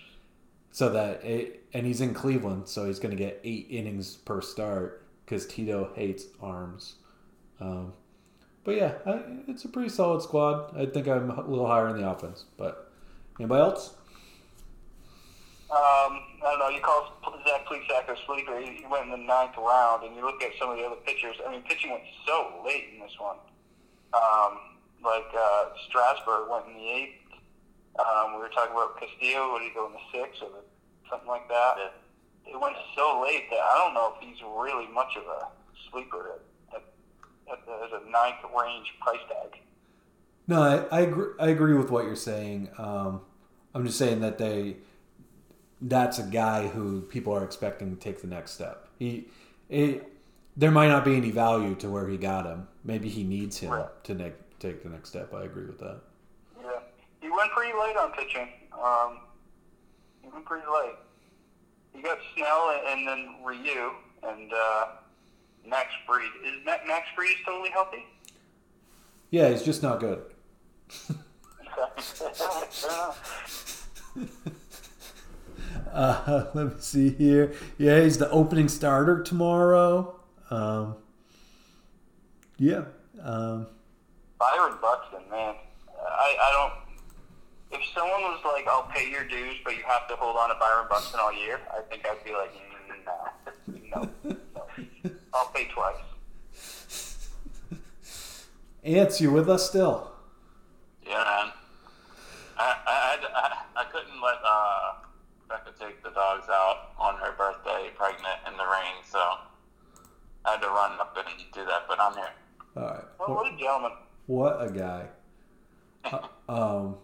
so 0.71 0.89
that 0.91 1.25
it, 1.25 1.65
and 1.75 1.87
he's 1.87 2.01
in 2.01 2.15
Cleveland, 2.15 2.69
so 2.69 2.87
he's 2.87 2.99
going 2.99 3.17
to 3.17 3.23
get 3.23 3.41
eight 3.45 3.67
innings 3.71 4.17
per 4.17 4.41
start 4.41 5.03
because 5.25 5.47
Tito 5.47 5.91
hates 5.95 6.25
arms. 6.41 6.95
Um, 7.61 7.93
but 8.65 8.77
yeah, 8.77 8.95
I, 9.05 9.23
it's 9.49 9.65
a 9.65 9.69
pretty 9.69 9.89
solid 9.89 10.23
squad. 10.23 10.77
I 10.79 10.87
think 10.87 11.09
I'm 11.09 11.31
a 11.31 11.47
little 11.47 11.67
higher 11.67 11.89
in 11.89 12.01
the 12.01 12.09
offense, 12.09 12.45
but 12.57 12.91
anybody 13.39 13.61
else? 13.61 13.95
Um, 15.69 16.25
I 16.41 16.57
don't 16.57 16.59
know. 16.61 16.69
You 16.71 16.81
call 16.81 17.13
Zach 17.47 17.67
Plesac 17.67 18.09
a 18.09 18.17
sleeper. 18.25 18.59
He 18.59 18.87
went 18.91 19.05
in 19.05 19.11
the 19.11 19.21
ninth 19.21 19.53
round, 19.59 20.03
and 20.03 20.17
you 20.17 20.25
look 20.25 20.43
at 20.43 20.53
some 20.59 20.71
of 20.71 20.79
the 20.79 20.85
other 20.85 20.97
pitchers. 21.05 21.37
I 21.47 21.53
mean, 21.53 21.63
pitching 21.63 21.91
went 21.91 22.05
so 22.27 22.63
late 22.65 22.89
in 22.95 23.01
this 23.01 23.13
one. 23.19 23.37
Um, 24.15 24.81
like 25.05 25.29
uh, 25.37 25.65
Strasburg 25.89 26.49
went 26.49 26.67
in 26.69 26.75
the 26.75 26.89
eighth. 26.89 27.21
Um, 28.01 28.35
we 28.35 28.41
were 28.41 28.49
talking 28.49 28.73
about 28.73 28.99
Castillo. 28.99 29.53
Would 29.53 29.63
he 29.63 29.71
go 29.75 29.87
in 29.87 29.93
the 29.93 30.07
sixth 30.09 30.41
or 30.43 30.49
the, 30.49 30.65
something 31.11 31.29
like 31.29 31.49
that? 31.49 31.75
Yeah. 31.77 32.55
It 32.55 32.59
went 32.59 32.77
so 32.97 33.21
late 33.21 33.51
that 33.51 33.61
I 33.61 33.85
don't 33.85 33.93
know 33.93 34.15
if 34.17 34.27
he's 34.27 34.41
really 34.41 34.89
much 34.89 35.13
of 35.17 35.25
a 35.25 35.49
sleeper 35.91 36.41
at, 36.73 36.81
at, 36.81 37.59
at, 37.61 37.93
at 37.93 38.03
a 38.03 38.11
ninth 38.11 38.41
range 38.57 38.89
price 39.03 39.21
tag. 39.29 39.61
No, 40.47 40.63
I, 40.63 40.97
I 40.97 41.01
agree. 41.03 41.33
I 41.39 41.49
agree 41.49 41.75
with 41.75 41.91
what 41.91 42.07
you're 42.07 42.17
saying. 42.17 42.71
Um, 42.79 43.21
I'm 43.75 43.85
just 43.85 43.99
saying 43.99 44.21
that 44.21 44.39
they 44.39 44.77
that's 45.81 46.19
a 46.19 46.25
guy 46.25 46.67
who 46.67 47.03
people 47.03 47.33
are 47.35 47.45
expecting 47.45 47.95
to 47.95 48.01
take 48.01 48.21
the 48.21 48.27
next 48.27 48.53
step. 48.53 48.89
He, 48.99 49.29
it, 49.69 50.13
there 50.57 50.71
might 50.71 50.89
not 50.89 51.05
be 51.05 51.17
any 51.17 51.31
value 51.31 51.75
to 51.77 51.89
where 51.89 52.09
he 52.09 52.17
got 52.17 52.47
him. 52.47 52.67
Maybe 52.85 53.09
he 53.09 53.23
needs 53.23 53.59
him 53.59 53.71
right. 53.71 54.05
to 54.05 54.15
ne- 54.15 54.33
take 54.59 54.83
the 54.83 54.89
next 54.89 55.11
step. 55.11 55.33
I 55.33 55.45
agree 55.45 55.67
with 55.67 55.79
that. 55.79 56.01
Yeah, 56.61 56.81
he 57.21 57.31
went 57.31 57.53
pretty 57.53 57.73
late 57.79 57.97
on 57.97 58.13
pitching. 58.13 58.49
Um, 58.73 59.21
he 60.23 60.29
went 60.31 60.45
pretty 60.45 60.67
late. 60.67 60.97
He 61.93 62.03
got 62.03 62.19
Snell 62.35 62.81
and 62.87 63.07
then 63.07 63.37
Ryu 63.45 63.93
and 64.25 64.53
uh, 64.53 64.87
Max 65.67 65.89
Fried. 66.07 66.29
Is 66.45 66.65
Max 66.65 67.07
Fried 67.15 67.29
totally 67.45 67.71
healthy? 67.71 68.05
Yeah, 69.31 69.51
he's 69.51 69.63
just 69.63 69.83
not 69.83 70.01
good. 70.01 70.23
Uh, 75.93 76.47
let 76.55 76.67
me 76.67 76.73
see 76.79 77.11
here. 77.11 77.53
Yeah, 77.79 78.03
he's 78.03 78.19
the 78.19 78.31
opening 78.31 78.69
starter 78.69 79.23
tomorrow. 79.23 80.19
Um, 80.51 80.97
yeah. 82.59 82.85
Um, 83.23 83.67
Byron 84.39 84.75
Buxton, 84.81 85.23
man. 85.31 85.55
I, 86.01 86.37
I 86.41 86.53
don't. 86.53 86.73
If 87.81 87.87
someone 87.95 88.23
was 88.23 88.41
like, 88.45 88.67
"I'll 88.67 88.85
pay 88.85 89.11
your 89.11 89.25
dues, 89.25 89.57
but 89.65 89.77
you 89.77 89.83
have 89.87 90.09
to 90.09 90.17
hold 90.17 90.37
on 90.37 90.49
to 90.49 90.55
Byron 90.55 90.87
Buxton 90.89 91.21
all 91.21 91.33
year," 91.33 91.61
I 91.71 91.81
think 91.83 92.07
I'd 92.07 92.25
be 92.25 92.33
like, 92.33 92.53
"No, 93.95 94.09
no, 94.25 94.39
no. 94.55 95.11
I'll 95.35 95.49
pay 95.49 95.69
twice." 95.69 95.97
Antz, 98.85 99.21
you 99.21 99.31
with 99.31 99.51
us 99.51 99.69
still? 99.69 100.13
Yeah, 101.05 101.19
man. 101.19 101.53
I 102.59 102.77
I, 102.87 103.19
I, 103.35 103.83
I 103.83 103.85
couldn't 103.85 104.21
let 104.21 104.39
uh, 104.45 104.49
Becca 104.49 104.89
take 104.89 104.98
the 104.98 104.98
dogs 106.19 106.49
out 106.51 106.91
on 106.99 107.15
her 107.17 107.33
birthday, 107.39 107.91
pregnant 107.95 108.41
in 108.51 108.57
the 108.57 108.65
rain, 108.65 108.99
so 109.09 109.19
I 110.45 110.53
had 110.53 110.61
to 110.61 110.69
run 110.69 110.99
up 111.01 111.17
and 111.17 111.27
do 111.53 111.65
that. 111.65 111.87
But 111.89 112.01
I'm 112.01 112.15
here. 112.15 112.35
All 112.77 112.83
right. 112.83 113.05
Well, 113.19 113.37
what 113.37 113.55
a 113.55 113.57
gentleman. 113.57 113.93
What 114.27 114.57
a 114.61 114.71
guy. 114.71 115.07
uh, 116.49 116.53
um. 116.53 116.97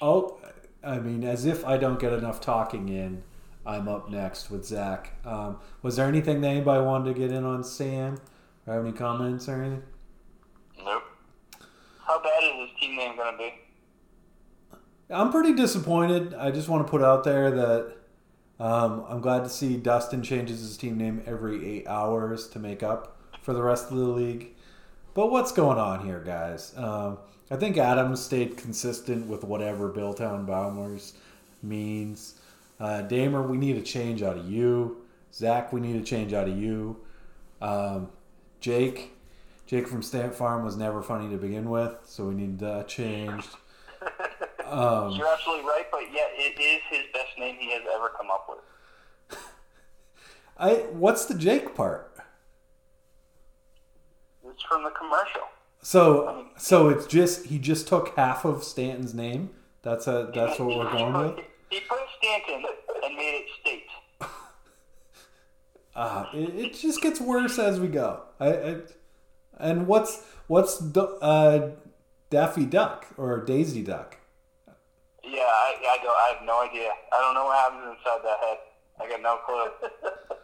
Oh, 0.00 0.38
I 0.82 0.98
mean, 0.98 1.24
as 1.24 1.44
if 1.44 1.64
I 1.64 1.76
don't 1.76 1.98
get 1.98 2.12
enough 2.12 2.40
talking 2.40 2.88
in. 2.88 3.22
I'm 3.66 3.88
up 3.88 4.10
next 4.10 4.50
with 4.50 4.66
Zach. 4.66 5.12
Um, 5.24 5.58
was 5.80 5.96
there 5.96 6.06
anything 6.06 6.42
that 6.42 6.48
anybody 6.48 6.84
wanted 6.84 7.14
to 7.14 7.18
get 7.18 7.32
in 7.32 7.44
on 7.44 7.64
Sam? 7.64 8.20
Or 8.66 8.74
have 8.74 8.84
any 8.84 8.92
comments 8.92 9.48
or 9.48 9.62
anything? 9.62 9.82
Nope. 10.84 11.02
How 12.06 12.22
bad 12.22 12.42
is 12.42 12.68
his 12.68 12.80
team 12.80 12.96
name 12.96 13.16
going 13.16 13.32
to 13.32 13.38
be? 13.38 13.54
I'm 15.10 15.30
pretty 15.30 15.54
disappointed. 15.54 16.34
I 16.34 16.50
just 16.50 16.68
want 16.68 16.86
to 16.86 16.90
put 16.90 17.02
out 17.02 17.24
there 17.24 17.50
that 17.50 17.96
um, 18.60 19.04
I'm 19.08 19.20
glad 19.20 19.44
to 19.44 19.50
see 19.50 19.76
Dustin 19.76 20.22
changes 20.22 20.60
his 20.60 20.76
team 20.76 20.96
name 20.96 21.22
every 21.26 21.66
eight 21.66 21.86
hours 21.86 22.48
to 22.48 22.58
make 22.58 22.82
up 22.82 23.16
for 23.42 23.52
the 23.52 23.62
rest 23.62 23.90
of 23.90 23.96
the 23.96 24.04
league. 24.04 24.54
But 25.14 25.30
what's 25.30 25.52
going 25.52 25.78
on 25.78 26.04
here, 26.04 26.22
guys? 26.24 26.72
Um, 26.76 27.18
I 27.50 27.56
think 27.56 27.76
Adams 27.76 28.24
stayed 28.24 28.56
consistent 28.56 29.26
with 29.26 29.44
whatever 29.44 29.90
Billtown 29.90 30.46
Bombers 30.46 31.14
means. 31.62 32.40
Uh, 32.80 33.02
Damer, 33.02 33.42
we 33.42 33.56
need 33.56 33.76
a 33.76 33.82
change 33.82 34.22
out 34.22 34.38
of 34.38 34.48
you. 34.50 35.02
Zach, 35.32 35.72
we 35.72 35.80
need 35.80 35.96
a 35.96 36.04
change 36.04 36.32
out 36.32 36.48
of 36.48 36.56
you. 36.56 36.96
Um, 37.60 38.08
Jake, 38.60 39.12
Jake 39.66 39.88
from 39.88 40.02
Stamp 40.02 40.34
Farm 40.34 40.64
was 40.64 40.76
never 40.76 41.02
funny 41.02 41.28
to 41.30 41.36
begin 41.36 41.70
with, 41.70 41.96
so 42.04 42.26
we 42.26 42.34
need 42.34 42.58
that 42.60 42.88
changed. 42.88 43.48
Um, 44.74 45.12
You're 45.12 45.28
absolutely 45.28 45.66
right, 45.66 45.86
but 45.92 46.02
yeah, 46.12 46.26
it 46.32 46.60
is 46.60 46.82
his 46.90 47.06
best 47.12 47.38
name 47.38 47.56
he 47.60 47.70
has 47.72 47.82
ever 47.94 48.08
come 48.08 48.28
up 48.28 48.48
with. 48.48 49.38
I 50.58 50.74
what's 50.90 51.26
the 51.26 51.34
Jake 51.34 51.76
part? 51.76 52.12
It's 54.44 54.62
from 54.64 54.82
the 54.82 54.90
commercial. 54.90 55.42
So 55.80 56.46
so 56.56 56.88
it's 56.88 57.06
just 57.06 57.46
he 57.46 57.58
just 57.60 57.86
took 57.86 58.16
half 58.16 58.44
of 58.44 58.64
Stanton's 58.64 59.14
name. 59.14 59.50
That's 59.82 60.08
a 60.08 60.32
that's 60.34 60.58
what 60.58 60.76
we're 60.76 60.90
going 60.90 61.12
with. 61.12 61.44
He 61.70 61.78
put 61.80 62.00
Stanton 62.18 62.64
and 63.04 63.16
made 63.16 63.44
it 63.44 63.46
state. 63.60 64.28
Uh, 65.94 66.26
it, 66.34 66.54
it 66.56 66.74
just 66.74 67.00
gets 67.00 67.20
worse 67.20 67.60
as 67.60 67.78
we 67.78 67.86
go. 67.86 68.22
I, 68.40 68.48
I 68.48 68.76
and 69.60 69.86
what's 69.86 70.24
what's 70.48 70.82
uh, 70.96 71.70
Daffy 72.30 72.66
Duck 72.66 73.06
or 73.16 73.44
Daisy 73.44 73.84
Duck? 73.84 74.18
Yeah, 75.34 75.50
I, 75.50 75.74
I 75.82 75.98
don't. 76.02 76.14
I 76.14 76.34
have 76.36 76.46
no 76.46 76.62
idea. 76.62 76.90
I 77.12 77.20
don't 77.20 77.34
know 77.34 77.46
what 77.46 77.58
happens 77.58 77.98
inside 77.98 78.22
that 78.22 78.38
head. 78.38 78.58
I 79.00 79.08
got 79.10 79.20
no 79.20 79.38
clue. 79.44 79.90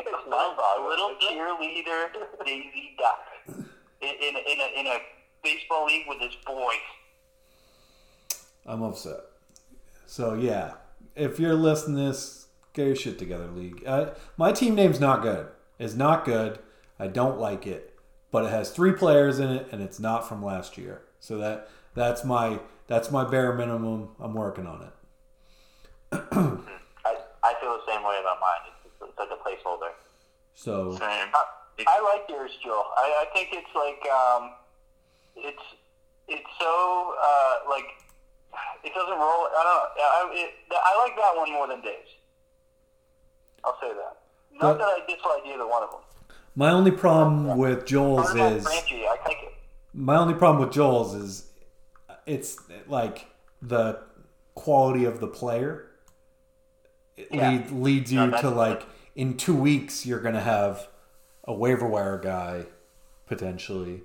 it's 0.00 0.28
mind-boggling, 0.28 0.84
a 0.84 0.88
little 0.88 1.14
cheerleader, 1.22 2.08
Daisy 2.44 2.96
Duck, 2.98 3.68
in, 4.00 4.08
in, 4.08 4.36
a, 4.36 4.52
in, 4.52 4.60
a, 4.60 4.80
in 4.80 4.86
a 4.86 4.98
baseball 5.44 5.86
league 5.86 6.06
with 6.08 6.20
his 6.20 6.34
boys. 6.44 6.74
I'm 8.66 8.82
upset. 8.82 9.20
So 10.06 10.34
yeah, 10.34 10.74
if 11.14 11.38
you're 11.38 11.54
listening 11.54 11.96
to 11.98 12.02
this, 12.08 12.48
get 12.72 12.86
your 12.86 12.96
shit 12.96 13.18
together, 13.20 13.46
league. 13.46 13.84
Uh, 13.86 14.10
my 14.36 14.50
team 14.50 14.74
name's 14.74 14.98
not 14.98 15.22
good. 15.22 15.46
It's 15.78 15.94
not 15.94 16.24
good. 16.24 16.58
I 16.98 17.06
don't 17.06 17.38
like 17.38 17.66
it, 17.66 17.96
but 18.32 18.44
it 18.44 18.50
has 18.50 18.70
three 18.70 18.92
players 18.92 19.38
in 19.38 19.50
it, 19.50 19.68
and 19.70 19.82
it's 19.82 20.00
not 20.00 20.28
from 20.28 20.44
last 20.44 20.76
year. 20.76 21.02
So 21.20 21.38
that 21.38 21.68
that's 21.94 22.24
my 22.24 22.58
that's 22.86 23.10
my 23.10 23.24
bare 23.28 23.52
minimum. 23.54 24.10
I'm 24.20 24.34
working 24.34 24.66
on 24.66 24.82
it. 24.82 24.92
I, 26.12 27.16
I 27.42 27.54
feel 27.60 27.78
the 27.78 27.92
same 27.92 28.02
way 28.04 28.18
about 28.20 28.38
mine. 28.40 28.72
It's, 28.84 29.10
it's 29.10 29.18
like 29.18 29.28
a 29.30 29.36
placeholder. 29.42 29.90
So 30.54 30.92
Same. 30.92 31.28
I, 31.34 31.44
I 31.86 32.00
like 32.14 32.28
yours, 32.28 32.50
Joel. 32.64 32.84
I, 32.96 33.26
I 33.26 33.34
think 33.34 33.48
it's 33.52 33.68
like 33.74 34.10
um, 34.10 34.52
it's 35.36 35.62
it's 36.28 36.46
so 36.58 37.14
uh, 37.22 37.68
like 37.68 37.84
it 38.84 38.94
doesn't 38.94 39.18
roll. 39.18 39.20
I 39.20 39.62
don't. 39.64 40.02
I, 40.02 40.30
it, 40.34 40.54
I 40.72 41.02
like 41.02 41.16
that 41.16 41.36
one 41.36 41.52
more 41.52 41.66
than 41.68 41.82
Dave's. 41.82 42.08
I'll 43.64 43.76
say 43.80 43.88
that. 43.88 44.16
But- 44.60 44.66
Not 44.66 44.78
that 44.78 44.84
I 44.84 45.00
dislike 45.06 45.42
either 45.52 45.66
one 45.66 45.82
of 45.82 45.90
them. 45.90 46.00
my 46.54 46.70
only 46.70 46.90
problem 46.92 47.58
with 47.58 47.84
Joel's 47.84 48.30
is 48.34 48.62
Franchi? 48.64 49.04
Like 49.04 49.36
my 49.92 50.16
only 50.16 50.34
problem 50.34 50.64
with 50.64 50.72
Joel's 50.74 51.14
is 51.14 51.50
it's 52.26 52.58
like 52.86 53.26
the 53.62 54.00
quality 54.54 55.04
of 55.04 55.20
the 55.20 55.28
player 55.28 55.90
it 57.16 57.28
Yeah. 57.30 57.50
lead, 57.50 57.70
leads 57.70 58.12
you 58.12 58.26
No, 58.26 58.40
to 58.40 58.50
like 58.50 58.84
in 59.14 59.36
two 59.36 59.54
weeks 59.56 60.04
you're 60.04 60.20
gonna 60.20 60.40
have 60.40 60.88
a 61.44 61.52
waiver 61.54 61.86
wire 61.86 62.18
guy 62.18 62.66
potentially 63.26 64.02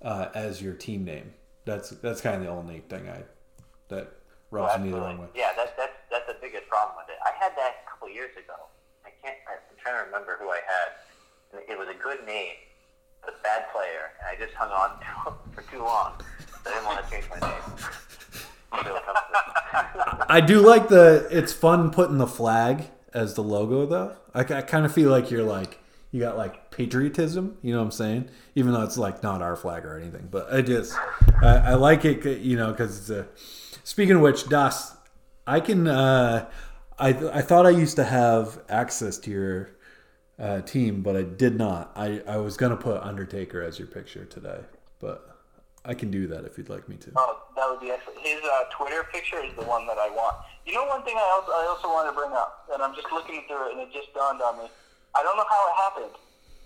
uh, 0.00 0.28
as 0.34 0.60
your 0.60 0.74
team 0.74 1.04
name. 1.04 1.34
That's 1.64 1.90
that's 1.90 2.20
kind 2.20 2.36
of 2.36 2.42
the 2.42 2.48
only 2.48 2.80
thing 2.88 3.08
I 3.08 3.22
that 3.88 4.12
rubs 4.50 4.82
me 4.82 4.90
the 4.90 5.00
wrong 5.00 5.18
way. 5.18 5.28
Yeah, 5.34 5.52
that's 5.56 5.72
that's 5.76 5.92
that's 6.10 6.26
the 6.26 6.36
biggest 6.40 6.66
problem 6.68 6.96
with 6.96 7.08
it. 7.14 7.18
I 7.24 7.30
had 7.42 7.52
that 7.56 7.84
a 7.86 7.90
couple 7.90 8.08
years 8.10 8.34
ago. 8.36 8.54
I 9.06 9.10
can't. 9.22 9.36
I'm 9.46 9.76
trying 9.80 9.98
to 9.98 10.04
remember 10.06 10.36
who 10.40 10.48
I 10.50 10.60
had. 10.66 11.62
It 11.68 11.78
was 11.78 11.86
a 11.88 11.94
good 12.02 12.26
name, 12.26 12.54
but 13.24 13.34
a 13.38 13.42
bad 13.44 13.70
player, 13.72 14.10
and 14.18 14.26
I 14.36 14.44
just 14.44 14.54
hung 14.54 14.70
on 14.72 14.98
to 14.98 15.06
him 15.30 15.38
for 15.54 15.62
too 15.70 15.82
long. 15.84 16.14
I 16.66 16.70
didn't 16.70 16.84
want 16.84 17.04
to 17.04 17.10
change 17.10 17.24
my 17.30 17.48
name. 17.48 17.62
Until 18.72 18.96
it 18.96 19.04
comes 19.04 19.18
to- 19.18 20.26
I 20.28 20.40
do 20.40 20.60
like 20.60 20.88
the. 20.88 21.26
It's 21.30 21.52
fun 21.52 21.90
putting 21.90 22.18
the 22.18 22.26
flag 22.26 22.84
as 23.12 23.34
the 23.34 23.42
logo, 23.42 23.84
though. 23.86 24.16
I, 24.34 24.40
I 24.40 24.62
kind 24.62 24.86
of 24.86 24.92
feel 24.92 25.10
like 25.10 25.30
you're 25.30 25.42
like 25.42 25.78
you 26.10 26.20
got 26.20 26.36
like 26.36 26.70
patriotism. 26.70 27.58
You 27.62 27.72
know 27.72 27.78
what 27.80 27.86
I'm 27.86 27.90
saying? 27.90 28.28
Even 28.54 28.72
though 28.72 28.82
it's 28.82 28.96
like 28.98 29.22
not 29.22 29.42
our 29.42 29.56
flag 29.56 29.84
or 29.84 29.98
anything, 29.98 30.28
but 30.30 30.52
I 30.52 30.62
just 30.62 30.96
I, 31.42 31.56
I 31.56 31.74
like 31.74 32.04
it. 32.04 32.40
You 32.40 32.56
know, 32.56 32.70
because 32.70 32.98
it's 32.98 33.10
a. 33.10 33.26
Speaking 33.84 34.16
of 34.16 34.22
which, 34.22 34.48
Das, 34.48 34.94
I 35.46 35.60
can. 35.60 35.86
Uh, 35.88 36.48
I 36.98 37.08
I 37.08 37.42
thought 37.42 37.66
I 37.66 37.70
used 37.70 37.96
to 37.96 38.04
have 38.04 38.60
access 38.68 39.18
to 39.18 39.30
your 39.30 39.70
uh, 40.38 40.60
team, 40.62 41.02
but 41.02 41.16
I 41.16 41.22
did 41.22 41.56
not. 41.56 41.92
I 41.96 42.22
I 42.26 42.36
was 42.38 42.56
gonna 42.56 42.76
put 42.76 43.02
Undertaker 43.02 43.60
as 43.62 43.78
your 43.78 43.88
picture 43.88 44.24
today, 44.24 44.60
but 45.00 45.31
I 45.84 45.94
can 45.94 46.10
do 46.10 46.28
that 46.28 46.44
if 46.44 46.56
you'd 46.56 46.68
like 46.68 46.88
me 46.88 46.96
to. 46.96 47.10
Oh, 47.16 47.42
that 47.56 47.68
would 47.68 47.80
be 47.80 47.90
excellent. 47.90 48.20
His 48.20 48.40
uh, 48.44 48.64
Twitter 48.70 49.04
picture 49.12 49.42
is 49.42 49.52
the 49.54 49.64
one 49.64 49.86
that 49.88 49.98
I 49.98 50.08
want. 50.10 50.36
You 50.64 50.74
know, 50.74 50.86
one 50.86 51.02
thing 51.02 51.16
I 51.16 51.30
also, 51.34 51.50
I 51.50 51.66
also 51.66 51.88
want 51.88 52.08
to 52.08 52.14
bring 52.14 52.30
up, 52.32 52.68
and 52.72 52.80
I'm 52.82 52.94
just 52.94 53.10
looking 53.10 53.42
through 53.48 53.70
it, 53.70 53.72
and 53.72 53.80
it 53.80 53.92
just 53.92 54.14
dawned 54.14 54.40
on 54.40 54.58
me. 54.58 54.70
I 55.16 55.22
don't 55.22 55.36
know 55.36 55.44
how 55.50 55.68
it 55.68 55.74
happened, 55.76 56.14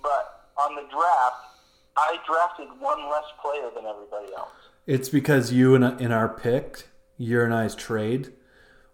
but 0.03 0.53
on 0.59 0.75
the 0.75 0.83
draft, 0.83 1.37
I 1.97 2.19
drafted 2.27 2.69
one 2.79 3.09
less 3.11 3.25
player 3.41 3.71
than 3.75 3.87
everybody 3.87 4.35
else. 4.37 4.53
It's 4.87 5.09
because 5.09 5.51
you 5.51 5.75
and 5.75 5.99
in 5.99 6.13
our 6.13 6.29
pick, 6.29 6.85
your 7.17 7.45
and 7.45 7.55
I's 7.55 7.75
trade, 7.75 8.33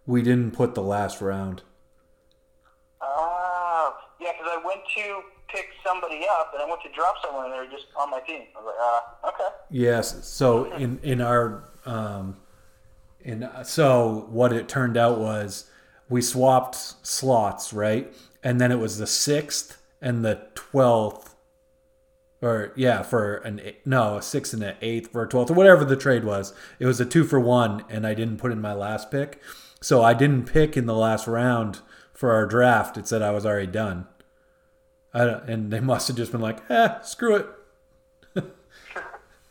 we 0.06 0.22
didn't 0.22 0.52
put 0.52 0.74
the 0.74 0.82
last 0.82 1.20
round. 1.20 1.62
Oh, 3.00 3.96
yeah, 4.20 4.30
because 4.38 4.52
I 4.56 4.64
went 4.64 4.80
to 4.96 5.22
somebody 5.84 6.22
up, 6.38 6.52
and 6.54 6.62
I 6.62 6.66
went 6.68 6.82
to 6.82 6.90
drop 6.92 7.16
someone, 7.24 7.46
and 7.46 7.54
they 7.54 7.58
were 7.58 7.66
just 7.66 7.86
on 7.98 8.10
my 8.10 8.20
team. 8.20 8.42
I 8.56 8.60
was 8.62 8.74
like, 9.24 9.24
uh, 9.24 9.28
okay. 9.28 9.54
Yes. 9.70 10.26
So 10.26 10.72
in 10.72 10.98
in 11.02 11.20
our 11.20 11.64
um, 11.86 12.36
in 13.20 13.48
so 13.64 14.26
what 14.30 14.52
it 14.52 14.68
turned 14.68 14.96
out 14.96 15.18
was 15.18 15.70
we 16.08 16.20
swapped 16.20 16.76
slots, 17.06 17.72
right? 17.72 18.12
And 18.42 18.60
then 18.60 18.72
it 18.72 18.78
was 18.78 18.98
the 18.98 19.06
sixth 19.06 19.80
and 20.00 20.24
the 20.24 20.46
twelfth, 20.54 21.34
or 22.40 22.72
yeah, 22.76 23.02
for 23.02 23.36
an 23.36 23.60
eight- 23.64 23.86
no 23.86 24.16
a 24.16 24.22
sixth 24.22 24.52
and 24.52 24.62
an 24.62 24.76
eighth 24.80 25.12
for 25.12 25.22
a 25.22 25.28
twelfth 25.28 25.50
or 25.50 25.54
whatever 25.54 25.84
the 25.84 25.96
trade 25.96 26.24
was. 26.24 26.52
It 26.78 26.86
was 26.86 27.00
a 27.00 27.04
two 27.06 27.24
for 27.24 27.38
one, 27.40 27.84
and 27.88 28.06
I 28.06 28.14
didn't 28.14 28.38
put 28.38 28.52
in 28.52 28.60
my 28.60 28.72
last 28.74 29.10
pick, 29.10 29.40
so 29.80 30.02
I 30.02 30.14
didn't 30.14 30.46
pick 30.52 30.76
in 30.76 30.86
the 30.86 30.94
last 30.94 31.26
round 31.26 31.80
for 32.12 32.32
our 32.32 32.46
draft. 32.46 32.96
It 32.96 33.06
said 33.08 33.22
I 33.22 33.30
was 33.30 33.46
already 33.46 33.66
done. 33.68 34.06
And 35.12 35.70
they 35.70 35.80
must 35.80 36.08
have 36.08 36.16
just 36.16 36.32
been 36.32 36.40
like, 36.40 36.58
eh, 36.70 37.00
screw 37.02 37.36
it. 37.36 37.46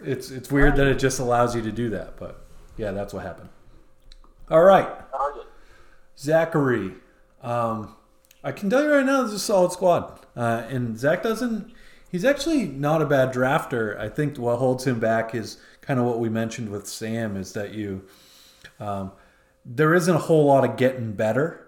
It's 0.03 0.31
it's 0.31 0.51
weird 0.51 0.75
that 0.77 0.87
it 0.87 0.99
just 0.99 1.19
allows 1.19 1.55
you 1.55 1.61
to 1.61 1.71
do 1.71 1.89
that, 1.89 2.17
but 2.17 2.43
yeah, 2.77 2.91
that's 2.91 3.13
what 3.13 3.23
happened. 3.23 3.49
All 4.49 4.63
right. 4.63 4.89
Zachary. 6.17 6.93
Um, 7.41 7.95
I 8.43 8.51
can 8.51 8.69
tell 8.69 8.83
you 8.83 8.91
right 8.91 9.05
now, 9.05 9.23
this 9.23 9.33
is 9.33 9.41
a 9.41 9.45
solid 9.45 9.71
squad, 9.71 10.19
uh, 10.35 10.63
and 10.69 10.97
Zach 10.97 11.23
doesn't. 11.23 11.73
He's 12.11 12.25
actually 12.25 12.65
not 12.65 13.01
a 13.01 13.05
bad 13.05 13.33
drafter. 13.33 13.97
I 13.97 14.09
think 14.09 14.37
what 14.37 14.57
holds 14.57 14.85
him 14.85 14.99
back 14.99 15.33
is 15.33 15.57
kind 15.81 15.99
of 15.99 16.05
what 16.05 16.19
we 16.19 16.29
mentioned 16.29 16.69
with 16.69 16.87
Sam 16.87 17.37
is 17.37 17.53
that 17.53 17.73
you 17.73 18.03
um, 18.79 19.11
there 19.63 19.93
isn't 19.93 20.13
a 20.13 20.19
whole 20.19 20.45
lot 20.45 20.65
of 20.65 20.77
getting 20.77 21.13
better 21.13 21.67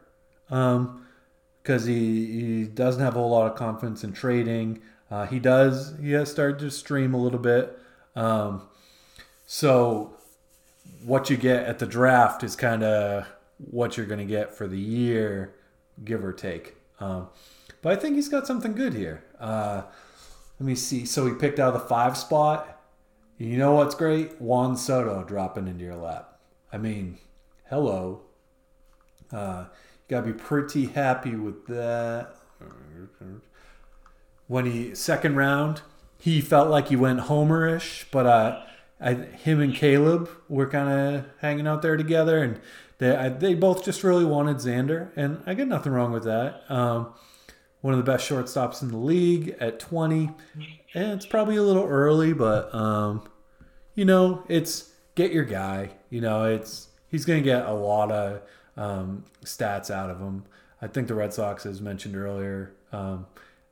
because 1.64 1.86
he, 1.86 2.26
he 2.26 2.64
doesn't 2.66 3.02
have 3.02 3.16
a 3.16 3.20
whole 3.20 3.30
lot 3.32 3.50
of 3.50 3.58
confidence 3.58 4.04
in 4.04 4.12
trading. 4.12 4.82
Uh, 5.10 5.26
he 5.26 5.40
does. 5.40 5.96
He 6.02 6.12
has 6.12 6.30
started 6.30 6.60
to 6.60 6.70
stream 6.70 7.14
a 7.14 7.18
little 7.18 7.40
bit. 7.40 7.80
Um, 8.16 8.64
so 9.46 10.14
what 11.04 11.30
you 11.30 11.38
get 11.38 11.66
at 11.66 11.80
the 11.80 11.86
draft 11.86 12.44
is 12.44 12.56
kind 12.56 12.84
of 12.84 13.26
what 13.58 13.96
you're 13.96 14.06
going 14.06 14.20
to 14.20 14.26
get 14.26 14.54
for 14.54 14.68
the 14.68 14.78
year, 14.78 15.56
give 16.04 16.24
or 16.24 16.34
take. 16.34 16.76
Um, 17.00 17.30
but 17.82 17.94
I 17.94 17.96
think 17.96 18.16
he's 18.16 18.30
got 18.30 18.46
something 18.46 18.74
good 18.74 18.94
here. 18.94 19.24
Uh, 19.40 19.84
let 20.60 20.68
me 20.68 20.76
see. 20.76 21.06
So 21.06 21.26
he 21.26 21.34
picked 21.34 21.60
out 21.60 21.74
the 21.74 21.80
five 21.80 22.18
spot. 22.18 22.82
You 23.38 23.58
know 23.58 23.74
what's 23.74 23.96
great? 23.96 24.40
Juan 24.40 24.78
Soto 24.78 25.24
dropping 25.24 25.68
into 25.68 25.84
your 25.84 25.96
lap. 25.96 26.40
I 26.72 26.78
mean, 26.78 27.18
hello. 27.70 28.22
Uh, 29.32 29.66
gotta 30.14 30.28
be 30.28 30.34
pretty 30.34 30.86
happy 30.86 31.36
with 31.36 31.66
that. 31.66 32.36
When 34.46 34.68
he 34.68 34.94
second 34.94 35.36
round, 35.36 35.82
he 36.20 36.40
felt 36.40 36.70
like 36.70 36.90
he 36.90 36.96
went 36.96 37.22
homerish, 37.22 38.06
but 38.12 38.28
uh, 38.28 38.62
I, 39.02 39.16
him 39.16 39.60
and 39.60 39.74
Caleb 39.74 40.30
were 40.48 40.70
kind 40.70 41.16
of 41.16 41.26
hanging 41.40 41.66
out 41.66 41.82
there 41.82 41.98
together, 41.98 42.44
and 42.44 42.60
they 43.00 43.16
I, 43.16 43.30
they 43.30 43.56
both 43.56 43.84
just 43.84 44.04
really 44.04 44.24
wanted 44.24 44.58
Xander, 44.58 45.10
and 45.16 45.42
I 45.48 45.56
got 45.56 45.68
nothing 45.68 45.94
wrong 45.94 46.12
with 46.12 46.26
that. 46.26 46.62
Um, 46.70 47.16
one 47.82 47.96
of 47.96 47.98
the 47.98 48.12
best 48.12 48.30
shortstops 48.30 48.84
in 48.84 48.90
the 48.90 48.98
league 48.98 49.56
at 49.60 49.80
20, 49.80 50.30
and 50.94 51.12
it's 51.14 51.26
probably 51.26 51.56
a 51.56 51.64
little 51.64 51.88
early, 51.88 52.34
but 52.34 52.74
um, 52.76 53.28
you 53.96 54.06
know, 54.06 54.44
it's 54.48 54.92
get 55.16 55.32
your 55.32 55.46
guy. 55.46 55.90
You 56.12 56.22
know, 56.22 56.46
it's 56.46 56.90
he's 57.10 57.26
to 57.26 57.42
get 57.42 57.66
a 57.66 57.74
lot 57.74 58.12
of 58.12 58.44
um, 58.78 59.26
stats 59.44 59.90
out 59.90 60.10
of 60.10 60.20
him. 60.20 60.46
I 60.82 60.88
think 60.88 61.08
the 61.08 61.16
Red 61.16 61.34
Sox, 61.34 61.66
as 61.66 61.82
mentioned 61.82 62.16
earlier, 62.16 62.74
um, 62.92 63.26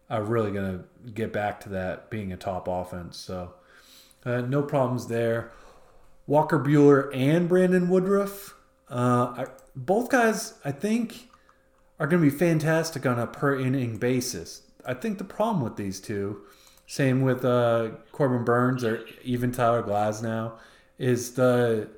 are 0.10 0.24
really 0.24 0.52
going 0.52 0.80
to 0.80 1.12
get 1.12 1.34
back 1.34 1.60
to 1.62 1.70
that 1.70 2.10
being 2.10 2.32
a 2.32 2.38
top 2.38 2.68
offense. 2.68 3.18
So 3.18 3.54
uh, 4.26 4.42
no 4.42 4.62
problems 4.62 5.08
there. 5.08 5.52
Walker 6.28 6.60
Buehler 6.60 7.10
and 7.16 7.50
Brandon 7.50 7.90
Woodruff, 7.90 8.56
uh, 8.90 9.34
I, 9.38 9.46
both 9.76 10.10
guys, 10.10 10.54
I 10.64 10.72
think, 10.72 11.30
are 12.00 12.08
going 12.08 12.24
to 12.24 12.32
be 12.32 12.36
fantastic 12.36 13.06
on 13.06 13.20
a 13.20 13.28
per 13.28 13.60
inning 13.60 13.98
basis. 13.98 14.62
I 14.86 14.94
think 14.94 15.18
the 15.18 15.24
problem 15.24 15.64
with 15.64 15.76
these 15.76 16.00
two, 16.00 16.42
same 16.88 17.22
with 17.22 17.46
uh, 17.46 17.92
Corbin 18.12 18.44
Burnes 18.44 18.84
or 18.84 19.06
even 19.24 19.52
Tyler 19.52 19.84
Glasnow, 19.84 20.54
is 20.98 21.34
the 21.34 21.90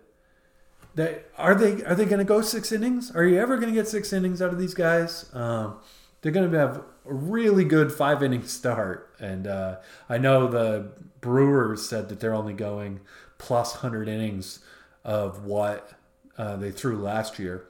that 0.95 1.30
are 1.38 1.56
they 1.56 1.84
are 1.84 1.95
they 1.95 2.06
going 2.06 2.20
to 2.20 2.26
go 2.26 2.41
six 2.41 2.72
innings? 2.72 3.11
Are 3.15 3.24
you 3.24 3.40
ever 3.40 3.57
going 3.57 3.70
to 3.70 3.74
get 3.74 3.88
six 3.88 4.14
innings 4.14 4.41
out 4.41 4.53
of 4.53 4.60
these 4.60 4.74
guys? 4.74 5.30
Um, 5.34 5.78
they're 6.22 6.32
going 6.32 6.49
to 6.49 6.57
have 6.57 6.78
a 6.78 6.84
really 7.14 7.65
good 7.65 7.91
five 7.91 8.24
inning 8.24 8.45
start, 8.45 9.14
and 9.20 9.48
uh, 9.48 9.78
I 10.07 10.18
know 10.18 10.48
the 10.48 10.91
Brewers 11.22 11.88
said 11.88 12.10
that 12.10 12.20
they're 12.20 12.34
only 12.34 12.53
going 12.53 13.02
plus 13.38 13.76
hundred 13.76 14.07
innings 14.07 14.60
of 15.03 15.44
what 15.45 15.91
uh, 16.38 16.56
they 16.56 16.72
threw 16.72 16.98
last 16.98 17.40
year. 17.40 17.65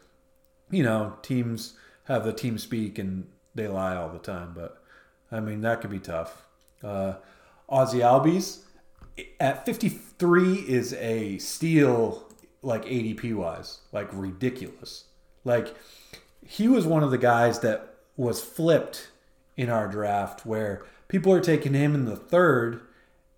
You 0.70 0.84
know, 0.84 1.18
teams 1.22 1.74
have 2.06 2.24
the 2.24 2.34
team 2.34 2.58
speak 2.58 3.00
and 3.00 3.28
they 3.56 3.68
lie 3.68 3.96
all 3.96 4.10
the 4.10 4.20
time, 4.20 4.54
but 4.54 4.82
I 5.32 5.40
mean 5.40 5.62
that 5.62 5.82
could 5.82 5.92
be 5.92 6.00
tough. 6.00 6.46
Uh, 6.84 7.14
Ozzy 7.70 8.02
Albies 8.02 8.60
at 9.40 9.66
53 9.66 10.56
is 10.56 10.94
a 10.94 11.38
steal 11.38 12.28
like 12.64 12.86
ADP 12.86 13.36
wise, 13.36 13.80
like 13.92 14.10
ridiculous. 14.12 15.06
Like 15.44 15.76
he 16.46 16.68
was 16.68 16.86
one 16.86 17.04
of 17.04 17.12
the 17.12 17.18
guys 17.18 17.60
that 17.60 17.96
was 18.18 18.42
flipped 18.42 19.10
in 19.56 19.70
our 19.70 19.88
draft 19.88 20.46
where 20.46 20.84
people 21.08 21.32
are 21.32 21.42
taking 21.42 21.74
him 21.74 21.94
in 21.94 22.06
the 22.06 22.16
third 22.16 22.82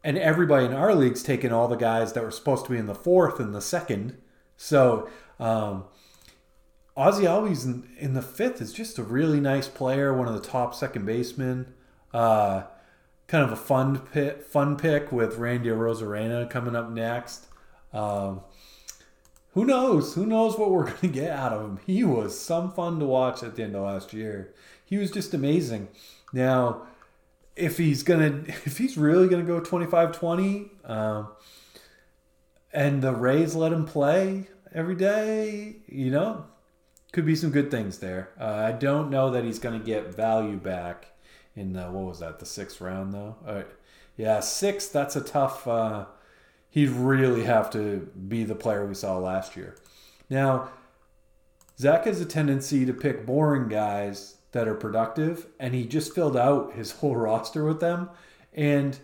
and 0.04 0.18
everybody 0.18 0.66
in 0.66 0.74
our 0.74 0.94
league's 0.94 1.24
taking 1.24 1.52
all 1.52 1.68
the 1.68 1.76
guys 1.76 2.14
that 2.14 2.24
were 2.24 2.32
supposed 2.32 2.66
to 2.66 2.72
be 2.72 2.78
in 2.78 2.86
the 2.86 2.96
fourth 2.96 3.40
and 3.40 3.56
the 3.56 3.62
second. 3.62 4.18
So 4.56 5.10
um, 5.40 5.86
Ozzy 6.96 7.24
Albies 7.24 7.66
in, 7.66 7.90
in, 7.98 8.14
the 8.14 8.22
fifth 8.22 8.62
is 8.62 8.72
just 8.72 9.00
a 9.00 9.04
really 9.04 9.40
nice 9.40 9.68
player, 9.68 10.14
one 10.14 10.28
of 10.28 10.36
the 10.36 10.48
top 10.48 10.76
second 10.76 11.06
basemen. 11.06 11.74
Uh, 12.14 12.64
kind 13.28 13.44
of 13.44 13.52
a 13.52 13.56
fun 13.56 14.00
pick, 14.00 14.44
fun 14.44 14.78
pick 14.78 15.12
with 15.12 15.38
Randy 15.38 15.70
Arozarena 15.70 16.50
coming 16.50 16.76
up 16.76 16.90
next. 16.92 17.48
Um, 17.92 18.42
who 19.56 19.66
knows? 19.66 20.14
Who 20.14 20.26
knows 20.26 20.58
what 20.58 20.70
we're 20.70 20.84
going 20.92 20.98
to 20.98 21.08
get 21.08 21.32
out 21.32 21.54
of 21.54 21.62
him? 21.62 21.80
He 21.88 22.04
was 22.04 22.40
some 22.40 22.72
fun 22.72 23.00
to 23.00 23.06
watch 23.06 23.42
at 23.42 23.56
the 23.56 23.64
end 23.64 23.76
of 23.76 23.84
last 23.84 24.14
year. 24.14 24.54
He 24.84 24.98
was 24.98 25.10
just 25.10 25.34
amazing. 25.34 25.88
Now, 26.32 26.84
if 27.56 27.78
he's 27.78 28.04
gonna, 28.04 28.44
if 28.48 28.78
he's 28.78 28.98
really 28.98 29.28
gonna 29.28 29.44
go 29.44 29.60
25-20, 29.62 30.90
um, 30.90 31.30
and 32.72 33.02
the 33.02 33.14
Rays 33.14 33.56
let 33.56 33.72
him 33.72 33.86
play 33.86 34.48
every 34.74 34.96
day, 34.96 35.78
you 35.88 36.12
know, 36.12 36.46
could 37.14 37.26
be 37.26 37.36
some 37.36 37.52
good 37.52 37.72
things 37.72 38.00
there. 38.00 38.32
Uh, 38.38 38.44
I 38.44 38.74
don't 38.74 39.10
know 39.10 39.32
that 39.32 39.46
he's 39.46 39.60
gonna 39.60 39.80
get 39.80 40.14
value 40.14 40.58
back 40.58 41.08
in 41.56 41.72
the, 41.72 41.84
what 41.84 42.04
was 42.04 42.20
that, 42.20 42.40
the 42.40 42.46
sixth 42.46 42.82
round 42.82 43.14
though. 43.14 43.38
Uh, 43.48 43.64
yeah, 44.18 44.42
six. 44.42 44.88
That's 44.88 45.16
a 45.16 45.22
tough. 45.22 45.66
Uh, 45.66 46.06
he'd 46.76 46.90
really 46.90 47.46
have 47.46 47.70
to 47.70 48.12
be 48.28 48.44
the 48.44 48.54
player 48.54 48.86
we 48.86 48.94
saw 48.94 49.18
last 49.18 49.56
year. 49.56 49.78
Now, 50.30 50.70
Zach 51.80 52.04
has 52.04 52.20
a 52.20 52.26
tendency 52.26 52.86
to 52.86 52.94
pick 52.94 53.26
boring 53.26 53.70
guys 53.70 54.36
that 54.52 54.68
are 54.68 54.76
productive, 54.76 55.48
and 55.58 55.74
he 55.74 55.86
just 55.86 56.14
filled 56.14 56.36
out 56.36 56.74
his 56.74 56.92
whole 57.00 57.16
roster 57.16 57.64
with 57.64 57.80
them. 57.80 58.10
And 58.54 59.00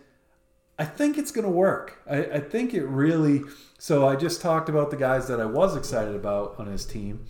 I 0.77 0.83
think 0.83 1.17
it's 1.17 1.31
going 1.31 1.45
to 1.45 1.51
work. 1.51 2.01
I, 2.09 2.25
I, 2.25 2.39
think 2.41 2.73
it 2.73 2.85
really. 2.85 3.41
So 3.79 4.05
I 4.05 4.17
just 4.17 4.41
talked 4.41 4.67
about 4.67 4.91
the 4.91 4.97
guys 4.97 5.29
that 5.29 5.39
I 5.39 5.45
was 5.45 5.77
excited 5.77 6.15
about 6.15 6.59
on 6.59 6.67
his 6.67 6.85
team. 6.85 7.25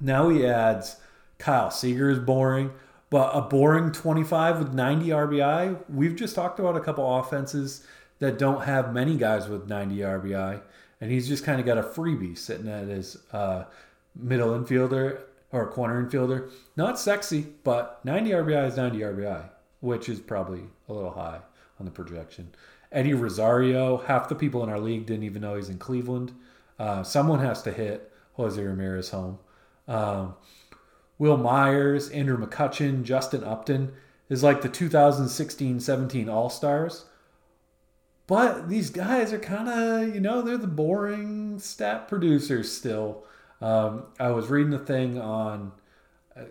Now 0.00 0.28
he 0.28 0.44
adds 0.44 0.96
Kyle 1.38 1.70
Seager 1.70 2.10
is 2.10 2.18
boring, 2.18 2.72
but 3.10 3.30
a 3.32 3.42
boring 3.42 3.92
25 3.92 4.58
with 4.58 4.74
90 4.74 5.06
RBI. 5.06 5.84
We've 5.88 6.16
just 6.16 6.34
talked 6.34 6.58
about 6.58 6.76
a 6.76 6.80
couple 6.80 7.18
offenses 7.18 7.86
that 8.22 8.38
don't 8.38 8.62
have 8.62 8.94
many 8.94 9.16
guys 9.16 9.48
with 9.48 9.68
90 9.68 9.96
RBI, 9.96 10.62
and 11.00 11.10
he's 11.10 11.26
just 11.26 11.42
kind 11.42 11.58
of 11.58 11.66
got 11.66 11.76
a 11.76 11.82
freebie 11.82 12.38
sitting 12.38 12.68
at 12.68 12.86
his 12.86 13.16
uh, 13.32 13.64
middle 14.14 14.50
infielder 14.50 15.22
or 15.50 15.68
corner 15.68 16.00
infielder. 16.00 16.48
Not 16.76 17.00
sexy, 17.00 17.48
but 17.64 18.00
90 18.04 18.30
RBI 18.30 18.68
is 18.68 18.76
90 18.76 19.00
RBI, 19.00 19.50
which 19.80 20.08
is 20.08 20.20
probably 20.20 20.60
a 20.88 20.92
little 20.92 21.10
high 21.10 21.40
on 21.80 21.84
the 21.84 21.90
projection. 21.90 22.54
Eddie 22.92 23.14
Rosario, 23.14 23.96
half 23.96 24.28
the 24.28 24.36
people 24.36 24.62
in 24.62 24.68
our 24.68 24.78
league 24.78 25.04
didn't 25.06 25.24
even 25.24 25.42
know 25.42 25.56
he's 25.56 25.68
in 25.68 25.78
Cleveland. 25.78 26.30
Uh, 26.78 27.02
someone 27.02 27.40
has 27.40 27.60
to 27.62 27.72
hit 27.72 28.12
Jose 28.34 28.62
Ramirez 28.62 29.10
home. 29.10 29.40
Um, 29.88 30.36
Wil 31.18 31.38
Myers, 31.38 32.08
Andrew 32.10 32.38
McCutchen, 32.38 33.02
Justin 33.02 33.42
Upton 33.42 33.94
is 34.28 34.44
like 34.44 34.62
the 34.62 34.68
2016 34.68 35.80
17 35.80 36.28
All 36.28 36.48
Stars. 36.48 37.06
But 38.26 38.68
these 38.68 38.90
guys 38.90 39.32
are 39.32 39.38
kind 39.38 39.68
of, 39.68 40.14
you 40.14 40.20
know, 40.20 40.42
they're 40.42 40.56
the 40.56 40.66
boring 40.66 41.58
stat 41.58 42.08
producers 42.08 42.70
still. 42.70 43.24
Um, 43.60 44.04
I 44.18 44.30
was 44.30 44.48
reading 44.48 44.74
a 44.74 44.78
thing 44.78 45.20
on 45.20 45.72
uh, 46.36 46.44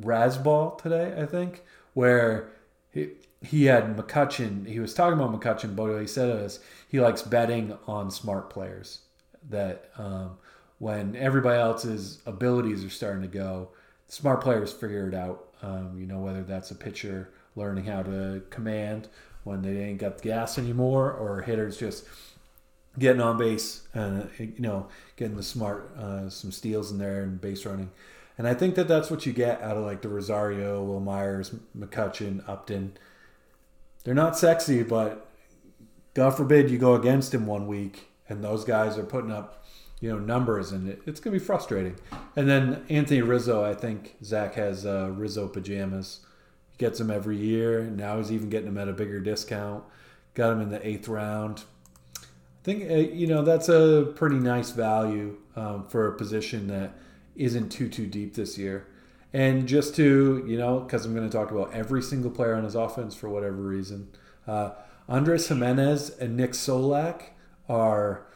Razzball 0.00 0.80
today, 0.80 1.14
I 1.20 1.26
think, 1.26 1.62
where 1.94 2.52
he, 2.90 3.10
he 3.42 3.64
had 3.66 3.96
McCutchen. 3.96 4.66
He 4.66 4.80
was 4.80 4.94
talking 4.94 5.18
about 5.18 5.38
McCutchen, 5.38 5.76
but 5.76 5.98
he 6.00 6.06
said 6.06 6.42
is 6.44 6.60
he 6.88 7.00
likes 7.00 7.22
betting 7.22 7.76
on 7.86 8.10
smart 8.10 8.50
players. 8.50 9.00
That 9.48 9.90
um, 9.96 10.38
when 10.78 11.14
everybody 11.16 11.60
else's 11.60 12.20
abilities 12.26 12.84
are 12.84 12.90
starting 12.90 13.22
to 13.22 13.28
go, 13.28 13.68
smart 14.08 14.40
players 14.40 14.72
figure 14.72 15.08
it 15.08 15.14
out. 15.14 15.48
Um, 15.62 15.96
you 15.98 16.06
know, 16.06 16.18
whether 16.18 16.42
that's 16.42 16.70
a 16.70 16.74
pitcher 16.74 17.32
learning 17.54 17.86
how 17.86 18.02
to 18.02 18.42
command 18.50 19.08
when 19.46 19.62
they 19.62 19.78
ain't 19.78 19.98
got 19.98 20.20
gas 20.20 20.58
anymore, 20.58 21.12
or 21.12 21.42
hitters 21.42 21.78
just 21.78 22.04
getting 22.98 23.20
on 23.20 23.38
base 23.38 23.86
and 23.94 24.28
you 24.38 24.54
know 24.58 24.88
getting 25.16 25.36
the 25.36 25.42
smart 25.42 25.96
uh, 25.96 26.28
some 26.28 26.50
steals 26.50 26.90
in 26.90 26.98
there 26.98 27.22
and 27.22 27.40
base 27.40 27.64
running. 27.64 27.90
And 28.36 28.46
I 28.46 28.54
think 28.54 28.74
that 28.74 28.88
that's 28.88 29.10
what 29.10 29.24
you 29.24 29.32
get 29.32 29.62
out 29.62 29.76
of 29.76 29.84
like 29.84 30.02
the 30.02 30.08
Rosario, 30.08 30.82
Wil 30.82 31.00
Myers, 31.00 31.54
McCutchen, 31.78 32.46
Upton. 32.48 32.98
They're 34.04 34.14
not 34.14 34.36
sexy, 34.36 34.82
but 34.82 35.26
God 36.12 36.30
forbid 36.30 36.70
you 36.70 36.76
go 36.76 36.94
against 36.94 37.32
him 37.32 37.46
one 37.46 37.66
week 37.66 38.08
and 38.28 38.42
those 38.42 38.64
guys 38.64 38.98
are 38.98 39.04
putting 39.04 39.30
up, 39.30 39.64
you 40.00 40.10
know, 40.10 40.18
numbers 40.18 40.72
and 40.72 40.88
it, 40.88 41.02
it's 41.06 41.20
gonna 41.20 41.32
be 41.32 41.44
frustrating. 41.44 41.96
And 42.34 42.48
then 42.48 42.84
Anthony 42.90 43.22
Rizzo, 43.22 43.64
I 43.64 43.74
think 43.74 44.16
Zach 44.24 44.54
has 44.54 44.84
uh, 44.84 45.12
Rizzo 45.14 45.48
pajamas 45.48 46.25
gets 46.78 47.00
him 47.00 47.10
every 47.10 47.36
year. 47.36 47.82
Now 47.82 48.18
he's 48.18 48.32
even 48.32 48.50
getting 48.50 48.68
him 48.68 48.78
at 48.78 48.88
a 48.88 48.92
bigger 48.92 49.20
discount. 49.20 49.84
Got 50.34 50.52
him 50.52 50.60
in 50.60 50.68
the 50.70 50.86
eighth 50.86 51.08
round. 51.08 51.64
I 52.18 52.24
think 52.64 52.90
uh, 52.90 52.94
you 52.94 53.26
know 53.26 53.42
that's 53.42 53.68
a 53.68 54.12
pretty 54.16 54.36
nice 54.36 54.70
value 54.70 55.38
um, 55.54 55.86
for 55.88 56.08
a 56.08 56.16
position 56.16 56.66
that 56.68 56.94
isn't 57.36 57.70
too 57.70 57.88
too 57.88 58.06
deep 58.06 58.34
this 58.34 58.58
year. 58.58 58.86
And 59.32 59.66
just 59.66 59.94
to 59.96 60.44
you 60.46 60.58
know, 60.58 60.80
because 60.80 61.04
I'm 61.04 61.14
going 61.14 61.28
to 61.28 61.36
talk 61.36 61.50
about 61.50 61.72
every 61.72 62.02
single 62.02 62.30
player 62.30 62.54
on 62.54 62.64
his 62.64 62.74
offense 62.74 63.14
for 63.14 63.28
whatever 63.28 63.56
reason, 63.56 64.08
uh, 64.46 64.70
Andres 65.08 65.48
Gimenez 65.48 66.10
and 66.18 66.36
Nick 66.36 66.52
Solak 66.52 67.22
are 67.68 68.26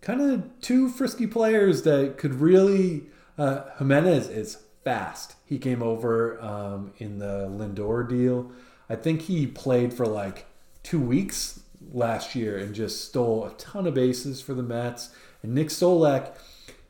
kind 0.00 0.20
of 0.20 0.60
two 0.60 0.88
frisky 0.88 1.26
players 1.26 1.82
that 1.82 2.18
could 2.18 2.34
really. 2.34 3.04
Uh, 3.36 3.64
Gimenez 3.78 4.28
is 4.28 4.58
fast. 4.84 5.34
He 5.44 5.58
came 5.58 5.82
over 5.82 6.40
um, 6.42 6.92
in 6.98 7.18
the 7.18 7.48
Lindor 7.48 8.08
deal. 8.08 8.52
I 8.88 8.96
think 8.96 9.22
he 9.22 9.46
played 9.46 9.94
for 9.94 10.06
like 10.06 10.46
two 10.82 11.00
weeks 11.00 11.60
last 11.92 12.34
year 12.34 12.58
and 12.58 12.74
just 12.74 13.04
stole 13.06 13.44
a 13.46 13.50
ton 13.52 13.86
of 13.86 13.94
bases 13.94 14.40
for 14.40 14.54
the 14.54 14.62
Mets. 14.62 15.10
And 15.42 15.54
Nick 15.54 15.68
Solak, 15.68 16.36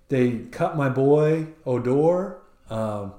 they 0.09 0.39
cut 0.51 0.77
my 0.77 0.89
boy 0.89 1.49
Odor. 1.65 2.39
Um, 2.69 3.15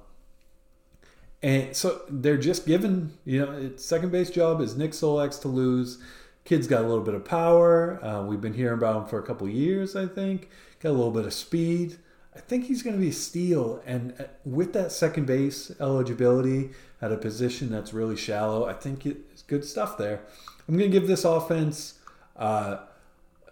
and 1.41 1.75
so 1.75 2.01
they're 2.09 2.37
just 2.37 2.65
given, 2.65 3.13
you 3.23 3.45
know, 3.45 3.71
second 3.77 4.11
base 4.11 4.29
job 4.29 4.61
is 4.61 4.75
Nick 4.75 4.91
Solak's 4.91 5.37
to 5.39 5.47
lose. 5.47 5.99
Kid's 6.43 6.67
got 6.67 6.81
a 6.81 6.87
little 6.87 7.03
bit 7.03 7.13
of 7.13 7.25
power. 7.25 8.03
Uh, 8.03 8.23
we've 8.23 8.41
been 8.41 8.53
hearing 8.53 8.77
about 8.77 9.03
him 9.03 9.07
for 9.07 9.19
a 9.19 9.23
couple 9.23 9.47
years, 9.47 9.95
I 9.95 10.07
think. 10.07 10.49
Got 10.79 10.89
a 10.89 10.91
little 10.91 11.11
bit 11.11 11.25
of 11.25 11.33
speed. 11.33 11.97
I 12.35 12.39
think 12.39 12.65
he's 12.65 12.83
going 12.83 12.95
to 12.95 13.01
be 13.01 13.09
a 13.09 13.13
steal. 13.13 13.81
And 13.85 14.13
uh, 14.19 14.25
with 14.43 14.73
that 14.73 14.91
second 14.91 15.25
base 15.25 15.71
eligibility 15.79 16.71
at 17.01 17.11
a 17.11 17.17
position 17.17 17.69
that's 17.69 17.93
really 17.93 18.17
shallow, 18.17 18.65
I 18.65 18.73
think 18.73 19.05
it's 19.05 19.41
good 19.43 19.63
stuff 19.63 19.97
there. 19.97 20.21
I'm 20.67 20.77
going 20.77 20.91
to 20.91 20.99
give 20.99 21.07
this 21.07 21.23
offense 21.23 21.99
uh, 22.35 22.77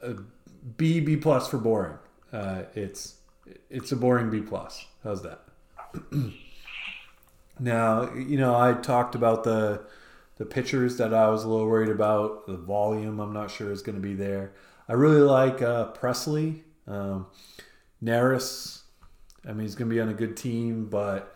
a 0.02 0.16
B 0.78 1.00
B 1.00 1.16
plus 1.16 1.48
for 1.48 1.58
boring. 1.58 1.98
Uh, 2.32 2.64
it's 2.74 3.16
it's 3.70 3.92
a 3.92 3.96
boring 3.96 4.30
B 4.30 4.42
plus. 4.42 4.86
How's 5.04 5.22
that? 5.24 5.42
now 7.60 8.12
you 8.14 8.38
know 8.38 8.56
I 8.56 8.74
talked 8.74 9.14
about 9.16 9.44
the 9.44 9.82
the 10.38 10.46
pitchers 10.46 10.98
that 10.98 11.14
I 11.14 11.30
was 11.30 11.44
a 11.44 11.50
little 11.50 11.68
worried 11.68 11.90
about. 11.90 12.48
The 12.48 12.58
volume, 12.58 13.20
I'm 13.20 13.34
not 13.34 13.52
sure 13.52 13.72
is 13.72 13.82
going 13.82 13.96
to 13.96 14.02
be 14.02 14.16
there. 14.16 14.54
I 14.90 14.94
really 14.94 15.22
like 15.22 15.62
uh, 15.62 15.86
Presley. 15.88 16.64
Um, 16.88 17.28
Neris, 18.04 18.82
I 19.46 19.50
mean, 19.50 19.62
he's 19.62 19.76
going 19.76 19.90
to 19.90 19.96
be 19.96 20.02
on 20.02 20.10
a 20.10 20.14
good 20.14 20.36
team, 20.36 20.88
but 20.90 21.36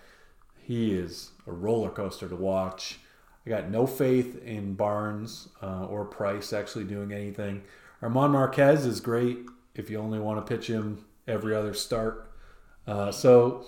he 0.61 0.93
is 0.93 1.31
a 1.45 1.51
roller 1.51 1.89
coaster 1.89 2.27
to 2.27 2.35
watch. 2.35 2.99
I 3.45 3.49
got 3.49 3.69
no 3.69 3.87
faith 3.87 4.43
in 4.43 4.73
Barnes 4.73 5.47
uh, 5.61 5.85
or 5.85 6.03
Price 6.05 6.51
actually 6.51 6.83
doing 6.83 7.13
anything. 7.13 7.63
German 8.01 8.31
Marquez 8.31 8.85
is 8.85 8.99
great 8.99 9.39
if 9.73 9.89
you 9.89 9.97
only 9.97 10.19
want 10.19 10.45
to 10.45 10.57
pitch 10.57 10.67
him 10.67 11.05
every 11.27 11.55
other 11.55 11.73
start. 11.73 12.29
Uh, 12.85 13.11
so 13.11 13.65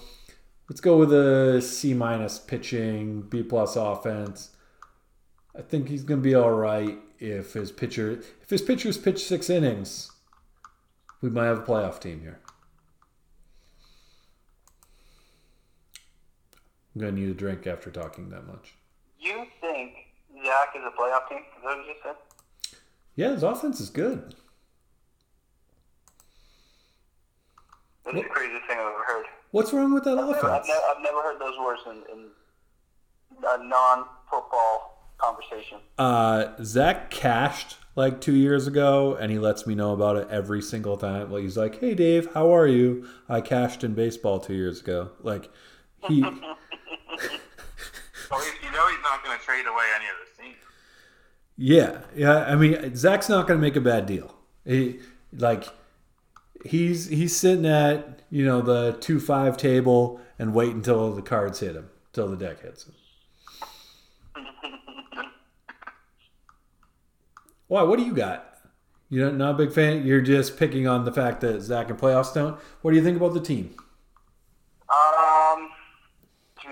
let's 0.69 0.81
go 0.81 0.97
with 0.97 1.13
a 1.13 1.61
C 1.61 1.93
minus 1.93 2.39
pitching, 2.39 3.21
B 3.21 3.43
plus 3.43 3.75
offense. 3.75 4.51
I 5.57 5.61
think 5.61 5.89
he's 5.89 6.03
going 6.03 6.21
to 6.21 6.23
be 6.23 6.35
all 6.35 6.51
right 6.51 6.97
if 7.19 7.53
his 7.53 7.71
pitcher 7.71 8.21
if 8.41 8.49
his 8.49 8.61
pitchers 8.61 8.97
pitch 8.97 9.23
six 9.23 9.49
innings. 9.49 10.11
We 11.21 11.29
might 11.29 11.45
have 11.45 11.59
a 11.59 11.63
playoff 11.63 11.99
team 11.99 12.21
here. 12.21 12.39
I'm 16.95 17.01
going 17.01 17.15
to 17.15 17.21
need 17.21 17.29
a 17.29 17.33
drink 17.33 17.67
after 17.67 17.91
talking 17.91 18.29
that 18.29 18.47
much. 18.47 18.73
You 19.19 19.45
think 19.61 19.93
Zach 20.45 20.69
is 20.75 20.81
a 20.85 20.99
playoff 20.99 21.29
team? 21.29 21.39
Is 21.39 21.63
that 21.63 21.77
what 21.77 21.85
you 21.85 21.93
said? 22.03 22.15
Yeah, 23.15 23.31
his 23.31 23.43
offense 23.43 23.79
is 23.79 23.89
good. 23.89 24.35
That's 28.05 28.17
the 28.17 28.23
craziest 28.23 28.65
thing 28.65 28.77
I've 28.79 28.87
ever 28.87 29.03
heard. 29.05 29.25
What's 29.51 29.73
wrong 29.73 29.93
with 29.93 30.03
that 30.05 30.17
I've 30.17 30.27
never, 30.27 30.49
I've, 30.49 30.61
offense? 30.61 30.67
never, 30.67 30.81
I've 30.89 31.03
never 31.03 31.21
heard 31.21 31.39
those 31.39 31.57
words 31.59 31.81
in, 31.85 32.03
in 32.13 32.25
a 33.45 33.63
non-football 33.63 35.13
conversation. 35.17 35.79
Uh, 35.97 36.53
Zach 36.63 37.11
cashed 37.11 37.77
like 37.95 38.21
two 38.21 38.35
years 38.35 38.67
ago, 38.67 39.15
and 39.19 39.31
he 39.31 39.37
lets 39.37 39.67
me 39.67 39.75
know 39.75 39.93
about 39.93 40.15
it 40.15 40.27
every 40.29 40.61
single 40.61 40.97
time. 40.97 41.31
Like 41.31 41.43
he's 41.43 41.57
like, 41.57 41.79
"Hey, 41.79 41.93
Dave, 41.93 42.33
how 42.33 42.53
are 42.53 42.67
you? 42.67 43.07
I 43.27 43.41
cashed 43.41 43.83
in 43.83 43.93
baseball 43.93 44.39
two 44.39 44.53
years 44.53 44.81
ago." 44.81 45.11
Like 45.21 45.49
he, 46.07 46.23
Well, 48.31 48.41
you 48.63 48.71
know 48.71 48.87
he's 48.87 49.01
not 49.01 49.23
going 49.23 49.37
to 49.39 49.43
trade 49.43 49.65
away 49.65 49.85
any 49.95 50.05
of 50.05 50.11
the 50.37 50.43
team. 50.43 50.55
yeah, 51.57 52.01
yeah. 52.15 52.45
I 52.45 52.55
mean, 52.55 52.95
Zach's 52.95 53.27
not 53.27 53.47
going 53.47 53.59
to 53.59 53.61
make 53.61 53.75
a 53.75 53.81
bad 53.81 54.05
deal. 54.05 54.35
He 54.65 54.99
like 55.35 55.67
he's 56.63 57.07
he's 57.07 57.35
sitting 57.35 57.65
at 57.65 58.21
you 58.29 58.45
know 58.45 58.61
the 58.61 58.93
two 58.99 59.19
five 59.19 59.57
table 59.57 60.21
and 60.37 60.53
wait 60.53 60.73
until 60.75 61.11
the 61.13 61.21
cards 61.23 61.59
hit 61.59 61.75
him, 61.75 61.89
till 62.13 62.27
the 62.27 62.37
deck 62.37 62.61
hits 62.61 62.85
him. 62.85 62.93
Why? 67.67 67.81
What 67.83 67.97
do 67.99 68.05
you 68.05 68.13
got? 68.13 68.45
You're 69.09 69.31
not 69.31 69.55
a 69.55 69.57
big 69.57 69.73
fan. 69.73 70.05
You're 70.05 70.21
just 70.21 70.57
picking 70.57 70.87
on 70.87 71.03
the 71.03 71.11
fact 71.11 71.41
that 71.41 71.61
Zach 71.61 71.89
and 71.89 71.99
playoffs 71.99 72.31
don't. 72.33 72.59
What 72.83 72.91
do 72.91 72.97
you 72.97 73.03
think 73.03 73.17
about 73.17 73.33
the 73.33 73.41
team? 73.41 73.75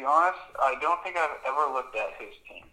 Honest, 0.08 0.40
I 0.64 0.80
don't 0.80 1.04
think 1.04 1.18
I've 1.20 1.36
ever 1.44 1.68
looked 1.74 1.96
at 1.96 2.16
his 2.16 2.32
team. 2.48 2.64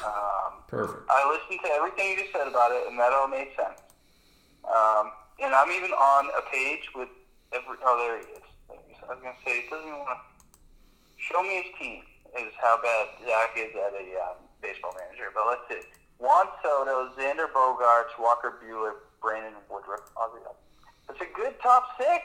Um, 0.00 0.64
Perfect. 0.66 1.04
I 1.10 1.28
listened 1.28 1.60
to 1.64 1.70
everything 1.76 2.16
you 2.16 2.16
just 2.24 2.32
said 2.32 2.48
about 2.48 2.72
it, 2.72 2.88
and 2.88 2.98
that 2.98 3.12
all 3.12 3.28
made 3.28 3.52
sense. 3.52 3.84
Um, 4.64 5.12
and 5.42 5.52
I'm 5.52 5.70
even 5.70 5.92
on 5.92 6.32
a 6.32 6.42
page 6.48 6.88
with 6.94 7.12
every. 7.52 7.76
Oh, 7.84 7.96
there 8.00 8.16
he 8.16 8.24
is. 8.32 8.46
I 9.04 9.12
was 9.12 9.20
gonna 9.20 9.36
say, 9.44 9.60
he 9.60 9.68
doesn't 9.68 9.84
even 9.84 9.98
want 9.98 10.16
to 10.16 10.20
show 11.20 11.42
me 11.42 11.60
his 11.60 11.70
team. 11.76 12.02
Is 12.38 12.54
how 12.62 12.78
bad 12.80 13.10
Zach 13.26 13.58
is 13.58 13.74
at 13.74 13.92
a 13.92 14.06
um, 14.22 14.38
baseball 14.62 14.94
manager. 14.94 15.34
But 15.34 15.50
let's 15.50 15.66
see: 15.68 15.82
Juan 16.16 16.46
Soto, 16.62 17.10
Xander 17.18 17.50
Bogaerts, 17.50 18.14
Walker 18.16 18.56
Buehler, 18.62 19.04
Brandon 19.20 19.58
Woodruff. 19.68 20.06
It's 21.10 21.20
a 21.20 21.36
good 21.36 21.54
top 21.60 21.98
six. 21.98 22.22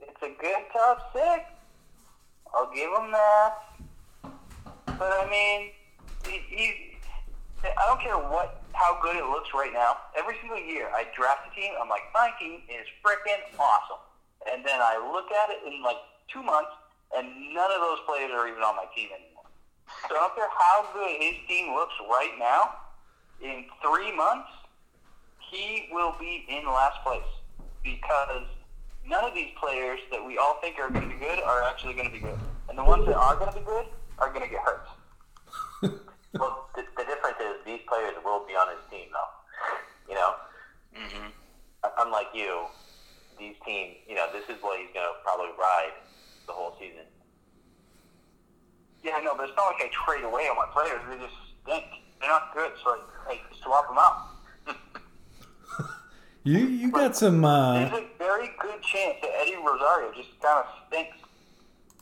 It's 0.00 0.22
a 0.22 0.32
good 0.40 0.64
top 0.72 1.12
six. 1.12 1.44
I'll 2.54 2.72
give 2.74 2.90
him 2.90 3.12
that. 3.12 3.54
But 5.02 5.18
I 5.18 5.26
mean, 5.26 5.74
he, 6.30 6.38
he 6.46 6.66
I 7.66 7.82
don't 7.90 7.98
care 7.98 8.14
what 8.14 8.62
how 8.70 9.02
good 9.02 9.16
it 9.16 9.26
looks 9.26 9.50
right 9.52 9.74
now. 9.74 9.98
Every 10.16 10.36
single 10.38 10.62
year, 10.62 10.94
I 10.94 11.10
draft 11.18 11.50
a 11.50 11.50
team. 11.58 11.74
I'm 11.74 11.88
like, 11.88 12.06
my 12.14 12.30
team 12.38 12.62
is 12.70 12.86
freaking 13.02 13.42
awesome. 13.58 13.98
And 14.46 14.64
then 14.64 14.78
I 14.78 15.02
look 15.02 15.26
at 15.26 15.50
it 15.50 15.66
in 15.66 15.82
like 15.82 15.98
two 16.32 16.40
months, 16.40 16.70
and 17.18 17.26
none 17.50 17.72
of 17.74 17.82
those 17.82 17.98
players 18.06 18.30
are 18.30 18.46
even 18.46 18.62
on 18.62 18.76
my 18.78 18.86
team 18.94 19.10
anymore. 19.10 19.50
So 20.06 20.14
I 20.14 20.22
don't 20.22 20.36
care 20.38 20.54
how 20.54 20.86
good 20.94 21.18
his 21.18 21.34
team 21.50 21.74
looks 21.74 21.94
right 22.06 22.38
now. 22.38 22.70
In 23.42 23.66
three 23.82 24.14
months, 24.14 24.54
he 25.50 25.90
will 25.90 26.14
be 26.20 26.46
in 26.46 26.64
last 26.64 27.02
place 27.02 27.26
because 27.82 28.46
none 29.04 29.24
of 29.24 29.34
these 29.34 29.50
players 29.58 29.98
that 30.12 30.24
we 30.24 30.38
all 30.38 30.62
think 30.62 30.78
are 30.78 30.90
going 30.90 31.10
to 31.10 31.14
be 31.14 31.18
good 31.18 31.42
are 31.42 31.64
actually 31.64 31.94
going 31.94 32.06
to 32.06 32.14
be 32.14 32.22
good, 32.22 32.38
and 32.68 32.78
the 32.78 32.84
ones 32.84 33.04
that 33.06 33.18
are 33.18 33.34
going 33.34 33.50
to 33.50 33.58
be 33.58 33.66
good 33.66 33.86
are 34.18 34.28
going 34.32 34.42
to 34.44 34.50
get 34.50 34.60
hurt. 34.62 34.86
Well, 36.32 36.70
the, 36.74 36.80
the 36.96 37.04
difference 37.04 37.36
is 37.44 37.60
these 37.66 37.80
players 37.86 38.14
will 38.24 38.46
be 38.48 38.54
on 38.54 38.68
his 38.72 38.80
team, 38.90 39.08
though. 39.12 39.32
You 40.08 40.14
know, 40.16 40.32
Mm-hmm. 40.96 41.28
unlike 42.06 42.28
you, 42.32 42.64
these 43.38 43.54
teams, 43.66 43.96
you 44.08 44.14
know, 44.14 44.26
this 44.32 44.44
is 44.48 44.56
what 44.62 44.78
he's 44.80 44.88
going 44.94 45.04
to 45.04 45.12
probably 45.22 45.52
ride 45.60 45.92
the 46.46 46.52
whole 46.54 46.74
season. 46.80 47.04
Yeah, 49.04 49.20
no, 49.22 49.34
but 49.36 49.48
it's 49.48 49.56
not 49.58 49.72
like 49.76 49.82
I 49.84 49.90
trade 49.92 50.24
away 50.24 50.48
all 50.48 50.56
my 50.56 50.68
players. 50.72 51.00
They 51.10 51.18
just 51.18 51.34
stink. 51.64 51.84
They're 52.20 52.30
not 52.30 52.54
good, 52.56 52.72
so 52.82 52.90
I, 53.28 53.32
I 53.32 53.40
swap 53.62 53.88
them 53.88 53.98
out. 53.98 54.16
You 56.44 56.58
you 56.66 56.90
got 56.90 57.14
some. 57.14 57.44
Uh, 57.44 57.74
There's 57.74 58.02
a 58.02 58.06
very 58.18 58.50
good 58.58 58.82
chance 58.82 59.16
that 59.22 59.30
Eddie 59.42 59.54
Rosario 59.64 60.10
just 60.16 60.30
kind 60.40 60.58
of 60.58 60.66
stinks, 60.88 61.16
and 61.22 61.31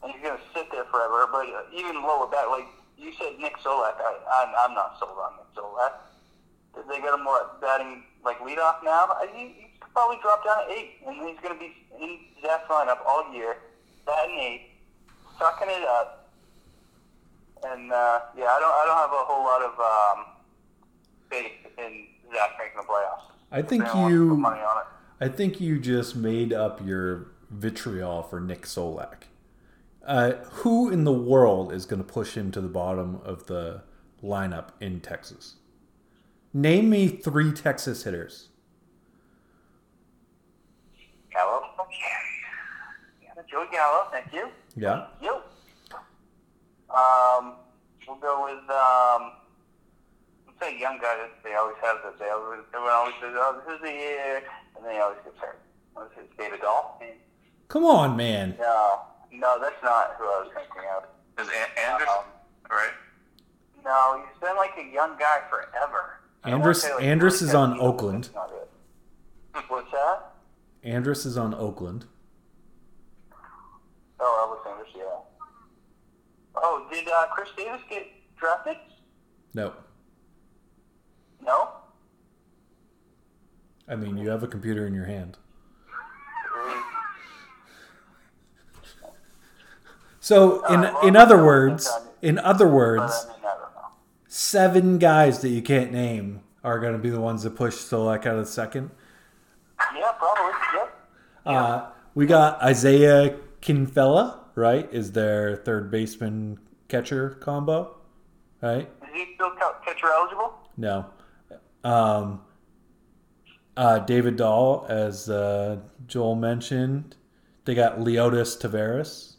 he's 0.05 0.21
going 0.23 0.37
to 0.39 0.45
sit 0.55 0.71
there 0.73 0.85
forever. 0.91 1.29
But 1.31 1.47
uh, 1.49 1.63
even 1.75 1.97
lower 2.03 2.27
back, 2.27 2.49
like 2.51 2.67
you 2.99 3.13
said, 3.19 3.39
Nick 3.39 3.57
Solak, 3.59 3.97
I, 4.01 4.17
I'm, 4.45 4.71
I'm 4.71 4.75
not 4.75 4.97
sold 4.99 5.19
on 5.19 5.33
Nick 5.37 5.51
Solak. 5.57 5.93
Did 6.75 6.85
they 6.89 7.01
get 7.01 7.13
him 7.15 7.25
more 7.25 7.41
batting 7.61 8.05
like 8.25 8.39
leadoff 8.41 8.85
now? 8.85 9.11
I, 9.19 9.27
he, 9.35 9.47
he 9.49 9.71
could 9.81 9.93
probably 9.93 10.19
drop 10.23 10.45
down 10.45 10.67
to 10.69 10.73
eight, 10.73 11.01
and 11.07 11.17
he's 11.17 11.39
going 11.43 11.55
to 11.55 11.59
be 11.61 11.73
in 12.01 12.19
Zach's 12.43 12.69
lineup 12.71 12.99
all 13.07 13.33
year, 13.35 13.57
batting 14.07 14.39
eight, 14.39 14.71
sucking 15.39 15.69
it 15.69 15.83
up. 15.89 16.29
And 17.65 17.93
uh, 17.93 18.21
yeah, 18.37 18.45
I 18.47 18.59
don't, 18.61 18.73
I 18.73 18.85
don't 18.87 18.97
have 18.97 19.11
a 19.13 19.25
whole 19.25 19.45
lot 19.45 19.63
of 19.63 19.79
um, 19.79 20.25
faith 21.29 21.53
in 21.77 22.07
Zach 22.33 22.51
making 22.59 22.77
the 22.77 22.85
playoffs. 22.85 23.23
I 23.53 23.63
think 23.63 23.83
They 23.83 23.89
don't 23.91 24.01
want 24.03 24.13
to 24.13 24.17
you- 24.17 24.37
money 24.37 24.61
on 24.61 24.79
it. 24.79 24.85
I 25.23 25.29
think 25.29 25.61
you 25.61 25.79
just 25.79 26.17
made 26.17 26.53
up 26.55 26.81
your 26.87 27.27
vitriol 27.51 28.23
for 28.23 28.41
Nick 28.41 28.63
Solak. 28.63 29.25
Uh, 30.07 30.33
who 30.51 30.91
in 30.91 31.05
the 31.05 31.13
world 31.13 31.73
is 31.73 31.85
going 31.85 32.03
to 32.03 32.13
push 32.13 32.37
him 32.37 32.51
to 32.51 32.61
the 32.61 32.69
bottom 32.69 33.21
of 33.25 33.47
the 33.47 33.83
lineup 34.23 34.69
in 34.81 35.01
Texas? 35.01 35.57
Name 36.53 36.91
me 36.91 37.09
three 37.09 37.53
Texas 37.53 38.03
hitters. 38.05 38.49
Gallo. 41.33 41.63
Yeah, 43.23 43.43
Joey 43.49 43.67
Gallo, 43.71 44.09
thank 44.11 44.33
you. 44.33 44.49
Yeah. 44.75 45.07
Yep. 45.23 45.47
Um, 46.91 47.55
we'll 48.09 48.17
go 48.17 48.45
with 48.45 48.69
um, 48.71 49.33
let's 50.47 50.59
say 50.61 50.81
young 50.81 50.99
guy 50.99 51.29
they 51.45 51.55
always 51.55 51.77
have 51.83 51.99
that 52.05 52.19
they 52.19 52.29
always 52.31 52.61
everyone 52.75 52.93
always 52.93 53.15
says, 53.21 53.33
oh, 53.35 53.63
this 53.65 53.75
is 53.75 53.81
the 53.81 53.93
year, 53.93 54.43
and 54.77 54.85
then 54.85 54.95
he 54.95 54.99
always 54.99 55.19
gets 55.25 55.39
hurt. 55.39 55.61
What 55.95 56.11
is 56.13 56.25
it, 56.25 56.37
David 56.37 56.61
Dahl? 56.61 57.01
Come 57.69 57.85
on, 57.85 58.17
man. 58.17 58.57
No, 58.59 59.03
no, 59.33 59.59
that's 59.61 59.83
not 59.83 60.15
who 60.19 60.25
I 60.25 60.43
was 60.45 60.51
thinking 60.55 60.89
of. 60.97 61.05
Is 61.39 61.49
An- 61.49 61.93
Anderson 61.93 62.09
Um, 62.19 62.25
right? 62.71 62.91
no, 63.85 64.23
he's 64.27 64.41
been 64.41 64.57
like 64.57 64.73
a 64.79 64.93
young 64.93 65.17
guy 65.19 65.41
forever. 65.49 66.21
I 66.45 66.51
don't 66.51 66.61
Andrus 66.61 66.85
like, 66.89 67.03
Andrus 67.03 67.43
is 67.43 67.55
on 67.55 67.79
Oakland. 67.81 68.31
not 68.35 68.51
it. 68.51 68.71
What's 69.69 69.91
that? 69.93 70.33
Andrus 70.85 71.27
is 71.27 71.37
on 71.37 71.55
Oakland. 71.55 72.07
Oh, 74.19 74.59
Elvis 74.65 74.71
Andrus, 74.71 74.91
yeah. 74.97 75.03
Oh, 76.57 76.87
did 76.93 77.09
uh, 77.09 77.27
Chris 77.35 77.49
Davis 77.57 77.81
get 77.89 78.07
drafted? 78.37 78.77
No. 79.55 79.73
No. 81.43 81.71
I 83.89 83.97
mean, 83.97 84.17
you 84.19 84.29
have 84.31 84.43
a 84.43 84.47
computer 84.47 84.87
in 84.87 84.95
your 84.95 85.07
hand. 85.07 85.37
So, 90.21 90.65
in 90.67 90.83
well, 90.83 91.01
in 91.07 91.17
other 91.17 91.43
words, 91.43 91.91
in 92.21 92.39
other 92.39 92.69
words, 92.69 93.27
I 93.29 93.33
mean, 93.33 93.47
I 93.47 93.89
seven 94.29 94.99
guys 94.99 95.41
that 95.41 95.49
you 95.49 95.63
can't 95.63 95.91
name 95.91 96.41
are 96.63 96.79
going 96.79 96.93
to 96.93 96.99
be 96.99 97.11
the 97.11 97.21
ones 97.21 97.43
that 97.43 97.57
push 97.57 97.75
Solak 97.75 98.27
out 98.27 98.37
of 98.37 98.45
the 98.45 98.53
second. 98.53 98.91
Yeah, 99.97 100.13
probably. 100.13 100.53
Yep. 100.75 101.09
Uh, 101.47 101.87
we 102.15 102.27
got 102.27 102.71
Isiah 102.71 103.37
Kiner-Falefa, 103.63 104.39
right? 104.55 104.89
Is 104.93 105.13
their 105.13 105.57
third 105.57 105.91
baseman 105.91 106.59
catcher 106.89 107.31
combo, 107.41 107.97
right? 108.61 108.91
Is 109.03 109.09
he 109.15 109.35
still 109.35 109.53
catcher 109.85 110.07
eligible? 110.07 110.53
No. 110.77 111.07
Um, 111.83 112.43
uh, 113.77 114.01
David 114.01 114.37
Dahl, 114.37 114.85
as 114.89 115.31
uh, 115.31 115.79
Joel 116.07 116.35
mentioned. 116.35 117.17
They 117.65 117.75
got 117.75 117.99
Leody 117.99 118.61
Taveras. 118.61 119.30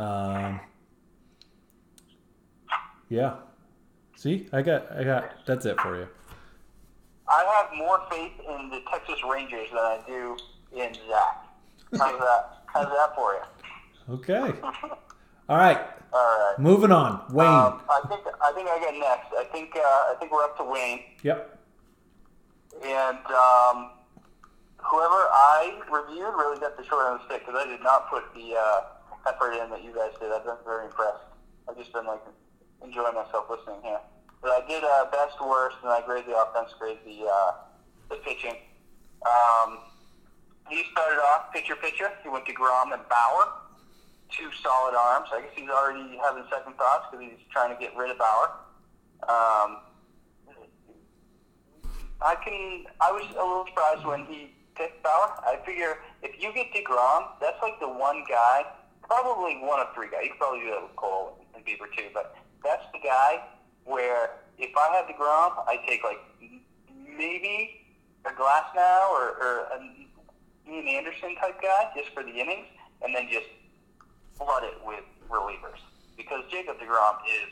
Um, 0.00 0.60
yeah. 3.10 3.34
See, 4.16 4.48
I 4.52 4.62
got, 4.62 4.90
I 4.92 5.04
got. 5.04 5.46
That's 5.46 5.66
it 5.66 5.78
for 5.80 5.96
you. 5.96 6.08
I 7.28 7.44
have 7.44 7.76
more 7.76 8.00
faith 8.10 8.32
in 8.48 8.70
the 8.70 8.80
Texas 8.90 9.18
Rangers 9.30 9.68
than 9.70 9.78
I 9.78 10.00
do 10.06 10.36
in 10.72 10.94
Zach. 10.94 11.46
How's 11.98 12.18
that? 12.18 12.62
How's 12.66 12.86
that 12.86 13.14
for 13.14 13.34
you? 13.34 14.14
Okay. 14.14 14.52
All 15.48 15.56
right. 15.56 15.80
All 16.12 16.20
right. 16.20 16.54
Moving 16.58 16.92
on. 16.92 17.22
Wayne. 17.32 17.48
Um, 17.48 17.82
I 17.88 18.00
think 18.08 18.22
I 18.42 18.52
think 18.52 18.68
I 18.68 18.80
get 18.80 18.94
next. 18.94 19.32
I 19.38 19.44
think 19.52 19.76
uh, 19.76 19.80
I 19.80 20.14
think 20.18 20.32
we're 20.32 20.44
up 20.44 20.56
to 20.56 20.64
Wayne, 20.64 21.00
yep. 21.22 21.58
and 22.84 23.18
um, 23.26 23.90
whoever 24.78 25.28
I 25.30 25.80
reviewed 25.90 26.34
really 26.34 26.58
got 26.58 26.76
the 26.76 26.84
short 26.84 27.06
end 27.06 27.20
of 27.20 27.28
the 27.28 27.34
stick 27.34 27.46
because 27.46 27.62
I 27.64 27.68
did 27.68 27.82
not 27.82 28.10
put 28.10 28.24
the 28.34 28.54
uh, 28.56 28.80
effort 29.28 29.52
in 29.52 29.70
that 29.70 29.82
you 29.84 29.94
guys 29.94 30.12
did. 30.20 30.32
I've 30.32 30.44
been 30.44 30.60
very 30.64 30.86
impressed. 30.86 31.24
I've 31.68 31.76
just 31.76 31.92
been 31.92 32.06
like 32.06 32.22
enjoying 32.84 33.14
myself 33.14 33.46
listening 33.50 33.80
here. 33.82 34.00
But 34.42 34.50
I 34.50 34.66
did 34.66 34.82
uh, 34.84 35.10
best 35.10 35.36
worst, 35.40 35.76
and 35.82 35.92
I 35.92 36.00
graded 36.00 36.30
the 36.30 36.38
offense, 36.40 36.72
graded 36.78 37.04
the 37.04 37.26
uh, 37.26 37.52
the 38.08 38.16
pitching. 38.16 38.56
Um, 39.20 39.78
he 40.68 40.84
started 40.92 41.20
off 41.20 41.52
pitcher 41.52 41.76
pitcher. 41.76 42.10
He 42.22 42.28
went 42.28 42.46
to 42.46 42.52
Grom 42.52 42.92
and 42.92 43.02
Bauer, 43.08 43.52
two 44.30 44.48
solid 44.62 44.96
arms. 44.96 45.28
I 45.32 45.42
guess 45.42 45.50
he's 45.54 45.68
already 45.68 46.18
having 46.24 46.44
second 46.50 46.76
thoughts 46.76 47.06
because 47.10 47.26
he's 47.26 47.46
trying 47.52 47.74
to 47.74 47.80
get 47.80 47.94
rid 47.96 48.10
of 48.10 48.18
Bauer. 48.18 48.50
Um, 49.28 49.84
I 52.22 52.36
can. 52.44 52.84
I 53.00 53.12
was 53.12 53.24
a 53.32 53.44
little 53.44 53.66
surprised 53.66 54.06
when 54.06 54.24
he 54.24 54.54
picked 54.74 55.02
Bauer. 55.02 55.36
I 55.44 55.58
figure 55.66 55.98
if 56.22 56.40
you 56.40 56.52
get 56.54 56.72
Degrom, 56.72 57.36
that's 57.40 57.60
like 57.62 57.78
the 57.80 57.88
one 57.88 58.24
guy, 58.28 58.64
probably 59.10 59.58
one 59.58 59.80
of 59.80 59.92
three 59.92 60.06
guys. 60.06 60.22
You 60.22 60.30
could 60.30 60.38
probably 60.38 60.60
do 60.60 60.70
that 60.70 60.82
with 60.82 60.94
Cole 60.94 61.36
and 61.54 61.66
Bieber 61.66 61.90
too, 61.98 62.06
but 62.14 62.36
that's 62.62 62.84
the 62.94 63.00
guy 63.02 63.42
where 63.84 64.38
if 64.56 64.70
I 64.76 64.94
had 64.94 65.10
Degrom, 65.10 65.66
I 65.66 65.82
take 65.88 66.04
like 66.04 66.22
maybe 67.18 67.82
a 68.24 68.30
Glasnow 68.30 69.10
or, 69.10 69.34
or 69.42 69.66
a 69.74 70.70
Ian 70.70 70.86
Anderson 70.86 71.34
type 71.36 71.60
guy 71.60 71.90
just 71.96 72.14
for 72.14 72.22
the 72.22 72.30
innings, 72.30 72.66
and 73.02 73.12
then 73.12 73.26
just 73.30 73.46
flood 74.38 74.62
it 74.62 74.78
with 74.86 75.02
relievers 75.28 75.82
because 76.16 76.44
Jacob 76.48 76.76
Degrom 76.78 77.16
is 77.26 77.50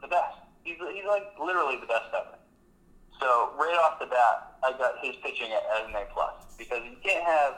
the 0.00 0.08
best. 0.08 0.38
He's, 0.64 0.76
he's 0.94 1.04
like 1.06 1.24
literally 1.38 1.76
the 1.76 1.86
best 1.86 2.08
ever. 2.16 2.38
So 3.20 3.50
right 3.58 3.76
off 3.84 4.00
the 4.00 4.06
bat, 4.06 4.56
I 4.64 4.72
got 4.78 4.94
his 5.02 5.16
pitching 5.22 5.52
as 5.52 5.88
an 5.88 5.94
A 5.94 6.06
plus 6.14 6.32
because 6.56 6.80
you 6.84 6.96
can't 7.04 7.24
have 7.24 7.54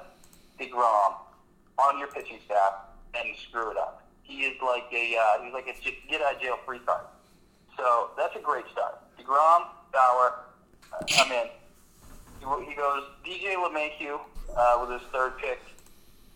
Degrom 0.58 1.14
on 1.78 1.98
your 1.98 2.08
pitching 2.08 2.38
staff 2.44 2.74
and 3.14 3.36
screw 3.48 3.70
it 3.70 3.76
up. 3.76 4.02
He 4.22 4.44
is 4.44 4.60
like 4.62 4.84
a 4.92 5.16
uh, 5.16 5.42
he's 5.44 5.52
like 5.52 5.66
a 5.66 5.74
get 6.08 6.22
out 6.22 6.36
of 6.36 6.40
jail 6.40 6.58
free 6.64 6.78
card. 6.80 7.04
So 7.76 8.10
that's 8.16 8.36
a 8.36 8.40
great 8.40 8.64
start. 8.70 9.00
Degrom, 9.18 9.66
Bauer, 9.92 10.44
uh, 10.92 11.04
I'm 11.18 11.32
in. 11.32 11.48
He, 12.40 12.70
he 12.70 12.74
goes 12.74 13.04
DJ 13.24 13.54
LeMahieu 13.56 14.20
uh, 14.56 14.78
with 14.80 15.00
his 15.00 15.08
third 15.10 15.38
pick. 15.38 15.60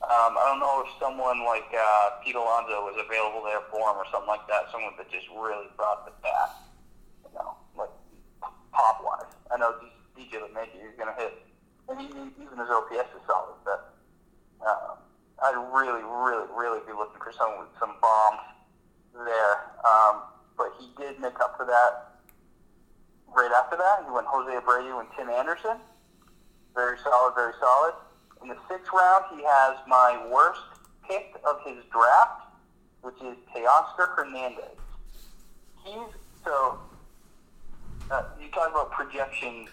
Um, 0.03 0.37
I 0.37 0.45
don't 0.53 0.61
know 0.61 0.85
if 0.85 0.93
someone 1.01 1.45
like 1.45 1.67
uh, 1.73 2.21
Pete 2.23 2.37
Alonso 2.37 2.85
was 2.85 2.95
available 3.01 3.43
there 3.43 3.65
for 3.71 3.81
him 3.81 3.97
or 3.97 4.05
something 4.13 4.29
like 4.29 4.47
that. 4.47 4.69
Someone 4.71 4.93
that 4.99 5.11
just 5.11 5.27
really 5.33 5.67
brought 5.77 6.05
the 6.05 6.13
bat, 6.23 6.63
you 7.25 7.33
know, 7.35 7.57
like 7.77 7.91
pop 8.73 9.01
wise. 9.03 9.33
I 9.51 9.57
know 9.57 9.75
DJ 10.15 10.45
LeMahieu 10.45 10.93
is 10.93 10.97
going 11.01 11.11
to 11.11 11.17
hit, 11.17 11.35
and 11.89 12.01
he, 12.01 12.07
even 12.39 12.59
his 12.61 12.69
OPS 12.69 13.09
is 13.17 13.25
solid. 13.27 13.57
But 13.65 13.97
um, 14.61 15.01
I'd 15.43 15.57
really, 15.73 16.03
really, 16.03 16.49
really 16.57 16.81
be 16.87 16.93
looking 16.93 17.21
for 17.21 17.33
with 17.59 17.69
some 17.79 17.95
bombs 18.01 18.41
there. 19.13 19.55
Um, 19.85 20.23
but 20.57 20.73
he 20.81 20.89
did 20.97 21.21
make 21.21 21.39
up 21.41 21.57
for 21.57 21.67
that 21.67 22.21
right 23.35 23.51
after 23.53 23.77
that. 23.77 24.05
He 24.05 24.11
went 24.11 24.27
Jose 24.27 24.51
Abreu 24.51 25.01
and 25.01 25.09
Tim 25.17 25.29
Anderson. 25.29 25.77
Very 26.75 26.97
solid, 27.05 27.35
very 27.35 27.53
solid. 27.61 27.95
In 28.43 28.49
the 28.49 28.57
sixth 28.69 28.91
round, 28.93 29.25
he 29.35 29.43
has 29.45 29.77
my 29.87 30.27
worst 30.33 30.61
pick 31.09 31.37
of 31.49 31.61
his 31.65 31.85
draft, 31.93 32.49
which 33.03 33.17
is 33.23 33.37
Teoscar 33.55 34.09
Hernandez. 34.17 34.79
He's 35.85 36.13
so. 36.45 36.79
Uh, 38.11 38.23
you 38.41 38.49
talked 38.51 38.71
about 38.71 38.91
projections 38.93 39.69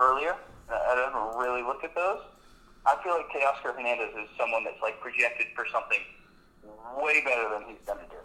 earlier. 0.00 0.34
I 0.70 1.04
haven't 1.04 1.38
really 1.38 1.62
looked 1.62 1.84
at 1.84 1.94
those. 1.94 2.20
I 2.86 2.96
feel 3.02 3.18
like 3.18 3.28
Teoscar 3.30 3.74
Hernandez 3.76 4.14
is 4.16 4.28
someone 4.38 4.64
that's 4.64 4.80
like 4.82 5.00
projected 5.00 5.48
for 5.54 5.66
something 5.72 6.00
way 6.96 7.22
better 7.24 7.48
than 7.50 7.68
he's 7.68 7.82
going 7.86 8.00
to 8.00 8.10
do. 8.10 8.22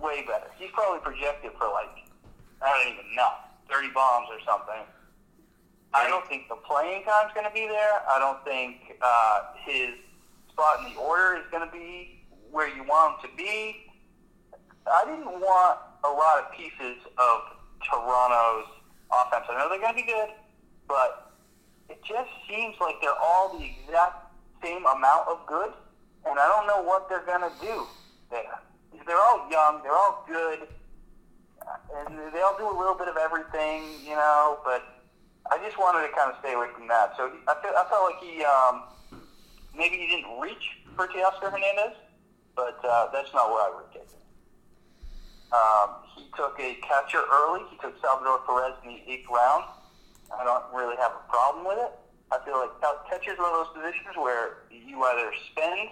Way 0.00 0.24
better. 0.26 0.48
He's 0.58 0.70
probably 0.72 1.00
projected 1.00 1.52
for 1.58 1.68
like 1.72 2.10
I 2.62 2.68
don't 2.68 2.92
even 2.92 3.16
know, 3.16 3.32
30 3.72 3.88
bombs 3.94 4.28
or 4.30 4.38
something. 4.44 4.84
I 5.92 6.06
don't 6.08 6.26
think 6.28 6.48
the 6.48 6.56
playing 6.56 7.04
time's 7.04 7.32
going 7.34 7.46
to 7.46 7.54
be 7.54 7.66
there. 7.66 8.04
I 8.08 8.18
don't 8.18 8.44
think 8.44 9.00
uh, 9.02 9.56
his 9.64 9.96
spot 10.50 10.84
in 10.84 10.94
the 10.94 11.00
order 11.00 11.36
is 11.36 11.44
going 11.50 11.66
to 11.66 11.72
be 11.72 12.22
where 12.50 12.68
you 12.68 12.84
want 12.84 13.20
him 13.20 13.30
to 13.30 13.36
be. 13.36 13.90
I 14.86 15.04
didn't 15.04 15.40
want 15.40 15.78
a 16.04 16.08
lot 16.08 16.44
of 16.44 16.52
pieces 16.52 17.02
of 17.18 17.38
Toronto's 17.90 18.70
offense. 19.10 19.46
I 19.48 19.58
know 19.58 19.68
they're 19.68 19.80
going 19.80 19.96
to 19.96 20.02
be 20.02 20.06
good, 20.06 20.30
but 20.86 21.29
it 21.90 21.98
just 22.06 22.30
seems 22.48 22.76
like 22.80 22.94
they're 23.02 23.18
all 23.20 23.58
the 23.58 23.66
exact 23.66 24.30
same 24.62 24.86
amount 24.86 25.26
of 25.28 25.44
good, 25.46 25.72
and 26.24 26.38
I 26.38 26.46
don't 26.46 26.66
know 26.66 26.82
what 26.82 27.08
they're 27.08 27.26
to 27.26 27.52
do 27.60 27.86
there. 28.30 28.62
They're 29.06 29.18
all 29.18 29.50
young, 29.50 29.82
they're 29.82 29.96
all 29.96 30.24
good, 30.28 30.68
and 31.96 32.18
they 32.32 32.40
all 32.40 32.56
do 32.56 32.70
a 32.70 32.76
little 32.76 32.94
bit 32.94 33.08
of 33.08 33.16
everything, 33.16 33.82
you 34.04 34.14
know, 34.14 34.58
but 34.64 34.82
I 35.50 35.58
just 35.64 35.78
wanted 35.78 36.06
to 36.06 36.14
kind 36.14 36.30
of 36.30 36.36
stay 36.38 36.54
away 36.54 36.68
from 36.74 36.86
that. 36.88 37.14
So 37.16 37.32
I, 37.48 37.54
feel, 37.60 37.72
I 37.74 37.84
felt 37.90 38.04
like 38.06 38.22
he 38.22 38.44
um, 38.44 38.82
maybe 39.74 39.96
he 39.96 40.06
didn't 40.06 40.38
reach 40.38 40.78
for 40.94 41.08
Teoscar 41.08 41.50
Hernandez, 41.50 41.96
but 42.54 42.78
uh, 42.84 43.10
that's 43.12 43.32
not 43.34 43.50
what 43.50 43.66
I 43.66 43.74
would 43.74 43.84
have 43.90 43.94
taken. 43.94 44.20
Um, 45.50 45.88
he 46.14 46.30
took 46.36 46.54
a 46.60 46.78
catcher 46.86 47.22
early. 47.32 47.62
He 47.70 47.76
took 47.78 47.98
Salvador 48.00 48.38
Perez 48.46 48.74
in 48.84 48.94
the 48.94 49.02
eighth 49.10 49.26
round. 49.28 49.64
I 50.38 50.44
don't 50.44 50.64
really 50.74 50.96
have 50.96 51.12
a 51.12 51.24
problem 51.28 51.66
with 51.66 51.78
it. 51.78 51.92
I 52.32 52.38
feel 52.44 52.58
like 52.58 52.70
catcher 53.10 53.32
is 53.32 53.38
one 53.38 53.50
of 53.50 53.66
those 53.66 53.74
positions 53.74 54.16
where 54.16 54.68
you 54.70 55.02
either 55.02 55.32
spend 55.50 55.88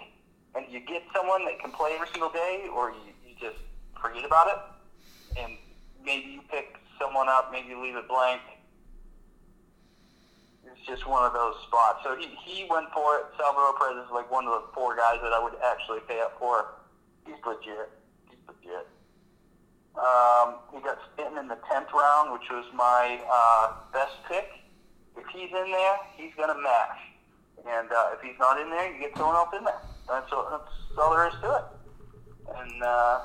and 0.55 0.65
you 0.69 0.79
get 0.79 1.03
someone 1.13 1.43
that 1.45 1.59
can 1.59 1.71
play 1.71 1.91
every 1.95 2.07
single 2.07 2.29
day, 2.29 2.67
or 2.73 2.91
you, 2.91 3.11
you 3.27 3.35
just 3.39 3.59
forget 4.01 4.25
about 4.25 4.47
it. 4.47 5.39
And 5.39 5.57
maybe 6.03 6.31
you 6.31 6.41
pick 6.49 6.79
someone 6.97 7.27
up, 7.27 7.51
maybe 7.51 7.69
you 7.69 7.83
leave 7.83 7.95
it 7.95 8.07
blank 8.07 8.41
it's 10.79 10.87
just 10.87 11.07
one 11.07 11.25
of 11.25 11.33
those 11.33 11.55
spots. 11.67 11.99
So 12.03 12.15
he, 12.15 12.27
he 12.45 12.67
went 12.69 12.87
for 12.93 13.17
it. 13.17 13.25
Salvador 13.37 13.73
Perez 13.77 14.05
is 14.05 14.11
like 14.11 14.29
one 14.31 14.45
of 14.45 14.53
the 14.53 14.63
four 14.73 14.95
guys 14.95 15.17
that 15.21 15.33
I 15.33 15.41
would 15.41 15.53
actually 15.63 15.99
pay 16.07 16.21
up 16.21 16.37
for. 16.39 16.75
He's 17.25 17.35
legit. 17.45 17.89
He's 18.29 18.39
legit. 18.47 18.87
Um, 19.99 20.55
he 20.73 20.79
got 20.79 20.97
Stanton 21.13 21.39
in 21.39 21.47
the 21.49 21.59
10th 21.67 21.91
round, 21.91 22.31
which 22.31 22.47
was 22.49 22.63
my 22.73 23.19
uh, 23.27 23.73
best 23.91 24.15
pick. 24.29 24.47
If 25.17 25.27
he's 25.33 25.51
in 25.51 25.71
there, 25.71 25.97
he's 26.15 26.33
going 26.35 26.47
to 26.47 26.61
mash. 26.61 26.99
And 27.67 27.91
uh, 27.91 28.15
if 28.15 28.21
he's 28.21 28.39
not 28.39 28.59
in 28.59 28.69
there, 28.69 28.93
you 28.93 28.99
get 29.01 29.17
someone 29.17 29.35
else 29.35 29.49
in 29.57 29.65
there. 29.65 29.81
That's 30.07 30.31
all, 30.31 30.47
that's 30.49 30.97
all 30.97 31.11
there 31.11 31.27
is 31.27 31.33
to 31.41 31.51
it. 31.51 31.65
And 32.55 32.83
uh, 32.83 33.19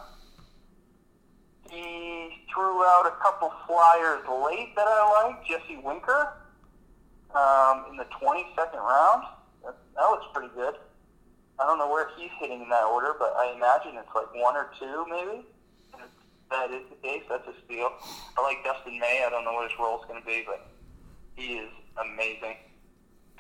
he 1.71 2.45
threw 2.53 2.83
out 2.83 3.07
a 3.07 3.23
couple 3.23 3.53
flyers 3.67 4.27
late 4.27 4.75
that 4.75 4.87
I 4.89 5.31
like. 5.31 5.47
Jesse 5.47 5.81
Winker 5.83 6.35
um, 7.35 7.87
in 7.91 7.97
the 7.97 8.07
22nd 8.21 8.83
round. 8.83 9.23
That, 9.65 9.77
that 9.95 10.07
looks 10.11 10.27
pretty 10.35 10.53
good. 10.55 10.75
I 11.59 11.67
don't 11.67 11.79
know 11.79 11.89
where 11.89 12.09
he's 12.17 12.31
hitting 12.41 12.63
in 12.63 12.69
that 12.71 12.85
order, 12.85 13.15
but 13.17 13.33
I 13.39 13.55
imagine 13.55 13.95
it's 13.95 14.11
like 14.15 14.35
one 14.35 14.57
or 14.57 14.71
two, 14.79 15.07
maybe. 15.09 15.47
That 16.55 16.71
is 16.71 16.83
the 16.89 16.97
case, 17.07 17.23
that's 17.29 17.47
a 17.49 17.53
steal. 17.65 17.91
I 18.39 18.43
like 18.43 18.63
Dustin 18.63 18.99
May. 19.01 19.25
I 19.27 19.31
don't 19.31 19.45
know 19.45 19.55
what 19.55 19.69
his 19.69 19.79
role 19.79 19.99
is 20.01 20.07
going 20.07 20.21
to 20.21 20.27
be, 20.27 20.45
but 20.47 20.69
he 21.35 21.55
is 21.55 21.71
amazing. 22.01 22.57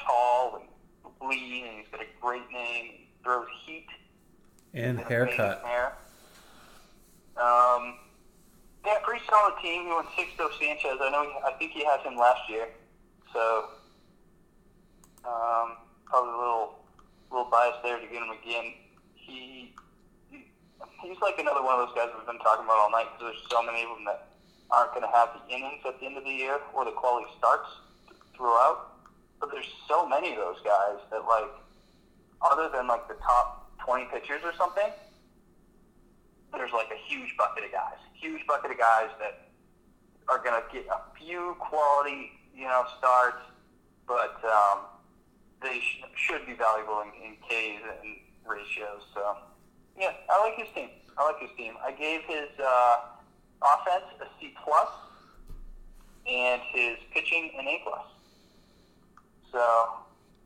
Tall 0.01 0.61
and 0.61 0.69
lean, 1.31 1.66
and 1.66 1.78
he's 1.78 1.86
got 1.93 2.01
a 2.01 2.07
great 2.20 2.51
name. 2.53 2.85
He 2.85 3.09
throws 3.23 3.47
heat. 3.65 3.86
And 4.74 4.99
haircut. 4.99 5.62
Hair. 5.65 5.93
Um, 7.36 7.99
yeah, 8.85 8.99
pretty 9.05 9.24
solid 9.31 9.55
team. 9.62 9.85
He 9.85 9.91
went 9.95 10.09
Sixto 10.09 10.49
Sanchez. 10.59 10.99
I 11.01 11.11
know. 11.11 11.23
He, 11.23 11.31
I 11.47 11.53
think 11.59 11.70
he 11.70 11.85
has 11.85 12.01
him 12.03 12.16
last 12.16 12.51
year. 12.51 12.66
So 13.32 13.69
um, 15.24 15.77
probably 16.05 16.32
a 16.32 16.36
little 16.36 16.74
little 17.31 17.51
biased 17.51 17.82
there 17.85 18.01
to 18.01 18.07
get 18.07 18.23
him 18.23 18.31
again. 18.43 18.74
He, 19.15 19.73
he's 21.02 21.20
like 21.20 21.39
another 21.39 21.62
one 21.62 21.78
of 21.78 21.89
those 21.89 21.97
guys 21.97 22.11
we've 22.16 22.27
been 22.27 22.40
talking 22.40 22.65
about 22.65 22.78
all 22.78 22.90
night 22.90 23.06
because 23.12 23.35
there's 23.35 23.44
so 23.51 23.62
many 23.62 23.82
of 23.82 23.90
them 23.97 24.05
that 24.06 24.28
aren't 24.70 24.90
going 24.93 25.05
to 25.05 25.12
have 25.12 25.31
the 25.36 25.55
innings 25.55 25.82
at 25.86 26.01
the 26.01 26.06
end 26.06 26.16
of 26.16 26.24
the 26.24 26.32
year 26.32 26.59
or 26.73 26.85
the 26.85 26.93
quality 26.93 27.27
starts 27.39 27.69
throughout. 28.36 28.93
But 29.40 29.51
there's 29.52 29.69
so 29.89 30.09
many 30.09 30.32
of 30.32 30.39
those 30.39 30.61
guys 30.65 30.98
that 31.11 31.24
like, 31.28 31.52
other 32.43 32.70
than 32.73 32.86
like 32.86 33.09
the 33.09 33.15
top 33.23 33.70
20 33.85 34.06
pitchers 34.12 34.40
or 34.44 34.52
something, 34.56 34.89
there's 36.52 36.73
like 36.73 36.90
a 36.90 37.01
huge 37.09 37.36
bucket 37.36 37.65
of 37.65 37.73
guys, 37.73 37.98
huge 38.15 38.47
bucket 38.47 38.70
of 38.70 38.78
guys 38.78 39.11
that 39.19 39.48
are 40.28 40.39
going 40.39 40.55
to 40.55 40.65
get 40.73 40.86
a 40.89 41.01
few 41.19 41.56
quality, 41.59 42.32
you 42.55 42.65
know, 42.65 42.85
starts, 42.98 43.43
but 44.06 44.40
um, 44.44 44.78
they 45.62 45.81
sh- 45.81 46.02
should 46.16 46.47
be 46.47 46.55
valuable 46.55 47.02
in, 47.02 47.11
in 47.23 47.36
Ks 47.43 47.82
and 48.02 48.16
ratios. 48.47 49.02
So, 49.12 49.36
yeah, 49.99 50.12
I 50.31 50.41
like 50.41 50.57
his 50.57 50.75
team. 50.75 50.89
I 51.16 51.27
like 51.27 51.41
his 51.41 51.51
team. 51.57 51.75
I 51.85 51.93
gave 51.93 52.23
his 52.23 52.49
uh, 52.59 52.97
offense 53.62 54.05
a 54.21 54.27
C 54.41 54.55
plus, 54.65 54.89
and 56.31 56.61
his 56.73 56.97
pitching 57.12 57.51
an 57.59 57.66
A 57.66 57.81
plus. 57.85 58.07
So, 59.53 59.89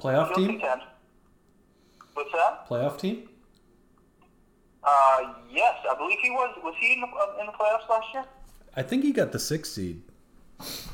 Playoff 0.01 0.35
team? 0.35 0.49
contend. 0.59 0.83
What's 2.15 2.33
that? 2.33 2.69
Playoff 2.69 2.99
team? 2.99 3.29
Uh, 4.85 5.35
yes, 5.51 5.75
I 5.91 5.95
believe 5.97 6.19
he 6.23 6.31
was. 6.31 6.57
Was 6.63 6.75
he 6.79 6.93
in 6.95 7.01
the, 7.01 7.07
in 7.41 7.47
the 7.47 7.53
playoffs 7.53 7.89
last 7.89 8.07
year? 8.13 8.25
I 8.77 8.83
think 8.83 9.03
he 9.03 9.13
got 9.13 9.33
the 9.33 9.39
sixth 9.39 9.73
seed. 9.73 10.03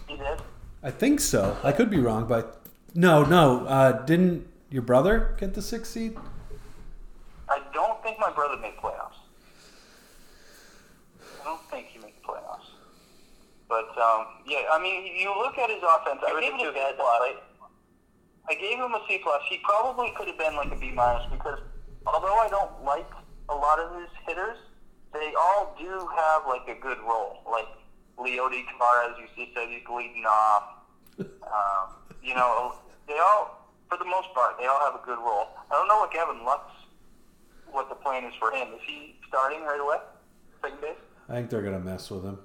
He 0.09 0.17
did. 0.17 0.41
I 0.83 0.91
think 0.91 1.21
so. 1.21 1.57
I 1.63 1.73
could 1.73 1.91
be 1.91 1.99
wrong, 1.99 2.27
but 2.27 2.63
no, 2.95 3.25
no. 3.25 3.67
Uh, 3.67 4.05
didn't 4.05 4.47
your 4.71 4.83
brother 4.83 5.37
get 5.39 5.55
the 5.55 5.63
sixth 5.63 5.93
seed? 5.93 6.17
I 8.05 8.09
think 8.09 8.21
my 8.21 8.31
brother 8.31 8.61
made 8.61 8.77
playoffs. 8.77 9.17
I 11.41 11.45
don't 11.45 11.63
think 11.71 11.87
he 11.87 11.99
made 12.01 12.21
playoffs. 12.21 12.69
But 13.67 13.89
um, 13.97 14.45
yeah, 14.45 14.69
I 14.71 14.79
mean, 14.79 15.17
you 15.17 15.33
look 15.33 15.57
at 15.57 15.71
his 15.71 15.81
offense. 15.81 16.21
I 16.21 16.39
gave 16.39 16.53
him 16.53 16.69
a 16.69 16.73
C 16.77 16.93
plus. 17.01 17.41
I 18.45 18.55
gave 18.61 18.77
him 18.77 18.93
a 18.93 19.01
C 19.09 19.21
plus. 19.23 19.41
He 19.49 19.57
probably 19.65 20.13
could 20.19 20.29
have 20.29 20.37
been 20.37 20.55
like 20.55 20.71
a 20.71 20.77
B 20.77 20.93
minus 20.93 21.25
because 21.33 21.61
although 22.07 22.37
I 22.37 22.49
don't 22.51 22.85
like 22.85 23.09
a 23.49 23.55
lot 23.55 23.79
of 23.81 23.99
his 23.99 24.11
hitters, 24.29 24.59
they 25.15 25.33
all 25.41 25.75
do 25.81 26.07
have 26.15 26.43
like 26.47 26.69
a 26.69 26.79
good 26.79 26.99
role. 27.09 27.41
Like 27.51 27.73
Leody 28.19 28.69
Taveras, 28.69 29.17
you 29.17 29.33
see, 29.35 29.51
said 29.55 29.69
he's 29.71 29.89
leading 29.89 30.27
off. 30.29 30.85
Um, 31.19 31.97
you 32.23 32.35
know, 32.35 32.75
they 33.09 33.17
all, 33.17 33.73
for 33.89 33.97
the 33.97 34.05
most 34.05 34.29
part, 34.35 34.61
they 34.61 34.67
all 34.67 34.81
have 34.81 34.95
a 34.95 35.05
good 35.07 35.19
role. 35.19 35.49
I 35.71 35.75
don't 35.75 35.89
know 35.89 36.01
what 36.01 36.13
Gavin 36.13 36.45
Lux, 36.45 36.69
what 37.71 37.89
the 37.89 37.95
plan 37.95 38.25
is 38.25 38.35
for 38.39 38.51
him. 38.53 38.69
Is 38.75 38.81
he 38.87 39.17
starting 39.29 39.63
right 39.63 39.81
away? 39.81 39.99
Second 40.63 40.81
base? 40.81 40.97
I 41.29 41.35
think 41.35 41.51
they're 41.51 41.63
gonna 41.63 41.81
mess 41.81 42.11
with 42.11 42.25
him 42.25 42.39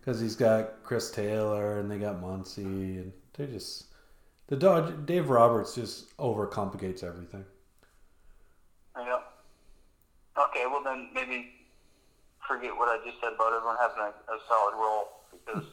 because 0.00 0.20
he's 0.20 0.36
got 0.36 0.82
Chris 0.82 1.10
Taylor 1.10 1.78
and 1.78 1.90
they 1.90 1.98
got 1.98 2.22
Muncy 2.22 2.64
and 2.64 3.12
they 3.34 3.46
just 3.46 3.86
the 4.46 4.56
Dodge 4.56 4.94
Dave 5.04 5.28
Roberts 5.28 5.74
just 5.74 6.16
overcomplicates 6.16 7.04
everything. 7.04 7.44
I 8.94 9.04
know. 9.04 9.20
Okay, 10.38 10.64
well 10.66 10.82
then 10.82 11.10
maybe 11.14 11.50
forget 12.46 12.74
what 12.76 12.88
I 12.88 13.04
just 13.04 13.20
said 13.20 13.34
about 13.34 13.52
everyone 13.52 13.76
having 13.80 13.98
a, 13.98 14.32
a 14.32 14.38
solid 14.48 14.74
role 14.80 15.08
because 15.30 15.64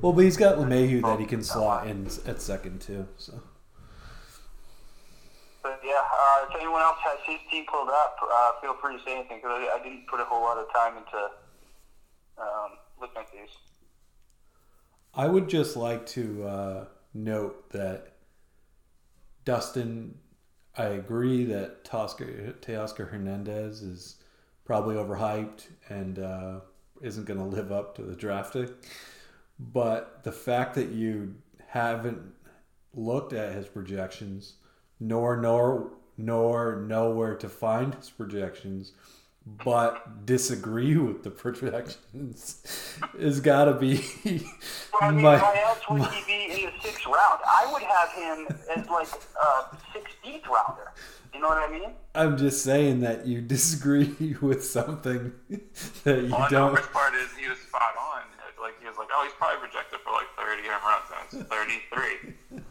Well, 0.00 0.12
but 0.12 0.24
he's 0.24 0.36
got 0.36 0.56
LeMahieu 0.56 1.02
that 1.02 1.20
he 1.20 1.26
can 1.26 1.40
oh, 1.40 1.42
slot 1.42 1.86
in 1.86 2.06
at 2.26 2.40
second 2.40 2.80
too. 2.80 3.06
So 3.18 3.40
But 5.62 5.80
yeah, 5.84 5.92
uh, 5.92 6.46
if 6.48 6.56
anyone 6.60 6.82
else 6.82 6.98
has 7.04 7.18
his 7.24 7.38
team 7.50 7.64
pulled 7.70 7.88
up, 7.88 8.16
uh, 8.22 8.52
feel 8.60 8.74
free 8.80 8.96
to 8.96 9.02
say 9.04 9.14
anything 9.14 9.38
because 9.38 9.52
I, 9.52 9.78
I 9.78 9.82
didn't 9.82 10.06
put 10.08 10.20
a 10.20 10.24
whole 10.24 10.42
lot 10.42 10.58
of 10.58 10.66
time 10.72 10.96
into 10.96 11.30
um, 12.38 12.70
looking 13.00 13.22
at 13.22 13.32
these. 13.32 13.50
I 15.14 15.28
would 15.28 15.48
just 15.48 15.76
like 15.76 16.06
to 16.06 16.44
uh, 16.44 16.84
note 17.14 17.70
that 17.70 18.14
Dustin. 19.44 20.18
I 20.74 20.84
agree 20.84 21.44
that 21.44 21.84
Teoscar, 21.84 22.54
Teoscar 22.60 23.10
Hernandez 23.10 23.82
is 23.82 24.16
probably 24.64 24.94
overhyped 24.96 25.66
and 25.90 26.18
uh, 26.18 26.60
isn't 27.02 27.26
going 27.26 27.38
to 27.38 27.44
live 27.44 27.70
up 27.70 27.94
to 27.96 28.02
the 28.02 28.16
drafting. 28.16 28.70
But 29.58 30.24
the 30.24 30.32
fact 30.32 30.74
that 30.76 30.88
you 30.88 31.34
haven't 31.68 32.22
looked 32.94 33.32
at 33.32 33.54
his 33.54 33.66
projections, 33.66 34.54
nor 35.06 35.36
nor 35.36 35.90
nor 36.16 36.76
know 36.76 37.10
where 37.10 37.34
to 37.36 37.48
find 37.48 37.94
his 37.94 38.10
projections, 38.10 38.92
but 39.64 40.24
disagree 40.26 40.96
with 40.96 41.22
the 41.24 41.30
projections, 41.30 42.98
is 43.18 43.40
got 43.40 43.64
to 43.64 43.72
be 43.74 43.96
Well, 44.24 45.00
I 45.00 45.10
mean, 45.10 45.22
my, 45.22 45.34
I 45.36 45.56
had 45.56 45.80
Twin 45.82 45.98
my- 46.00 46.06
TV 46.08 46.58
in 46.58 46.66
the 46.66 46.72
sixth 46.82 47.06
round, 47.06 47.40
I 47.46 47.68
would 47.72 47.82
have 47.82 48.10
him 48.12 48.46
as 48.76 48.88
like 48.88 49.08
a 49.42 49.76
sixteenth 49.92 50.44
rounder. 50.46 50.92
You 51.34 51.40
know 51.40 51.48
what 51.48 51.58
I 51.58 51.70
mean? 51.72 51.92
I'm 52.14 52.36
just 52.36 52.62
saying 52.62 53.00
that 53.00 53.26
you 53.26 53.40
disagree 53.40 54.36
with 54.42 54.62
something 54.64 55.32
that 56.04 56.22
you 56.24 56.28
Well, 56.30 56.46
the 56.48 56.48
don't. 56.50 56.72
worst 56.74 56.92
part 56.92 57.14
is 57.14 57.30
he 57.40 57.48
was 57.48 57.58
spot 57.58 57.94
on. 57.98 58.22
Like 58.60 58.78
he 58.80 58.86
was 58.86 58.96
like, 58.98 59.08
oh, 59.12 59.24
he's 59.24 59.32
probably 59.38 59.58
projected 59.58 59.98
for 60.04 60.12
like 60.12 60.28
30 60.38 60.68
home 60.68 60.84
runs, 60.86 61.34
it's 61.34 61.48
33. 61.48 62.62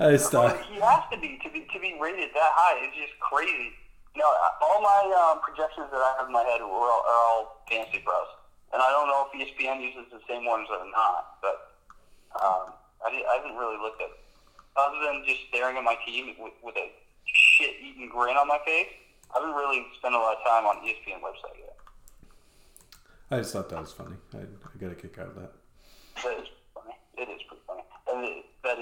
I 0.00 0.16
thought, 0.16 0.58
he 0.66 0.80
has 0.80 1.02
to 1.12 1.18
be 1.18 1.38
to 1.42 1.50
be 1.50 1.66
to 1.72 1.78
be 1.78 1.96
rated 2.00 2.30
that 2.34 2.52
high. 2.54 2.82
It's 2.84 2.96
just 2.96 3.18
crazy. 3.20 3.72
Know, 4.16 4.32
all 4.64 4.80
my 4.80 5.12
um, 5.12 5.44
projections 5.44 5.92
that 5.92 6.00
I 6.00 6.16
have 6.16 6.26
in 6.26 6.32
my 6.32 6.40
head 6.40 6.64
are 6.64 6.72
all, 6.72 7.04
are 7.04 7.20
all 7.28 7.64
FantasyPros, 7.68 8.30
and 8.72 8.80
I 8.80 8.88
don't 8.88 9.12
know 9.12 9.28
if 9.28 9.36
ESPN 9.36 9.84
uses 9.84 10.08
the 10.08 10.24
same 10.24 10.48
ones 10.48 10.68
or 10.72 10.80
not. 10.88 11.36
But 11.44 11.76
um, 12.40 12.72
I, 13.04 13.12
di- 13.12 13.28
I 13.28 13.44
haven't 13.44 13.60
really 13.60 13.76
looked 13.76 14.00
at 14.00 14.08
other 14.76 14.96
than 15.04 15.24
just 15.28 15.44
staring 15.52 15.76
at 15.76 15.84
my 15.84 15.96
team 16.08 16.32
with, 16.40 16.56
with 16.64 16.76
a 16.76 16.88
shit-eating 17.24 18.08
grin 18.08 18.36
on 18.36 18.48
my 18.48 18.58
face. 18.64 18.88
I 19.34 19.40
haven't 19.40 19.54
really 19.54 19.84
spent 20.00 20.14
a 20.14 20.18
lot 20.18 20.36
of 20.36 20.44
time 20.48 20.64
on 20.64 20.80
ESPN 20.80 21.20
website 21.20 21.60
yet. 21.60 21.76
I 23.30 23.38
just 23.44 23.52
thought 23.52 23.68
that 23.68 23.80
was 23.80 23.92
funny. 23.92 24.16
I, 24.32 24.48
I 24.48 24.76
got 24.80 24.92
a 24.92 24.94
kick 24.94 25.18
out 25.18 25.28
of. 25.28 25.36
That 25.36 26.40
is 26.40 26.48
funny. 26.72 26.96
It 27.20 27.28
is 27.28 27.42
pretty 27.44 27.64
funny, 27.66 27.84
and 28.08 28.24
it, 28.24 28.44
that 28.64 28.78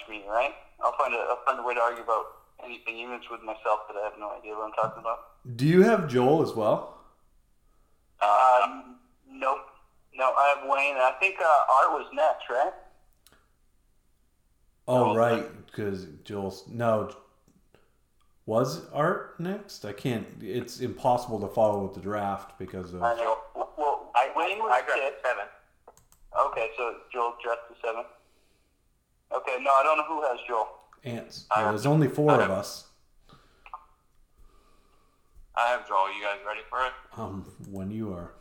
is 0.00 0.08
much 0.08 0.22
me, 0.22 0.28
right? 0.28 0.52
I'll 0.82 0.96
find 0.98 1.14
a 1.14 1.18
I'll 1.18 1.38
find 1.44 1.58
a 1.58 1.62
way 1.62 1.74
to 1.74 1.80
argue 1.80 2.02
about 2.02 2.24
anything, 2.64 2.98
even 2.98 3.14
if 3.14 3.22
it's 3.22 3.30
with 3.30 3.42
myself 3.42 3.80
that 3.88 3.96
I 3.96 4.04
have 4.04 4.18
no 4.18 4.30
idea 4.30 4.54
what 4.54 4.64
I'm 4.66 4.72
talking 4.72 5.00
about. 5.00 5.18
Do 5.56 5.66
you 5.66 5.82
have 5.82 6.08
Joel 6.08 6.42
as 6.42 6.54
well? 6.54 6.98
Uh, 8.20 8.82
nope. 9.28 9.58
No, 10.14 10.32
I 10.36 10.54
have 10.56 10.68
Wayne. 10.68 10.94
and 10.94 11.02
I 11.02 11.12
think 11.20 11.36
uh, 11.40 11.44
Art 11.44 11.92
was 11.92 12.06
next, 12.12 12.50
right? 12.50 12.72
Oh, 14.88 15.04
Joel's 15.06 15.16
right, 15.16 15.66
because 15.66 16.06
Joel's 16.24 16.64
no. 16.68 17.14
Was 18.46 18.90
Art 18.92 19.38
next? 19.38 19.84
I 19.84 19.92
can't. 19.92 20.26
It's 20.40 20.80
impossible 20.80 21.40
to 21.40 21.46
follow 21.46 21.84
with 21.84 21.94
the 21.94 22.00
draft 22.00 22.58
because 22.58 22.92
of. 22.92 23.02
I 23.02 23.14
know. 23.14 23.38
Well, 23.54 24.10
I, 24.14 24.30
Wayne 24.36 24.58
was 24.58 24.72
I 24.72 24.86
seven. 25.22 25.44
Okay, 26.50 26.70
so 26.76 26.94
Joel 27.12 27.34
dressed 27.42 27.60
to 27.68 27.86
seven. 27.86 28.04
Okay, 29.32 29.56
no, 29.62 29.70
I 29.70 29.82
don't 29.82 29.98
know 29.98 30.04
who 30.04 30.22
has 30.22 30.38
Joel. 30.46 30.68
Antz. 31.04 31.46
I 31.50 31.60
have- 31.60 31.70
there's 31.70 31.86
only 31.86 32.08
four 32.08 32.30
I 32.30 32.34
of 32.34 32.40
have- 32.42 32.50
us. 32.50 32.86
I 35.54 35.68
have 35.68 35.86
Joel. 35.88 36.12
You 36.14 36.22
guys 36.22 36.38
ready 36.46 36.62
for 36.70 36.84
it? 36.86 36.92
Um, 37.16 37.44
when 37.70 37.90
you 37.90 38.12
are. 38.14 38.32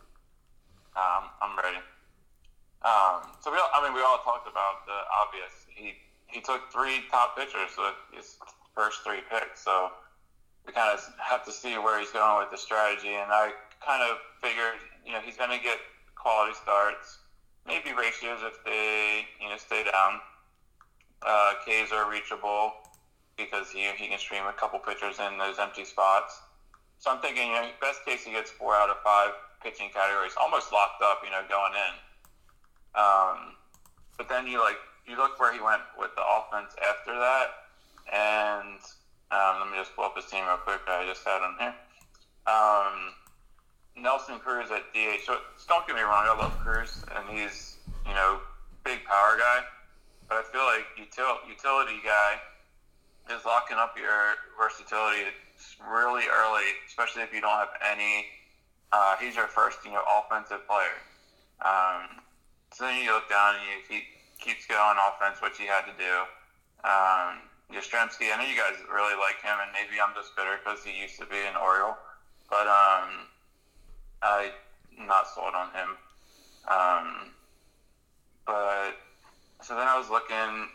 Um, 0.96 1.30
I'm 1.42 1.58
ready. 1.58 1.78
Um, 2.82 3.36
so 3.42 3.52
we 3.52 3.58
all, 3.58 3.70
I 3.74 3.84
mean, 3.84 3.94
we 3.94 4.02
all 4.02 4.20
talked 4.20 4.48
about 4.48 4.86
the 4.86 4.98
obvious. 5.22 5.66
He 5.70 5.96
he 6.28 6.40
took 6.42 6.72
three 6.72 7.04
top 7.10 7.36
pitchers 7.36 7.72
with 7.78 7.96
his 8.14 8.38
first 8.76 9.02
three 9.04 9.22
picks. 9.30 9.62
So 9.64 9.92
we 10.66 10.72
kind 10.74 10.94
of 10.94 11.04
have 11.20 11.44
to 11.46 11.52
see 11.52 11.78
where 11.78 12.00
he's 12.00 12.12
going 12.12 12.38
with 12.40 12.52
the 12.52 12.58
strategy. 12.58 13.10
And 13.16 13.32
I 13.32 13.52
kind 13.86 14.04
of 14.04 14.18
figured, 14.42 14.76
you 15.06 15.12
know, 15.14 15.20
he's 15.20 15.36
going 15.38 15.50
to 15.50 15.58
get 15.64 15.80
quality 16.16 16.54
starts, 16.62 17.18
maybe 17.66 17.94
ratios 17.94 18.40
if 18.44 18.64
they, 18.64 19.26
you 19.42 19.50
know, 19.50 19.58
stay 19.58 19.84
down. 19.84 20.22
Uh, 21.26 21.54
K's 21.66 21.92
are 21.92 22.10
reachable 22.10 22.74
because 23.38 23.70
he 23.70 23.88
he 23.98 24.08
can 24.08 24.20
stream 24.20 24.44
a 24.46 24.54
couple 24.54 24.80
pitchers 24.80 25.20
in 25.20 25.38
those 25.38 25.60
empty 25.60 25.86
spots. 25.86 26.42
So 27.00 27.12
I'm 27.12 27.20
thinking, 27.20 27.48
you 27.48 27.54
know, 27.54 27.70
best 27.80 28.04
case 28.06 28.24
he 28.24 28.32
gets 28.32 28.52
four 28.52 28.76
out 28.76 28.90
of 28.90 28.98
five 29.04 29.32
pitching 29.64 29.90
categories, 29.94 30.34
almost 30.40 30.72
locked 30.72 31.02
up, 31.02 31.22
you 31.24 31.32
know, 31.32 31.42
going 31.48 31.74
in. 31.74 31.94
Um, 32.96 33.56
but 34.18 34.28
then 34.28 34.48
you 34.48 34.60
like 34.60 34.78
you 35.08 35.18
look 35.18 35.40
where 35.40 35.54
he 35.54 35.62
went 35.62 35.82
with 35.98 36.12
the 36.16 36.22
offense 36.22 36.76
after 36.84 37.18
that, 37.18 37.48
and 38.12 38.80
um, 39.32 39.62
let 39.62 39.72
me 39.72 39.78
just 39.78 39.96
pull 39.96 40.06
up 40.06 40.16
his 40.16 40.26
team 40.26 40.44
real 40.46 40.58
quick. 40.58 40.82
I 40.88 41.06
just 41.06 41.24
had 41.26 41.42
him 41.42 41.56
here. 41.60 41.76
Um, 42.48 43.14
Nelson 43.96 44.40
Cruz 44.40 44.70
at 44.72 44.92
DH. 44.94 45.26
So 45.26 45.38
don't 45.68 45.86
get 45.88 45.96
me 45.96 46.02
wrong, 46.02 46.26
I 46.28 46.36
love 46.38 46.58
Cruz, 46.60 47.04
and 47.16 47.30
he's 47.30 47.78
you 48.08 48.14
know 48.14 48.40
big 48.84 49.04
power 49.06 49.38
guy, 49.38 49.64
but 50.30 50.38
I 50.38 50.44
feel 50.44 50.62
like 50.62 50.86
util- 50.96 51.42
utility 51.50 52.00
guy 52.06 52.38
is 53.34 53.44
locking 53.46 53.78
up 53.78 53.98
your 53.98 54.38
versatility 54.58 55.26
really 55.82 56.24
early, 56.30 56.70
especially 56.88 57.24
if 57.24 57.34
you 57.34 57.42
don't 57.42 57.58
have 57.58 57.74
any. 57.82 58.26
Uh, 58.92 59.16
he's 59.20 59.36
your 59.36 59.48
first, 59.48 59.80
you 59.84 59.92
know, 59.92 60.02
offensive 60.06 60.66
player. 60.66 61.02
Um, 61.66 62.22
so 62.74 62.86
then 62.86 63.04
you 63.04 63.12
look 63.12 63.30
down 63.30 63.56
and 63.56 63.64
you, 63.66 63.76
he 63.90 64.04
keeps 64.40 64.66
going 64.66 64.98
offense, 64.98 65.42
which 65.42 65.58
he 65.58 65.66
had 65.66 65.84
to 65.86 65.94
do. 65.98 66.14
Um, 66.86 67.50
Yastrzemski, 67.74 68.34
I 68.34 68.38
know 68.38 68.50
you 68.50 68.58
guys 68.58 68.78
really 68.90 69.18
like 69.18 69.42
him, 69.44 69.58
and 69.62 69.70
maybe 69.74 70.02
I'm 70.02 70.14
just 70.16 70.36
bitter 70.36 70.58
because 70.64 70.84
he 70.84 70.94
used 70.98 71.20
to 71.20 71.26
be 71.26 71.38
an 71.38 71.58
Oriole, 71.58 71.98
but 72.50 72.66
um, 72.66 73.30
I'm 74.24 74.54
not 75.06 75.28
sold 75.28 75.54
on 75.54 75.70
him. 75.74 75.90
Um, 76.70 77.34
but 78.46 78.98
so 79.62 79.76
then 79.76 79.88
I 79.88 79.98
was 79.98 80.10
looking. 80.10 80.70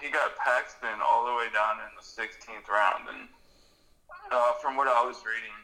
He 0.00 0.10
got 0.10 0.36
Paxton 0.36 0.98
all 1.00 1.24
the 1.24 1.34
way 1.34 1.46
down 1.54 1.78
in 1.78 1.90
the 1.94 2.02
16th 2.02 2.66
round, 2.68 3.06
and 3.08 3.28
uh, 4.32 4.52
from 4.60 4.76
what 4.76 4.88
I 4.88 5.04
was 5.06 5.22
reading, 5.24 5.54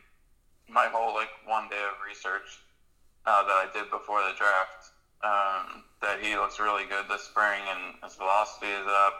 my 0.68 0.86
whole 0.86 1.14
like 1.14 1.30
one 1.44 1.68
day 1.68 1.82
of 1.82 1.98
research 2.06 2.62
uh, 3.26 3.42
that 3.42 3.52
I 3.52 3.66
did 3.72 3.90
before 3.90 4.20
the 4.22 4.34
draft, 4.38 4.94
um, 5.24 5.84
that 6.00 6.22
he 6.22 6.36
looks 6.36 6.60
really 6.60 6.84
good 6.84 7.06
this 7.08 7.24
spring 7.24 7.60
and 7.68 7.98
his 8.02 8.16
velocity 8.16 8.70
is 8.70 8.86
up. 8.86 9.16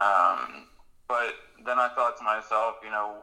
Um, 0.00 0.66
but 1.06 1.34
then 1.64 1.78
I 1.78 1.88
thought 1.94 2.16
to 2.18 2.24
myself, 2.24 2.76
you 2.82 2.90
know, 2.90 3.22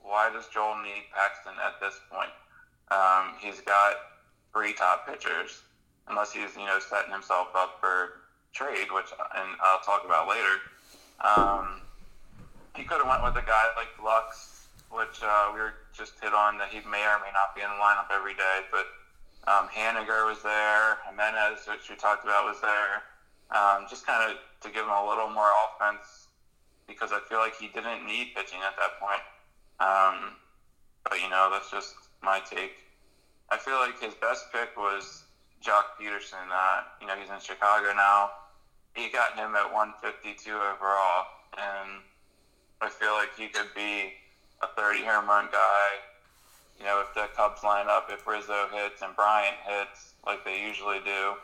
why 0.00 0.30
does 0.30 0.46
Joel 0.48 0.76
need 0.82 1.10
Paxton 1.12 1.54
at 1.64 1.80
this 1.80 1.98
point? 2.10 2.30
Um, 2.90 3.34
he's 3.40 3.60
got 3.60 3.94
three 4.52 4.72
top 4.72 5.06
pitchers, 5.06 5.62
unless 6.08 6.32
he's 6.32 6.54
you 6.54 6.64
know 6.64 6.78
setting 6.78 7.10
himself 7.10 7.48
up 7.56 7.78
for 7.80 8.25
trade, 8.56 8.88
which 8.90 9.12
and 9.12 9.48
I'll 9.60 9.84
talk 9.84 10.04
about 10.04 10.28
later. 10.28 10.56
Um, 11.20 11.84
he 12.74 12.84
could 12.84 12.98
have 12.98 13.08
went 13.08 13.22
with 13.22 13.36
a 13.36 13.46
guy 13.46 13.68
like 13.76 13.92
Lux, 14.02 14.68
which 14.90 15.20
uh, 15.22 15.52
we 15.52 15.60
were 15.60 15.74
just 15.92 16.14
hit 16.20 16.32
on 16.32 16.56
that 16.58 16.68
he 16.68 16.80
may 16.88 17.04
or 17.04 17.20
may 17.20 17.32
not 17.36 17.52
be 17.54 17.60
in 17.60 17.68
the 17.68 17.80
lineup 17.80 18.08
every 18.08 18.34
day. 18.34 18.64
But 18.72 18.88
um, 19.44 19.68
Haniger 19.68 20.24
was 20.24 20.42
there, 20.42 20.98
Jimenez, 21.04 21.68
which 21.68 21.88
we 21.88 21.96
talked 21.96 22.24
about, 22.24 22.44
was 22.44 22.60
there. 22.60 23.04
Um, 23.52 23.86
just 23.88 24.06
kind 24.06 24.32
of 24.32 24.38
to 24.62 24.68
give 24.72 24.84
him 24.84 24.92
a 24.92 25.06
little 25.06 25.30
more 25.30 25.52
offense 25.68 26.28
because 26.88 27.12
I 27.12 27.20
feel 27.28 27.38
like 27.38 27.56
he 27.56 27.68
didn't 27.68 28.06
need 28.06 28.34
pitching 28.34 28.58
at 28.64 28.74
that 28.80 28.98
point. 28.98 29.22
Um, 29.78 30.36
but 31.04 31.20
you 31.20 31.28
know, 31.28 31.48
that's 31.52 31.70
just 31.70 31.94
my 32.22 32.40
take. 32.40 32.72
I 33.50 33.56
feel 33.56 33.76
like 33.76 34.00
his 34.00 34.14
best 34.14 34.50
pick 34.52 34.76
was 34.76 35.24
Joc 35.62 35.94
Pederson. 36.00 36.50
Uh, 36.50 36.82
you 37.00 37.06
know, 37.06 37.14
he's 37.14 37.30
in 37.30 37.38
Chicago 37.40 37.94
now. 37.94 38.30
He 38.96 39.10
got 39.10 39.36
him 39.36 39.54
at 39.54 39.68
152 39.68 40.48
overall, 40.50 41.28
and 41.52 42.00
I 42.80 42.88
feel 42.88 43.12
like 43.12 43.36
he 43.36 43.48
could 43.48 43.68
be 43.76 44.16
a 44.62 44.68
30 44.72 45.04
home 45.04 45.28
run 45.28 45.48
guy. 45.52 45.88
You 46.80 46.86
know, 46.86 47.04
if 47.04 47.12
the 47.12 47.28
Cubs 47.36 47.62
line 47.62 47.86
up, 47.88 48.08
if 48.10 48.26
Rizzo 48.26 48.68
hits 48.72 49.02
and 49.02 49.14
Bryant 49.14 49.56
hits 49.68 50.14
like 50.24 50.44
they 50.44 50.64
usually 50.64 51.00
do, 51.04 51.36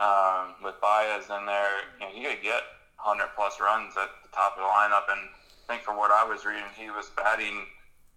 um, 0.00 0.56
with 0.64 0.80
Baez 0.80 1.28
in 1.28 1.44
there, 1.44 1.84
you 2.00 2.06
know, 2.06 2.12
he 2.12 2.24
could 2.24 2.42
get 2.42 2.64
100 2.96 3.28
plus 3.36 3.60
runs 3.60 3.92
at 3.96 4.08
the 4.24 4.32
top 4.32 4.56
of 4.56 4.64
the 4.64 4.68
lineup. 4.68 5.04
And 5.12 5.28
I 5.28 5.64
think 5.68 5.82
for 5.82 5.96
what 5.96 6.10
I 6.10 6.24
was 6.24 6.44
reading, 6.44 6.72
he 6.76 6.88
was 6.88 7.10
batting, 7.16 7.68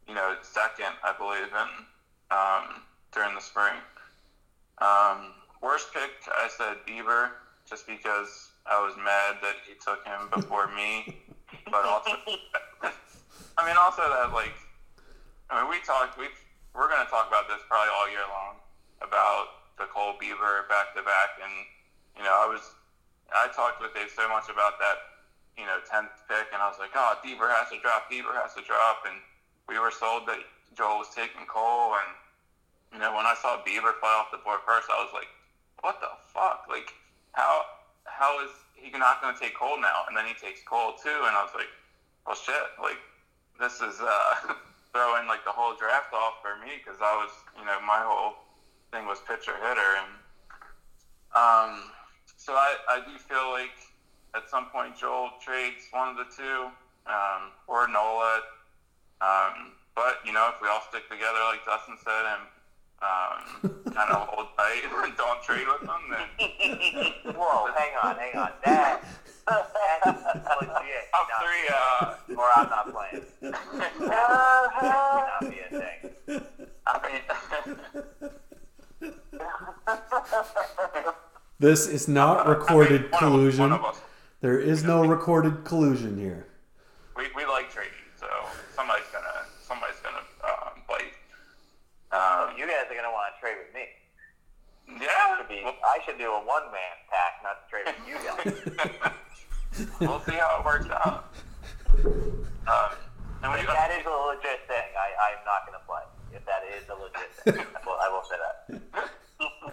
you 0.08 0.16
know, 0.16 0.36
second, 0.42 0.96
I 1.04 1.12
believe, 1.20 1.52
in, 1.52 1.70
um, 2.32 2.84
during 3.12 3.36
the 3.36 3.44
spring. 3.44 3.76
Um, 4.80 5.36
worst 5.62 5.94
pick, 5.94 6.12
I 6.32 6.48
said 6.48 6.78
Bieber, 6.88 7.32
just 7.68 7.88
because 7.88 8.49
I 8.70 8.78
was 8.78 8.94
mad 9.02 9.42
that 9.42 9.58
he 9.66 9.74
took 9.82 10.06
him 10.06 10.30
before 10.30 10.70
me. 10.70 11.18
But 11.66 11.86
also, 11.86 12.14
I 13.58 13.66
mean, 13.66 13.78
also 13.78 14.06
that 14.06 14.30
like, 14.34 14.54
I 15.50 15.62
mean, 15.62 15.70
we 15.70 15.82
talked. 15.82 16.18
We 16.18 16.30
we're 16.78 16.88
going 16.88 17.02
to 17.02 17.10
talk 17.10 17.26
about 17.26 17.50
this 17.50 17.60
probably 17.66 17.90
all 17.98 18.08
year 18.14 18.26
long 18.30 18.62
about 19.02 19.74
the 19.82 19.90
Cole 19.90 20.14
Bieber 20.22 20.70
back 20.70 20.94
to 20.94 21.02
back, 21.02 21.42
and 21.42 21.54
you 22.14 22.22
know, 22.22 22.34
I 22.34 22.46
was 22.46 22.62
I 23.34 23.50
talked 23.50 23.82
with 23.82 23.94
Dave 23.98 24.14
so 24.14 24.30
much 24.30 24.50
about 24.50 24.78
that, 24.78 25.26
you 25.58 25.66
know, 25.66 25.82
tenth 25.90 26.14
pick, 26.30 26.54
and 26.54 26.62
I 26.62 26.70
was 26.70 26.78
like, 26.78 26.94
oh, 26.94 27.18
Bieber 27.26 27.50
has 27.50 27.74
to 27.74 27.82
drop, 27.82 28.10
Bieber 28.10 28.34
has 28.38 28.54
to 28.54 28.62
drop, 28.62 29.06
and 29.10 29.18
we 29.66 29.78
were 29.82 29.94
sold 29.94 30.30
that 30.30 30.42
Joel 30.78 31.02
was 31.02 31.10
taking 31.14 31.46
Cole, 31.50 31.98
and 31.98 32.10
you 32.94 33.00
know, 33.02 33.14
when 33.18 33.26
I 33.26 33.34
saw 33.42 33.58
Bieber 33.66 33.98
fly 33.98 34.14
off 34.14 34.30
the 34.30 34.42
board 34.42 34.62
first, 34.66 34.90
I 34.90 35.02
was 35.02 35.14
like, 35.14 35.30
what 35.82 36.02
the 36.02 36.10
fuck? 36.34 36.66
Like, 36.70 36.94
how 37.34 37.66
how 38.10 38.44
is 38.44 38.52
he 38.74 38.90
not 38.98 39.22
going 39.22 39.34
to 39.34 39.40
take 39.40 39.56
Cole 39.56 39.80
now? 39.80 40.06
And 40.08 40.18
then 40.18 40.26
he 40.26 40.34
takes 40.34 40.62
Cole 40.64 40.94
too, 40.94 41.24
and 41.28 41.34
I 41.36 41.44
was 41.44 41.54
like, 41.56 41.70
well, 42.26 42.36
shit, 42.36 42.68
like 42.82 43.00
this 43.60 43.82
is 43.82 44.00
uh, 44.02 44.54
throwing 44.94 45.28
like 45.28 45.44
the 45.46 45.52
whole 45.52 45.76
draft 45.76 46.14
off 46.14 46.42
for 46.42 46.58
me 46.64 46.80
because 46.80 47.00
I 47.02 47.14
was, 47.16 47.32
you 47.58 47.66
know, 47.66 47.80
my 47.86 48.02
whole 48.02 48.36
thing 48.92 49.06
was 49.06 49.20
pitcher 49.28 49.56
hitter, 49.62 49.92
and 50.02 50.12
um, 51.36 51.92
so 52.38 52.54
I 52.54 52.76
I 52.90 52.98
do 53.06 53.18
feel 53.18 53.52
like 53.52 53.76
at 54.36 54.50
some 54.50 54.68
point 54.70 54.98
Joel 54.98 55.32
trades 55.42 55.88
one 55.92 56.10
of 56.10 56.18
the 56.18 56.30
two 56.30 56.70
um, 57.08 57.52
or 57.68 57.88
Nola. 57.88 58.42
Um, 59.22 59.76
but 59.96 60.24
you 60.24 60.32
know, 60.32 60.50
if 60.54 60.62
we 60.62 60.68
all 60.70 60.82
stick 60.90 61.10
together, 61.10 61.40
like 61.52 61.66
Dustin 61.66 61.98
said, 62.00 62.26
and 62.38 62.44
um, 63.02 63.70
kind 63.94 64.10
of 64.12 64.28
hold 64.28 64.48
tight 64.58 64.82
and 65.04 65.18
don't 65.18 65.42
trade 65.44 65.66
with 65.68 65.82
them, 65.88 66.02
then 66.12 66.28
Whoa, 67.36 67.68
hang 67.78 67.92
on, 68.04 68.16
hang 68.18 68.36
on. 68.38 68.52
That, 68.66 69.04
that's 69.48 69.74
legit. 70.62 71.04
top 71.12 71.28
No, 71.30 71.36
three. 71.42 71.66
Uh, 71.70 72.38
Or 72.38 72.48
I'm 72.56 72.70
not 72.70 72.86
playing. 72.94 73.24
not 74.00 75.40
be 75.42 75.60
a 75.60 75.70
thing. 75.80 76.00
I 76.86 76.90
mean, 79.02 79.12
This 81.60 81.88
is 81.88 82.08
not 82.08 82.46
I 82.46 82.50
recorded 82.52 83.02
mean, 83.04 83.12
one 83.12 83.14
of- 83.14 83.20
collusion. 83.20 83.62
One 83.62 83.74
of 83.74 83.86
us. 83.86 84.02
There 84.42 84.58
is 84.60 84.84
no 84.84 85.06
recorded 85.06 85.66
collusion 85.66 86.18
here. 86.18 86.48
We, 87.18 87.26
we 87.36 87.46
like 87.46 87.70
trading, 87.70 87.92
so 88.16 88.28
somebody's 88.74 89.04
gonna 89.12 89.44
somebody's 89.62 90.00
gonna 90.00 90.24
um, 90.46 90.82
bite. 90.88 91.12
Um, 92.16 92.56
You 92.58 92.66
guys 92.66 92.86
are 92.90 92.96
gonna 92.96 93.12
want 93.12 93.34
to 93.36 93.40
trade 93.42 93.58
with 93.60 93.74
me. 93.76 93.84
yeah, 94.88 95.10
Should 95.28 95.38
be, 95.50 95.66
I 95.66 95.98
should 96.06 96.18
do 96.18 96.32
a 96.32 96.40
one 96.46 96.70
man 96.72 96.96
pack, 97.10 97.42
not 97.44 97.58
to 97.60 97.66
trade 97.68 97.86
with 97.90 98.06
you 98.08 98.18
guys. 98.22 99.10
we'll 100.00 100.22
see 100.22 100.38
how 100.38 100.60
it 100.60 100.66
works 100.66 100.88
out. 100.90 101.34
Um, 102.70 102.94
and 103.42 103.54
we 103.54 103.60
If 103.60 103.68
that 103.68 103.92
is 103.92 104.06
a 104.06 104.10
legit 104.10 104.68
thing, 104.70 104.90
I, 104.94 105.34
I'm 105.34 105.42
not 105.44 105.66
gonna 105.66 105.84
play. 105.88 106.06
If 106.32 106.46
that 106.46 106.62
is 106.78 106.86
a 106.90 106.96
legit 106.96 107.34
thing, 107.44 107.66
I 107.66 107.82
will, 107.86 107.98
I 107.98 108.08
will 108.14 108.24
say 108.24 108.38
that. 108.38 109.10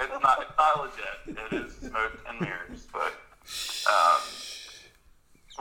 it's 0.00 0.22
not 0.22 0.40
it's 0.40 0.56
not 0.56 0.80
legit. 0.80 1.36
It 1.36 1.52
is 1.52 1.76
smoke 1.76 2.18
and 2.28 2.40
mirrors, 2.40 2.86
but 2.92 3.12
um, 3.92 4.20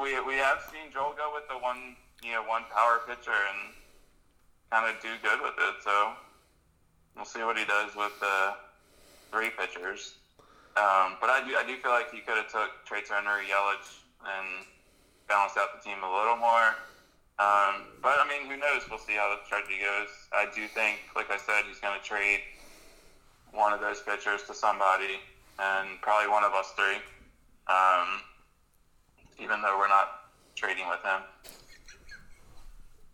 we 0.02 0.20
we 0.22 0.36
have 0.36 0.64
seen 0.72 0.92
Joel 0.94 1.14
go 1.18 1.32
with 1.34 1.48
the 1.50 1.58
one 1.60 1.96
you 2.24 2.32
know 2.32 2.44
one 2.44 2.64
power 2.74 3.02
pitcher 3.08 3.36
and 3.36 3.74
kind 4.72 4.88
of 4.88 5.02
do 5.02 5.10
good 5.22 5.42
with 5.42 5.56
it. 5.58 5.76
So 5.84 6.14
we'll 7.16 7.26
see 7.26 7.44
what 7.44 7.58
he 7.58 7.66
does 7.66 7.96
with 7.96 8.18
the 8.20 8.54
three 9.32 9.50
pitchers. 9.58 10.16
Um, 10.76 11.16
but 11.22 11.32
I 11.32 11.40
do 11.48 11.56
I 11.56 11.64
do 11.64 11.78
feel 11.80 11.92
like 11.92 12.12
he 12.12 12.20
could 12.20 12.36
have 12.36 12.52
took 12.52 12.84
Trea 12.84 13.02
Turner, 13.02 13.40
Yelich, 13.48 14.04
and 14.28 14.68
balanced 15.28 15.56
out 15.58 15.72
the 15.72 15.82
team 15.82 16.04
a 16.04 16.12
little 16.12 16.36
more. 16.36 16.76
Um, 17.40 17.96
but 18.04 18.20
I 18.20 18.28
mean, 18.28 18.48
who 18.48 18.56
knows? 18.56 18.84
We'll 18.90 19.00
see 19.00 19.16
how 19.16 19.32
the 19.32 19.44
strategy 19.46 19.80
goes. 19.80 20.12
I 20.32 20.48
do 20.56 20.68
think, 20.68 21.00
like 21.16 21.32
I 21.32 21.38
said, 21.38 21.64
he's 21.68 21.80
going 21.80 21.96
to 21.96 22.04
trade 22.04 22.40
one 23.52 23.72
of 23.72 23.80
those 23.80 24.04
pitchers 24.04 24.44
to 24.48 24.54
somebody, 24.54 25.20
and 25.60 26.00
probably 26.02 26.32
one 26.32 26.44
of 26.44 26.52
us 26.52 26.72
three. 26.76 27.00
Um, 27.68 28.24
even 29.40 29.62
though 29.62 29.80
we're 29.80 29.92
not 29.92 30.32
trading 30.56 30.88
with 30.88 31.04
him, 31.04 31.24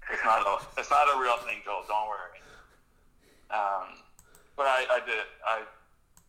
it's 0.09 0.25
not 0.25 0.41
a 0.45 0.81
it's 0.81 0.89
not 0.89 1.05
a 1.13 1.21
real 1.21 1.37
thing, 1.45 1.61
Joel. 1.65 1.85
Don't 1.87 2.09
worry. 2.09 2.41
Um, 3.49 4.01
but 4.57 4.65
I, 4.65 4.85
I 4.89 4.99
did 5.05 5.25
I 5.45 5.61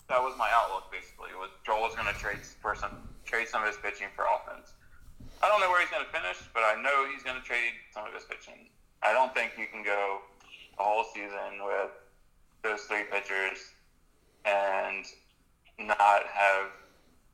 that 0.08 0.20
was 0.20 0.34
my 0.38 0.48
outlook 0.52 0.90
basically. 0.90 1.30
Was 1.38 1.50
Joel 1.64 1.82
was 1.82 1.94
going 1.94 2.08
to 2.08 2.18
trade 2.18 2.42
for 2.60 2.74
some 2.74 3.08
trade 3.24 3.48
some 3.48 3.62
of 3.62 3.68
his 3.68 3.78
pitching 3.78 4.08
for 4.14 4.24
offense. 4.24 4.72
I 5.42 5.48
don't 5.48 5.60
know 5.60 5.70
where 5.70 5.80
he's 5.80 5.90
going 5.90 6.04
to 6.04 6.12
finish, 6.12 6.38
but 6.54 6.62
I 6.62 6.80
know 6.80 7.06
he's 7.10 7.22
going 7.22 7.36
to 7.36 7.42
trade 7.42 7.74
some 7.94 8.06
of 8.06 8.14
his 8.14 8.24
pitching. 8.24 8.70
I 9.02 9.12
don't 9.12 9.34
think 9.34 9.52
you 9.58 9.66
can 9.66 9.82
go 9.82 10.22
a 10.78 10.82
whole 10.82 11.04
season 11.12 11.62
with 11.64 11.90
those 12.62 12.82
three 12.82 13.04
pitchers 13.10 13.58
and 14.44 15.04
not 15.78 16.22
have 16.30 16.70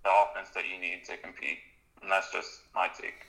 the 0.04 0.10
offense 0.10 0.50
that 0.54 0.64
you 0.64 0.80
need 0.80 1.04
to 1.04 1.16
compete. 1.18 1.58
And 2.00 2.10
that's 2.10 2.32
just 2.32 2.60
my 2.74 2.88
take. 2.88 3.26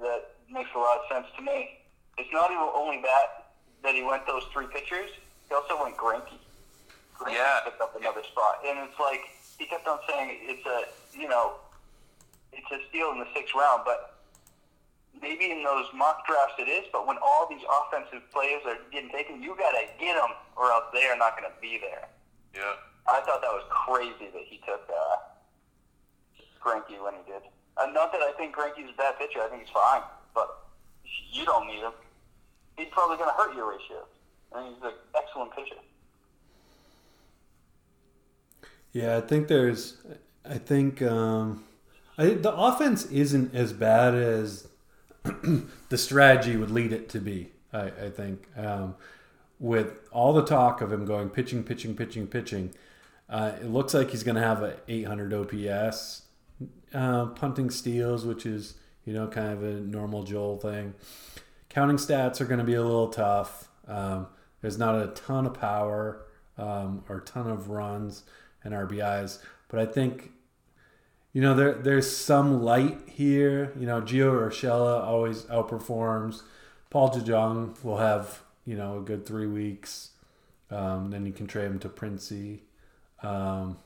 That 0.00 0.34
makes 0.50 0.70
a 0.74 0.78
lot 0.78 0.98
of 0.98 1.04
sense 1.10 1.26
to 1.36 1.42
me. 1.42 1.78
It's 2.18 2.32
not 2.32 2.50
even 2.50 2.68
only 2.74 3.00
that 3.02 3.50
that 3.82 3.94
he 3.94 4.02
went 4.02 4.26
those 4.26 4.44
three 4.52 4.66
pitchers. 4.66 5.10
He 5.48 5.54
also 5.54 5.82
went 5.82 5.96
Greinke. 5.96 6.38
Greinke 7.18 7.34
Yeah. 7.34 7.60
picked 7.64 7.80
up 7.80 7.96
another 7.96 8.22
spot, 8.24 8.60
and 8.66 8.78
it's 8.88 8.98
like 9.00 9.20
he 9.58 9.66
kept 9.66 9.86
on 9.88 9.98
saying 10.08 10.38
it's 10.42 10.66
a 10.66 10.84
you 11.16 11.28
know 11.28 11.54
it's 12.52 12.70
a 12.70 12.78
steal 12.88 13.10
in 13.12 13.18
the 13.20 13.26
sixth 13.34 13.54
round, 13.54 13.82
but 13.84 14.20
maybe 15.20 15.50
in 15.50 15.62
those 15.64 15.86
mock 15.94 16.26
drafts 16.26 16.54
it 16.58 16.68
is, 16.68 16.84
but 16.92 17.06
when 17.06 17.16
all 17.22 17.46
these 17.48 17.64
offensive 17.64 18.22
players 18.32 18.62
are 18.66 18.76
getting 18.92 19.10
taken, 19.10 19.42
you 19.42 19.56
got 19.56 19.72
to 19.72 19.84
get 19.98 20.14
them, 20.14 20.30
or 20.56 20.70
else 20.70 20.84
they 20.92 21.04
are 21.06 21.16
not 21.16 21.36
going 21.38 21.48
to 21.48 21.56
be 21.60 21.78
there. 21.80 22.08
Yeah. 22.54 22.76
I 23.08 23.20
thought 23.22 23.40
that 23.40 23.52
was 23.52 23.64
crazy 23.70 24.28
that 24.32 24.42
he 24.44 24.58
took 24.66 24.82
uh, 24.90 25.16
Greinke 26.62 27.00
when 27.02 27.14
he 27.14 27.32
did. 27.32 27.42
Uh, 27.76 27.86
not 27.92 28.12
that 28.12 28.20
I 28.20 28.32
think 28.36 28.54
Greinke's 28.56 28.90
a 28.92 28.96
bad 28.96 29.18
pitcher. 29.18 29.40
I 29.42 29.48
think 29.48 29.62
he's 29.62 29.72
fine, 29.72 30.02
but 30.34 30.66
you 31.32 31.44
don't 31.44 31.66
need 31.66 31.80
him. 31.80 31.92
He's 32.76 32.88
probably 32.90 33.16
going 33.16 33.30
to 33.30 33.36
hurt 33.36 33.54
your 33.54 33.70
ratio. 33.70 34.04
I 34.54 34.64
mean, 34.64 34.74
he's 34.74 34.82
an 34.84 34.92
excellent 35.14 35.54
pitcher. 35.54 35.76
Yeah, 38.96 39.18
I 39.18 39.20
think 39.20 39.48
there's. 39.48 39.98
I 40.48 40.56
think 40.56 41.02
um, 41.02 41.64
I, 42.16 42.30
the 42.30 42.50
offense 42.50 43.04
isn't 43.06 43.54
as 43.54 43.74
bad 43.74 44.14
as 44.14 44.68
the 45.90 45.98
strategy 45.98 46.56
would 46.56 46.70
lead 46.70 46.94
it 46.94 47.10
to 47.10 47.20
be. 47.20 47.50
I, 47.74 47.88
I 47.88 48.08
think 48.08 48.48
um, 48.56 48.94
with 49.60 49.98
all 50.12 50.32
the 50.32 50.46
talk 50.46 50.80
of 50.80 50.90
him 50.90 51.04
going 51.04 51.28
pitching, 51.28 51.62
pitching, 51.62 51.94
pitching, 51.94 52.26
pitching, 52.26 52.72
uh, 53.28 53.52
it 53.60 53.66
looks 53.66 53.92
like 53.92 54.12
he's 54.12 54.22
going 54.22 54.36
to 54.36 54.40
have 54.40 54.62
a 54.62 54.78
800 54.88 55.34
OPS, 55.34 56.22
uh, 56.94 57.26
punting 57.26 57.68
steals, 57.68 58.24
which 58.24 58.46
is 58.46 58.76
you 59.04 59.12
know 59.12 59.26
kind 59.26 59.52
of 59.52 59.62
a 59.62 59.72
normal 59.72 60.22
Joel 60.22 60.56
thing. 60.56 60.94
Counting 61.68 61.98
stats 61.98 62.40
are 62.40 62.46
going 62.46 62.60
to 62.60 62.64
be 62.64 62.72
a 62.72 62.82
little 62.82 63.08
tough. 63.08 63.68
Um, 63.86 64.28
there's 64.62 64.78
not 64.78 64.94
a 64.94 65.08
ton 65.08 65.44
of 65.44 65.52
power 65.52 66.24
um, 66.56 67.04
or 67.10 67.18
a 67.18 67.24
ton 67.26 67.50
of 67.50 67.68
runs 67.68 68.22
and 68.66 68.74
RBIs, 68.74 69.38
but 69.68 69.80
I 69.80 69.86
think 69.86 70.32
you 71.32 71.40
know 71.40 71.54
there 71.54 71.74
there's 71.74 72.10
some 72.14 72.62
light 72.62 72.98
here. 73.06 73.72
You 73.78 73.86
know, 73.86 74.02
Gio 74.02 74.32
Urshela 74.32 75.02
always 75.02 75.42
outperforms. 75.44 76.42
Paul 76.90 77.10
DeJong 77.10 77.82
will 77.84 77.98
have 77.98 78.42
you 78.64 78.76
know 78.76 78.98
a 78.98 79.00
good 79.00 79.24
three 79.24 79.46
weeks. 79.46 80.10
Um, 80.70 81.10
then 81.10 81.26
you 81.26 81.32
can 81.32 81.46
trade 81.46 81.66
him 81.66 81.78
to 81.80 81.88
Princey. 81.88 82.62
Um, 83.22 83.78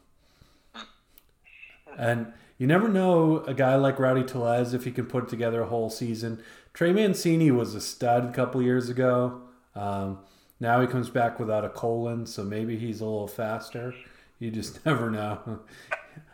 and 1.98 2.32
you 2.56 2.66
never 2.66 2.88
know 2.88 3.38
a 3.44 3.54
guy 3.54 3.74
like 3.76 3.98
Rowdy 3.98 4.22
Tellez 4.22 4.74
if 4.74 4.84
he 4.84 4.90
can 4.90 5.06
put 5.06 5.28
together 5.28 5.62
a 5.62 5.66
whole 5.66 5.90
season. 5.90 6.42
Trey 6.72 6.92
Mancini 6.92 7.50
was 7.50 7.74
a 7.74 7.80
stud 7.80 8.26
a 8.26 8.32
couple 8.32 8.62
years 8.62 8.88
ago. 8.88 9.42
Um, 9.74 10.18
now 10.58 10.80
he 10.80 10.86
comes 10.86 11.08
back 11.08 11.40
without 11.40 11.64
a 11.64 11.68
colon, 11.68 12.26
so 12.26 12.44
maybe 12.44 12.76
he's 12.76 13.00
a 13.00 13.04
little 13.04 13.28
faster. 13.28 13.94
You 14.40 14.50
just 14.50 14.84
never 14.86 15.08
know. 15.08 15.60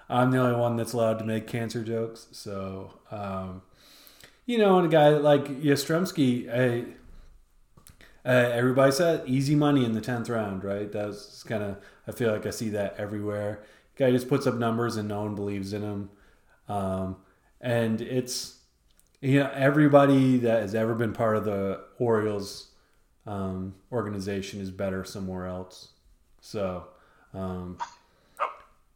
I'm 0.08 0.30
the 0.30 0.38
only 0.38 0.58
one 0.58 0.76
that's 0.76 0.94
allowed 0.94 1.18
to 1.18 1.24
make 1.24 1.46
cancer 1.46 1.82
jokes, 1.82 2.28
so 2.30 2.94
um, 3.10 3.62
you 4.46 4.56
know, 4.56 4.78
and 4.78 4.86
a 4.86 4.90
guy 4.90 5.08
like 5.08 5.48
Yastrzemski, 5.60 6.48
I, 6.48 6.84
uh, 8.24 8.50
everybody 8.52 8.92
said 8.92 9.24
easy 9.26 9.56
money 9.56 9.84
in 9.84 9.92
the 9.92 10.00
tenth 10.00 10.28
round, 10.28 10.62
right? 10.62 10.90
That's 10.90 11.42
kind 11.42 11.62
of 11.62 11.78
I 12.06 12.12
feel 12.12 12.30
like 12.30 12.46
I 12.46 12.50
see 12.50 12.70
that 12.70 12.94
everywhere. 12.98 13.64
Guy 13.96 14.12
just 14.12 14.28
puts 14.28 14.46
up 14.46 14.54
numbers 14.54 14.96
and 14.96 15.08
no 15.08 15.22
one 15.22 15.34
believes 15.34 15.72
in 15.72 15.82
him, 15.82 16.10
um, 16.68 17.16
and 17.60 18.00
it's 18.00 18.60
you 19.20 19.40
know 19.40 19.50
everybody 19.52 20.38
that 20.38 20.62
has 20.62 20.76
ever 20.76 20.94
been 20.94 21.12
part 21.12 21.36
of 21.36 21.44
the 21.44 21.82
Orioles 21.98 22.68
um, 23.26 23.74
organization 23.90 24.60
is 24.60 24.70
better 24.70 25.02
somewhere 25.02 25.46
else. 25.46 25.88
So 26.40 26.86
um, 27.34 27.78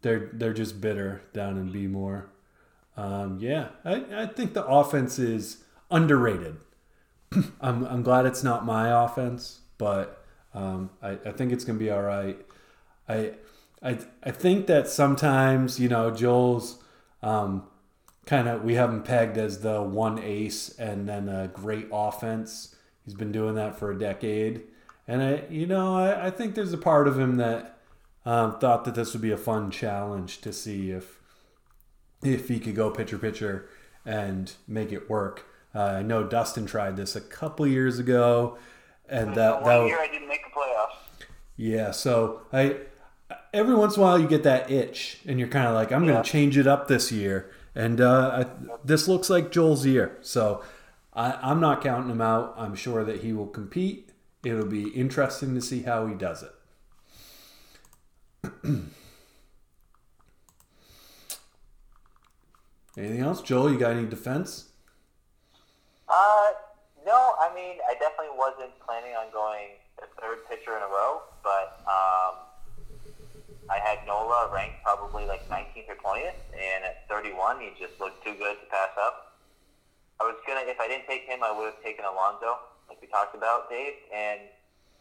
they're 0.02 0.30
they're 0.32 0.54
just 0.54 0.80
bitter 0.80 1.22
down 1.32 1.56
in 1.56 1.72
Bmore. 1.72 2.24
Um, 2.96 3.38
yeah, 3.40 3.68
I, 3.84 4.04
I 4.14 4.26
think 4.26 4.54
the 4.54 4.64
offense 4.64 5.18
is 5.18 5.64
underrated. 5.90 6.56
I'm, 7.60 7.84
I'm 7.84 8.02
glad 8.02 8.26
it's 8.26 8.42
not 8.42 8.64
my 8.64 9.04
offense, 9.04 9.60
but 9.78 10.24
um, 10.54 10.90
I, 11.02 11.12
I 11.24 11.32
think 11.32 11.52
it's 11.52 11.64
gonna 11.64 11.78
be 11.78 11.90
all 11.90 12.02
right. 12.02 12.38
I 13.08 13.32
I 13.82 13.98
I 14.22 14.30
think 14.30 14.66
that 14.66 14.88
sometimes 14.88 15.78
you 15.78 15.88
know 15.88 16.10
Joel's 16.10 16.82
um, 17.22 17.64
kind 18.26 18.48
of 18.48 18.64
we 18.64 18.74
have 18.74 18.90
him 18.90 19.02
pegged 19.02 19.38
as 19.38 19.60
the 19.60 19.82
one 19.82 20.18
ace 20.18 20.70
and 20.78 21.08
then 21.08 21.28
a 21.28 21.48
great 21.48 21.88
offense. 21.92 22.74
He's 23.04 23.14
been 23.14 23.32
doing 23.32 23.54
that 23.54 23.78
for 23.78 23.90
a 23.90 23.98
decade, 23.98 24.62
and 25.06 25.22
I 25.22 25.44
you 25.48 25.66
know 25.66 25.96
I, 25.96 26.26
I 26.26 26.30
think 26.30 26.54
there's 26.54 26.72
a 26.72 26.78
part 26.78 27.06
of 27.06 27.18
him 27.18 27.36
that 27.36 27.79
um, 28.26 28.58
thought 28.58 28.84
that 28.84 28.94
this 28.94 29.12
would 29.12 29.22
be 29.22 29.30
a 29.32 29.36
fun 29.36 29.70
challenge 29.70 30.40
to 30.42 30.52
see 30.52 30.90
if 30.90 31.18
if 32.22 32.48
he 32.48 32.58
could 32.60 32.74
go 32.76 32.90
pitcher 32.90 33.18
pitcher 33.18 33.68
and 34.04 34.52
make 34.68 34.92
it 34.92 35.08
work. 35.08 35.46
Uh, 35.74 35.82
I 35.84 36.02
know 36.02 36.24
Dustin 36.24 36.66
tried 36.66 36.96
this 36.96 37.16
a 37.16 37.20
couple 37.20 37.66
years 37.66 37.98
ago, 37.98 38.58
and 39.08 39.34
that 39.36 39.62
one 39.62 39.70
that 39.82 39.86
year 39.86 39.98
I 40.00 40.08
didn't 40.08 40.28
make 40.28 40.42
the 40.44 40.50
playoffs. 40.50 41.24
yeah. 41.56 41.90
So 41.92 42.42
I 42.52 42.76
every 43.54 43.74
once 43.74 43.96
in 43.96 44.02
a 44.02 44.04
while 44.04 44.18
you 44.18 44.26
get 44.28 44.42
that 44.42 44.70
itch, 44.70 45.20
and 45.26 45.38
you're 45.38 45.48
kind 45.48 45.66
of 45.66 45.74
like, 45.74 45.92
I'm 45.92 46.04
Yeah. 46.04 46.12
going 46.12 46.24
to 46.24 46.30
change 46.30 46.58
it 46.58 46.66
up 46.66 46.88
this 46.88 47.10
year, 47.12 47.50
and 47.74 48.00
uh, 48.00 48.44
I, 48.44 48.76
this 48.84 49.06
looks 49.08 49.30
like 49.30 49.50
Joel's 49.52 49.86
year. 49.86 50.18
So 50.20 50.62
I, 51.14 51.38
I'm 51.40 51.60
not 51.60 51.82
counting 51.82 52.10
him 52.10 52.20
out. 52.20 52.54
I'm 52.58 52.74
sure 52.74 53.04
that 53.04 53.22
he 53.22 53.32
will 53.32 53.46
compete. 53.46 54.10
It'll 54.44 54.66
be 54.66 54.88
interesting 54.88 55.54
to 55.54 55.60
see 55.60 55.82
how 55.82 56.06
he 56.06 56.14
does 56.14 56.42
it. 56.42 56.52
Anything 62.96 63.20
else, 63.20 63.40
Joel? 63.42 63.72
You 63.72 63.78
got 63.78 63.92
any 63.92 64.06
defense? 64.06 64.66
Uh, 66.08 66.50
no, 67.06 67.34
I 67.40 67.54
mean, 67.54 67.78
I 67.88 67.94
definitely 67.94 68.36
wasn't 68.36 68.72
planning 68.84 69.14
on 69.14 69.32
going 69.32 69.78
a 70.02 70.06
third 70.20 70.44
pitcher 70.48 70.76
in 70.76 70.82
a 70.82 70.90
row, 70.90 71.22
but 71.42 71.80
um, 71.86 72.34
I 73.70 73.78
had 73.78 74.04
Nola 74.06 74.50
ranked 74.52 74.82
probably 74.82 75.24
like 75.24 75.48
19th 75.48 75.88
or 75.88 75.96
20th, 75.96 76.34
and 76.52 76.84
at 76.84 77.08
31, 77.08 77.60
he 77.60 77.70
just 77.78 78.00
looked 78.00 78.24
too 78.24 78.34
good 78.34 78.56
to 78.58 78.66
pass 78.70 78.90
up. 78.98 79.38
I 80.20 80.24
was 80.24 80.36
gonna, 80.46 80.60
if 80.66 80.80
I 80.80 80.88
didn't 80.88 81.06
take 81.06 81.22
him, 81.22 81.42
I 81.42 81.52
would 81.52 81.72
have 81.72 81.82
taken 81.82 82.04
Alonso, 82.04 82.58
like 82.88 83.00
we 83.00 83.06
talked 83.08 83.34
about, 83.34 83.70
Dave, 83.70 83.94
and 84.12 84.40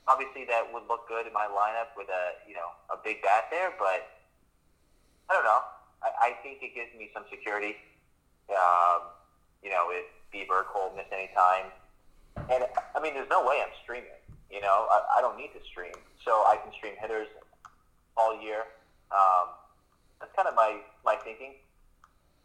obviously 0.09 0.43
that 0.49 0.65
would 0.73 0.89
look 0.89 1.07
good 1.07 1.27
in 1.29 1.33
my 1.33 1.45
lineup 1.45 1.93
with 1.93 2.09
a, 2.09 2.33
you 2.49 2.57
know, 2.57 2.73
a 2.89 2.97
big 2.97 3.21
bat 3.21 3.45
there, 3.53 3.69
but 3.77 4.09
I 5.29 5.37
don't 5.37 5.45
know. 5.45 5.61
I, 6.01 6.33
I 6.33 6.41
think 6.41 6.65
it 6.65 6.73
gives 6.73 6.89
me 6.97 7.13
some 7.13 7.23
security. 7.29 7.77
Um, 8.49 9.13
you 9.61 9.69
know, 9.69 9.93
if 9.93 10.09
Bieber, 10.33 10.65
Cole 10.65 10.91
miss 10.97 11.05
any 11.13 11.29
time. 11.37 11.69
And, 12.49 12.65
I 12.95 12.99
mean, 12.99 13.13
there's 13.13 13.29
no 13.29 13.45
way 13.45 13.61
I'm 13.61 13.73
streaming. 13.83 14.17
You 14.49 14.61
know, 14.61 14.89
I, 14.89 15.19
I 15.19 15.21
don't 15.21 15.37
need 15.37 15.53
to 15.53 15.61
stream. 15.69 15.93
So 16.25 16.41
I 16.49 16.57
can 16.57 16.73
stream 16.73 16.97
hitters 16.97 17.27
all 18.17 18.33
year. 18.41 18.65
Um, 19.13 19.53
that's 20.19 20.33
kind 20.35 20.47
of 20.47 20.55
my, 20.55 20.81
my 21.05 21.15
thinking. 21.21 21.53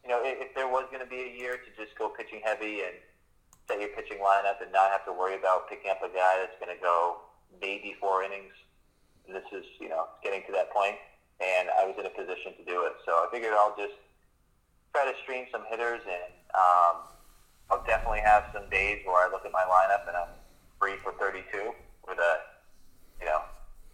You 0.05 0.11
know, 0.11 0.21
if, 0.21 0.51
if 0.51 0.55
there 0.55 0.69
was 0.69 0.85
going 0.93 1.01
to 1.01 1.09
be 1.09 1.25
a 1.25 1.33
year 1.33 1.57
to 1.57 1.69
just 1.81 1.97
go 1.97 2.13
pitching 2.13 2.45
heavy 2.45 2.85
and 2.85 2.93
set 3.65 3.81
your 3.81 3.89
pitching 3.97 4.21
lineup 4.21 4.61
and 4.61 4.69
not 4.73 4.93
have 4.93 5.05
to 5.09 5.13
worry 5.13 5.37
about 5.37 5.71
picking 5.71 5.91
up 5.91 6.05
a 6.05 6.13
guy 6.13 6.45
that's 6.45 6.59
going 6.61 6.69
to 6.69 6.81
go 6.83 7.25
maybe 7.61 7.95
four 8.01 8.23
innings, 8.23 8.53
this 9.29 9.45
is, 9.53 9.65
you 9.81 9.89
know, 9.89 10.07
getting 10.23 10.43
to 10.47 10.53
that 10.53 10.71
point, 10.71 10.97
and 11.41 11.69
I 11.79 11.85
was 11.85 11.95
in 11.99 12.07
a 12.07 12.11
position 12.13 12.55
to 12.57 12.65
do 12.65 12.85
it. 12.85 12.93
So 13.05 13.13
I 13.13 13.27
figured 13.33 13.53
I'll 13.55 13.75
just 13.77 13.95
try 14.95 15.05
to 15.05 15.17
stream 15.23 15.47
some 15.51 15.65
hitters, 15.69 16.03
and 16.07 16.33
um, 16.55 17.03
I'll 17.71 17.83
definitely 17.87 18.21
have 18.25 18.45
some 18.53 18.69
days 18.69 19.01
where 19.05 19.17
I 19.17 19.31
look 19.31 19.45
at 19.45 19.53
my 19.53 19.65
lineup 19.65 20.07
and 20.07 20.17
I'm 20.17 20.33
free 20.79 20.97
for 21.03 21.13
32 21.19 21.73
with 22.07 22.19
a, 22.19 22.33
you 23.21 23.27
know, 23.27 23.41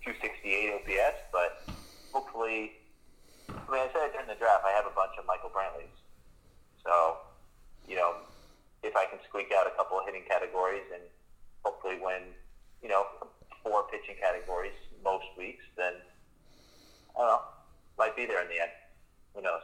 268 0.05 0.75
OPS. 0.75 1.19
But 1.33 1.55
hopefully, 2.13 2.73
I 3.69 3.73
mean, 3.73 3.83
I 3.83 3.89
said 3.95 4.11
during 4.13 4.27
the 4.27 4.35
draft, 4.35 4.67
I 4.67 4.75
have 4.75 4.87
a 4.87 4.95
bunch 4.95 5.15
of 5.19 5.25
Michael 5.27 5.51
Brantleys. 5.51 5.95
So, 6.85 7.19
you 7.87 7.95
know, 7.95 8.27
if 8.83 8.97
I 8.97 9.07
can 9.07 9.19
squeak 9.29 9.53
out 9.55 9.67
a 9.67 9.75
couple 9.77 9.99
of 9.99 10.05
hitting 10.05 10.25
categories 10.29 10.85
and 10.93 11.03
hopefully 11.65 11.97
win, 12.01 12.35
you 12.83 12.89
know, 12.89 13.05
four 13.63 13.85
pitching 14.11 14.23
categories 14.23 14.73
most 15.05 15.25
weeks, 15.37 15.63
then 15.77 15.93
I 17.17 17.21
don't 17.21 17.29
know, 17.29 17.41
might 17.99 18.17
be 18.17 18.27
there 18.27 18.43
in 18.43 18.49
the 18.49 18.61
end. 18.61 18.71
Who 19.35 19.43
knows? 19.43 19.61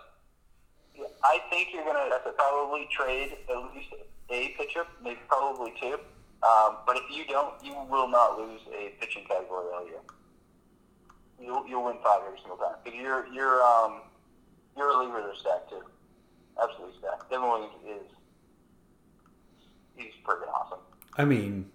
I 1.25 1.39
think 1.51 1.69
you're 1.73 1.85
going 1.85 1.97
to 2.11 2.33
probably 2.33 2.89
trade 2.91 3.37
at 3.49 3.75
least 3.75 3.89
a 4.31 4.55
pitcher, 4.59 4.85
maybe 5.03 5.21
probably 5.29 5.73
two. 5.81 5.99
Um, 6.43 6.77
but 6.87 6.97
if 6.97 7.05
you 7.11 7.25
don't, 7.27 7.55
you 7.63 7.75
will 7.91 8.09
not 8.09 8.39
lose 8.39 8.61
a 8.73 8.95
pitching 9.01 9.25
category 9.27 9.67
all 9.75 9.87
year. 9.87 10.01
You'll, 11.41 11.67
you'll 11.69 11.85
win 11.85 11.97
five 12.03 12.23
every 12.27 12.39
single 12.39 12.57
time. 12.57 12.77
Because 12.83 12.99
you're, 12.99 13.27
you're, 13.33 13.63
um, 13.63 14.03
your 14.77 14.93
relievers 14.93 15.33
are 15.33 15.37
stacked 15.37 15.71
too. 15.71 15.83
Absolutely 16.63 16.99
stacked. 16.99 17.31
Devin 17.31 17.49
Williams 17.49 17.75
is, 17.87 18.07
he's 19.97 20.13
freaking 20.25 20.49
awesome. 20.55 20.79
I 21.19 21.25
mean, 21.25 21.71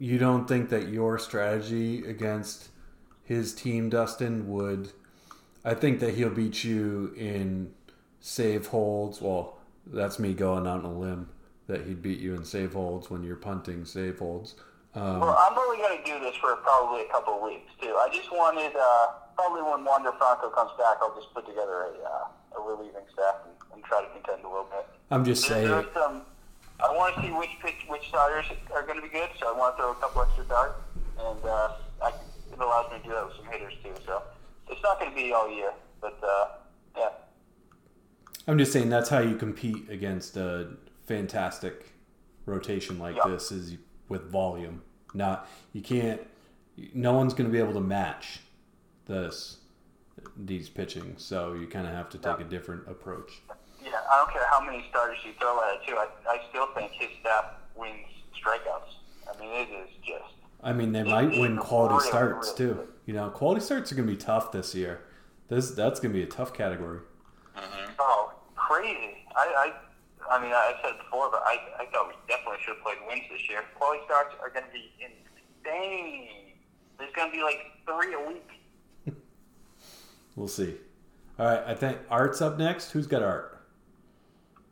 you 0.00 0.18
don't 0.18 0.48
think 0.48 0.70
that 0.70 0.88
your 0.88 1.18
strategy 1.18 2.04
against 2.06 2.70
his 3.22 3.54
team, 3.54 3.88
Dustin, 3.90 4.48
would. 4.50 4.90
I 5.64 5.74
think 5.74 6.00
that 6.00 6.14
he'll 6.14 6.30
beat 6.30 6.64
you 6.64 7.12
in 7.16 7.72
save 8.18 8.66
holds. 8.68 9.20
Well, 9.20 9.58
that's 9.86 10.18
me 10.18 10.32
going 10.34 10.66
out 10.66 10.84
on 10.84 10.84
a 10.84 10.92
limb. 10.98 11.28
that 11.68 11.86
he'd 11.86 12.02
beat 12.02 12.18
you 12.18 12.34
in 12.34 12.44
save 12.44 12.72
holds 12.72 13.10
when 13.10 13.22
you're 13.22 13.36
punting 13.36 13.84
save 13.84 14.18
holds. 14.18 14.56
Um, 14.96 15.20
Well, 15.20 15.36
I'm 15.38 15.56
only 15.56 15.76
going 15.76 15.98
to 15.98 16.04
do 16.04 16.18
this 16.18 16.34
for 16.40 16.56
probably 16.56 17.02
a 17.02 17.08
couple 17.12 17.34
of 17.36 17.42
weeks 17.42 17.70
too. 17.80 17.94
I 17.94 18.08
just 18.12 18.32
wanted 18.32 18.72
uh, 18.74 19.06
probably 19.36 19.62
when 19.62 19.84
Wander 19.84 20.10
Franco 20.18 20.50
comes 20.50 20.72
back, 20.78 20.96
I'll 21.00 21.14
just 21.14 21.32
put 21.32 21.46
together 21.46 21.82
a, 21.86 21.92
uh, 22.02 22.58
a 22.58 22.60
relieving 22.60 23.04
staff 23.12 23.36
and, 23.44 23.54
and 23.74 23.84
try 23.84 24.02
to 24.02 24.08
contend 24.10 24.44
a 24.44 24.48
little 24.48 24.64
bit. 24.64 24.84
I'm 25.12 25.24
just 25.24 25.46
There- 25.46 25.58
saying. 25.58 25.68
There's 25.70 25.94
some. 25.94 26.22
I 26.82 26.92
want 26.96 27.14
to 27.16 27.22
see 27.22 27.30
which 27.30 27.50
pitch, 27.62 27.84
which 27.88 28.08
starters 28.08 28.46
are 28.74 28.82
going 28.84 28.96
to 28.96 29.02
be 29.02 29.08
good, 29.08 29.28
so 29.38 29.54
I 29.54 29.58
want 29.58 29.76
to 29.76 29.82
throw 29.82 29.92
a 29.92 29.94
couple 29.96 30.22
extra 30.22 30.44
darts, 30.44 30.78
and 31.18 31.44
uh, 31.44 31.72
I, 32.02 32.08
it 32.08 32.58
allows 32.58 32.90
me 32.90 32.98
to 32.98 33.04
do 33.04 33.10
that 33.10 33.26
with 33.26 33.36
some 33.36 33.46
hitters 33.46 33.74
too. 33.82 33.92
So 34.06 34.22
it's 34.70 34.82
not 34.82 34.98
going 34.98 35.10
to 35.10 35.16
be 35.16 35.32
all 35.32 35.50
year, 35.50 35.72
but 36.00 36.18
uh, 36.22 36.48
yeah. 36.96 37.08
I'm 38.46 38.58
just 38.58 38.72
saying 38.72 38.88
that's 38.88 39.08
how 39.08 39.18
you 39.20 39.36
compete 39.36 39.88
against 39.90 40.36
a 40.36 40.70
fantastic 41.06 41.92
rotation 42.46 42.98
like 42.98 43.16
Yeah. 43.16 43.32
this 43.32 43.52
is 43.52 43.76
with 44.08 44.30
volume. 44.30 44.82
Not 45.14 45.48
you 45.72 45.82
can't. 45.82 46.20
No 46.94 47.12
one's 47.12 47.34
going 47.34 47.48
to 47.48 47.52
be 47.52 47.58
able 47.58 47.74
to 47.74 47.80
match 47.80 48.40
this 49.06 49.58
these 50.36 50.68
pitching, 50.68 51.14
so 51.16 51.54
you 51.54 51.66
kind 51.66 51.86
of 51.86 51.92
have 51.92 52.08
to 52.10 52.18
take 52.18 52.38
Yeah. 52.38 52.46
a 52.46 52.48
different 52.48 52.88
approach. 52.88 53.42
Yeah, 53.82 54.00
I 54.10 54.18
don't 54.18 54.32
care 54.32 54.46
how 54.50 54.60
many 54.60 54.84
starters 54.90 55.18
you 55.24 55.32
throw 55.40 55.60
at 55.62 55.76
it 55.76 55.80
too. 55.86 55.96
I, 55.96 56.06
I 56.28 56.40
still 56.50 56.66
think 56.74 56.92
his 56.92 57.08
staff 57.20 57.44
wins 57.76 58.06
strikeouts. 58.36 59.34
I 59.34 59.40
mean, 59.40 59.50
it 59.50 59.68
is 59.72 59.88
just. 60.04 60.34
I 60.62 60.72
mean, 60.72 60.92
they 60.92 61.02
might 61.02 61.30
win 61.30 61.56
quality 61.56 61.94
Really, 61.94 62.06
starts 62.08 62.54
really 62.58 62.74
too. 62.74 62.88
You 63.06 63.14
know, 63.14 63.30
quality 63.30 63.60
starts 63.62 63.90
are 63.90 63.94
going 63.94 64.06
to 64.08 64.12
be 64.12 64.20
tough 64.20 64.52
this 64.52 64.74
year. 64.74 65.04
This 65.48 65.70
that's 65.70 66.00
going 66.00 66.12
to 66.12 66.18
be 66.18 66.22
a 66.22 66.28
tough 66.28 66.52
category. 66.52 67.00
Mm-hmm. 67.56 67.92
Oh, 67.98 68.32
crazy! 68.54 69.24
I, 69.34 69.72
I, 70.28 70.34
I 70.36 70.42
mean, 70.42 70.52
I 70.52 70.74
said 70.82 70.92
it 70.92 70.98
before, 70.98 71.30
but 71.30 71.42
I, 71.44 71.58
I 71.80 71.86
thought 71.86 72.08
we 72.08 72.14
definitely 72.28 72.58
should 72.64 72.76
have 72.76 72.84
played 72.84 72.98
wins 73.08 73.22
this 73.30 73.48
year. 73.48 73.62
Quality 73.74 74.02
starts 74.04 74.34
are 74.40 74.50
going 74.50 74.66
to 74.66 74.72
be 74.72 74.92
insane. 75.00 76.28
There's 76.98 77.12
going 77.14 77.30
to 77.30 77.36
be 77.36 77.42
like 77.42 77.58
three 77.86 78.14
a 78.14 78.28
week. 78.28 78.46
We'll 80.36 80.48
see. 80.48 80.76
All 81.38 81.46
right, 81.46 81.62
I 81.66 81.74
think 81.74 81.98
Art's 82.08 82.40
up 82.40 82.56
next. 82.56 82.92
Who's 82.92 83.06
got 83.06 83.22
Art? 83.22 83.59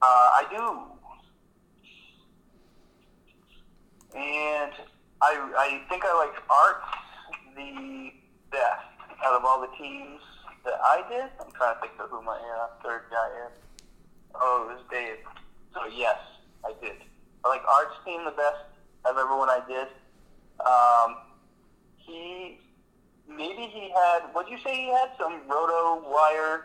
Uh, 0.01 0.07
I 0.07 0.45
do. 0.51 0.99
And 4.17 4.73
I, 5.21 5.33
I 5.59 5.83
think 5.89 6.05
I 6.05 6.15
liked 6.15 6.39
Art 6.49 6.83
the 7.57 8.13
best 8.51 8.87
out 9.25 9.35
of 9.35 9.45
all 9.45 9.61
the 9.61 9.69
teams 9.77 10.21
that 10.65 10.75
I 10.83 11.03
did. 11.11 11.31
I'm 11.41 11.51
trying 11.53 11.75
to 11.75 11.81
think 11.81 11.93
of 12.01 12.11
who 12.11 12.23
my 12.23 12.39
uh, 12.39 12.69
third 12.83 13.03
guy 13.11 13.29
is. 13.47 13.53
Oh, 14.35 14.69
it 14.71 14.75
was 14.75 14.85
Dave. 14.91 15.19
So 15.75 15.81
yes, 15.87 16.17
I 16.65 16.73
did. 16.81 16.97
I 17.45 17.49
like 17.49 17.63
Art's 17.67 17.97
team 18.05 18.25
the 18.25 18.31
best 18.31 18.65
of 19.05 19.17
everyone 19.17 19.49
I 19.51 19.61
did. 19.67 19.89
Um, 20.65 21.17
he 21.97 22.61
maybe 23.29 23.69
he 23.73 23.91
had. 23.95 24.33
What 24.33 24.47
would 24.47 24.53
you 24.53 24.59
say 24.65 24.75
he 24.75 24.89
had? 24.89 25.11
Some 25.19 25.43
RotoWire 25.49 26.63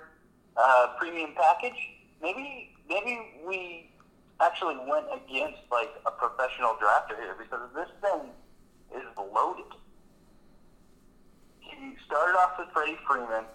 uh, 0.57 0.87
premium 0.97 1.31
package. 1.35 1.77
Maybe 2.21 2.72
maybe 2.89 3.19
we 3.45 3.89
actually 4.39 4.77
went 4.87 5.05
against 5.13 5.59
like 5.71 5.89
a 6.05 6.11
professional 6.11 6.75
drafter 6.81 7.17
here 7.17 7.35
because 7.37 7.61
this 7.75 7.89
thing 8.01 8.29
is 8.95 9.03
loaded. 9.17 9.71
He 11.59 11.95
started 12.05 12.37
off 12.37 12.51
with 12.59 12.67
Freddie 12.73 12.97
Freeman, 13.07 13.45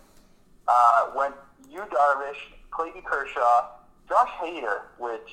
uh, 0.67 1.11
went 1.15 1.35
Yu 1.71 1.81
Darvish, 1.81 2.37
Clayton 2.71 3.03
Kershaw, 3.03 3.67
Josh 4.09 4.31
Hader, 4.41 4.83
which 4.99 5.31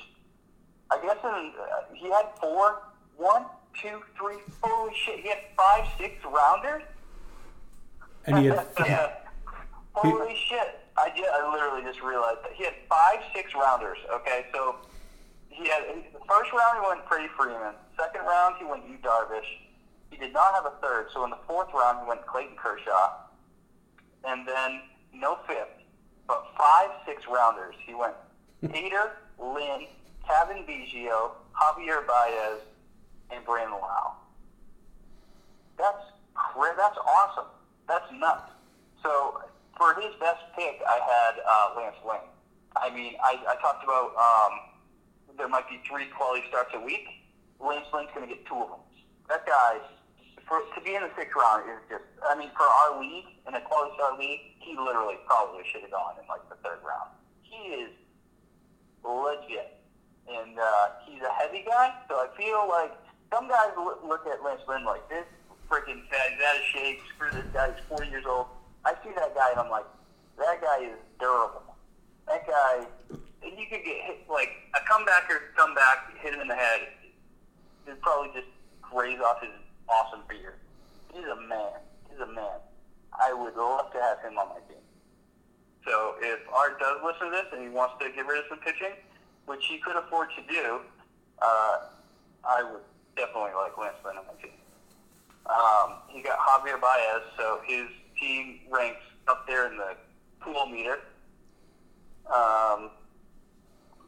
I 0.90 1.00
guess 1.02 1.16
in, 1.24 1.52
uh, 1.60 1.94
he 1.94 2.10
had 2.10 2.26
four, 2.40 2.82
one, 3.16 3.44
two, 3.80 4.00
three, 4.18 4.36
holy 4.62 4.92
shit, 5.04 5.20
he 5.20 5.28
had 5.28 5.38
five, 5.56 5.86
six 5.98 6.14
rounders. 6.24 6.82
And 8.26 8.38
he 8.38 8.46
had 8.46 8.66
Yeah. 8.80 9.12
Holy 9.94 10.36
shit! 10.48 10.85
I 10.98 11.10
did. 11.14 11.26
I 11.26 11.50
literally 11.52 11.82
just 11.82 12.02
realized 12.02 12.40
that 12.42 12.52
he 12.54 12.64
had 12.64 12.74
five 12.88 13.20
six 13.34 13.54
rounders. 13.54 13.98
Okay, 14.10 14.46
so 14.52 14.76
he 15.48 15.68
had 15.68 15.84
the 16.12 16.20
first 16.28 16.52
round 16.52 16.80
he 16.80 16.88
went 16.88 17.06
Freddie 17.08 17.32
Freeman. 17.36 17.74
Second 17.98 18.24
round 18.26 18.56
he 18.58 18.64
went 18.64 18.88
Yu 18.88 18.96
Darvish. 19.02 19.48
He 20.10 20.16
did 20.16 20.32
not 20.32 20.54
have 20.54 20.64
a 20.66 20.74
third. 20.80 21.08
So 21.12 21.24
in 21.24 21.30
the 21.30 21.38
fourth 21.46 21.68
round 21.74 22.00
he 22.02 22.08
went 22.08 22.26
Clayton 22.26 22.56
Kershaw, 22.56 23.12
and 24.24 24.46
then 24.48 24.80
no 25.12 25.38
fifth, 25.46 25.84
but 26.26 26.46
five 26.58 26.90
six 27.04 27.22
rounders. 27.28 27.74
He 27.86 27.94
went 27.94 28.14
Peter, 28.72 29.12
Lynn, 29.38 29.86
Cavan 30.26 30.64
Biggio, 30.64 31.32
Javier 31.54 32.06
Baez, 32.06 32.60
and 33.30 33.44
Brandon 33.44 33.78
Lowe. 33.80 34.12
That's 35.78 36.04
that's 36.56 36.98
awesome. 36.98 37.50
That's 37.86 38.10
nuts. 38.12 38.50
So 39.02 39.42
for 39.76 39.94
his 40.00 40.12
best 40.20 40.40
pick, 40.56 40.80
I 40.88 40.98
had 41.00 41.34
uh, 41.44 41.76
Lance 41.76 42.00
Lynn. 42.04 42.26
I 42.76 42.92
mean, 42.92 43.14
I, 43.22 43.36
I 43.48 43.54
talked 43.60 43.84
about 43.84 44.12
um, 44.16 44.52
there 45.36 45.48
might 45.48 45.68
be 45.68 45.80
three 45.88 46.06
quality 46.16 46.44
starts 46.48 46.72
a 46.74 46.80
week. 46.80 47.06
Lance 47.60 47.86
Lynn's 47.92 48.08
going 48.14 48.28
to 48.28 48.32
get 48.34 48.44
two 48.46 48.56
of 48.56 48.68
them. 48.68 48.84
That 49.28 49.46
guy, 49.46 49.80
for, 50.48 50.60
to 50.60 50.80
be 50.84 50.94
in 50.94 51.02
the 51.02 51.12
sixth 51.16 51.36
round 51.36 51.68
is 51.68 51.80
just, 51.88 52.04
I 52.24 52.36
mean, 52.36 52.50
for 52.56 52.64
our 52.64 53.00
league, 53.00 53.28
in 53.48 53.54
a 53.54 53.60
quality 53.60 53.92
star 53.96 54.18
league, 54.18 54.40
he 54.60 54.76
literally 54.76 55.16
probably 55.26 55.64
should 55.72 55.82
have 55.82 55.92
gone 55.92 56.16
in 56.20 56.26
like 56.28 56.44
the 56.48 56.56
third 56.60 56.80
round. 56.84 57.12
He 57.42 57.80
is 57.80 57.90
legit. 59.04 59.80
And 60.26 60.58
uh, 60.58 60.98
he's 61.06 61.22
a 61.22 61.32
heavy 61.38 61.62
guy, 61.62 61.94
so 62.08 62.16
I 62.16 62.26
feel 62.36 62.66
like 62.68 62.92
some 63.32 63.46
guys 63.48 63.70
look, 63.78 64.26
at 64.26 64.42
Lance 64.42 64.60
Lynn 64.68 64.84
like 64.84 65.08
this 65.08 65.24
freaking 65.70 66.02
he's 66.02 66.14
out 66.14 66.56
of 66.56 66.62
shape, 66.72 66.98
screw 67.14 67.30
this 67.30 67.46
guy, 67.52 67.70
he's 67.72 67.84
40 67.88 68.10
years 68.10 68.24
old. 68.26 68.46
I 68.86 68.94
see 69.02 69.10
that 69.16 69.34
guy 69.34 69.50
and 69.50 69.58
I'm 69.58 69.70
like, 69.70 69.84
that 70.38 70.62
guy 70.62 70.86
is 70.86 70.94
durable. 71.18 71.74
That 72.28 72.46
guy, 72.46 72.86
and 73.42 73.58
you 73.58 73.66
could 73.66 73.82
get 73.82 73.98
hit, 74.06 74.22
like, 74.30 74.50
a 74.78 74.80
comebacker 74.86 75.50
come 75.56 75.74
back, 75.74 76.14
hit 76.22 76.34
him 76.34 76.40
in 76.40 76.46
the 76.46 76.54
head, 76.54 76.86
he'd 77.84 78.00
probably 78.00 78.30
just 78.32 78.46
graze 78.80 79.18
off 79.18 79.42
his 79.42 79.50
awesome 79.88 80.22
beard. 80.28 80.54
He's 81.12 81.26
a 81.26 81.40
man. 81.48 81.82
He's 82.08 82.20
a 82.20 82.30
man. 82.30 82.62
I 83.12 83.32
would 83.32 83.56
love 83.56 83.90
to 83.92 83.98
have 84.00 84.20
him 84.20 84.38
on 84.38 84.50
my 84.50 84.62
team. 84.70 84.82
So 85.84 86.14
if 86.20 86.38
Art 86.54 86.78
does 86.78 86.98
listen 87.04 87.26
to 87.26 87.30
this 87.30 87.46
and 87.52 87.62
he 87.62 87.68
wants 87.68 87.94
to 88.00 88.10
get 88.10 88.26
rid 88.26 88.38
of 88.38 88.44
some 88.48 88.58
pitching, 88.58 88.94
which 89.46 89.66
he 89.66 89.78
could 89.78 89.96
afford 89.96 90.28
to 90.36 90.42
do, 90.52 90.80
uh, 91.42 91.90
I 92.44 92.62
would 92.62 92.82
definitely 93.16 93.50
like 93.54 93.76
Lance 93.78 93.96
Lynn 94.04 94.16
on 94.16 94.26
my 94.26 94.42
team. 94.42 94.54
Um, 95.46 96.02
he 96.08 96.22
got 96.22 96.38
Javier 96.38 96.80
Baez, 96.80 97.22
so 97.36 97.60
his 97.66 97.86
team 98.18 98.60
ranks 98.70 99.02
up 99.28 99.46
there 99.46 99.70
in 99.70 99.76
the 99.76 99.96
pool 100.40 100.66
meter. 100.66 100.98
Um, 102.26 102.90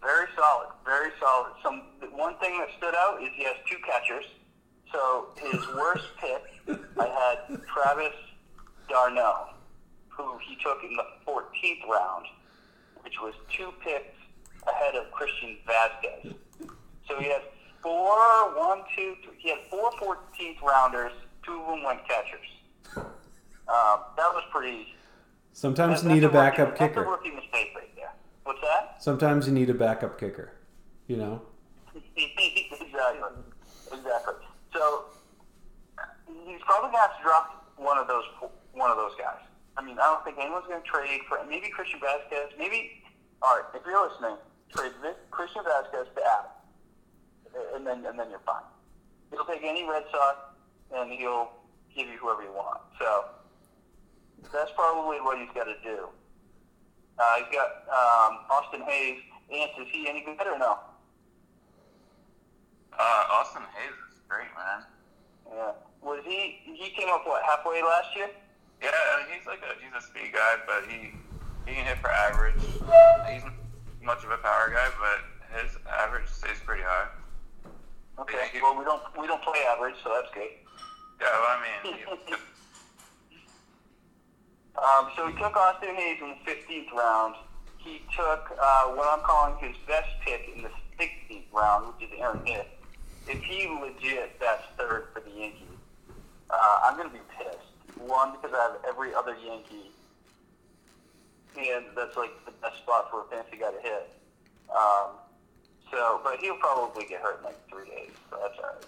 very 0.03 0.27
solid, 0.37 0.69
very 0.85 1.11
solid. 1.21 1.53
Some 1.63 1.83
one 2.13 2.37
thing 2.39 2.59
that 2.59 2.69
stood 2.77 2.95
out 2.95 3.23
is 3.23 3.31
he 3.37 3.45
has 3.45 3.57
two 3.69 3.77
catchers. 3.85 4.25
So 4.93 5.29
his 5.37 5.67
worst 5.77 6.05
pick, 6.19 6.43
I 6.99 7.07
had 7.07 7.61
Travis 7.67 8.15
d'Arnaud, 8.89 9.49
who 10.09 10.39
he 10.39 10.57
took 10.63 10.83
in 10.83 10.97
the 10.97 11.05
14th 11.27 11.89
round, 11.89 12.27
which 13.03 13.15
was 13.21 13.35
two 13.57 13.73
picks 13.83 14.17
ahead 14.67 14.95
of 14.95 15.11
Christian 15.13 15.59
Vazquez. 15.67 16.35
So 17.09 17.19
he 17.19 17.27
had 17.27 17.43
four, 17.83 18.17
one, 18.57 18.83
two, 18.97 19.15
three. 19.25 19.35
He 19.39 19.51
had 19.51 19.59
four 19.71 19.91
14th 19.93 20.61
rounders. 20.63 21.13
Two 21.45 21.61
of 21.61 21.67
them 21.69 21.83
went 21.85 22.07
catchers. 22.07 22.47
Um, 23.69 24.01
that 24.17 24.33
was 24.35 24.45
pretty. 24.51 24.95
Sometimes 25.53 26.03
that- 26.03 26.09
you 26.09 26.15
need 26.15 26.25
a 26.25 26.29
rookie- 26.29 26.39
backup 26.39 26.75
a 26.75 26.79
kicker. 26.79 27.05
rookie 27.05 27.31
mistake 27.31 27.73
right 27.75 27.95
there. 27.97 28.13
What's 28.45 28.61
that? 28.63 29.03
Sometimes 29.03 29.47
you 29.47 29.53
need 29.53 29.69
a 29.71 29.75
backup 29.75 30.19
kicker. 30.19 30.53
You 31.07 31.17
know. 31.17 31.43
exactly. 32.17 32.67
Exactly. 33.93 34.35
So 34.73 35.05
he's 36.47 36.61
probably 36.63 36.91
going 36.91 36.93
to 36.93 36.99
have 36.99 37.17
to 37.17 37.23
drop 37.23 37.73
one 37.77 37.99
of 37.99 38.07
those 38.09 38.25
one 38.73 38.91
of 38.91 38.97
those 38.97 39.13
guys. 39.19 39.41
I 39.77 39.83
mean, 39.85 39.99
I 39.99 40.05
don't 40.05 40.25
think 40.25 40.39
anyone's 40.39 40.67
going 40.67 40.83
to 40.83 40.89
trade 40.89 41.21
for 41.29 41.39
maybe 41.49 41.69
Christian 41.71 42.01
Vazquez. 42.01 42.57
Maybe 42.59 43.03
all 43.43 43.57
right. 43.57 43.65
If 43.75 43.83
you're 43.87 44.09
listening, 44.09 44.37
trade 44.75 44.93
Christian 45.31 45.63
Vazquez 45.63 46.13
to 46.15 46.21
Adam, 46.23 46.51
and 47.77 47.87
then 47.87 48.05
and 48.07 48.19
then 48.19 48.31
you're 48.31 48.41
fine. 48.45 48.63
He'll 49.31 49.45
take 49.45 49.63
any 49.63 49.89
Red 49.89 50.05
Sox, 50.11 50.37
and 50.95 51.13
he'll 51.13 51.51
give 51.95 52.07
you 52.09 52.19
whoever 52.19 52.43
you 52.43 52.53
want. 52.53 52.81
So 52.99 53.25
that's 54.53 54.71
probably 54.75 55.21
what 55.21 55.39
he's 55.39 55.51
got 55.55 55.65
to 55.65 55.77
do. 55.83 56.09
Uh, 57.19 57.35
he's 57.37 57.51
got 57.55 57.85
um, 57.91 58.39
Austin 58.51 58.83
Hays. 58.83 59.19
Antz, 59.53 59.73
is 59.81 59.89
he 59.91 60.09
any 60.09 60.23
good 60.25 60.47
or 60.47 60.59
no? 60.59 60.79
Uh, 62.93 63.25
Austin 63.33 63.63
Hays 63.75 63.95
is 64.13 64.21
great, 64.29 64.49
man. 64.57 64.85
Yeah. 65.51 65.73
Was 66.03 66.21
he? 66.25 66.61
He 66.65 66.91
came 66.91 67.09
up 67.09 67.27
what 67.27 67.43
halfway 67.45 67.83
last 67.83 68.15
year? 68.15 68.29
Yeah, 68.83 68.91
I 68.93 69.23
mean, 69.23 69.39
he's 69.39 69.47
like 69.47 69.61
a 69.63 69.75
he's 69.83 69.91
a 69.97 70.05
speed 70.07 70.33
guy, 70.33 70.55
but 70.67 70.85
he 70.87 71.11
he 71.67 71.75
can 71.75 71.85
hit 71.85 71.99
for 71.99 72.11
average. 72.11 72.61
He's 73.27 73.43
much 74.03 74.23
of 74.23 74.31
a 74.31 74.39
power 74.39 74.71
guy, 74.71 74.87
but 75.01 75.59
his 75.59 75.77
average 75.89 76.29
stays 76.29 76.59
pretty 76.65 76.83
high. 76.83 77.09
Okay. 78.21 78.49
He, 78.53 78.61
well, 78.63 78.79
we 78.79 78.85
don't 78.85 79.03
we 79.19 79.27
don't 79.27 79.43
play 79.43 79.59
average, 79.69 79.97
so 80.05 80.11
that's 80.15 80.33
good. 80.35 80.51
Yeah, 81.21 81.27
well, 81.33 81.59
I 81.59 81.59
mean, 81.85 81.99
Um, 84.79 85.11
so 85.17 85.27
he 85.27 85.33
took 85.35 85.57
Austin 85.57 85.95
Hays 85.95 86.19
in 86.23 86.31
the 86.31 86.51
15th 86.51 86.93
round. 86.93 87.35
He 87.79 88.03
took 88.17 88.53
uh, 88.61 88.85
what 88.95 89.09
I'm 89.11 89.25
calling 89.25 89.57
his 89.59 89.77
best 89.87 90.09
pick 90.25 90.51
in 90.55 90.63
the 90.63 90.71
16th 90.99 91.53
round, 91.53 91.95
which 91.95 92.11
is 92.11 92.19
Aaron 92.21 92.45
Hicks. 92.45 92.69
If 93.27 93.43
he 93.43 93.67
legit 93.69 94.39
that's 94.41 94.63
third 94.79 95.09
for 95.13 95.21
the 95.21 95.31
Yankees, 95.31 95.77
uh, 96.51 96.81
I'm 96.85 96.97
going 96.97 97.09
to 97.09 97.15
be 97.15 97.23
pissed. 97.37 97.59
One, 97.99 98.33
because 98.33 98.55
I 98.55 98.63
have 98.63 98.77
every 98.89 99.15
other 99.15 99.37
Yankee, 99.45 99.91
and 101.59 101.85
that's 101.97 102.17
like 102.17 102.31
the 102.47 102.53
best 102.63 102.79
spot 102.79 103.11
for 103.11 103.23
a 103.23 103.25
fancy 103.25 103.57
guy 103.59 103.73
to 103.73 103.81
hit. 103.83 104.11
Um, 104.71 105.19
so, 105.91 106.21
but 106.23 106.39
he'll 106.41 106.57
probably 106.57 107.07
get 107.07 107.21
hurt 107.21 107.39
in 107.39 107.45
like 107.45 107.69
three 107.69 107.89
days, 107.89 108.13
so 108.31 108.39
that's 108.41 108.59
all 108.59 108.75
right. 108.75 108.87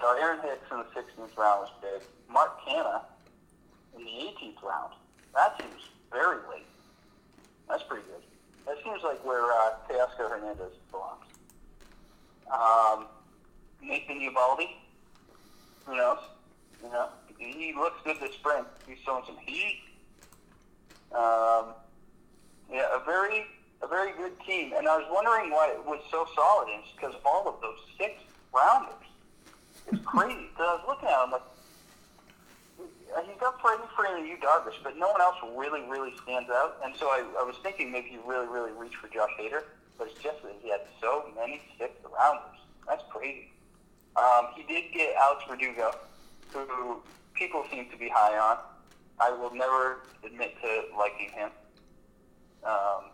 So 0.00 0.22
Aaron 0.22 0.40
Hicks 0.42 0.64
in 0.70 0.78
the 0.78 0.88
16th 0.96 1.36
round 1.36 1.66
was 1.66 1.70
big. 1.82 2.02
Mark 2.32 2.60
Canha 2.64 3.02
in 3.96 4.04
the 4.04 4.10
18th 4.10 4.62
round. 4.62 4.92
That 5.34 5.60
seems 5.60 5.82
very 6.12 6.38
late. 6.50 6.66
That's 7.68 7.82
pretty 7.84 8.04
good. 8.06 8.22
That 8.66 8.82
seems 8.84 9.02
like 9.02 9.24
where 9.24 9.44
uh, 9.44 9.72
Teoscar 9.88 10.30
Hernandez 10.30 10.72
belongs. 10.90 11.24
Um, 12.52 13.06
Nathan 13.82 14.20
Eovaldi. 14.20 14.68
Who 15.86 15.96
knows? 15.96 16.18
You 16.82 16.90
know, 16.90 17.08
he 17.38 17.72
looks 17.74 18.00
good 18.04 18.16
this 18.20 18.34
spring. 18.34 18.64
He's 18.86 18.98
showing 19.04 19.24
some 19.26 19.36
heat. 19.44 19.80
Um, 21.12 21.74
yeah, 22.70 22.86
a 22.94 23.04
very 23.04 23.46
a 23.82 23.86
very 23.86 24.12
good 24.12 24.32
team. 24.46 24.72
And 24.76 24.86
I 24.86 24.96
was 24.96 25.06
wondering 25.10 25.50
why 25.50 25.72
it 25.72 25.84
was 25.84 26.00
so 26.10 26.26
solid. 26.34 26.68
And 26.68 26.82
it's 26.82 26.92
because 26.94 27.14
of 27.14 27.22
all 27.24 27.48
of 27.48 27.60
those 27.60 27.78
six 27.98 28.14
rounders. 28.54 28.94
It's 29.90 30.04
crazy. 30.04 30.48
Because 30.52 30.66
I 30.68 30.74
was 30.74 30.84
looking 30.88 31.08
at 31.08 31.20
them 31.20 31.30
like, 31.32 31.42
he's 33.26 33.40
got 33.40 33.60
Freddie 33.60 33.82
Freeman 33.96 34.20
and 34.20 34.28
Yu 34.28 34.36
Darvish, 34.36 34.78
but 34.82 34.96
no 34.96 35.08
one 35.08 35.20
else 35.20 35.36
really, 35.56 35.82
really 35.88 36.12
stands 36.22 36.50
out. 36.50 36.76
And 36.84 36.94
so 36.96 37.06
I, 37.06 37.24
I 37.40 37.42
was 37.42 37.56
thinking 37.62 37.90
maybe 37.90 38.10
he 38.10 38.18
really, 38.24 38.46
really 38.46 38.72
reached 38.72 38.96
for 38.96 39.08
Josh 39.08 39.30
Hader, 39.38 39.62
but 39.98 40.08
it's 40.08 40.22
just 40.22 40.42
that 40.42 40.54
he 40.62 40.70
had 40.70 40.80
so 41.00 41.24
many 41.34 41.60
sixth 41.78 42.04
rounders. 42.04 42.60
That's 42.86 43.02
crazy. 43.10 43.52
Um, 44.16 44.48
he 44.54 44.62
did 44.62 44.92
get 44.92 45.14
Alex 45.16 45.44
Verdugo, 45.48 45.92
who 46.52 47.02
people 47.34 47.64
seem 47.70 47.88
to 47.90 47.96
be 47.96 48.08
high 48.08 48.36
on. 48.38 48.58
I 49.20 49.30
will 49.30 49.54
never 49.54 50.00
admit 50.24 50.54
to 50.62 50.84
liking 50.96 51.30
him. 51.30 51.50
Um, 52.64 53.10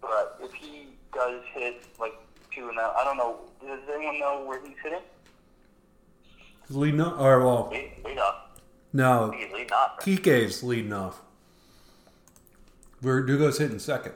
but 0.00 0.38
if 0.42 0.52
he 0.52 0.88
does 1.12 1.42
hit 1.52 1.82
like 1.98 2.14
two 2.54 2.68
and 2.68 2.78
out, 2.78 2.94
I 2.96 3.04
don't 3.04 3.16
know. 3.16 3.40
Does 3.60 3.80
anyone 3.94 4.18
know 4.18 4.44
where 4.44 4.60
he's 4.60 4.76
hitting? 4.82 5.00
Off, 7.00 7.20
or 7.20 7.40
well, 7.44 7.68
lead, 7.70 7.92
lead 8.04 8.18
off. 8.18 8.34
I 8.34 8.45
no, 8.92 9.30
he's 9.36 9.52
leading 9.52 9.72
off. 9.72 9.98
Right? 10.06 10.18
Kike's 10.22 10.62
leading 10.62 10.92
off. 10.92 11.20
Verdugo's 13.02 13.58
hitting 13.58 13.78
second. 13.78 14.14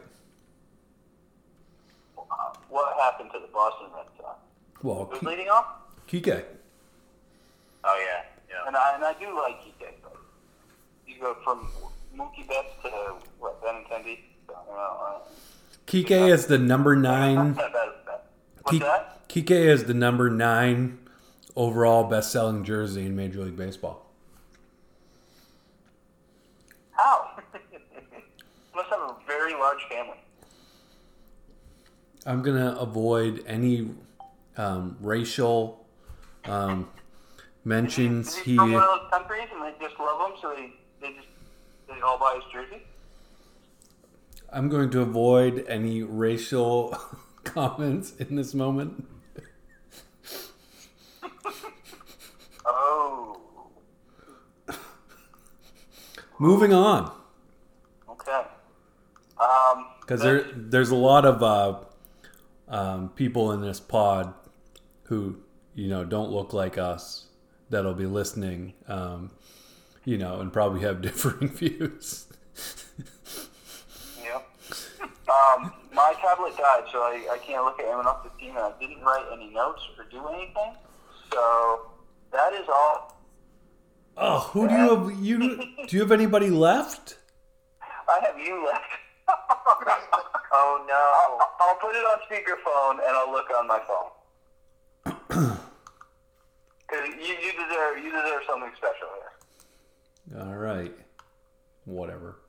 Uh, 2.18 2.22
what 2.68 2.96
happened 2.98 3.30
to 3.32 3.38
the 3.40 3.48
Boston 3.52 3.86
Red 3.94 4.06
Sox? 4.16 4.38
Well, 4.82 5.08
Who's 5.10 5.20
Ki- 5.20 5.26
leading 5.26 5.48
off? 5.48 5.66
Kike. 6.08 6.44
Oh 7.84 8.04
yeah, 8.06 8.22
yeah. 8.48 8.66
And 8.66 8.76
I, 8.76 8.94
and 8.94 9.04
I 9.04 9.12
do 9.14 9.34
like 9.36 9.60
Kike. 9.62 9.92
You 11.06 11.14
go 11.20 11.36
from 11.44 11.68
Mookie 12.16 12.46
Betts 12.48 12.68
to 12.84 12.90
what 13.38 13.62
Benintendi. 13.62 14.18
You 14.48 14.54
know, 14.68 15.00
uh, 15.06 15.18
Kike 15.86 16.30
is 16.32 16.46
the 16.46 16.58
number 16.58 16.96
nine. 16.96 17.34
not 17.34 17.56
that 17.56 17.72
bad 17.72 17.88
of 17.88 17.94
a 18.02 18.06
bet. 18.06 18.26
What's 18.62 18.78
that? 18.80 19.28
Kike 19.28 19.50
is 19.50 19.84
the 19.84 19.94
number 19.94 20.28
nine 20.30 20.98
overall 21.56 22.04
best-selling 22.04 22.64
jersey 22.64 23.06
in 23.06 23.14
Major 23.14 23.44
League 23.44 23.56
Baseball. 23.56 24.06
How? 26.92 27.30
Must 28.74 28.88
have 28.90 29.00
a 29.00 29.14
very 29.50 29.60
large 29.60 29.82
family. 29.88 30.18
I'm 32.26 32.42
gonna 32.42 32.76
avoid 32.78 33.42
any 33.46 33.90
um, 34.56 34.96
racial 35.00 35.86
um, 36.44 36.88
mentions. 37.64 38.36
He 38.36 38.56
from 38.56 38.72
one 38.72 38.82
of 38.82 38.88
those 39.00 39.10
countries 39.10 39.48
and 39.52 39.62
they 39.62 39.74
just 39.80 39.98
love 39.98 40.30
him, 40.30 40.36
so 40.40 40.54
they, 40.54 40.72
they 41.00 41.14
just 41.14 41.28
they 41.88 42.00
all 42.00 42.18
buy 42.18 42.34
his 42.34 42.44
jersey? 42.52 42.82
I'm 44.52 44.68
going 44.68 44.90
to 44.90 45.00
avoid 45.00 45.64
any 45.68 46.02
racial 46.02 46.96
comments 47.44 48.14
in 48.16 48.36
this 48.36 48.52
moment. 48.52 49.06
Oh, 52.66 53.40
Moving 56.38 56.72
on, 56.72 57.12
okay. 58.08 58.44
Um, 59.40 59.86
because 60.00 60.20
then- 60.20 60.26
there 60.26 60.44
there's 60.54 60.90
a 60.90 60.96
lot 60.96 61.24
of 61.24 61.42
uh, 61.42 61.78
um, 62.68 63.08
people 63.10 63.52
in 63.52 63.60
this 63.60 63.80
pod 63.80 64.34
who 65.04 65.36
you 65.74 65.88
know 65.88 66.04
don't 66.04 66.30
look 66.30 66.52
like 66.52 66.76
us 66.78 67.26
that'll 67.70 67.94
be 67.94 68.06
listening, 68.06 68.74
um, 68.88 69.30
you 70.04 70.18
know, 70.18 70.40
and 70.40 70.52
probably 70.52 70.80
have 70.80 71.00
differing 71.08 71.48
views. 71.48 72.26
Yeah. 74.22 74.40
Um, 75.00 75.72
my 75.92 76.12
tablet 76.20 76.56
died, 76.56 76.84
so 76.92 76.98
I, 76.98 77.26
I 77.32 77.38
can't 77.38 77.64
look 77.64 77.78
at 77.78 77.86
MNF 77.86 78.22
15, 78.24 78.48
and 78.50 78.58
I 78.58 78.72
didn't 78.80 79.00
write 79.02 79.24
any 79.32 79.50
notes 79.50 79.82
or 79.96 80.04
do 80.10 80.26
anything. 80.28 80.74
So 81.32 81.86
that 82.32 82.52
is 82.52 82.68
all. 82.68 83.16
Oh, 84.16 84.38
who 84.52 84.68
do 84.68 84.74
you 84.74 84.96
have? 84.96 85.24
You 85.24 85.38
do 85.86 85.96
you 85.96 86.00
have 86.02 86.12
anybody 86.12 86.50
left? 86.50 87.16
I 88.08 88.18
have 88.26 88.38
you 88.38 88.66
left. 88.66 88.84
Oh 90.52 90.84
no. 90.86 90.94
I'll, 90.94 91.38
I'll 91.60 91.76
put 91.76 91.94
it 91.94 92.04
on 92.04 92.18
speakerphone, 92.28 92.98
and 93.06 93.16
I'll 93.16 93.30
look 93.30 93.50
on 93.56 93.66
my 93.68 93.80
phone. 93.86 95.56
Because 96.90 97.06
you, 97.20 97.34
you 97.34 97.52
deserve 97.52 97.98
you 98.02 98.10
deserve 98.10 98.42
something 98.48 98.72
special 98.76 99.08
here. 100.32 100.40
All 100.40 100.56
right, 100.56 100.92
whatever. 101.84 102.40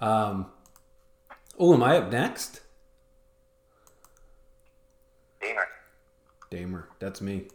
Um, 0.00 0.46
oh, 1.58 1.74
am 1.74 1.82
I 1.82 1.96
up 1.98 2.12
next? 2.12 2.60
Damer. 5.42 5.66
Damer, 6.50 6.88
that's 7.00 7.20
me. 7.20 7.48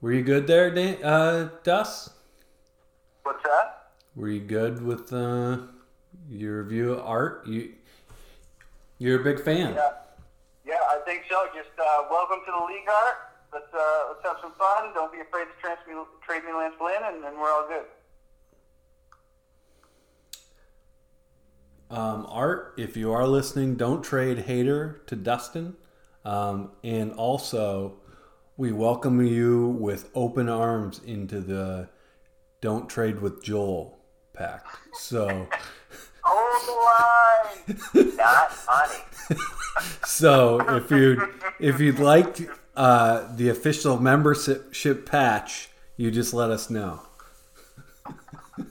Were 0.00 0.12
you 0.12 0.22
good 0.22 0.46
there, 0.46 0.70
da- 0.70 1.02
uh, 1.02 1.48
Dus? 1.64 2.10
What's 3.24 3.42
that? 3.42 3.88
Were 4.14 4.28
you 4.28 4.40
good 4.40 4.84
with 4.84 5.12
uh, 5.12 5.58
your 6.28 6.62
review 6.62 6.92
of 6.94 7.06
art? 7.06 7.46
You, 7.46 7.72
you're 8.98 9.20
a 9.20 9.24
big 9.24 9.42
fan. 9.42 9.74
Yeah, 9.74 9.92
yeah, 10.66 10.74
I 10.90 11.00
think 11.04 11.24
so. 11.28 11.46
Just 11.54 11.70
uh, 11.78 12.04
welcome 12.10 12.38
to 12.46 12.52
the 12.52 12.64
league, 12.66 12.88
Art. 12.88 13.16
Let's 13.52 13.72
uh, 13.72 14.04
let's 14.08 14.24
have 14.24 14.36
some 14.40 14.52
fun. 14.52 14.92
Don't 14.94 15.12
be 15.12 15.20
afraid 15.20 15.44
to 15.44 15.60
trans- 15.60 15.78
me, 15.88 15.94
trade 16.26 16.44
me 16.44 16.52
Lance 16.52 16.74
Lynn, 16.82 17.02
and 17.04 17.22
then 17.22 17.38
we're 17.38 17.50
all 17.50 17.68
good. 17.68 17.84
Um, 21.88 22.26
Art, 22.28 22.74
if 22.76 22.96
you 22.96 23.12
are 23.12 23.26
listening, 23.26 23.76
don't 23.76 24.02
trade 24.02 24.38
Hader 24.38 25.06
to 25.06 25.14
Dustin. 25.14 25.76
Um, 26.24 26.72
and 26.82 27.12
also, 27.12 28.00
we 28.56 28.72
welcome 28.72 29.24
you 29.24 29.68
with 29.68 30.10
open 30.14 30.48
arms 30.48 31.00
into 31.06 31.40
the 31.40 31.88
Don't 32.60 32.88
Trade 32.88 33.20
with 33.20 33.44
Joel 33.44 34.00
pact. 34.32 34.66
So, 34.94 35.46
Hold 36.28 37.76
the 37.94 38.02
line. 38.02 38.16
Not 38.16 38.52
funny. 38.52 39.00
so 40.06 40.60
if 40.76 40.90
you 40.90 41.32
if 41.60 41.80
you'd 41.80 41.98
like 41.98 42.50
uh, 42.74 43.34
the 43.36 43.48
official 43.48 43.98
membership 44.00 45.06
patch, 45.06 45.68
you 45.96 46.10
just 46.10 46.34
let 46.34 46.50
us 46.50 46.68
know. 46.68 47.02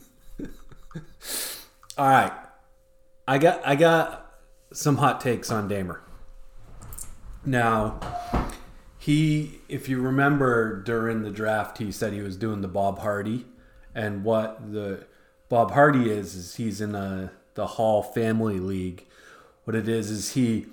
All 1.98 2.10
right, 2.10 2.34
I 3.28 3.38
got 3.38 3.66
I 3.66 3.76
got 3.76 4.34
some 4.74 4.98
hot 4.98 5.22
takes 5.22 5.50
on 5.50 5.68
Damer. 5.68 6.02
Now, 7.46 8.00
he, 8.98 9.60
if 9.70 9.88
you 9.88 10.02
remember 10.02 10.82
during 10.82 11.22
the 11.22 11.30
draft, 11.30 11.78
he 11.78 11.92
said 11.92 12.12
he 12.12 12.22
was 12.22 12.36
doing 12.36 12.62
the 12.62 12.68
Bob 12.68 13.00
Hardy, 13.00 13.46
and 13.94 14.24
what 14.24 14.74
the 14.74 15.06
Bob 15.48 15.72
Hardy 15.72 16.10
is 16.10 16.36
is 16.36 16.56
he's 16.56 16.82
in 16.82 16.96
a 16.96 17.32
the 17.56 17.68
Hall 17.68 18.04
Family 18.04 18.60
League. 18.60 19.06
What 19.64 19.76
it 19.76 19.90
is 19.90 20.12
is 20.12 20.34
he 20.34 20.68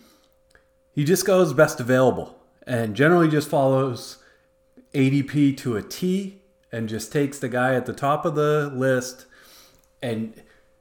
he 0.95 1.05
just 1.05 1.25
goes 1.25 1.55
best 1.55 1.81
available 1.81 2.39
and 2.67 2.95
generally 2.95 3.29
just 3.29 3.49
follows 3.49 4.19
ADP 4.93 5.57
to 5.59 5.77
a 5.77 5.83
T 5.83 6.43
and 6.71 6.89
just 6.89 7.11
takes 7.11 7.39
the 7.39 7.49
guy 7.49 7.75
at 7.75 7.87
the 7.87 7.93
top 7.93 8.25
of 8.25 8.35
the 8.35 8.71
list 8.75 9.27
and 10.03 10.35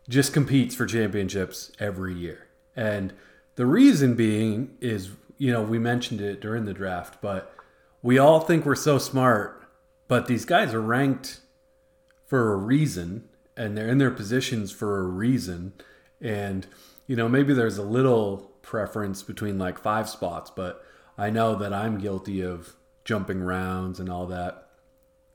just 0.09 0.33
competes 0.33 0.75
for 0.75 0.85
championships 0.85 1.71
every 1.79 2.13
year. 2.13 2.47
And 2.75 3.13
the 3.55 3.65
reason 3.65 4.15
being 4.15 4.75
is, 4.81 5.11
you 5.37 5.51
know, 5.51 5.61
we 5.61 5.79
mentioned 5.79 6.21
it 6.21 6.41
during 6.41 6.65
the 6.65 6.73
draft, 6.73 7.21
but 7.21 7.53
we 8.01 8.17
all 8.17 8.39
think 8.39 8.65
we're 8.65 8.75
so 8.75 8.97
smart, 8.97 9.63
but 10.07 10.27
these 10.27 10.45
guys 10.45 10.73
are 10.73 10.81
ranked 10.81 11.41
for 12.25 12.53
a 12.53 12.57
reason 12.57 13.29
and 13.55 13.77
they're 13.77 13.89
in 13.89 13.97
their 13.97 14.11
positions 14.11 14.71
for 14.71 14.99
a 14.99 15.03
reason. 15.03 15.73
And, 16.21 16.67
you 17.07 17.15
know, 17.15 17.27
maybe 17.27 17.53
there's 17.53 17.77
a 17.77 17.83
little 17.83 18.51
preference 18.61 19.23
between 19.23 19.57
like 19.57 19.79
five 19.79 20.07
spots, 20.07 20.51
but 20.55 20.85
I 21.17 21.29
know 21.29 21.55
that 21.55 21.73
I'm 21.73 21.97
guilty 21.97 22.41
of 22.41 22.75
jumping 23.03 23.41
rounds 23.43 23.99
and 23.99 24.09
all 24.09 24.27
that. 24.27 24.67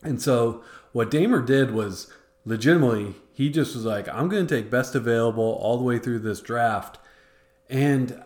And 0.03 0.23
so 0.23 0.63
what 0.93 1.11
Damer 1.11 1.43
did 1.43 1.73
was 1.73 2.13
legitimately, 2.45 3.15
he 3.33 3.51
just 3.51 3.75
was 3.75 3.85
like, 3.85 4.09
I'm 4.09 4.29
going 4.29 4.47
to 4.47 4.57
take 4.57 4.71
best 4.71 4.95
available 4.95 5.59
all 5.61 5.77
the 5.77 5.85
way 5.85 5.99
through 5.99 6.21
this 6.21 6.41
draft. 6.41 6.99
And 7.69 8.23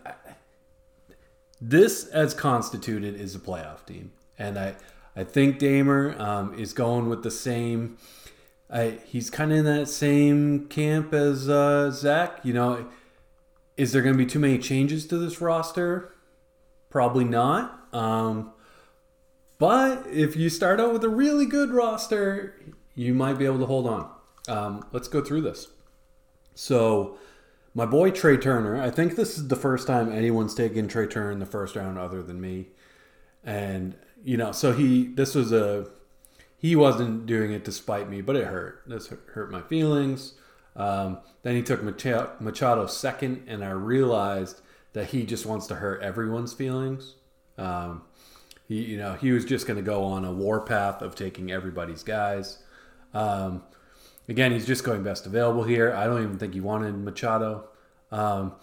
this, 1.59 2.05
as 2.07 2.33
constituted, 2.33 3.15
is 3.15 3.35
a 3.35 3.39
playoff 3.39 3.85
team. 3.85 4.11
And 4.37 4.57
I, 4.57 4.75
I 5.15 5.23
think 5.23 5.59
Damer 5.59 6.15
um, 6.19 6.53
is 6.57 6.73
going 6.73 7.09
with 7.09 7.23
the 7.23 7.31
same. 7.31 7.97
I, 8.71 8.99
he's 9.05 9.29
kind 9.29 9.51
of 9.51 9.59
in 9.59 9.65
that 9.65 9.87
same 9.87 10.67
camp 10.67 11.13
as 11.13 11.49
uh, 11.49 11.91
Zach. 11.91 12.39
You 12.43 12.53
know, 12.53 12.87
is 13.75 13.91
there 13.91 14.01
going 14.01 14.13
to 14.13 14.17
be 14.17 14.25
too 14.25 14.39
many 14.39 14.57
changes 14.57 15.05
to 15.07 15.17
this 15.17 15.41
roster? 15.41 16.13
Probably 16.89 17.25
not. 17.25 17.87
Um, 17.93 18.53
but 19.57 20.07
if 20.07 20.35
you 20.35 20.49
start 20.49 20.79
out 20.79 20.93
with 20.93 21.03
a 21.03 21.09
really 21.09 21.45
good 21.45 21.71
roster, 21.71 22.55
you 22.95 23.13
might 23.13 23.37
be 23.37 23.45
able 23.45 23.59
to 23.59 23.65
hold 23.65 23.87
on. 23.87 24.09
Um, 24.47 24.85
let's 24.91 25.07
go 25.07 25.21
through 25.21 25.41
this. 25.41 25.67
So, 26.55 27.17
my 27.73 27.85
boy 27.85 28.11
Trea 28.11 28.37
Turner, 28.37 28.81
I 28.81 28.89
think 28.89 29.15
this 29.15 29.37
is 29.37 29.47
the 29.47 29.55
first 29.55 29.87
time 29.87 30.11
anyone's 30.11 30.53
taken 30.53 30.87
Trea 30.87 31.07
Turner 31.07 31.31
in 31.31 31.39
the 31.39 31.45
first 31.45 31.75
round 31.75 31.97
other 31.97 32.21
than 32.21 32.41
me. 32.41 32.67
And, 33.43 33.95
you 34.23 34.35
know, 34.35 34.51
so 34.51 34.73
he, 34.73 35.07
this 35.07 35.35
was 35.35 35.51
a, 35.51 35.87
he 36.61 36.75
wasn't 36.75 37.25
doing 37.25 37.51
it 37.51 37.65
despite 37.65 38.07
me, 38.07 38.21
but 38.21 38.35
it 38.35 38.45
hurt. 38.45 38.83
This 38.85 39.11
hurt 39.33 39.49
my 39.49 39.61
feelings. 39.61 40.35
Um, 40.75 41.17
then 41.41 41.55
he 41.55 41.63
took 41.63 41.81
Machado 41.81 42.85
second, 42.85 43.45
and 43.47 43.63
I 43.63 43.71
realized 43.71 44.61
that 44.93 45.07
he 45.07 45.25
just 45.25 45.47
wants 45.47 45.65
to 45.67 45.75
hurt 45.75 46.03
everyone's 46.03 46.53
feelings. 46.53 47.15
Um, 47.57 48.03
he, 48.67 48.83
you 48.83 48.97
know, 48.97 49.13
he 49.15 49.31
was 49.31 49.43
just 49.43 49.65
going 49.65 49.77
to 49.77 49.83
go 49.83 50.03
on 50.03 50.23
a 50.23 50.31
warpath 50.31 51.01
of 51.01 51.15
taking 51.15 51.51
everybody's 51.51 52.03
guys. 52.03 52.59
Um, 53.11 53.63
again, 54.29 54.51
he's 54.51 54.67
just 54.67 54.83
going 54.83 55.01
best 55.01 55.25
available 55.25 55.63
here. 55.63 55.91
I 55.95 56.05
don't 56.05 56.21
even 56.21 56.37
think 56.37 56.53
he 56.53 56.61
wanted 56.61 56.95
Machado. 56.95 57.69
Um, 58.11 58.53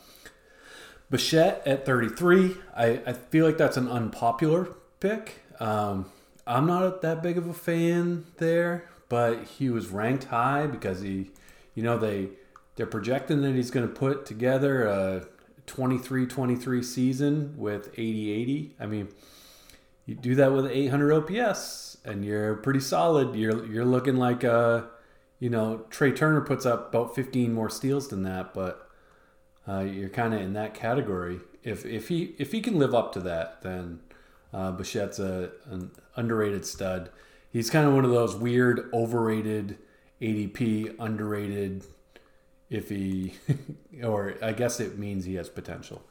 Bichette 1.11 1.67
at 1.67 1.85
33. 1.85 2.59
I, 2.77 3.01
I 3.05 3.13
feel 3.13 3.45
like 3.45 3.59
that's 3.59 3.77
an 3.77 3.89
unpopular 3.89 4.69
pick. 5.01 5.43
Um, 5.59 6.07
I'm 6.49 6.67
not 6.67 7.03
that 7.03 7.23
big 7.23 7.37
of 7.37 7.47
a 7.47 7.53
fan 7.53 8.25
there, 8.39 8.89
but 9.11 9.45
he 9.45 9.69
was 9.69 9.89
ranked 9.89 10.25
high 10.25 10.67
because 10.67 11.03
he, 11.03 11.31
you 11.75 11.83
know, 11.83 11.99
they 11.99 12.31
they're 12.77 12.87
projecting 12.87 13.43
that 13.43 13.55
he's 13.55 13.71
going 13.71 13.87
to 13.87 13.93
put 13.93 14.25
together 14.25 14.87
a 14.87 15.27
23-23 15.67 16.85
season 16.85 17.55
with 17.57 17.95
80-80. 17.97 18.71
I 18.81 18.87
mean, 18.87 19.09
you 20.07 20.15
do 20.15 20.35
that 20.37 20.53
with 20.53 20.67
800 20.67 21.13
OPS, 21.13 21.99
and 22.05 22.25
you're 22.25 22.55
pretty 22.55 22.81
solid. 22.81 23.35
You're 23.35 23.67
you're 23.67 23.85
looking 23.85 24.17
like 24.17 24.43
a, 24.43 24.89
you 25.39 25.51
know, 25.51 25.85
Trea 25.91 26.13
Turner 26.13 26.41
puts 26.41 26.65
up 26.65 26.89
about 26.89 27.15
15 27.15 27.53
more 27.53 27.69
steals 27.69 28.09
than 28.09 28.23
that, 28.23 28.55
but 28.55 28.89
uh, 29.69 29.81
you're 29.81 30.09
kind 30.09 30.33
of 30.33 30.41
in 30.41 30.55
that 30.55 30.73
category. 30.73 31.41
If 31.63 31.85
if 31.85 32.09
he 32.09 32.35
if 32.39 32.53
he 32.53 32.63
can 32.63 32.79
live 32.79 32.95
up 32.95 33.13
to 33.13 33.21
that, 33.21 33.61
then 33.61 34.01
uh, 34.53 34.73
Bichette's 34.73 35.19
a 35.19 35.51
an 35.67 35.91
underrated 36.17 36.65
stud. 36.65 37.11
He's 37.51 37.71
kind 37.71 37.87
of 37.87 37.95
one 37.95 38.05
of 38.05 38.11
those 38.11 38.37
weird 38.37 38.91
overrated 38.93 39.79
ADP, 40.21 40.97
underrated. 40.99 41.85
If 42.71 42.91
he, 42.91 43.33
or 44.03 44.35
I 44.43 44.53
guess 44.53 44.79
it 44.79 44.99
means 44.99 45.25
he 45.25 45.37
has 45.37 45.49
potential. 45.49 46.03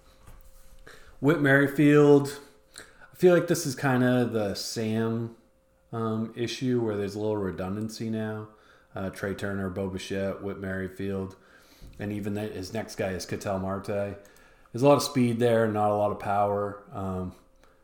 Whit 1.20 1.40
Merrifield, 1.40 2.40
I 2.78 3.16
feel 3.16 3.34
like 3.34 3.48
this 3.48 3.68
is 3.68 3.76
kind 3.76 4.04
of 4.04 4.34
the 4.34 4.56
Sam 4.56 5.36
um, 5.92 6.34
issue 6.36 6.82
where 6.82 6.98
there's 6.98 7.16
a 7.16 7.20
little 7.20 7.38
redundancy 7.38 8.10
now. 8.10 8.48
Uh, 8.96 9.12
Trea 9.12 9.36
Turner, 9.36 9.70
Bo 9.70 9.90
Bichette, 9.90 10.42
Whit 10.42 10.60
Merrifield, 10.60 11.36
and 12.00 12.12
even 12.12 12.34
that 12.34 12.54
his 12.54 12.74
next 12.74 12.96
guy 12.96 13.10
is 13.10 13.26
Ketel 13.26 13.60
Marte. 13.60 13.86
There's 13.86 14.82
a 14.82 14.88
lot 14.88 14.98
of 14.98 15.04
speed 15.04 15.40
there, 15.40 15.68
not 15.68 15.92
a 15.92 15.96
lot 15.96 16.12
of 16.12 16.20
power. 16.20 16.84
Um, 16.92 17.34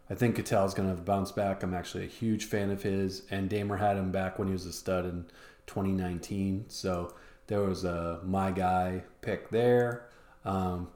I 0.10 0.16
think 0.16 0.36
Ketel's 0.36 0.74
going 0.74 0.94
to 0.94 1.02
bounce 1.02 1.32
back. 1.32 1.64
I'm 1.64 1.74
actually 1.74 2.04
a 2.04 2.10
huge 2.10 2.46
fan 2.46 2.70
of 2.72 2.84
his, 2.84 3.24
and 3.32 3.50
Damer 3.50 3.78
had 3.78 3.98
him 3.98 4.12
back 4.12 4.38
when 4.38 4.48
he 4.48 4.54
was 4.54 4.66
a 4.66 4.74
stud 4.74 5.06
in 5.06 5.26
2019. 5.68 6.66
So 6.68 7.14
there 7.48 7.62
was 7.62 7.84
a 7.84 8.20
my 8.24 8.52
guy 8.52 9.04
pick 9.22 9.50
there. 9.50 10.10
Um, 10.44 10.90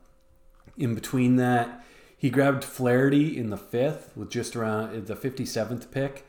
in 0.77 0.93
between 0.93 1.37
that, 1.37 1.83
he 2.17 2.29
grabbed 2.29 2.63
Flaherty 2.63 3.37
in 3.37 3.49
the 3.49 3.57
fifth 3.57 4.11
with 4.15 4.29
just 4.29 4.55
around 4.55 5.07
the 5.07 5.15
57th 5.15 5.91
pick. 5.91 6.25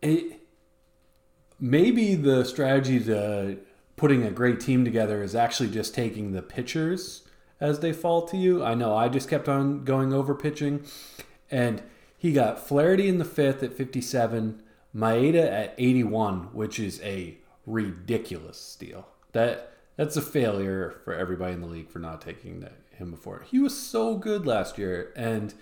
It, 0.00 0.40
maybe 1.60 2.14
the 2.14 2.44
strategy 2.44 2.98
to 3.04 3.58
putting 3.96 4.24
a 4.24 4.30
great 4.30 4.60
team 4.60 4.84
together 4.84 5.22
is 5.22 5.34
actually 5.34 5.70
just 5.70 5.94
taking 5.94 6.32
the 6.32 6.42
pitchers 6.42 7.22
as 7.60 7.80
they 7.80 7.92
fall 7.92 8.22
to 8.26 8.36
you. 8.36 8.64
I 8.64 8.74
know 8.74 8.96
I 8.96 9.08
just 9.08 9.28
kept 9.28 9.48
on 9.48 9.84
going 9.84 10.12
over 10.12 10.34
pitching, 10.34 10.84
and 11.52 11.82
he 12.16 12.32
got 12.32 12.66
Flaherty 12.66 13.08
in 13.08 13.18
the 13.18 13.24
fifth 13.24 13.62
at 13.62 13.74
57, 13.74 14.62
Maeda 14.96 15.50
at 15.50 15.74
81, 15.76 16.54
which 16.54 16.80
is 16.80 17.00
a 17.02 17.36
ridiculous 17.66 18.58
steal. 18.58 19.06
That 19.32 19.72
that's 19.96 20.16
a 20.16 20.22
failure 20.22 21.00
for 21.04 21.14
everybody 21.14 21.52
in 21.52 21.60
the 21.60 21.66
league 21.66 21.90
for 21.90 21.98
not 21.98 22.22
taking 22.22 22.60
that 22.60 22.76
him 22.92 23.10
before. 23.10 23.44
He 23.50 23.58
was 23.58 23.78
so 23.78 24.16
good 24.16 24.46
last 24.46 24.78
year, 24.78 25.12
and 25.14 25.52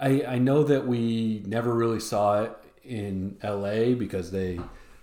I 0.00 0.24
I 0.26 0.38
know 0.38 0.62
that 0.64 0.86
we 0.86 1.42
never 1.46 1.74
really 1.74 2.00
saw 2.00 2.42
it 2.42 2.56
in 2.84 3.38
LA 3.42 3.94
because 3.94 4.30
they 4.30 4.60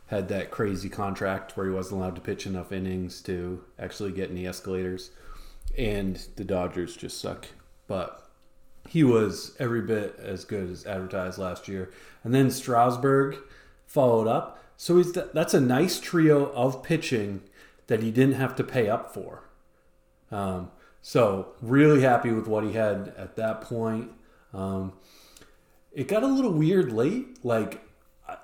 had 0.08 0.30
that 0.30 0.50
crazy 0.52 0.90
contract 0.90 1.56
where 1.56 1.68
he 1.68 1.72
wasn't 1.72 2.00
allowed 2.00 2.16
to 2.16 2.22
pitch 2.22 2.48
enough 2.48 2.72
innings 2.72 3.22
to 3.22 3.64
actually 3.78 4.12
get 4.12 4.32
any 4.32 4.48
escalators, 4.48 5.12
and 5.78 6.28
the 6.36 6.44
Dodgers 6.44 6.96
just 6.96 7.20
suck. 7.20 7.48
But 7.88 8.29
he 8.90 9.04
was 9.04 9.56
every 9.60 9.82
bit 9.82 10.20
as 10.20 10.46
good 10.46 10.68
as 10.68 10.84
advertised 10.84 11.38
last 11.38 11.68
year, 11.68 11.92
and 12.24 12.34
then 12.34 12.50
Strasburg 12.50 13.38
followed 13.86 14.28
up. 14.28 14.64
So 14.78 14.98
he's 14.98 15.12
that's 15.12 15.54
a 15.54 15.62
nice 15.62 16.00
trio 16.00 16.52
of 16.54 16.82
pitching 16.82 17.42
that 17.86 18.02
he 18.02 18.10
didn't 18.10 18.36
have 18.36 18.56
to 18.56 18.64
pay 18.64 18.90
up 18.90 19.14
for. 19.14 19.44
Um, 20.32 20.72
so 21.04 21.50
really 21.62 22.02
happy 22.02 22.32
with 22.32 22.48
what 22.48 22.64
he 22.64 22.74
had 22.74 23.14
at 23.16 23.36
that 23.36 23.62
point. 23.62 24.12
Um, 24.56 24.94
it 25.92 26.08
got 26.08 26.24
a 26.24 26.28
little 26.28 26.54
weird 26.54 26.92
late. 26.92 27.46
Like 27.46 27.88
I, 28.28 28.38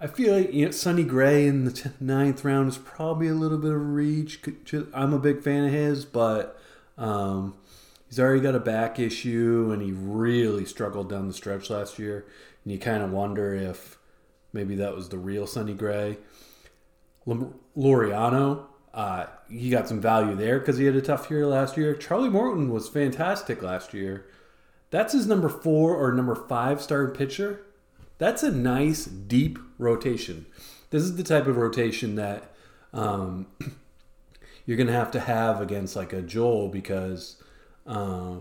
I 0.00 0.08
feel 0.08 0.36
like 0.36 0.52
you 0.52 0.64
know, 0.64 0.70
Sonny 0.72 1.04
Gray 1.04 1.46
in 1.46 1.64
the 1.64 1.92
ninth 2.00 2.44
round 2.44 2.70
is 2.70 2.78
probably 2.78 3.28
a 3.28 3.34
little 3.34 3.58
bit 3.58 3.72
of 3.72 3.80
reach. 3.80 4.40
I'm 4.92 5.14
a 5.14 5.18
big 5.20 5.44
fan 5.44 5.64
of 5.64 5.72
his, 5.72 6.04
but 6.04 6.60
um, 6.98 7.54
he's 8.08 8.20
already 8.20 8.40
got 8.40 8.54
a 8.54 8.60
back 8.60 8.98
issue, 8.98 9.70
and 9.72 9.82
he 9.82 9.92
really 9.92 10.64
struggled 10.64 11.10
down 11.10 11.28
the 11.28 11.34
stretch 11.34 11.70
last 11.70 11.98
year. 11.98 12.26
And 12.64 12.72
you 12.72 12.78
kind 12.78 13.02
of 13.02 13.12
wonder 13.12 13.54
if 13.54 13.98
maybe 14.52 14.76
that 14.76 14.94
was 14.94 15.08
the 15.08 15.18
real 15.18 15.46
Sonny 15.46 15.74
Gray. 15.74 16.18
Laureano, 17.26 18.66
uh, 18.94 19.26
he 19.50 19.70
got 19.70 19.88
some 19.88 20.00
value 20.00 20.34
there 20.34 20.58
because 20.58 20.78
he 20.78 20.86
had 20.86 20.96
a 20.96 21.02
tough 21.02 21.30
year 21.30 21.46
last 21.46 21.76
year. 21.76 21.94
Charlie 21.94 22.30
Morton 22.30 22.70
was 22.70 22.88
fantastic 22.88 23.62
last 23.62 23.92
year. 23.92 24.26
That's 24.90 25.12
his 25.12 25.26
number 25.26 25.48
four 25.48 25.96
or 25.96 26.12
number 26.12 26.34
five 26.34 26.80
starting 26.80 27.14
pitcher. 27.14 27.60
That's 28.18 28.42
a 28.42 28.50
nice 28.50 29.04
deep 29.04 29.58
rotation. 29.78 30.46
This 30.90 31.02
is 31.02 31.16
the 31.16 31.24
type 31.24 31.46
of 31.46 31.56
rotation 31.56 32.14
that 32.14 32.54
um, 32.92 33.46
you're 34.66 34.78
gonna 34.78 34.92
have 34.92 35.10
to 35.10 35.20
have 35.20 35.60
against 35.60 35.96
like 35.96 36.12
a 36.12 36.22
Joel 36.22 36.68
because 36.68 37.42
uh, 37.86 38.36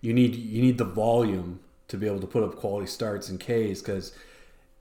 you 0.00 0.12
need 0.12 0.34
you 0.34 0.62
need 0.62 0.78
the 0.78 0.84
volume 0.84 1.60
to 1.88 1.96
be 1.96 2.06
able 2.06 2.20
to 2.20 2.26
put 2.26 2.42
up 2.42 2.56
quality 2.56 2.86
starts 2.86 3.28
and 3.28 3.38
Ks 3.40 3.80
because 3.80 4.12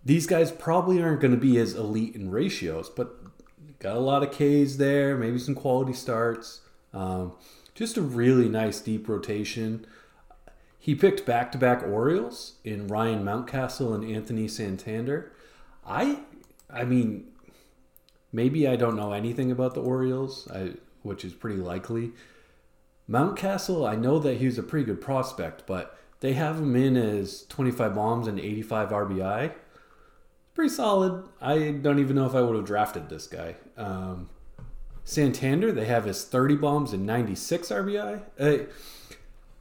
these 0.04 0.28
guys 0.28 0.52
probably 0.52 1.02
aren't 1.02 1.22
going 1.22 1.34
to 1.34 1.40
be 1.40 1.58
as 1.58 1.74
elite 1.74 2.16
in 2.16 2.30
ratios, 2.30 2.90
but 2.90 3.16
Got 3.80 3.98
a 3.98 4.00
lot 4.00 4.24
of 4.24 4.32
Ks 4.32 4.78
there, 4.78 5.16
maybe 5.16 5.38
some 5.38 5.56
quality 5.56 5.94
starts. 5.94 6.62
Um, 6.94 7.34
just 7.74 7.98
a 7.98 8.02
really 8.02 8.48
nice 8.48 8.80
deep 8.80 9.08
rotation. 9.08 9.86
He 10.80 10.96
picked 10.96 11.26
back 11.26 11.52
to 11.52 11.58
back 11.58 11.84
Orioles 11.84 12.54
in 12.64 12.88
Ryan 12.88 13.24
Mountcastle 13.24 13.94
and 13.94 14.04
Anthony 14.04 14.48
Santander. 14.48 15.32
I 15.86 16.20
I 16.70 16.84
mean, 16.84 17.28
maybe 18.32 18.68
I 18.68 18.76
don't 18.76 18.96
know 18.96 19.12
anything 19.12 19.52
about 19.52 19.74
the 19.74 19.82
Orioles, 19.82 20.48
I, 20.52 20.74
which 21.04 21.26
is 21.26 21.34
pretty 21.34 21.58
likely. 21.58 22.12
Mountcastle, 23.10 23.88
I 23.88 23.96
know 23.96 24.20
that 24.20 24.38
he 24.38 24.46
was 24.46 24.58
a 24.58 24.64
pretty 24.64 24.86
good 24.86 25.02
prospect, 25.02 25.64
but 25.68 25.98
they 26.22 26.34
have 26.34 26.58
him 26.58 26.76
in 26.76 26.98
as 26.98 27.46
25 27.50 27.94
bombs 27.94 28.28
and 28.28 28.40
85 28.40 28.90
RBI. 28.90 29.54
Pretty 30.54 30.74
solid. 30.74 31.24
I 31.42 31.72
don't 31.72 32.00
even 32.00 32.16
know 32.16 32.26
if 32.26 32.34
I 32.34 32.42
would 32.42 32.56
have 32.56 32.66
drafted 32.66 33.10
this 33.10 33.28
guy. 33.28 33.56
Um, 33.78 34.30
Santander, 35.04 35.72
they 35.72 35.86
have 35.86 36.06
his 36.06 36.24
30 36.24 36.56
bombs 36.56 36.94
and 36.94 37.06
96 37.06 37.68
RBI. 37.68 38.22
I, 38.40 38.66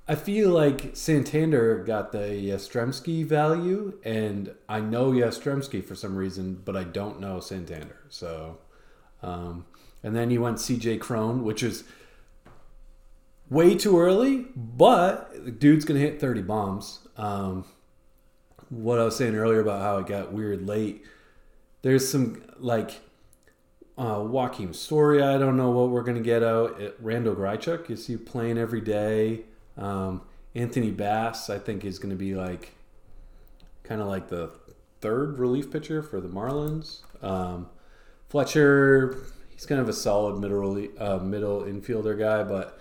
I 0.07 0.15
feel 0.15 0.51
like 0.51 0.97
Santander 0.97 1.83
got 1.85 2.13
the 2.13 2.19
Yastrzemski 2.19 3.27
value, 3.27 3.99
and 4.05 4.55
I 4.69 4.81
know 4.81 5.13
Yastrzemski 5.13 5.85
for 5.85 5.95
some 5.95 6.17
reason, 6.17 6.63
but 6.65 6.77
I 6.77 6.85
don't 6.85 7.21
know 7.21 7.41
Santander. 7.41 8.01
So, 8.09 8.59
um, 9.23 9.67
and 10.03 10.17
then 10.17 10.31
you 10.31 10.41
went 10.41 10.59
CJ 10.59 11.01
Cron, 11.01 11.43
which 11.45 11.63
is 11.63 11.85
way 13.51 13.75
too 13.77 13.99
early, 13.99 14.47
but 14.57 15.59
dude's 15.59 15.85
gonna 15.85 16.01
hit 16.01 16.21
30 16.21 16.43
bombs. 16.43 17.07
Um, 17.17 17.65
what 18.69 18.99
I 18.99 19.05
was 19.05 19.17
saying 19.17 19.37
earlier 19.37 19.61
about 19.61 19.83
how 19.83 19.99
it 19.99 20.07
got 20.07 20.33
weird 20.33 20.67
late. 20.67 21.05
There's 21.83 22.09
some 22.09 22.43
like 22.59 23.01
uh, 23.97 24.17
Joakim 24.17 24.75
Soria. 24.75 25.35
I 25.35 25.39
don't 25.39 25.57
know 25.57 25.71
what 25.71 25.91
we're 25.91 26.03
gonna 26.03 26.21
get 26.21 26.43
out. 26.43 26.81
It, 26.81 26.97
Randall 27.01 27.35
Grichuk 27.35 27.91
is 27.91 28.07
he 28.07 28.17
playing 28.17 28.59
every 28.59 28.81
day? 28.81 29.43
Um, 29.77 30.23
Anthony 30.55 30.91
Bass, 30.91 31.51
I 31.51 31.59
think, 31.59 31.85
is 31.85 31.99
gonna 31.99 32.15
be 32.15 32.35
like 32.35 32.73
kind 33.83 34.01
of 34.01 34.09
like 34.09 34.29
the 34.29 34.51
third 35.01 35.39
relief 35.39 35.71
pitcher 35.71 36.03
for 36.03 36.21
the 36.21 36.29
Marlins. 36.29 37.03
Um, 37.23 37.69
Fletcher, 38.29 39.19
he's 39.51 39.67
kind 39.67 39.81
of 39.81 39.89
a 39.89 39.93
solid 39.93 40.41
middle 40.41 40.77
uh, 40.99 41.19
middle 41.19 41.63
infielder 41.63 42.19
guy, 42.19 42.43
but 42.43 42.81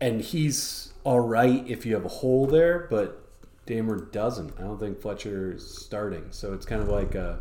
and 0.00 0.20
he's 0.20 0.92
all 1.04 1.20
right 1.20 1.64
if 1.68 1.84
you 1.84 1.94
have 1.94 2.04
a 2.04 2.08
hole 2.08 2.46
there, 2.46 2.86
but 2.90 3.26
Damer 3.66 3.96
doesn't. 3.96 4.58
I 4.58 4.62
don't 4.62 4.78
think 4.78 5.00
Fletcher 5.00 5.52
is 5.52 5.78
starting, 5.78 6.26
so 6.30 6.52
it's 6.52 6.66
kind 6.66 6.82
of 6.82 6.88
like 6.88 7.14
a 7.14 7.40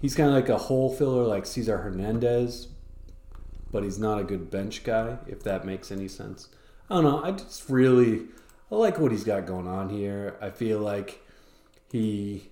he's 0.00 0.14
kind 0.14 0.28
of 0.28 0.34
like 0.34 0.48
a 0.48 0.58
hole 0.58 0.94
filler 0.94 1.24
like 1.24 1.46
Cesar 1.46 1.78
Hernandez, 1.78 2.68
but 3.72 3.82
he's 3.82 3.98
not 3.98 4.20
a 4.20 4.24
good 4.24 4.50
bench 4.50 4.84
guy. 4.84 5.18
If 5.26 5.42
that 5.44 5.64
makes 5.64 5.90
any 5.90 6.08
sense, 6.08 6.48
I 6.88 6.94
don't 6.94 7.04
know. 7.04 7.22
I 7.22 7.32
just 7.32 7.68
really 7.68 8.26
I 8.70 8.76
like 8.76 8.98
what 8.98 9.10
he's 9.12 9.24
got 9.24 9.46
going 9.46 9.66
on 9.66 9.88
here. 9.88 10.36
I 10.40 10.50
feel 10.50 10.78
like 10.78 11.20
he 11.90 12.50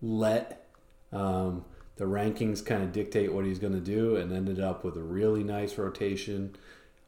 let 0.00 0.66
um, 1.12 1.64
the 1.96 2.06
rankings 2.06 2.64
kind 2.64 2.82
of 2.82 2.92
dictate 2.92 3.32
what 3.32 3.44
he's 3.44 3.58
going 3.58 3.74
to 3.74 3.80
do, 3.80 4.16
and 4.16 4.32
ended 4.32 4.58
up 4.58 4.84
with 4.84 4.96
a 4.96 5.02
really 5.02 5.44
nice 5.44 5.78
rotation. 5.78 6.56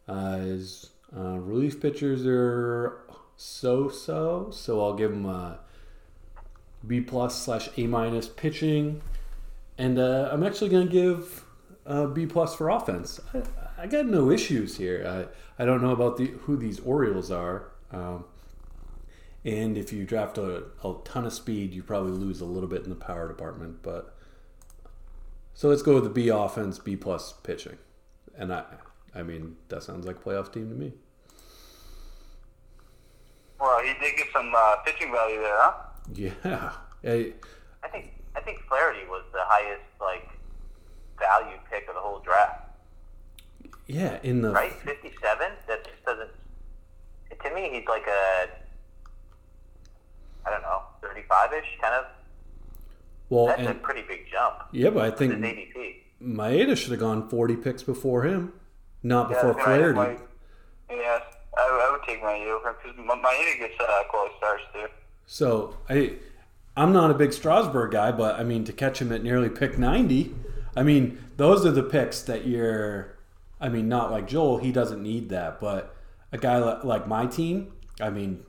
Uh, 0.06 0.36
his 0.36 0.90
uh, 1.16 1.38
relief 1.38 1.80
pitchers 1.80 2.26
are 2.26 2.98
so-so, 3.36 4.51
so 4.51 4.84
I'll 4.84 4.94
give 4.94 5.10
them 5.10 5.26
a 5.26 5.60
B 6.86 7.01
plus 7.01 7.43
slash 7.43 7.68
A 7.76 7.86
minus 7.86 8.28
pitching, 8.28 9.01
and 9.78 9.98
uh, 9.98 10.28
I'm 10.30 10.43
actually 10.43 10.70
going 10.70 10.86
to 10.86 10.93
give 10.93 11.44
a 11.84 12.06
B 12.06 12.26
plus 12.26 12.55
for 12.55 12.68
offense. 12.68 13.20
I, 13.34 13.43
I 13.78 13.86
got 13.86 14.06
no 14.06 14.30
issues 14.30 14.76
here. 14.76 15.28
I, 15.59 15.62
I 15.62 15.64
don't 15.64 15.82
know 15.82 15.90
about 15.90 16.16
the 16.16 16.26
who 16.26 16.56
these 16.56 16.80
Orioles 16.80 17.30
are. 17.30 17.70
Um, 17.90 18.24
and 19.44 19.78
if 19.78 19.93
you 19.93 20.05
draft 20.05 20.38
a, 20.38 20.64
a 20.82 20.94
ton 21.05 21.24
of 21.24 21.32
speed, 21.32 21.72
you 21.72 21.82
probably 21.82 22.12
lose 22.12 22.40
a 22.40 22.44
little 22.44 22.68
bit 22.68 22.82
in 22.82 22.90
the 22.90 22.97
power 22.97 23.28
department. 23.28 23.82
But 23.82 24.14
so 25.55 25.68
let's 25.68 25.82
go 25.82 25.94
with 25.94 26.05
the 26.05 26.10
B 26.10 26.28
offense, 26.28 26.78
B 26.78 26.97
plus 26.97 27.32
pitching, 27.32 27.78
and 28.36 28.52
I, 28.52 28.64
I 29.14 29.22
mean 29.22 29.56
that 29.68 29.82
sounds 29.82 30.06
like 30.06 30.16
a 30.16 30.20
playoff 30.20 30.52
team 30.52 30.68
to 30.68 30.74
me. 30.74 30.93
Well, 33.61 33.81
he 33.83 33.93
did 34.01 34.16
get 34.16 34.27
some 34.33 34.53
uh, 34.57 34.77
pitching 34.85 35.11
value 35.12 35.41
there, 35.41 35.57
huh? 35.59 35.73
Yeah, 36.15 36.31
I, 37.05 37.33
I 37.83 37.89
think 37.89 38.12
I 38.37 38.41
think 38.41 38.61
Flaherty 38.69 39.07
was 39.09 39.23
the 39.33 39.41
highest 39.43 39.83
like 40.01 40.28
value 41.19 41.57
pick 41.70 41.89
of 41.89 41.95
the 41.95 42.01
whole 42.01 42.20
draft. 42.20 42.70
yeah. 43.87 44.19
In 44.23 44.43
the 44.43 44.51
Right, 44.53 44.73
fifty-seven. 44.85 45.53
That 45.69 45.85
just 45.85 46.05
doesn't. 46.05 46.31
To 47.43 47.55
me, 47.55 47.70
he's 47.73 47.87
like 47.89 48.07
a. 48.07 48.49
I 50.47 50.51
don't 50.51 50.62
know, 50.62 50.83
thirty-five-ish 51.03 51.78
kind 51.81 51.95
of. 51.95 52.05
well, 53.31 53.47
That's 53.47 53.69
a 53.69 53.74
pretty 53.74 54.03
big 54.03 54.27
jump. 54.31 54.57
yeah, 54.73 54.91
but 54.91 55.03
I 55.05 55.11
His 55.11 55.19
think 55.19 55.33
ADP. 55.35 55.95
Maeda 56.23 56.77
should 56.77 56.93
have 56.93 57.01
gone 57.01 57.28
40 57.28 57.57
picks 57.57 57.83
before 57.83 58.23
him, 58.23 58.53
not 59.03 59.28
Yeah, 59.31 59.35
before 59.43 59.62
Flaherty. 59.65 60.23
Yeah, 60.91 61.19
I, 61.57 61.89
I 61.89 61.93
would 61.93 62.07
take 62.07 62.23
my 62.23 62.39
over 62.41 62.77
because 62.83 62.97
my, 62.99 63.15
my 63.15 63.57
gets 63.59 63.74
uh, 63.81 64.03
quality 64.09 64.35
stars 64.39 64.61
too. 64.73 64.87
So 65.27 65.77
I, 65.89 66.16
I'm 66.77 66.93
not 66.93 67.11
a 67.11 67.15
big 67.15 67.33
Strasburg 67.33 67.93
guy, 67.93 68.12
but 68.12 68.39
I 68.39 68.45
mean 68.45 68.65
to 68.65 68.73
catch 68.73 69.01
him 69.01 69.12
at 69.12 69.23
nearly 69.23 69.49
pick 69.49 69.78
90, 69.78 70.35
I 70.77 70.83
mean 70.83 71.19
those 71.37 71.66
are 71.66 71.70
the 71.70 71.83
picks 71.83 72.23
that 72.23 72.47
you're. 72.47 73.16
I 73.59 73.70
mean, 73.70 73.89
not 73.89 74.11
like 74.11 74.28
Joel, 74.28 74.59
he 74.59 74.70
doesn't 74.70 75.03
need 75.03 75.31
that, 75.31 75.61
but 75.61 75.97
a 76.31 76.37
guy 76.37 76.59
li- 76.59 76.81
like 76.85 77.09
my 77.09 77.24
team, 77.24 77.73
I 77.99 78.11
mean, 78.11 78.45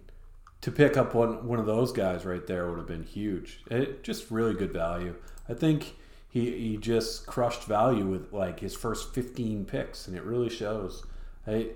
to 0.62 0.72
pick 0.72 0.98
up 0.98 1.14
one 1.14 1.48
one 1.48 1.60
of 1.60 1.66
those 1.66 1.92
guys 1.92 2.26
right 2.26 2.46
there 2.46 2.70
would 2.70 2.78
have 2.78 2.88
been 2.88 3.04
huge. 3.04 3.64
It, 3.72 4.04
just 4.04 4.30
really 4.32 4.54
good 4.54 4.74
value. 4.74 5.16
I 5.48 5.54
think 5.54 5.96
he 6.28 6.52
he 6.52 6.78
just 6.78 7.26
crushed 7.26 7.64
value 7.64 8.06
with 8.06 8.34
like 8.34 8.60
his 8.60 8.76
first 8.76 9.14
15 9.14 9.66
picks, 9.66 10.08
and 10.08 10.18
it 10.18 10.24
really 10.24 10.50
shows. 10.50 11.06
I, 11.46 11.70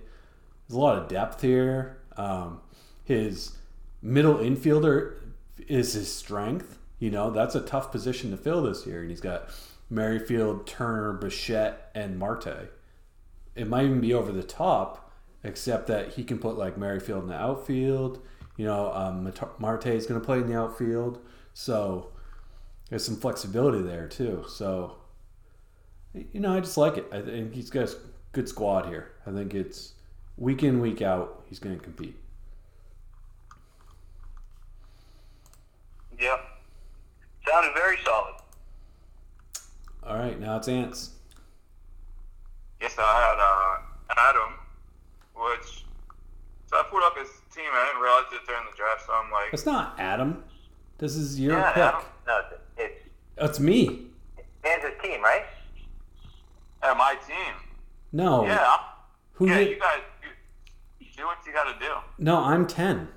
there's 0.71 0.77
a 0.77 0.79
lot 0.79 0.97
of 0.97 1.09
depth 1.09 1.41
here. 1.41 1.97
Um, 2.15 2.61
his 3.03 3.57
middle 4.01 4.35
infielder 4.35 5.15
is 5.67 5.93
his 5.93 6.13
strength. 6.13 6.77
You 6.97 7.11
know, 7.11 7.29
that's 7.29 7.55
a 7.55 7.61
tough 7.61 7.91
position 7.91 8.31
to 8.31 8.37
fill 8.37 8.63
this 8.63 8.87
year. 8.87 9.01
And 9.01 9.09
he's 9.09 9.19
got 9.19 9.49
Merrifield, 9.89 10.65
Turner, 10.65 11.11
Bichette, 11.11 11.91
and 11.93 12.17
Marte. 12.17 12.71
It 13.53 13.67
might 13.67 13.83
even 13.83 13.99
be 13.99 14.13
over 14.13 14.31
the 14.31 14.43
top, 14.43 15.11
except 15.43 15.87
that 15.87 16.13
he 16.13 16.23
can 16.23 16.39
put 16.39 16.57
like 16.57 16.77
Merrifield 16.77 17.23
in 17.23 17.27
the 17.27 17.35
outfield. 17.35 18.25
You 18.55 18.65
know, 18.65 18.93
um, 18.93 19.29
Marte 19.59 19.87
is 19.87 20.05
going 20.05 20.21
to 20.21 20.25
play 20.25 20.37
in 20.37 20.47
the 20.47 20.57
outfield. 20.57 21.19
So 21.53 22.13
there's 22.89 23.03
some 23.03 23.17
flexibility 23.17 23.81
there 23.81 24.07
too. 24.07 24.45
So, 24.47 24.99
you 26.13 26.39
know, 26.39 26.55
I 26.55 26.61
just 26.61 26.77
like 26.77 26.95
it. 26.95 27.07
I 27.11 27.21
think 27.21 27.53
he's 27.53 27.69
got 27.69 27.89
a 27.89 27.95
good 28.31 28.47
squad 28.47 28.85
here. 28.85 29.11
I 29.27 29.31
think 29.31 29.53
it's 29.53 29.95
week 30.41 30.63
in, 30.63 30.81
week 30.81 31.01
out, 31.03 31.43
he's 31.47 31.59
going 31.59 31.77
to 31.77 31.83
compete. 31.83 32.15
Yep. 36.19 36.39
Sounded 37.47 37.73
very 37.73 37.97
solid. 38.03 38.33
All 40.03 40.15
right, 40.17 40.39
now 40.39 40.57
it's 40.57 40.67
Antz. 40.67 41.11
Yes, 42.81 42.95
I 42.97 43.01
had 43.03 44.17
uh, 44.19 44.29
Adam, 44.29 44.53
which 45.35 45.85
so 46.67 46.77
I 46.77 46.83
pulled 46.89 47.03
up 47.03 47.17
his 47.17 47.27
team. 47.55 47.65
I 47.71 47.85
didn't 47.85 48.01
realize 48.01 48.23
it 48.33 48.47
during 48.47 48.63
the 48.69 48.75
draft, 48.75 49.05
so 49.05 49.13
I'm 49.13 49.31
like, 49.31 49.53
It's 49.53 49.65
not 49.65 49.99
Adam. 49.99 50.43
This 50.97 51.15
is 51.15 51.39
your 51.39 51.53
Yeah, 51.53 51.71
pick. 51.71 51.83
Adam. 51.83 52.01
No, 52.27 52.39
it's, 52.49 52.61
it's 52.77 53.09
It's 53.37 53.59
me. 53.59 54.07
and 54.63 54.81
his 54.81 54.93
team, 55.03 55.21
right? 55.21 55.43
at 56.83 56.97
my 56.97 57.13
team. 57.27 57.53
No. 58.11 58.43
Yeah, 58.43 58.77
Who 59.33 59.47
yeah. 59.47 59.59
You 59.59 59.79
guys 59.79 59.99
do 61.21 61.27
what 61.27 61.37
you 61.45 61.53
got 61.53 61.71
to 61.71 61.79
do. 61.79 61.93
No, 62.17 62.37
I'm 62.37 62.65
10. 62.65 63.07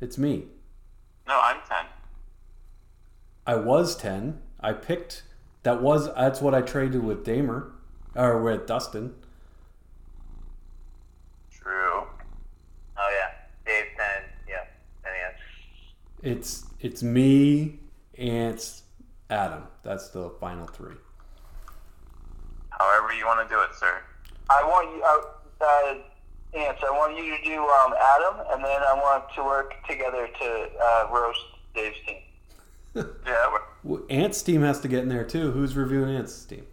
It's 0.00 0.18
me. 0.18 0.46
No, 1.26 1.40
I'm 1.40 1.58
ten. 1.68 1.84
I 3.46 3.56
was 3.56 3.96
10. 3.96 4.40
I 4.60 4.72
picked 4.72 5.22
that 5.62 5.82
was 5.82 6.12
that's 6.14 6.40
what 6.40 6.54
I 6.54 6.62
traded 6.62 7.04
with 7.04 7.24
Damer 7.24 7.72
or 8.14 8.40
with 8.42 8.66
Dustin. 8.66 9.14
True. 11.50 11.72
Oh 11.72 12.06
yeah, 12.96 13.30
Dave 13.66 13.86
ten. 13.96 14.22
Yeah, 14.48 14.64
and 15.04 15.14
yeah. 16.24 16.30
It's 16.30 16.64
it's 16.80 17.02
me, 17.02 17.80
and 18.16 18.54
it's 18.54 18.82
Adam. 19.28 19.64
That's 19.82 20.08
the 20.08 20.30
final 20.40 20.66
3. 20.66 20.94
However 22.70 23.12
you 23.12 23.26
want 23.26 23.48
to 23.48 23.54
do 23.54 23.60
it, 23.60 23.74
sir. 23.74 24.00
I 24.48 24.62
want 24.62 24.96
you, 24.96 25.02
uh, 25.02 25.64
uh, 25.64 25.94
Antz, 26.54 26.80
I 26.82 26.90
want 26.90 27.16
you 27.16 27.36
to 27.36 27.44
do 27.44 27.60
um, 27.60 27.94
Adam, 28.16 28.46
and 28.52 28.64
then 28.64 28.80
I 28.88 28.94
want 28.94 29.24
to 29.34 29.44
work 29.44 29.74
together 29.88 30.28
to 30.40 30.68
uh, 30.82 31.08
roast 31.12 31.40
Dave's 31.74 31.96
team. 32.06 32.16
Yeah, 33.26 33.56
Well, 33.84 34.02
Antz 34.10 34.42
team 34.42 34.62
has 34.62 34.80
to 34.80 34.88
get 34.88 35.02
in 35.02 35.08
there 35.08 35.22
too. 35.24 35.52
Who's 35.52 35.76
reviewing 35.76 36.14
Antz 36.16 36.44
team? 36.44 36.66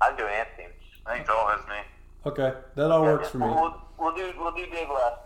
I'm 0.00 0.16
doing 0.16 0.32
Ant's 0.32 0.50
team. 0.56 0.68
I 1.04 1.16
think 1.16 1.26
Joel 1.26 1.46
has 1.48 1.60
me. 1.68 1.74
Okay, 2.24 2.54
that 2.76 2.90
all 2.90 3.02
works 3.02 3.28
for 3.28 3.38
me. 3.38 3.46
We'll, 3.46 3.74
we'll 3.98 4.14
do 4.14 4.32
we'll 4.38 4.52
do 4.54 4.64
Dave 4.66 4.88
last. 4.88 5.18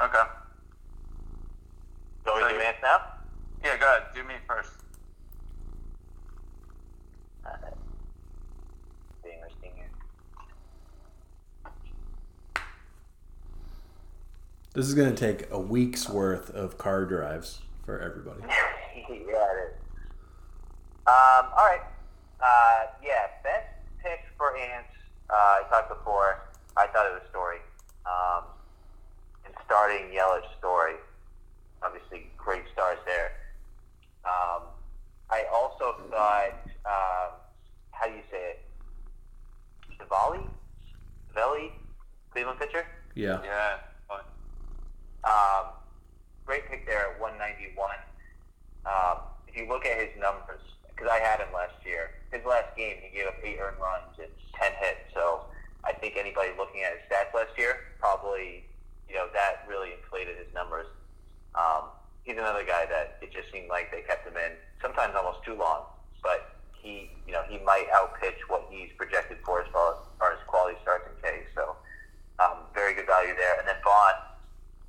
Okay. 0.00 0.30
So 2.24 2.34
we 2.36 2.40
So 2.42 2.48
do 2.48 2.54
you- 2.54 2.60
Antz 2.60 2.78
now? 2.82 3.02
Yeah, 3.64 3.76
go 3.76 3.86
ahead. 3.86 4.02
Do 4.14 4.22
me 4.24 4.34
first. 4.46 4.70
Alright. 7.44 7.74
Being 9.24 9.40
our 9.42 9.48
senior. 9.60 9.88
This 14.74 14.88
is 14.88 14.94
going 14.94 15.14
to 15.14 15.16
take 15.16 15.50
a 15.50 15.58
week's 15.58 16.08
worth 16.08 16.48
of 16.48 16.78
car 16.78 17.04
drives 17.04 17.60
for 17.84 18.00
everybody. 18.00 18.40
yeah, 18.48 19.04
it 19.10 19.18
is. 19.18 19.74
Um, 21.06 21.52
all 21.52 21.66
right. 21.66 21.82
Uh, 22.40 22.86
yeah, 23.04 23.26
best 23.44 23.68
pick 24.02 24.20
for 24.38 24.56
Antz. 24.56 24.88
Uh, 25.28 25.34
I 25.34 25.62
talked 25.68 25.90
before. 25.90 26.44
I 26.74 26.86
thought 26.86 27.06
it 27.06 27.12
was 27.12 27.22
Story. 27.28 27.58
Um, 28.06 28.44
and 29.44 29.54
starting 29.66 30.06
Yelich 30.06 30.48
Story. 30.58 30.94
Obviously, 31.82 32.30
great 32.38 32.62
stars 32.72 32.98
there. 33.04 33.32
Um, 34.24 34.62
I 35.28 35.44
also 35.52 35.96
thought, 36.10 36.52
um, 36.86 37.36
how 37.90 38.06
do 38.06 38.14
you 38.14 38.22
say 38.30 38.52
it? 38.52 38.60
Savali? 40.00 40.48
Savelli? 41.34 41.72
Cleveland 42.30 42.58
pitcher? 42.58 42.86
Yeah. 43.14 43.40
Yeah. 43.44 43.76
Um, 45.24 45.72
great 46.44 46.68
pick 46.68 46.86
there 46.86 47.14
at 47.14 47.20
191. 47.20 47.74
Um, 48.84 49.22
if 49.46 49.56
you 49.56 49.68
look 49.68 49.86
at 49.86 49.98
his 49.98 50.10
numbers, 50.18 50.60
because 50.88 51.08
I 51.10 51.18
had 51.18 51.40
him 51.40 51.52
last 51.54 51.78
year, 51.84 52.10
his 52.30 52.44
last 52.44 52.74
game 52.76 52.96
he 53.00 53.14
gave 53.14 53.26
up 53.26 53.38
eight 53.42 53.58
earned 53.60 53.78
runs 53.78 54.18
and 54.18 54.30
10 54.58 54.72
hits. 54.80 55.12
So 55.14 55.46
I 55.84 55.92
think 55.92 56.16
anybody 56.16 56.50
looking 56.56 56.82
at 56.82 56.98
his 56.98 57.02
stats 57.06 57.34
last 57.34 57.56
year 57.56 57.94
probably, 57.98 58.64
you 59.08 59.14
know, 59.14 59.26
that 59.32 59.66
really 59.68 59.92
inflated 59.92 60.36
his 60.38 60.50
numbers. 60.54 60.86
Um, 61.54 61.92
he's 62.24 62.38
another 62.38 62.64
guy 62.64 62.86
that 62.86 63.18
it 63.20 63.32
just 63.32 63.52
seemed 63.52 63.68
like 63.68 63.90
they 63.90 64.02
kept 64.02 64.26
him 64.26 64.36
in 64.36 64.52
sometimes 64.80 65.14
almost 65.14 65.44
too 65.44 65.54
long, 65.54 65.86
but 66.22 66.56
he, 66.72 67.10
you 67.26 67.32
know, 67.32 67.42
he 67.48 67.58
might 67.62 67.86
outpitch 67.94 68.38
what 68.48 68.66
he's 68.70 68.90
projected 68.96 69.38
for 69.44 69.62
as 69.62 69.68
far 69.72 69.94
as, 69.94 69.98
far 70.18 70.32
as 70.32 70.38
quality 70.46 70.78
starts 70.82 71.06
and 71.06 71.16
Ks. 71.22 71.46
So 71.54 71.76
um, 72.38 72.66
very 72.74 72.94
good 72.94 73.06
value 73.06 73.34
there. 73.36 73.58
And 73.58 73.68
then 73.68 73.76
Vaughn 73.84 74.18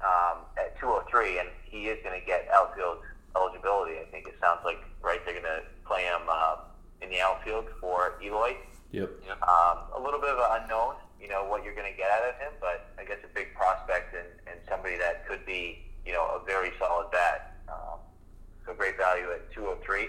um, 0.01 0.37
at 0.57 0.77
203, 0.79 1.39
and 1.39 1.49
he 1.63 1.87
is 1.87 2.01
going 2.03 2.19
to 2.19 2.25
get 2.25 2.47
outfield 2.53 2.99
eligibility. 3.35 3.99
I 3.99 4.05
think 4.11 4.27
it 4.27 4.35
sounds 4.41 4.61
like 4.65 4.81
right 5.01 5.19
they're 5.25 5.39
going 5.39 5.45
to 5.45 5.61
play 5.85 6.03
him 6.03 6.21
uh, 6.29 6.57
in 7.01 7.09
the 7.09 7.21
outfield 7.21 7.65
for 7.79 8.13
Eloy. 8.23 8.55
Yep. 8.91 9.09
Um, 9.41 9.77
a 9.95 10.01
little 10.01 10.19
bit 10.19 10.29
of 10.29 10.37
an 10.37 10.63
unknown, 10.63 10.95
you 11.19 11.27
know, 11.27 11.45
what 11.45 11.63
you're 11.63 11.72
going 11.83 11.91
to 11.93 11.99
get 11.99 12.09
out 12.11 12.23
of 12.29 12.35
him, 12.39 12.53
but 12.61 12.95
I 12.97 13.03
guess 13.03 13.19
a 13.27 13.33
big 13.35 13.53
prospect 13.53 14.15
and, 14.15 14.27
and 14.47 14.55
somebody 14.69 14.95
that 14.97 15.27
could 15.27 15.45
be, 15.45 15.83
you 16.05 16.13
know, 16.13 16.23
a 16.23 16.45
very 16.45 16.71
solid 16.79 17.11
bat. 17.11 17.59
Um, 17.67 17.99
so 18.65 18.73
great 18.73 18.95
value 18.95 19.27
at 19.35 19.51
203. 19.51 20.07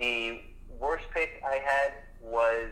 The 0.00 0.42
worst 0.80 1.04
pick 1.14 1.40
I 1.46 1.62
had 1.62 1.92
was, 2.20 2.70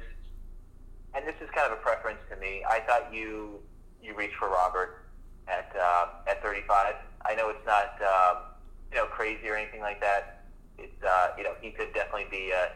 and 1.15 1.25
this 1.25 1.37
is 1.41 1.49
kind 1.55 1.71
of 1.71 1.79
a 1.79 1.83
preference 1.83 2.19
to 2.31 2.37
me. 2.37 2.65
I 2.69 2.81
thought 2.81 3.15
you 3.15 3.61
you 4.03 4.17
reached 4.17 4.37
for 4.37 4.49
Robert 4.49 5.07
at 5.47 5.71
uh, 5.79 6.07
at 6.27 6.43
35. 6.43 6.95
I 7.27 7.35
know 7.35 7.51
it's 7.51 7.67
not 7.67 7.95
um, 8.03 8.43
you 8.91 8.99
know 8.99 9.07
crazy 9.07 9.49
or 9.49 9.55
anything 9.55 9.81
like 9.81 10.01
that. 10.01 10.47
It's 10.79 11.03
uh, 11.05 11.29
you 11.39 11.45
know 11.45 11.55
he 11.61 11.71
could 11.71 11.93
definitely 11.95 12.27
be 12.31 12.51
a 12.51 12.73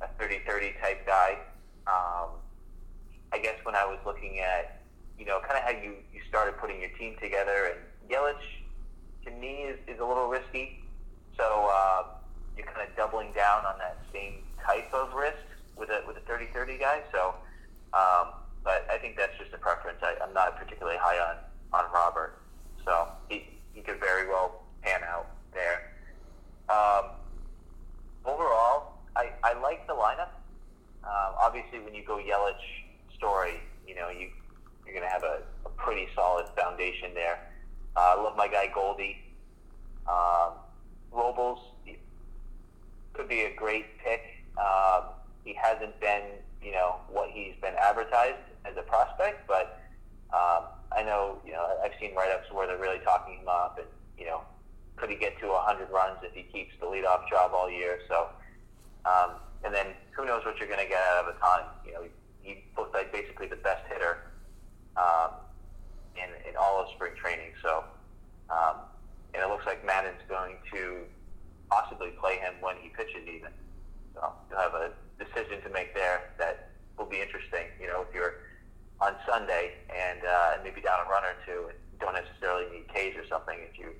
a 0.00 0.08
30-30 0.22 0.80
type 0.80 1.06
guy. 1.06 1.36
Um, 1.86 2.39
guess 3.40 3.56
when 3.64 3.74
I 3.74 3.84
was 3.84 3.98
looking 4.04 4.38
at, 4.40 4.82
you 5.18 5.24
know, 5.24 5.40
kind 5.40 5.56
of 5.56 5.64
how 5.64 5.70
you, 5.70 5.94
you 6.12 6.20
started 6.28 6.56
putting 6.58 6.80
your 6.80 6.90
team 6.90 7.16
together, 7.20 7.74
and 7.74 8.10
Yelich, 8.10 8.34
to 9.24 9.30
me, 9.30 9.64
is, 9.68 9.78
is 9.86 10.00
a 10.00 10.04
little 10.04 10.28
risky. 10.28 10.82
So 11.36 11.70
uh, 11.72 12.04
you're 12.56 12.66
kind 12.66 12.88
of 12.88 12.94
doubling 12.96 13.32
down 13.32 13.64
on 13.64 13.78
that 13.78 13.98
same 14.12 14.34
type 14.64 14.92
of 14.92 15.12
risk 15.14 15.40
with 15.76 15.88
a 15.90 16.02
with 16.06 16.16
a 16.16 16.20
30-30 16.30 16.78
guy. 16.78 17.00
So, 17.12 17.34
um, 17.94 18.34
but 18.62 18.86
I 18.90 18.98
think 19.00 19.16
that's 19.16 19.36
just 19.38 19.52
a 19.54 19.58
preference. 19.58 19.98
I, 20.02 20.16
I'm 20.22 20.34
not 20.34 20.58
particularly 20.58 20.98
high 21.00 21.18
on, 21.18 21.36
on 21.72 21.90
Robert. 21.92 22.38
So 22.84 23.08
he, 23.28 23.46
he 23.72 23.80
could 23.80 24.00
very 24.00 24.28
well 24.28 24.62
pan 24.82 25.00
out 25.04 25.30
there. 25.52 25.92
Um, 26.68 27.16
overall, 28.24 28.98
I, 29.16 29.30
I 29.42 29.58
like 29.60 29.86
the 29.86 29.94
lineup. 29.94 30.30
Um, 31.04 31.34
obviously, 31.40 31.80
when 31.80 31.94
you 31.94 32.04
go 32.04 32.16
Yelich 32.16 32.79
Story, 33.20 33.60
you 33.86 33.94
know 33.94 34.08
you 34.08 34.30
you're 34.86 35.00
to 35.02 35.08
have 35.08 35.22
a, 35.22 35.42
a 35.66 35.68
pretty 35.76 36.08
solid 36.14 36.46
foundation 36.56 37.12
there. 37.14 37.38
Uh, 37.94 38.14
I 38.16 38.22
love 38.22 38.34
my 38.34 38.48
guy 38.48 38.70
Goldie. 38.74 39.18
Um, 40.08 40.54
Robles 41.12 41.60
could 43.12 43.28
be 43.28 43.42
a 43.42 43.54
great 43.54 43.98
pick. 43.98 44.22
Um, 44.56 45.04
he 45.44 45.54
hasn't 45.54 46.00
been, 46.00 46.22
you 46.62 46.72
know, 46.72 46.96
what 47.10 47.30
he's 47.30 47.54
been 47.60 47.74
advertised 47.78 48.38
as 48.64 48.76
a 48.78 48.82
prospect, 48.82 49.46
but 49.46 49.80
um, 50.32 50.64
I 50.96 51.02
know, 51.02 51.38
you 51.44 51.52
know, 51.52 51.78
I've 51.84 51.92
seen 52.00 52.14
write-ups 52.14 52.50
where 52.52 52.66
they're 52.66 52.78
really 52.78 53.00
talking 53.04 53.40
him 53.40 53.48
up, 53.48 53.78
and 53.78 53.86
you 54.18 54.26
know, 54.26 54.42
could 54.96 55.10
he 55.10 55.16
get 55.16 55.38
to 55.40 55.48
100 55.48 55.90
runs 55.90 56.18
if 56.22 56.32
he 56.32 56.42
keeps 56.42 56.72
the 56.80 56.86
leadoff 56.86 57.28
job 57.28 57.52
all 57.54 57.70
year? 57.70 57.98
So, 58.08 58.28
um, 59.04 59.32
and 59.64 59.74
then 59.74 59.86
who 60.12 60.24
knows 60.24 60.44
what 60.44 60.58
you're 60.58 60.68
going 60.68 60.80
to 60.80 60.88
get 60.88 61.00
out 61.00 61.24
of 61.26 61.34
Ohtani? 61.34 61.64
You 61.86 61.92
know, 61.92 62.02
he 62.42 62.64
looked 62.76 62.94
like 62.94 63.12
basically 63.12 63.46
the 63.46 63.56
best 63.56 63.82
hitter 63.88 64.32
um, 64.96 65.30
in 66.16 66.28
in 66.48 66.56
all 66.56 66.80
of 66.80 66.88
spring 66.94 67.12
training. 67.16 67.52
So, 67.62 67.84
um, 68.50 68.76
and 69.34 69.42
it 69.42 69.48
looks 69.48 69.66
like 69.66 69.84
Maddon's 69.84 70.22
going 70.28 70.56
to 70.72 71.04
possibly 71.70 72.10
play 72.20 72.38
him 72.38 72.54
when 72.60 72.76
he 72.80 72.88
pitches 72.90 73.26
even. 73.28 73.52
So 74.14 74.32
you'll 74.50 74.58
have 74.58 74.74
a 74.74 74.90
decision 75.18 75.62
to 75.62 75.70
make 75.70 75.94
there 75.94 76.34
that 76.38 76.70
will 76.98 77.06
be 77.06 77.20
interesting. 77.20 77.70
You 77.80 77.86
know, 77.86 78.04
if 78.08 78.14
you're 78.14 78.34
on 79.00 79.14
Sunday 79.26 79.72
and 79.88 80.20
uh, 80.24 80.58
maybe 80.62 80.80
down 80.80 81.06
a 81.06 81.08
run 81.08 81.24
or 81.24 81.36
two 81.46 81.70
and 81.70 81.78
don't 82.00 82.14
necessarily 82.14 82.66
need 82.72 82.92
K's 82.92 83.14
or 83.16 83.26
something, 83.28 83.56
if 83.70 83.78
you 83.78 83.94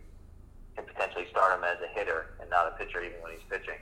can 0.76 0.84
potentially 0.84 1.26
start 1.30 1.56
him 1.56 1.64
as 1.64 1.78
a 1.80 1.88
hitter 1.96 2.36
and 2.40 2.50
not 2.50 2.68
a 2.68 2.72
pitcher 2.76 3.02
even 3.02 3.20
when 3.22 3.32
he's 3.32 3.46
pitching. 3.48 3.78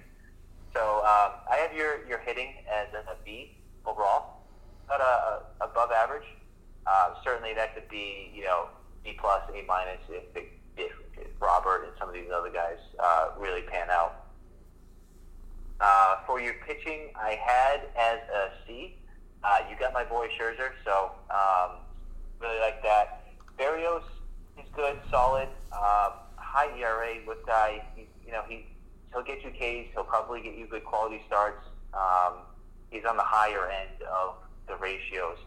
So 0.74 1.02
um, 1.02 1.42
I 1.50 1.56
have 1.56 1.74
your, 1.74 2.06
your 2.06 2.18
hitting 2.18 2.52
as 2.70 2.86
a 2.94 3.16
B 3.24 3.56
overall, 3.86 4.37
not 4.88 5.00
a, 5.00 5.42
above 5.60 5.90
average. 5.92 6.26
Uh, 6.86 7.14
certainly 7.22 7.54
that 7.54 7.74
could 7.74 7.88
be 7.88 8.30
you 8.34 8.44
know 8.44 8.68
B 9.04 9.16
plus, 9.18 9.42
A 9.54 9.64
minus 9.66 10.00
if, 10.08 10.24
if, 10.34 10.92
if 11.16 11.26
Robert 11.40 11.84
and 11.84 11.92
some 11.98 12.08
of 12.08 12.14
these 12.14 12.30
other 12.34 12.50
guys 12.50 12.78
uh, 12.98 13.30
really 13.38 13.62
pan 13.62 13.88
out. 13.90 14.26
Uh, 15.80 16.16
for 16.26 16.40
your 16.40 16.54
pitching, 16.66 17.10
I 17.14 17.38
had 17.40 17.82
as 17.96 18.18
a 18.34 18.50
C. 18.66 18.96
Uh, 19.44 19.58
you 19.70 19.76
got 19.78 19.92
my 19.92 20.04
boy 20.04 20.26
Scherzer, 20.38 20.70
so 20.84 21.12
um, 21.30 21.76
really 22.40 22.58
like 22.58 22.82
that. 22.82 23.24
Berrios 23.58 24.02
is 24.58 24.68
good, 24.74 24.98
solid, 25.10 25.48
um, 25.72 26.12
high 26.36 26.70
ERA 26.78 27.18
with 27.26 27.38
guy. 27.46 27.84
He, 27.94 28.08
you 28.26 28.32
know, 28.32 28.42
he 28.48 28.66
he'll 29.12 29.22
get 29.22 29.42
you 29.44 29.50
Ks. 29.50 29.92
He'll 29.94 30.04
probably 30.04 30.42
get 30.42 30.56
you 30.56 30.66
good 30.66 30.84
quality 30.84 31.22
starts. 31.26 31.64
Um, 31.94 32.38
he's 32.90 33.04
on 33.04 33.16
the 33.16 33.24
higher 33.24 33.70
end 33.70 34.02
of 34.02 34.34
the 34.68 34.76
ratios. 34.76 35.38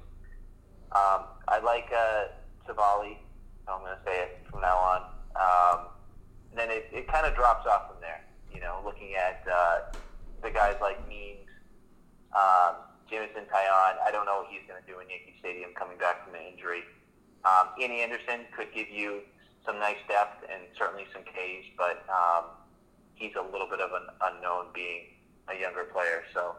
Um, 0.92 1.24
I 1.48 1.60
like 1.64 1.90
uh, 1.96 2.34
Savali. 2.68 3.18
So 3.66 3.74
I'm 3.74 3.82
going 3.82 3.96
to 3.96 4.04
say 4.04 4.18
it 4.24 4.46
from 4.50 4.62
now 4.62 4.78
on. 4.78 5.02
Um, 5.38 5.88
and 6.52 6.60
then 6.60 6.70
it, 6.70 6.90
it 6.92 7.08
kind 7.08 7.26
of 7.26 7.36
drops 7.36 7.66
off 7.68 7.88
from 7.88 8.02
there. 8.02 8.22
You 8.54 8.60
know, 8.60 8.82
looking 8.84 9.16
at 9.16 9.46
uh, 9.48 9.96
the 10.44 10.52
guys 10.52 10.76
like 10.82 11.08
Means, 11.08 11.48
um, 12.36 12.76
Jameson 13.10 13.48
Taillon. 13.48 13.96
I 14.04 14.10
don't 14.12 14.26
know 14.26 14.44
what 14.44 14.52
he's 14.52 14.68
going 14.68 14.82
to 14.82 14.88
do 14.88 15.00
in 15.00 15.08
Yankee 15.08 15.36
Stadium 15.40 15.72
coming 15.76 15.98
back 15.98 16.26
from 16.26 16.36
an 16.36 16.42
injury. 16.52 16.84
Um, 17.46 17.72
Ian 17.80 17.92
Anderson 17.92 18.46
could 18.56 18.74
give 18.74 18.90
you 18.90 19.22
some 19.66 19.80
nice 19.80 20.00
depth 20.08 20.44
and 20.52 20.64
certainly 20.78 21.06
some 21.14 21.24
Ks, 21.24 21.66
but 21.78 22.04
um, 22.10 22.56
he's 23.16 23.34
a 23.36 23.42
little 23.42 23.68
bit 23.70 23.80
of 23.80 23.92
an 23.94 24.08
unknown 24.22 24.74
being 24.74 25.16
a 25.48 25.60
younger 25.60 25.86
player. 25.94 26.24
So 26.34 26.56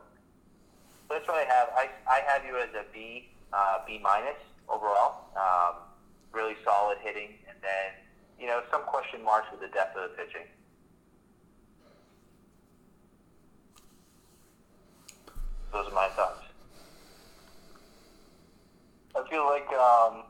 that's 1.13 1.29
what 1.29 1.37
I 1.37 1.45
have. 1.45 1.69
I, 1.77 1.89
I 2.09 2.21
have 2.27 2.45
you 2.45 2.57
as 2.57 2.71
a 2.75 2.85
B, 2.93 3.29
uh, 3.53 3.79
B 3.87 4.01
minus 4.03 4.41
overall. 4.69 5.29
Um, 5.37 5.83
really 6.33 6.57
solid 6.65 6.97
hitting, 7.03 7.29
and 7.49 7.59
then 7.61 7.93
you 8.41 8.47
know 8.47 8.63
some 8.71 8.83
question 8.83 9.23
marks 9.23 9.49
with 9.51 9.61
the 9.61 9.69
depth 9.69 9.97
of 9.97 10.11
the 10.11 10.17
pitching. 10.17 10.49
Those 15.73 15.89
are 15.89 15.95
my 15.95 16.09
thoughts. 16.09 16.43
I 19.15 19.29
feel 19.29 19.45
like 19.45 19.69
um, 19.69 20.25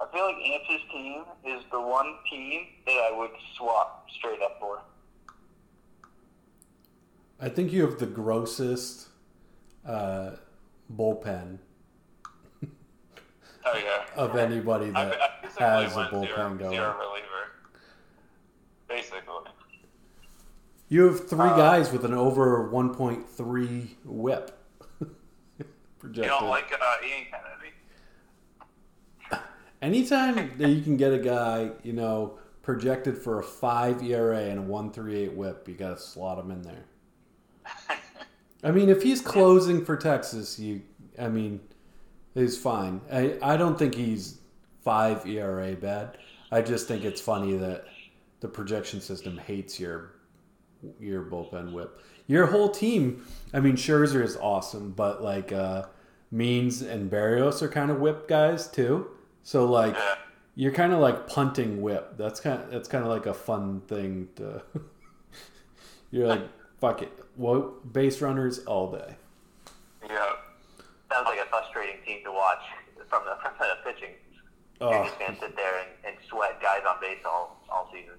I 0.00 0.06
feel 0.12 0.24
like 0.24 0.36
Antz's 0.36 0.82
team 0.90 1.24
is 1.44 1.62
the 1.70 1.80
one 1.80 2.14
team 2.30 2.66
that 2.86 3.10
I 3.12 3.16
would 3.16 3.30
swap 3.56 4.06
straight 4.16 4.40
up 4.40 4.56
for. 4.58 4.80
I 7.40 7.48
think 7.50 7.72
you 7.72 7.82
have 7.82 7.98
the 7.98 8.06
grossest 8.06 9.08
uh, 9.86 10.30
bullpen 10.94 11.58
Oh 13.66 13.76
yeah. 13.82 14.04
of 14.16 14.36
anybody 14.36 14.90
that 14.90 14.96
I 15.20 15.28
basically 15.42 15.64
has 15.66 15.96
a 15.96 16.00
bullpen 16.10 16.26
zero, 16.26 16.54
going. 16.54 16.70
zero 16.70 16.96
reliever. 16.98 17.50
Basically. 18.88 19.20
You 20.90 21.04
have 21.06 21.28
three 21.28 21.48
Uh, 21.48 21.56
guys 21.56 21.90
with 21.90 22.04
an 22.04 22.12
over 22.14 22.70
1.3 22.70 23.88
whip. 24.04 24.58
You 25.58 25.64
Projected. 25.98 26.30
don't 26.38 26.48
like 26.50 26.70
uh, 26.70 27.06
Ian 27.06 27.26
Kennedy? 27.30 27.72
Anytime 29.82 30.52
that 30.58 30.68
you 30.68 30.82
can 30.82 30.98
get 30.98 31.14
a 31.14 31.18
guy, 31.18 31.70
you 31.82 31.94
know, 31.94 32.38
projected 32.60 33.16
for 33.16 33.38
a 33.38 33.42
five 33.42 34.02
ERA 34.02 34.40
and 34.42 34.58
a 34.58 34.62
one 34.62 34.90
three 34.92 35.16
eight 35.16 35.32
WHIP, 35.32 35.66
you 35.68 35.74
got 35.74 35.96
to 35.96 36.02
slot 36.02 36.38
him 36.38 36.50
in 36.50 36.60
there. 36.60 36.84
I 38.64 38.70
mean, 38.70 38.88
if 38.88 39.02
he's 39.02 39.20
closing 39.20 39.84
for 39.84 39.94
Texas, 39.94 40.58
you, 40.58 40.80
I 41.18 41.28
mean, 41.28 41.60
he's 42.32 42.56
fine. 42.56 43.02
I, 43.12 43.36
I 43.42 43.56
don't 43.58 43.78
think 43.78 43.94
he's 43.94 44.38
five 44.82 45.26
ERA 45.26 45.74
bad. 45.74 46.16
I 46.50 46.62
just 46.62 46.88
think 46.88 47.04
it's 47.04 47.20
funny 47.20 47.56
that 47.58 47.84
the 48.40 48.48
projection 48.48 49.00
system 49.00 49.38
hates 49.38 49.78
your 49.78 50.12
your 51.00 51.22
bullpen 51.22 51.72
whip. 51.72 52.00
Your 52.26 52.46
whole 52.46 52.68
team. 52.68 53.24
I 53.52 53.60
mean, 53.60 53.74
Scherzer 53.76 54.22
is 54.22 54.36
awesome, 54.36 54.92
but 54.92 55.22
like 55.22 55.52
uh, 55.52 55.86
Means 56.30 56.82
and 56.82 57.10
Berrios 57.10 57.62
are 57.62 57.68
kind 57.68 57.90
of 57.90 58.00
whip 58.00 58.28
guys 58.28 58.68
too. 58.68 59.08
So 59.42 59.64
like, 59.66 59.96
you're 60.54 60.72
kind 60.72 60.92
of 60.92 61.00
like 61.00 61.26
punting 61.26 61.82
whip. 61.82 62.16
That's 62.16 62.40
kind 62.40 62.62
of 62.62 62.70
that's 62.70 62.88
kind 62.88 63.04
of 63.04 63.10
like 63.10 63.26
a 63.26 63.34
fun 63.34 63.82
thing 63.82 64.28
to. 64.36 64.62
you're 66.10 66.28
like 66.28 66.42
fuck 66.80 67.02
it. 67.02 67.23
Well, 67.36 67.74
base 67.92 68.20
runners 68.20 68.60
all 68.60 68.90
day. 68.92 69.14
Yeah. 70.08 70.32
Sounds 71.12 71.26
like 71.26 71.38
a 71.38 71.46
frustrating 71.48 71.96
team 72.06 72.24
to 72.24 72.32
watch 72.32 72.60
from 73.08 73.24
the 73.24 73.36
from 73.42 73.52
the 73.58 73.76
pitching. 73.90 74.14
You're 74.80 74.94
Oh, 74.94 75.04
just 75.04 75.18
gonna 75.18 75.36
sit 75.38 75.56
there 75.56 75.78
and, 75.80 75.88
and 76.06 76.16
sweat 76.28 76.60
guys 76.60 76.80
on 76.88 77.00
base 77.00 77.18
all 77.24 77.60
all 77.70 77.88
season. 77.92 78.14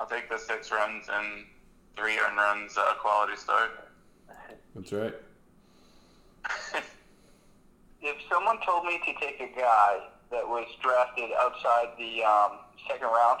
I'll 0.00 0.06
take 0.06 0.28
the 0.30 0.38
six 0.38 0.70
runs 0.72 1.06
and 1.12 1.44
three 1.96 2.18
earned 2.18 2.36
runs 2.36 2.76
uh, 2.76 2.94
quality 3.00 3.36
start. 3.36 3.70
that's 4.74 4.92
right. 4.92 5.14
If 8.04 8.16
someone 8.28 8.58
told 8.66 8.84
me 8.84 8.98
to 8.98 9.12
take 9.20 9.40
a 9.40 9.46
guy 9.56 9.98
that 10.32 10.44
was 10.48 10.66
drafted 10.82 11.30
outside 11.38 11.90
the 11.96 12.24
um, 12.24 12.58
second 12.88 13.06
round, 13.06 13.38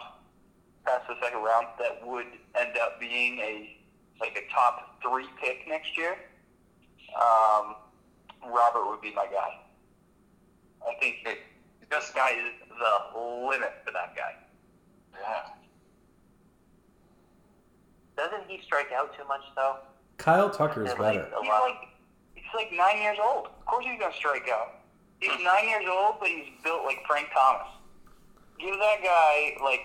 past 0.86 1.08
the 1.08 1.16
second 1.20 1.42
round, 1.42 1.66
that 1.80 2.06
would 2.06 2.26
end 2.56 2.76
up 2.80 3.00
being 3.00 3.40
a 3.40 3.76
like 4.22 4.38
a 4.38 4.52
top 4.54 5.02
three 5.02 5.26
pick 5.42 5.66
next 5.68 5.98
year, 5.98 6.16
um, 7.20 7.74
Robert 8.46 8.88
would 8.88 9.00
be 9.00 9.12
my 9.14 9.26
guy. 9.26 9.58
I 10.88 10.94
think 11.00 11.16
It, 11.26 11.38
this 11.90 12.10
guy 12.14 12.30
is 12.30 12.52
the 12.70 13.18
limit 13.20 13.72
for 13.84 13.92
that 13.92 14.14
guy. 14.16 14.34
yeah. 15.20 15.42
Doesn't 18.16 18.44
he 18.48 18.60
strike 18.64 18.92
out 18.94 19.10
too 19.16 19.26
much 19.26 19.40
though? 19.56 19.76
Kyle 20.18 20.50
Tucker 20.50 20.84
is 20.84 20.92
Yeah, 20.94 21.00
like, 21.00 21.18
better. 21.18 21.30
He's 21.42 21.48
like 21.50 21.88
he's 22.34 22.54
like 22.54 22.72
nine 22.72 23.02
years 23.02 23.18
old. 23.20 23.46
Of 23.46 23.64
course 23.66 23.84
he's 23.84 23.98
gonna 23.98 24.14
strike 24.14 24.48
out. 24.48 24.80
He's 25.18 25.32
nine 25.42 25.68
years 25.68 25.84
old, 25.90 26.16
but 26.20 26.28
he's 26.28 26.46
built 26.62 26.84
like 26.84 26.98
Frank 27.06 27.28
Thomas. 27.34 27.68
Give 28.60 28.74
that 28.78 28.98
guy 29.02 29.56
like 29.64 29.80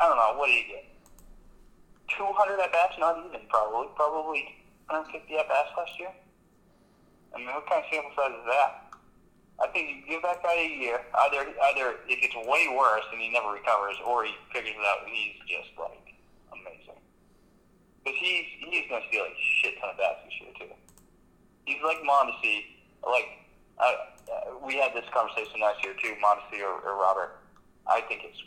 I 0.00 0.06
don't 0.08 0.16
know 0.16 0.38
what 0.38 0.46
did 0.46 0.64
he 0.64 0.72
get? 0.72 0.84
Two 2.16 2.28
hundred 2.34 2.60
at 2.60 2.72
bats, 2.72 2.94
not 2.98 3.18
even 3.18 3.46
probably, 3.48 3.88
probably 3.94 4.56
150 4.88 5.36
at 5.36 5.48
bats 5.48 5.68
last 5.76 5.92
year. 5.98 6.12
I 7.34 7.38
mean, 7.38 7.52
what 7.52 7.68
kind 7.68 7.84
of 7.84 7.88
sample 7.92 8.12
size 8.16 8.32
is 8.32 8.46
that? 8.48 8.88
I 9.58 9.66
think 9.74 9.90
you 9.90 9.96
give 10.06 10.22
that 10.22 10.42
guy 10.42 10.54
a 10.54 10.70
year. 10.70 11.02
Either 11.26 11.42
either 11.44 11.98
it 12.06 12.22
gets 12.22 12.34
way 12.46 12.70
worse 12.70 13.04
and 13.10 13.20
he 13.20 13.28
never 13.28 13.52
recovers, 13.52 13.98
or 14.06 14.24
he 14.24 14.32
figures 14.54 14.74
it 14.74 14.86
out 14.86 15.02
and 15.02 15.10
he's 15.10 15.36
just 15.50 15.74
like 15.74 16.14
amazing. 16.54 17.02
Because 18.04 18.18
he's 18.22 18.46
he's 18.70 18.86
gonna 18.86 19.04
steal 19.10 19.26
a 19.26 19.34
shit 19.60 19.74
ton 19.82 19.90
of 19.90 19.98
bats 19.98 20.22
this 20.24 20.34
year 20.40 20.52
too. 20.56 20.72
He's 21.66 21.82
like 21.82 21.98
Mondesi. 22.06 22.86
Like 23.02 23.28
uh, 23.82 23.84
uh, 23.84 24.62
we 24.62 24.78
had 24.78 24.94
this 24.94 25.06
conversation 25.10 25.58
last 25.60 25.82
year 25.82 25.94
too, 25.98 26.14
Mondesi 26.22 26.62
or, 26.62 26.78
or 26.86 26.94
Robert. 26.94 27.42
I 27.86 28.00
think 28.06 28.22
it's 28.22 28.38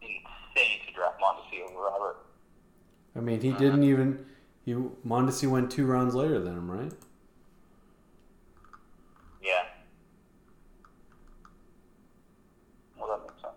insane 0.00 0.86
to 0.86 0.90
draft 0.94 1.18
Mondesi 1.18 1.66
over 1.66 1.82
Robert. 1.82 2.16
I 3.18 3.20
mean, 3.20 3.40
he 3.40 3.50
didn't 3.50 3.82
even. 3.82 4.24
He 4.64 4.74
Mondesi 4.74 5.50
went 5.50 5.72
two 5.72 5.86
rounds 5.86 6.14
later 6.14 6.38
than 6.38 6.52
him, 6.52 6.70
right? 6.70 6.92
Yeah. 9.42 9.64
Well, 12.96 13.08
that 13.08 13.22
makes 13.26 13.42
sense. 13.42 13.56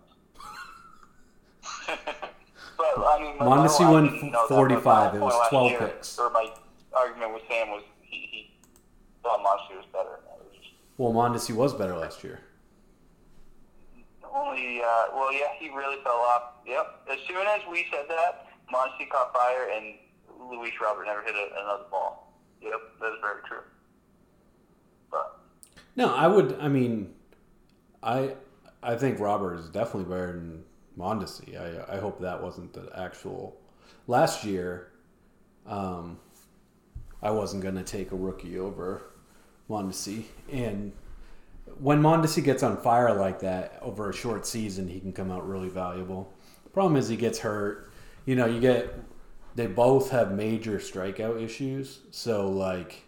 But 2.76 2.98
I 2.98 3.22
mean, 3.22 3.38
Mondesi 3.38 3.88
went 3.92 4.10
didn't 4.10 4.32
know 4.32 4.48
that, 4.48 4.54
45. 4.54 5.14
It 5.14 5.20
was 5.20 5.48
12 5.50 5.70
year, 5.70 5.78
picks. 5.78 6.18
Or 6.18 6.28
my 6.30 6.50
argument 6.92 7.34
with 7.34 7.42
Sam 7.48 7.68
was 7.68 7.84
he, 8.00 8.16
he 8.16 8.50
thought 9.22 9.38
Mondesi 9.38 9.76
was 9.76 9.86
better. 9.92 10.18
Was 10.26 10.56
just 10.56 10.70
Well, 10.96 11.12
Mondesi 11.12 11.54
was 11.54 11.72
better 11.72 11.96
last 11.96 12.24
year. 12.24 12.40
Only, 14.34 14.80
uh, 14.80 15.14
well, 15.14 15.30
yeah, 15.32 15.52
he 15.58 15.68
really 15.68 15.98
fell 16.02 16.14
off. 16.14 16.54
Yep. 16.66 17.02
As 17.12 17.18
soon 17.28 17.46
as 17.46 17.60
we 17.70 17.86
said 17.92 18.06
that, 18.08 18.46
Mondesi 18.72 19.08
caught 19.08 19.32
fire, 19.32 19.68
and 19.76 19.94
Luis 20.50 20.72
Robert 20.80 21.04
never 21.04 21.22
hit 21.22 21.34
a, 21.34 21.62
another 21.62 21.84
ball. 21.90 22.32
Yep, 22.62 22.80
that 23.00 23.06
is 23.06 23.18
very 23.20 23.42
true. 23.46 23.62
But 25.10 25.40
No, 25.96 26.14
I 26.14 26.26
would. 26.26 26.56
I 26.60 26.68
mean, 26.68 27.12
I 28.02 28.34
I 28.82 28.96
think 28.96 29.20
Robert 29.20 29.56
is 29.58 29.68
definitely 29.68 30.10
better 30.10 30.32
than 30.32 30.64
Mondesi. 30.98 31.56
I 31.60 31.96
I 31.96 31.98
hope 31.98 32.20
that 32.20 32.42
wasn't 32.42 32.72
the 32.72 32.90
actual. 32.96 33.56
Last 34.08 34.44
year, 34.44 34.92
um, 35.66 36.18
I 37.22 37.30
wasn't 37.30 37.62
gonna 37.62 37.84
take 37.84 38.10
a 38.12 38.16
rookie 38.16 38.58
over 38.58 39.02
Mondesi, 39.68 40.24
and 40.50 40.92
when 41.78 42.02
Mondesi 42.02 42.42
gets 42.42 42.62
on 42.62 42.76
fire 42.76 43.14
like 43.14 43.40
that 43.40 43.78
over 43.80 44.10
a 44.10 44.14
short 44.14 44.46
season, 44.46 44.88
he 44.88 44.98
can 45.00 45.12
come 45.12 45.30
out 45.30 45.48
really 45.48 45.68
valuable. 45.68 46.32
Problem 46.72 46.96
is, 46.96 47.08
he 47.08 47.16
gets 47.16 47.38
hurt. 47.38 47.91
You 48.24 48.36
know, 48.36 48.46
you 48.46 48.60
get. 48.60 48.94
They 49.54 49.66
both 49.66 50.10
have 50.10 50.32
major 50.32 50.78
strikeout 50.78 51.42
issues, 51.42 52.00
so 52.10 52.48
like 52.48 53.04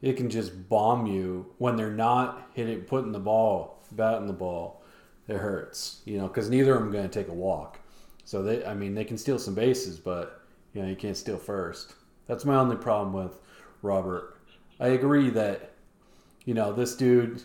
it 0.00 0.16
can 0.16 0.28
just 0.28 0.68
bomb 0.68 1.06
you 1.06 1.54
when 1.58 1.76
they're 1.76 1.92
not 1.92 2.50
hitting, 2.54 2.80
putting 2.80 3.12
the 3.12 3.20
ball, 3.20 3.80
batting 3.92 4.26
the 4.26 4.32
ball. 4.32 4.82
It 5.28 5.36
hurts, 5.36 6.02
you 6.04 6.18
know, 6.18 6.26
because 6.26 6.50
neither 6.50 6.74
of 6.74 6.80
them 6.80 6.90
going 6.90 7.08
to 7.08 7.20
take 7.20 7.28
a 7.28 7.34
walk. 7.34 7.78
So 8.24 8.42
they, 8.42 8.64
I 8.66 8.74
mean, 8.74 8.94
they 8.94 9.04
can 9.04 9.16
steal 9.16 9.38
some 9.38 9.54
bases, 9.54 9.98
but 9.98 10.42
you 10.74 10.82
know, 10.82 10.88
you 10.88 10.96
can't 10.96 11.16
steal 11.16 11.38
first. 11.38 11.94
That's 12.26 12.44
my 12.44 12.56
only 12.56 12.76
problem 12.76 13.12
with 13.12 13.38
Robert. 13.82 14.38
I 14.80 14.88
agree 14.88 15.30
that, 15.30 15.72
you 16.44 16.54
know, 16.54 16.72
this 16.72 16.96
dude, 16.96 17.42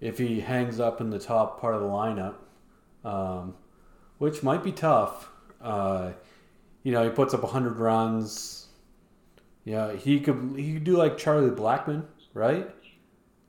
if 0.00 0.18
he 0.18 0.40
hangs 0.40 0.80
up 0.80 1.00
in 1.00 1.08
the 1.08 1.18
top 1.18 1.60
part 1.60 1.74
of 1.74 1.80
the 1.80 1.88
lineup, 1.88 2.34
um, 3.04 3.54
which 4.18 4.42
might 4.42 4.62
be 4.62 4.72
tough, 4.72 5.30
uh, 5.64 6.12
you 6.84 6.92
know, 6.92 7.02
he 7.02 7.10
puts 7.10 7.34
up 7.34 7.42
100 7.42 7.78
runs, 7.78 8.68
yeah, 9.64 9.92
he 9.94 10.20
could 10.20 10.54
he 10.56 10.74
could 10.74 10.84
do 10.84 10.96
like 10.96 11.16
Charlie 11.18 11.50
Blackmon, 11.50 12.04
right? 12.34 12.68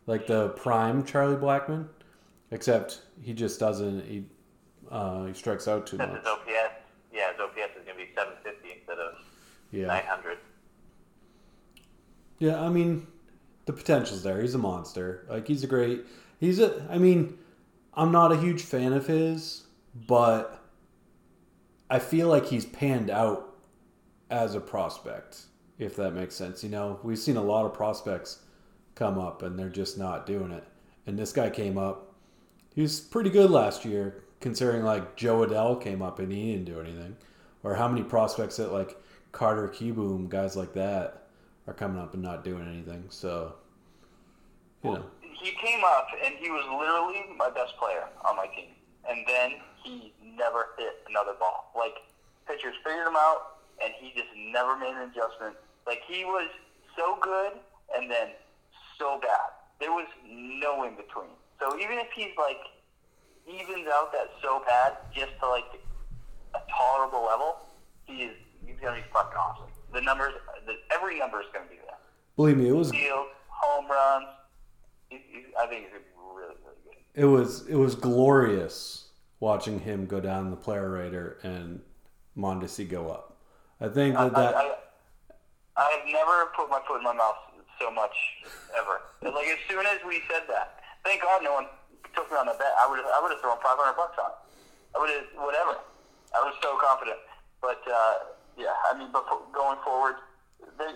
Like 0.08 0.28
the 0.28 0.50
prime 0.50 1.04
Charlie 1.04 1.36
Blackmon, 1.36 1.88
except 2.52 3.02
he 3.22 3.34
just 3.34 3.60
doesn't. 3.60 4.06
He 4.06 4.26
uh, 4.90 5.26
he 5.26 5.34
strikes 5.34 5.68
out 5.68 5.86
too 5.88 5.98
Since 5.98 6.10
much. 6.12 6.20
his 6.22 6.28
OPS, 6.28 6.74
yeah, 7.14 7.32
his 7.32 7.40
OPS 7.42 7.76
is 7.78 7.84
going 7.86 7.98
to 7.98 8.06
be 8.06 8.10
750 8.16 8.80
instead 8.80 9.00
of 9.00 9.16
Yeah, 9.72 9.88
900. 9.88 10.38
yeah. 12.40 12.62
I 12.62 12.70
mean, 12.70 13.08
the 13.66 13.74
potential's 13.74 14.24
there. 14.24 14.42
He's 14.42 14.56
a 14.56 14.60
monster. 14.60 15.26
Like 15.30 15.48
he's 15.48 15.64
a 15.64 15.68
great. 15.68 16.06
He's 16.40 16.60
a. 16.60 16.88
I 16.90 16.98
mean, 16.98 17.38
I'm 17.94 18.12
not 18.12 18.32
a 18.32 18.38
huge 18.38 18.62
fan 18.62 18.94
of 18.94 19.08
his, 19.08 19.64
but 20.08 20.65
I 21.90 22.00
feel 22.00 22.28
like 22.28 22.48
he's 22.48 22.66
panned 22.66 23.10
out 23.10 23.56
as 24.30 24.56
a 24.56 24.60
prospect. 24.60 25.42
If 25.78 25.96
that 25.98 26.14
makes 26.14 26.36
sense, 26.36 26.64
you 26.64 26.70
know, 26.70 27.00
we've 27.04 27.20
seen 27.20 27.38
a 27.38 27.44
lot 27.44 27.66
of 27.66 27.74
prospects 27.74 28.42
come 28.96 29.20
up 29.20 29.44
and 29.44 29.60
they're 29.60 29.70
just 29.70 29.98
not 29.98 30.26
doing 30.26 30.52
it. 30.52 30.64
And 31.06 31.20
this 31.20 31.34
guy 31.34 31.50
came 31.50 31.78
up. 31.78 32.14
He 32.74 32.82
was 32.82 33.00
pretty 33.00 33.30
good 33.30 33.52
last 33.52 33.86
year, 33.86 34.24
considering 34.40 34.84
like 34.84 35.16
Jo 35.16 35.46
Adell 35.46 35.82
came 35.82 36.02
up 36.02 36.20
and 36.20 36.32
he 36.32 36.54
didn't 36.54 36.66
do 36.66 36.80
anything. 36.80 37.18
Or 37.64 37.76
how 37.76 37.88
many 37.88 38.04
prospects 38.04 38.58
that 38.58 38.72
like 38.72 38.98
Carter 39.32 39.68
Kieboom, 39.68 40.30
guys 40.30 40.56
like 40.56 40.74
that, 40.74 41.28
are 41.68 41.74
coming 41.74 42.02
up 42.02 42.14
and 42.14 42.24
not 42.24 42.44
doing 42.44 42.68
anything. 42.68 43.04
So, 43.10 43.56
you 44.84 44.92
know, 44.92 45.06
he 45.22 45.52
came 45.52 45.82
up, 45.86 46.08
and 46.24 46.36
he 46.36 46.50
was 46.50 46.64
literally 46.80 47.36
my 47.38 47.50
best 47.50 47.76
player 47.78 48.06
on 48.24 48.36
my 48.38 48.48
team. 48.48 48.70
And 49.10 49.26
then 49.28 49.52
he 49.84 50.14
never 50.38 50.76
hit 50.78 51.04
another 51.10 51.34
ball. 51.40 51.72
Like 51.76 51.96
pitchers 52.48 52.76
figured 52.84 53.08
him 53.08 53.18
out, 53.18 53.60
and 53.84 53.94
he 54.00 54.14
just 54.16 54.30
never 54.36 54.78
made 54.78 54.94
an 54.94 55.10
adjustment. 55.10 55.56
Like 55.88 56.02
he 56.08 56.26
was 56.26 56.50
so 56.96 57.18
good, 57.22 57.54
and 57.96 58.10
then 58.10 58.30
so 58.98 59.20
bad. 59.22 59.52
There 59.80 59.92
was 59.92 60.08
no 60.28 60.84
in 60.84 60.96
between. 60.96 61.36
So 61.60 61.78
even 61.80 62.00
if 62.00 62.08
he's 62.16 62.32
like 62.38 62.62
evens 63.48 63.88
out 63.94 64.12
that 64.12 64.30
so 64.42 64.62
bad 64.66 64.98
just 65.14 65.32
to 65.40 65.48
like 65.48 65.66
a 66.56 66.60
tolerable 66.72 67.26
level, 67.26 67.58
he 68.06 68.24
is 68.24 68.36
he's 68.66 68.76
gonna 68.82 68.98
be 68.98 69.08
fucking 69.14 69.38
awesome. 69.38 69.70
The 69.94 70.02
numbers, 70.02 70.34
the, 70.66 70.74
every 70.94 71.20
number 71.20 71.40
is 71.42 71.48
gonna 71.54 71.70
be 71.70 71.76
there. 71.76 71.98
believe 72.36 72.58
me, 72.58 72.68
it 72.68 72.76
was 72.76 72.90
Steals, 72.90 73.28
home 73.48 73.90
runs. 73.90 74.28
He, 75.10 75.18
he, 75.30 75.46
I 75.60 75.68
think 75.68 75.84
he's 75.84 75.92
gonna 75.92 76.04
be 76.04 76.36
really, 76.36 76.56
really 76.64 76.82
good. 76.84 77.22
it 77.22 77.26
was 77.26 77.68
it 77.68 77.76
was 77.76 77.96
glorious 77.96 79.05
watching 79.40 79.80
him 79.80 80.06
go 80.06 80.20
down 80.20 80.50
the 80.50 80.56
player 80.56 80.90
rater 80.90 81.38
and 81.44 81.82
Mondesi 82.38 82.88
go 82.88 83.10
up. 83.10 83.38
I 83.80 83.88
think 83.90 84.16
that 84.16 84.34
that 84.34 84.56
I, 84.56 84.62
I, 84.62 84.76
I 85.78 85.92
have 85.98 86.08
never 86.08 86.52
put 86.56 86.70
my 86.70 86.80
foot 86.88 86.98
in 86.98 87.04
my 87.04 87.14
mouth 87.14 87.36
so 87.80 87.92
much 87.92 88.16
ever. 88.80 89.02
like 89.36 89.48
as 89.48 89.60
soon 89.70 89.86
as 89.86 90.00
we 90.08 90.22
said 90.32 90.44
that, 90.48 90.80
thank 91.04 91.22
God 91.22 91.44
no 91.44 91.54
one 91.54 91.68
took 92.16 92.32
me 92.32 92.38
on 92.38 92.48
the 92.48 92.56
bet. 92.56 92.72
I 92.80 92.90
would 92.90 93.00
I 93.00 93.20
would 93.22 93.32
have 93.32 93.42
thrown 93.42 93.58
five 93.60 93.76
hundred 93.76 94.00
bucks 94.00 94.18
on. 94.18 94.32
it. 94.32 94.38
I 94.96 95.00
would 95.00 95.12
have 95.12 95.28
whatever. 95.44 95.76
I 96.32 96.40
was 96.44 96.56
so 96.64 96.80
confident. 96.80 97.20
But 97.62 97.84
uh, 97.88 98.32
yeah, 98.58 98.72
I 98.92 98.98
mean, 98.98 99.10
but 99.12 99.28
going 99.52 99.80
forward, 99.84 100.16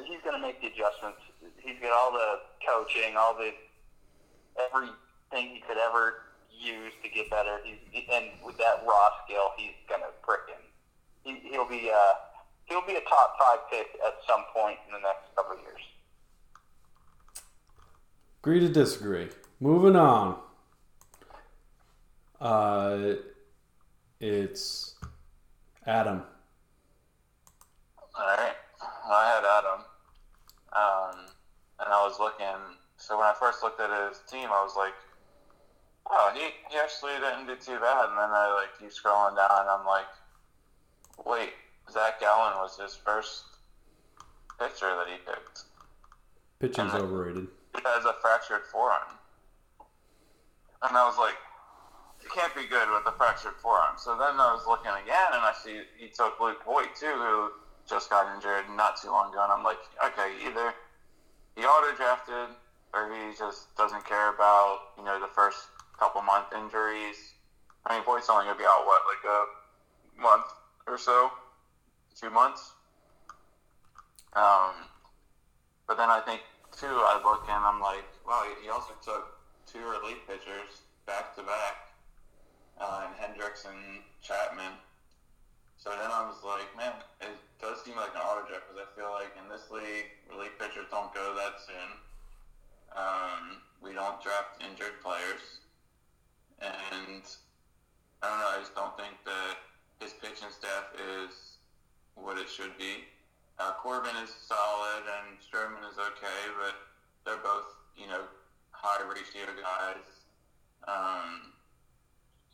he's 0.08 0.22
going 0.24 0.36
to 0.36 0.42
make 0.42 0.62
the 0.62 0.68
adjustments. 0.68 1.20
He's 1.60 1.80
got 1.82 1.92
all 1.92 2.12
the 2.12 2.48
coaching, 2.64 3.18
all 3.18 3.36
the 3.36 3.52
everything 4.60 5.56
he 5.56 5.64
could 5.68 5.78
ever 5.78 6.29
use 6.60 6.94
to 7.04 7.10
get 7.10 7.30
better. 7.30 7.60
He's 7.64 7.80
and 8.12 8.26
with 8.44 8.58
that 8.58 8.84
raw 8.86 9.10
skill, 9.26 9.52
he's 9.58 9.76
going 9.88 10.02
to 10.02 10.12
frickin' 10.28 10.70
he, 11.24 11.50
he'll 11.50 11.68
be 11.68 11.92
uh, 11.94 12.14
he'll 12.66 12.86
be 12.86 12.96
a 12.96 13.02
top 13.02 13.36
five 13.40 13.60
pick 13.70 13.88
at 14.06 14.16
some 14.28 14.44
point 14.54 14.78
in 14.88 14.94
the 14.94 15.00
next 15.00 15.36
couple 15.36 15.54
of 15.54 15.62
years. 15.62 15.82
agree 18.42 18.60
to 18.60 18.70
disagree. 18.70 19.30
Moving 19.60 19.96
on. 19.96 20.40
Uh, 22.40 23.16
it's 24.20 24.96
Adam. 25.86 26.24
All 28.18 28.26
right. 28.38 28.56
I 29.10 29.26
had 29.26 29.44
Adam. 29.44 29.82
Um, 30.72 31.26
and 31.80 31.94
I 31.94 32.06
was 32.06 32.20
looking. 32.20 32.46
So 32.98 33.18
when 33.18 33.26
I 33.26 33.34
first 33.40 33.64
looked 33.64 33.82
at 33.82 33.90
his 34.10 34.20
team, 34.30 34.50
I 34.52 34.64
was 34.64 34.76
like, 34.78 34.94
oh, 36.10 36.32
he, 36.34 36.50
he 36.70 36.78
actually 36.78 37.14
didn't 37.14 37.48
do 37.48 37.56
too 37.56 37.80
bad. 37.80 38.10
And 38.10 38.18
then 38.18 38.30
I 38.32 38.54
like 38.54 38.78
keep 38.80 38.90
scrolling 38.90 39.36
down, 39.36 39.48
and 39.52 39.70
I'm 39.70 39.86
like, 39.86 40.08
wait, 41.26 41.54
Zach 41.92 42.20
Gallen 42.20 42.54
was 42.58 42.78
his 42.78 42.96
first 42.96 43.44
pitcher 44.60 44.96
that 44.96 45.08
he 45.08 45.18
picked. 45.26 45.64
Pitching's 46.60 46.94
Uh-huh. 46.94 47.04
overrated. 47.04 47.48
He 47.76 47.82
has 47.86 48.06
a 48.06 48.14
fractured 48.22 48.66
forearm. 48.72 49.18
And 50.82 50.96
I 50.98 51.06
was 51.06 51.18
like, 51.18 51.36
it 52.24 52.32
can't 52.32 52.54
be 52.56 52.66
good 52.66 52.90
with 52.90 53.06
a 53.06 53.12
fractured 53.18 53.56
forearm. 53.62 53.96
So 53.98 54.16
then 54.18 54.40
I 54.40 54.52
was 54.54 54.66
looking 54.68 54.92
again, 54.92 55.28
and 55.34 55.42
I 55.42 55.54
see 55.54 55.84
he 55.98 56.10
took 56.10 56.40
Luke 56.40 56.64
Voit 56.66 56.94
too, 56.96 57.06
who 57.08 57.52
just 57.88 58.10
got 58.10 58.34
injured 58.36 58.66
not 58.70 59.00
too 59.02 59.10
long 59.10 59.32
ago. 59.32 59.44
And 59.44 59.52
I'm 59.52 59.64
like, 59.64 59.80
okay, 60.06 60.36
either 60.46 60.74
he 61.56 61.64
auto 61.64 61.96
drafted 61.96 62.50
or 62.94 63.12
he 63.14 63.36
just 63.38 63.74
doesn't 63.76 64.06
care 64.06 64.30
about 64.30 64.80
you 64.98 65.04
know 65.04 65.20
the 65.20 65.28
first 65.28 65.68
couple 66.00 66.22
month 66.22 66.48
injuries. 66.56 67.34
I 67.86 67.96
mean, 67.96 68.06
Voit's 68.06 68.30
only 68.30 68.46
gonna 68.46 68.58
be 68.58 68.66
out 68.66 68.86
what 68.86 69.02
like 69.08 69.24
a 69.28 70.22
month 70.22 70.48
or 70.88 70.98
so, 70.98 71.32
two 72.20 72.30
months. 72.30 72.72
Um, 74.34 74.88
but 75.88 75.98
then 75.98 76.10
I 76.10 76.22
think 76.22 76.42
too, 76.72 76.88
I 76.88 77.20
look 77.24 77.44
and 77.50 77.64
I'm 77.66 77.82
like, 77.82 78.06
wow, 78.26 78.46
he 78.62 78.70
also 78.70 78.94
took 79.04 79.40
two 79.66 79.80
relief 79.80 80.18
pitchers 80.28 80.86
back 81.06 81.36
to 81.36 81.44
back, 81.44 81.90
uh, 82.80 83.06
and 83.06 83.14
Hendriks 83.18 83.66
and 83.66 84.02
Chapman. 84.22 84.78
So 85.78 85.90
then 85.92 86.12
I 86.12 86.28
was 86.28 86.44
like, 86.44 86.68
man, 86.76 86.94
it 87.22 87.36
does 87.62 87.82
seem 87.84 87.96
like 87.96 88.14
an 88.14 88.22
auto 88.22 88.48
draft 88.48 88.68
because 88.68 88.84
I 88.84 88.88
feel 89.00 89.12
like 89.12 89.32
in 89.40 89.48
this 89.50 89.72
league, 89.72 90.12
relief 90.30 90.52
pitchers 90.60 90.86
don't 90.92 91.14
go 91.14 91.34
that 91.36 91.56
soon. 91.64 91.90
Um, 92.96 93.64
we 93.82 93.94
don't 93.94 94.22
draft 94.22 94.62
injured 94.62 95.00
players, 95.02 95.64
and 96.62 97.24
I 98.22 98.28
don't 98.28 98.40
know. 98.40 98.52
I 98.54 98.58
just 98.60 98.76
don't 98.76 98.96
think 98.98 99.16
that 99.26 99.56
his 100.00 100.14
pitching 100.14 100.52
staff 100.52 100.92
is 101.00 101.58
what 102.16 102.38
it 102.38 102.50
should 102.50 102.78
be. 102.78 103.08
Uh, 103.58 103.69
Corbin 103.80 104.12
is 104.20 104.36
solid 104.44 105.08
and 105.08 105.40
Sherman 105.40 105.80
is 105.88 105.96
okay, 105.96 106.42
but 106.60 106.76
they're 107.24 107.40
both, 107.40 107.80
you 107.96 108.12
know, 108.12 108.28
high 108.76 109.00
ratio 109.08 109.48
guys. 109.56 110.04
Um, 110.84 111.56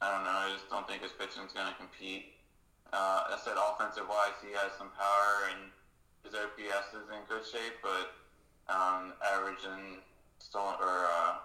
I 0.05 0.13
don't 0.13 0.21
know. 0.21 0.37
I 0.37 0.53
just 0.53 0.69
don't 0.69 0.85
think 0.85 1.01
his 1.01 1.17
pitching 1.17 1.41
is 1.41 1.53
going 1.53 1.65
to 1.65 1.77
compete. 1.81 2.37
Uh, 2.93 3.33
I 3.33 3.41
said 3.41 3.57
offensive 3.57 4.05
wise, 4.05 4.37
he 4.45 4.53
has 4.53 4.69
some 4.77 4.93
power 4.93 5.49
and 5.49 5.73
his 6.21 6.37
OPS 6.37 6.93
is 6.93 7.09
in 7.09 7.25
good 7.25 7.41
shape, 7.41 7.81
but 7.81 8.13
um, 8.69 9.17
average 9.25 9.65
and 9.65 10.05
stolen 10.37 10.77
or 10.77 11.09
uh, 11.09 11.41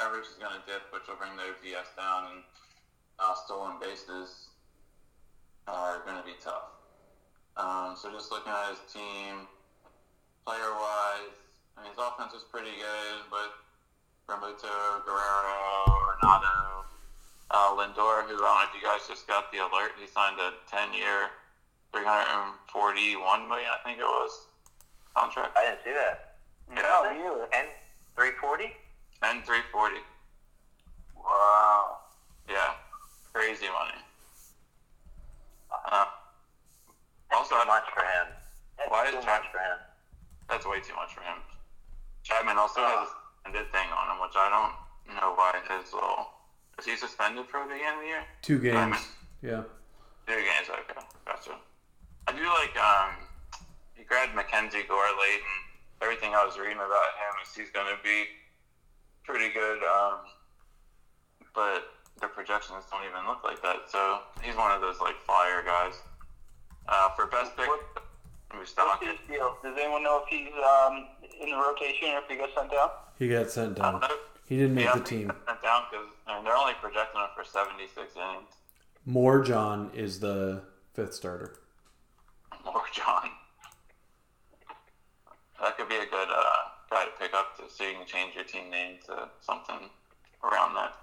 average 0.00 0.32
is 0.32 0.40
going 0.40 0.56
to 0.56 0.64
dip, 0.64 0.88
which 0.96 1.04
will 1.08 1.20
bring 1.20 1.36
the 1.36 1.52
OPS 1.52 1.92
down, 1.92 2.32
and 2.32 2.40
uh, 3.20 3.36
stolen 3.44 3.76
bases 3.80 4.48
are 5.68 6.00
going 6.08 6.16
to 6.16 6.24
be 6.24 6.40
tough. 6.40 6.73
Um, 7.56 7.94
so 7.96 8.10
just 8.10 8.32
looking 8.32 8.50
at 8.52 8.70
his 8.70 8.82
team, 8.92 9.46
player 10.44 10.74
wise, 10.74 11.34
I 11.76 11.82
mean 11.82 11.90
his 11.90 11.98
offense 11.98 12.34
is 12.34 12.42
pretty 12.50 12.74
good, 12.76 13.18
but 13.30 13.54
Realmuto, 14.26 15.04
Guerrero, 15.06 15.84
Renato, 16.10 16.84
uh, 17.50 17.70
Lindor, 17.76 18.26
who 18.26 18.34
I 18.34 18.42
don't 18.42 18.42
know 18.42 18.66
if 18.66 18.74
you 18.74 18.82
guys 18.82 19.06
just 19.06 19.26
got 19.28 19.52
the 19.52 19.58
alert, 19.58 19.92
he 20.00 20.06
signed 20.06 20.40
a 20.40 20.52
10 20.70 20.94
year, 20.94 21.30
341 21.92 23.48
million, 23.48 23.68
I 23.70 23.78
think 23.86 24.00
it 24.00 24.02
was, 24.02 24.46
contract. 25.14 25.56
I 25.56 25.70
didn't 25.70 25.84
see 25.84 25.92
that. 25.92 26.34
No, 26.74 27.10
you. 27.12 27.46
And 27.54 27.68
340? 28.16 28.72
And 29.22 29.44
340. 29.44 29.96
Wow. 31.16 31.98
Yeah. 32.48 32.74
Crazy 33.32 33.66
money. 33.66 34.00
Uh, 35.90 36.06
That's 37.34 37.50
Also, 37.50 37.58
too 37.62 37.66
much 37.66 37.88
for 37.90 38.00
him. 38.06 38.26
That's 38.78 38.90
Why 38.90 39.04
is 39.06 39.10
too 39.10 39.20
Chap- 39.26 39.42
much 39.42 39.50
for 39.50 39.58
him. 39.58 39.78
that's 40.48 40.66
way 40.66 40.78
too 40.80 40.94
much 40.94 41.14
for 41.14 41.22
him. 41.22 41.38
Chapman 42.22 42.58
also 42.58 42.80
has 42.80 43.08
a 43.08 43.10
suspended 43.10 43.66
thing 43.72 43.88
on 43.90 44.14
him, 44.14 44.22
which 44.22 44.36
I 44.36 44.46
don't 44.54 45.16
know 45.18 45.34
why 45.34 45.58
his 45.68 45.92
little. 45.92 46.30
Is 46.78 46.84
he 46.86 46.96
suspended 46.96 47.46
for 47.46 47.66
the 47.66 47.74
end 47.74 47.96
of 47.98 48.02
the 48.02 48.06
year? 48.06 48.24
Two 48.42 48.58
games. 48.58 48.74
Diamond. 48.74 49.02
Yeah. 49.42 49.62
Two 50.26 50.36
games, 50.40 50.68
okay. 50.70 51.00
Gotcha. 51.26 51.58
I 52.28 52.32
do 52.32 52.42
like, 52.62 52.74
um, 52.78 53.10
he 53.94 54.04
grabbed 54.04 54.34
Mackenzie 54.34 54.82
Gore 54.88 55.04
late, 55.20 55.42
and 55.42 55.60
everything 56.02 56.34
I 56.34 56.44
was 56.44 56.56
reading 56.58 56.78
about 56.78 57.10
him 57.18 57.32
is 57.42 57.54
he's 57.54 57.70
going 57.70 57.86
to 57.94 58.00
be 58.02 58.24
pretty 59.24 59.52
good, 59.52 59.82
um, 59.84 60.18
but 61.54 61.92
the 62.20 62.26
projections 62.28 62.84
don't 62.90 63.04
even 63.04 63.26
look 63.26 63.44
like 63.44 63.60
that. 63.62 63.90
So 63.90 64.20
he's 64.42 64.56
one 64.56 64.70
of 64.72 64.80
those, 64.80 65.00
like, 65.00 65.16
flyer 65.26 65.62
guys. 65.62 65.94
Uh, 66.88 67.08
for 67.16 67.26
best 67.26 67.56
pick, 67.56 67.68
What- 67.68 67.80
What's 68.56 69.04
his 69.04 69.18
deal? 69.26 69.58
Does 69.64 69.76
anyone 69.76 70.04
know 70.04 70.22
if 70.22 70.28
he's 70.28 70.52
um, 70.54 71.06
in 71.40 71.50
the 71.50 71.56
rotation 71.56 72.10
or 72.10 72.18
if 72.18 72.28
he 72.28 72.36
got 72.36 72.50
sent 72.56 72.70
down? 72.70 72.88
He 73.18 73.28
got 73.28 73.50
sent 73.50 73.74
down. 73.74 74.00
He 74.48 74.56
didn't 74.56 74.76
make 74.76 74.84
Yeah, 74.84 74.94
the 74.94 75.00
team. 75.02 75.32
Sent 75.46 75.60
down 75.62 75.82
because 75.90 76.06
I 76.28 76.36
mean, 76.36 76.44
they're 76.44 76.56
only 76.56 76.74
projecting 76.80 77.20
him 77.20 77.26
for 77.34 77.42
76 77.44 78.14
innings. 78.14 78.54
Morejon 79.08 79.92
is 79.92 80.20
the 80.20 80.62
fifth 80.94 81.14
starter. 81.14 81.56
Morejon. 82.64 83.30
That 85.60 85.76
could 85.76 85.88
be 85.88 85.96
a 85.96 86.06
good 86.06 86.28
uh, 86.30 86.44
guy 86.90 87.06
to 87.06 87.10
pick 87.18 87.34
up 87.34 87.56
to 87.56 87.64
so 87.74 87.84
you 87.84 87.94
can 87.94 88.06
change 88.06 88.34
your 88.36 88.44
team 88.44 88.70
name 88.70 88.98
to 89.06 89.28
something 89.40 89.90
around 90.44 90.74
that. 90.74 90.94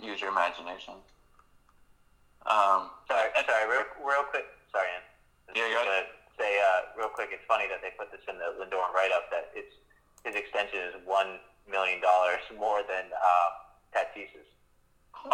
Use 0.00 0.20
your 0.22 0.30
imagination. 0.30 0.94
Um, 2.48 2.90
Sorry, 3.08 3.28
sorry, 3.46 3.64
real, 3.68 3.84
real 4.04 4.24
quick. 4.28 4.44
Sorry, 4.72 4.88
Ann. 4.88 5.04
Yeah, 5.56 5.68
go 5.72 5.80
ahead. 5.84 6.08
gonna 6.08 6.36
say 6.36 6.60
uh, 6.60 6.92
real 6.96 7.08
quick. 7.08 7.28
It's 7.32 7.44
funny 7.48 7.64
that 7.68 7.80
they 7.80 7.92
put 7.96 8.12
this 8.12 8.20
in 8.28 8.36
the 8.36 8.52
Lindor 8.60 8.84
write-up 8.92 9.28
that 9.32 9.48
it's 9.56 9.72
his 10.24 10.34
extension 10.36 10.80
is 10.92 10.94
one 11.08 11.40
million 11.70 12.00
dollars 12.00 12.40
more 12.58 12.80
than 12.84 13.08
uh, 13.12 13.48
Tatis's. 13.92 14.48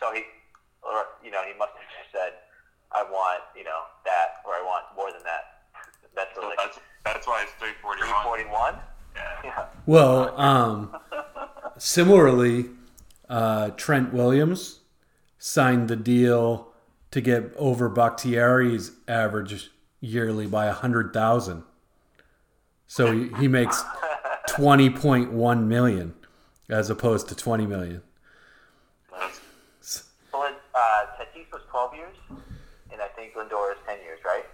So 0.00 0.06
he, 0.14 0.22
or 0.82 1.04
you 1.22 1.30
know, 1.30 1.42
he 1.44 1.52
must 1.58 1.72
have 1.76 1.84
just 1.92 2.10
said, 2.10 2.32
"I 2.90 3.02
want 3.04 3.42
you 3.54 3.64
know 3.64 3.82
that, 4.06 4.40
or 4.46 4.54
I 4.54 4.62
want 4.64 4.86
more 4.96 5.12
than 5.12 5.22
that." 5.24 5.60
That's 6.16 6.34
so 6.34 6.50
that's 6.56 6.78
that's 7.04 7.26
why 7.26 7.42
it's 7.42 7.52
341. 7.60 8.08
three 8.08 8.24
forty-one. 8.24 8.74
Yeah. 9.14 9.20
Yeah. 9.44 9.66
Well, 9.84 10.40
um, 10.40 10.96
similarly, 11.76 12.70
uh, 13.28 13.70
Trent 13.76 14.14
Williams 14.14 14.79
signed 15.44 15.88
the 15.88 15.96
deal 15.96 16.68
to 17.10 17.20
get 17.20 17.52
over 17.56 17.88
Bakhtiari's 17.88 18.92
average 19.08 19.70
yearly 20.00 20.46
by 20.46 20.66
a 20.66 20.72
hundred 20.72 21.12
thousand. 21.12 21.64
So 22.86 23.10
he, 23.12 23.30
he 23.38 23.48
makes 23.48 23.82
twenty 24.48 24.90
point 24.90 25.32
one 25.32 25.66
million 25.66 26.14
as 26.68 26.90
opposed 26.90 27.28
to 27.30 27.34
twenty 27.34 27.66
million. 27.66 28.02
Well, 29.10 30.52
uh, 30.74 30.78
Tatis 31.18 31.50
was 31.52 31.62
twelve 31.70 31.94
years, 31.94 32.14
and 32.92 33.00
I 33.00 33.08
think 33.16 33.34
Lindor 33.34 33.72
is 33.72 33.78
ten 33.86 33.98
years, 34.02 34.20
right? 34.24 34.44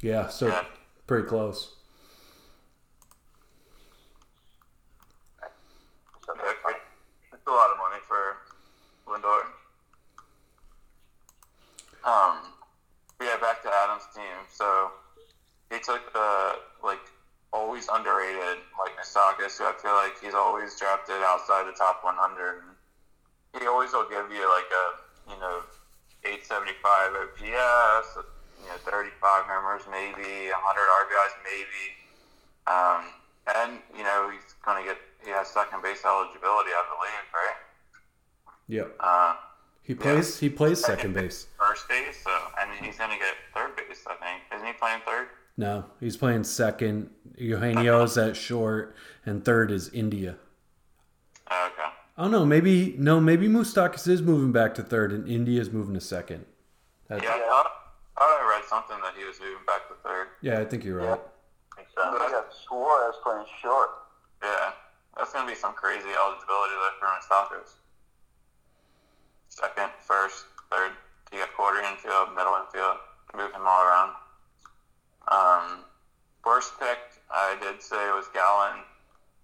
Yeah, 0.00 0.28
so 0.28 0.48
Yeah. 0.48 0.64
pretty 1.06 1.28
close. 1.28 1.76
So 6.26 6.32
Okay. 6.32 6.74
Um, 12.10 12.42
yeah, 13.22 13.36
back 13.40 13.62
to 13.62 13.70
Adam's 13.70 14.08
team. 14.14 14.42
So 14.50 14.90
he 15.70 15.78
took 15.78 16.12
the 16.12 16.58
like 16.82 17.02
always 17.52 17.86
underrated 17.92 18.58
like 18.78 18.96
Moustakas, 18.98 19.58
who 19.58 19.64
I 19.64 19.74
feel 19.78 19.94
like 19.94 20.18
he's 20.20 20.34
always 20.34 20.78
drafted 20.78 21.22
outside 21.22 21.66
the 21.66 21.76
top 21.76 22.02
100. 22.02 22.62
He 23.58 23.66
always 23.66 23.92
will 23.92 24.08
give 24.08 24.26
you 24.32 24.42
like 24.50 24.70
a 24.74 24.86
you 25.30 25.38
know 25.38 25.62
875 26.24 27.14
OPS, 27.14 28.18
you 28.58 28.66
know 28.66 28.78
35 28.82 29.44
homers, 29.46 29.82
maybe 29.90 30.50
100 30.50 30.50
RBIs, 30.50 31.34
maybe. 31.46 31.84
Um, 32.66 33.02
and 33.54 33.78
you 33.96 34.02
know 34.02 34.30
he's 34.32 34.54
gonna 34.64 34.82
get 34.82 34.98
he 35.22 35.30
has 35.30 35.46
second 35.48 35.82
base 35.82 36.02
eligibility, 36.04 36.70
I 36.74 36.84
believe, 36.90 37.26
right? 37.34 37.60
Yep. 38.68 38.96
Uh, 38.98 39.34
He 39.90 39.96
plays. 39.96 40.38
He 40.38 40.48
plays 40.48 40.78
second 40.78 41.14
base. 41.14 41.48
first 41.58 41.88
base, 41.88 42.22
so 42.22 42.30
and 42.60 42.70
he's 42.80 42.96
gonna 42.96 43.18
get 43.18 43.34
third 43.52 43.74
base. 43.74 44.04
I 44.06 44.14
think 44.24 44.42
isn't 44.54 44.64
he 44.64 44.72
playing 44.74 45.00
third? 45.04 45.26
No, 45.56 45.84
he's 45.98 46.16
playing 46.16 46.44
second. 46.44 47.10
Eugenio's 47.36 48.16
uh-huh. 48.16 48.28
at 48.28 48.36
short, 48.36 48.94
and 49.26 49.44
third 49.44 49.72
is 49.72 49.88
India. 49.88 50.36
Oh, 51.50 51.70
okay. 51.72 51.90
Oh 52.16 52.28
no, 52.28 52.46
maybe 52.46 52.94
no, 52.98 53.18
maybe 53.18 53.48
Moustakas 53.48 54.06
is 54.06 54.22
moving 54.22 54.52
back 54.52 54.76
to 54.76 54.84
third, 54.84 55.10
and 55.10 55.28
India 55.28 55.60
is 55.60 55.70
moving 55.72 55.94
to 55.94 56.00
second. 56.00 56.46
That's, 57.08 57.24
Yeah, 57.24 57.30
I 57.30 57.38
thought, 57.40 57.66
I 58.16 58.20
thought 58.20 58.40
I 58.44 58.58
read 58.60 58.68
something 58.68 58.98
that 59.02 59.14
he 59.18 59.24
was 59.24 59.40
moving 59.40 59.66
back 59.66 59.88
to 59.88 59.94
third. 60.08 60.28
yeah, 60.40 60.60
I 60.60 60.66
think 60.66 60.84
you're 60.84 60.98
right. 60.98 61.20
I 61.72 61.76
think 61.78 61.88
so. 61.96 62.12
We 62.12 62.18
got 62.30 62.46
Suarez 62.54 63.16
playing 63.24 63.46
short. 63.60 63.90
Yeah, 64.40 64.70
that's 65.16 65.32
gonna 65.32 65.50
be 65.50 65.56
some 65.56 65.72
crazy 65.72 66.14
eligibility 66.14 66.74
there 66.78 66.94
for 67.00 67.08
Moustakas. 67.08 67.80
Second, 69.60 69.90
first, 70.00 70.46
third. 70.72 70.92
You 71.32 71.38
got 71.38 71.52
quarter 71.52 71.80
infield, 71.80 72.34
middle 72.34 72.56
infield. 72.56 72.96
Move 73.36 73.52
him 73.52 73.66
all 73.66 73.84
around. 73.84 74.12
Um, 75.28 75.84
worst 76.44 76.72
pick, 76.80 76.98
I 77.30 77.56
did 77.60 77.82
say 77.82 78.10
was 78.10 78.26
Gallen. 78.32 78.80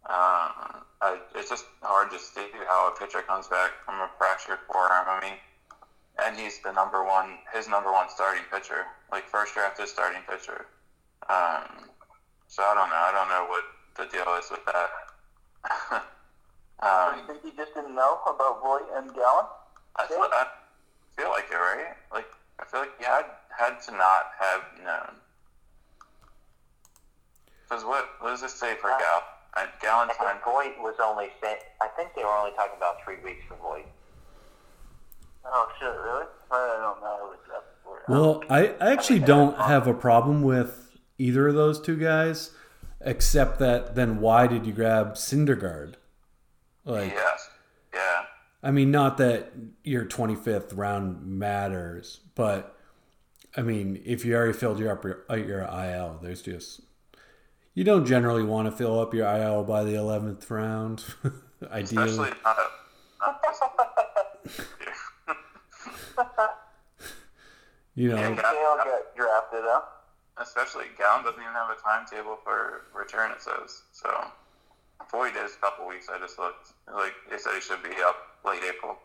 Um, 0.09 0.83
I, 1.03 1.19
it's 1.35 1.51
just 1.51 1.67
hard 1.83 2.11
to 2.11 2.19
see 2.19 2.47
how 2.67 2.89
a 2.89 2.99
pitcher 2.99 3.21
comes 3.23 3.47
back 3.49 3.73
from 3.85 3.97
a 3.97 4.09
fractured 4.17 4.59
forearm. 4.67 5.07
I 5.07 5.21
mean, 5.21 5.39
and 6.25 6.37
he's 6.37 6.61
the 6.61 6.73
number 6.73 7.05
one, 7.05 7.37
his 7.53 7.69
number 7.69 7.93
one 7.93 8.09
starting 8.09 8.45
pitcher, 8.51 8.87
like 9.13 9.29
first 9.29 9.55
drafted 9.55 9.89
starting 9.89 10.23
pitcher. 10.29 10.67
Um, 11.29 11.91
so 12.49 12.63
I 12.63 12.75
don't 12.75 12.89
know. 12.89 12.97
I 12.97 13.13
don't 13.13 13.29
know 13.29 13.47
what 13.51 13.65
the 13.97 14.07
deal 14.11 14.35
is 14.41 14.51
with 14.51 14.65
that. 14.65 14.91
Do 16.81 16.87
you 16.87 17.23
um, 17.23 17.27
think 17.27 17.43
he 17.45 17.51
just 17.57 17.75
didn't 17.75 17.95
know 17.95 18.21
about 18.27 18.63
Roy 18.63 18.81
and 18.97 19.13
Gallen? 19.15 19.47
I 19.99 20.07
feel, 20.07 20.19
I 20.19 20.47
feel 21.17 21.31
like 21.31 21.47
it, 21.51 21.55
right? 21.55 21.95
Like 22.13 22.27
I 22.61 22.65
feel 22.65 22.81
like 22.81 22.93
you 23.01 23.07
had 23.07 23.25
had 23.57 23.81
to 23.83 23.93
not 23.93 24.27
have 24.39 24.63
known. 24.85 25.17
Because 27.69 27.85
what 27.85 28.09
what 28.21 28.31
does 28.31 28.43
this 28.43 28.55
say 28.55 28.75
for 28.77 28.89
Gal? 28.89 29.23
Uh, 29.57 29.67
Gallen 29.81 30.11
I 30.11 30.15
time. 30.15 30.37
Voit 30.45 30.79
was 30.81 30.97
only 31.03 31.29
say, 31.43 31.57
I 31.81 31.89
think 31.97 32.11
they 32.15 32.23
were 32.23 32.31
only 32.31 32.51
talking 32.53 32.77
about 32.77 33.03
three 33.03 33.17
weeks 33.25 33.43
for 33.49 33.57
Voit. 33.57 33.87
Oh 35.45 35.69
shit, 35.79 35.89
really? 35.89 36.27
I 36.51 36.79
don't 36.81 37.01
know. 37.01 37.17
What 37.21 37.31
was 37.31 37.39
that 37.51 37.65
for. 37.83 38.03
Well, 38.09 38.43
I, 38.51 38.75
I 38.81 38.93
actually 38.93 39.21
don't 39.21 39.57
have 39.57 39.87
a 39.87 39.95
problem 39.95 40.43
with 40.43 40.97
either 41.19 41.49
of 41.49 41.55
those 41.55 41.81
two 41.81 41.97
guys, 41.97 42.51
except 43.01 43.59
that 43.61 43.95
then 43.95 44.21
why 44.21 44.47
did 44.47 44.67
you 44.67 44.73
grab 44.73 45.15
Syndergaard? 45.15 45.95
Like, 46.85 47.13
Yes. 47.13 47.49
Yeah. 47.95 48.25
I 48.67 48.73
mean, 48.73 48.91
not 48.91 49.17
that 49.19 49.53
your 49.85 50.05
25th 50.05 50.77
round 50.77 51.25
matters, 51.25 52.19
but 52.35 52.77
I 53.57 53.63
mean, 53.63 54.03
if 54.05 54.25
you 54.25 54.35
already 54.35 54.55
filled 54.55 54.81
your 54.81 54.91
up 54.91 55.05
your, 55.05 55.25
uh, 55.31 55.37
your 55.37 55.61
IL, 55.63 56.19
there's 56.21 56.43
just 56.43 56.81
you 57.75 57.85
don't 57.85 58.05
generally 58.05 58.43
want 58.43 58.67
to 58.67 58.73
fill 58.73 58.99
up 58.99 59.15
your 59.15 59.25
IL 59.25 59.63
by 59.63 59.85
the 59.85 59.93
11th 59.93 60.51
round, 60.51 61.05
ideally. 61.71 62.11
Especially 62.11 62.37
not. 62.45 62.57
not 66.37 66.55
You 67.95 68.09
know, 68.11 68.17
Yeah. 68.17 68.29
Dale 68.31 68.77
got 68.77 69.17
drafted, 69.17 69.61
huh? 69.63 69.81
especially 70.39 70.87
Gallen 70.99 71.25
doesn't 71.25 71.41
even 71.41 71.53
have 71.55 71.71
a 71.71 71.81
timetable 71.81 72.37
for 72.43 72.83
return. 72.93 73.31
It 73.31 73.41
says 73.41 73.83
so. 73.93 74.11
Voit 75.11 75.37
is 75.37 75.55
a 75.55 75.59
couple 75.59 75.87
weeks. 75.87 76.09
I 76.13 76.19
just 76.19 76.39
looked. 76.39 76.73
Like 76.93 77.15
they 77.31 77.39
said, 77.39 77.55
he 77.55 77.61
should 77.61 77.83
be 77.83 77.95
up 78.03 78.17
late 78.45 78.63
April. 78.67 78.99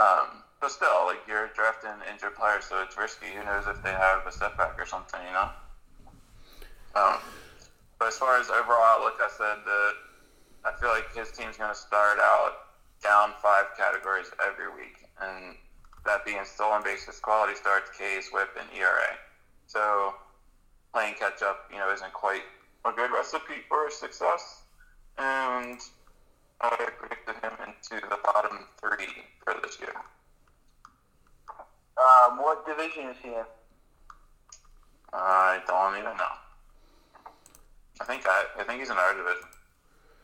Um, 0.00 0.44
but 0.60 0.70
still, 0.70 1.06
like 1.06 1.20
you're 1.26 1.48
drafting 1.54 1.90
injured 2.10 2.34
players, 2.36 2.64
so 2.64 2.82
it's 2.82 2.96
risky. 2.96 3.26
Who 3.34 3.44
knows 3.44 3.64
if 3.66 3.82
they 3.82 3.90
have 3.92 4.26
a 4.26 4.32
setback 4.32 4.78
or 4.78 4.86
something, 4.86 5.20
you 5.26 5.32
know? 5.32 5.50
Um, 6.94 7.18
but 7.98 8.08
as 8.08 8.18
far 8.18 8.40
as 8.40 8.48
overall 8.50 8.82
outlook, 8.82 9.18
I 9.20 9.28
said 9.36 9.58
that 9.64 9.92
I 10.64 10.72
feel 10.80 10.90
like 10.90 11.14
his 11.14 11.30
team's 11.30 11.56
going 11.56 11.70
to 11.70 11.78
start 11.78 12.18
out 12.20 12.68
down 13.02 13.32
five 13.42 13.66
categories 13.76 14.30
every 14.44 14.68
week, 14.74 15.06
and 15.22 15.54
that 16.04 16.24
being 16.24 16.44
stolen 16.44 16.82
bases, 16.82 17.20
quality 17.20 17.54
starts, 17.54 17.90
Ks, 17.90 18.32
WHIP, 18.32 18.50
and 18.58 18.68
ERA. 18.76 19.18
So 19.66 20.14
playing 20.92 21.14
catch 21.18 21.42
up, 21.42 21.70
you 21.70 21.78
know, 21.78 21.92
isn't 21.92 22.12
quite 22.12 22.42
a 22.84 22.92
good 22.92 23.10
recipe 23.10 23.62
for 23.68 23.90
success. 23.90 24.62
And 25.18 25.78
I 26.60 26.76
predicted 26.98 27.36
him 27.42 27.52
into 27.66 28.06
the 28.08 28.18
bottom 28.24 28.66
three 28.80 29.06
for 29.44 29.54
this 29.62 29.78
year. 29.80 29.94
Um, 31.96 32.36
what 32.38 32.64
division 32.64 33.08
is 33.10 33.16
he 33.22 33.28
in? 33.28 33.44
I 35.12 35.60
don't 35.66 35.94
even 35.98 36.16
know. 36.16 36.34
I 38.00 38.04
think 38.04 38.22
I, 38.26 38.44
I 38.60 38.64
think 38.64 38.80
he's 38.80 38.90
in 38.90 38.96
our 38.96 39.14
division. 39.14 39.48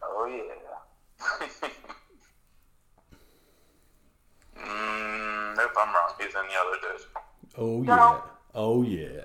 Oh 0.02 0.26
yeah. 0.26 1.48
mm, 4.58 5.56
nope, 5.56 5.70
I'm 5.76 5.94
wrong. 5.94 6.12
He's 6.18 6.34
in 6.34 6.42
the 6.46 6.54
other 6.60 6.76
division. 6.82 7.10
oh 7.58 7.80
No. 7.82 7.94
yeah, 7.96 8.20
oh 8.54 8.82
yeah, 8.82 9.24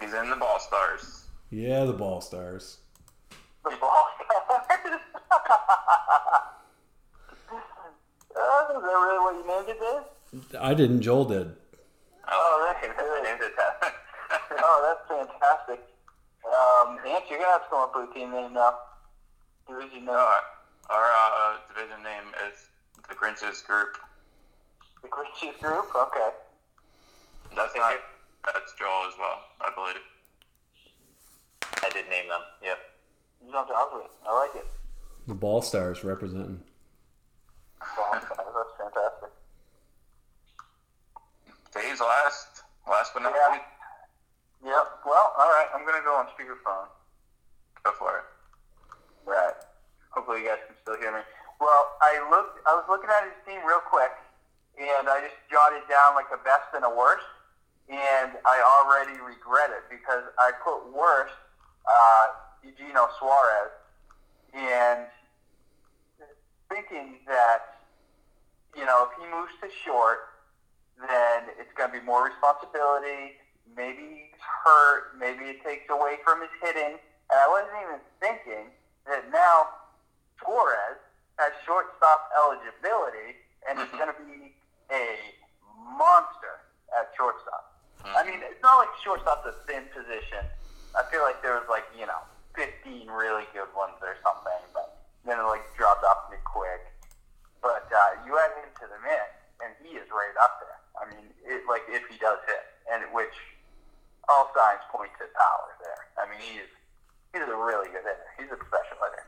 He's 0.00 0.14
in 0.14 0.30
the 0.30 0.36
Ball 0.36 0.58
Stars. 0.58 1.23
Yeah, 1.50 1.84
the 1.84 1.92
Ball 1.92 2.20
Stars. 2.20 2.78
The 3.64 3.76
ball 3.80 4.06
stars. 4.16 5.00
uh, 5.30 5.56
is 8.76 8.82
that 8.82 8.82
really 8.82 9.18
what 9.18 9.34
you 9.36 9.46
named 9.46 9.68
it, 9.68 9.78
Dave? 9.80 10.60
I 10.60 10.74
didn't. 10.74 11.00
Joel 11.02 11.24
did. 11.24 11.54
Oh, 12.28 12.74
that's 12.82 12.98
I 12.98 13.22
named 13.22 13.40
it 13.42 13.52
that. 13.56 13.94
Oh, 14.66 14.96
that's 15.08 15.08
fantastic. 15.08 15.80
Um, 16.44 16.98
Ant, 17.06 17.24
you're 17.28 17.38
gonna 17.38 17.50
have 17.52 17.64
to 17.64 17.68
come 17.70 17.80
up 17.80 17.92
with 17.94 18.10
a 18.10 18.14
team 18.14 18.30
name 18.32 18.52
now. 18.54 18.74
Division 19.68 20.04
name. 20.06 20.08
our 20.10 20.40
our 20.90 21.06
uh, 21.12 21.56
division 21.68 22.02
name 22.02 22.32
is 22.48 22.68
the 23.08 23.14
Grinches 23.14 23.64
Group. 23.66 23.96
The 25.02 25.08
Christian 25.08 25.52
group. 25.60 25.86
Okay. 25.94 26.30
That's 27.56 27.74
not. 27.76 27.94
That's 28.46 28.72
Joel 28.78 29.08
as 29.08 29.14
well, 29.18 29.40
I 29.60 29.70
believe. 29.74 30.02
I 31.84 31.90
did 31.90 32.08
name 32.08 32.28
them. 32.28 32.40
Yep. 32.62 32.78
You 33.44 33.52
jumped 33.52 33.70
out 33.70 33.90
of 33.92 34.00
it. 34.00 34.10
I 34.26 34.32
like 34.38 34.54
it. 34.56 34.66
The 35.26 35.34
Ball 35.34 35.60
Stars 35.60 36.02
representing. 36.04 36.60
Ball 37.96 38.20
stars. 38.24 38.52
That's 38.56 38.74
fantastic. 38.80 39.30
Dave's 41.74 42.00
last. 42.00 42.62
Last 42.88 43.12
but 43.12 43.22
not 43.22 43.34
Yeah. 43.34 43.52
least. 43.52 43.64
Yep. 44.64 44.86
Well, 45.04 45.34
all 45.36 45.48
right. 45.50 45.68
I'm 45.74 45.84
gonna 45.84 46.00
go 46.02 46.14
on 46.16 46.26
speakerphone. 46.28 46.88
Go 47.82 47.92
for 47.92 48.18
it. 48.18 48.24
Right. 49.28 49.54
Hopefully 50.10 50.42
you 50.42 50.48
guys 50.48 50.60
can 50.66 50.76
still 50.80 50.96
hear 50.96 51.12
me. 51.12 51.20
Well, 51.60 51.96
I 52.00 52.18
looked. 52.30 52.66
I 52.66 52.74
was 52.74 52.84
looking 52.88 53.10
at 53.10 53.24
his 53.24 53.34
team 53.46 53.60
real 53.66 53.80
quick, 53.80 54.12
and 54.78 55.08
I 55.08 55.20
just 55.20 55.36
jotted 55.50 55.82
down 55.88 56.14
like 56.14 56.30
a 56.32 56.38
best 56.38 56.72
and 56.74 56.84
a 56.84 56.90
worst, 56.90 57.24
and 57.88 58.32
I 58.46 58.56
already 58.62 59.20
regret 59.20 59.70
it 59.70 59.84
because 59.90 60.24
I 60.38 60.52
put 60.62 60.92
worst 60.92 61.34
uh, 61.86 62.26
Eugenio 62.62 63.08
Suarez, 63.18 63.72
and 64.54 65.06
thinking 66.68 67.20
that 67.26 67.84
you 68.76 68.84
know 68.84 69.08
if 69.08 69.12
he 69.20 69.26
moves 69.30 69.52
to 69.60 69.68
short, 69.84 70.34
then 71.00 71.50
it's 71.58 71.72
going 71.76 71.90
to 71.92 71.98
be 71.98 72.04
more 72.04 72.24
responsibility. 72.24 73.38
Maybe 73.76 74.30
he's 74.30 74.40
hurt. 74.64 75.18
Maybe 75.18 75.44
it 75.50 75.64
takes 75.64 75.88
away 75.90 76.18
from 76.24 76.40
his 76.40 76.50
hitting. 76.62 76.98
And 77.30 77.36
I 77.40 77.48
wasn't 77.48 77.74
even 77.82 78.00
thinking 78.20 78.70
that 79.06 79.24
now 79.32 79.68
Suarez 80.38 81.00
has 81.38 81.50
shortstop 81.66 82.30
eligibility 82.38 83.42
and 83.68 83.80
is 83.80 83.90
going 83.96 84.12
to 84.12 84.20
be 84.22 84.54
a 84.92 85.34
monster 85.98 86.62
at 86.94 87.10
shortstop. 87.16 87.74
I 88.04 88.22
mean, 88.22 88.40
it's 88.44 88.60
not 88.62 88.84
like 88.84 88.92
shortstop's 89.02 89.48
a 89.48 89.56
thin 89.66 89.88
position. 89.90 90.44
I 90.94 91.02
feel 91.10 91.22
like 91.26 91.42
there 91.42 91.58
was 91.58 91.66
like, 91.68 91.84
you 91.98 92.06
know, 92.06 92.22
15 92.54 93.10
really 93.10 93.46
good 93.50 93.70
ones 93.74 93.98
or 93.98 94.14
something, 94.22 94.62
but 94.70 95.02
then 95.26 95.42
it 95.42 95.46
like 95.46 95.66
dropped 95.74 96.06
off 96.06 96.30
pretty 96.30 96.42
quick. 96.46 96.86
But 97.58 97.90
uh, 97.90 98.22
you 98.22 98.38
add 98.38 98.54
him 98.62 98.70
to 98.78 98.86
the 98.86 98.98
mix, 99.02 99.26
and 99.58 99.74
he 99.82 99.98
is 99.98 100.06
right 100.14 100.36
up 100.38 100.62
there. 100.62 100.78
I 100.94 101.02
mean, 101.10 101.26
it, 101.42 101.66
like 101.66 101.82
if 101.90 102.06
he 102.06 102.16
does 102.22 102.38
hit, 102.46 102.64
and 102.92 103.02
which 103.10 103.34
all 104.28 104.52
signs 104.54 104.84
point 104.92 105.10
to 105.18 105.26
power 105.34 105.68
there. 105.82 106.02
I 106.16 106.30
mean, 106.30 106.40
he's 106.40 106.70
he's 107.32 107.42
a 107.42 107.58
really 107.58 107.90
good 107.90 108.06
hitter. 108.06 108.30
He's 108.38 108.52
a 108.52 108.60
special 108.60 108.96
hitter, 109.02 109.24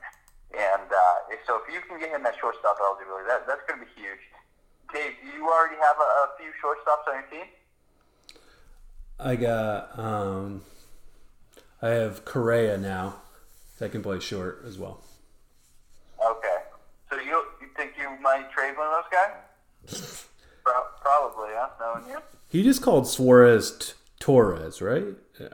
and 0.55 0.89
uh, 0.89 1.17
so 1.49 1.59
if 1.65 1.67
you 1.73 1.81
can 1.89 1.99
get 1.99 2.15
him 2.15 2.23
that 2.23 2.39
shortstop 2.39 2.79
eligibility, 2.79 3.27
that 3.27 3.49
that's 3.49 3.65
going 3.67 3.81
to 3.81 3.87
be 3.87 3.93
huge. 3.99 4.23
Dave, 4.95 5.19
do 5.19 5.27
you 5.35 5.43
already 5.51 5.77
have 5.83 5.99
a, 5.99 6.09
a 6.25 6.27
few 6.39 6.53
shortstops 6.63 7.05
on 7.11 7.15
your 7.19 7.29
team? 7.33 7.49
I 9.19 9.35
got 9.35 9.99
um, 9.99 10.63
I 11.83 11.89
have 11.91 12.25
Correa 12.25 12.79
now. 12.79 13.17
That 13.79 13.93
can 13.93 14.03
play 14.03 14.21
short 14.21 14.63
as 14.67 14.79
well. 14.79 15.03
Okay, 16.25 16.57
so 17.11 17.17
you 17.17 17.43
you 17.61 17.69
think 17.77 17.93
you 18.01 18.09
might 18.23 18.51
trade 18.51 18.75
one 18.77 18.87
of 18.87 18.95
those 18.95 19.13
guys? 19.13 20.27
Pro- 20.65 20.83
probably, 21.03 21.51
huh? 21.53 21.69
Knowing 21.79 22.09
you. 22.11 22.19
He 22.49 22.63
just 22.63 22.81
called 22.83 23.07
Suarez 23.07 23.77
t- 23.79 23.93
Torres, 24.19 24.81
right? 24.81 25.05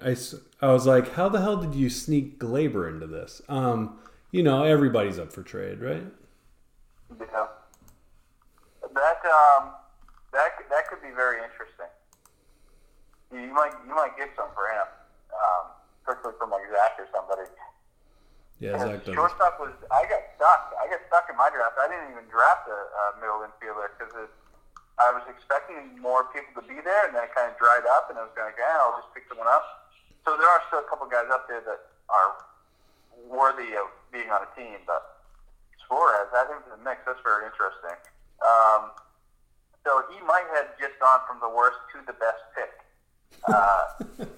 I, 0.00 0.16
I 0.60 0.72
was 0.72 0.86
like, 0.86 1.14
how 1.14 1.28
the 1.28 1.40
hell 1.40 1.56
did 1.56 1.74
you 1.74 1.90
sneak 1.90 2.38
Gleyber 2.38 2.88
into 2.88 3.08
this? 3.08 3.42
Um, 3.48 3.98
you 4.30 4.44
know, 4.44 4.62
everybody's 4.62 5.18
up 5.18 5.32
for 5.32 5.42
trade, 5.42 5.80
right? 5.80 6.04
Yeah. 7.20 7.46
That 8.94 9.20
um, 9.26 9.70
that 10.32 10.56
could- 10.56 10.70
that 10.70 10.88
could 10.88 11.02
be 11.02 11.10
very 11.10 11.42
interesting. 11.42 11.86
You 13.32 13.52
might 13.52 13.72
you 13.88 13.94
might 13.96 14.16
get 14.16 14.30
some 14.36 14.48
for 14.54 14.68
him, 14.68 14.86
um, 15.32 15.71
especially 16.12 16.36
from 16.36 16.52
like 16.52 16.68
Zach 16.68 17.00
or 17.00 17.08
somebody. 17.08 17.48
Yeah, 18.60 18.78
Zach 18.78 19.02
does. 19.02 19.16
shortstop 19.16 19.58
was 19.58 19.72
I 19.88 20.04
got 20.06 20.22
stuck. 20.36 20.76
I 20.76 20.86
got 20.86 21.00
stuck 21.08 21.26
in 21.32 21.36
my 21.40 21.48
draft. 21.48 21.80
I 21.80 21.88
didn't 21.88 22.12
even 22.12 22.28
draft 22.28 22.68
a, 22.68 22.76
a 22.76 23.02
middle 23.18 23.40
infielder 23.42 23.90
because 23.96 24.28
I 25.00 25.08
was 25.10 25.24
expecting 25.26 25.96
more 25.98 26.28
people 26.30 26.60
to 26.60 26.64
be 26.68 26.78
there, 26.84 27.08
and 27.08 27.16
then 27.16 27.24
it 27.24 27.32
kind 27.34 27.50
of 27.50 27.56
dried 27.56 27.88
up, 27.96 28.12
and 28.12 28.20
I 28.20 28.28
was 28.28 28.34
going, 28.36 28.52
"Yeah, 28.54 28.76
I'll 28.76 29.00
just 29.00 29.10
pick 29.16 29.24
someone 29.26 29.48
up." 29.48 29.90
So 30.22 30.36
there 30.38 30.46
are 30.46 30.62
still 30.70 30.84
a 30.84 30.88
couple 30.92 31.08
guys 31.10 31.26
up 31.32 31.50
there 31.50 31.64
that 31.64 31.80
are 32.06 32.30
worthy 33.26 33.74
of 33.74 33.90
being 34.14 34.30
on 34.30 34.46
a 34.46 34.50
team, 34.54 34.78
but 34.86 35.24
Suarez, 35.88 36.30
him 36.30 36.62
to 36.68 36.78
the 36.78 36.82
mix. 36.84 37.02
That's 37.02 37.18
very 37.26 37.48
interesting. 37.48 37.98
Um, 38.44 38.94
so 39.82 40.06
he 40.14 40.22
might 40.22 40.46
have 40.54 40.70
just 40.78 40.94
gone 41.02 41.26
from 41.26 41.42
the 41.42 41.50
worst 41.50 41.82
to 41.94 41.98
the 42.06 42.14
best 42.14 42.42
pick 42.54 42.70
uh, 43.50 43.82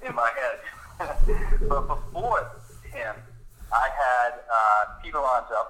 in 0.00 0.14
my 0.16 0.32
head. 0.32 0.64
but 1.68 1.82
before 1.88 2.50
him, 2.90 3.14
I 3.72 3.88
had 3.90 4.32
uh, 4.46 5.02
Pete 5.02 5.14
Alonso. 5.14 5.66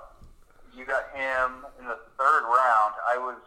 You 0.76 0.84
got 0.84 1.08
him 1.14 1.64
in 1.80 1.86
the 1.86 1.98
third 2.18 2.42
round. 2.44 2.94
I 3.08 3.16
was, 3.16 3.38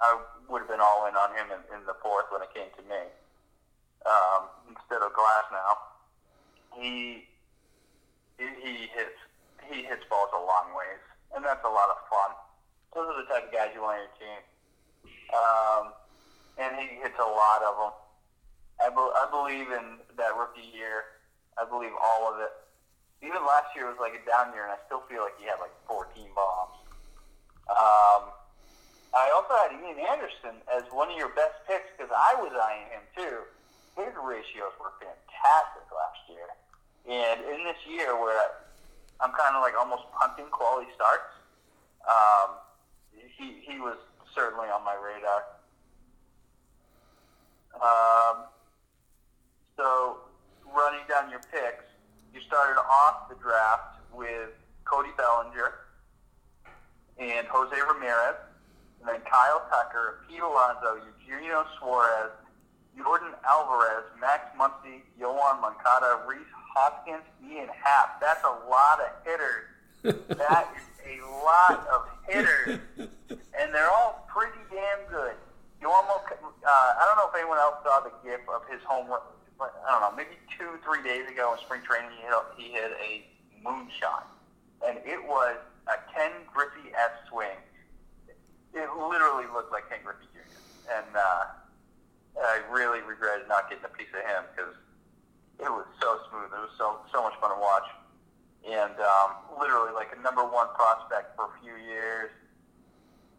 I 0.00 0.20
would 0.48 0.60
have 0.60 0.68
been 0.68 0.80
all 0.80 1.06
in 1.08 1.16
on 1.16 1.30
him 1.34 1.50
in, 1.50 1.60
in 1.74 1.86
the 1.86 1.96
fourth 2.02 2.26
when 2.30 2.42
it 2.42 2.52
came 2.54 2.70
to 2.76 2.82
me 2.86 3.10
um, 4.06 4.46
instead 4.68 5.02
of 5.02 5.12
Glasnow. 5.12 5.74
He 6.76 7.24
he 8.38 8.46
he 8.62 8.74
hits 8.92 9.18
he 9.70 9.82
hits 9.82 10.04
balls 10.10 10.30
a 10.34 10.42
long 10.42 10.74
ways, 10.76 11.02
and 11.34 11.44
that's 11.44 11.64
a 11.64 11.70
lot 11.70 11.88
of 11.90 11.98
fun. 12.10 12.30
Those 12.94 13.08
are 13.10 13.18
the 13.22 13.28
type 13.28 13.48
of 13.48 13.52
guys 13.52 13.70
you 13.74 13.82
want 13.82 13.98
on 13.98 14.06
your 14.06 14.14
team. 14.20 14.40
Um, 15.34 15.84
and 16.58 16.70
he 16.78 17.02
hits 17.02 17.18
a 17.18 17.26
lot 17.26 17.62
of 17.66 17.74
them. 17.78 17.94
I, 18.82 18.90
be- 18.90 19.14
I 19.14 19.26
believe 19.30 19.70
in 19.70 19.98
that 20.16 20.32
rookie 20.36 20.70
year. 20.74 21.20
I 21.58 21.64
believe 21.64 21.94
all 21.94 22.32
of 22.32 22.40
it. 22.40 22.50
Even 23.22 23.40
last 23.46 23.72
year 23.74 23.86
was 23.86 23.96
like 24.00 24.12
a 24.12 24.22
down 24.26 24.52
year, 24.52 24.66
and 24.66 24.74
I 24.74 24.80
still 24.86 25.00
feel 25.08 25.22
like 25.22 25.38
he 25.38 25.46
had 25.46 25.56
like 25.62 25.72
14 25.88 26.10
bombs. 26.34 26.76
Um, 27.70 28.34
I 29.14 29.30
also 29.32 29.54
had 29.54 29.72
Ian 29.72 29.96
Anderson 30.10 30.60
as 30.68 30.82
one 30.90 31.08
of 31.08 31.16
your 31.16 31.30
best 31.32 31.54
picks 31.64 31.88
because 31.96 32.10
I 32.12 32.34
was 32.36 32.52
eyeing 32.52 32.90
him 32.90 33.04
too. 33.14 33.36
His 33.96 34.12
ratios 34.18 34.74
were 34.82 34.92
fantastic 34.98 35.86
last 35.88 36.20
year, 36.26 36.50
and 37.06 37.38
in 37.46 37.64
this 37.64 37.78
year 37.86 38.18
where 38.18 38.36
I'm 39.22 39.30
kind 39.32 39.54
of 39.54 39.62
like 39.62 39.78
almost 39.78 40.02
punting 40.12 40.50
quality 40.50 40.90
starts, 40.98 41.30
um, 42.04 42.58
he 43.38 43.62
he 43.62 43.78
was 43.78 43.96
certainly 44.34 44.66
on 44.66 44.82
my 44.84 44.98
radar. 44.98 45.46
Um, 47.78 48.50
so 49.76 50.18
running 50.74 51.04
down 51.08 51.30
your 51.30 51.40
picks, 51.50 51.84
you 52.32 52.40
started 52.46 52.80
off 52.80 53.28
the 53.28 53.36
draft 53.36 53.98
with 54.12 54.50
Cody 54.84 55.10
Bellinger 55.16 55.74
and 57.18 57.46
Jose 57.46 57.76
Ramirez, 57.88 58.36
and 59.00 59.08
then 59.08 59.20
Kyle 59.30 59.62
Tucker, 59.70 60.24
Pete 60.28 60.40
Alonso, 60.40 60.98
Eugenio 61.28 61.64
Suarez, 61.78 62.32
Yordan 62.98 63.34
Alvarez, 63.46 64.04
Max 64.20 64.46
Muncy, 64.58 65.02
Yoan 65.20 65.60
Moncada, 65.60 66.22
Rhys 66.26 66.46
Hoskins, 66.74 67.22
Ian 67.42 67.68
Happ. 67.68 68.20
That's 68.20 68.42
a 68.44 68.68
lot 68.70 69.00
of 69.00 69.10
hitters. 69.24 69.66
that 70.38 70.68
is 70.76 71.18
a 71.18 71.44
lot 71.44 71.86
of 71.88 72.02
hitters, 72.28 72.78
and 72.98 73.72
they're 73.72 73.90
all 73.90 74.26
pretty 74.28 74.58
damn 74.70 75.08
good. 75.08 75.34
You 75.80 75.90
almost, 75.90 76.32
uh, 76.32 76.68
I 76.68 77.04
don't 77.06 77.16
know 77.16 77.28
if 77.28 77.36
anyone 77.36 77.58
else 77.58 77.76
saw 77.84 78.00
the 78.00 78.12
gif 78.22 78.40
of 78.48 78.62
his 78.70 78.82
home 78.84 79.08
run. 79.08 79.20
I 79.60 79.70
don't 79.86 80.02
know, 80.02 80.14
maybe 80.16 80.36
two, 80.58 80.78
three 80.82 81.02
days 81.02 81.30
ago 81.30 81.54
in 81.54 81.58
spring 81.60 81.82
training, 81.86 82.10
he 82.16 82.22
hit, 82.26 82.34
he 82.56 82.66
hit 82.72 82.90
a 82.98 83.10
moonshot, 83.62 84.26
and 84.86 84.98
it 85.06 85.22
was 85.22 85.56
a 85.86 85.96
Ken 86.12 86.32
Griffey-esque 86.52 87.28
swing. 87.30 87.58
It 88.74 88.88
literally 88.98 89.46
looked 89.54 89.70
like 89.70 89.88
Ken 89.88 90.02
Griffey 90.02 90.26
Jr. 90.34 90.58
And 90.90 91.10
uh, 91.14 91.44
I 92.42 92.60
really 92.70 93.00
regretted 93.06 93.46
not 93.48 93.70
getting 93.70 93.84
a 93.84 93.94
piece 93.94 94.10
of 94.10 94.26
him 94.26 94.42
because 94.50 94.74
it 95.62 95.70
was 95.70 95.86
so 96.02 96.18
smooth. 96.28 96.50
It 96.50 96.62
was 96.66 96.74
so 96.76 96.98
so 97.14 97.22
much 97.22 97.38
fun 97.38 97.54
to 97.54 97.60
watch, 97.60 97.86
and 98.66 98.98
um, 98.98 99.30
literally 99.54 99.94
like 99.94 100.10
a 100.10 100.20
number 100.20 100.42
one 100.42 100.66
prospect 100.74 101.36
for 101.36 101.54
a 101.54 101.54
few 101.62 101.78
years. 101.78 102.30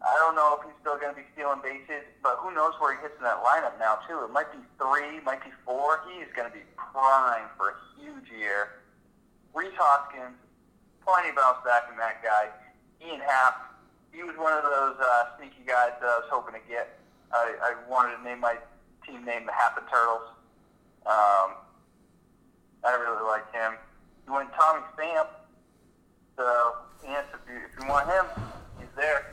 I 0.04 0.14
don't 0.20 0.36
know 0.36 0.58
if 0.60 0.66
he's 0.68 0.76
still 0.80 1.00
going 1.00 1.14
to 1.14 1.18
be 1.18 1.26
stealing 1.32 1.60
bases, 1.64 2.04
but 2.22 2.36
who 2.40 2.52
knows 2.52 2.76
where 2.78 2.94
he 2.94 3.00
hits 3.00 3.16
in 3.16 3.24
that 3.24 3.40
lineup 3.40 3.78
now 3.80 3.98
too. 4.04 4.20
It 4.24 4.32
might 4.32 4.52
be 4.52 4.60
three, 4.76 5.20
might 5.24 5.42
be 5.42 5.50
four. 5.64 6.04
He 6.10 6.20
is 6.20 6.28
going 6.36 6.48
to 6.48 6.54
be 6.54 6.62
primed 6.76 7.50
for 7.56 7.74
a 7.74 7.76
huge 7.96 8.28
year. 8.28 8.84
Rhys 9.54 9.72
Hoskins, 9.74 10.36
plenty 11.00 11.32
bounce 11.32 11.64
back 11.64 11.88
in 11.90 11.96
that 11.96 12.20
guy. 12.20 12.52
Ian 13.00 13.20
Happ, 13.20 13.72
he 14.12 14.22
was 14.22 14.36
one 14.36 14.52
of 14.52 14.64
those 14.64 14.96
uh, 15.00 15.36
sneaky 15.38 15.64
guys 15.66 15.96
that 16.00 16.08
I 16.08 16.16
was 16.20 16.28
hoping 16.30 16.54
to 16.54 16.64
get. 16.68 16.98
I, 17.32 17.56
I 17.60 17.90
wanted 17.90 18.16
to 18.16 18.22
name 18.22 18.40
my 18.40 18.56
team 19.06 19.24
name 19.24 19.46
the 19.46 19.52
Happen 19.52 19.84
Turtles. 19.90 20.28
Um, 21.06 21.56
I 22.84 22.94
really 23.00 23.24
like 23.24 23.50
him. 23.52 23.74
You 24.26 24.34
went 24.34 24.50
Tommy 24.54 24.82
Stamp, 24.94 25.28
so 26.36 26.76
yes, 27.04 27.24
if 27.32 27.40
you, 27.48 27.60
if 27.64 27.72
you 27.80 27.88
want 27.88 28.08
him, 28.08 28.26
he's 28.78 28.88
there. 28.96 29.32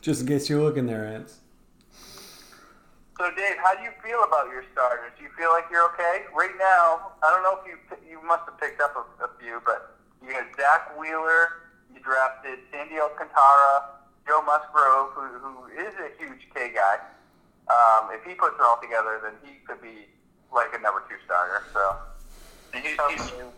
Just 0.00 0.22
in 0.22 0.26
case 0.26 0.48
you're 0.48 0.62
looking 0.62 0.86
there, 0.86 1.04
Antz. 1.06 1.38
So 3.18 3.28
Dave, 3.36 3.56
how 3.62 3.74
do 3.76 3.82
you 3.82 3.90
feel 4.02 4.24
about 4.24 4.46
your 4.48 4.64
starters? 4.72 5.12
Do 5.18 5.24
you 5.24 5.30
feel 5.36 5.50
like 5.50 5.64
you're 5.70 5.84
okay 5.92 6.24
right 6.34 6.56
now? 6.58 7.12
I 7.22 7.28
don't 7.30 7.42
know 7.44 7.60
if 7.60 7.68
you 7.68 7.76
you 8.08 8.22
must 8.26 8.48
have 8.48 8.58
picked 8.58 8.80
up 8.80 8.96
a, 8.96 9.24
a 9.24 9.28
few, 9.38 9.60
but 9.66 9.98
you 10.24 10.32
got 10.32 10.44
Zack 10.56 10.98
Wheeler. 10.98 11.68
You 11.92 12.00
drafted 12.00 12.60
Sandy 12.72 12.96
Alcantara, 12.98 14.00
Joe 14.26 14.40
Musgrove, 14.40 15.12
who 15.12 15.26
who 15.36 15.66
is 15.76 15.92
a 16.00 16.08
huge 16.18 16.48
K 16.54 16.72
guy. 16.74 16.96
Um, 17.68 18.08
if 18.12 18.24
he 18.24 18.32
puts 18.34 18.54
it 18.56 18.62
all 18.64 18.78
together, 18.80 19.20
then 19.22 19.32
he 19.44 19.58
could 19.68 19.82
be 19.82 20.08
like 20.52 20.68
a 20.74 20.80
number 20.80 21.04
two 21.08 21.16
starter. 21.26 21.62
So 21.74 21.96
And 22.72 22.82
he, 22.82 22.96
he's 23.10 23.32
me- 23.32 23.52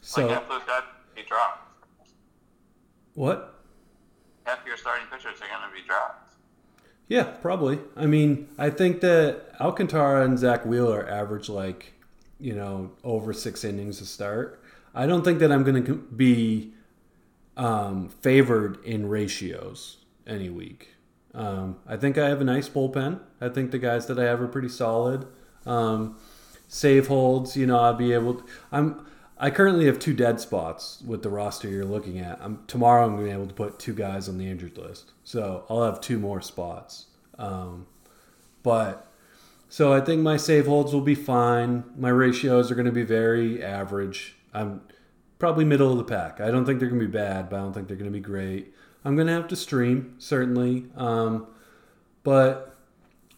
So 0.00 0.22
like 0.28 0.30
half 0.30 0.48
those 0.48 0.62
guys 0.64 0.82
dropped. 1.26 1.58
what? 3.14 3.61
Half 4.44 4.66
your 4.66 4.76
starting 4.76 5.06
pitchers 5.10 5.40
are 5.40 5.48
going 5.48 5.68
to 5.68 5.74
be 5.74 5.86
dropped. 5.86 6.34
Yeah, 7.08 7.24
probably. 7.24 7.78
I 7.96 8.06
mean, 8.06 8.48
I 8.58 8.70
think 8.70 9.00
that 9.00 9.42
Alcantara 9.60 10.24
and 10.24 10.38
Zack 10.38 10.64
Wheeler 10.64 11.08
average 11.08 11.48
like, 11.48 11.92
you 12.40 12.54
know, 12.54 12.92
over 13.04 13.32
six 13.32 13.64
innings 13.64 13.98
to 13.98 14.06
start. 14.06 14.62
I 14.94 15.06
don't 15.06 15.22
think 15.22 15.38
that 15.40 15.52
I'm 15.52 15.62
going 15.62 15.84
to 15.84 15.94
be 15.94 16.72
um, 17.56 18.08
favored 18.08 18.82
in 18.84 19.08
ratios 19.08 19.98
any 20.26 20.50
week. 20.50 20.94
Um, 21.34 21.78
I 21.86 21.96
think 21.96 22.18
I 22.18 22.28
have 22.28 22.40
a 22.40 22.44
nice 22.44 22.68
bullpen. 22.68 23.20
I 23.40 23.48
think 23.48 23.70
the 23.70 23.78
guys 23.78 24.06
that 24.06 24.18
I 24.18 24.24
have 24.24 24.40
are 24.40 24.48
pretty 24.48 24.68
solid. 24.68 25.26
Um, 25.64 26.16
save 26.68 27.06
holds, 27.08 27.56
you 27.56 27.66
know, 27.66 27.78
I'll 27.78 27.94
be 27.94 28.12
able. 28.12 28.34
To, 28.34 28.44
I'm. 28.70 29.06
I 29.42 29.50
currently 29.50 29.86
have 29.86 29.98
two 29.98 30.14
dead 30.14 30.40
spots 30.40 31.02
with 31.04 31.22
the 31.22 31.28
roster 31.28 31.68
you're 31.68 31.84
looking 31.84 32.18
at. 32.18 32.38
I'm, 32.40 32.62
tomorrow, 32.66 33.04
I'm 33.04 33.16
going 33.16 33.24
to 33.24 33.28
be 33.28 33.34
able 33.34 33.48
to 33.48 33.54
put 33.54 33.78
two 33.78 33.92
guys 33.92 34.28
on 34.28 34.38
the 34.38 34.48
injured 34.48 34.78
list, 34.78 35.12
so 35.24 35.66
I'll 35.68 35.82
have 35.82 36.00
two 36.00 36.18
more 36.18 36.40
spots. 36.40 37.06
Um, 37.38 37.86
but 38.62 39.12
so 39.68 39.92
I 39.92 40.00
think 40.00 40.22
my 40.22 40.36
save 40.36 40.66
holds 40.66 40.94
will 40.94 41.00
be 41.00 41.14
fine. 41.14 41.84
My 41.98 42.10
ratios 42.10 42.70
are 42.70 42.74
going 42.74 42.86
to 42.86 42.92
be 42.92 43.02
very 43.02 43.62
average. 43.62 44.36
I'm 44.54 44.80
probably 45.38 45.64
middle 45.64 45.90
of 45.90 45.98
the 45.98 46.04
pack. 46.04 46.40
I 46.40 46.50
don't 46.50 46.64
think 46.64 46.78
they're 46.78 46.88
going 46.88 47.00
to 47.00 47.06
be 47.06 47.12
bad, 47.12 47.50
but 47.50 47.56
I 47.56 47.60
don't 47.60 47.72
think 47.72 47.88
they're 47.88 47.96
going 47.96 48.12
to 48.12 48.16
be 48.16 48.20
great. 48.20 48.72
I'm 49.04 49.16
gonna 49.16 49.32
have 49.32 49.48
to 49.48 49.56
stream 49.56 50.14
certainly, 50.18 50.86
um, 50.96 51.46
but 52.22 52.76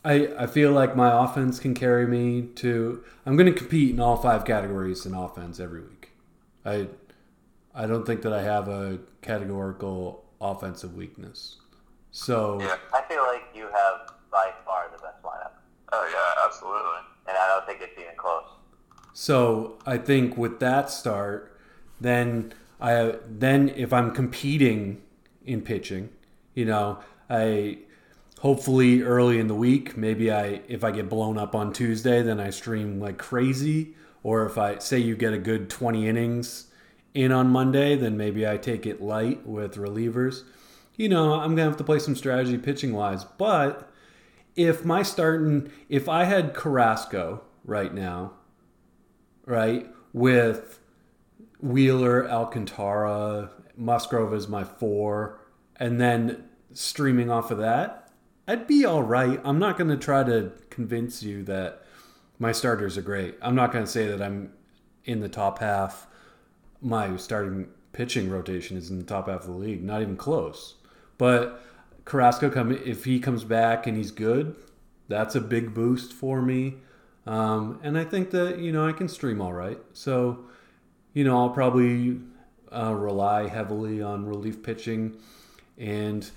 I 0.04 0.28
I 0.38 0.46
feel 0.46 0.72
like 0.72 0.94
my 0.94 1.24
offense 1.24 1.58
can 1.58 1.74
carry 1.74 2.06
me 2.06 2.42
to. 2.56 3.02
I'm 3.24 3.36
gonna 3.36 3.52
compete 3.52 3.94
in 3.94 4.00
all 4.00 4.16
five 4.16 4.44
categories 4.44 5.06
in 5.06 5.14
offense 5.14 5.58
every 5.58 5.80
week. 5.80 5.93
I 6.64 6.88
I 7.74 7.86
don't 7.86 8.06
think 8.06 8.22
that 8.22 8.32
I 8.32 8.42
have 8.42 8.68
a 8.68 8.98
categorical 9.22 10.24
offensive 10.40 10.94
weakness. 10.94 11.56
So 12.10 12.60
Yeah, 12.60 12.76
I 12.92 13.02
feel 13.02 13.22
like 13.22 13.42
you 13.54 13.64
have 13.64 14.14
by 14.30 14.52
far 14.64 14.88
the 14.92 14.98
best 15.02 15.22
lineup, 15.22 15.52
Oh 15.92 16.08
yeah, 16.10 16.44
absolutely. 16.44 17.00
and 17.28 17.36
I 17.36 17.48
don't 17.48 17.66
think 17.66 17.80
it's 17.82 17.98
even 18.00 18.16
close. 18.16 18.44
So 19.12 19.78
I 19.86 19.96
think 19.98 20.36
with 20.36 20.60
that 20.60 20.90
start, 20.90 21.58
then 22.00 22.52
I 22.80 23.14
then 23.28 23.68
if 23.70 23.92
I'm 23.92 24.10
competing 24.12 25.02
in 25.44 25.62
pitching, 25.62 26.10
you 26.54 26.64
know, 26.64 26.98
I 27.30 27.78
hopefully 28.40 29.02
early 29.02 29.38
in 29.38 29.46
the 29.46 29.54
week, 29.54 29.96
maybe 29.96 30.30
I 30.30 30.60
if 30.68 30.84
I 30.84 30.90
get 30.90 31.08
blown 31.08 31.38
up 31.38 31.54
on 31.54 31.72
Tuesday, 31.72 32.22
then 32.22 32.40
I 32.40 32.50
stream 32.50 33.00
like 33.00 33.18
crazy. 33.18 33.94
Or 34.24 34.44
if 34.44 34.58
I 34.58 34.78
say 34.78 34.98
you 34.98 35.14
get 35.14 35.32
a 35.32 35.38
good 35.38 35.70
20 35.70 36.08
innings 36.08 36.66
in 37.14 37.30
on 37.30 37.48
Monday, 37.50 37.94
then 37.94 38.16
maybe 38.16 38.48
I 38.48 38.56
take 38.56 38.86
it 38.86 39.00
light 39.00 39.46
with 39.46 39.76
relievers. 39.76 40.42
You 40.96 41.08
know, 41.08 41.34
I'm 41.34 41.50
gonna 41.54 41.68
have 41.68 41.76
to 41.76 41.84
play 41.84 42.00
some 42.00 42.16
strategy 42.16 42.58
pitching 42.58 42.92
wise, 42.92 43.22
but 43.24 43.88
if 44.56 44.84
my 44.84 45.02
starting 45.02 45.70
if 45.88 46.08
I 46.08 46.24
had 46.24 46.54
Carrasco 46.54 47.42
right 47.64 47.94
now, 47.94 48.32
right, 49.46 49.88
with 50.12 50.80
Wheeler, 51.60 52.28
Alcantara, 52.28 53.50
Musgrove 53.76 54.32
as 54.32 54.48
my 54.48 54.64
four, 54.64 55.40
and 55.76 56.00
then 56.00 56.44
streaming 56.72 57.30
off 57.30 57.50
of 57.50 57.58
that, 57.58 58.10
I'd 58.46 58.66
be 58.66 58.84
all 58.84 59.02
right. 59.02 59.40
I'm 59.44 59.58
not 59.58 59.78
going 59.78 59.90
to 59.90 59.96
try 59.96 60.22
to 60.24 60.52
convince 60.70 61.22
you 61.22 61.42
that 61.44 61.83
my 62.44 62.52
starters 62.52 62.98
are 62.98 63.02
great. 63.02 63.38
I'm 63.40 63.54
not 63.54 63.72
going 63.72 63.86
to 63.86 63.90
say 63.90 64.06
that 64.06 64.20
I'm 64.20 64.52
in 65.06 65.20
the 65.20 65.30
top 65.30 65.60
half. 65.60 66.06
My 66.82 67.16
starting 67.16 67.68
pitching 67.92 68.28
rotation 68.28 68.76
is 68.76 68.90
in 68.90 68.98
the 68.98 69.04
top 69.04 69.30
half 69.30 69.40
of 69.40 69.46
the 69.46 69.52
league, 69.52 69.82
not 69.82 70.02
even 70.02 70.18
close. 70.18 70.74
But 71.16 71.64
Carrasco 72.04 72.50
come 72.50 72.70
if 72.70 73.06
he 73.06 73.18
comes 73.18 73.44
back 73.44 73.86
and 73.86 73.96
he's 73.96 74.10
good, 74.10 74.56
that's 75.08 75.34
a 75.34 75.40
big 75.40 75.72
boost 75.72 76.12
for 76.12 76.42
me. 76.42 76.74
Um, 77.26 77.80
and 77.82 77.96
I 77.96 78.04
think 78.04 78.30
that 78.32 78.58
you 78.58 78.72
know 78.72 78.86
I 78.86 78.92
can 78.92 79.08
stream 79.08 79.40
all 79.40 79.54
right. 79.54 79.78
So 79.94 80.44
you 81.14 81.24
know 81.24 81.38
I'll 81.38 81.48
probably 81.48 82.20
uh, 82.70 82.92
rely 82.92 83.48
heavily 83.48 84.02
on 84.02 84.26
relief 84.26 84.62
pitching 84.62 85.16
and 85.78 86.30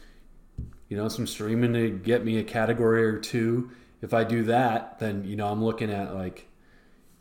you 0.87 0.95
know 0.95 1.09
some 1.09 1.27
streaming 1.27 1.73
to 1.73 1.89
get 1.89 2.23
me 2.23 2.37
a 2.37 2.45
category 2.45 3.03
or 3.03 3.19
two. 3.19 3.71
If 4.01 4.14
I 4.14 4.24
do 4.24 4.43
that, 4.43 5.00
then 5.00 5.24
you 5.24 5.35
know 5.35 5.48
I'm 5.48 5.64
looking 5.64 5.90
at 5.92 6.14
like 6.14 6.48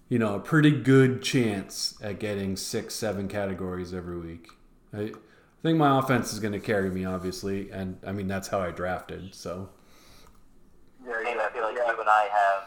you 0.08 0.18
know 0.18 0.34
a 0.34 0.40
pretty 0.40 0.70
good 0.70 1.22
chance 1.22 1.98
at 2.02 2.18
getting 2.20 2.56
six, 2.56 2.94
seven 2.94 3.28
categories 3.28 3.94
every 3.94 4.18
week. 4.18 4.48
I, 4.94 5.00
I 5.00 5.12
think 5.62 5.78
my 5.78 5.98
offense 5.98 6.32
is 6.32 6.38
going 6.38 6.52
to 6.52 6.60
carry 6.60 6.90
me, 6.90 7.04
obviously, 7.04 7.70
and 7.70 7.98
I 8.06 8.12
mean 8.12 8.28
that's 8.28 8.48
how 8.48 8.60
I 8.60 8.70
drafted. 8.70 9.34
So 9.34 9.70
Yeah, 11.04 11.12
I 11.12 11.50
feel 11.52 11.62
like 11.62 11.76
yeah. 11.76 11.92
you 11.92 12.00
and 12.00 12.08
I 12.08 12.28
have 12.32 12.62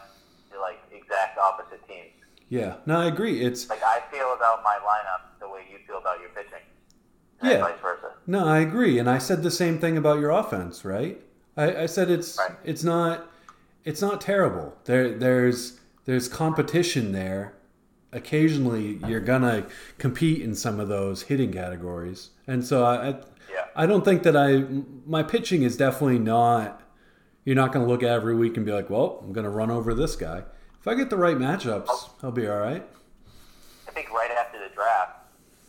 the 0.52 0.58
like 0.58 0.78
exact 0.92 1.38
opposite 1.38 1.86
teams. 1.88 2.12
yeah, 2.48 2.76
no, 2.86 3.00
I 3.00 3.06
agree. 3.06 3.42
It's 3.42 3.68
Like 3.68 3.82
I 3.84 4.00
feel 4.10 4.32
about 4.34 4.62
my 4.64 4.78
lineup 4.84 5.38
the 5.40 5.48
way 5.48 5.60
you 5.70 5.78
feel 5.86 5.98
about 5.98 6.20
your 6.20 6.30
pitching, 6.30 6.64
and 7.40 7.50
Yeah. 7.50 7.60
vice 7.60 7.80
versa. 7.80 8.12
No, 8.26 8.46
I 8.46 8.58
agree, 8.58 8.98
and 8.98 9.08
I 9.08 9.18
said 9.18 9.42
the 9.42 9.50
same 9.50 9.78
thing 9.78 9.96
about 9.96 10.18
your 10.20 10.30
offense, 10.30 10.84
right? 10.84 11.20
I, 11.56 11.82
I 11.82 11.86
said 11.86 12.10
it's 12.10 12.36
Right. 12.38 12.56
it's 12.64 12.84
not 12.84 13.26
it's 13.84 14.02
not 14.02 14.20
terrible. 14.20 14.76
There 14.84 15.16
there's 15.16 15.80
there's 16.04 16.28
competition 16.28 17.12
there. 17.12 17.54
Occasionally, 18.12 18.98
you're 19.06 19.20
gonna 19.20 19.66
compete 19.98 20.42
in 20.42 20.54
some 20.54 20.80
of 20.80 20.88
those 20.88 21.22
hitting 21.22 21.52
categories, 21.52 22.30
and 22.46 22.64
so 22.64 22.84
I 22.84 22.94
I, 22.94 23.08
Yeah. 23.50 23.64
I 23.76 23.86
don't 23.86 24.04
think 24.04 24.22
that 24.24 24.36
I 24.36 24.64
my 25.06 25.22
pitching 25.22 25.62
is 25.62 25.76
definitely 25.76 26.18
not. 26.18 26.82
You're 27.44 27.56
not 27.56 27.72
gonna 27.72 27.86
look 27.86 28.02
at 28.02 28.10
every 28.10 28.34
week 28.34 28.56
and 28.56 28.66
be 28.66 28.72
like, 28.72 28.90
well, 28.90 29.20
I'm 29.22 29.32
gonna 29.32 29.50
run 29.50 29.70
over 29.70 29.94
this 29.94 30.16
guy. 30.16 30.42
If 30.80 30.88
I 30.88 30.94
get 30.94 31.10
the 31.10 31.16
right 31.16 31.36
matchups, 31.36 32.10
I'll 32.22 32.32
be 32.32 32.48
all 32.48 32.58
right. 32.58 32.86
I 33.86 33.90
think 33.92 34.10
right 34.10 34.30
after 34.30 34.58
the 34.58 34.74
draft, 34.74 35.18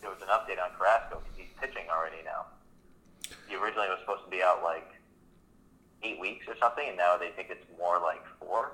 there 0.01 0.09
was 0.09 0.21
an 0.21 0.29
update 0.29 0.61
on 0.61 0.69
Carrasco 0.77 1.21
because 1.21 1.37
he's 1.37 1.53
pitching 1.59 1.83
already 1.89 2.23
now. 2.25 2.45
He 3.47 3.55
originally 3.55 3.89
was 3.89 3.99
supposed 3.99 4.23
to 4.23 4.29
be 4.29 4.41
out 4.41 4.63
like 4.63 4.87
eight 6.03 6.19
weeks 6.19 6.45
or 6.47 6.55
something, 6.59 6.85
and 6.87 6.97
now 6.97 7.17
they 7.17 7.29
think 7.29 7.49
it's 7.51 7.65
more 7.77 7.99
like 7.99 8.21
four. 8.39 8.71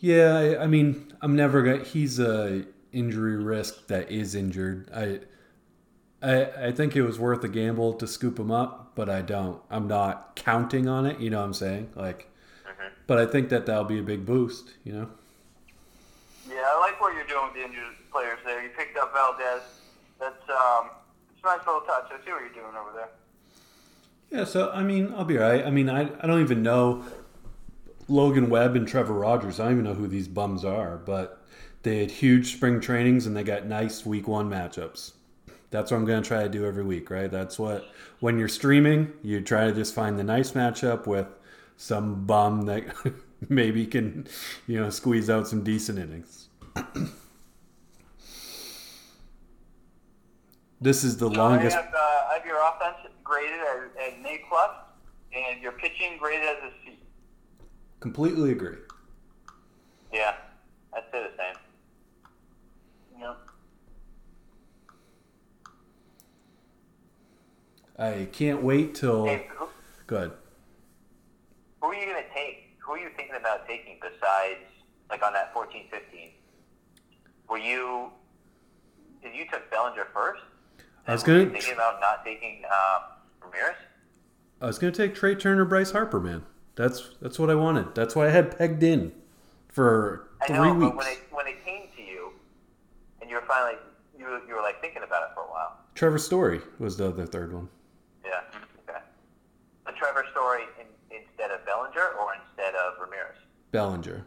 Yeah, 0.00 0.36
I, 0.36 0.64
I 0.64 0.66
mean, 0.66 1.12
I'm 1.20 1.34
never 1.36 1.62
gonna. 1.62 1.84
He's 1.84 2.18
a 2.20 2.64
injury 2.92 3.36
risk 3.36 3.86
that 3.88 4.10
is 4.10 4.34
injured. 4.34 4.90
I, 4.94 5.20
I, 6.22 6.66
I 6.68 6.72
think 6.72 6.96
it 6.96 7.02
was 7.02 7.18
worth 7.18 7.42
a 7.44 7.48
gamble 7.48 7.94
to 7.94 8.06
scoop 8.06 8.38
him 8.38 8.50
up, 8.50 8.92
but 8.94 9.08
I 9.08 9.22
don't. 9.22 9.60
I'm 9.70 9.86
not 9.88 10.36
counting 10.36 10.88
on 10.88 11.06
it. 11.06 11.18
You 11.20 11.30
know 11.30 11.38
what 11.38 11.46
I'm 11.46 11.54
saying? 11.54 11.90
Like, 11.94 12.28
Mhm. 12.64 12.90
but 13.06 13.18
I 13.18 13.26
think 13.26 13.48
that 13.50 13.66
that'll 13.66 13.84
be 13.84 13.98
a 13.98 14.02
big 14.02 14.24
boost. 14.24 14.70
You 14.84 14.92
know? 14.92 15.10
Yeah, 16.48 16.62
I 16.66 16.78
like 16.80 17.00
what 17.00 17.14
you're 17.14 17.26
doing 17.26 17.44
with 17.46 17.54
the 17.54 17.64
injured 17.64 17.94
players 18.10 18.38
there. 18.44 18.62
You 18.62 18.70
picked 18.70 18.96
up 18.96 19.12
Valdez. 19.12 19.62
That's 20.18 20.48
um, 20.48 20.90
it's 21.30 21.42
a 21.44 21.46
nice 21.46 21.66
little 21.66 21.82
touch. 21.82 22.06
I 22.10 22.24
see 22.24 22.32
what 22.32 22.40
you're 22.40 22.48
doing 22.50 22.74
over 22.74 22.90
there. 22.94 23.08
Yeah. 24.30 24.44
So 24.44 24.70
I 24.70 24.82
mean, 24.82 25.12
I'll 25.16 25.24
be 25.24 25.36
right. 25.36 25.64
I 25.64 25.70
mean, 25.70 25.88
I 25.88 26.10
I 26.20 26.26
don't 26.26 26.42
even 26.42 26.62
know 26.62 27.04
Logan 28.08 28.48
Webb 28.50 28.76
and 28.76 28.86
Trevor 28.88 29.14
Rogers. 29.14 29.60
I 29.60 29.64
don't 29.64 29.72
even 29.72 29.84
know 29.84 29.94
who 29.94 30.08
these 30.08 30.28
bums 30.28 30.64
are, 30.64 30.96
but 30.96 31.44
they 31.82 31.98
had 31.98 32.10
huge 32.10 32.54
spring 32.54 32.80
trainings 32.80 33.26
and 33.26 33.36
they 33.36 33.44
got 33.44 33.66
nice 33.66 34.04
week 34.04 34.26
one 34.26 34.50
matchups. 34.50 35.12
That's 35.70 35.90
what 35.90 35.98
I'm 35.98 36.06
going 36.06 36.22
to 36.22 36.26
try 36.26 36.42
to 36.42 36.48
do 36.48 36.64
every 36.64 36.82
week, 36.84 37.10
right? 37.10 37.30
That's 37.30 37.58
what, 37.58 37.86
when 38.20 38.38
you're 38.38 38.48
streaming, 38.48 39.12
you 39.22 39.42
try 39.42 39.66
to 39.66 39.72
just 39.72 39.94
find 39.94 40.18
the 40.18 40.24
nice 40.24 40.52
matchup 40.52 41.06
with 41.06 41.26
some 41.76 42.24
bum 42.24 42.62
that 42.62 42.84
maybe 43.48 43.86
can, 43.86 44.26
you 44.66 44.80
know, 44.80 44.88
squeeze 44.88 45.28
out 45.28 45.46
some 45.46 45.62
decent 45.62 45.98
innings. 45.98 46.48
this 50.80 51.04
is 51.04 51.18
the 51.18 51.28
longest. 51.28 51.76
uh, 51.76 52.27
have 52.38 52.46
your 52.46 52.58
offense 52.60 53.12
graded 53.24 53.58
at, 53.60 54.06
at 54.06 54.18
an 54.18 54.26
A 54.26 54.40
plus, 54.48 54.70
and 55.34 55.60
your 55.62 55.72
pitching 55.72 56.16
graded 56.18 56.44
as 56.48 56.56
a 56.56 56.70
C. 56.84 56.98
Completely 58.00 58.52
agree. 58.52 58.76
Yeah, 60.12 60.34
I'd 60.94 61.02
say 61.12 61.24
the 61.24 61.30
same. 61.36 61.56
Yep. 63.20 63.38
I 67.98 68.28
can't 68.30 68.62
wait 68.62 68.94
till. 68.94 69.26
Dave, 69.26 69.42
who, 69.56 69.66
Go 70.06 70.16
ahead. 70.16 70.32
who 71.80 71.88
are 71.88 71.94
you 71.94 72.06
going 72.06 72.22
to 72.22 72.34
take? 72.34 72.76
Who 72.78 72.92
are 72.92 72.98
you 72.98 73.08
thinking 73.16 73.34
about 73.36 73.66
taking 73.66 73.98
besides, 74.00 74.60
like 75.10 75.24
on 75.24 75.32
that 75.32 75.52
14 75.52 75.86
15? 75.90 76.30
Were 77.50 77.58
you, 77.58 78.10
did 79.22 79.34
you 79.34 79.44
took 79.50 79.68
Bellinger 79.70 80.06
first? 80.14 80.42
I 81.08 81.12
was 81.12 81.22
you 81.26 81.26
gonna- 81.38 81.50
thinking 81.50 81.74
about 81.74 82.00
not 82.00 82.24
taking 82.24 82.62
uh, 82.70 82.98
Ramirez? 83.44 83.76
I 84.60 84.66
was 84.66 84.78
going 84.78 84.92
to 84.92 84.96
take 85.06 85.14
Trea 85.14 85.34
Turner, 85.36 85.64
Bryce 85.64 85.92
Harper, 85.92 86.20
man. 86.20 86.44
That's 86.76 87.10
that's 87.20 87.38
what 87.38 87.48
I 87.50 87.54
wanted. 87.54 87.94
That's 87.94 88.14
why 88.14 88.26
I 88.26 88.30
had 88.30 88.56
pegged 88.56 88.82
in 88.82 89.12
for 89.68 90.28
I 90.42 90.46
three 90.46 90.56
know, 90.56 90.74
weeks. 90.74 90.90
but 90.90 90.96
when 90.96 91.06
it 91.06 91.18
when 91.30 91.46
it 91.46 91.64
came 91.64 91.88
to 91.96 92.02
you, 92.02 92.30
and 93.20 93.28
you 93.30 93.36
were 93.36 93.42
finally 93.42 93.78
you 94.18 94.24
were, 94.26 94.40
you 94.46 94.54
were 94.54 94.62
like 94.62 94.80
thinking 94.80 95.02
about 95.02 95.22
it 95.22 95.28
for 95.34 95.40
a 95.44 95.46
while. 95.50 95.78
Trevor 95.94 96.18
Story 96.18 96.60
was 96.78 96.96
the 96.96 97.08
other 97.08 97.26
third 97.26 97.52
one. 97.52 97.68
Yeah. 98.24 98.40
Okay. 98.88 98.98
A 99.86 99.92
Trevor 99.92 100.24
Story 100.32 100.62
in, 100.80 100.86
instead 101.16 101.50
of 101.50 101.64
Bellinger 101.64 102.10
or 102.20 102.28
instead 102.34 102.74
of 102.74 102.94
Ramirez. 103.00 103.36
Bellinger. 103.72 104.24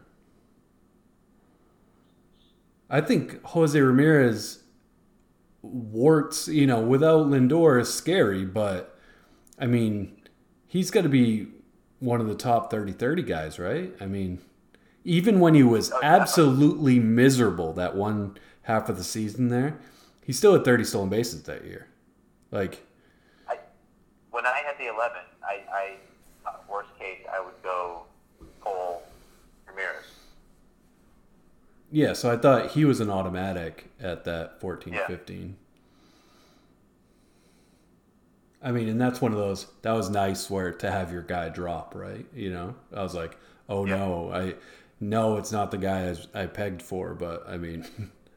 I 2.90 3.00
think 3.02 3.42
Jose 3.44 3.80
Ramirez 3.80 4.64
warts, 5.62 6.48
you 6.48 6.66
know, 6.68 6.80
without 6.80 7.28
Lindor 7.28 7.80
is 7.80 7.94
scary, 7.94 8.46
but 8.46 8.98
I 9.60 9.68
mean, 9.68 10.18
he's 10.68 10.92
got 10.92 11.02
to 11.04 11.10
be 11.10 11.48
one 12.00 12.20
of 12.20 12.28
the 12.28 12.36
top 12.36 12.72
30 12.72 12.94
30 12.94 13.24
guys, 13.24 13.60
right? 13.60 13.94
I 14.02 14.06
mean, 14.06 14.40
even 15.04 15.40
when 15.40 15.54
he 15.54 15.64
was 15.64 15.92
Oh, 15.92 16.00
absolutely 16.02 17.00
miserable 17.00 17.74
that 17.74 17.96
one 17.96 18.38
half 18.64 18.90
of 18.90 18.98
the 18.98 19.04
season 19.04 19.50
there, 19.50 19.80
he 20.24 20.34
still 20.34 20.54
had 20.54 20.66
30 20.66 20.84
stolen 20.84 21.10
bases 21.10 21.44
that 21.44 21.64
year. 21.66 21.88
Like, 22.52 22.86
I, 23.48 23.58
when 24.32 24.46
I 24.46 24.62
had 24.66 24.78
the 24.78 24.94
11, 24.94 25.18
I, 25.44 25.62
I 25.72 25.96
uh, 26.46 26.54
worst 26.70 26.90
case, 27.00 27.20
I 27.32 27.40
would 27.40 27.62
go 27.64 28.04
pull 28.62 29.04
Ramirez. 29.68 30.06
Yeah, 31.92 32.14
so 32.14 32.32
I 32.32 32.38
thought 32.38 32.72
he 32.72 32.86
was 32.86 33.00
an 33.02 33.10
automatic 33.10 33.90
at 34.00 34.24
that 34.26 34.60
14 34.60 34.94
Yeah. 34.94 35.08
15. 35.08 35.58
I 38.64 38.72
mean, 38.72 38.90
and 38.90 39.02
that's 39.02 39.22
one 39.22 39.32
of 39.32 39.38
those. 39.40 39.68
That 39.82 39.94
was 39.94 40.10
nice 40.10 40.50
where 40.50 40.72
to 40.72 40.92
have 40.92 41.12
your 41.12 41.24
guy 41.24 41.50
drop, 41.50 41.96
right? 41.96 42.26
You 42.34 42.52
know, 42.52 42.76
I 42.96 43.02
was 43.02 43.16
like, 43.16 43.38
oh 43.68 43.86
Yeah. 43.86 43.98
no, 43.98 44.32
I 44.32 44.56
no, 45.00 45.38
it's 45.38 45.52
not 45.52 45.72
the 45.72 45.78
guy 45.80 46.12
I, 46.36 46.44
I 46.44 46.46
pegged 46.46 46.82
for, 46.84 47.16
but 47.16 47.44
I 47.50 47.58
mean, 47.58 47.86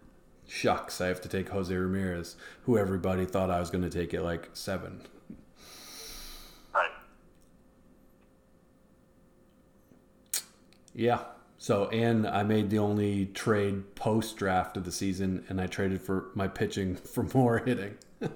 shucks, 0.49 1.01
I 1.01 1.09
have 1.09 1.21
to 1.23 1.29
take 1.29 1.51
Jose 1.51 1.75
Ramirez, 1.75 2.37
who 2.65 2.79
everybody 2.79 3.27
thought 3.27 3.51
I 3.51 3.61
was 3.61 3.71
going 3.71 3.85
to 3.85 3.91
take 3.91 4.15
at 4.15 4.23
like 4.25 4.49
seven. 4.55 5.03
Right. 6.75 6.91
Yeah. 10.95 11.21
So, 11.65 11.89
and 11.89 12.27
I 12.27 12.43
made 12.43 12.69
the 12.69 12.77
only 12.77 13.25
trade 13.25 13.95
post 13.95 14.37
draft 14.37 14.77
of 14.77 14.85
the 14.85 14.93
season, 14.93 15.47
and 15.49 15.59
I 15.59 15.67
traded 15.67 16.03
for 16.03 16.27
my 16.35 16.47
pitching 16.47 16.95
for 17.15 17.23
more 17.33 17.57
hitting. 17.57 17.95
I 18.21 18.29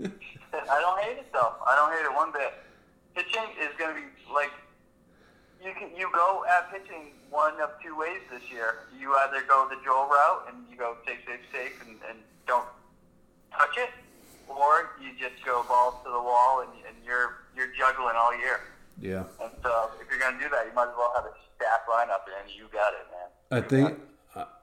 don't 0.00 1.00
hate 1.02 1.18
it 1.18 1.28
though. 1.30 1.52
I 1.66 1.76
don't 1.76 1.92
hate 1.92 2.06
it 2.06 2.14
one 2.14 2.32
bit. 2.32 2.54
Pitching 3.14 3.44
is 3.60 3.68
going 3.78 3.94
to 3.94 4.00
be 4.00 4.06
like 4.32 4.50
you 5.62 5.72
can 5.78 5.94
you 5.94 6.08
go 6.14 6.42
at 6.48 6.72
pitching 6.72 7.12
one 7.28 7.60
of 7.60 7.72
two 7.84 7.98
ways 7.98 8.22
this 8.32 8.50
year. 8.50 8.88
You 8.98 9.14
either 9.16 9.44
go 9.46 9.68
the 9.68 9.76
Joel 9.84 10.08
route 10.08 10.48
and 10.48 10.56
you 10.70 10.78
go 10.78 10.96
safe, 11.06 11.18
safe, 11.26 11.44
safe, 11.52 11.82
and, 11.86 11.98
and 12.08 12.16
don't 12.46 12.64
touch 13.52 13.76
it, 13.76 13.90
or 14.48 14.96
you 15.02 15.10
just 15.20 15.44
go 15.44 15.62
balls 15.68 15.96
to 16.04 16.10
the 16.10 16.22
wall 16.22 16.62
and, 16.62 16.70
and 16.88 16.96
you're 17.04 17.44
you're 17.54 17.74
juggling 17.76 18.16
all 18.16 18.34
year. 18.38 18.71
Yeah. 19.00 19.24
And 19.40 19.50
so 19.62 19.90
if 20.00 20.08
you're 20.10 20.18
going 20.18 20.38
to 20.38 20.44
do 20.44 20.50
that, 20.50 20.66
you 20.66 20.72
might 20.74 20.88
as 20.88 20.94
well 20.96 21.12
have 21.14 21.24
a 21.24 21.32
stacked 21.56 21.88
lineup, 21.88 22.22
and 22.40 22.50
you 22.50 22.64
got 22.72 22.92
it, 22.92 23.06
man. 23.10 23.28
I 23.50 23.60
think 23.66 23.98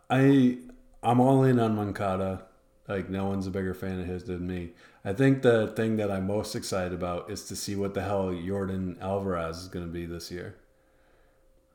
I 0.09 0.58
I'm 1.03 1.19
all 1.19 1.43
in 1.43 1.59
on 1.59 1.75
Moncada. 1.75 2.43
Like 2.88 3.09
no 3.09 3.25
one's 3.27 3.45
a 3.45 3.51
bigger 3.51 3.74
fan 3.74 3.99
of 3.99 4.08
his 4.08 4.24
than 4.24 4.48
me. 4.48 4.72
I 5.06 5.14
think 5.14 5.43
the 5.43 5.67
thing 5.67 5.98
that 5.98 6.09
I'm 6.11 6.25
most 6.27 6.56
excited 6.56 6.91
about 6.93 7.30
is 7.30 7.45
to 7.45 7.56
see 7.56 7.75
what 7.75 7.93
the 7.93 8.01
hell 8.01 8.25
Yordan 8.27 8.99
Alvarez 8.99 9.58
is 9.59 9.67
going 9.67 9.85
to 9.85 9.91
be 9.91 10.06
this 10.06 10.32
year. 10.32 10.56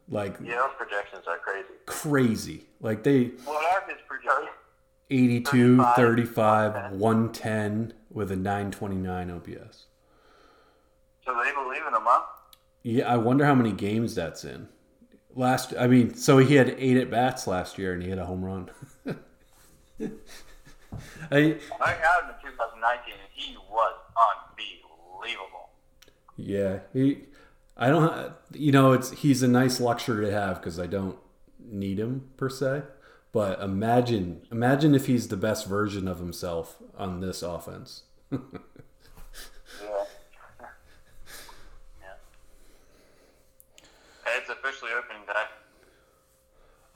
Like 0.08 0.36
Yeah, 0.42 0.57
those 0.57 0.74
projections 0.76 1.24
are 1.26 1.39
crazy. 1.39 1.68
crazy. 1.86 2.66
Like 2.81 3.05
they 3.05 3.26
What 3.44 3.65
are 3.65 3.89
his 3.89 4.00
projections? 4.08 4.50
82, 5.10 5.76
35, 5.94 5.94
35, 5.97 6.92
110 6.92 7.92
with 8.10 8.33
a 8.33 8.36
929 8.36 9.31
OPS. 9.31 9.86
So 11.24 11.34
they 11.42 11.52
believe 11.52 11.83
in 11.86 11.94
him, 11.94 12.02
huh? 12.05 12.23
Yeah, 12.85 13.13
I 13.13 13.17
wonder 13.17 13.45
how 13.47 13.55
many 13.57 13.73
games 13.73 14.15
that's 14.15 14.45
in. 14.45 14.69
Last, 15.35 15.75
I 15.79 15.89
mean, 15.89 16.15
so 16.15 16.39
he 16.39 16.55
had 16.57 16.77
eight 16.79 16.97
at 16.99 17.11
bats 17.11 17.47
last 17.49 17.79
year, 17.79 17.95
and 17.95 18.03
he 18.03 18.11
hit 18.11 18.19
a 18.19 18.27
home 18.27 18.45
run. 18.45 18.71
I, 19.07 19.11
I 21.31 21.91
had 21.93 22.21
him 22.23 22.31
in 22.31 22.51
2019, 22.51 23.15
and 23.15 23.31
he 23.33 23.57
was 23.71 23.95
unbelievable. 24.17 25.71
yeah, 26.37 26.81
he, 26.93 27.25
I 27.77 27.89
don't, 27.89 28.33
you 28.53 28.73
know, 28.73 28.93
it's 28.93 29.11
he's 29.13 29.43
a 29.43 29.49
nice 29.49 29.81
luxury 29.81 30.27
to 30.27 30.33
have 30.33 30.61
because 30.61 30.79
I 30.79 30.87
don't 30.87 31.19
need 31.59 31.99
him 31.99 32.31
per 32.37 32.49
se. 32.49 32.83
But 33.33 33.61
imagine, 33.61 34.43
imagine 34.53 34.95
if 34.95 35.07
he's 35.07 35.29
the 35.29 35.37
best 35.37 35.67
version 35.67 36.07
of 36.07 36.19
himself 36.21 36.77
on 36.97 37.21
this 37.21 37.43
offense. 37.43 38.05
Yeah. 42.01 42.15
Hey, 44.25 44.39
it's 44.41 44.49
officially 44.51 44.93
opening 44.93 45.27
day. 45.27 45.45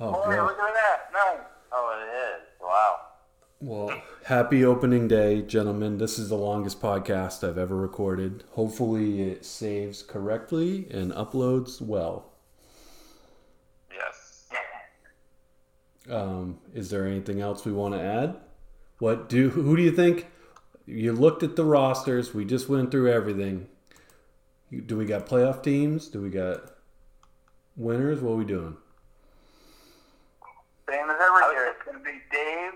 Oh, 0.01 0.31
yeah, 0.31 0.37
God. 0.37 0.47
look 0.47 0.59
at 0.59 0.75
that. 0.75 1.13
Nice. 1.13 1.47
Oh, 1.73 2.01
it 2.01 2.41
is. 2.41 2.47
Wow. 2.61 2.97
Well, 3.61 4.03
happy 4.27 4.65
opening 4.65 5.09
day, 5.09 5.43
gentlemen. 5.43 5.99
This 5.99 6.21
is 6.21 6.29
the 6.29 6.37
longest 6.37 6.81
podcast 6.81 7.47
I've 7.47 7.59
ever 7.59 7.75
recorded. 7.77 8.45
Hopefully, 8.53 9.23
it 9.23 9.45
saves 9.45 10.05
correctly 10.05 10.87
and 10.93 11.11
uploads 11.13 11.81
well. 11.81 12.31
Yes. 13.93 14.49
Um, 16.09 16.59
is 16.73 16.91
there 16.91 17.05
anything 17.05 17.41
else 17.41 17.65
we 17.65 17.73
want 17.73 17.95
to 17.95 18.01
add? 18.01 18.37
What 19.01 19.29
do 19.29 19.51
who 19.51 19.77
do 19.77 19.83
you 19.83 19.93
think? 19.93 20.29
You 20.87 21.13
looked 21.13 21.43
at 21.43 21.57
the 21.57 21.65
rosters. 21.65 22.33
We 22.33 22.45
just 22.45 22.69
went 22.69 22.93
through 22.93 23.11
everything. 23.13 23.67
Do 24.87 24.97
we 24.97 25.07
got 25.07 25.27
playoff 25.27 25.63
teams? 25.63 26.07
Do 26.07 26.21
we 26.21 26.31
got 26.31 26.71
winners? 27.77 28.21
What 28.21 28.33
are 28.33 28.37
we 28.37 28.45
doing? 28.45 28.77
Same 30.89 31.11
as 31.11 31.17
every 31.21 31.55
year. 31.55 31.67
It's 31.75 31.83
going 31.85 31.99
to 31.99 32.05
be 32.05 32.21
Dave, 32.33 32.73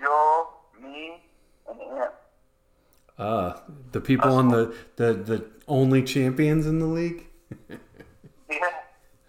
Joel, 0.00 0.50
me, 0.80 1.20
and 1.68 1.80
Ant. 1.80 2.10
Ah, 3.18 3.62
the 3.92 4.00
people 4.00 4.32
on 4.32 4.48
the, 4.48 4.74
the 4.96 5.12
the 5.12 5.44
only 5.68 6.02
champions 6.02 6.66
in 6.66 6.78
the 6.78 6.86
league. 6.86 7.26
Yeah. 8.50 8.66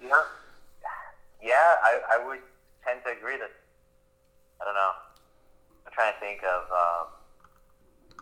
Yeah. 0.01 0.17
Yeah, 1.43 1.53
I, 1.83 2.17
I 2.17 2.25
would 2.25 2.39
tend 2.83 3.01
to 3.05 3.11
agree 3.11 3.37
that. 3.37 3.51
I 4.59 4.65
don't 4.65 4.73
know. 4.73 4.93
I'm 5.85 5.91
trying 5.93 6.13
to 6.13 6.19
think 6.19 6.41
of. 6.41 6.63
Um, 6.73 7.05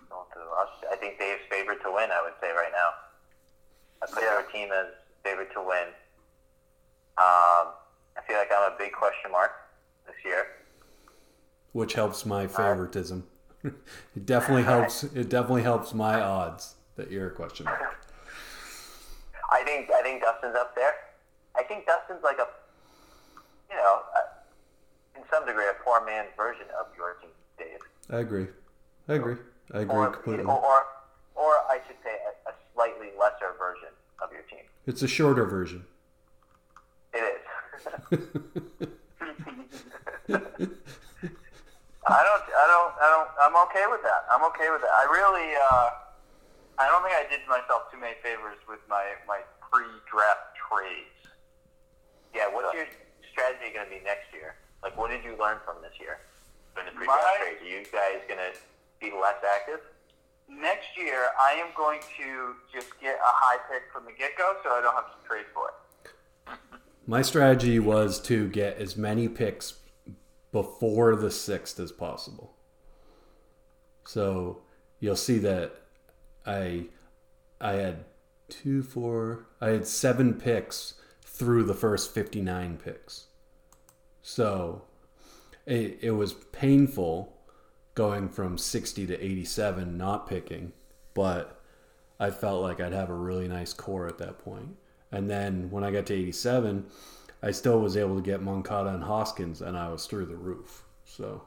going 0.09 0.25
through 0.33 0.51
us. 0.59 0.67
I 0.91 0.97
think 0.97 1.17
Dave's 1.19 1.39
favorite 1.49 1.79
to 1.83 1.91
win. 1.91 2.11
I 2.11 2.21
would 2.21 2.33
say 2.41 2.51
right 2.51 2.71
now. 2.75 2.89
I 4.03 4.11
put 4.11 4.23
Yeah. 4.23 4.33
your 4.43 4.43
team 4.51 4.73
as 4.75 4.87
favorite 5.23 5.53
to 5.53 5.61
win. 5.61 5.87
Um, 7.15 7.71
I 8.19 8.21
feel 8.27 8.35
like 8.37 8.49
I'm 8.51 8.73
a 8.73 8.75
big 8.77 8.91
question 8.91 9.31
mark 9.31 9.51
this 10.09 10.25
year. 10.25 10.47
which 11.73 11.93
helps 11.93 12.25
my 12.25 12.45
uh, 12.45 12.47
favoritism. 12.47 13.27
it 13.63 14.25
definitely 14.25 14.63
helps. 14.73 15.03
It 15.03 15.29
definitely 15.29 15.63
helps 15.63 15.93
my 15.93 16.19
odds 16.21 16.75
that 16.95 17.11
you're 17.11 17.27
a 17.27 17.31
question 17.31 17.65
mark. 17.65 17.79
I 19.51 19.63
think 19.63 19.89
I 19.91 20.01
think 20.01 20.21
Dustin's 20.21 20.55
up 20.55 20.75
there. 20.75 20.93
I 21.55 21.63
think 21.63 21.85
Dustin's 21.85 22.23
like 22.23 22.37
a, 22.37 22.47
you 23.69 23.75
know, 23.75 24.01
a, 24.17 25.17
in 25.19 25.23
some 25.31 25.45
degree, 25.45 25.65
a 25.65 25.73
poor 25.83 26.05
man's 26.05 26.29
version 26.37 26.65
of 26.79 26.85
your 26.95 27.13
team, 27.15 27.31
Dave. 27.57 27.79
I 28.09 28.19
agree. 28.19 28.47
I 29.07 29.13
agree. 29.15 29.35
I 29.73 29.81
agree 29.81 29.95
Or, 29.95 30.07
completely. 30.11 30.45
or, 30.45 30.51
or, 30.59 30.83
or 31.35 31.51
I 31.69 31.79
should 31.87 31.97
say, 32.03 32.11
a, 32.11 32.49
a 32.49 32.53
slightly 32.73 33.07
lesser 33.19 33.53
version 33.57 33.89
of 34.23 34.31
your 34.31 34.41
team. 34.43 34.65
It's 34.85 35.01
a 35.01 35.07
shorter 35.07 35.45
version. 35.45 35.83
It 37.13 37.41
is. 38.11 38.87
I 42.09 42.23
don't, 42.25 42.43
I 42.47 42.65
don't, 42.65 42.91
I 42.97 43.07
don't, 43.11 43.29
I'm 43.43 43.55
okay 43.69 43.85
with 43.91 44.01
that. 44.03 44.25
I'm 44.31 44.43
okay 44.55 44.69
with 44.71 44.81
that. 44.81 44.89
I 44.95 45.05
really, 45.11 45.53
uh, 45.53 45.89
I 46.79 46.87
don't 46.87 47.03
think 47.03 47.13
I 47.13 47.27
did 47.29 47.43
myself 47.47 47.91
too 47.91 47.99
many 47.99 48.15
favors 48.23 48.57
with 48.65 48.79
my, 48.89 49.03
my 49.27 49.41
pre-draft 49.69 50.55
trades. 50.57 51.19
yeah. 52.33 52.47
What's 52.49 52.73
your 52.73 52.87
strategy 53.29 53.69
going 53.75 53.85
to 53.85 53.93
be 53.93 54.01
next 54.01 54.31
year? 54.33 54.55
Like, 54.81 54.97
what 54.97 55.11
did 55.11 55.21
you 55.27 55.35
learn 55.37 55.59
from 55.67 55.83
this 55.83 55.93
year? 55.99 56.23
In 56.79 56.87
the 56.87 56.93
My- 56.95 57.03
pre-draft 57.05 57.37
trades, 57.43 57.61
are 57.61 57.69
you 57.69 57.81
guys 57.91 58.23
going 58.25 58.41
to 58.41 58.51
be 59.03 59.11
less 59.13 59.37
active? 59.43 59.83
Next 60.49 60.89
year, 60.97 61.29
I 61.37 61.61
am 61.61 61.69
going 61.77 62.01
to 62.17 62.57
just 62.73 62.89
get 62.97 63.21
a 63.21 63.31
high 63.45 63.61
pick 63.69 63.85
from 63.93 64.09
the 64.09 64.15
get-go 64.17 64.57
so 64.65 64.73
I 64.73 64.81
don't 64.81 64.95
have 64.97 65.13
to 65.13 65.19
trade 65.29 65.45
for 65.53 65.69
it. 65.69 65.77
My 67.09 67.23
strategy 67.23 67.79
was 67.79 68.21
to 68.21 68.47
get 68.47 68.77
as 68.77 68.95
many 68.95 69.27
picks 69.27 69.79
before 70.51 71.15
the 71.15 71.31
sixth 71.31 71.79
as 71.79 71.91
possible. 71.91 72.53
So 74.05 74.61
you'll 74.99 75.15
see 75.15 75.39
that 75.39 75.73
I 76.45 76.85
I 77.59 77.71
had 77.71 78.05
two, 78.47 78.83
four, 78.83 79.47
I 79.59 79.69
had 79.69 79.87
seven 79.87 80.35
picks 80.35 81.01
through 81.23 81.63
the 81.63 81.73
first 81.73 82.13
fifty 82.13 82.41
nine 82.41 82.77
picks. 82.77 83.25
So 84.21 84.83
it, 85.65 85.97
it 86.01 86.11
was 86.11 86.33
painful 86.33 87.35
going 87.95 88.29
from 88.29 88.55
sixty 88.59 89.07
to 89.07 89.19
eighty 89.19 89.45
seven 89.45 89.97
not 89.97 90.29
picking, 90.29 90.73
but 91.15 91.59
I 92.19 92.29
felt 92.29 92.61
like 92.61 92.79
I'd 92.79 92.93
have 92.93 93.09
a 93.09 93.15
really 93.15 93.47
nice 93.47 93.73
core 93.73 94.07
at 94.07 94.19
that 94.19 94.37
point. 94.37 94.77
And 95.11 95.29
then 95.29 95.69
when 95.71 95.83
I 95.83 95.91
got 95.91 96.05
to 96.07 96.13
87, 96.13 96.85
I 97.41 97.51
still 97.51 97.79
was 97.79 97.97
able 97.97 98.15
to 98.15 98.21
get 98.21 98.41
Moncada 98.41 98.89
and 98.89 99.03
Hoskins, 99.03 99.61
and 99.61 99.77
I 99.77 99.89
was 99.89 100.05
through 100.05 100.25
the 100.25 100.35
roof. 100.35 100.83
So, 101.05 101.43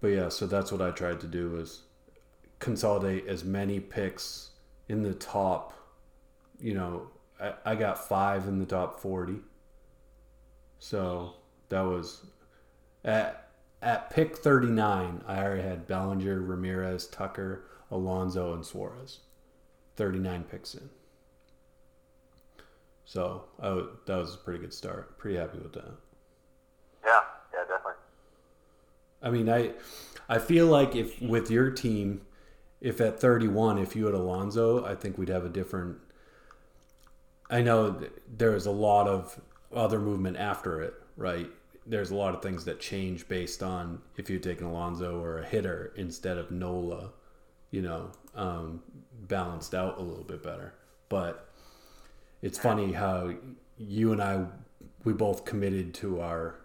but 0.00 0.08
yeah, 0.08 0.28
so 0.28 0.46
that's 0.46 0.70
what 0.70 0.82
I 0.82 0.90
tried 0.90 1.20
to 1.20 1.26
do 1.26 1.50
was 1.50 1.82
consolidate 2.58 3.26
as 3.26 3.44
many 3.44 3.80
picks 3.80 4.50
in 4.88 5.02
the 5.02 5.14
top. 5.14 5.72
You 6.60 6.74
know, 6.74 7.06
I, 7.40 7.54
I 7.64 7.74
got 7.74 8.08
five 8.08 8.46
in 8.46 8.58
the 8.58 8.66
top 8.66 9.00
40. 9.00 9.38
So 10.78 11.34
that 11.68 11.80
was 11.80 12.26
at 13.04 13.42
at 13.82 14.10
pick 14.10 14.36
39, 14.36 15.24
I 15.26 15.42
already 15.42 15.62
had 15.62 15.88
Bellinger, 15.88 16.40
Ramirez, 16.40 17.08
Tucker, 17.08 17.64
Alonso, 17.90 18.54
and 18.54 18.64
Suarez. 18.64 19.20
39 20.02 20.42
picks 20.50 20.74
in. 20.74 20.90
So 23.04 23.44
w- 23.60 23.88
that 24.06 24.16
was 24.16 24.34
a 24.34 24.38
pretty 24.38 24.58
good 24.58 24.74
start. 24.74 25.16
Pretty 25.16 25.36
happy 25.38 25.58
with 25.58 25.72
that. 25.74 25.94
Yeah, 27.06 27.20
yeah, 27.54 27.60
definitely. 27.68 27.92
I 29.22 29.30
mean, 29.30 29.48
I 29.48 29.74
I 30.28 30.40
feel 30.40 30.66
like 30.66 30.96
if 30.96 31.22
with 31.22 31.52
your 31.52 31.70
team, 31.70 32.22
if 32.80 33.00
at 33.00 33.20
31, 33.20 33.78
if 33.78 33.94
you 33.94 34.06
had 34.06 34.14
Alonso, 34.16 34.84
I 34.84 34.96
think 34.96 35.16
we'd 35.18 35.28
have 35.28 35.44
a 35.44 35.48
different. 35.48 35.98
I 37.48 37.62
know 37.62 38.00
there's 38.36 38.66
a 38.66 38.72
lot 38.72 39.06
of 39.06 39.40
other 39.72 40.00
movement 40.00 40.36
after 40.36 40.80
it, 40.82 40.94
right? 41.16 41.48
There's 41.86 42.10
a 42.10 42.16
lot 42.16 42.34
of 42.34 42.42
things 42.42 42.64
that 42.64 42.80
change 42.80 43.28
based 43.28 43.62
on 43.62 44.02
if 44.16 44.28
you 44.28 44.40
take 44.40 44.60
an 44.60 44.66
Alonso 44.66 45.22
or 45.22 45.38
a 45.38 45.46
hitter 45.46 45.92
instead 45.94 46.38
of 46.38 46.50
Nola, 46.50 47.12
you 47.70 47.82
know, 47.82 48.10
um, 48.34 48.82
balanced 49.28 49.74
out 49.74 49.98
a 49.98 50.02
little 50.02 50.24
bit 50.24 50.42
better. 50.42 50.74
But 51.08 51.48
it's 52.40 52.58
funny 52.58 52.92
how 52.92 53.34
you 53.76 54.12
and 54.12 54.22
I, 54.22 54.46
we 55.04 55.12
both 55.12 55.44
committed 55.44 55.94
to 55.94 56.20
our 56.20 56.56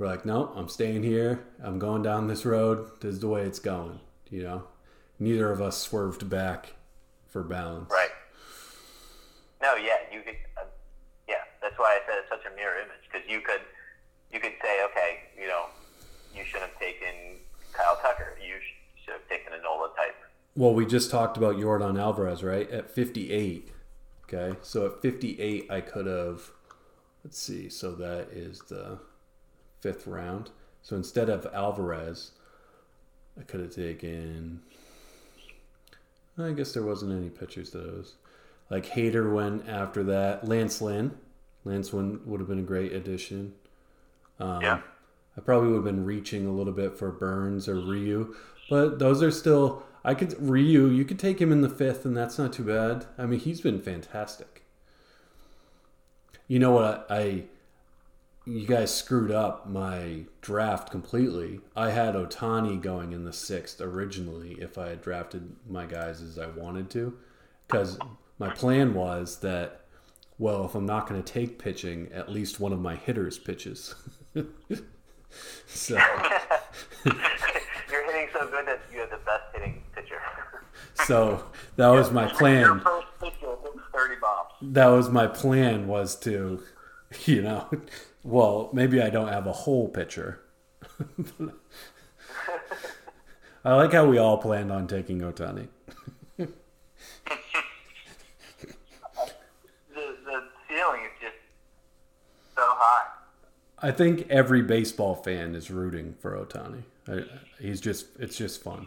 we're 0.00 0.06
like, 0.06 0.24
no, 0.24 0.50
I'm 0.56 0.70
staying 0.70 1.02
here. 1.02 1.44
I'm 1.62 1.78
going 1.78 2.02
down 2.02 2.26
this 2.26 2.46
road. 2.46 2.88
This 3.02 3.16
is 3.16 3.20
the 3.20 3.28
way 3.28 3.42
it's 3.42 3.58
going. 3.58 4.00
You 4.30 4.42
know, 4.44 4.62
neither 5.18 5.52
of 5.52 5.60
us 5.60 5.76
swerved 5.76 6.30
back 6.30 6.72
for 7.28 7.42
balance. 7.42 7.92
Right. 7.92 8.08
No, 9.60 9.74
yeah, 9.76 10.00
you 10.10 10.22
could. 10.22 10.36
Uh, 10.56 10.64
yeah, 11.28 11.44
that's 11.60 11.78
why 11.78 12.00
I 12.00 12.06
said 12.08 12.16
it's 12.16 12.30
such 12.30 12.50
a 12.50 12.56
mirror 12.56 12.80
image 12.80 13.04
because 13.12 13.28
you 13.28 13.42
could, 13.42 13.60
you 14.32 14.40
could 14.40 14.56
say, 14.62 14.82
okay, 14.88 15.18
you 15.38 15.46
know, 15.46 15.66
you 16.34 16.44
should 16.48 16.62
have 16.62 16.78
taken 16.78 17.36
Kyle 17.74 17.98
Tucker. 18.00 18.38
You 18.40 18.54
sh- 18.56 19.04
should 19.04 19.12
have 19.20 19.28
taken 19.28 19.52
a 19.52 19.60
Nola 19.60 19.92
type. 19.98 20.16
Well, 20.56 20.74
we 20.74 20.84
just 20.84 21.10
talked 21.10 21.36
about 21.36 21.56
Yordan 21.56 21.98
Alvarez, 22.00 22.42
right? 22.42 22.70
At 22.70 22.90
58. 22.90 23.70
Okay, 24.24 24.56
so 24.62 24.86
at 24.86 25.02
58, 25.02 25.70
I 25.70 25.80
could 25.80 26.06
have. 26.06 26.50
Let's 27.24 27.38
see. 27.38 27.68
So 27.68 27.92
that 27.96 28.28
is 28.32 28.60
the 28.68 28.98
fifth 29.80 30.06
round. 30.06 30.50
So 30.82 30.96
instead 30.96 31.28
of 31.28 31.46
Alvarez, 31.52 32.32
I 33.38 33.42
could 33.42 33.60
have 33.60 33.74
taken. 33.74 34.60
I 36.38 36.52
guess 36.52 36.72
there 36.72 36.82
wasn't 36.84 37.12
any 37.12 37.28
pitchers 37.28 37.70
that 37.72 37.84
was 37.84 38.14
like 38.70 38.86
Hader 38.86 39.32
went 39.32 39.68
after 39.68 40.02
that. 40.04 40.48
Lance 40.48 40.80
Lynn, 40.80 41.18
Lance 41.64 41.92
Lynn 41.92 42.20
would 42.24 42.40
have 42.40 42.48
been 42.48 42.60
a 42.60 42.62
great 42.62 42.92
addition. 42.92 43.54
Um, 44.38 44.62
Yeah. 44.62 44.80
I 45.36 45.40
probably 45.42 45.68
would 45.68 45.76
have 45.76 45.84
been 45.84 46.04
reaching 46.04 46.46
a 46.46 46.52
little 46.52 46.72
bit 46.72 46.98
for 46.98 47.10
Burnes 47.10 47.68
or 47.68 47.76
Ryu, 47.76 48.34
but 48.68 48.98
those 48.98 49.22
are 49.22 49.30
still. 49.30 49.82
I 50.04 50.14
could 50.14 50.40
Ryu. 50.40 50.86
You 50.86 51.04
could 51.04 51.18
take 51.18 51.40
him 51.40 51.52
in 51.52 51.60
the 51.60 51.68
fifth, 51.68 52.04
and 52.04 52.16
that's 52.16 52.38
not 52.38 52.52
too 52.52 52.64
bad. 52.64 53.06
I 53.18 53.26
mean, 53.26 53.40
he's 53.40 53.60
been 53.60 53.80
fantastic. 53.80 54.64
You 56.48 56.58
know 56.58 56.72
what? 56.72 57.06
I, 57.10 57.18
I 57.18 57.44
you 58.46 58.66
guys 58.66 58.92
screwed 58.92 59.30
up 59.30 59.68
my 59.68 60.24
draft 60.40 60.90
completely. 60.90 61.60
I 61.76 61.90
had 61.90 62.14
Ohtani 62.14 62.80
going 62.80 63.12
in 63.12 63.24
the 63.24 63.32
sixth 63.32 63.80
originally 63.80 64.52
if 64.52 64.78
I 64.78 64.88
had 64.88 65.02
drafted 65.02 65.54
my 65.68 65.86
guys 65.86 66.22
as 66.22 66.38
I 66.38 66.46
wanted 66.46 66.90
to, 66.90 67.16
because 67.66 67.98
my 68.38 68.48
plan 68.50 68.94
was 68.94 69.40
that, 69.40 69.82
well, 70.38 70.64
if 70.64 70.74
I'm 70.74 70.86
not 70.86 71.06
going 71.06 71.22
to 71.22 71.32
take 71.32 71.58
pitching, 71.58 72.10
at 72.12 72.30
least 72.30 72.58
one 72.58 72.72
of 72.72 72.80
my 72.80 72.96
hitters 72.96 73.38
pitches. 73.38 73.94
so, 75.66 75.94
You're 77.04 78.06
hitting 78.06 78.28
so 78.32 78.48
good 78.50 78.66
that 78.66 78.80
you 78.92 79.00
have 79.00 79.10
the 79.10 79.18
best. 79.18 79.49
So 81.06 81.44
that 81.76 81.88
was 81.88 82.10
my 82.10 82.26
plan. 82.26 82.80
first 82.80 83.06
pitcher 83.20 83.56
hits 83.62 83.78
30 83.94 84.14
bombs. 84.20 84.48
That 84.62 84.86
was 84.86 85.08
my 85.08 85.26
plan 85.26 85.86
was 85.86 86.16
to, 86.20 86.62
you 87.24 87.42
know, 87.42 87.68
well, 88.22 88.70
maybe 88.72 89.00
I 89.02 89.10
don't 89.10 89.28
have 89.28 89.46
a 89.46 89.52
whole 89.52 89.88
pitcher. 89.88 90.40
I 93.64 93.74
like 93.74 93.92
how 93.92 94.06
we 94.06 94.18
all 94.18 94.38
planned 94.38 94.72
on 94.72 94.86
taking 94.86 95.20
Ohtani. 95.20 95.68
The, 99.92 100.16
the 100.24 100.42
ceiling 100.68 101.00
is 101.02 101.10
just 101.20 101.34
so 102.54 102.62
high. 102.62 103.08
I 103.80 103.90
think 103.90 104.26
every 104.30 104.62
baseball 104.62 105.14
fan 105.14 105.54
is 105.54 105.70
rooting 105.70 106.14
for 106.20 106.32
Ohtani. 106.32 106.84
He's 107.58 107.80
just, 107.80 108.06
it's 108.18 108.36
just 108.36 108.62
fun. 108.62 108.86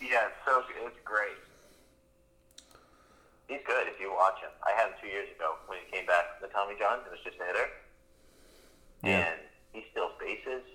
Yeah, 0.00 0.26
it's 0.26 0.34
so 0.44 0.62
it's 0.86 0.98
great. 1.04 1.38
He's 3.54 3.62
good 3.66 3.86
if 3.86 4.00
you 4.02 4.10
watch 4.10 4.42
him. 4.42 4.50
I 4.66 4.74
had 4.74 4.90
him 4.90 4.94
two 5.00 5.06
years 5.08 5.28
ago 5.36 5.54
when 5.70 5.78
he 5.86 5.86
came 5.96 6.06
back 6.06 6.34
from 6.38 6.48
the 6.48 6.52
Tommy 6.52 6.74
John 6.78 6.98
and 7.06 7.10
was 7.10 7.22
just 7.22 7.38
a 7.38 7.46
hitter. 7.46 7.68
Yeah. 9.04 9.30
And 9.30 9.40
he 9.72 9.84
steals 9.92 10.12
bases. 10.18 10.66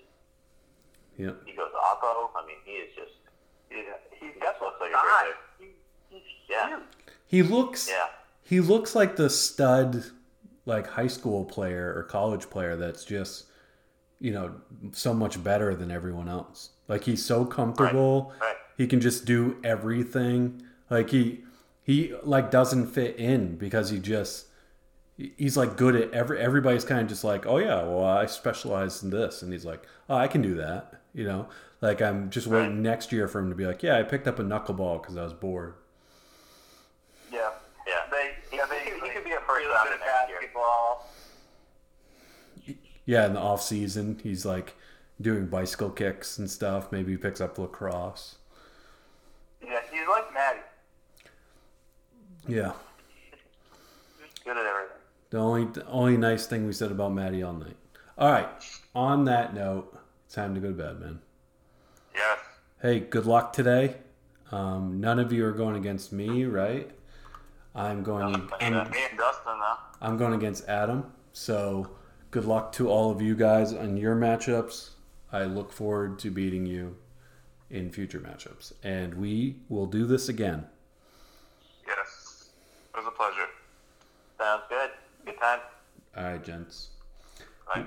Yeah. 1.17 1.35
He 1.45 1.51
goes 1.51 1.71
oppo. 1.75 2.31
I 2.35 2.45
mean, 2.47 2.55
he 2.63 2.71
is 2.79 2.95
just. 2.95 3.11
He, 3.69 3.83
he 4.19 4.31
just 4.39 4.61
looks 4.61 4.79
like 4.79 4.91
a 4.91 4.93
Size. 4.95 5.35
great 5.59 5.75
He, 6.09 6.21
Yeah. 6.49 6.79
He 7.27 7.43
looks, 7.43 7.89
Yeah. 7.89 8.07
he 8.43 8.59
looks 8.61 8.95
like 8.95 9.15
the 9.15 9.29
stud, 9.29 10.03
like 10.65 10.87
high 10.87 11.07
school 11.07 11.45
player 11.45 11.93
or 11.95 12.03
college 12.03 12.49
player 12.49 12.75
that's 12.75 13.03
just, 13.05 13.45
you 14.19 14.31
know, 14.31 14.55
so 14.93 15.13
much 15.13 15.43
better 15.43 15.75
than 15.75 15.91
everyone 15.91 16.27
else. 16.29 16.69
Like 16.87 17.03
he's 17.03 17.23
so 17.25 17.45
comfortable. 17.45 18.33
Right. 18.41 18.55
He 18.77 18.87
can 18.87 19.01
just 19.01 19.25
do 19.25 19.57
everything. 19.63 20.61
Like 20.89 21.09
he 21.11 21.43
he 21.89 22.13
like 22.21 22.51
doesn't 22.51 22.85
fit 22.85 23.15
in 23.15 23.55
because 23.55 23.89
he 23.89 23.97
just 23.97 24.45
he's 25.17 25.57
like 25.57 25.75
good 25.75 25.95
at 25.95 26.11
every 26.13 26.39
everybody's 26.39 26.85
kind 26.85 27.01
of 27.01 27.07
just 27.07 27.23
like, 27.23 27.47
"Oh 27.47 27.57
yeah, 27.57 27.81
well 27.81 28.03
I 28.05 28.27
specialize 28.27 29.01
in 29.01 29.09
this." 29.09 29.41
And 29.41 29.51
he's 29.51 29.65
like, 29.65 29.81
"Oh, 30.07 30.15
I 30.15 30.27
can 30.27 30.43
do 30.43 30.53
that." 30.53 31.01
You 31.15 31.23
know? 31.23 31.47
Like 31.81 31.99
I'm 31.99 32.29
just 32.29 32.45
waiting 32.45 32.83
next 32.83 33.11
year 33.11 33.27
for 33.27 33.39
him 33.39 33.49
to 33.49 33.55
be 33.55 33.65
like, 33.65 33.81
"Yeah, 33.81 33.97
I 33.97 34.03
picked 34.03 34.27
up 34.27 34.37
a 34.37 34.43
knuckleball 34.43 35.01
cuz 35.01 35.17
I 35.17 35.23
was 35.23 35.33
bored." 35.33 35.73
Yeah. 37.31 37.49
Yeah. 37.87 38.01
They, 38.11 38.35
yeah, 38.55 38.67
he 38.67 38.69
they, 38.69 38.91
could- 38.91 39.03
he 39.07 39.09
could 39.09 39.23
be 39.23 39.31
a 39.31 39.39
play 39.39 39.63
first 39.63 39.67
rounder 39.73 39.91
bit 39.97 40.01
of 40.01 40.29
year. 40.29 40.39
Yeah, 43.05 43.25
in 43.25 43.33
the 43.33 43.39
off 43.39 43.63
season, 43.63 44.19
he's 44.21 44.45
like 44.45 44.75
doing 45.19 45.47
bicycle 45.47 45.89
kicks 45.89 46.37
and 46.37 46.51
stuff. 46.51 46.91
Maybe 46.91 47.13
he 47.13 47.17
picks 47.17 47.41
up 47.41 47.57
lacrosse. 47.57 48.35
Yeah, 49.65 49.79
he's 49.91 50.07
like 50.07 50.31
Maddie. 50.35 50.59
Yeah. 52.47 52.71
Good 54.43 54.57
at 54.57 54.65
everything. 54.65 54.97
The 55.29 55.37
only 55.37 55.65
the 55.65 55.85
only 55.87 56.17
nice 56.17 56.47
thing 56.47 56.65
we 56.65 56.73
said 56.73 56.91
about 56.91 57.13
Maddie 57.13 57.43
all 57.43 57.53
night. 57.53 57.77
All 58.17 58.31
right. 58.31 58.47
On 58.95 59.25
that 59.25 59.53
note, 59.53 59.95
it's 60.25 60.35
time 60.35 60.55
to 60.55 60.59
go 60.59 60.69
to 60.69 60.73
bed, 60.73 60.99
man. 60.99 61.19
Yes. 62.15 62.39
Hey, 62.81 62.99
good 62.99 63.25
luck 63.25 63.53
today. 63.53 63.97
Um, 64.51 64.99
none 64.99 65.19
of 65.19 65.31
you 65.31 65.45
are 65.45 65.51
going 65.51 65.75
against 65.75 66.11
me, 66.11 66.45
right? 66.45 66.89
I'm 67.75 68.01
going. 68.03 68.31
Me 68.31 68.47
I'm, 68.59 68.75
and 68.75 68.91
Dustin, 69.17 69.59
though. 69.59 69.75
I'm 70.01 70.17
going 70.17 70.33
against 70.33 70.67
Adam. 70.67 71.11
So 71.33 71.91
good 72.31 72.45
luck 72.45 72.71
to 72.73 72.89
all 72.89 73.11
of 73.11 73.21
you 73.21 73.35
guys 73.35 73.73
on 73.73 73.97
your 73.97 74.15
matchups. 74.15 74.91
I 75.31 75.43
look 75.43 75.71
forward 75.71 76.17
to 76.19 76.31
beating 76.31 76.65
you 76.65 76.97
in 77.69 77.91
future 77.91 78.19
matchups, 78.19 78.73
and 78.83 79.13
we 79.13 79.57
will 79.69 79.85
do 79.85 80.05
this 80.05 80.27
again. 80.27 80.65
Was 82.99 83.07
a 83.07 83.11
pleasure. 83.11 83.47
Sounds 84.37 84.63
good. 84.67 84.89
Good 85.25 85.39
time. 85.39 85.59
All 86.17 86.23
right, 86.25 86.43
gents. 86.43 86.89
Right? 87.73 87.85